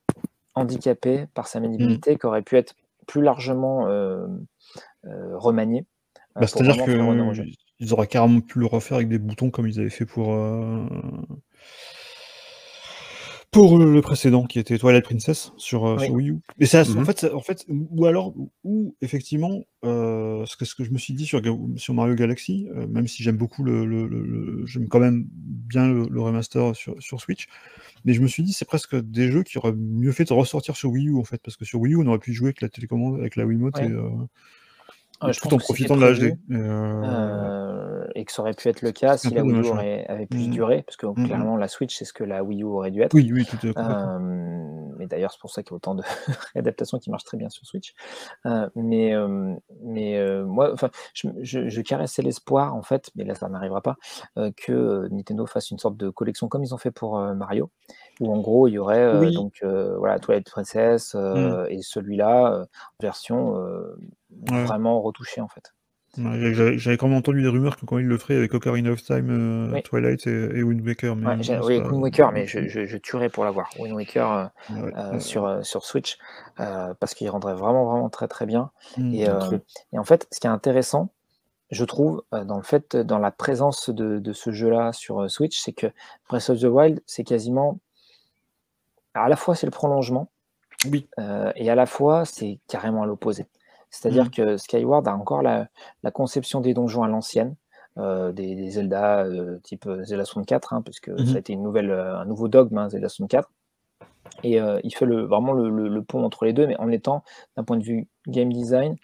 handicapé 0.53 1.25
par 1.33 1.47
sa 1.47 1.59
maniabilité, 1.59 2.13
mmh. 2.13 2.17
qui 2.17 2.25
aurait 2.25 2.43
pu 2.43 2.57
être 2.57 2.75
plus 3.07 3.21
largement 3.21 3.85
remanié. 5.03 5.85
Bah, 6.35 6.45
c'est-à-dire 6.45 6.85
qu'ils 7.77 7.93
auraient 7.93 8.07
carrément 8.07 8.41
pu 8.41 8.59
le 8.59 8.65
refaire 8.65 8.97
avec 8.97 9.09
des 9.09 9.19
boutons 9.19 9.49
comme 9.49 9.67
ils 9.67 9.79
avaient 9.79 9.89
fait 9.89 10.05
pour 10.05 10.33
pour 13.51 13.79
le 13.79 14.01
précédent 14.01 14.45
qui 14.45 14.59
était 14.59 14.77
Twilight 14.77 15.03
Princess 15.03 15.51
sur, 15.57 15.85
euh, 15.85 16.07
Wii 16.09 16.29
U. 16.29 16.39
Et 16.59 16.65
ça, 16.65 16.81
en, 16.81 17.05
fait, 17.05 17.25
en 17.33 17.41
fait, 17.41 17.65
ou 17.69 18.05
alors, 18.05 18.33
ou 18.63 18.95
effectivement, 19.01 19.63
euh, 19.85 20.45
ce, 20.45 20.57
que, 20.57 20.65
ce 20.65 20.75
que 20.75 20.83
je 20.83 20.91
me 20.91 20.97
suis 20.97 21.13
dit 21.13 21.25
sur, 21.25 21.41
sur 21.75 21.93
Mario 21.93 22.15
Galaxy, 22.15 22.67
euh, 22.75 22.87
même 22.87 23.07
si 23.07 23.23
j'aime 23.23 23.37
beaucoup 23.37 23.63
le, 23.63 24.65
j'aime 24.65 24.87
quand 24.87 24.99
même 24.99 25.25
bien 25.31 25.87
le, 25.87 26.21
remaster 26.21 26.75
sur, 26.75 27.01
sur, 27.01 27.21
Switch, 27.21 27.47
mais 28.05 28.13
je 28.13 28.21
me 28.21 28.27
suis 28.27 28.43
dit 28.43 28.53
c'est 28.53 28.65
presque 28.65 28.95
des 28.95 29.31
jeux 29.31 29.43
qui 29.43 29.57
auraient 29.57 29.73
mieux 29.73 30.11
fait 30.11 30.25
de 30.25 30.33
ressortir 30.33 30.75
sur 30.75 30.91
Wii 30.91 31.07
U 31.07 31.17
en 31.17 31.23
fait, 31.23 31.41
parce 31.41 31.55
que 31.55 31.65
sur 31.65 31.79
Wii 31.79 31.93
U 31.93 31.97
on 31.97 32.07
aurait 32.07 32.19
pu 32.19 32.33
jouer 32.33 32.49
avec 32.49 32.61
la 32.61 32.69
télécommande, 32.69 33.19
avec 33.19 33.35
la 33.37 33.45
Wiimote 33.45 33.79
et, 33.79 33.89
tout 35.19 35.53
en 35.53 35.57
profitant 35.57 35.95
de 35.95 36.01
la 36.01 36.13
HD. 36.13 36.37
Euh, 36.51 38.05
et, 38.15 38.25
que 38.25 38.31
ça 38.31 38.41
aurait 38.41 38.53
pu 38.53 38.67
être 38.69 38.81
le 38.81 38.91
cas 38.91 39.17
si 39.17 39.29
la 39.29 39.43
Wii 39.43 39.61
U 39.61 39.71
avait 40.07 40.25
plus 40.25 40.47
mmh. 40.47 40.51
duré, 40.51 40.83
parce 40.83 40.97
que 40.97 41.05
mmh, 41.05 41.13
mmh. 41.15 41.25
clairement 41.25 41.57
la 41.57 41.67
Switch 41.67 41.95
c'est 41.95 42.05
ce 42.05 42.13
que 42.13 42.23
la 42.23 42.43
Wii 42.43 42.61
U 42.61 42.65
aurait 42.65 42.91
dû 42.91 43.01
être. 43.01 43.13
Oui, 43.13 43.31
oui, 43.33 43.45
tout 43.45 43.57
à 43.75 44.19
Mais 44.97 45.07
d'ailleurs 45.07 45.31
c'est 45.31 45.39
pour 45.39 45.51
ça 45.51 45.63
qu'il 45.63 45.71
y 45.71 45.73
a 45.73 45.77
autant 45.77 45.95
de 45.95 46.03
réadaptations 46.53 46.99
qui 46.99 47.09
marchent 47.09 47.25
très 47.25 47.37
bien 47.37 47.49
sur 47.49 47.65
Switch. 47.65 47.93
Euh, 48.45 48.69
mais 48.75 49.13
mais 49.83 50.21
moi, 50.43 50.71
enfin, 50.73 50.89
je, 51.13 51.29
je, 51.41 51.81
caressais 51.81 52.21
l'espoir 52.21 52.75
en 52.75 52.83
fait, 52.83 53.09
mais 53.15 53.23
là 53.23 53.35
ça 53.35 53.49
n'arrivera 53.49 53.81
pas, 53.81 53.95
que 54.35 55.07
Nintendo 55.11 55.45
fasse 55.45 55.71
une 55.71 55.79
sorte 55.79 55.97
de 55.97 56.09
collection 56.09 56.47
comme 56.47 56.63
ils 56.63 56.73
ont 56.73 56.77
fait 56.77 56.91
pour 56.91 57.19
Mario, 57.35 57.69
où 58.19 58.33
en 58.33 58.39
gros 58.39 58.67
il 58.67 58.73
y 58.73 58.77
aurait 58.79 59.31
donc 59.31 59.63
voilà 59.63 60.19
Twilight 60.19 60.49
Princess 60.49 61.15
et 61.69 61.81
celui-là 61.81 62.65
version 62.99 63.55
vraiment 64.49 65.01
retouché 65.01 65.41
en 65.41 65.47
fait. 65.47 65.73
J'avais 66.17 66.97
quand 66.97 67.07
même 67.07 67.17
entendu 67.17 67.41
des 67.41 67.47
rumeurs 67.47 67.77
que 67.77 67.85
quand 67.85 67.97
il 67.97 68.05
le 68.05 68.17
ferait 68.17 68.35
avec 68.35 68.53
Ocarina 68.53 68.91
of 68.91 69.03
Time, 69.03 69.71
euh, 69.71 69.81
Twilight 69.81 70.25
et, 70.25 70.63
Wind 70.63 70.85
Waker. 70.85 71.15
Mais 71.15 71.35
oui, 71.61 71.79
Wind 71.79 72.01
Waker, 72.01 72.31
mais 72.31 72.47
je, 72.47 72.67
je, 72.67 72.97
tuerais 72.97 73.29
pour 73.29 73.45
l'avoir. 73.45 73.69
Wind 73.79 73.93
Waker 73.93 74.31
euh, 74.31 74.91
euh, 74.95 75.19
sur, 75.19 75.63
sur 75.63 75.85
Switch, 75.85 76.17
parce 76.55 77.13
qu'il 77.13 77.29
rendrait 77.29 77.53
vraiment, 77.53 77.85
vraiment 77.85 78.09
très, 78.09 78.27
très 78.27 78.45
bien. 78.45 78.71
Mmh, 78.97 79.13
et, 79.13 79.27
et, 79.93 79.99
en 79.99 80.03
fait, 80.03 80.27
ce 80.31 80.39
qui 80.39 80.47
est 80.47 80.51
intéressant, 80.51 81.09
je 81.69 81.83
trouve, 81.85 82.23
dans 82.31 82.57
le 82.57 82.63
fait, 82.63 82.95
dans 82.95 83.19
la 83.19 83.31
présence 83.31 83.89
de, 83.89 84.19
de 84.19 84.33
ce 84.33 84.51
jeu-là 84.51 84.93
sur 84.93 85.29
Switch, 85.29 85.59
c'est 85.59 85.73
que 85.73 85.87
Breath 86.29 86.49
of 86.49 86.59
the 86.59 86.65
Wild, 86.65 87.01
c'est 87.05 87.23
quasiment. 87.23 87.79
À 89.17 89.29
la 89.29 89.35
fois, 89.35 89.55
c'est 89.55 89.67
le 89.67 89.71
prolongement, 89.71 90.29
oui. 90.91 91.07
et 91.55 91.69
à 91.69 91.75
la 91.75 91.85
fois, 91.85 92.25
c'est 92.25 92.59
carrément 92.67 93.03
à 93.03 93.05
l'opposé. 93.05 93.47
C'est-à-dire 93.89 94.25
mmh. 94.25 94.31
que 94.31 94.57
Skyward 94.57 95.07
a 95.07 95.15
encore 95.15 95.41
la, 95.41 95.67
conception 96.13 96.61
des 96.61 96.73
donjons 96.73 97.03
à 97.03 97.07
l'ancienne, 97.07 97.55
euh, 97.97 98.31
des, 98.31 98.69
Zelda 98.69 99.23
euh, 99.25 99.59
type 99.63 99.87
euh, 99.87 100.03
Zelda 100.03 100.25
64, 100.25 100.73
hein, 100.73 100.81
parce 100.81 100.99
que 100.99 101.11
mmh 101.11 101.25
ça 101.25 101.35
a 101.35 101.39
été 101.39 101.53
une 101.53 101.63
nouvelle, 101.63 101.91
un 101.91 102.25
nouveau 102.25 102.47
dogme, 102.47 102.77
hein, 102.77 102.89
Zelda 102.89 103.09
64. 103.09 103.49
Et 104.43 104.59
il 104.83 104.93
fait 104.93 105.05
le, 105.05 105.23
vraiment 105.23 105.53
le, 105.53 106.01
pont 106.03 106.23
entre 106.23 106.45
les 106.45 106.53
deux, 106.53 106.67
mais 106.67 106.77
en 106.77 106.91
étant, 106.91 107.23
d'un 107.55 107.63
point 107.63 107.77
de 107.77 107.83
vue 107.83 108.07
game 108.27 108.51
design, 108.51 108.97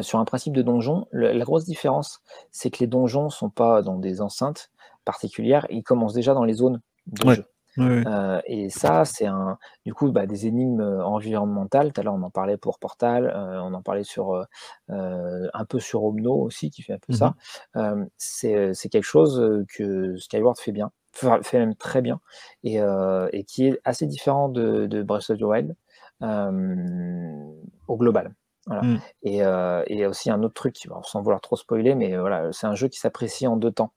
sur 0.00 0.18
un 0.18 0.24
principe 0.24 0.54
de 0.54 0.62
donjon, 0.62 1.06
la 1.12 1.44
grosse 1.44 1.64
différence, 1.64 2.22
c'est 2.50 2.70
que 2.70 2.78
les 2.80 2.86
donjons 2.86 3.26
ne 3.26 3.30
sont 3.30 3.50
pas 3.50 3.82
dans 3.82 3.98
des 3.98 4.20
enceintes 4.20 4.70
particulières, 5.04 5.66
ils 5.70 5.84
commencent 5.84 6.14
déjà 6.14 6.34
dans 6.34 6.44
les 6.44 6.54
zones 6.54 6.80
de 7.06 7.34
jeu. 7.34 7.44
Euh, 7.78 8.40
et 8.46 8.70
ça, 8.70 9.04
c'est 9.04 9.26
un, 9.26 9.58
du 9.84 9.94
coup, 9.94 10.10
bah, 10.12 10.26
des 10.26 10.46
énigmes 10.46 10.80
euh, 10.80 11.04
environnementales. 11.04 11.92
Tout 11.92 12.00
à 12.00 12.04
l'heure, 12.04 12.14
on 12.14 12.22
en 12.22 12.30
parlait 12.30 12.56
pour 12.56 12.78
Portal, 12.78 13.26
euh, 13.26 13.60
on 13.62 13.74
en 13.74 13.82
parlait 13.82 14.04
sur 14.04 14.46
euh, 14.90 15.48
un 15.52 15.64
peu 15.64 15.80
sur 15.80 16.04
Omno 16.04 16.34
aussi, 16.34 16.70
qui 16.70 16.82
fait 16.82 16.94
un 16.94 16.98
peu 16.98 17.12
ça. 17.12 17.34
Euh, 17.76 18.04
c'est 18.16 18.74
c'est 18.74 18.88
quelque 18.88 19.04
chose 19.04 19.64
que 19.74 20.16
Skyward 20.16 20.58
fait 20.58 20.72
bien, 20.72 20.90
fait 21.12 21.58
même 21.58 21.74
très 21.74 22.02
bien, 22.02 22.20
et, 22.64 22.80
euh, 22.80 23.28
et 23.32 23.44
qui 23.44 23.66
est 23.66 23.80
assez 23.84 24.06
différent 24.06 24.48
de, 24.48 24.86
de 24.86 25.02
Breath 25.02 25.30
of 25.30 25.38
the 25.38 25.42
Wild 25.42 25.76
euh, 26.22 27.52
au 27.86 27.96
global. 27.96 28.34
Voilà. 28.66 28.82
Mm. 28.82 29.00
Et, 29.22 29.42
euh, 29.44 29.82
et 29.86 30.06
aussi 30.06 30.30
un 30.30 30.42
autre 30.42 30.54
truc, 30.54 30.76
sans 31.02 31.22
vouloir 31.22 31.40
trop 31.40 31.56
spoiler, 31.56 31.94
mais 31.94 32.16
voilà, 32.18 32.52
c'est 32.52 32.66
un 32.66 32.74
jeu 32.74 32.88
qui 32.88 32.98
s'apprécie 32.98 33.46
en 33.46 33.56
deux 33.56 33.72
temps. 33.72 33.92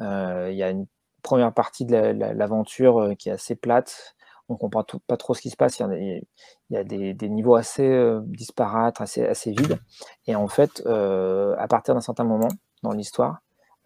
Euh, 0.00 0.48
Il 0.50 0.56
y 0.56 0.62
a 0.62 0.70
une 0.70 0.86
première 1.22 1.52
partie 1.52 1.84
de 1.84 1.92
la- 1.92 2.12
la- 2.12 2.34
l'aventure 2.34 3.00
euh, 3.00 3.14
qui 3.14 3.28
est 3.28 3.32
assez 3.32 3.54
plate. 3.56 4.14
On 4.48 4.56
comprend 4.56 4.82
tout- 4.84 5.00
pas 5.06 5.16
trop 5.16 5.34
ce 5.34 5.40
qui 5.40 5.50
se 5.50 5.56
passe. 5.56 5.78
Il 5.78 6.24
y 6.70 6.76
a, 6.76 6.84
des, 6.84 7.28
niveaux 7.28 7.54
assez 7.54 7.86
euh, 7.88 8.20
disparates, 8.24 9.00
assez, 9.00 9.24
assez 9.24 9.52
vides. 9.52 9.78
Et 10.26 10.34
en 10.34 10.48
fait, 10.48 10.82
euh, 10.86 11.54
à 11.58 11.68
partir 11.68 11.94
d'un 11.94 12.00
certain 12.00 12.24
moment 12.24 12.48
dans 12.82 12.92
l'histoire, 12.92 13.38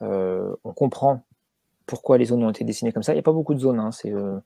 euh, 0.02 0.54
on 0.64 0.72
comprend 0.72 1.22
pourquoi 1.86 2.18
les 2.18 2.24
zones 2.26 2.42
ont 2.44 2.50
été 2.50 2.64
dessinées 2.64 2.92
comme 2.92 3.02
ça. 3.02 3.12
Il 3.12 3.16
n'y 3.16 3.20
a 3.20 3.22
pas 3.22 3.32
beaucoup 3.32 3.54
de 3.54 3.60
zones. 3.60 3.78
hein. 3.80 3.90
Euh, 4.06 4.40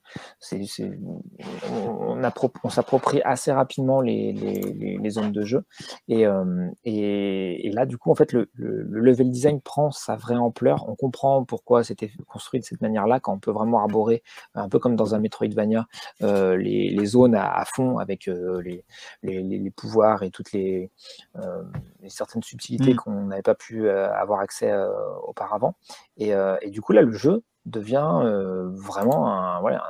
on, 1.71 2.11
on 2.17 2.21
appro- 2.23 2.51
on 2.63 2.69
s'approprie 2.69 3.21
assez 3.23 3.51
rapidement 3.51 4.01
les, 4.01 4.31
les- 4.33 4.61
les- 4.61 4.97
les 4.97 5.09
zones 5.09 5.31
de 5.31 5.43
jeu. 5.43 5.63
Et, 6.07 6.25
euh, 6.27 6.67
et, 6.83 7.67
et 7.67 7.71
là, 7.71 7.85
du 7.85 7.97
coup, 7.97 8.11
en 8.11 8.15
fait, 8.15 8.31
le, 8.33 8.49
le- 8.53 8.83
le 8.83 8.99
level 9.01 9.29
design 9.29 9.61
prend 9.61 9.91
sa 9.91 10.15
vraie 10.15 10.35
ampleur. 10.35 10.87
On 10.87 10.95
comprend 10.95 11.43
pourquoi 11.43 11.83
c'était 11.83 12.11
construit 12.27 12.59
de 12.59 12.65
cette 12.65 12.81
manière-là, 12.81 13.19
quand 13.19 13.33
on 13.33 13.39
peut 13.39 13.51
vraiment 13.51 13.79
arborer, 13.79 14.23
un 14.55 14.69
peu 14.69 14.79
comme 14.79 14.95
dans 14.95 15.15
un 15.15 15.19
Metroidvania, 15.19 15.87
euh, 16.21 16.55
les, 16.57 16.89
les 16.89 17.05
zones 17.05 17.35
à, 17.35 17.51
à 17.53 17.65
fond 17.65 17.97
avec 17.97 18.27
euh, 18.27 18.61
les, 18.61 18.83
pouvoirs 19.71 20.23
et 20.23 20.29
toutes 20.31 20.51
les, 20.51 20.91
euh, 21.37 21.63
certaines 22.07 22.43
subtilités 22.43 22.93
Mm. 22.93 22.95
qu'on 22.97 23.11
n'avait 23.25 23.41
pas 23.41 23.55
pu 23.55 23.89
avoir 23.89 24.39
accès 24.41 24.71
auparavant. 25.23 25.75
Et, 26.21 26.35
euh, 26.35 26.55
et 26.61 26.69
du 26.69 26.81
coup, 26.81 26.93
là, 26.93 27.01
le 27.01 27.11
jeu 27.11 27.43
devient 27.65 28.21
euh, 28.23 28.69
vraiment 28.69 29.27
un, 29.27 29.59
voilà, 29.59 29.83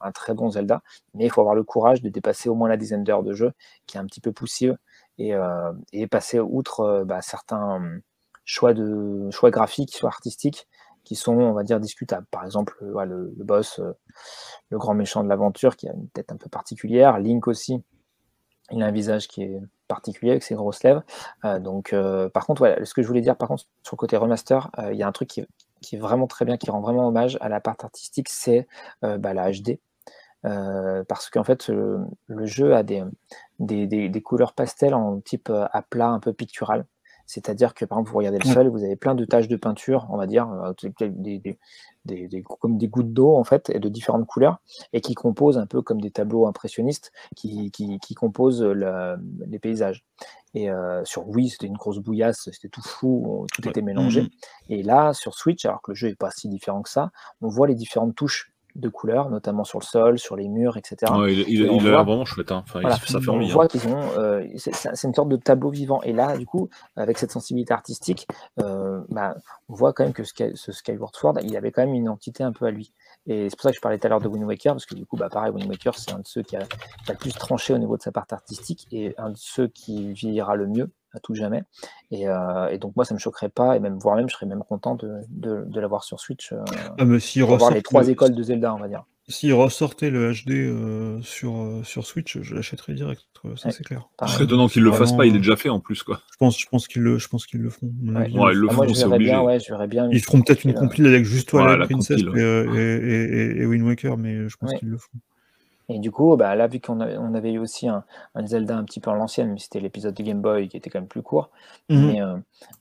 un, 0.00 0.12
très 0.12 0.32
bon 0.32 0.50
Zelda, 0.50 0.82
mais 1.12 1.26
il 1.26 1.30
faut 1.30 1.42
avoir 1.42 1.54
le 1.54 1.62
courage 1.62 2.00
de 2.00 2.08
dépasser 2.08 2.48
au 2.48 2.54
moins 2.54 2.70
la 2.70 2.78
dizaine 2.78 3.04
d'heures 3.04 3.22
de 3.22 3.34
jeu, 3.34 3.52
qui 3.86 3.98
est 3.98 4.00
un 4.00 4.06
petit 4.06 4.22
peu 4.22 4.32
poussieux, 4.32 4.78
et, 5.18 5.34
euh, 5.34 5.72
et 5.92 6.06
passer 6.06 6.40
outre 6.40 7.04
bah, 7.06 7.20
certains 7.20 8.00
choix, 8.46 8.72
de, 8.72 9.28
choix 9.30 9.50
graphiques, 9.50 9.94
choix 9.94 10.08
artistiques, 10.08 10.66
qui 11.04 11.16
sont, 11.16 11.34
on 11.34 11.52
va 11.52 11.64
dire, 11.64 11.80
discutables. 11.80 12.26
Par 12.30 12.46
exemple, 12.46 12.78
le, 12.80 13.30
boss, 13.44 13.78
le 14.70 14.78
grand 14.78 14.94
méchant 14.94 15.22
de 15.22 15.28
l'aventure, 15.28 15.76
qui 15.76 15.86
a 15.86 15.92
une 15.92 16.08
tête 16.08 16.32
un 16.32 16.38
peu 16.38 16.48
particulière, 16.48 17.18
Link 17.18 17.46
aussi, 17.46 17.84
il 18.70 18.82
a 18.82 18.86
un 18.86 18.90
visage 18.90 19.28
qui 19.28 19.42
est 19.42 19.60
particulier 19.86 20.30
avec 20.30 20.44
ses 20.44 20.54
grosses 20.54 20.82
lèvres. 20.82 21.02
Donc, 21.60 21.94
par 22.32 22.46
contre, 22.46 22.60
voilà, 22.60 22.82
ce 22.86 22.94
que 22.94 23.02
je 23.02 23.06
voulais 23.06 23.20
dire, 23.20 23.36
par 23.36 23.48
contre, 23.48 23.64
sur 23.82 23.96
le 23.96 23.98
côté 23.98 24.16
remaster, 24.16 24.70
il 24.90 24.96
y 24.96 25.02
a 25.02 25.06
un 25.06 25.12
truc 25.12 25.28
qui, 25.28 25.44
qui 25.84 25.96
est 25.96 25.98
vraiment 25.98 26.26
très 26.26 26.44
bien, 26.44 26.56
qui 26.56 26.70
rend 26.70 26.80
vraiment 26.80 27.06
hommage 27.08 27.38
à 27.40 27.48
la 27.48 27.60
part 27.60 27.76
artistique, 27.82 28.28
c'est 28.28 28.66
euh, 29.04 29.18
bah, 29.18 29.34
la 29.34 29.50
HD. 29.52 29.78
Euh, 30.46 31.04
parce 31.08 31.30
qu'en 31.30 31.44
fait, 31.44 31.68
le, 31.68 32.00
le 32.26 32.44
jeu 32.46 32.74
a 32.74 32.82
des, 32.82 33.02
des, 33.60 33.86
des- 33.86 34.08
des 34.10 34.20
couleurs 34.22 34.52
pastel 34.52 34.94
en 34.94 35.20
type 35.20 35.48
euh, 35.48 35.66
à 35.72 35.80
plat, 35.80 36.08
un 36.08 36.20
peu 36.20 36.32
pictural. 36.34 36.84
C'est-à-dire 37.26 37.72
que, 37.72 37.86
par 37.86 37.96
exemple, 37.96 38.10
vous 38.10 38.18
regardez 38.18 38.38
le 38.38 38.44
sol, 38.52 38.68
vous 38.68 38.84
avez 38.84 38.96
plein 38.96 39.14
de 39.14 39.24
taches 39.24 39.48
de 39.48 39.56
peinture, 39.56 40.06
on 40.10 40.18
va 40.18 40.26
dire, 40.26 40.46
des, 41.00 41.08
des- 41.08 41.58
des- 42.04 42.28
des- 42.28 42.42
comme 42.42 42.76
des 42.76 42.88
gouttes 42.88 43.14
d'eau, 43.14 43.34
en 43.34 43.44
fait, 43.44 43.70
et 43.70 43.78
de 43.78 43.88
différentes 43.88 44.26
couleurs, 44.26 44.58
et 44.92 45.00
qui 45.00 45.14
composent 45.14 45.56
un 45.56 45.66
peu 45.66 45.80
comme 45.80 46.02
des 46.02 46.10
tableaux 46.10 46.46
impressionnistes 46.46 47.12
qui, 47.34 47.70
qui, 47.70 47.98
qui 47.98 48.14
composent 48.14 48.62
le- 48.62 49.16
les 49.48 49.58
paysages. 49.58 50.04
Et 50.54 50.70
euh, 50.70 51.04
sur 51.04 51.28
Wii, 51.28 51.48
c'était 51.48 51.66
une 51.66 51.76
grosse 51.76 51.98
bouillasse, 51.98 52.48
c'était 52.52 52.68
tout 52.68 52.82
fou, 52.82 53.46
tout 53.52 53.62
Ouais. 53.64 53.70
était 53.70 53.82
mélangé. 53.82 54.22
Mhm. 54.22 54.28
Et 54.70 54.82
là, 54.82 55.12
sur 55.12 55.34
Switch, 55.34 55.64
alors 55.64 55.82
que 55.82 55.90
le 55.90 55.96
jeu 55.96 56.08
n'est 56.08 56.14
pas 56.14 56.30
si 56.30 56.48
différent 56.48 56.82
que 56.82 56.90
ça, 56.90 57.10
on 57.42 57.48
voit 57.48 57.66
les 57.66 57.74
différentes 57.74 58.14
touches 58.14 58.50
de 58.76 58.88
couleurs, 58.88 59.30
notamment 59.30 59.62
sur 59.62 59.78
le 59.78 59.84
sol, 59.84 60.18
sur 60.18 60.34
les 60.34 60.48
murs, 60.48 60.76
etc. 60.76 61.12
Ouais, 61.16 61.32
il, 61.32 61.40
il- 61.48 61.62
Et 61.62 61.70
on 61.70 61.76
il 61.76 61.86
a 61.86 61.90
l'air 61.92 62.04
vraiment 62.04 62.24
chouette. 62.24 62.50
Hein. 62.50 62.64
Enfin, 62.66 62.80
il- 62.80 62.82
Voilà. 62.82 62.96
ça 62.96 63.20
fait 63.20 63.28
on 63.28 63.34
envie. 63.34 63.48
hein. 63.48 63.52
voit 63.52 63.68
qu'ils 63.68 63.86
ont, 63.86 64.00
euh, 64.18 64.44
c'est 64.56 65.04
une 65.06 65.14
sorte 65.14 65.28
de 65.28 65.36
tableau 65.36 65.70
vivant. 65.70 66.02
Et 66.02 66.12
là, 66.12 66.36
du 66.36 66.44
coup, 66.44 66.68
avec 66.96 67.18
cette 67.18 67.30
sensibilité 67.30 67.72
artistique, 67.72 68.26
euh, 68.60 69.00
bah, 69.10 69.36
on 69.68 69.74
voit 69.74 69.92
quand 69.92 70.02
même 70.02 70.12
que 70.12 70.24
Sky- 70.24 70.56
ce 70.56 70.72
Skyward 70.72 71.14
Sword, 71.14 71.38
il 71.44 71.56
avait 71.56 71.70
quand 71.70 71.82
même 71.86 71.94
une 71.94 72.08
entité 72.08 72.42
un 72.42 72.50
peu 72.50 72.64
à 72.66 72.72
lui. 72.72 72.92
Et 73.26 73.48
c'est 73.48 73.56
pour 73.56 73.62
ça 73.62 73.70
que 73.70 73.76
je 73.76 73.80
parlais 73.80 73.98
tout 73.98 74.06
à 74.06 74.10
l'heure 74.10 74.20
de 74.20 74.28
Wind 74.28 74.44
Waker, 74.44 74.74
parce 74.74 74.86
que 74.86 74.94
du 74.94 75.06
coup, 75.06 75.16
bah, 75.16 75.28
pareil, 75.30 75.50
Wind 75.50 75.66
Waker, 75.68 75.94
c'est 75.96 76.12
un 76.12 76.18
de 76.18 76.26
ceux 76.26 76.42
qui 76.42 76.56
a, 76.56 76.60
qui 76.60 77.10
a 77.10 77.12
le 77.12 77.18
plus 77.18 77.32
tranché 77.32 77.72
au 77.72 77.78
niveau 77.78 77.96
de 77.96 78.02
sa 78.02 78.12
part 78.12 78.26
artistique 78.30 78.86
et 78.92 79.14
un 79.18 79.30
de 79.30 79.36
ceux 79.36 79.68
qui 79.68 80.12
vieillira 80.12 80.56
le 80.56 80.66
mieux 80.66 80.90
à 81.14 81.20
tout 81.20 81.34
jamais. 81.34 81.62
Et, 82.10 82.28
euh, 82.28 82.68
et 82.68 82.78
donc 82.78 82.96
moi, 82.96 83.04
ça 83.04 83.14
me 83.14 83.18
choquerait 83.18 83.48
pas, 83.48 83.76
et 83.76 83.80
même 83.80 83.98
voire 83.98 84.16
même, 84.16 84.28
je 84.28 84.34
serais 84.34 84.46
même 84.46 84.62
content 84.64 84.94
de, 84.94 85.20
de, 85.28 85.64
de 85.66 85.80
l'avoir 85.80 86.04
sur 86.04 86.20
Switch 86.20 86.52
euh, 86.52 86.62
Ah, 86.98 87.04
mais 87.04 87.18
s'ils 87.20 87.46
pour 87.46 87.56
voir 87.56 87.70
les 87.70 87.82
trois 87.82 88.02
le- 88.02 88.10
écoles 88.10 88.34
de 88.34 88.42
Zelda, 88.42 88.74
on 88.74 88.78
va 88.78 88.88
dire. 88.88 89.04
S'ils 89.26 89.54
ressortaient 89.54 90.10
le 90.10 90.32
HD 90.32 90.50
euh, 90.50 91.18
sur, 91.22 91.56
euh, 91.56 91.82
sur 91.82 92.04
Switch, 92.06 92.38
je 92.42 92.54
l'achèterais 92.54 92.92
direct, 92.92 93.22
euh, 93.46 93.56
ça 93.56 93.68
Ouais. 93.68 93.74
c'est 93.74 93.82
clair. 93.82 94.06
Ce 94.26 94.34
serait 94.34 94.44
étonnant 94.44 94.68
qu'il 94.68 94.82
le 94.82 94.90
fasse 94.90 95.00
Vraiment, 95.08 95.16
pas, 95.16 95.26
il 95.26 95.34
est 95.36 95.38
déjà 95.38 95.56
fait 95.56 95.70
en 95.70 95.80
plus. 95.80 96.02
quoi. 96.02 96.20
Je 96.30 96.36
pense, 96.36 96.60
je 96.60 96.66
pense 96.68 96.86
qu'ils 96.86 97.00
le, 97.00 97.18
je 97.18 97.28
pense 97.28 97.46
qu'ils 97.46 97.60
le 97.62 97.70
Ouais. 97.70 98.30
Ouais, 98.38 98.52
ils 98.52 98.58
le 98.58 98.68
Ah, 98.70 98.74
c'est 98.94 99.08
bien, 99.16 99.86
bien. 99.86 100.08
Ils 100.12 100.20
feront 100.22 100.42
peut-être 100.42 100.64
une 100.64 100.74
compile, 100.74 101.06
avec 101.06 101.24
juste 101.24 101.50
Ouais, 101.54 101.60
Twilight 101.62 101.78
la 101.78 101.86
Princess 101.86 102.20
et, 102.20 102.24
euh, 102.26 102.74
et, 102.74 102.78
et- 102.78 103.56
et- 103.58 103.62
et 103.62 103.66
Wind 103.66 103.86
Waker, 103.86 104.18
mais 104.18 104.46
je 104.46 104.56
pense 104.58 104.70
Ouais. 104.72 104.78
qu'ils 104.78 104.90
le 104.90 104.98
feront. 104.98 105.18
Et 105.88 105.98
du 106.00 106.10
coup, 106.10 106.36
bah, 106.36 106.54
là, 106.54 106.66
vu 106.66 106.80
qu'on 106.80 107.00
avait, 107.00 107.16
on 107.16 107.32
avait 107.34 107.52
eu 107.52 107.58
aussi 107.58 107.88
un, 107.88 108.04
un 108.34 108.46
Zelda 108.46 108.76
un 108.76 108.84
petit 108.84 109.00
peu 109.00 109.10
à 109.10 109.14
l'ancienne, 109.14 109.52
mais 109.52 109.58
c'était 109.58 109.80
l'épisode 109.80 110.14
de 110.14 110.22
Game 110.22 110.42
Boy 110.42 110.68
qui 110.68 110.76
était 110.76 110.90
quand 110.90 110.98
même 111.00 111.08
plus 111.08 111.22
court, 111.22 111.48
Mhm. 111.88 112.06
mais 112.06 112.20
euh, 112.22 112.36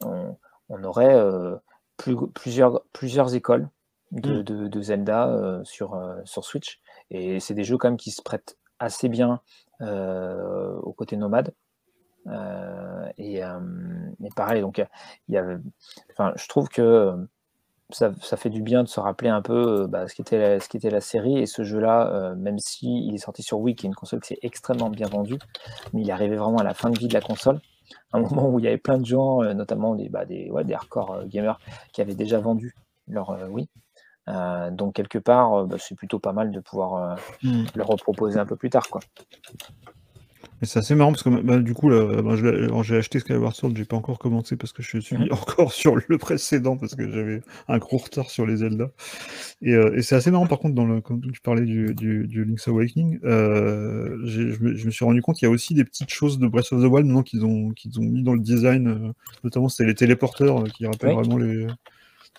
on, 0.05 0.35
on 0.69 0.83
aurait 0.83 1.13
euh, 1.15 1.55
plus- 1.95 2.15
plusieurs, 2.33 2.81
plusieurs 2.91 3.33
écoles 3.33 3.69
de, 4.13 4.39
Mm. 4.39 4.43
de- 4.43 4.67
de 4.67 4.81
Zelda 4.81 5.27
euh, 5.27 5.63
sur, 5.63 5.95
euh, 5.95 6.15
sur 6.23 6.43
Switch. 6.45 6.79
Et 7.11 7.39
c'est 7.39 7.53
des 7.53 7.63
jeux 7.63 7.77
quand 7.77 7.89
même 7.89 7.97
qui 7.97 8.11
se 8.11 8.21
prêtent 8.21 8.57
assez 8.79 9.09
bien 9.09 9.41
euh, 9.81 10.75
au 10.81 10.93
côté 10.93 11.17
nomade. 11.17 11.53
Et, 13.17 13.39
et 13.39 14.29
pareil, 14.35 14.61
donc 14.61 14.77
il 15.27 15.33
y 15.35 15.37
a, 15.37 15.45
enfin, 16.11 16.31
je 16.35 16.47
trouve 16.47 16.69
que 16.69 17.13
ça, 17.89 18.11
ça 18.21 18.37
fait 18.37 18.49
du 18.49 18.61
bien 18.61 18.83
de 18.83 18.87
se 18.87 18.99
rappeler 18.99 19.29
un 19.29 19.41
peu 19.41 19.87
bah, 19.87 20.07
ce 20.07 20.15
qu'était 20.15 20.39
la, 20.39 20.59
ce 20.59 20.69
qu'était 20.69 20.89
la 20.89 21.01
série 21.01 21.37
et 21.37 21.45
ce 21.45 21.63
jeu-là, 21.63 22.09
euh, 22.11 22.35
même 22.35 22.57
si 22.59 23.05
il 23.07 23.13
est 23.13 23.19
sorti 23.19 23.43
sur 23.43 23.59
Wii, 23.59 23.75
qui 23.75 23.85
est 23.85 23.89
une 23.89 23.95
console 23.95 24.21
qui 24.21 24.29
s'est 24.29 24.39
extrêmement 24.41 24.89
bien 24.89 25.07
vendue, 25.07 25.37
mais 25.91 26.01
il 26.01 26.09
est 26.09 26.13
arrivé 26.13 26.37
vraiment 26.37 26.57
à 26.57 26.63
la 26.63 26.73
fin 26.73 26.89
de 26.89 26.97
vie 26.97 27.07
de 27.09 27.13
la 27.13 27.21
console, 27.21 27.59
un 28.13 28.19
moment 28.21 28.49
où 28.49 28.57
il 28.57 28.65
y 28.65 28.67
avait 28.67 28.77
plein 28.77 28.97
de 28.97 29.05
gens, 29.05 29.43
euh, 29.43 29.53
notamment 29.53 29.93
des, 29.95 30.09
bah, 30.09 30.25
des, 30.25 30.49
ouais, 30.49 30.63
des 30.63 30.73
hardcore 30.73 31.25
gamers, 31.27 31.59
qui 31.91 32.01
avaient 32.01 32.15
déjà 32.15 32.39
vendu 32.39 32.73
leur 33.07 33.29
euh, 33.31 33.47
Wii. 33.47 33.67
Euh, 34.29 34.71
donc 34.71 34.95
quelque 34.95 35.17
part, 35.17 35.53
euh, 35.53 35.65
bah, 35.65 35.77
c'est 35.79 35.95
plutôt 35.95 36.19
pas 36.19 36.33
mal 36.33 36.51
de 36.51 36.59
pouvoir 36.59 36.93
euh, 36.95 37.15
Mhm. 37.43 37.65
le 37.75 37.83
reproposer 37.83 38.39
un 38.39 38.45
peu 38.45 38.55
plus 38.55 38.69
tard, 38.69 38.89
quoi. 38.89 39.01
Mais 40.61 40.67
c'est 40.67 40.79
assez 40.79 40.95
marrant 40.95 41.11
parce 41.11 41.23
que 41.23 41.29
bah, 41.29 41.57
du 41.59 41.73
coup, 41.73 41.89
là, 41.89 42.21
bah, 42.21 42.35
j'ai 42.83 42.95
acheté 42.95 43.19
Skyward 43.19 43.53
Sword, 43.53 43.73
j'ai 43.75 43.83
pas 43.83 43.97
encore 43.97 44.17
commencé 44.17 44.55
parce 44.55 44.71
que 44.71 44.81
je 44.81 44.99
suis 44.99 45.17
Mhm. 45.17 45.27
encore 45.31 45.73
sur 45.73 45.95
le 46.07 46.17
précédent 46.17 46.77
parce 46.77 46.95
que 46.95 47.09
j'avais 47.11 47.41
un 47.67 47.77
gros 47.79 47.97
retard 47.97 48.29
sur 48.29 48.45
les 48.45 48.57
Zelda. 48.57 48.89
Et, 49.61 49.73
euh, 49.73 49.93
et 49.97 50.01
c'est 50.01 50.15
assez 50.15 50.31
marrant 50.31 50.47
par 50.47 50.59
contre, 50.59 50.75
dans 50.75 50.85
le, 50.85 51.01
quand 51.01 51.19
tu 51.19 51.41
parlais 51.41 51.65
du, 51.65 51.93
du, 51.95 52.27
du 52.27 52.45
Link's 52.45 52.67
Awakening, 52.69 53.19
je, 53.23 54.63
me, 54.63 54.75
je 54.75 54.85
me 54.85 54.91
suis 54.91 55.03
rendu 55.03 55.21
compte 55.21 55.35
qu'il 55.35 55.47
y 55.47 55.51
a 55.51 55.53
aussi 55.53 55.73
des 55.73 55.83
petites 55.83 56.11
choses 56.11 56.39
de 56.39 56.47
Breath 56.47 56.71
of 56.71 56.81
the 56.81 56.85
Wild 56.85 57.07
maintenant 57.07 57.23
qu'ils 57.23 57.45
ont, 57.45 57.71
qu'ils 57.71 57.99
ont 57.99 58.03
mis 58.03 58.23
dans 58.23 58.33
le 58.33 58.39
design, 58.39 59.13
notamment 59.43 59.67
c'était 59.67 59.87
les 59.87 59.95
téléporteurs 59.95 60.63
qui 60.71 60.85
rappellent 60.85 61.09
Oui. 61.09 61.15
vraiment 61.15 61.37
les. 61.37 61.67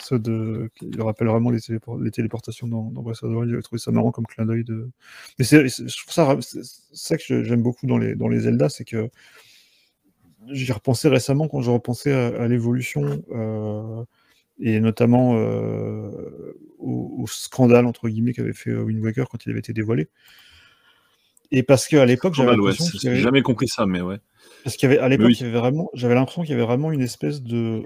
Ceux 0.01 0.19
de, 0.19 0.71
qui 0.75 0.91
rappellent 0.99 1.29
vraiment 1.29 1.51
les, 1.51 1.61
télépor- 1.61 2.03
les 2.03 2.11
téléportations 2.11 2.67
dans, 2.67 2.91
dans 2.91 3.03
Breath 3.03 3.23
of 3.23 3.31
the 3.31 3.35
Wild. 3.35 3.51
J'avais 3.51 3.63
trouvé 3.63 3.79
ça 3.79 3.93
marrant 3.93 4.11
comme 4.11 4.27
clin 4.27 4.45
d'œil 4.45 4.65
de. 4.65 4.91
Mais 5.39 5.45
c'est, 5.45 5.69
c'est- 5.69 5.89
je 5.89 5.97
trouve 6.03 6.13
ça, 6.13 6.37
ça 6.93 7.17
que 7.17 7.45
j'aime 7.45 7.63
beaucoup 7.63 7.87
dans 7.87 7.99
les, 7.99 8.15
dans 8.17 8.29
les 8.29 8.41
Zelda, 8.41 8.69
c'est 8.69 8.85
que 8.85 9.09
j'y 10.51 10.73
repensais 10.73 11.09
récemment 11.09 11.49
quand 11.49 11.63
je 11.63 11.71
repensais 11.71 12.13
à, 12.13 12.43
à 12.43 12.49
l'évolution 12.49 13.23
euh, 13.33 14.05
et 14.59 14.79
notamment 14.81 15.37
euh, 15.37 16.11
au, 16.79 17.15
au 17.23 17.27
scandale 17.27 17.87
entre 17.87 18.09
guillemets 18.09 18.33
qu'avait 18.35 18.53
fait 18.53 18.71
euh, 18.71 18.83
Wind 18.83 19.03
Waker 19.03 19.29
quand 19.29 19.47
il 19.47 19.51
avait 19.51 19.61
été 19.61 19.73
dévoilé. 19.73 20.09
Et 21.51 21.63
parce 21.63 21.87
qu'à 21.87 22.05
l'époque, 22.05 22.35
j'avais 22.35 22.57
ouais, 22.59 22.73
avait, 23.07 23.21
jamais 23.21 23.43
compris 23.43 23.69
ça, 23.69 23.87
mais 23.87 24.01
ouais. 24.01 24.19
parce 24.65 24.77
qu'il 24.77 24.89
y 24.91 24.93
avait 24.93 25.01
à 25.01 25.09
l'époque, 25.09 25.29
oui. 25.29 25.39
il 25.41 25.51
vraiment, 25.51 25.89
j'avais 25.95 26.15
l'impression 26.17 26.43
qu'il 26.43 26.51
y 26.51 26.55
avait 26.55 26.65
vraiment 26.65 26.91
une 26.91 27.03
espèce 27.03 27.43
de 27.43 27.85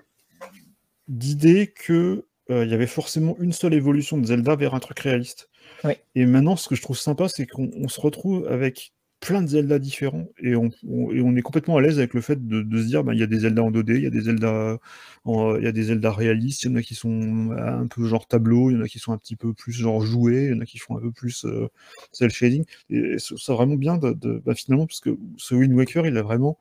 d'idée 1.08 1.68
que 1.68 2.24
euh, 2.50 2.64
il 2.64 2.70
y 2.70 2.74
avait 2.74 2.86
forcément 2.86 3.36
une 3.40 3.52
seule 3.52 3.74
évolution 3.74 4.18
de 4.18 4.26
Zelda 4.26 4.56
vers 4.56 4.74
un 4.74 4.80
truc 4.80 4.98
réaliste. 5.00 5.48
Oui. 5.84 5.94
Et 6.14 6.26
maintenant, 6.26 6.56
ce 6.56 6.68
que 6.68 6.74
je 6.74 6.82
trouve 6.82 6.98
sympa, 6.98 7.28
c'est 7.28 7.46
qu'on 7.46 7.70
on 7.76 7.88
se 7.88 8.00
retrouve 8.00 8.46
avec 8.48 8.92
plein 9.20 9.42
de 9.42 9.48
Zelda 9.48 9.80
différents 9.80 10.28
et 10.42 10.54
on, 10.56 10.70
et 11.12 11.20
on 11.22 11.34
est 11.36 11.42
complètement 11.42 11.76
à 11.76 11.80
l'aise 11.80 11.98
avec 11.98 12.14
le 12.14 12.20
fait 12.20 12.46
de, 12.46 12.62
de 12.62 12.82
se 12.82 12.86
dire 12.86 13.02
bah, 13.04 13.14
il 13.14 13.20
y 13.20 13.24
a 13.24 13.26
des 13.26 13.40
Zelda 13.40 13.64
en 13.64 13.70
2D, 13.72 13.96
il 13.96 14.02
y 14.04 14.06
a 14.06 14.10
des 14.10 14.22
Zelda 14.22 14.78
il 15.26 15.60
y 15.62 15.66
a 15.66 15.72
des 15.72 15.84
Zelda 15.84 16.12
réalistes, 16.12 16.62
il 16.64 16.70
y 16.70 16.74
en 16.74 16.76
a 16.76 16.82
qui 16.82 16.94
sont 16.94 17.50
un 17.52 17.86
peu 17.86 18.04
genre 18.06 18.26
tableau, 18.26 18.70
il 18.70 18.74
y 18.74 18.76
en 18.76 18.82
a 18.82 18.88
qui 18.88 18.98
sont 18.98 19.12
un 19.12 19.18
petit 19.18 19.36
peu 19.36 19.52
plus 19.52 19.72
genre 19.72 20.00
joués, 20.00 20.44
il 20.46 20.50
y 20.50 20.54
en 20.54 20.60
a 20.60 20.66
qui 20.66 20.78
font 20.78 20.96
un 20.96 21.00
peu 21.00 21.12
plus 21.12 21.44
euh, 21.44 21.68
cel 22.12 22.30
shading 22.30 22.64
et 22.90 23.16
c'est 23.18 23.52
vraiment 23.52 23.74
bien 23.76 23.98
de, 23.98 24.12
de- 24.12 24.40
bah, 24.44 24.54
finalement 24.54 24.86
parce 24.86 25.00
que 25.00 25.16
ce 25.36 25.54
Wind 25.54 25.72
Waker 25.74 26.06
il 26.06 26.16
a 26.16 26.22
vraiment 26.22 26.58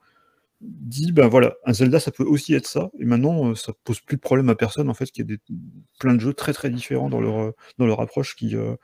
dit 0.61 1.11
ben 1.11 1.27
voilà 1.27 1.55
un 1.65 1.73
Zelda 1.73 1.99
ça 1.99 2.11
peut 2.11 2.23
aussi 2.23 2.53
être 2.53 2.67
ça. 2.67 2.89
Et 2.99 3.05
maintenant 3.05 3.49
euh, 3.49 3.55
ça 3.55 3.73
pose 3.83 3.99
plus 4.01 4.17
de 4.17 4.21
problème 4.21 4.49
à 4.49 4.55
personne 4.55 4.89
en 4.89 4.93
fait 4.93 5.05
qu'il 5.11 5.29
y 5.29 5.33
ait 5.33 5.37
des, 5.37 5.55
plein 5.99 6.15
de 6.15 6.19
jeux 6.19 6.33
très 6.33 6.53
très 6.53 6.69
différents 6.69 7.09
dans 7.09 7.21
leur 7.21 7.39
euh, 7.39 7.51
dans 7.77 7.85
leur 7.85 8.01
approche 8.01 8.35
qui 8.35 8.55
euh, 8.55 8.75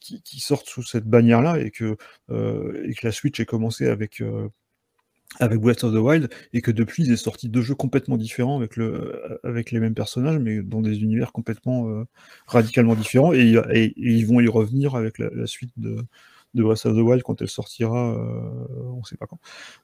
qui, 0.00 0.22
qui 0.22 0.40
sortent 0.40 0.68
sous 0.68 0.82
cette 0.82 1.04
bannière-là 1.06 1.60
et 1.60 1.70
que, 1.70 1.96
et 2.32 2.94
que 2.94 3.06
la 3.06 3.12
Switch 3.12 3.38
ait 3.38 3.44
commencé 3.44 3.86
avec, 3.86 4.20
avec 5.38 5.60
Breath 5.60 5.84
of 5.84 5.94
the 5.94 5.98
Wild 5.98 6.28
et 6.52 6.60
que 6.60 6.72
depuis 6.72 7.04
ils 7.04 7.12
aient 7.12 7.16
sorti 7.16 7.48
deux 7.48 7.62
jeux 7.62 7.76
complètement 7.76 8.16
différents 8.16 8.56
avec, 8.58 8.74
le, 8.74 9.38
avec 9.44 9.70
les 9.70 9.78
mêmes 9.78 9.94
personnages 9.94 10.40
mais 10.40 10.60
dans 10.60 10.82
des 10.82 11.02
univers 11.02 11.30
complètement 11.30 12.04
radicalement 12.48 12.96
différents. 12.96 13.32
Et 13.32 13.94
ils 13.96 14.26
vont 14.26 14.40
y 14.40 14.48
revenir 14.48 14.96
avec 14.96 15.18
la, 15.18 15.30
la 15.32 15.46
suite 15.46 15.70
de, 15.76 16.04
de 16.56 16.62
Breath 16.64 16.84
of 16.86 16.94
the 16.96 17.00
Wild 17.00 17.22
quand 17.22 17.40
elle 17.40 17.48
sortira, 17.48 18.12
euh, 18.14 18.18
on 18.98 19.04
sait 19.04 19.16
pas 19.16 19.26
quand. 19.26 19.38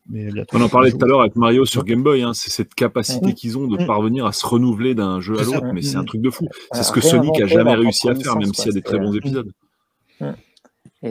Mais. 0.08 0.28
On 0.52 0.60
en 0.60 0.68
parlait 0.68 0.90
tout 0.90 0.98
à 1.04 1.06
l'heure 1.06 1.20
avec 1.20 1.36
Mario 1.36 1.64
sur 1.64 1.84
Game 1.84 2.02
Boy, 2.02 2.22
hein, 2.22 2.32
c'est 2.34 2.50
cette 2.50 2.74
capacité 2.74 3.28
Mm. 3.30 3.34
qu'ils 3.34 3.58
ont 3.58 3.68
de 3.68 3.80
Mm. 3.82 3.86
parvenir 3.86 4.26
à 4.26 4.32
se 4.32 4.44
renouveler 4.46 4.94
d'un 4.96 5.20
jeu 5.20 5.38
à 5.38 5.44
l'autre, 5.44 5.72
mais 5.72 5.82
c'est 5.82 5.96
Mm. 5.96 6.00
un 6.00 6.04
truc 6.04 6.20
de 6.22 6.30
fou. 6.30 6.48
C'est 6.72 6.82
ce 6.82 6.90
que 6.92 7.00
Sonic 7.00 7.40
a 7.40 7.46
jamais 7.46 7.74
réussi 7.74 8.08
à 8.08 8.14
faire, 8.16 8.36
même 8.36 8.52
s'il 8.52 8.66
y 8.66 8.70
a 8.70 8.72
des 8.72 8.82
très 8.82 8.98
bons 8.98 9.14
épisodes. 9.14 9.52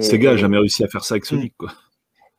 Sega 0.01 0.31
a 0.31 0.33
et- 0.33 0.38
jamais 0.38 0.57
réussi 0.57 0.83
à 0.83 0.88
faire 0.88 1.03
ça 1.03 1.15
avec 1.15 1.25
Sonic. 1.25 1.53
Quoi. 1.57 1.72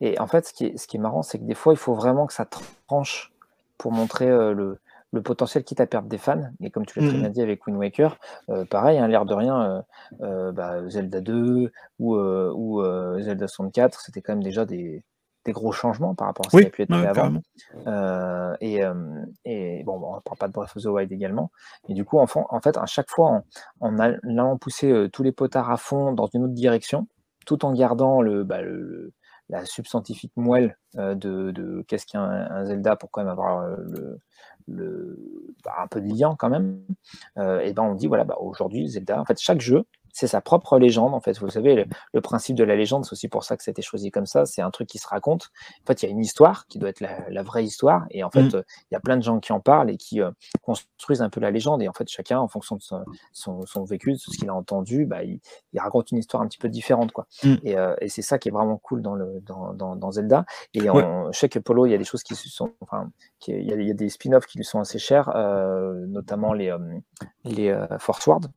Et 0.01 0.19
en 0.19 0.27
fait, 0.27 0.47
ce 0.47 0.53
qui 0.53 0.65
est, 0.65 0.77
ce 0.77 0.87
qui 0.87 0.97
est 0.97 0.99
marrant, 0.99 1.21
c'est 1.23 1.37
que 1.39 1.43
des 1.43 1.53
fois, 1.55 1.73
il 1.73 1.77
faut 1.77 1.93
vraiment 1.93 2.25
que 2.25 2.33
ça 2.33 2.45
tranche 2.87 3.31
pour 3.77 3.91
montrer 3.91 4.27
euh, 4.29 4.53
le, 4.53 4.79
le 5.13 5.21
potentiel 5.21 5.63
quitte 5.63 5.79
à 5.79 5.87
perdre 5.87 6.09
des 6.09 6.17
fans. 6.17 6.41
Et 6.61 6.69
comme 6.71 6.85
tu 6.85 6.99
l'as 6.99 7.05
très 7.07 7.17
Mhm. 7.17 7.21
bien 7.21 7.29
dit 7.29 7.41
avec 7.41 7.65
Wind 7.65 7.77
Waker, 7.79 8.17
euh, 8.49 8.65
pareil, 8.65 8.97
hein, 8.99 9.07
l'air 9.07 9.25
de 9.25 9.33
rien, 9.33 9.61
euh, 9.61 9.81
euh, 10.21 10.51
bah, 10.51 10.87
Zelda 10.89 11.21
2 11.21 11.71
ou, 11.99 12.15
ou 12.17 12.83
Zelda 13.21 13.47
64, 13.47 14.01
c'était 14.01 14.21
quand 14.21 14.33
même 14.33 14.43
déjà 14.43 14.65
des, 14.65 15.03
des 15.45 15.51
gros 15.51 15.71
changements 15.71 16.15
par 16.15 16.27
rapport 16.27 16.47
à 16.47 16.49
ce 16.49 16.57
Oui, 16.57 16.63
qui 16.63 16.67
a 16.67 16.71
pu 16.71 16.81
être 16.83 16.89
fait 16.99 17.07
avant. 17.07 17.31
Euh, 17.87 18.55
et, 18.61 18.83
euh, 18.83 18.93
et 19.45 19.83
bon, 19.83 20.01
on 20.03 20.15
ne 20.15 20.21
parle 20.21 20.37
pas 20.37 20.47
de 20.47 20.53
Breath 20.53 20.75
of 20.75 20.81
the 20.83 20.87
Wild 20.87 21.11
également. 21.11 21.51
Et 21.89 21.93
du 21.93 22.05
coup, 22.05 22.17
en, 22.19 22.25
en 22.33 22.61
fait, 22.61 22.77
à 22.77 22.85
chaque 22.85 23.09
fois, 23.09 23.29
en, 23.29 23.43
en 23.81 23.99
allant 23.99 24.57
pousser 24.57 24.91
euh, 24.91 25.09
tous 25.09 25.23
les 25.23 25.31
potards 25.31 25.69
à 25.69 25.77
fond 25.77 26.13
dans 26.13 26.27
une 26.33 26.45
autre 26.45 26.53
direction, 26.53 27.07
tout 27.45 27.65
en 27.65 27.73
gardant 27.73 28.21
le, 28.21 28.43
bah, 28.43 28.61
le- 28.61 29.11
la 29.49 29.65
substantifique 29.65 30.31
moelle 30.37 30.77
de, 30.95 31.51
de 31.51 31.83
qu'est-ce 31.87 32.05
qu'un 32.05 32.21
un 32.23 32.63
Zelda 32.65 32.95
pour 32.95 33.11
quand 33.11 33.21
même 33.21 33.29
avoir 33.29 33.67
le, 33.67 34.17
le- 34.67 35.17
bah, 35.63 35.73
un 35.83 35.87
peu 35.87 35.99
lien 35.99 36.35
quand 36.37 36.49
même. 36.49 36.79
Euh, 37.37 37.59
et 37.61 37.73
ben 37.73 37.83
on 37.83 37.95
dit 37.95 38.07
voilà, 38.07 38.23
bah, 38.23 38.37
aujourd'hui 38.39 38.87
Zelda, 38.89 39.19
en 39.19 39.25
fait, 39.25 39.39
chaque 39.39 39.61
jeu 39.61 39.83
c'est 40.13 40.27
sa 40.27 40.39
propre 40.39 40.79
légende 40.79 41.13
en 41.13 41.19
fait. 41.19 41.37
Vous 41.39 41.49
savez, 41.49 41.75
le, 41.75 41.85
le 42.13 42.21
principe 42.21 42.55
de 42.55 42.63
la 42.63 42.75
légende, 42.77 43.03
c'est 43.03 43.11
aussi 43.11 43.27
pour 43.27 43.43
ça 43.43 43.57
que 43.57 43.63
ça 43.63 43.69
a 43.69 43.73
été 43.73 43.81
choisi 43.81 44.11
comme 44.11 44.25
ça. 44.25 44.45
C'est 44.45 44.61
un 44.61 44.71
truc 44.71 44.87
qui 44.87 44.99
se 44.99 45.07
raconte. 45.07 45.49
En 45.83 45.87
fait, 45.87 46.01
il 46.01 46.05
y 46.05 46.09
a 46.09 46.11
une 46.11 46.19
histoire 46.21 46.67
qui 46.67 46.79
doit 46.79 46.89
être 46.89 47.01
la, 47.01 47.29
la 47.29 47.43
vraie 47.43 47.65
histoire, 47.65 48.05
et 48.11 48.23
en 48.23 48.29
fait, 48.31 48.43
Mm. 48.43 48.55
euh, 48.55 48.63
il 48.91 48.93
y 48.93 48.95
a 48.95 48.99
plein 49.01 49.17
de 49.17 49.23
gens 49.23 49.39
qui 49.41 49.51
en 49.51 49.59
parlent 49.59 49.89
et 49.89 49.97
qui 49.97 50.21
euh, 50.21 50.31
construisent 50.61 51.21
un 51.21 51.29
peu 51.29 51.39
la 51.41 51.51
légende. 51.51 51.81
Et 51.81 51.87
en 51.89 51.93
fait, 51.93 52.07
chacun, 52.07 52.39
en 52.39 52.47
fonction 52.47 52.75
de 52.77 52.81
son, 52.81 53.03
son, 53.33 53.65
son 53.65 53.83
vécu, 53.83 54.13
de 54.13 54.17
ce 54.17 54.29
qu'il 54.37 54.47
a 54.49 54.53
entendu, 54.55 55.05
bah, 55.05 55.23
il, 55.23 55.39
il 55.73 55.79
raconte 55.79 56.11
une 56.11 56.19
histoire 56.19 56.41
un 56.43 56.47
petit 56.47 56.59
peu 56.59 56.69
différente, 56.69 57.11
quoi. 57.11 57.25
Mm. 57.43 57.55
Et, 57.63 57.77
euh, 57.77 57.95
et 57.99 58.07
c'est 58.09 58.21
ça 58.21 58.37
qui 58.37 58.49
est 58.49 58.51
vraiment 58.51 58.77
cool 58.77 59.01
dans 59.01 59.15
le 59.15 59.41
dans, 59.41 59.73
dans, 59.73 59.95
dans 59.95 60.11
Zelda. 60.11 60.45
Et 60.75 60.89
Ouais. 60.89 61.03
on, 61.03 61.31
je 61.31 61.39
sais 61.39 61.49
que 61.49 61.59
Polo, 61.59 61.87
il 61.87 61.91
y 61.91 61.95
a 61.95 61.97
des 61.97 62.03
choses 62.03 62.21
qui 62.23 62.35
sont, 62.35 62.71
enfin, 62.81 63.09
il 63.47 63.65
y 63.67 63.73
a, 63.73 63.75
il 63.75 63.87
y 63.87 63.91
a 63.91 63.93
des 63.95 64.09
spin-offs 64.09 64.45
qui 64.45 64.57
lui 64.59 64.65
sont 64.65 64.79
assez 64.79 64.99
chers, 64.99 65.29
notamment 66.07 66.53
les 66.53 66.71
les 67.45 67.75
Force 67.99 68.27
Ward 68.27 68.47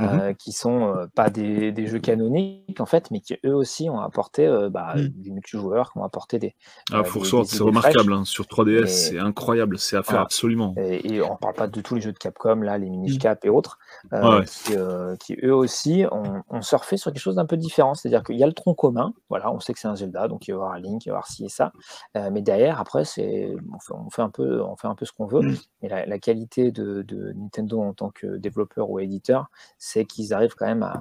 euh, 0.00 0.32
qui 0.34 0.52
sont 0.52 0.94
euh, 0.94 1.06
pas 1.14 1.30
des, 1.30 1.72
des 1.72 1.86
jeux 1.86 1.98
canoniques 1.98 2.80
en 2.80 2.86
fait, 2.86 3.10
mais 3.10 3.20
qui 3.20 3.36
eux 3.46 3.54
aussi 3.54 3.88
ont 3.88 4.00
apporté 4.00 4.46
euh, 4.46 4.68
bah, 4.68 4.94
Mm. 4.96 5.08
du 5.08 5.32
multijoueur, 5.32 5.92
qui 5.92 5.98
ont 5.98 6.04
apporté 6.04 6.38
des. 6.38 6.54
Ah, 6.92 6.98
euh, 6.98 7.02
des- 7.02 7.20
des 7.20 7.44
c'est 7.46 7.62
remarquable. 7.62 8.12
hein. 8.12 8.24
Sur 8.24 8.46
3DS, 8.46 8.82
Et- 8.84 8.86
c'est 8.86 9.18
incroyable. 9.18 9.78
C'est 9.78 9.96
à 9.96 10.02
faire 10.02 10.10
Voilà. 10.12 10.24
absolument. 10.24 10.74
Et, 10.76 11.14
et 11.14 11.22
on 11.22 11.36
parle 11.36 11.54
pas 11.54 11.66
de 11.66 11.80
tous 11.80 11.94
les 11.94 12.00
jeux 12.00 12.12
de 12.12 12.18
Capcom, 12.18 12.56
là, 12.56 12.76
les 12.78 12.90
mini 12.90 13.16
cap 13.18 13.44
et 13.44 13.48
autres, 13.48 13.78
Ouais, 14.12 14.20
ouais. 14.20 14.44
Qui, 14.44 14.74
qui 15.20 15.36
eux 15.44 15.54
aussi 15.54 16.04
ont, 16.12 16.42
ont 16.50 16.62
surfé 16.62 16.96
sur 16.96 17.10
quelque 17.12 17.20
chose 17.22 17.36
d'un 17.36 17.46
peu 17.46 17.56
différent. 17.56 17.94
C'est-à-dire 17.94 18.22
qu'il 18.22 18.36
y 18.36 18.42
a 18.44 18.46
le 18.46 18.52
tronc 18.52 18.74
commun, 18.74 19.12
voilà, 19.30 19.50
on 19.52 19.60
sait 19.60 19.72
que 19.72 19.78
c'est 19.80 19.88
un 19.88 19.96
Zelda, 19.96 20.28
donc 20.28 20.46
il 20.48 20.52
va 20.52 20.56
y 20.56 20.60
avoir 20.60 20.72
un 20.72 20.78
Link, 20.80 21.04
il 21.06 21.08
va 21.08 21.14
y 21.14 21.16
avoir 21.16 21.26
ci 21.26 21.44
et 21.46 21.48
ça. 21.48 21.72
Mais 22.14 22.42
derrière, 22.42 22.80
après, 22.80 23.04
c'est 23.04 23.54
on 23.74 23.78
fait, 23.78 23.94
on 23.94 24.10
fait 24.10 24.22
un 24.22 24.30
peu, 24.30 24.62
on 24.62 24.76
fait 24.76 24.88
un 24.88 24.94
peu 24.94 25.04
ce 25.06 25.12
qu'on 25.12 25.26
veut. 25.26 25.40
Mm. 25.42 25.56
Et 25.82 25.88
la, 25.88 26.06
la 26.06 26.18
qualité 26.18 26.70
de, 26.70 27.02
de 27.02 27.32
Nintendo 27.34 27.80
en 27.82 27.92
tant 27.92 28.10
que 28.10 28.36
développeur 28.36 28.90
ou 28.90 28.98
éditeur, 29.00 29.46
c'est 29.86 30.04
qu'ils 30.04 30.34
arrivent 30.34 30.54
quand 30.56 30.66
même 30.66 30.82
à, 30.82 31.00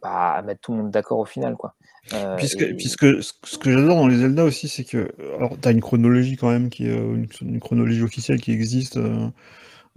bah, 0.00 0.32
à 0.34 0.42
mettre 0.42 0.60
tout 0.60 0.72
le 0.72 0.78
monde 0.78 0.90
d'accord 0.92 1.18
au 1.18 1.24
final, 1.24 1.56
quoi. 1.56 1.74
Euh, 2.12 2.36
Puisque, 2.36 2.62
et- 2.62 2.74
puisque 2.74 3.22
ce 3.22 3.58
que 3.58 3.72
j'adore 3.72 3.96
dans 3.96 4.06
les 4.06 4.18
Zelda 4.18 4.44
aussi, 4.44 4.68
c'est 4.68 4.84
que 4.84 5.10
alors 5.36 5.56
t'as 5.60 5.72
une 5.72 5.80
chronologie 5.80 6.36
quand 6.36 6.50
même 6.50 6.70
qui 6.70 6.86
est 6.86 6.96
euh, 6.96 7.14
une, 7.16 7.26
une 7.42 7.58
chronologie 7.60 8.02
officielle 8.02 8.40
qui 8.40 8.52
existe 8.52 8.96
euh, 8.96 9.28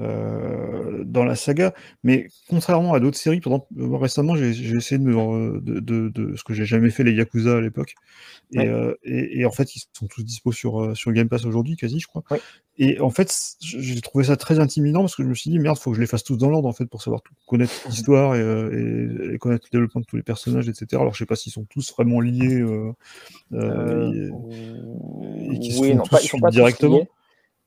euh, 0.02 1.04
dans 1.04 1.26
la 1.26 1.36
saga, 1.36 1.74
mais 2.04 2.28
contrairement 2.50 2.94
à 2.94 3.00
d'autres 3.00 3.18
séries, 3.18 3.38
exemple, 3.38 3.68
euh, 3.78 3.98
récemment 3.98 4.36
j'ai 4.36 4.50
essayé 4.76 4.98
de, 4.98 5.04
me- 5.04 5.60
de, 5.62 5.80
de, 5.80 6.10
de- 6.10 6.36
ce 6.36 6.44
que 6.44 6.54
j'ai 6.54 6.66
jamais 6.66 6.90
fait 6.90 7.04
les 7.04 7.14
Yakuza 7.14 7.58
à 7.58 7.62
l'époque, 7.62 7.96
et, 8.52 8.60
Ouais. 8.60 8.68
euh, 8.68 8.94
et, 9.04 9.40
et 9.42 9.46
en 9.46 9.52
fait 9.52 9.76
ils 9.76 9.84
sont 9.94 10.08
tous 10.08 10.24
dispo 10.24 10.52
sur 10.52 10.82
euh, 10.82 10.96
sur 10.96 11.12
Game 11.12 11.30
Pass 11.30 11.46
aujourd'hui 11.46 11.76
quasi, 11.76 12.00
je 12.00 12.08
crois. 12.08 12.24
Ouais. 12.32 12.42
Et 12.82 13.02
en 13.02 13.10
fait, 13.10 13.30
j'ai 13.60 14.00
trouvé 14.00 14.24
ça 14.24 14.38
très 14.38 14.60
intimidant 14.60 15.02
parce 15.02 15.18
que 15.18 15.24
je 15.24 15.28
me 15.28 15.34
suis 15.34 15.50
dit 15.52 15.60
merde, 15.60 15.78
faut 15.78 15.90
que 15.92 15.98
je 15.98 16.02
les 16.02 16.08
fasse 16.08 16.24
tous 16.24 16.38
dans 16.38 16.50
l'ordre 16.50 16.70
en 16.70 16.72
fait 16.74 16.86
pour 16.86 17.02
savoir 17.02 17.22
tout, 17.22 17.34
connaître 17.46 17.74
l'histoire 17.90 18.36
et, 18.36 18.40
euh, 18.40 19.38
connaître 19.38 19.68
le 19.70 19.78
développement 19.78 20.00
de 20.00 20.06
tous 20.06 20.16
les 20.16 20.24
personnages, 20.24 20.70
etc. 20.70 21.02
Alors 21.02 21.14
je 21.14 21.20
sais 21.20 21.26
pas 21.26 21.36
s'ils 21.36 21.52
sont 21.52 21.66
tous 21.66 21.92
vraiment 21.94 22.22
liés. 22.22 22.62
euh, 22.62 22.94
euh, 23.54 24.30
Euh, 24.32 25.54
et- 25.54 25.60
qui 25.60 25.74
se 25.74 25.80
oui, 25.82 25.90
font 25.90 25.98
non, 25.98 26.04
tous 26.04 26.10
pas, 26.12 26.22
ils 26.22 26.28
sont 26.30 26.40
pas 26.40 26.48
tous 26.48 26.54
directement. 26.54 26.98
liés, 27.00 27.10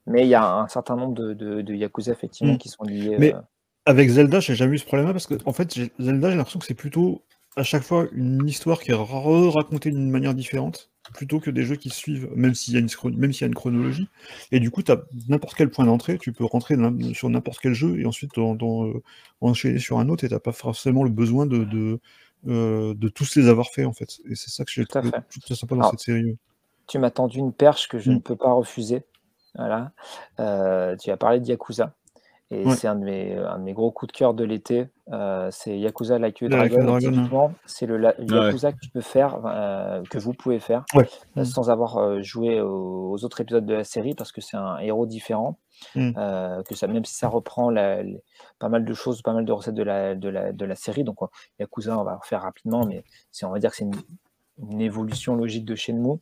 mais 0.07 0.23
il 0.25 0.29
y 0.29 0.35
a 0.35 0.45
un 0.45 0.69
certain 0.69 0.97
nombre 0.97 1.15
de, 1.15 1.33
de, 1.35 1.63
de 1.63 1.75
Yakuza 1.75 2.13
effectivement 2.13 2.55
Mm. 2.55 2.57
qui 2.57 2.69
sont 2.69 2.85
liés. 2.85 3.17
Mais 3.17 3.35
euh, 3.35 3.41
avec 3.87 4.09
Zelda, 4.11 4.41
j'ai 4.41 4.55
jamais 4.55 4.77
eu 4.77 4.79
ce 4.79 4.85
problème-là 4.87 5.13
parce 5.13 5.27
que 5.27 5.35
en 5.45 5.53
fait, 5.53 5.73
Zelda, 6.01 6.31
j'ai 6.31 6.37
l'impression 6.37 6.59
que 6.61 6.67
c'est 6.67 6.75
plutôt 6.75 7.23
à 7.57 7.63
chaque 7.63 7.83
fois 7.83 8.07
une 8.13 8.49
histoire 8.49 8.81
qui 8.81 8.91
est 8.93 8.95
racontée 8.95 9.91
d'une 9.91 10.11
manière 10.11 10.35
différente 10.35 10.91
plutôt 11.15 11.41
que 11.41 11.51
des 11.51 11.65
jeux 11.65 11.77
qui 11.77 11.91
suivent, 11.91 12.31
même 12.37 12.55
s'il 12.55 12.75
y 12.75 12.77
a 12.77 12.81
une, 12.81 12.87
chron- 12.89 13.11
même 13.17 13.33
s'il 13.33 13.43
y 13.43 13.45
a 13.45 13.49
une 13.49 13.55
chronologie. 13.55 14.09
Et 14.53 14.61
du 14.61 14.71
coup, 14.71 14.83
tu 14.83 14.93
as 14.93 15.03
n'importe 15.29 15.55
quel 15.57 15.69
point 15.71 15.85
d'entrée, 15.85 16.17
tu 16.19 16.33
peux 16.33 16.45
rentrer 16.45 16.77
sur 17.15 17.29
n'importe 17.29 17.59
quel 17.61 17.75
jeu 17.75 17.99
et 18.01 18.07
ensuite 18.07 18.35
dans, 18.37 18.55
dans, 18.55 18.87
euh, 18.87 19.03
enchaîner 19.41 19.79
sur 19.79 19.99
un 19.99 20.09
autre 20.09 20.25
et 20.25 20.29
t'as 20.31 20.39
pas 20.41 20.53
forcément 20.53 21.05
le 21.05 21.11
besoin 21.11 21.45
de, 21.47 21.65
de, 21.65 22.01
euh, 22.49 22.95
de 22.95 23.09
tous 23.09 23.35
les 23.37 23.49
avoir 23.49 23.69
fait 23.71 23.85
en 23.85 23.93
fait. 23.93 24.21
Et 24.31 24.35
c'est 24.37 24.51
ça 24.51 24.65
que 24.65 24.71
j'ai 24.73 24.87
Tout 24.89 24.99
à 24.99 25.03
trouvé 25.03 25.11
fait. 25.11 25.23
tout 25.31 25.55
sympa 25.55 25.75
dans 25.75 25.83
Alors, 25.83 25.93
cette 25.93 26.01
série. 26.01 26.37
tu 26.89 26.99
m'as 26.99 27.11
tendu 27.11 27.39
une 27.39 27.53
perche 27.53 27.89
que 27.89 27.99
je 27.99 28.11
Mm. 28.11 28.17
ne 28.17 28.21
peux 28.21 28.37
pas 28.37 28.53
refuser. 28.53 29.05
Voilà. 29.55 29.93
Euh, 30.41 30.97
tu 30.97 31.11
as 31.11 31.17
parlé 31.17 31.41
de 31.41 31.47
Yakuza. 31.47 31.93
Et 32.55 32.67
Ouais. 32.67 32.75
c'est 32.77 32.87
un, 32.87 32.97
de 32.97 33.05
mes- 33.05 33.35
un 33.39 33.59
de 33.59 33.65
mes 33.65 33.73
gros 33.73 33.91
coups 33.91 34.13
de 34.13 34.19
cœur 34.19 34.35
de 34.35 34.45
l'été. 34.45 34.91
Euh, 35.11 35.49
c'est 35.51 35.79
Yakuza 35.79 36.19
Like 36.19 36.43
a 36.43 36.49
Dragon. 36.49 37.55
C'est 37.65 37.87
le 37.87 37.97
la- 37.97 38.15
Yakuza 38.19 38.73
que 38.73 38.79
tu 38.83 38.91
peux 38.91 39.01
faire, 39.01 39.41
euh, 39.47 40.03
que 40.11 40.19
vous 40.19 40.35
pouvez 40.35 40.61
faire, 40.61 40.85
Ouais. 40.95 41.09
euh, 41.39 41.45
sans 41.45 41.71
avoir 41.71 42.23
joué 42.23 42.61
aux, 42.61 43.11
aux 43.13 43.25
autres 43.25 43.41
épisodes 43.41 43.65
de 43.65 43.73
la 43.73 43.85
série, 43.85 44.15
parce 44.15 44.33
que 44.33 44.43
c'est 44.43 44.59
un 44.59 44.77
héros 44.81 45.07
différent. 45.07 45.57
Mm. 45.97 46.13
euh, 46.17 46.63
que 46.63 46.77
ça, 46.77 46.87
même 46.87 47.05
si 47.05 47.15
ça 47.15 47.27
reprend 47.27 47.69
la- 47.71 48.03
les- 48.05 48.23
pas 48.61 48.69
mal 48.69 48.85
de 48.85 48.95
choses, 48.95 49.21
pas 49.23 49.33
mal 49.33 49.45
de 49.45 49.51
recettes 49.51 49.75
de 49.75 49.83
la, 49.83 50.15
de 50.15 50.29
la, 50.29 50.53
de 50.53 50.65
la 50.65 50.75
série. 50.77 51.03
Donc, 51.03 51.19
Yakuza, 51.59 51.99
on 51.99 52.05
va 52.05 52.17
en 52.19 52.21
faire 52.21 52.43
rapidement, 52.43 52.85
mais 52.87 53.03
on 53.43 53.49
va 53.49 53.59
dire 53.59 53.71
que 53.71 53.77
c'est 53.77 53.85
une, 53.85 53.95
une 54.71 54.81
évolution 54.83 55.35
logique 55.35 55.65
de 55.65 55.75
Shenmue. 55.75 56.21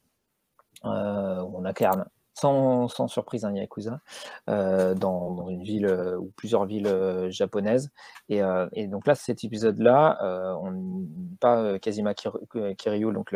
Où 0.84 0.88
on 0.88 1.64
incarne 1.66 2.06
sans, 2.40 3.08
surprise 3.08 3.44
un 3.44 3.54
Yakuza 3.54 4.00
euh, 4.48 4.94
dans, 4.94 5.48
une 5.48 5.62
ville 5.62 5.86
euh, 5.86 6.16
ou 6.16 6.32
plusieurs 6.36 6.64
villes 6.64 6.86
euh, 6.86 7.30
japonaises. 7.30 7.90
Et, 8.28 8.40
donc 8.86 9.06
là, 9.06 9.14
cet 9.14 9.44
épisode-là, 9.44 10.18
on 10.62 11.06
pas 11.40 11.58
euh, 11.58 11.78
Kiryu, 11.78 13.12
donc 13.12 13.34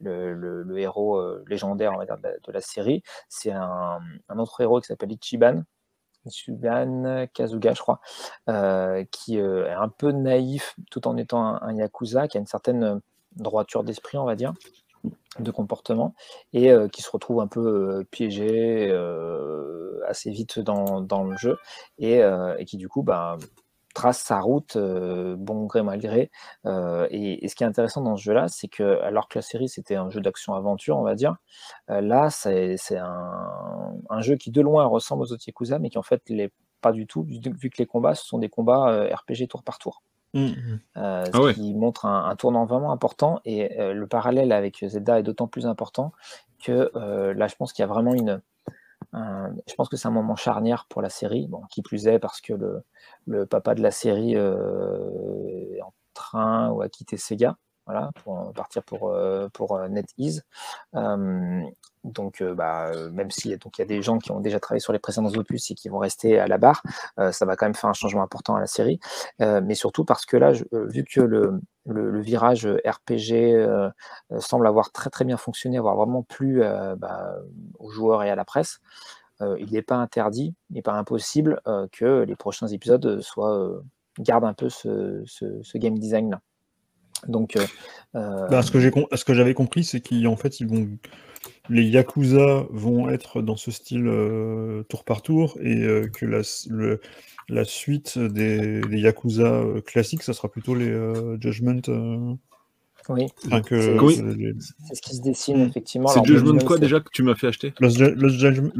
le, 0.00 0.78
héros 0.78 1.20
légendaire 1.46 1.92
de, 1.98 2.52
la, 2.52 2.60
série, 2.60 3.02
c'est 3.28 3.52
un, 3.52 4.00
autre 4.36 4.60
héros 4.60 4.80
qui 4.80 4.86
s'appelle 4.86 5.12
Ichiban. 5.12 5.62
Ichiban 6.26 7.26
Kazuga, 7.32 7.74
je 7.74 7.80
crois, 7.80 8.00
qui 9.10 9.38
est 9.38 9.72
un 9.72 9.88
peu 9.88 10.12
naïf 10.12 10.76
tout 10.90 11.06
en 11.08 11.16
étant 11.16 11.62
un, 11.62 11.74
Yakuza, 11.74 12.28
qui 12.28 12.38
a 12.38 12.40
une 12.40 12.46
certaine 12.46 13.00
droiture 13.36 13.84
d'esprit, 13.84 14.18
on 14.18 14.24
va 14.24 14.34
dire 14.34 14.52
de 15.38 15.50
comportement 15.50 16.14
et 16.52 16.70
euh, 16.70 16.88
qui 16.88 17.02
se 17.02 17.10
retrouve 17.10 17.40
un 17.40 17.46
peu 17.46 17.60
euh, 17.60 18.04
piégé 18.10 18.88
euh, 18.90 20.00
assez 20.06 20.30
vite 20.30 20.58
dans, 20.58 21.24
le 21.24 21.36
jeu 21.36 21.56
et, 21.98 22.22
qui 22.66 22.76
du 22.76 22.88
coup 22.88 23.02
bah, 23.02 23.36
trace 23.94 24.20
sa 24.22 24.40
route, 24.40 24.76
bon 24.76 25.66
gré 25.66 25.82
mal 25.82 25.98
gré. 25.98 26.30
Et, 26.64 27.48
ce 27.48 27.54
qui 27.54 27.64
est 27.64 27.66
intéressant 27.66 28.02
dans 28.02 28.16
ce 28.16 28.22
jeu-là, 28.22 28.48
c'est 28.48 28.68
que 28.68 29.00
alors 29.02 29.28
que 29.28 29.38
la 29.38 29.42
série 29.42 29.68
c'était 29.68 29.96
un 29.96 30.08
jeu 30.10 30.20
d'action-aventure, 30.20 30.96
on 30.96 31.02
va 31.02 31.14
dire, 31.14 31.36
là 31.88 32.30
c'est 32.30 32.76
un, 32.96 34.20
jeu 34.20 34.36
qui 34.36 34.50
de 34.50 34.60
loin 34.60 34.86
ressemble 34.86 35.22
aux 35.22 35.32
autres 35.32 35.44
Yakuza, 35.46 35.78
mais 35.78 35.90
qui 35.90 35.98
en 35.98 36.02
fait 36.02 36.22
pas 36.80 36.92
du 36.92 37.06
tout, 37.06 37.24
vu 37.24 37.70
que 37.70 37.78
les 37.78 37.86
combats 37.86 38.14
ce 38.14 38.24
sont 38.24 38.38
des 38.38 38.48
combats 38.48 39.08
RPG 39.14 39.48
tour 39.48 39.62
par 39.62 39.78
tour. 39.78 40.02
Mmh, 40.34 40.40
mmh. 40.40 40.80
Euh, 40.98 41.24
ce 41.24 41.30
ah 41.32 41.54
qui 41.54 41.74
montre 41.74 42.06
un, 42.06 42.34
tournant 42.36 42.66
vraiment 42.66 42.92
important. 42.92 43.40
Et 43.44 43.78
euh, 43.78 43.94
le 43.94 44.06
parallèle 44.06 44.52
avec 44.52 44.84
Zelda 44.86 45.18
est 45.18 45.22
d'autant 45.22 45.46
plus 45.46 45.66
important 45.66 46.12
que 46.62 46.90
euh, 46.96 47.32
là, 47.34 47.48
je 47.48 47.56
pense 47.56 47.72
qu'il 47.72 47.82
y 47.82 47.84
a 47.84 47.88
vraiment 47.88 48.14
une. 48.14 48.40
je 49.14 49.74
pense 49.74 49.88
que 49.88 49.96
c'est 49.96 50.08
un 50.08 50.12
moment 50.12 50.36
charnière 50.36 50.86
pour 50.88 51.02
la 51.02 51.08
série, 51.08 51.46
bon, 51.48 51.62
qui 51.70 51.82
plus 51.82 52.06
est 52.06 52.18
parce 52.18 52.40
que 52.40 52.52
le, 52.52 52.82
le 53.26 53.46
papa 53.46 53.74
de 53.74 53.82
la 53.82 53.90
série 53.90 54.34
est 54.34 55.82
en 55.82 55.94
train 56.14 56.70
ou 56.70 56.82
a 56.82 56.88
quitté 56.88 57.16
Sega 57.16 57.56
voilà, 57.88 58.10
pour 58.22 58.52
partir 58.52 58.82
pour, 58.82 59.12
pour 59.52 59.78
NetEase 59.88 60.44
donc, 62.04 62.40
euh, 62.40 62.54
bah, 62.54 62.88
euh, 62.88 63.10
même 63.10 63.30
s'il 63.30 63.50
y 63.50 63.54
a 63.54 63.84
des 63.84 64.02
gens 64.02 64.18
qui 64.18 64.30
ont 64.32 64.40
déjà 64.40 64.60
travaillé 64.60 64.80
sur 64.80 64.92
les 64.92 64.98
précédents 64.98 65.32
opus 65.34 65.70
et 65.70 65.74
qui 65.74 65.88
vont 65.88 65.98
rester 65.98 66.38
à 66.38 66.46
la 66.46 66.58
barre, 66.58 66.82
euh, 67.18 67.32
ça 67.32 67.44
va 67.44 67.56
quand 67.56 67.66
même 67.66 67.74
faire 67.74 67.90
un 67.90 67.94
changement 67.94 68.22
important 68.22 68.56
à 68.56 68.60
la 68.60 68.66
série. 68.66 69.00
mais 69.38 69.74
surtout 69.74 70.04
parce 70.04 70.26
que 70.26 70.36
là, 70.36 70.52
vu 70.72 71.04
que 71.04 71.20
le, 71.20 71.60
virage 72.20 72.66
RPG 72.66 73.56
semble 74.40 74.66
avoir 74.66 74.92
très 74.92 75.10
très 75.10 75.24
bien 75.24 75.36
fonctionné, 75.36 75.78
avoir 75.78 75.96
vraiment 75.96 76.22
plu 76.22 76.62
bah, 76.96 77.36
aux 77.78 77.90
joueurs 77.90 78.22
et 78.22 78.30
à 78.30 78.36
la 78.36 78.44
presse, 78.44 78.80
il 79.40 79.70
n'est 79.72 79.82
pas 79.82 79.96
interdit, 79.96 80.54
il 80.70 80.74
n'est 80.74 80.82
pas 80.82 80.92
impossible 80.92 81.60
que 81.92 82.24
les 82.24 82.36
prochains 82.36 82.68
épisodes 82.68 83.20
soient 83.20 83.80
gardent 84.18 84.44
un 84.44 84.54
peu 84.54 84.68
ce, 84.68 85.78
game 85.78 85.98
design 85.98 86.30
là. 86.30 86.40
Donc, 87.26 87.58
bah, 88.14 88.62
ce 88.62 88.70
que 88.70 89.34
j'avais 89.34 89.54
compris, 89.54 89.84
c'est 89.84 90.00
qu'en 90.00 90.36
fait, 90.36 90.60
ils 90.60 90.66
vont 90.66 90.88
les 91.70 91.84
Yakuza 91.84 92.66
vont 92.70 93.10
être 93.10 93.42
dans 93.42 93.56
ce 93.56 93.70
style 93.70 94.06
euh, 94.06 94.82
tour 94.84 95.04
par 95.04 95.22
tour 95.22 95.58
et 95.60 95.82
euh, 95.82 96.08
que 96.08 96.24
la, 96.24 97.64
suite 97.64 98.18
des, 98.18 98.80
Yakuza 98.90 99.44
euh, 99.44 99.80
classiques, 99.80 100.22
ça 100.22 100.32
sera 100.32 100.48
plutôt 100.50 100.74
les 100.74 100.88
Judgment. 101.40 102.38
Oui. 103.08 103.26
C'est 103.42 104.94
ce 104.94 105.02
qui 105.02 105.16
se 105.16 105.22
dessine, 105.22 105.60
effectivement. 105.60 106.08
C'est 106.08 106.24
Judgment 106.24 106.58
quoi 106.64 106.78
déjà 106.78 107.00
que 107.00 107.08
tu 107.10 107.22
m'as 107.22 107.34
fait 107.34 107.46
acheter 107.46 107.72
Lost, 107.80 107.98
Judgment. 107.98 108.70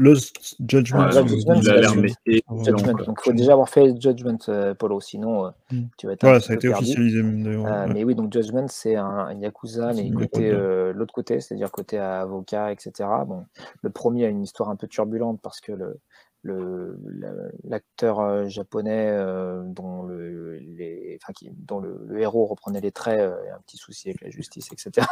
Judgment. 0.67 1.09
il 1.09 1.69
a 1.69 1.81
l'air 1.81 1.95
Donc 1.95 2.11
il 2.27 3.23
faut 3.23 3.33
déjà 3.33 3.53
avoir 3.53 3.69
fait 3.69 3.99
Judgment 3.99 4.37
Polo, 4.77 4.99
sinon 5.01 5.51
hmm. 5.71 5.81
tu 5.97 6.07
vas 6.07 6.13
être. 6.13 6.21
Voilà, 6.21 6.39
ça 6.39 6.53
a 6.53 6.55
été 6.55 6.69
officialisé. 6.69 7.23
Mais 7.23 8.03
oui, 8.03 8.15
donc 8.15 8.31
Judgment, 8.31 8.67
c'est 8.67 8.95
un, 8.95 9.33
Yakuza, 9.33 9.93
mais 9.93 10.11
côté 10.11 10.51
l'autre 10.93 11.13
côté, 11.13 11.39
c'est-à-dire 11.39 11.71
côté 11.71 11.97
avocat, 11.97 12.71
etc. 12.71 13.09
Bon, 13.27 13.45
le 13.81 13.89
premier 13.89 14.25
a 14.25 14.29
une 14.29 14.43
histoire 14.43 14.69
un 14.69 14.75
peu 14.75 14.87
turbulente 14.87 15.39
parce 15.41 15.59
que 15.59 15.71
le 15.71 15.99
l'acteur 16.43 18.19
euh, 18.19 18.47
japonais 18.47 19.09
euh, 19.09 19.61
dont, 19.65 20.03
le, 20.03 20.57
les, 20.57 21.17
enfin, 21.21 21.33
qui, 21.33 21.49
dont 21.51 21.79
le, 21.79 22.01
le, 22.07 22.21
héros 22.21 22.45
reprenait 22.45 22.81
les 22.81 22.91
traits 22.91 23.19
euh, 23.19 23.51
a 23.51 23.55
un 23.55 23.59
petit 23.59 23.77
souci 23.77 24.09
avec 24.09 24.21
la 24.21 24.29
justice, 24.29 24.69
etc. 24.71 25.05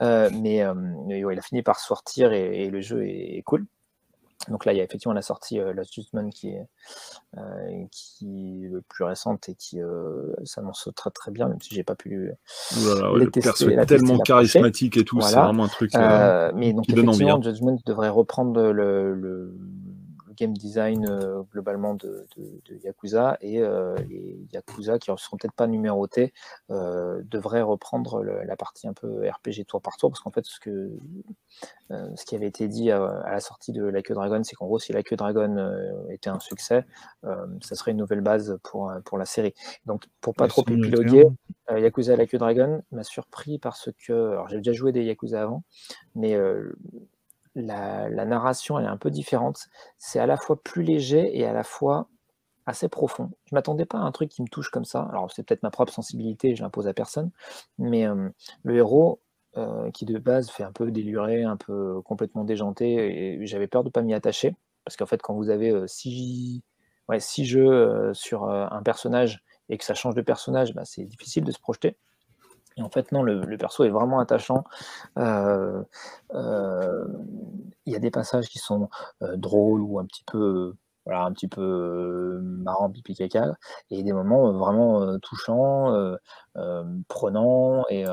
mais, 0.00 0.62
mais 1.06 1.24
ouais, 1.24 1.34
il 1.34 1.38
a 1.38 1.42
fini 1.42 1.62
par 1.62 1.78
sortir 1.78 2.32
et, 2.32 2.64
et 2.64 2.70
le 2.70 2.80
jeu 2.80 3.06
est, 3.06 3.36
est, 3.36 3.42
cool. 3.42 3.66
Donc 4.48 4.64
là, 4.64 4.72
il 4.72 4.76
y 4.76 4.80
a 4.80 4.84
effectivement 4.84 5.14
la 5.14 5.22
sortie 5.22 5.58
euh, 5.58 5.72
Lost 5.72 5.92
Judgment 5.92 6.30
qui 6.30 6.50
est, 6.50 6.66
euh, 7.36 7.84
qui 7.90 8.64
est 8.64 8.68
le 8.68 8.80
plus 8.82 9.04
récente 9.04 9.48
et 9.48 9.54
qui 9.54 9.80
euh, 9.80 10.32
s'annonce 10.44 10.88
très 10.94 11.10
très 11.10 11.30
bien, 11.30 11.48
même 11.48 11.60
si 11.60 11.74
j'ai 11.74 11.82
pas 11.82 11.96
pu 11.96 12.30
voilà, 12.72 13.10
les 13.18 13.24
le 13.24 13.30
tester. 13.30 13.48
Perso 13.48 13.70
est 13.70 13.86
tellement 13.86 14.18
charismatique 14.18 14.96
et 14.96 15.04
tout, 15.04 15.20
c'est 15.20 15.34
vraiment 15.34 15.64
un 15.64 15.68
truc 15.68 15.94
euh, 15.94 16.52
mais 16.54 16.72
donc, 16.72 16.84
qui 16.84 16.92
donne. 16.92 17.08
Hein. 17.08 17.40
Judgment 17.42 17.78
devrait 17.86 18.08
reprendre 18.08 18.70
le, 18.70 19.14
le 19.14 19.56
game 20.36 20.54
design 20.54 21.06
euh, 21.08 21.42
globalement 21.52 21.94
de, 21.94 22.26
Yakuza 22.84 23.36
et 23.40 23.60
euh, 23.60 23.96
les 24.08 24.38
Yakuza 24.52 24.98
qui 24.98 25.10
ne 25.10 25.16
seront 25.16 25.36
peut-être 25.36 25.54
pas 25.54 25.66
numérotés 25.66 26.32
euh, 26.70 27.22
devraient 27.24 27.62
reprendre 27.62 28.22
la 28.22 28.56
partie 28.56 28.86
un 28.86 28.92
peu 28.92 29.28
RPG 29.28 29.64
tour 29.66 29.80
par 29.80 29.96
tour 29.96 30.10
parce 30.10 30.20
qu'en 30.20 30.30
fait 30.30 30.44
ce, 30.44 30.60
que, 30.60 30.92
ce 31.90 32.24
qui 32.24 32.36
avait 32.36 32.46
été 32.46 32.68
dit 32.68 32.90
à, 32.90 33.24
la 33.30 33.40
sortie 33.40 33.72
de 33.72 33.84
Like 33.84 34.10
a 34.10 34.14
Dragon 34.14 34.42
c'est 34.44 34.54
qu'en 34.54 34.66
gros 34.66 34.78
si 34.78 34.92
Like 34.92 35.12
a 35.12 35.16
Dragon 35.16 35.56
était 36.10 36.30
un 36.30 36.40
succès 36.40 36.84
ça 37.22 37.74
serait 37.74 37.92
une 37.92 37.98
nouvelle 37.98 38.20
base 38.20 38.58
pour, 38.62 38.92
pour 39.04 39.18
la 39.18 39.24
série. 39.24 39.54
Donc 39.86 40.04
pour 40.20 40.34
pas 40.34 40.48
trop 40.48 40.62
épiloguer 40.62 41.26
Yakuza 41.70 42.16
Like 42.16 42.34
a 42.34 42.38
Dragon 42.38 42.82
m'a 42.92 43.02
surpris 43.02 43.58
parce 43.58 43.90
que 44.06 44.12
alors 44.12 44.48
j'ai 44.48 44.58
déjà 44.58 44.72
joué 44.72 44.92
des 44.92 45.04
Yakuza 45.04 45.42
avant 45.42 45.62
mais 46.14 46.36
la, 47.56 48.24
narration 48.24 48.78
est 48.78 48.86
un 48.86 48.96
peu 48.96 49.10
différente. 49.10 49.66
C'est 49.98 50.20
à 50.20 50.26
la 50.26 50.36
fois 50.36 50.62
plus 50.62 50.82
léger 50.82 51.36
et 51.38 51.46
à 51.46 51.52
la 51.52 51.64
fois 51.64 52.08
assez 52.66 52.88
profond. 52.88 53.30
Je 53.46 53.54
m'attendais 53.54 53.86
pas 53.86 53.98
à 53.98 54.02
un 54.02 54.12
truc 54.12 54.28
qui 54.28 54.42
me 54.42 54.48
touche 54.48 54.70
comme 54.70 54.84
ça. 54.84 55.08
Alors 55.10 55.30
c'est 55.32 55.42
peut-être 55.42 55.62
ma 55.62 55.70
propre 55.70 55.92
sensibilité, 55.92 56.54
je 56.54 56.62
l'impose 56.62 56.88
à 56.88 56.94
personne, 56.94 57.30
mais 57.78 58.06
euh, 58.06 58.28
le 58.64 58.76
héros 58.76 59.20
euh, 59.56 59.90
qui 59.92 60.04
de 60.04 60.18
base 60.18 60.50
fait 60.50 60.64
un 60.64 60.72
peu 60.72 60.90
déluré, 60.90 61.44
un 61.44 61.56
peu 61.56 62.02
complètement 62.02 62.44
déjanté, 62.44 63.38
j'avais 63.46 63.68
peur 63.68 63.84
de 63.84 63.90
pas 63.90 64.02
m'y 64.02 64.14
attacher 64.14 64.54
parce 64.84 64.96
qu'en 64.96 65.06
fait 65.06 65.22
quand 65.22 65.34
vous 65.34 65.48
avez 65.48 65.70
euh, 65.70 65.86
six, 65.86 66.62
jeux 67.44 68.12
sur 68.14 68.44
un 68.50 68.82
personnage 68.82 69.44
et 69.68 69.78
que 69.78 69.84
ça 69.84 69.94
change 69.94 70.14
de 70.14 70.22
personnage, 70.22 70.74
bah, 70.74 70.84
c'est 70.84 71.04
difficile 71.04 71.44
de 71.44 71.52
se 71.52 71.60
projeter. 71.60 71.96
En 72.78 72.90
fait, 72.90 73.10
non, 73.12 73.22
le, 73.22 73.56
perso 73.56 73.84
est 73.84 73.90
vraiment 73.90 74.18
attachant. 74.18 74.64
Euh, 75.18 75.82
euh, 76.34 77.06
il 77.86 77.92
y 77.92 77.96
a 77.96 77.98
des 77.98 78.10
passages 78.10 78.48
qui 78.48 78.58
sont 78.58 78.90
euh, 79.22 79.36
drôles 79.36 79.80
ou 79.80 79.98
un 79.98 80.04
petit 80.04 80.24
peu, 80.24 80.74
voilà, 81.06 81.24
un 81.24 81.32
petit 81.32 81.48
peu 81.48 82.42
pipi 82.92 83.16
et 83.90 84.02
des 84.02 84.12
moments 84.12 84.52
vraiment 84.52 85.18
touchants, 85.20 86.16
prenants 87.08 87.84
et, 87.88 88.04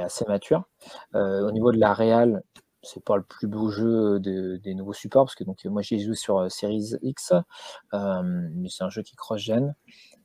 assez 0.00 0.24
matures. 0.26 0.64
au 1.14 1.50
niveau 1.52 1.70
de 1.70 1.78
la 1.78 1.94
réal, 1.94 2.42
c'est 2.82 3.04
pas 3.04 3.16
le 3.16 3.22
plus 3.22 3.46
beau 3.46 3.70
jeu 3.70 4.18
des 4.18 4.74
nouveaux 4.74 4.92
supports 4.92 5.24
parce 5.26 5.36
que 5.36 5.44
donc 5.44 5.64
moi 5.66 5.82
j'ai 5.82 5.98
joué 5.98 6.16
sur 6.16 6.50
Series 6.50 6.96
X, 7.02 7.32
mais 7.92 8.68
c'est 8.68 8.82
un 8.82 8.90
jeu 8.90 9.02
qui 9.02 9.14
cross-gen. 9.14 9.74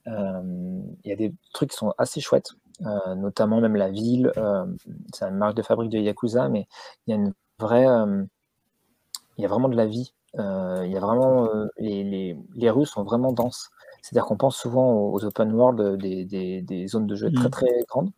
Il 0.07 0.87
y 1.05 1.11
a 1.11 1.15
des 1.15 1.33
trucs 1.53 1.69
qui 1.69 1.77
sont 1.77 1.93
assez 1.99 2.19
chouettes. 2.19 2.55
Euh, 2.85 3.15
notamment 3.15 3.59
même 3.59 3.75
la 3.75 3.89
ville. 3.89 4.31
Euh, 4.37 4.65
c'est 5.13 5.25
une 5.25 5.35
marque 5.35 5.55
de 5.55 5.61
fabrique 5.61 5.89
de 5.89 5.99
Yakuza, 5.99 6.47
mais 6.49 6.67
il 7.05 7.11
y 7.11 7.13
a 7.13 7.17
une 7.17 7.33
vraie, 7.59 7.87
euh, 7.87 8.23
il 9.37 9.41
y 9.41 9.45
a 9.45 9.49
vraiment 9.49 9.69
de 9.69 9.75
la 9.75 9.85
vie. 9.85 10.13
il 10.35 10.91
y 10.91 10.97
a 10.97 10.99
vraiment 10.99 11.49
les, 11.77 12.35
les, 12.55 12.69
rues 12.69 12.85
sont 12.85 13.03
vraiment 13.03 13.33
denses. 13.33 13.69
C'est-à-dire 14.01 14.25
qu'on 14.25 14.37
pense 14.37 14.55
souvent 14.55 14.93
aux, 14.93 15.25
open 15.25 15.51
world 15.53 15.97
des, 15.97 16.61
des, 16.61 16.87
zones 16.87 17.07
de 17.07 17.15
jeu 17.15 17.31
très 17.31 17.47
mmh. 17.47 17.51
très 17.51 17.83
grandes 17.89 18.11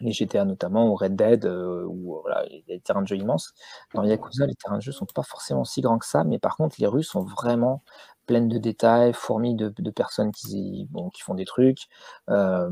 les 0.00 0.12
GTA 0.12 0.44
notamment, 0.44 0.90
ou 0.90 0.94
Red 0.94 1.16
Dead, 1.16 1.46
où 1.46 2.20
voilà, 2.20 2.44
il 2.50 2.56
y 2.68 2.72
a 2.72 2.76
des 2.76 2.80
terrains 2.80 3.00
de 3.00 3.06
jeu 3.06 3.16
immenses. 3.16 3.54
Dans 3.94 4.02
Yakuza, 4.02 4.44
les 4.46 4.54
terrains 4.54 4.76
de 4.76 4.82
jeu 4.82 4.92
sont 4.92 5.06
pas 5.06 5.22
forcément 5.22 5.64
si 5.64 5.80
grands 5.80 5.98
que 5.98 6.04
ça, 6.04 6.22
mais 6.24 6.38
par 6.38 6.56
contre, 6.56 6.76
les 6.78 6.86
rues 6.86 7.02
sont 7.02 7.22
vraiment 7.22 7.82
pleine 8.26 8.48
de 8.48 8.58
détails, 8.58 9.12
fourmis 9.12 9.54
de, 9.54 9.90
personnes 9.90 10.32
qui, 10.32 10.88
font 11.20 11.34
des 11.34 11.44
trucs. 11.44 11.86
Euh, 12.28 12.70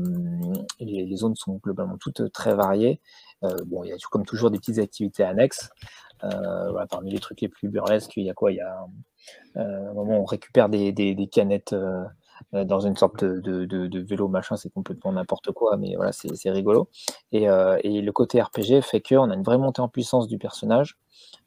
les, 0.79 1.15
zones 1.15 1.35
sont 1.35 1.59
globalement 1.63 1.97
toutes 1.97 2.21
euh, 2.21 2.29
très 2.29 2.53
variées. 2.53 3.01
Euh, 3.43 3.55
il 3.83 3.89
y 3.89 3.93
a 3.93 3.97
comme 4.11 4.25
toujours 4.25 4.51
des 4.51 4.59
petites 4.59 4.79
activités 4.79 5.23
annexes. 5.23 5.69
parmi 6.89 7.11
les 7.11 7.19
trucs 7.19 7.41
les 7.41 7.49
plus 7.49 7.69
burlesques, 7.69 8.15
il 8.17 8.25
y 8.25 8.29
a 8.29 8.33
quoi? 8.33 8.51
Où 9.55 10.13
on 10.13 10.25
récupère 10.25 10.69
des, 10.69 11.29
canettes 11.31 11.75
dans 12.53 12.79
une 12.79 12.95
sorte 12.95 13.23
de, 13.23 13.99
vélo 13.99 14.27
machin, 14.27 14.55
c'est 14.55 14.69
complètement 14.69 15.13
n'importe 15.13 15.51
quoi, 15.51 15.77
mais 15.77 15.95
voilà, 15.95 16.11
c'est 16.11 16.49
rigolo. 16.49 16.89
Et, 17.31 17.43
et, 17.43 18.01
le 18.01 18.11
côté 18.11 18.41
RPG 18.41 18.81
fait 18.81 19.01
qu'on 19.01 19.29
a 19.29 19.33
une 19.33 19.43
vraie 19.43 19.57
montée 19.57 19.81
en 19.81 19.87
puissance 19.87 20.27
du 20.27 20.37
personnage. 20.37 20.97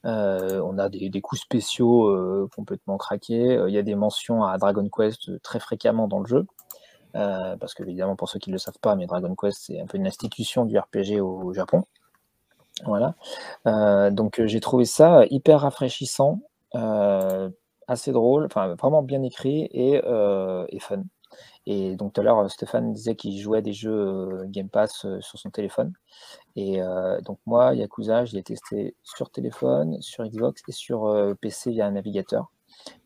Euh, 0.05 0.61
on 0.61 0.79
a 0.79 0.89
des, 0.89 1.21
coups 1.21 1.41
spéciaux 1.41 2.09
euh, 2.09 2.49
complètement 2.55 2.97
craqués. 2.99 3.57
Euh, 3.57 3.69
il 3.69 3.75
y 3.75 3.79
a 3.79 3.83
des 3.83 3.95
mentions 3.95 4.45
à 4.45 4.57
Dragon 4.59 4.89
Quest 4.89 5.43
très 5.43 5.61
fréquemment 5.61 6.09
dans 6.09 6.21
le 6.21 6.27
jeu. 6.27 6.47
parce 7.13 7.75
que, 7.75 7.83
évidemment, 7.83 8.17
pour 8.17 8.29
ceux 8.29 8.39
qui 8.39 8.51
ne 8.51 8.55
le 8.55 8.59
savent 8.59 8.79
pas, 8.81 8.95
mais 8.95 9.07
Dragon 9.07 9.35
Quest, 9.35 9.59
c'est 9.67 9.81
un 9.81 9.87
peu 9.87 9.99
une 9.99 10.07
institution 10.07 10.65
du 10.65 10.79
RPG 10.79 11.21
au, 11.21 11.53
Japon. 11.53 11.85
Voilà. 12.85 13.15
donc, 14.11 14.41
j'ai 14.45 14.61
trouvé 14.61 14.85
ça 14.85 15.25
hyper 15.31 15.61
rafraîchissant, 15.61 16.41
assez 17.89 18.13
drôle, 18.13 18.45
enfin, 18.45 18.75
vraiment 18.75 19.03
bien 19.03 19.23
écrit 19.23 19.69
et 19.73 20.01
fun. 20.81 21.03
Et 21.67 21.97
donc 21.97 22.15
tout 22.15 22.21
à 22.21 22.25
l'heure, 22.25 22.51
Stéphane 22.51 22.93
disait 22.93 23.15
qu'il 23.15 23.39
jouait 23.39 23.63
des 23.63 23.73
jeux 23.73 23.93
euh, 23.93 24.45
Game 24.47 24.69
Pass 24.71 25.05
euh, 25.05 25.21
sur 25.21 25.39
son 25.39 25.51
téléphone. 25.51 25.93
Et 26.57 26.83
euh, 26.83 27.21
donc 27.21 27.39
moi, 27.47 27.75
Yakuza, 27.75 28.25
je 28.25 28.35
l'ai 28.35 28.43
testé 28.43 28.97
sur 29.03 29.31
téléphone, 29.31 30.01
sur 30.01 30.25
Xbox 30.25 30.63
et 30.67 30.73
sur 30.73 31.35
PC 31.41 31.71
via 31.73 31.87
un 31.87 31.93
navigateur. 31.93 32.51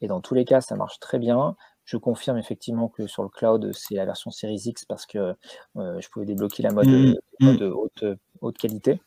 Et 0.01 0.07
dans 0.07 0.21
tous 0.21 0.35
les 0.35 0.45
cas, 0.45 0.61
ça 0.61 0.77
marche 0.77 1.01
très 1.01 1.19
bien. 1.19 1.57
Je 1.85 1.97
confirme 1.97 2.39
effectivement 2.39 2.89
que 2.89 3.09
sur 3.09 3.25
le 3.25 3.29
cloud, 3.29 3.73
c'est 3.75 3.97
la 3.97 4.05
version 4.05 4.31
Series 4.31 4.63
X 4.67 4.85
parce 4.85 5.07
que 5.07 5.35
je 5.75 6.09
pouvais 6.11 6.27
débloquer 6.27 6.63
la 6.63 6.71
mode, 6.71 6.87
Mm, 6.87 7.15
mode 7.41 7.63
haute, 7.63 8.05
haute 8.41 8.59
qualité. 8.59 9.01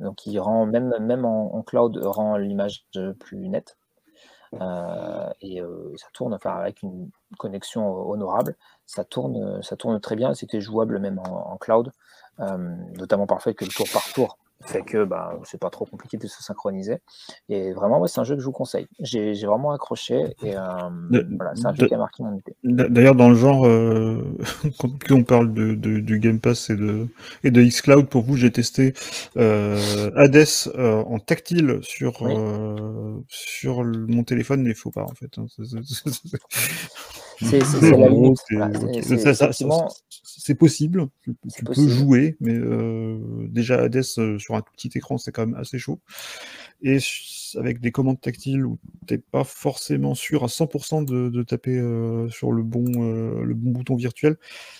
Donc, 0.00 0.24
il 0.24 0.38
rend 0.40 0.64
même, 0.64 0.94
même 1.00 1.26
en, 1.26 1.54
en 1.54 1.62
cloud 1.62 2.00
rend 2.02 2.38
l'image 2.38 2.86
plus 3.20 3.48
nette. 3.48 3.76
Euh, 4.60 5.30
et 5.40 5.60
euh, 5.62 5.92
ça 5.96 6.08
tourne 6.12 6.34
enfin, 6.34 6.50
avec 6.50 6.82
une 6.82 7.10
connexion 7.38 8.08
honorable. 8.08 8.56
Ça 8.86 9.04
tourne, 9.04 9.62
ça 9.62 9.76
tourne 9.76 10.00
très 10.00 10.16
bien. 10.16 10.34
C'était 10.34 10.60
jouable 10.60 10.98
même 10.98 11.18
en, 11.18 11.56
cloud, 11.56 11.92
euh, 12.40 12.56
notamment 12.96 13.26
par 13.26 13.42
que 13.54 13.64
le 13.64 13.70
tour 13.70 13.86
par 13.92 14.04
tour 14.12 14.38
fait 14.64 14.82
que 14.82 15.04
bah, 15.04 15.38
c'est 15.44 15.60
pas 15.60 15.70
trop 15.70 15.84
compliqué 15.86 16.16
de 16.16 16.26
se 16.26 16.42
synchroniser. 16.42 16.98
Et 17.48 17.72
vraiment, 17.72 18.00
ouais, 18.00 18.08
c'est 18.08 18.20
un 18.20 18.24
jeu 18.24 18.34
que 18.34 18.40
je 18.40 18.46
vous 18.46 18.52
conseille. 18.52 18.86
J'ai 19.00 19.32
vraiment 19.46 19.72
accroché 19.72 20.34
et 20.42 20.56
euh, 20.56 20.60
voilà, 21.36 21.52
c'est 21.54 21.66
un 21.66 21.74
jeu 21.74 21.86
qui 21.86 21.94
a 21.94 21.98
marqué 21.98 22.22
mon 22.22 22.34
idée. 22.34 22.54
D'a- 22.64 22.88
D'ailleurs, 22.88 23.14
dans 23.14 23.28
le 23.28 23.34
genre, 23.34 23.66
euh, 23.66 24.36
quand 24.78 24.90
on 25.10 25.24
parle 25.24 25.52
de, 25.52 25.74
de- 25.74 26.00
du 26.00 26.18
Game 26.18 26.40
Pass 26.40 26.70
et 26.70 26.76
de, 26.76 27.08
et 27.44 27.50
de 27.50 27.62
xCloud, 27.62 28.08
pour 28.08 28.22
vous, 28.22 28.36
j'ai 28.36 28.50
testé 28.52 28.94
euh, 29.36 30.10
Hades 30.16 30.44
euh, 30.76 31.02
en 31.02 31.18
tactile 31.18 31.78
sur, 31.82 32.22
Oui. 32.22 32.34
sur 33.28 33.84
mon 33.84 34.24
téléphone, 34.24 34.62
mais 34.62 34.70
il 34.70 34.76
faut 34.76 34.90
pas 34.90 35.04
en 35.04 35.14
fait. 35.14 35.36
C'est- 37.44 37.60
possible, 40.54 41.08
tu, 41.22 41.34
peux 41.64 41.74
jouer, 41.74 42.36
mais 42.40 42.54
euh, 42.54 43.18
déjà 43.48 43.82
Hades 43.82 44.02
euh, 44.18 44.38
sur 44.38 44.54
un 44.54 44.60
tout 44.60 44.72
petit 44.72 44.90
écran, 44.94 45.18
c'est 45.18 45.32
quand 45.32 45.46
même 45.46 45.58
assez 45.58 45.78
chaud. 45.78 46.00
Et 46.84 46.98
avec 47.56 47.80
des 47.80 47.92
commandes 47.92 48.20
tactiles 48.20 48.64
où 48.66 48.78
t'es 49.06 49.18
pas 49.18 49.44
forcément 49.44 50.14
sûr 50.14 50.42
à 50.42 50.48
100% 50.48 51.02
de, 51.02 51.28
de 51.28 51.42
taper 51.42 51.78
euh, 51.78 52.28
sur 52.28 52.50
le 52.52 52.62
bon, 52.62 52.84
euh, 52.96 53.44
le 53.44 53.54
bon 53.54 53.70
bouton 53.70 53.94
virtuel, 53.94 54.36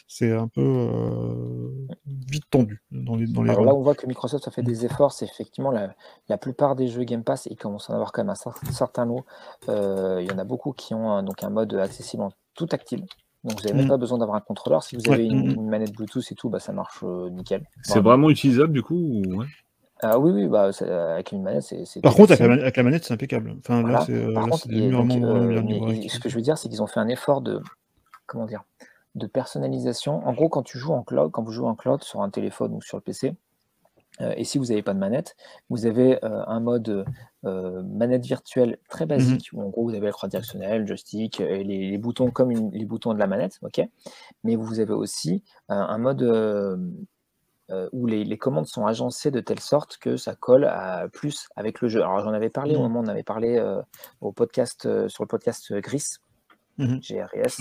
c'est 0.08 0.32
un 0.32 0.48
peu 0.48 0.60
euh, 0.62 1.68
vite 2.06 2.44
tendu 2.50 2.82
dans 2.90 3.14
les, 3.16 3.26
dans 3.26 3.42
les 3.44 3.50
Alors 3.50 3.64
là, 3.64 3.74
on 3.74 3.82
voit 3.82 3.94
que 3.94 4.06
Microsoft 4.06 4.46
a 4.48 4.50
fait 4.50 4.62
des 4.62 4.84
efforts. 4.84 5.12
C'est 5.12 5.24
effectivement 5.26 5.70
la, 5.70 5.94
la 6.28 6.38
plupart 6.38 6.76
des 6.76 6.88
jeux 6.88 7.04
Game 7.04 7.24
Pass, 7.24 7.46
ils 7.50 7.56
commencent 7.56 7.88
à 7.90 7.92
en 7.92 7.96
avoir 7.96 8.12
quand 8.12 8.22
même 8.22 8.30
un 8.30 8.34
cer- 8.34 8.70
certain 8.72 9.04
lot. 9.06 9.24
Euh, 9.68 10.18
il 10.20 10.26
y 10.28 10.32
en 10.32 10.38
a 10.38 10.44
beaucoup 10.44 10.72
qui 10.72 10.94
ont 10.94 11.10
un, 11.10 11.22
donc 11.22 11.42
un 11.42 11.50
mode 11.50 11.74
accessible 11.74 12.22
en 12.22 12.32
tout 12.54 12.66
tactile. 12.66 13.06
Donc 13.44 13.56
vous 13.56 13.62
n'avez 13.62 13.74
même 13.74 13.86
Mm. 13.86 13.88
pas 13.88 13.96
besoin 13.96 14.18
d'avoir 14.18 14.36
un 14.36 14.40
contrôleur. 14.40 14.82
Si 14.82 14.96
vous 14.96 15.08
Ouais, 15.08 15.16
avez 15.16 15.24
une, 15.26 15.50
mm, 15.50 15.56
une 15.56 15.68
manette 15.68 15.92
Bluetooth 15.94 16.30
et 16.30 16.34
tout, 16.34 16.48
bah, 16.50 16.60
ça 16.60 16.72
marche 16.72 17.00
euh, 17.04 17.28
nickel. 17.30 17.64
C'est 17.82 17.94
Vraiment. 17.94 18.10
vraiment 18.10 18.30
utilisable 18.30 18.72
du 18.72 18.82
coup 18.82 18.94
ou- 18.96 19.38
ouais? 19.38 19.46
Ah 20.04 20.18
oui, 20.18 20.32
oui, 20.32 20.48
bah, 20.48 20.72
c'est- 20.72 20.90
avec 20.90 21.30
une 21.30 21.42
manette, 21.42 21.62
c'est. 21.62 22.00
Par 22.00 22.14
contre, 22.14 22.32
avec 22.32 22.76
la, 22.76 22.82
manette, 22.82 23.04
c'est 23.04 23.14
impeccable. 23.14 23.54
Enfin, 23.60 23.82
Voilà. 23.82 23.98
là, 23.98 24.04
c'est 24.04 24.12
euh, 24.14 24.34
Par 24.34 24.44
là, 24.44 24.50
contre, 24.50 24.66
a 24.66 24.90
donc, 24.90 25.10
euh, 25.12 25.62
mais 25.62 26.08
ce 26.08 26.18
que 26.18 26.28
je 26.28 26.34
veux 26.34 26.42
dire, 26.42 26.58
c'est 26.58 26.68
qu'ils 26.68 26.82
ont 26.82 26.88
fait 26.88 26.98
un 27.00 27.08
effort 27.08 27.40
de, 27.40 27.60
comment 28.26 28.46
dire, 28.46 28.64
de 29.14 29.26
personnalisation. 29.26 30.26
En 30.26 30.32
gros, 30.32 30.48
quand 30.48 30.62
tu 30.64 30.76
joues 30.78 30.92
en 30.92 31.02
cloud, 31.04 31.30
quand 31.30 31.42
vous 31.44 31.52
jouez 31.52 31.68
en 31.68 31.76
cloud 31.76 32.02
sur 32.02 32.20
un 32.20 32.30
téléphone 32.30 32.74
ou 32.74 32.82
sur 32.82 32.96
le 32.96 33.02
PC, 33.02 33.36
euh, 34.20 34.34
et 34.36 34.42
si 34.44 34.58
vous 34.58 34.66
n'avez 34.66 34.82
pas 34.82 34.92
de 34.92 34.98
manette, 34.98 35.36
vous 35.70 35.86
avez 35.86 36.22
euh, 36.24 36.42
un 36.46 36.58
mode 36.60 37.04
euh, 37.44 37.82
manette 37.84 38.24
virtuelle 38.26 38.78
très 38.88 39.06
basique 39.06 39.50
où 39.52 39.62
en 39.62 39.68
gros 39.68 39.84
vous 39.84 39.94
avez 39.94 40.06
la 40.06 40.12
croix 40.12 40.28
directionnelle, 40.28 40.80
le 40.80 40.86
joystick 40.86 41.40
et 41.40 41.62
les, 41.64 41.90
les 41.90 41.98
boutons 41.98 42.30
comme 42.30 42.50
une- 42.50 42.70
les 42.72 42.84
boutons 42.84 43.14
de 43.14 43.18
la 43.18 43.26
manette, 43.28 43.58
ok? 43.62 43.80
Mais 44.44 44.56
vous 44.56 44.80
avez 44.80 44.92
aussi 44.92 45.42
euh, 45.70 45.74
un 45.74 45.98
mode 45.98 46.22
euh, 47.72 47.88
où 47.92 48.06
les, 48.06 48.24
les 48.24 48.38
commandes 48.38 48.66
sont 48.66 48.86
agencées 48.86 49.30
de 49.30 49.40
telle 49.40 49.60
sorte 49.60 49.96
que 49.98 50.16
ça 50.16 50.34
colle 50.34 50.64
à 50.66 51.08
plus 51.12 51.48
avec 51.56 51.80
le 51.80 51.88
jeu. 51.88 52.02
Alors 52.02 52.20
j'en 52.20 52.32
avais 52.32 52.50
parlé 52.50 52.74
au 52.76 52.78
Mhm. 52.78 52.82
moment 52.84 53.00
où 53.00 53.04
on 53.04 53.08
avait 53.08 53.22
parlé 53.22 53.56
euh, 53.58 53.80
au 54.20 54.30
podcast 54.32 54.86
euh, 54.86 55.08
sur 55.08 55.24
le 55.24 55.28
podcast 55.28 55.72
Gris. 55.74 56.16
Mhm. 56.78 57.00
GRS, 57.00 57.60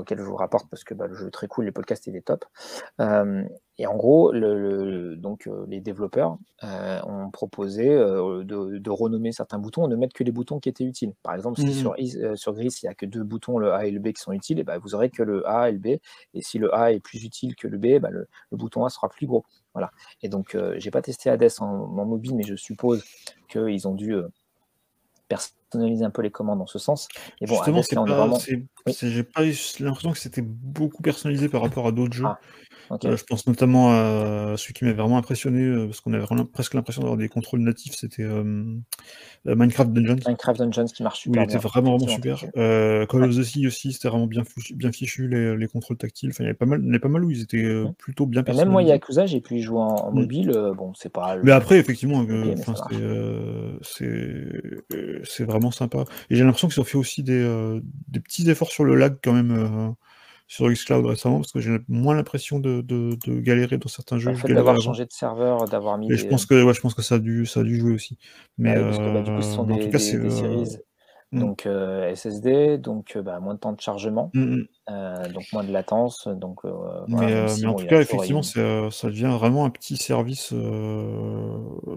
auquel 0.00 0.18
je 0.18 0.22
vous 0.24 0.34
rapporte 0.34 0.68
parce 0.68 0.82
que 0.82 0.94
bah, 0.94 1.06
le 1.06 1.14
jeu 1.14 1.28
est 1.28 1.30
très 1.30 1.46
cool, 1.46 1.64
les 1.66 1.70
podcasts 1.72 2.06
il 2.08 2.16
est 2.16 2.26
top. 2.26 2.44
Et 3.78 3.86
en 3.86 3.94
gros, 3.96 4.32
le, 4.32 4.54
le- 4.90 5.16
donc, 5.16 5.46
euh, 5.46 5.66
les 5.68 5.80
développeurs 5.80 6.38
euh, 6.64 7.00
ont 7.04 7.30
proposé 7.30 7.90
euh, 7.90 8.42
de, 8.42 8.78
de 8.78 8.90
renommer 8.90 9.32
certains 9.32 9.58
boutons, 9.58 9.86
de 9.86 9.96
mettre 9.96 10.14
que 10.14 10.24
les 10.24 10.32
boutons 10.32 10.60
qui 10.60 10.68
étaient 10.70 10.84
utiles. 10.84 11.12
Par 11.22 11.34
exemple, 11.34 11.60
si 11.60 11.66
Mhm. 11.66 11.72
sur, 11.72 11.94
euh, 11.98 12.36
sur 12.36 12.54
Gris, 12.54 12.74
il 12.82 12.86
n'y 12.86 12.88
a 12.90 12.94
que 12.94 13.04
deux 13.04 13.22
boutons, 13.22 13.58
le 13.58 13.72
A 13.72 13.84
et 13.86 13.90
le 13.90 14.00
B, 14.00 14.12
qui 14.12 14.22
sont 14.22 14.32
utiles, 14.32 14.58
et 14.58 14.64
bah, 14.64 14.78
vous 14.78 14.94
aurez 14.94 15.10
que 15.10 15.22
le 15.22 15.46
A 15.46 15.68
et 15.68 15.72
le 15.72 15.78
B. 15.78 15.86
Et 16.32 16.40
si 16.40 16.58
le 16.58 16.74
A 16.74 16.92
est 16.92 17.00
plus 17.00 17.22
utile 17.24 17.54
que 17.54 17.68
le 17.68 17.76
B, 17.76 17.98
bah, 18.00 18.08
le, 18.10 18.28
le 18.50 18.56
bouton 18.56 18.84
A 18.86 18.88
sera 18.88 19.08
plus 19.10 19.26
gros. 19.26 19.44
Voilà. 19.74 19.90
Et 20.22 20.28
donc, 20.30 20.56
j'ai 20.78 20.90
pas 20.90 21.02
testé 21.02 21.28
Hades 21.28 21.50
en, 21.58 21.64
en 21.66 22.04
mobile, 22.06 22.34
mais 22.34 22.44
je 22.44 22.56
suppose 22.56 23.04
qu'ils 23.50 23.86
ont 23.86 23.94
dû 23.94 24.14
personnaliser 25.28 26.04
un 26.04 26.10
peu 26.10 26.22
les 26.22 26.30
commandes 26.30 26.60
dans 26.60 26.66
ce 26.66 26.78
sens. 26.78 27.08
Et 27.40 27.46
bon, 27.46 27.54
Justement, 27.56 27.78
Hades, 27.78 27.84
c'est 27.88 27.94
là, 27.96 28.02
on 28.02 28.06
est 28.06 28.10
pas, 28.10 28.16
vraiment. 28.16 28.38
Oui. 28.86 28.96
j'ai 29.02 29.22
pas 29.24 29.44
eu 29.44 29.54
l'impression 29.80 30.12
que 30.12 30.18
c'était 30.18 30.42
beaucoup 30.42 31.02
personnalisé 31.02 31.48
par 31.48 31.62
rapport 31.62 31.86
à 31.86 31.92
d'autres 31.92 32.14
jeux. 32.14 32.24
Ah, 32.26 32.38
Euh, 33.04 33.16
je 33.16 33.24
pense 33.24 33.46
notamment 33.46 33.90
à 33.90 34.54
celui 34.56 34.74
qui 34.74 34.84
m'avait 34.84 34.96
vraiment 34.96 35.18
impressionné, 35.18 35.62
euh, 35.62 35.86
parce 35.86 36.00
qu'on 36.00 36.12
avait 36.12 36.22
vraiment 36.22 36.44
presque 36.44 36.74
l'impression 36.74 37.02
d'avoir 37.02 37.16
des 37.18 37.28
contrôles 37.28 37.60
natifs, 37.60 37.94
c'était 37.94 38.22
euh, 38.22 38.42
Minecraft 39.44 39.92
Dungeons, 39.92 40.16
Minecraft 40.26 40.58
Dungeons 40.60 40.86
qui 40.86 41.02
marche 41.02 41.26
où 41.26 41.30
il 41.30 41.34
super 41.34 41.42
était 41.44 41.58
vraiment, 41.58 41.96
vraiment 41.96 42.08
super. 42.08 42.44
Euh, 42.56 43.06
Call 43.06 43.22
Ouais. 43.22 43.28
of 43.28 43.36
the 43.36 43.42
Sea 43.42 43.66
aussi, 43.66 43.92
c'était 43.92 44.08
vraiment 44.08 44.26
bien 44.26 44.44
fichu, 44.44 44.74
bien 44.74 44.92
fichu 44.92 45.28
les, 45.28 45.56
les 45.56 45.66
contrôles 45.68 45.96
tactiles. 45.96 46.30
Enfin, 46.30 46.44
il 46.44 46.46
y 46.46 46.48
avait 46.50 46.54
pas 46.56 46.66
mal, 46.66 46.80
il 46.80 46.86
y 46.86 46.90
avait 46.90 46.98
pas 46.98 47.08
mal 47.08 47.24
où 47.24 47.30
ils 47.30 47.42
étaient 47.42 47.82
plutôt 47.98 48.26
bien 48.26 48.42
Et 48.42 48.44
même 48.52 48.54
moi, 48.70 48.82
personnalisés. 48.82 48.92
Yakuza, 48.92 49.26
j'ai 49.26 49.40
pu 49.40 49.56
y 49.56 49.62
jouer 49.62 49.78
en, 49.80 49.96
en 49.96 50.12
Mm. 50.12 50.14
mobile. 50.14 50.72
bon, 50.76 50.92
c'est 50.94 51.12
pas. 51.12 51.36
Mais 51.42 51.52
après, 51.52 51.78
effectivement, 51.78 52.24
c'est 55.24 55.44
vraiment 55.44 55.70
sympa. 55.70 56.04
Et 56.30 56.36
j'ai 56.36 56.44
l'impression 56.44 56.68
qu'ils 56.68 56.80
ont 56.80 56.84
fait 56.84 56.98
aussi 56.98 57.22
des, 57.22 57.80
des 58.08 58.20
petits 58.20 58.48
efforts 58.50 58.70
sur 58.70 58.84
le 58.84 58.94
lag 58.94 59.16
quand 59.22 59.32
même 59.32 59.94
sur 60.48 60.68
xCloud 60.70 61.06
récemment, 61.06 61.38
parce 61.40 61.52
que 61.52 61.60
j'ai 61.60 61.78
moins 61.88 62.14
l'impression 62.14 62.60
de, 62.60 62.80
de, 62.82 63.16
de 63.26 63.40
galérer 63.40 63.78
dans 63.78 63.88
certains 63.88 64.18
jeux. 64.18 64.32
Le 64.32 64.34
Je 64.34 64.40
fait 64.40 64.48
d'avoir 64.54 64.78
changé 64.78 65.06
de 65.06 65.10
serveur, 65.12 65.68
d'avoir 65.68 65.96
mis 65.96 66.08
Et 66.08 66.16
je 66.16 66.24
pense 66.26 66.46
que, 66.46 66.62
ouais, 66.62 66.74
je 66.74 66.80
pense 66.80 66.94
que 66.94 67.02
ça 67.02 67.16
a 67.16 67.18
dû, 67.18 67.46
ça 67.46 67.60
a 67.60 67.62
dû 67.64 67.76
jouer 67.78 67.92
aussi. 67.92 68.18
Mais, 68.58 68.76
Ouais, 68.76 68.84
parce 68.84 68.98
que 68.98 69.08
bah, 69.08 69.22
du 69.22 69.32
coup, 69.32 69.42
ce 69.42 69.50
euh, 69.50 69.54
sont 69.54 69.64
en 69.70 69.78
des, 69.78 69.78
tout 69.78 69.88
cas, 69.90 69.98
des- 69.98 70.16
des 70.18 70.30
euh, 70.30 70.30
séries 70.30 70.78
donc 71.32 71.66
euh, 71.66 72.08
SSD, 72.14 72.78
donc 72.78 73.16
euh, 73.16 73.22
bah, 73.22 73.40
moins 73.40 73.54
de 73.54 73.60
temps 73.60 73.72
de 73.72 73.80
chargement, 73.80 74.34
mm, 74.34 74.40
mm. 74.56 74.66
euh, 74.90 75.28
donc 75.30 75.44
moins 75.52 75.64
de 75.64 75.72
latence. 75.72 76.28
Donc 76.28 76.64
euh, 76.64 77.06
Mais, 77.08 77.14
voilà, 77.14 77.30
même 77.32 77.48
euh, 77.48 77.48
si 77.48 77.60
mais 77.60 77.66
en 77.68 77.74
bon, 77.74 77.74
tout 77.74 77.84
il 77.84 77.86
y 77.86 77.90
a 77.90 77.94
cas, 77.94 78.00
toujours 78.00 78.24
effectivement, 78.24 78.42
une- 78.42 78.42
c'est, 78.42 78.58
euh, 78.60 78.90
ça 78.90 79.08
devient 79.08 79.30
vraiment 79.38 79.64
un 79.64 79.70
petit 79.70 79.96
service 79.96 80.52
euh, 80.52 81.56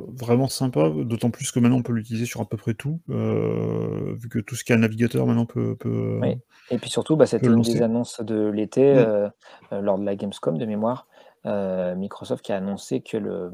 vraiment 0.09 0.48
sympa, 0.48 0.90
d'autant 0.90 1.32
plus 1.32 1.51
que 1.51 1.59
maintenant 1.59 1.77
on 1.77 1.82
peut 1.83 1.93
l'utiliser 1.93 2.25
sur 2.27 2.41
à 2.41 2.45
peu 2.48 2.58
près 2.58 2.75
tout, 2.75 3.01
euh, 3.09 4.16
vu 4.19 4.30
que 4.30 4.38
tout 4.40 4.56
ce 4.56 4.64
qui 4.64 4.72
est 4.72 4.75
un 4.75 4.80
navigateur 4.80 5.25
maintenant 5.25 5.48
peut, 5.48 5.75
peut, 5.77 6.19
Oui. 6.22 6.35
Et 6.72 6.77
puis 6.80 6.90
surtout, 6.90 7.16
bah, 7.16 7.25
c'était 7.25 7.49
le 7.49 7.56
une 7.56 7.64
des 7.64 7.82
lancer. 7.82 7.82
annonces 7.82 8.22
de 8.22 8.48
l'été 8.49 8.93
Mm. 8.93 8.98
euh, 8.98 9.30
euh, 9.74 9.82
lors 9.82 9.98
de 9.98 10.06
la 10.06 10.16
Gamescom 10.16 10.58
de 10.58 10.66
mémoire. 10.66 11.08
euh, 11.45 11.95
Microsoft 11.95 12.43
qui 12.43 12.51
a 12.51 12.58
annoncé 12.58 13.01
que 13.01 13.16
le, 13.17 13.51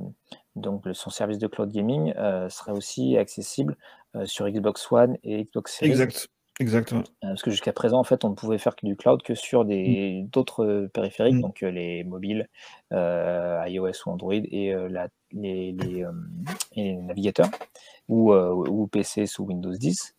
donc, 0.55 0.83
son 0.93 1.09
service 1.09 1.37
de 1.37 1.47
cloud 1.47 1.71
gaming 1.71 2.13
euh, 2.17 2.49
serait 2.49 2.71
aussi 2.71 3.17
accessible 3.17 3.75
euh, 4.15 4.25
sur 4.25 4.47
Xbox 4.49 4.91
One 4.91 5.17
et 5.23 5.43
Xbox 5.43 5.73
Series. 5.77 5.91
Exact, 5.91 6.27
exact. 6.59 6.91
ouais. 6.93 6.99
Euh, 6.99 7.03
parce 7.29 7.41
que 7.41 7.51
jusqu'à 7.51 7.73
présent, 7.73 7.99
en 7.99 8.03
fait, 8.03 8.23
on 8.23 8.29
ne 8.29 8.35
pouvait 8.35 8.57
faire 8.57 8.75
que 8.75 8.85
du 8.85 8.95
cloud 8.95 9.21
que 9.23 9.35
sur 9.35 9.65
des 9.65 10.25
d'autres 10.31 10.65
euh, 10.65 10.87
périphériques, 10.93 11.35
Mm. 11.35 11.41
donc 11.41 11.61
les 11.61 12.03
mobiles, 12.03 12.47
iOS 12.91 13.91
ou 14.05 14.09
Android 14.09 14.33
et 14.33 14.73
la- 14.89 15.09
les, 15.31 15.71
les, 15.73 16.05
et 16.75 16.83
les 16.83 16.95
navigateurs 16.95 17.49
ou, 18.07 18.33
ou 18.33 18.87
PC 18.87 19.25
sous 19.25 19.43
Windows 19.43 19.73
10. 19.73 20.13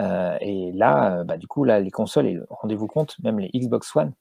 Euh, 0.00 0.36
et 0.40 0.70
là, 0.72 1.24
bah, 1.24 1.36
du 1.38 1.46
coup, 1.48 1.64
là, 1.64 1.80
les 1.80 1.90
consoles, 1.90 2.26
et 2.26 2.38
rendez-vous 2.50 2.86
compte, 2.86 3.16
même 3.22 3.38
les 3.40 3.48
Xbox 3.58 3.96
One, 3.96 4.12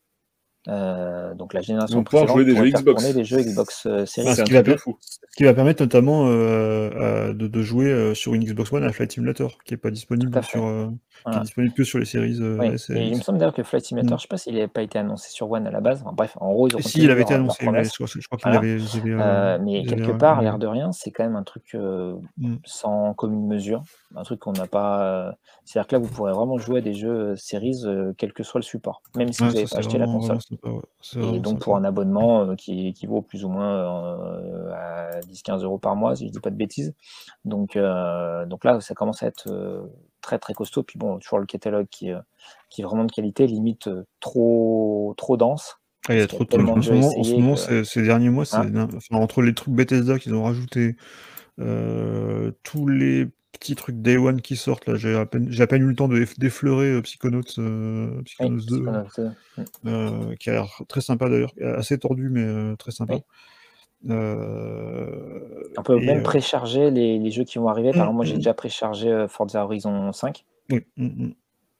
euh, 0.67 1.33
donc 1.35 1.53
la 1.53 1.61
génération 1.61 2.03
précédente, 2.03 2.35
jouer 2.35 2.45
des 2.45 2.55
jeux 2.55 2.69
Xbox. 2.69 3.01
tourner 3.03 3.13
des 3.13 3.23
jeux 3.23 3.39
Xbox 3.39 3.85
euh, 3.85 4.05
Series. 4.05 4.27
C'est 4.29 4.35
ce 4.35 4.43
qui 4.43 4.53
va 4.53 4.63
truc 4.63 4.67
de 4.67 4.73
per- 4.73 4.77
fou. 4.81 4.97
Ce 5.01 5.37
qui 5.37 5.43
va 5.43 5.53
permettre 5.53 5.81
notamment 5.83 6.27
euh, 6.27 6.89
euh, 6.95 7.33
de, 7.33 7.47
de 7.47 7.61
jouer 7.61 7.85
euh, 7.91 8.13
sur 8.15 8.33
une 8.33 8.43
Xbox 8.43 8.73
One 8.73 8.83
à 8.83 8.91
Flight 8.91 9.11
Simulator, 9.11 9.57
qui 9.65 9.73
n'est 9.73 9.77
pas 9.77 9.91
disponible 9.91 10.43
sur, 10.43 10.65
euh, 10.65 10.87
qui 11.31 11.37
est 11.37 11.41
disponible 11.41 11.73
que 11.73 11.83
sur 11.83 11.99
les 11.99 12.05
séries 12.05 12.37
euh, 12.41 12.57
Oui, 12.59 12.75
et 12.95 13.07
il 13.07 13.15
me 13.17 13.21
semble 13.21 13.37
d'ailleurs 13.37 13.53
que 13.53 13.63
Flight 13.63 13.85
Simulator, 13.85 14.17
Mm. 14.17 14.19
je 14.19 14.21
ne 14.21 14.21
sais 14.21 14.27
pas 14.27 14.37
s'il 14.37 14.53
n'avait 14.55 14.67
pas 14.67 14.81
été 14.81 14.97
annoncé 14.99 15.29
sur 15.29 15.49
One 15.51 15.67
à 15.67 15.71
la 15.71 15.79
base. 15.79 16.01
Enfin, 16.03 16.13
bref, 16.15 16.35
en 16.41 16.51
gros, 16.53 16.67
ils 16.67 16.75
ont 16.75 16.79
si, 16.79 17.03
il 17.03 17.11
avait 17.11 17.21
été 17.21 17.33
leur 17.33 17.41
annoncé, 17.41 17.69
mais 17.69 17.83
je, 17.83 17.89
crois 17.93 18.07
je 18.07 18.27
crois 18.27 18.37
qu'il 18.37 18.51
Voilà. 18.51 18.57
avait, 18.59 18.77
euh, 19.11 19.19
Euh, 19.19 19.59
mais 19.63 19.83
quelque 19.85 20.11
part, 20.11 20.39
euh, 20.39 20.41
l'air 20.41 20.57
de 20.57 20.67
rien, 20.67 20.91
c'est 20.91 21.11
quand 21.11 21.23
même 21.23 21.35
un 21.35 21.43
truc 21.43 21.63
euh, 21.75 22.15
Mm. 22.37 22.55
sans 22.65 23.13
commune 23.13 23.47
mesure, 23.47 23.83
un 24.15 24.23
truc 24.23 24.39
qu'on 24.39 24.53
n'a 24.53 24.67
pas. 24.67 25.35
C'est-à-dire 25.65 25.87
que 25.87 25.95
là, 25.95 25.99
vous 25.99 26.07
pourrez 26.07 26.31
vraiment 26.33 26.57
jouer 26.57 26.79
à 26.79 26.81
des 26.81 26.93
jeux 26.93 27.35
series, 27.35 27.81
euh, 27.85 28.13
quel 28.17 28.33
que 28.33 28.41
soit 28.43 28.59
le 28.59 28.63
support, 28.65 29.01
même 29.15 29.31
si 29.33 29.41
Ouais, 29.43 29.49
vous 29.49 29.53
n'avez 29.55 29.67
pas 29.67 29.77
acheté 29.77 29.97
la 29.97 30.05
console. 30.05 30.37
Et 31.35 31.39
donc 31.39 31.59
pour 31.61 31.75
un 31.75 31.83
abonnement 31.83 32.45
euh, 32.49 32.55
qui 32.55 32.87
équivaut 32.87 33.21
plus 33.21 33.43
ou 33.43 33.49
moins 33.49 33.75
euh, 33.75 34.71
à 34.73 35.19
10-15 35.21 35.63
euros 35.63 35.77
par 35.77 35.95
mois, 35.95 36.15
si 36.15 36.27
je 36.27 36.31
dis 36.31 36.39
pas 36.39 36.49
de 36.49 36.55
bêtises. 36.55 36.93
Donc, 37.45 37.75
euh, 37.75 38.45
donc 38.45 38.63
là, 38.63 38.81
ça 38.81 38.93
commence 38.93 39.23
à 39.23 39.27
être 39.27 39.89
très 40.21 40.37
très 40.37 40.53
costaud. 40.53 40.83
Puis 40.83 40.99
bon, 40.99 41.17
toujours 41.19 41.39
le 41.39 41.45
catalogue 41.45 41.87
qui, 41.89 42.11
qui 42.69 42.81
est 42.81 42.83
vraiment 42.83 43.05
de 43.05 43.11
qualité, 43.11 43.47
limite 43.47 43.89
trop 44.19 45.13
trop 45.17 45.37
dense. 45.37 45.77
Ah, 46.09 46.13
il 46.13 46.19
y 46.19 46.21
a 46.21 46.27
trop 46.27 46.43
de 46.43 46.57
En 46.57 46.81
ce 46.81 46.91
moment, 46.91 47.07
en 47.07 47.11
ce 47.11 47.19
essayés 47.19 47.41
moment, 47.41 47.55
que- 47.55 47.83
ces, 47.83 48.01
derniers 48.01 48.29
mois, 48.29 48.45
c'est 48.45 48.57
Hein 48.57 48.87
enfin, 48.95 49.17
entre 49.17 49.41
les 49.41 49.53
trucs 49.53 49.73
Bethesda 49.73 50.19
qu'ils 50.19 50.33
ont 50.35 50.43
rajouté, 50.43 50.95
euh, 51.59 52.51
tous 52.63 52.87
les 52.87 53.27
petits 53.59 53.75
trucs 53.75 54.01
Day 54.01 54.17
One 54.17 54.41
qui 54.41 54.55
sortent. 54.55 54.87
Là, 54.87 54.95
j'ai 54.95 55.15
à 55.15 55.25
peine, 55.25 55.47
j'ai 55.51 55.63
à 55.63 55.67
peine 55.67 55.81
eu 55.83 55.87
le 55.87 55.95
temps 55.95 56.07
de 56.07 56.25
d'effleurer 56.37 56.87
euh, 56.91 57.01
Psychonauts, 57.01 57.41
euh, 57.59 58.21
Psychonauts 58.23 58.55
Oui, 58.57 58.65
2, 58.65 58.75
Psychonauts 58.77 59.07
2. 59.17 59.31
euh, 59.85 60.35
qui 60.35 60.49
a 60.49 60.53
l'air 60.53 60.81
très 60.87 61.01
sympa 61.01 61.29
d'ailleurs, 61.29 61.53
assez 61.77 61.97
tordu 61.97 62.29
mais 62.29 62.43
euh, 62.43 62.75
très 62.75 62.91
sympa. 62.91 63.15
Oui. 63.15 63.23
Euh, 64.09 65.63
On 65.77 65.83
peut 65.83 66.01
et, 66.01 66.05
même 66.05 66.19
euh, 66.19 66.23
précharger 66.23 66.91
les, 66.91 67.17
les 67.19 67.31
jeux 67.31 67.43
qui 67.43 67.57
vont 67.57 67.67
arriver. 67.67 67.91
Par 67.91 67.97
Mm, 67.97 68.01
exemple, 68.01 68.15
moi, 68.15 68.25
j'ai 68.25 68.33
mm. 68.33 68.37
déjà 68.37 68.53
préchargé 68.53 69.11
euh, 69.11 69.27
Forza 69.27 69.63
Horizon 69.63 70.11
5. 70.13 70.45
oui, 70.71 70.85
mm, 70.97 71.05
mm. 71.05 71.33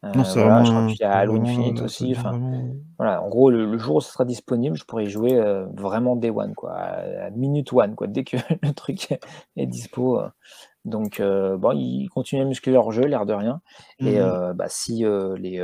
Euh, 0.06 0.12
Non, 0.16 0.24
c'est 0.24 0.40
voilà, 0.42 0.64
je 0.64 0.70
vraiment. 0.70 0.80
crois 0.82 0.96
qu'il 0.96 1.02
y 1.02 1.10
a 1.10 1.14
Halo 1.14 1.42
Infinite 1.42 1.82
aussi. 1.82 2.14
vraiment- 2.14 2.76
voilà, 3.00 3.22
en 3.24 3.30
gros, 3.30 3.50
le, 3.50 3.66
le 3.66 3.78
jour 3.78 3.98
où 3.98 4.02
ce 4.02 4.12
sera 4.12 4.26
disponible, 4.26 4.76
je 4.78 4.84
pourrais 4.86 5.06
y 5.06 5.10
jouer 5.10 5.36
euh, 5.36 5.66
vraiment 5.76 6.16
day 6.16 6.30
one, 6.30 6.54
quoi, 6.56 6.74
à, 6.74 7.26
à 7.26 7.30
minute 7.32 7.72
one, 7.74 7.96
quoi, 7.96 8.08
dès 8.08 8.24
que 8.24 8.38
le 8.64 8.74
truc 8.74 9.10
est 9.56 9.66
dispo. 9.68 10.20
Donc, 10.88 11.20
euh, 11.20 11.58
bon, 11.58 11.74
ils 11.78 12.08
continuent 12.10 12.42
à 12.44 12.46
muscler 12.46 12.74
leur 12.74 12.92
jeu, 12.92 13.04
l'air 13.04 13.26
de 13.28 13.34
rien. 13.34 13.62
Et 14.04 14.20
Mhm. 14.20 14.22
euh, 14.22 14.54
bah, 14.54 14.66
si, 14.70 15.06
euh, 15.06 15.36
les, 15.38 15.64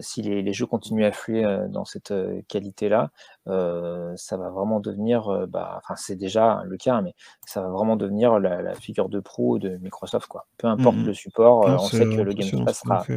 si 0.00 0.22
les, 0.22 0.42
les 0.42 0.52
jeux 0.52 0.66
continuent 0.66 1.04
à 1.04 1.08
affluer 1.08 1.44
dans 1.68 1.84
cette 1.84 2.12
qualité-là, 2.48 3.10
ça 3.46 4.36
va 4.36 4.50
vraiment 4.50 4.80
devenir, 4.80 5.46
bah, 5.48 5.80
enfin, 5.82 5.94
c'est 5.96 6.16
déjà 6.16 6.62
le 6.64 6.76
cas, 6.76 7.00
mais 7.00 7.14
ça 7.46 7.62
va 7.62 7.68
vraiment 7.68 7.96
devenir 7.96 8.38
la, 8.40 8.62
la 8.62 8.74
figure 8.74 9.08
de 9.08 9.20
proue 9.20 9.58
de 9.58 9.76
Microsoft, 9.78 10.26
quoi. 10.28 10.46
Peu 10.58 10.66
importe 10.66 11.02
Mhm. 11.02 11.06
le 11.06 11.14
support, 11.14 11.68
Non, 11.68 11.76
on 11.84 11.90
sait 11.90 12.06
que 12.06 12.20
le 12.22 12.32
Game 12.32 12.50
Pass 12.64 12.80
sera 12.80 13.08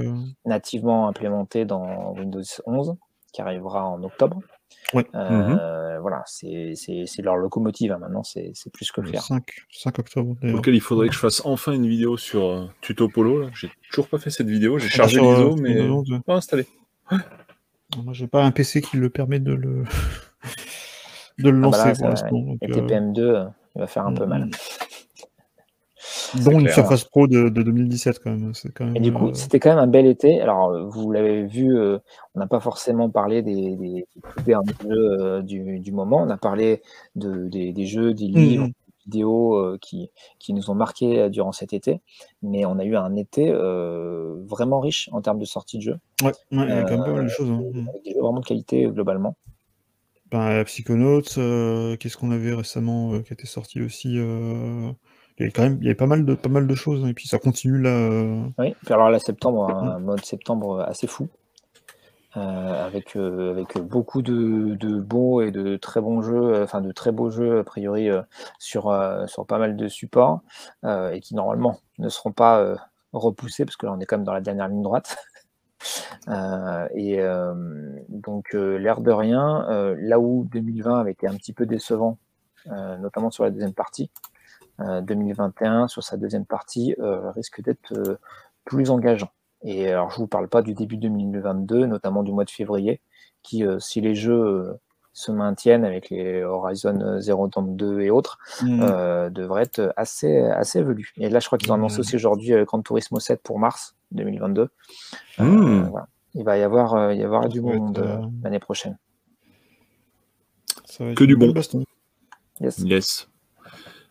nativement 0.45 1.07
implémenté 1.07 1.65
dans 1.65 2.11
Windows 2.13 2.41
11, 2.65 2.95
qui 3.33 3.41
arrivera 3.41 3.85
en 3.87 4.03
octobre. 4.03 4.41
Ouais. 4.93 5.05
Euh, 5.15 5.99
Voilà, 5.99 6.21
c'est 6.25 6.73
c'est- 6.75 7.05
c'est 7.07 7.21
leur 7.21 7.35
locomotive 7.37 7.91
hein, 7.91 7.97
maintenant, 7.99 8.23
c'est 8.23 8.51
c'est 8.53 8.71
plus 8.71 8.91
que 8.91 9.01
le 9.01 9.07
Le 9.07 9.13
faire. 9.13 9.23
5, 9.23 9.43
5 9.71 9.99
octobre 9.99 10.37
lequel 10.41 10.75
il 10.75 10.79
faudrait 10.81 11.07
que 11.09 11.13
je 11.15 11.19
fasse 11.19 11.41
enfin 11.43 11.73
une 11.73 11.87
vidéo 11.87 12.15
sur 12.17 12.45
euh, 12.45 12.67
Tuto 12.81 13.09
Polo. 13.09 13.49
J'ai 13.53 13.69
toujours 13.89 14.07
pas 14.07 14.17
fait 14.19 14.29
cette 14.29 14.47
vidéo. 14.47 14.77
J'ai 14.79 14.87
Ah, 14.91 14.95
chargé 14.95 15.17
euh, 15.19 15.21
l'ISO, 15.23 15.51
sur 15.57 15.61
mais 15.63 15.79
Windows 15.81 15.95
11, 15.99 16.11
ouais. 16.11 16.19
pas 16.25 16.35
installé. 16.35 16.65
Moi, 17.11 18.13
j'ai 18.13 18.27
pas 18.27 18.43
un 18.43 18.51
PC 18.51 18.81
qui 18.81 18.95
le 18.97 19.09
permet 19.09 19.39
de 19.39 19.53
le, 19.53 19.83
de 21.39 21.49
le 21.49 21.57
Ah 21.57 21.61
bah 21.61 21.77
lancer 21.77 21.77
là, 21.79 21.85
pour 21.89 21.97
ça- 22.03 22.09
l'instant. 22.09 22.39
donc, 22.39 22.57
Et 22.61 22.71
euh, 22.71 22.75
TPM2, 22.75 23.19
euh, 23.19 23.45
il 23.75 23.79
va 23.79 23.87
faire 23.87 24.05
un 24.05 24.13
peu 24.13 24.25
mm, 24.25 24.29
mal. 24.29 24.49
Dont 26.43 26.59
une. 26.59 26.69
Surface 26.69 27.03
Pro 27.03 27.27
de, 27.27 27.49
de 27.49 27.61
2017 27.63 28.19
quand 28.23 28.31
même. 28.31 28.53
C'est 28.53 28.71
quand 28.73 28.85
même. 28.85 28.95
Et 28.95 28.99
du 28.99 29.13
coup, 29.13 29.27
euh, 29.29 29.33
c'était 29.33 29.59
quand 29.59 29.69
même 29.69 29.79
un 29.79 29.87
bel 29.87 30.05
été. 30.05 30.41
Alors, 30.41 30.69
euh, 30.71 30.83
vous 30.85 31.11
l'avez 31.11 31.45
vu, 31.45 31.77
euh, 31.77 31.99
on 32.35 32.39
n'a 32.39 32.47
pas 32.47 32.59
forcément 32.59 33.09
parlé 33.09 33.41
des, 33.41 33.75
des, 33.75 34.05
des 34.37 34.43
derniers 34.45 34.73
jeux 34.81 35.21
euh, 35.21 35.41
du, 35.41 35.79
du 35.79 35.91
moment. 35.91 36.17
On 36.21 36.29
a 36.29 36.37
parlé 36.37 36.81
de, 37.15 37.47
des, 37.47 37.71
des 37.73 37.85
jeux, 37.85 38.13
des 38.13 38.27
livres, 38.27 38.65
mm, 38.65 38.67
des 38.67 38.73
vidéos 39.05 39.77
qui, 39.79 40.11
qui 40.39 40.53
nous 40.53 40.69
ont 40.69 40.75
marqués 40.75 41.29
durant 41.29 41.51
cet 41.51 41.71
été. 41.73 42.01
Mais 42.41 42.65
on 42.65 42.77
a 42.79 42.83
eu 42.83 42.95
un 42.95 43.15
été 43.15 43.51
vraiment 43.51 44.79
riche 44.79 45.09
en 45.13 45.21
termes 45.21 45.39
de 45.39 45.45
sortie 45.45 45.77
de 45.77 45.83
jeux, 45.83 45.99
Ouais, 46.23 46.27
ouais, 46.51 46.65
il 46.67 46.69
y 46.69 46.71
a 46.71 46.83
quand 46.83 46.91
même 46.97 47.03
pas 47.05 47.13
mal 47.13 47.23
de 47.25 47.29
choses. 47.29 47.49
hein. 47.49 47.61
Mm. 47.73 47.87
avec 47.89 48.03
des 48.03 48.11
jeux 48.13 48.21
vraiment 48.21 48.39
de 48.41 48.45
qualité 48.45 48.83
globalement. 48.85 49.35
Ben, 50.29 50.61
Psychonauts, 50.65 51.21
qu'est-ce 51.21 52.17
qu'on 52.17 52.31
avait 52.31 52.53
récemment 52.53 53.17
qui 53.21 53.31
était 53.31 53.47
sorti 53.47 53.81
aussi 53.81 54.17
Il 55.37 55.41
y 55.41 55.43
avait 55.43 55.51
quand 55.51 55.63
même 55.69 55.95
pas 55.95 56.07
mal 56.07 56.25
de, 56.25 56.33
pas 56.33 56.49
mal 56.49 56.65
de 56.65 56.75
choses. 56.75 57.03
hein. 57.05 57.09
Et 57.09 57.13
puis 57.13 57.27
ça 57.27 57.37
continue 57.37 57.79
là. 57.79 57.89
euh, 57.89 58.43
Oui, 58.57 58.75
puis 58.83 58.93
alors 58.93 59.09
là, 59.09 59.19
septembre, 59.19 59.69
un 59.69 59.99
mode 59.99 60.25
septembre 60.25 60.81
assez 60.81 61.05
fou, 61.05 61.27
euh, 62.35 62.85
avec, 62.87 63.15
euh, 63.15 63.51
avec 63.51 63.77
beaucoup 63.77 64.23
de, 64.23 64.75
de 64.75 64.99
beaux 64.99 65.41
et 65.41 65.51
de 65.51 65.77
très 65.77 66.01
bons 66.01 66.21
jeux, 66.23 66.63
enfin 66.63 66.81
de 66.81 66.91
très 66.91 67.11
beaux 67.11 67.29
jeux 67.29 67.59
a 67.59 67.63
priori 67.63 68.09
sur, 68.57 68.91
sur 69.27 69.45
pas 69.45 69.59
mal 69.59 69.77
de 69.77 69.87
supports, 69.87 70.41
et 70.85 71.19
qui 71.21 71.35
normalement 71.35 71.77
ne 71.99 72.09
seront 72.09 72.31
pas 72.31 72.75
repoussés, 73.13 73.65
parce 73.65 73.77
que 73.77 73.85
là 73.85 73.93
on 73.95 73.99
est 73.99 74.05
quand 74.05 74.17
même 74.17 74.25
dans 74.25 74.33
la 74.33 74.41
dernière 74.41 74.67
ligne 74.67 74.81
droite. 74.81 75.17
Et 76.95 77.19
donc 78.09 78.53
l'air 78.53 79.01
de 79.01 79.11
rien, 79.11 79.95
là 79.99 80.19
où 80.19 80.47
2020 80.51 80.99
avait 80.99 81.11
été 81.11 81.27
un 81.27 81.35
petit 81.35 81.53
peu 81.53 81.67
décevant, 81.67 82.17
notamment 82.65 83.29
sur 83.29 83.43
la 83.43 83.51
deuxième 83.51 83.73
partie, 83.73 84.09
2021 84.79 85.87
sur 85.87 86.03
sa 86.03 86.17
deuxième 86.17 86.45
partie 86.45 86.95
euh, 86.99 87.31
risque 87.31 87.61
d'être 87.61 87.91
euh, 87.93 88.17
plus 88.65 88.89
engageant. 88.89 89.29
Et 89.63 89.89
alors, 89.91 90.11
je 90.11 90.17
vous 90.17 90.27
parle 90.27 90.47
pas 90.47 90.61
du 90.61 90.73
début 90.73 90.97
2022, 90.97 91.85
notamment 91.87 92.21
du 92.23 92.31
mois 92.31 92.45
de 92.45 92.49
février, 92.51 93.01
qui, 93.43 93.65
euh, 93.65 93.79
si 93.79 94.01
les 94.01 94.13
jeux 94.13 94.33
euh, 94.39 94.73
se 95.13 95.31
maintiennent 95.31 95.83
avec 95.83 96.11
les 96.11 96.43
Horizon 96.43 97.19
Zero 97.19 97.47
Dawn 97.47 97.75
2 97.75 98.01
et 98.01 98.11
autres, 98.11 98.37
mm, 98.61 98.81
euh, 98.83 99.29
devrait 99.31 99.63
être 99.63 99.91
assez, 99.97 100.41
assez 100.41 100.83
velu. 100.83 101.11
Et 101.17 101.29
là, 101.29 101.39
je 101.39 101.47
crois 101.47 101.57
qu'ils 101.57 101.71
ont 101.71 101.75
annoncé 101.75 101.95
Ouais. 101.95 101.99
aussi 102.01 102.15
aujourd'hui 102.17 102.53
euh, 102.53 102.65
Gran 102.65 102.83
Turismo 102.83 103.19
7 103.19 103.41
pour 103.41 103.57
mars 103.57 103.95
2022. 104.11 104.69
Euh, 105.39 105.43
Hmm. 105.43 105.89
voilà. 105.89 106.07
Il 106.35 106.43
va 106.43 106.55
y 106.57 106.61
avoir, 106.61 106.93
euh, 106.93 107.13
y 107.15 107.23
avoir 107.23 107.49
du 107.49 107.61
monde 107.61 107.97
euh, 107.97 108.17
euh, 108.17 108.25
l'année 108.43 108.59
prochaine. 108.59 108.95
ça 110.85 111.03
va 111.03 111.09
être 111.11 111.17
Que 111.17 111.23
du 111.23 111.35
bon. 111.35 111.51
baston. 111.51 111.83
Yes. 112.59 112.77
Yes. 112.79 113.27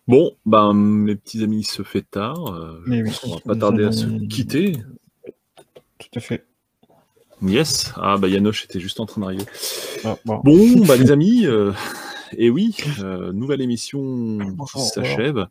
Bon, 0.08 0.36
ben 0.46 0.72
mes 0.72 1.16
petits 1.16 1.42
amis, 1.42 1.60
il 1.60 1.66
se 1.66 1.82
fait 1.82 2.02
tard. 2.08 2.54
euh, 2.54 2.80
Mais 2.86 3.02
oui, 3.02 3.10
qu'on 3.22 3.34
va 3.34 3.40
pas 3.40 3.56
tarder 3.56 3.84
à 3.84 3.92
se 3.92 4.06
quitter. 4.28 4.72
Tout 5.98 6.08
à 6.14 6.20
fait. 6.20 6.44
Yes. 7.42 7.92
Ah 7.96 8.16
bah 8.16 8.28
Yanoche 8.28 8.64
était 8.64 8.80
juste 8.80 9.00
en 9.00 9.06
train 9.06 9.20
d'arriver. 9.22 9.44
Ah, 10.04 10.16
bon. 10.24 10.40
Bon, 10.44 10.80
bah 10.86 10.96
les 10.96 11.10
amis, 11.10 11.44
euh, 11.46 11.72
et 12.36 12.50
oui, 12.50 12.76
euh, 13.00 13.32
nouvelle 13.32 13.60
émission 13.60 14.38
qui 14.72 14.80
s'achève. 14.80 15.46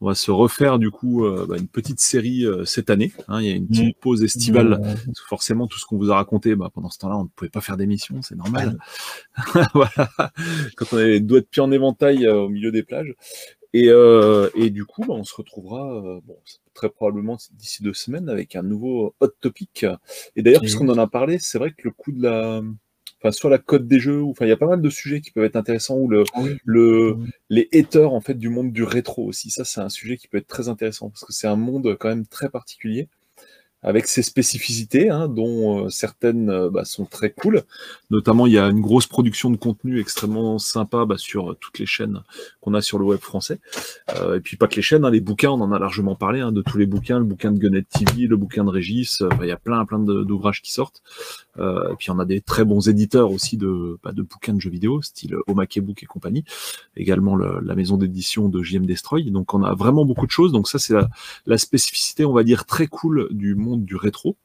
On 0.00 0.06
va 0.06 0.14
se 0.14 0.30
refaire 0.30 0.78
du 0.78 0.90
coup 0.90 1.26
bah, 1.48 1.56
une 1.58 1.68
petite 1.68 2.00
série 2.00 2.46
cette 2.64 2.88
année. 2.90 3.12
hein. 3.28 3.40
il 3.42 3.46
y 3.48 3.52
a 3.52 3.56
une 3.56 3.66
petite 3.66 3.98
pause 3.98 4.22
estivale. 4.22 4.80
Que 5.04 5.12
forcément, 5.28 5.66
tout 5.66 5.78
ce 5.78 5.84
qu'on 5.84 5.98
vous 5.98 6.10
a 6.10 6.14
raconté, 6.14 6.54
bah, 6.54 6.70
pendant 6.72 6.88
ce 6.90 6.98
temps-là, 7.00 7.18
on 7.18 7.24
ne 7.24 7.28
pouvait 7.28 7.50
pas 7.50 7.60
faire 7.60 7.76
d'émission, 7.76 8.22
c'est 8.22 8.36
normal. 8.36 8.78
voilà. 9.74 10.10
Quand 10.76 10.86
on 10.92 10.96
avait 10.96 11.08
les 11.10 11.20
doigts 11.20 11.40
de 11.40 11.46
pied 11.46 11.60
en 11.60 11.70
éventail 11.72 12.26
au 12.28 12.48
milieu 12.48 12.70
des 12.72 12.82
plages. 12.82 13.14
Et, 13.72 13.88
euh, 13.88 14.50
et 14.54 14.70
du 14.70 14.84
coup, 14.84 15.02
bah, 15.02 15.14
on 15.14 15.24
se 15.24 15.34
retrouvera 15.34 15.94
euh, 15.94 16.20
bon, 16.24 16.36
très 16.74 16.88
probablement 16.88 17.38
d'ici 17.52 17.82
deux 17.82 17.94
semaines 17.94 18.28
avec 18.28 18.56
un 18.56 18.62
nouveau 18.62 19.14
hot 19.20 19.28
topic. 19.40 19.86
Et 20.36 20.42
d'ailleurs, 20.42 20.60
puisqu'on 20.60 20.88
en 20.88 20.98
a 20.98 21.06
parlé, 21.06 21.38
c'est 21.38 21.58
vrai 21.58 21.70
que 21.70 21.82
le 21.84 21.90
coup 21.92 22.10
de 22.10 22.22
la, 22.22 22.62
enfin, 23.22 23.30
soit 23.30 23.50
la 23.50 23.58
cote 23.58 23.86
des 23.86 24.00
jeux, 24.00 24.20
ou 24.20 24.30
enfin, 24.30 24.46
il 24.46 24.48
y 24.48 24.52
a 24.52 24.56
pas 24.56 24.66
mal 24.66 24.82
de 24.82 24.90
sujets 24.90 25.20
qui 25.20 25.30
peuvent 25.30 25.44
être 25.44 25.56
intéressants, 25.56 25.96
ou 25.98 26.08
le, 26.08 26.24
oui. 26.38 26.56
le, 26.64 27.12
Oui. 27.12 27.30
les 27.48 27.68
haters 27.72 28.12
en 28.12 28.20
fait 28.20 28.34
du 28.34 28.48
monde 28.48 28.72
du 28.72 28.82
rétro 28.82 29.24
aussi. 29.24 29.50
Ça, 29.50 29.64
c'est 29.64 29.80
un 29.80 29.88
sujet 29.88 30.16
qui 30.16 30.26
peut 30.26 30.38
être 30.38 30.48
très 30.48 30.68
intéressant 30.68 31.10
parce 31.10 31.24
que 31.24 31.32
c'est 31.32 31.46
un 31.46 31.56
monde 31.56 31.96
quand 31.98 32.08
même 32.08 32.26
très 32.26 32.48
particulier 32.48 33.08
avec 33.82 34.06
ses 34.06 34.22
spécificités, 34.22 35.10
hein, 35.10 35.28
dont 35.28 35.86
euh, 35.86 35.88
certaines 35.88 36.50
euh, 36.50 36.70
bah, 36.70 36.84
sont 36.84 37.06
très 37.06 37.30
cool. 37.30 37.62
Notamment, 38.10 38.46
il 38.46 38.52
y 38.52 38.58
a 38.58 38.66
une 38.66 38.80
grosse 38.80 39.06
production 39.06 39.50
de 39.50 39.56
contenu 39.56 40.00
extrêmement 40.00 40.58
sympa 40.58 41.06
bah, 41.06 41.16
sur 41.16 41.52
euh, 41.52 41.56
toutes 41.58 41.78
les 41.78 41.86
chaînes 41.86 42.22
qu'on 42.60 42.74
a 42.74 42.82
sur 42.82 42.98
le 42.98 43.04
web 43.04 43.20
français. 43.20 43.58
Et 44.34 44.40
puis 44.40 44.56
pas 44.56 44.66
que 44.66 44.76
les 44.76 44.82
chaînes, 44.82 45.04
hein, 45.04 45.10
les 45.10 45.20
bouquins, 45.20 45.50
on 45.50 45.60
en 45.60 45.72
a 45.72 45.78
largement 45.78 46.14
parlé, 46.14 46.40
hein, 46.40 46.52
de 46.52 46.62
tous 46.62 46.76
les 46.78 46.86
bouquins, 46.86 47.18
le 47.18 47.24
bouquin 47.24 47.52
de 47.52 47.58
Gunnet 47.58 47.82
TV, 47.82 48.26
le 48.26 48.36
bouquin 48.36 48.64
de 48.64 48.70
Régis, 48.70 49.22
il 49.40 49.46
y 49.46 49.50
a 49.50 49.56
plein 49.56 49.84
plein 49.84 49.98
d'ouvrages 49.98 50.60
qui 50.60 50.72
sortent. 50.72 51.02
Euh, 51.58 51.92
et 51.92 51.96
puis 51.96 52.10
on 52.10 52.18
a 52.18 52.24
des 52.24 52.40
très 52.40 52.64
bons 52.64 52.88
éditeurs 52.88 53.32
aussi 53.32 53.56
de, 53.56 53.98
bah, 54.04 54.12
de 54.12 54.22
bouquins 54.22 54.54
de 54.54 54.60
jeux 54.60 54.70
vidéo, 54.70 55.02
style 55.02 55.36
Omake 55.48 55.80
Book 55.80 56.02
et 56.02 56.06
compagnie. 56.06 56.44
Également 56.96 57.34
le- 57.34 57.60
la 57.60 57.74
maison 57.74 57.96
d'édition 57.96 58.48
de 58.48 58.62
JM 58.62 58.86
Destroy. 58.86 59.30
Donc 59.30 59.52
on 59.54 59.62
a 59.64 59.74
vraiment 59.74 60.04
beaucoup 60.04 60.26
de 60.26 60.30
choses. 60.30 60.52
Donc 60.52 60.68
ça 60.68 60.78
c'est 60.78 60.94
la, 60.94 61.08
la 61.46 61.58
spécificité, 61.58 62.24
on 62.24 62.32
va 62.32 62.44
dire, 62.44 62.64
très 62.66 62.86
cool 62.86 63.28
du 63.32 63.54
monde 63.54 63.84
du 63.84 63.96
rétro. 63.96 64.36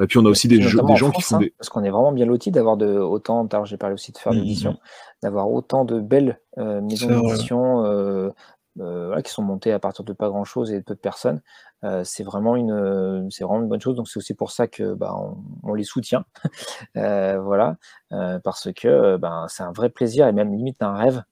Et 0.00 0.06
puis 0.06 0.18
on 0.18 0.26
a 0.26 0.28
aussi 0.28 0.46
des, 0.46 0.60
jeux, 0.60 0.78
des 0.78 0.84
en 0.92 0.96
gens 0.96 1.10
France, 1.10 1.16
qui 1.24 1.28
font 1.30 1.36
hein, 1.36 1.40
des... 1.40 1.54
parce 1.58 1.68
qu'on 1.70 1.82
est 1.82 1.90
vraiment 1.90 2.12
bien 2.12 2.26
loti 2.26 2.50
d'avoir 2.50 2.76
de 2.76 2.86
autant, 2.98 3.46
tard 3.46 3.64
j'ai 3.66 3.76
parlé 3.78 3.94
aussi 3.94 4.12
de 4.12 4.18
faire 4.18 4.32
Mhm. 4.32 4.38
l'édition, 4.40 4.78
d'avoir 5.22 5.50
autant 5.50 5.84
de 5.84 6.00
belles 6.00 6.38
euh, 6.58 6.80
maisons 6.82 7.08
d'édition 7.22 7.84
euh, 7.84 7.88
euh, 8.28 8.30
voilà, 8.76 9.22
qui 9.22 9.32
sont 9.32 9.42
montées 9.42 9.72
à 9.72 9.78
partir 9.78 10.04
de 10.04 10.12
pas 10.12 10.28
grand 10.28 10.44
chose 10.44 10.72
et 10.72 10.78
de 10.78 10.84
peu 10.84 10.94
de 10.94 11.00
personnes. 11.00 11.40
Euh, 11.84 12.04
c'est 12.04 12.24
vraiment 12.24 12.56
une, 12.56 12.72
euh, 12.72 13.26
c'est 13.30 13.44
vraiment 13.44 13.60
une 13.62 13.68
bonne 13.68 13.80
chose. 13.80 13.96
Donc 13.96 14.08
c'est 14.08 14.18
aussi 14.18 14.34
pour 14.34 14.50
ça 14.50 14.66
que 14.68 14.94
bah, 14.94 15.14
on, 15.18 15.36
on 15.62 15.74
les 15.74 15.84
soutient, 15.84 16.24
Euh, 16.96 17.40
voilà, 17.40 17.76
Euh, 18.12 18.38
parce 18.44 18.72
que 18.72 18.88
euh, 18.88 19.18
ben 19.18 19.46
c'est 19.48 19.62
un 19.64 19.72
vrai 19.72 19.90
plaisir 19.90 20.26
et 20.28 20.32
même 20.32 20.52
limite 20.54 20.82
un 20.82 20.94
rêve. 20.94 21.22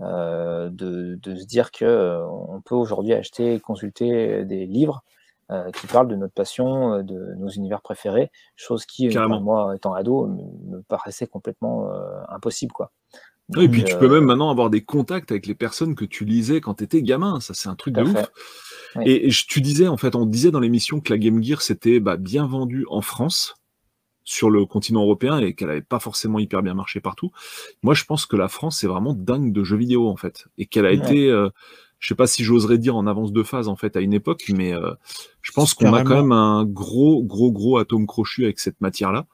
euh, 0.00 0.70
de, 0.70 1.16
de 1.22 1.36
se 1.36 1.46
dire 1.46 1.70
que 1.72 1.84
euh, 1.84 2.26
on 2.28 2.60
peut 2.62 2.74
aujourd'hui 2.74 3.14
acheter 3.14 3.54
et 3.54 3.60
consulter 3.60 4.44
des 4.46 4.66
livres 4.66 5.04
euh, 5.50 5.70
qui 5.72 5.86
parlent 5.88 6.08
de 6.08 6.16
notre 6.16 6.34
passion, 6.34 6.94
euh, 6.94 7.02
de 7.02 7.34
nos 7.36 7.48
univers 7.48 7.82
préférés, 7.82 8.30
chose 8.56 8.86
qui, 8.86 9.10
euh, 9.10 9.20
enfin, 9.22 9.38
moi 9.38 9.74
étant 9.76 9.94
ado, 9.94 10.26
me, 10.26 10.76
me 10.78 10.82
paraissait 10.82 11.26
complètement 11.26 11.90
euh, 11.92 12.22
impossible. 12.30 12.72
Quoi. 12.72 12.92
Et 13.58 13.68
puis 13.68 13.84
tu 13.84 13.94
euh, 13.94 13.98
peux 13.98 14.08
même 14.08 14.24
maintenant 14.24 14.50
avoir 14.50 14.70
des 14.70 14.82
contacts 14.82 15.30
avec 15.30 15.46
les 15.46 15.54
personnes 15.54 15.94
que 15.94 16.04
tu 16.04 16.24
lisais 16.24 16.60
quand 16.60 16.74
tu 16.74 16.84
étais 16.84 17.02
gamin. 17.02 17.40
Ça, 17.40 17.54
c'est 17.54 17.68
un 17.68 17.74
truc 17.74 17.94
de 17.94 18.02
ouf. 18.02 18.30
Oui. 18.96 19.04
Et, 19.06 19.28
tu 19.30 19.60
disais, 19.60 19.88
en 19.88 19.96
fait, 19.96 20.14
on 20.14 20.26
disait 20.26 20.50
dans 20.50 20.60
l'émission 20.60 21.00
que 21.00 21.12
la 21.12 21.18
Game 21.18 21.42
Gear 21.42 21.62
s'était 21.62 22.00
bah, 22.00 22.16
bien 22.16 22.46
vendue 22.46 22.84
en 22.88 23.02
France, 23.02 23.56
sur 24.24 24.50
le 24.50 24.66
continent 24.66 25.02
européen, 25.02 25.38
et 25.38 25.54
qu'elle 25.54 25.68
n'avait 25.68 25.80
pas 25.80 26.00
forcément 26.00 26.38
hyper 26.38 26.62
bien 26.62 26.74
marché 26.74 27.00
partout. 27.00 27.30
Moi, 27.82 27.94
je 27.94 28.04
pense 28.04 28.26
que 28.26 28.36
la 28.36 28.48
France, 28.48 28.78
c'est 28.78 28.86
vraiment 28.86 29.14
dingue 29.14 29.52
de 29.52 29.64
jeux 29.64 29.76
vidéo, 29.76 30.08
en 30.08 30.16
fait. 30.16 30.46
Et 30.58 30.66
qu'elle 30.66 30.86
a 30.86 30.90
Ouais. 30.90 30.96
été. 30.96 31.28
euh, 31.30 31.50
je 32.00 32.08
sais 32.08 32.14
pas 32.14 32.26
si 32.26 32.42
j'oserais 32.42 32.78
dire 32.78 32.96
en 32.96 33.06
avance 33.06 33.30
de 33.30 33.42
phase 33.42 33.68
en 33.68 33.76
fait 33.76 33.94
à 33.94 34.00
une 34.00 34.14
époque, 34.14 34.44
mais 34.48 34.74
euh, 34.74 34.92
je 35.42 35.52
pense 35.52 35.74
qu'on 35.74 35.92
a 35.92 36.02
quand 36.02 36.16
même 36.16 36.32
un 36.32 36.64
gros, 36.64 37.22
gros, 37.22 37.52
gros 37.52 37.76
atome 37.76 38.06
crochu 38.06 38.44
avec 38.44 38.58
cette 38.58 38.80
matière-là. 38.80 39.26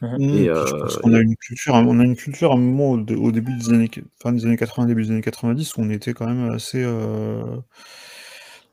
Mmh. 0.00 0.20
Et 0.22 0.44
je 0.46 0.76
pense 0.76 0.96
qu'on 0.96 1.12
a 1.12 1.20
une 1.20 1.36
culture, 1.36 1.74
on 1.74 2.00
a 2.00 2.04
une 2.04 2.16
culture 2.16 2.52
à 2.52 2.54
un 2.54 2.58
moment 2.58 2.92
au, 2.92 3.32
début 3.32 3.54
des 3.54 3.68
années, 3.68 3.90
fin 4.22 4.32
des 4.32 4.46
années 4.46 4.56
80, 4.56 4.86
début 4.86 5.04
des 5.04 5.10
années 5.10 5.20
90, 5.20 5.76
où 5.76 5.82
on 5.82 5.90
était 5.90 6.14
quand 6.14 6.26
même 6.26 6.50
assez, 6.50 6.82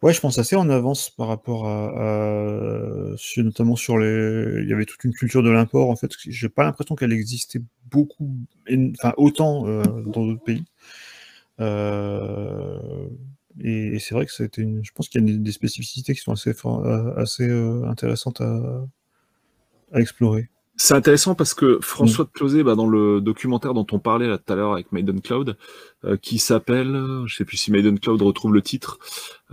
ouais, 0.01 0.13
je 0.13 0.21
pense 0.21 0.37
assez 0.39 0.55
en 0.55 0.69
avance 0.69 1.09
par 1.09 1.27
rapport 1.27 1.67
à, 1.67 3.15
notamment 3.37 3.75
sur 3.75 3.97
les, 3.97 4.61
il 4.61 4.69
y 4.69 4.73
avait 4.73 4.85
toute 4.85 5.03
une 5.03 5.13
culture 5.13 5.43
de 5.43 5.49
l'import 5.49 5.89
en 5.89 5.97
fait. 5.97 6.11
J'ai 6.17 6.49
pas 6.49 6.63
l'impression 6.63 6.95
qu'elle 6.95 7.11
existait 7.11 7.61
beaucoup, 7.91 8.37
enfin 8.69 9.13
autant 9.17 9.63
dans 9.63 10.25
d'autres 10.25 10.43
pays. 10.43 10.63
et, 13.61 13.99
c'est 13.99 14.15
vrai 14.15 14.25
que 14.25 14.31
c'était 14.31 14.61
une, 14.61 14.81
je 14.85 14.93
pense 14.93 15.09
qu'il 15.09 15.27
y 15.27 15.33
a 15.33 15.37
des, 15.37 15.51
spécificités 15.51 16.13
qui 16.13 16.21
sont 16.21 16.31
assez, 16.31 16.53
assez 17.17 17.51
intéressantes 17.85 18.39
à 18.39 19.99
explorer. 19.99 20.49
C'est 20.79 20.93
intéressant 20.93 21.33
parce 21.33 21.55
que 21.55 21.79
François 21.81 22.25
mm. 22.25 22.27
de 22.27 22.31
Closet, 22.33 22.63
bah, 22.63 22.75
dans 22.75 22.87
le 22.87 23.19
documentaire 23.19 23.73
dont 23.73 23.87
on 23.91 23.97
parlait 23.97 24.27
là 24.27 24.37
tout 24.37 24.53
à 24.53 24.55
l'heure 24.55 24.73
avec 24.73 24.91
Maiden 24.91 25.21
Cloud, 25.21 25.57
euh, 26.05 26.17
qui 26.17 26.37
s'appelle, 26.37 27.23
je 27.25 27.35
sais 27.35 27.45
plus 27.45 27.57
si 27.57 27.71
Maiden 27.71 27.99
Cloud 27.99 28.21
retrouve 28.21 28.53
le 28.53 28.61
titre, 28.61 28.99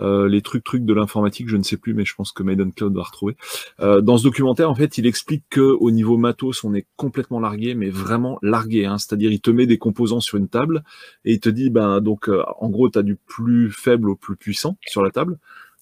euh, 0.01 0.29
les 0.29 0.43
trucs 0.43 0.63
trucs 0.65 0.85
de 0.85 0.93
l'informatique, 0.93 1.49
je 1.49 1.57
ne 1.57 1.63
sais 1.63 1.79
plus, 1.79 1.95
mais 1.95 2.05
je 2.05 2.15
pense 2.15 2.31
que 2.31 2.43
Maiden 2.43 2.75
Cloud 2.75 2.95
va 2.95 3.05
retrouver. 3.05 3.39
Euh, 3.81 4.03
dans 4.03 4.19
ce 4.19 4.25
documentaire, 4.25 4.71
en 4.71 4.75
fait, 4.75 4.99
il 4.99 5.07
explique 5.07 5.45
que 5.49 5.63
au 5.63 5.91
niveau 5.91 6.19
matos, 6.19 6.63
on 6.63 6.75
est 6.75 6.87
complètement 6.97 7.41
largué, 7.41 7.75
mais 7.75 7.89
vraiment 7.89 8.39
largué. 8.43 8.85
Hein, 8.85 8.99
C'est-à-dire, 8.99 9.33
il 9.33 9.41
te 9.41 9.51
met 9.51 9.65
des 9.65 9.79
composants 9.79 10.21
sur 10.21 10.37
une 10.37 10.49
table 10.49 10.85
et 11.25 11.33
il 11.33 11.41
te 11.41 11.49
dit, 11.49 11.71
ben 11.71 12.03
donc, 12.03 12.29
en 12.29 12.69
gros, 12.69 12.91
tu 12.91 12.99
as 12.99 13.03
du 13.03 13.17
plus 13.17 13.71
faible 13.71 14.11
au 14.11 14.15
plus 14.15 14.37
puissant 14.37 14.77
sur 14.85 15.03
la 15.03 15.11
table. 15.11 15.39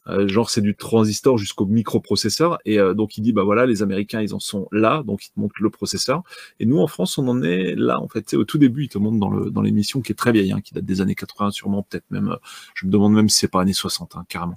Euh, 0.08 0.26
genre 0.26 0.50
c'est 0.50 0.60
du 0.60 0.74
transistor 0.74 1.38
jusqu'au 1.38 1.66
microprocesseur. 1.66 2.58
Et 2.64 2.78
euh, 2.78 2.94
donc 2.94 3.16
il 3.16 3.22
dit 3.22 3.32
bah 3.32 3.44
voilà 3.44 3.66
les 3.66 3.82
Américains 3.82 4.20
ils 4.20 4.34
en 4.34 4.40
sont 4.40 4.68
là. 4.72 5.02
Donc 5.06 5.26
ils 5.26 5.30
te 5.30 5.38
montrent 5.38 5.60
le 5.60 5.70
processeur. 5.70 6.22
Et 6.60 6.66
nous 6.66 6.78
en 6.78 6.86
France 6.86 7.18
on 7.18 7.28
en 7.28 7.42
est 7.42 7.74
là 7.76 8.00
en 8.00 8.08
fait. 8.08 8.34
Au 8.34 8.44
tout 8.44 8.58
début 8.58 8.84
ils 8.84 8.88
te 8.88 8.98
montrent 8.98 9.20
dans 9.20 9.30
le 9.30 9.50
dans 9.50 9.62
l'émission 9.62 10.00
qui 10.00 10.12
est 10.12 10.16
très 10.16 10.32
vieille 10.32 10.52
hein, 10.52 10.60
qui 10.60 10.74
date 10.74 10.84
des 10.84 11.00
années 11.00 11.14
80 11.14 11.52
sûrement 11.52 11.82
peut-être 11.82 12.04
même 12.10 12.28
euh, 12.28 12.36
je 12.74 12.86
me 12.86 12.90
demande 12.90 13.14
même 13.14 13.28
si 13.28 13.38
c'est 13.38 13.48
pas 13.48 13.60
années 13.60 13.72
60 13.72 14.16
hein, 14.16 14.24
carrément. 14.28 14.56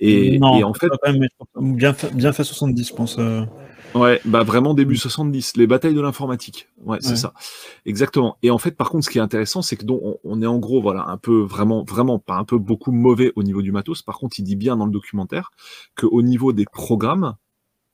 Et, 0.00 0.34
et, 0.34 0.40
en 0.42 0.74
fait 0.74 0.88
bien 1.56 1.94
bien 2.12 2.32
fait 2.32 2.44
70 2.44 2.88
je 2.88 2.94
pense 2.94 3.18
Ouais, 3.94 4.20
bah 4.24 4.42
vraiment 4.42 4.74
début 4.74 4.96
70, 4.96 5.56
mm. 5.56 5.60
les 5.60 5.66
batailles 5.66 5.94
de 5.94 6.00
l'informatique. 6.00 6.68
Ouais, 6.84 6.98
c'est 7.00 7.16
ça. 7.16 7.34
Exactement. 7.86 8.36
Et 8.42 8.50
en 8.50 8.58
fait, 8.58 8.72
par 8.72 8.90
contre, 8.90 9.04
ce 9.04 9.10
qui 9.10 9.18
est 9.18 9.22
intéressant, 9.22 9.62
c'est 9.62 9.76
que 9.76 9.84
on, 9.88 10.18
on, 10.24 10.42
est 10.42 10.46
en 10.46 10.58
gros, 10.58 10.80
voilà, 10.80 11.06
un 11.08 11.16
peu 11.16 11.40
vraiment, 11.40 11.84
vraiment 11.84 12.18
pas 12.18 12.36
un 12.36 12.44
peu 12.44 12.58
beaucoup 12.58 12.92
mauvais 12.92 13.32
au 13.36 13.42
niveau 13.42 13.62
du 13.62 13.72
matos. 13.72 14.02
Par 14.02 14.18
contre, 14.18 14.38
il 14.38 14.42
dit 14.44 14.56
bien 14.56 14.76
dans 14.76 14.86
le 14.86 14.92
documentaire 14.92 15.50
que 15.94 16.06
au 16.06 16.22
niveau 16.22 16.52
des 16.52 16.64
programmes, 16.64 17.34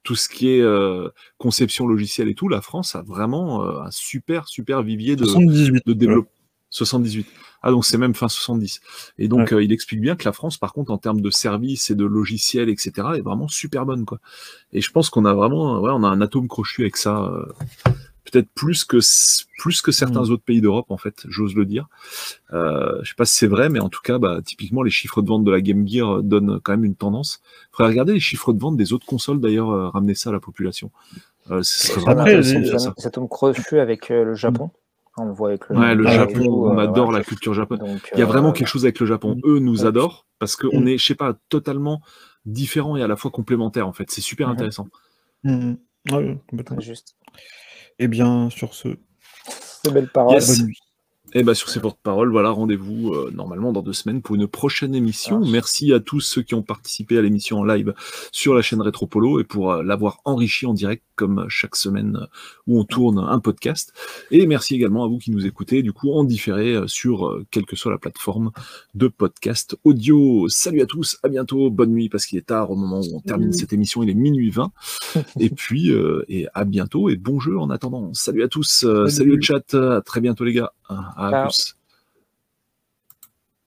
tout 0.02 0.16
ce 0.16 0.28
qui 0.28 0.48
est 0.48 0.60
euh, 0.60 1.08
conception 1.36 1.86
logicielle 1.86 2.28
et 2.28 2.34
tout, 2.34 2.48
la 2.48 2.60
France 2.60 2.94
a 2.94 3.02
vraiment 3.02 3.62
euh, 3.62 3.82
un 3.82 3.90
super, 3.90 4.48
super 4.48 4.82
vivier 4.82 5.16
de, 5.16 5.24
de 5.24 5.92
développement. 5.92 6.32
78. 6.70 7.26
Ah, 7.62 7.70
donc 7.70 7.84
c'est 7.84 7.98
même 7.98 8.14
fin 8.14 8.28
70. 8.28 8.80
Et 9.18 9.28
donc, 9.28 9.52
euh, 9.52 9.62
il 9.62 9.72
explique 9.72 10.00
bien 10.00 10.16
que 10.16 10.24
la 10.24 10.32
France, 10.32 10.58
par 10.58 10.72
contre, 10.72 10.92
en 10.92 10.98
termes 10.98 11.20
de 11.20 11.30
services 11.30 11.90
et 11.90 11.94
de 11.94 12.04
logiciels, 12.04 12.68
etc., 12.68 12.92
est 13.16 13.20
vraiment 13.20 13.48
super 13.48 13.84
bonne, 13.84 14.04
quoi. 14.04 14.20
Et 14.72 14.80
je 14.80 14.90
pense 14.90 15.10
qu'on 15.10 15.24
a 15.24 15.34
vraiment, 15.34 15.80
ouais, 15.80 15.90
on 15.92 16.04
a 16.04 16.08
un 16.08 16.20
atome 16.20 16.48
crochu 16.48 16.82
avec 16.82 16.96
ça, 16.96 17.24
euh, 17.24 17.44
peut-être 18.30 18.48
plus 18.54 18.84
que 18.84 18.98
plus 19.58 19.82
que 19.82 19.92
certains 19.92 20.22
mm. 20.22 20.30
autres 20.30 20.42
pays 20.42 20.60
d'Europe, 20.60 20.90
en 20.90 20.96
fait, 20.96 21.24
j'ose 21.28 21.54
le 21.54 21.64
dire. 21.64 21.88
Euh, 22.52 22.98
je 23.02 23.08
sais 23.08 23.14
pas 23.16 23.24
si 23.24 23.36
c'est 23.36 23.46
vrai, 23.46 23.68
mais 23.68 23.80
en 23.80 23.88
tout 23.88 24.00
cas, 24.02 24.18
bah, 24.18 24.40
typiquement, 24.44 24.82
les 24.82 24.90
chiffres 24.90 25.22
de 25.22 25.28
vente 25.28 25.44
de 25.44 25.50
la 25.50 25.60
Game 25.60 25.86
Gear 25.86 26.22
donnent 26.22 26.60
quand 26.62 26.72
même 26.72 26.84
une 26.84 26.94
tendance. 26.94 27.40
Faudrait 27.72 27.90
regarder 27.92 28.12
les 28.12 28.20
chiffres 28.20 28.52
de 28.52 28.60
vente 28.60 28.76
des 28.76 28.92
autres 28.92 29.06
consoles, 29.06 29.40
d'ailleurs, 29.40 29.70
euh, 29.70 29.88
ramener 29.88 30.14
ça 30.14 30.30
à 30.30 30.32
la 30.32 30.40
population. 30.40 30.90
Euh, 31.50 31.62
ce 31.62 31.88
serait 31.88 32.00
vraiment 32.00 32.42
Cet 32.42 33.06
atome 33.06 33.28
crochu 33.28 33.80
avec 33.80 34.10
le 34.10 34.34
Japon. 34.34 34.70
On 35.18 35.32
voit 35.32 35.50
avec 35.50 35.68
le, 35.68 35.76
ouais, 35.76 35.94
le 35.94 36.06
Japon, 36.06 36.46
on 36.48 36.78
euh, 36.78 36.82
adore 36.82 37.12
la 37.12 37.22
culture 37.22 37.54
japonaise. 37.54 38.00
Il 38.14 38.18
y 38.18 38.22
a 38.22 38.26
vraiment 38.26 38.50
euh, 38.50 38.52
quelque 38.52 38.68
chose 38.68 38.84
avec 38.84 39.00
le 39.00 39.06
Japon. 39.06 39.36
Mm. 39.36 39.40
Eux 39.44 39.58
nous 39.58 39.86
adorent 39.86 40.26
parce 40.38 40.56
qu'on 40.56 40.80
mm. 40.80 40.88
est, 40.88 40.98
je 40.98 41.06
sais 41.06 41.14
pas, 41.14 41.34
totalement 41.48 42.00
différents 42.44 42.96
et 42.96 43.02
à 43.02 43.06
la 43.06 43.16
fois 43.16 43.30
complémentaires 43.30 43.88
en 43.88 43.92
fait. 43.92 44.10
C'est 44.10 44.20
super 44.20 44.48
mm-hmm. 44.48 44.52
intéressant. 44.52 44.88
Oui, 45.44 46.38
complètement. 46.48 46.80
Juste. 46.80 47.16
Eh 47.98 48.08
bien, 48.08 48.50
sur 48.50 48.74
ce. 48.74 48.88
Ces 49.48 49.90
belles 49.90 50.08
paroles. 50.08 50.38
Bonne 50.38 50.66
nuit. 50.66 50.78
Et 51.34 51.40
eh 51.40 51.42
bien 51.42 51.52
sur 51.52 51.68
ces 51.68 51.78
porte-paroles, 51.78 52.30
voilà, 52.30 52.48
rendez-vous 52.48 53.12
euh, 53.12 53.30
normalement 53.34 53.70
dans 53.70 53.82
deux 53.82 53.92
semaines 53.92 54.22
pour 54.22 54.34
une 54.34 54.46
prochaine 54.46 54.94
émission. 54.94 55.40
Merci 55.40 55.92
à 55.92 56.00
tous 56.00 56.20
ceux 56.20 56.40
qui 56.40 56.54
ont 56.54 56.62
participé 56.62 57.18
à 57.18 57.22
l'émission 57.22 57.58
en 57.58 57.64
live 57.64 57.92
sur 58.32 58.54
la 58.54 58.62
chaîne 58.62 58.80
Retropolo 58.80 59.38
et 59.38 59.44
pour 59.44 59.70
euh, 59.70 59.82
l'avoir 59.82 60.22
enrichi 60.24 60.64
en 60.64 60.72
direct 60.72 61.04
comme 61.16 61.44
chaque 61.50 61.76
semaine 61.76 62.16
euh, 62.16 62.26
où 62.66 62.80
on 62.80 62.84
tourne 62.84 63.18
un 63.18 63.40
podcast. 63.40 63.92
Et 64.30 64.46
merci 64.46 64.74
également 64.74 65.04
à 65.04 65.06
vous 65.06 65.18
qui 65.18 65.30
nous 65.30 65.44
écoutez, 65.44 65.82
du 65.82 65.92
coup 65.92 66.12
en 66.12 66.24
différé 66.24 66.76
sur 66.86 67.38
quelle 67.50 67.66
que 67.66 67.76
soit 67.76 67.92
la 67.92 67.98
plateforme 67.98 68.50
de 68.94 69.08
podcast 69.08 69.76
audio. 69.84 70.48
Salut 70.48 70.80
à 70.80 70.86
tous, 70.86 71.18
à 71.22 71.28
bientôt, 71.28 71.68
bonne 71.68 71.90
nuit 71.90 72.08
parce 72.08 72.24
qu'il 72.24 72.38
est 72.38 72.46
tard 72.46 72.70
au 72.70 72.76
moment 72.76 73.00
où 73.00 73.16
on 73.16 73.20
termine 73.20 73.52
cette 73.52 73.74
émission, 73.74 74.02
il 74.02 74.08
est 74.08 74.14
minuit 74.14 74.48
20. 74.48 74.72
et 75.40 75.50
puis 75.50 75.90
et 76.28 76.46
à 76.54 76.64
bientôt 76.64 77.10
et 77.10 77.16
bon 77.16 77.38
jeu 77.38 77.58
en 77.58 77.68
attendant. 77.68 78.14
Salut 78.14 78.42
à 78.42 78.48
tous, 78.48 78.68
salut, 78.68 79.10
salut 79.10 79.36
le 79.36 79.42
chat, 79.42 79.74
à 79.74 80.00
très 80.00 80.22
bientôt 80.22 80.44
les 80.44 80.54
gars. 80.54 80.72
À 81.16 81.32
plus. 81.34 81.77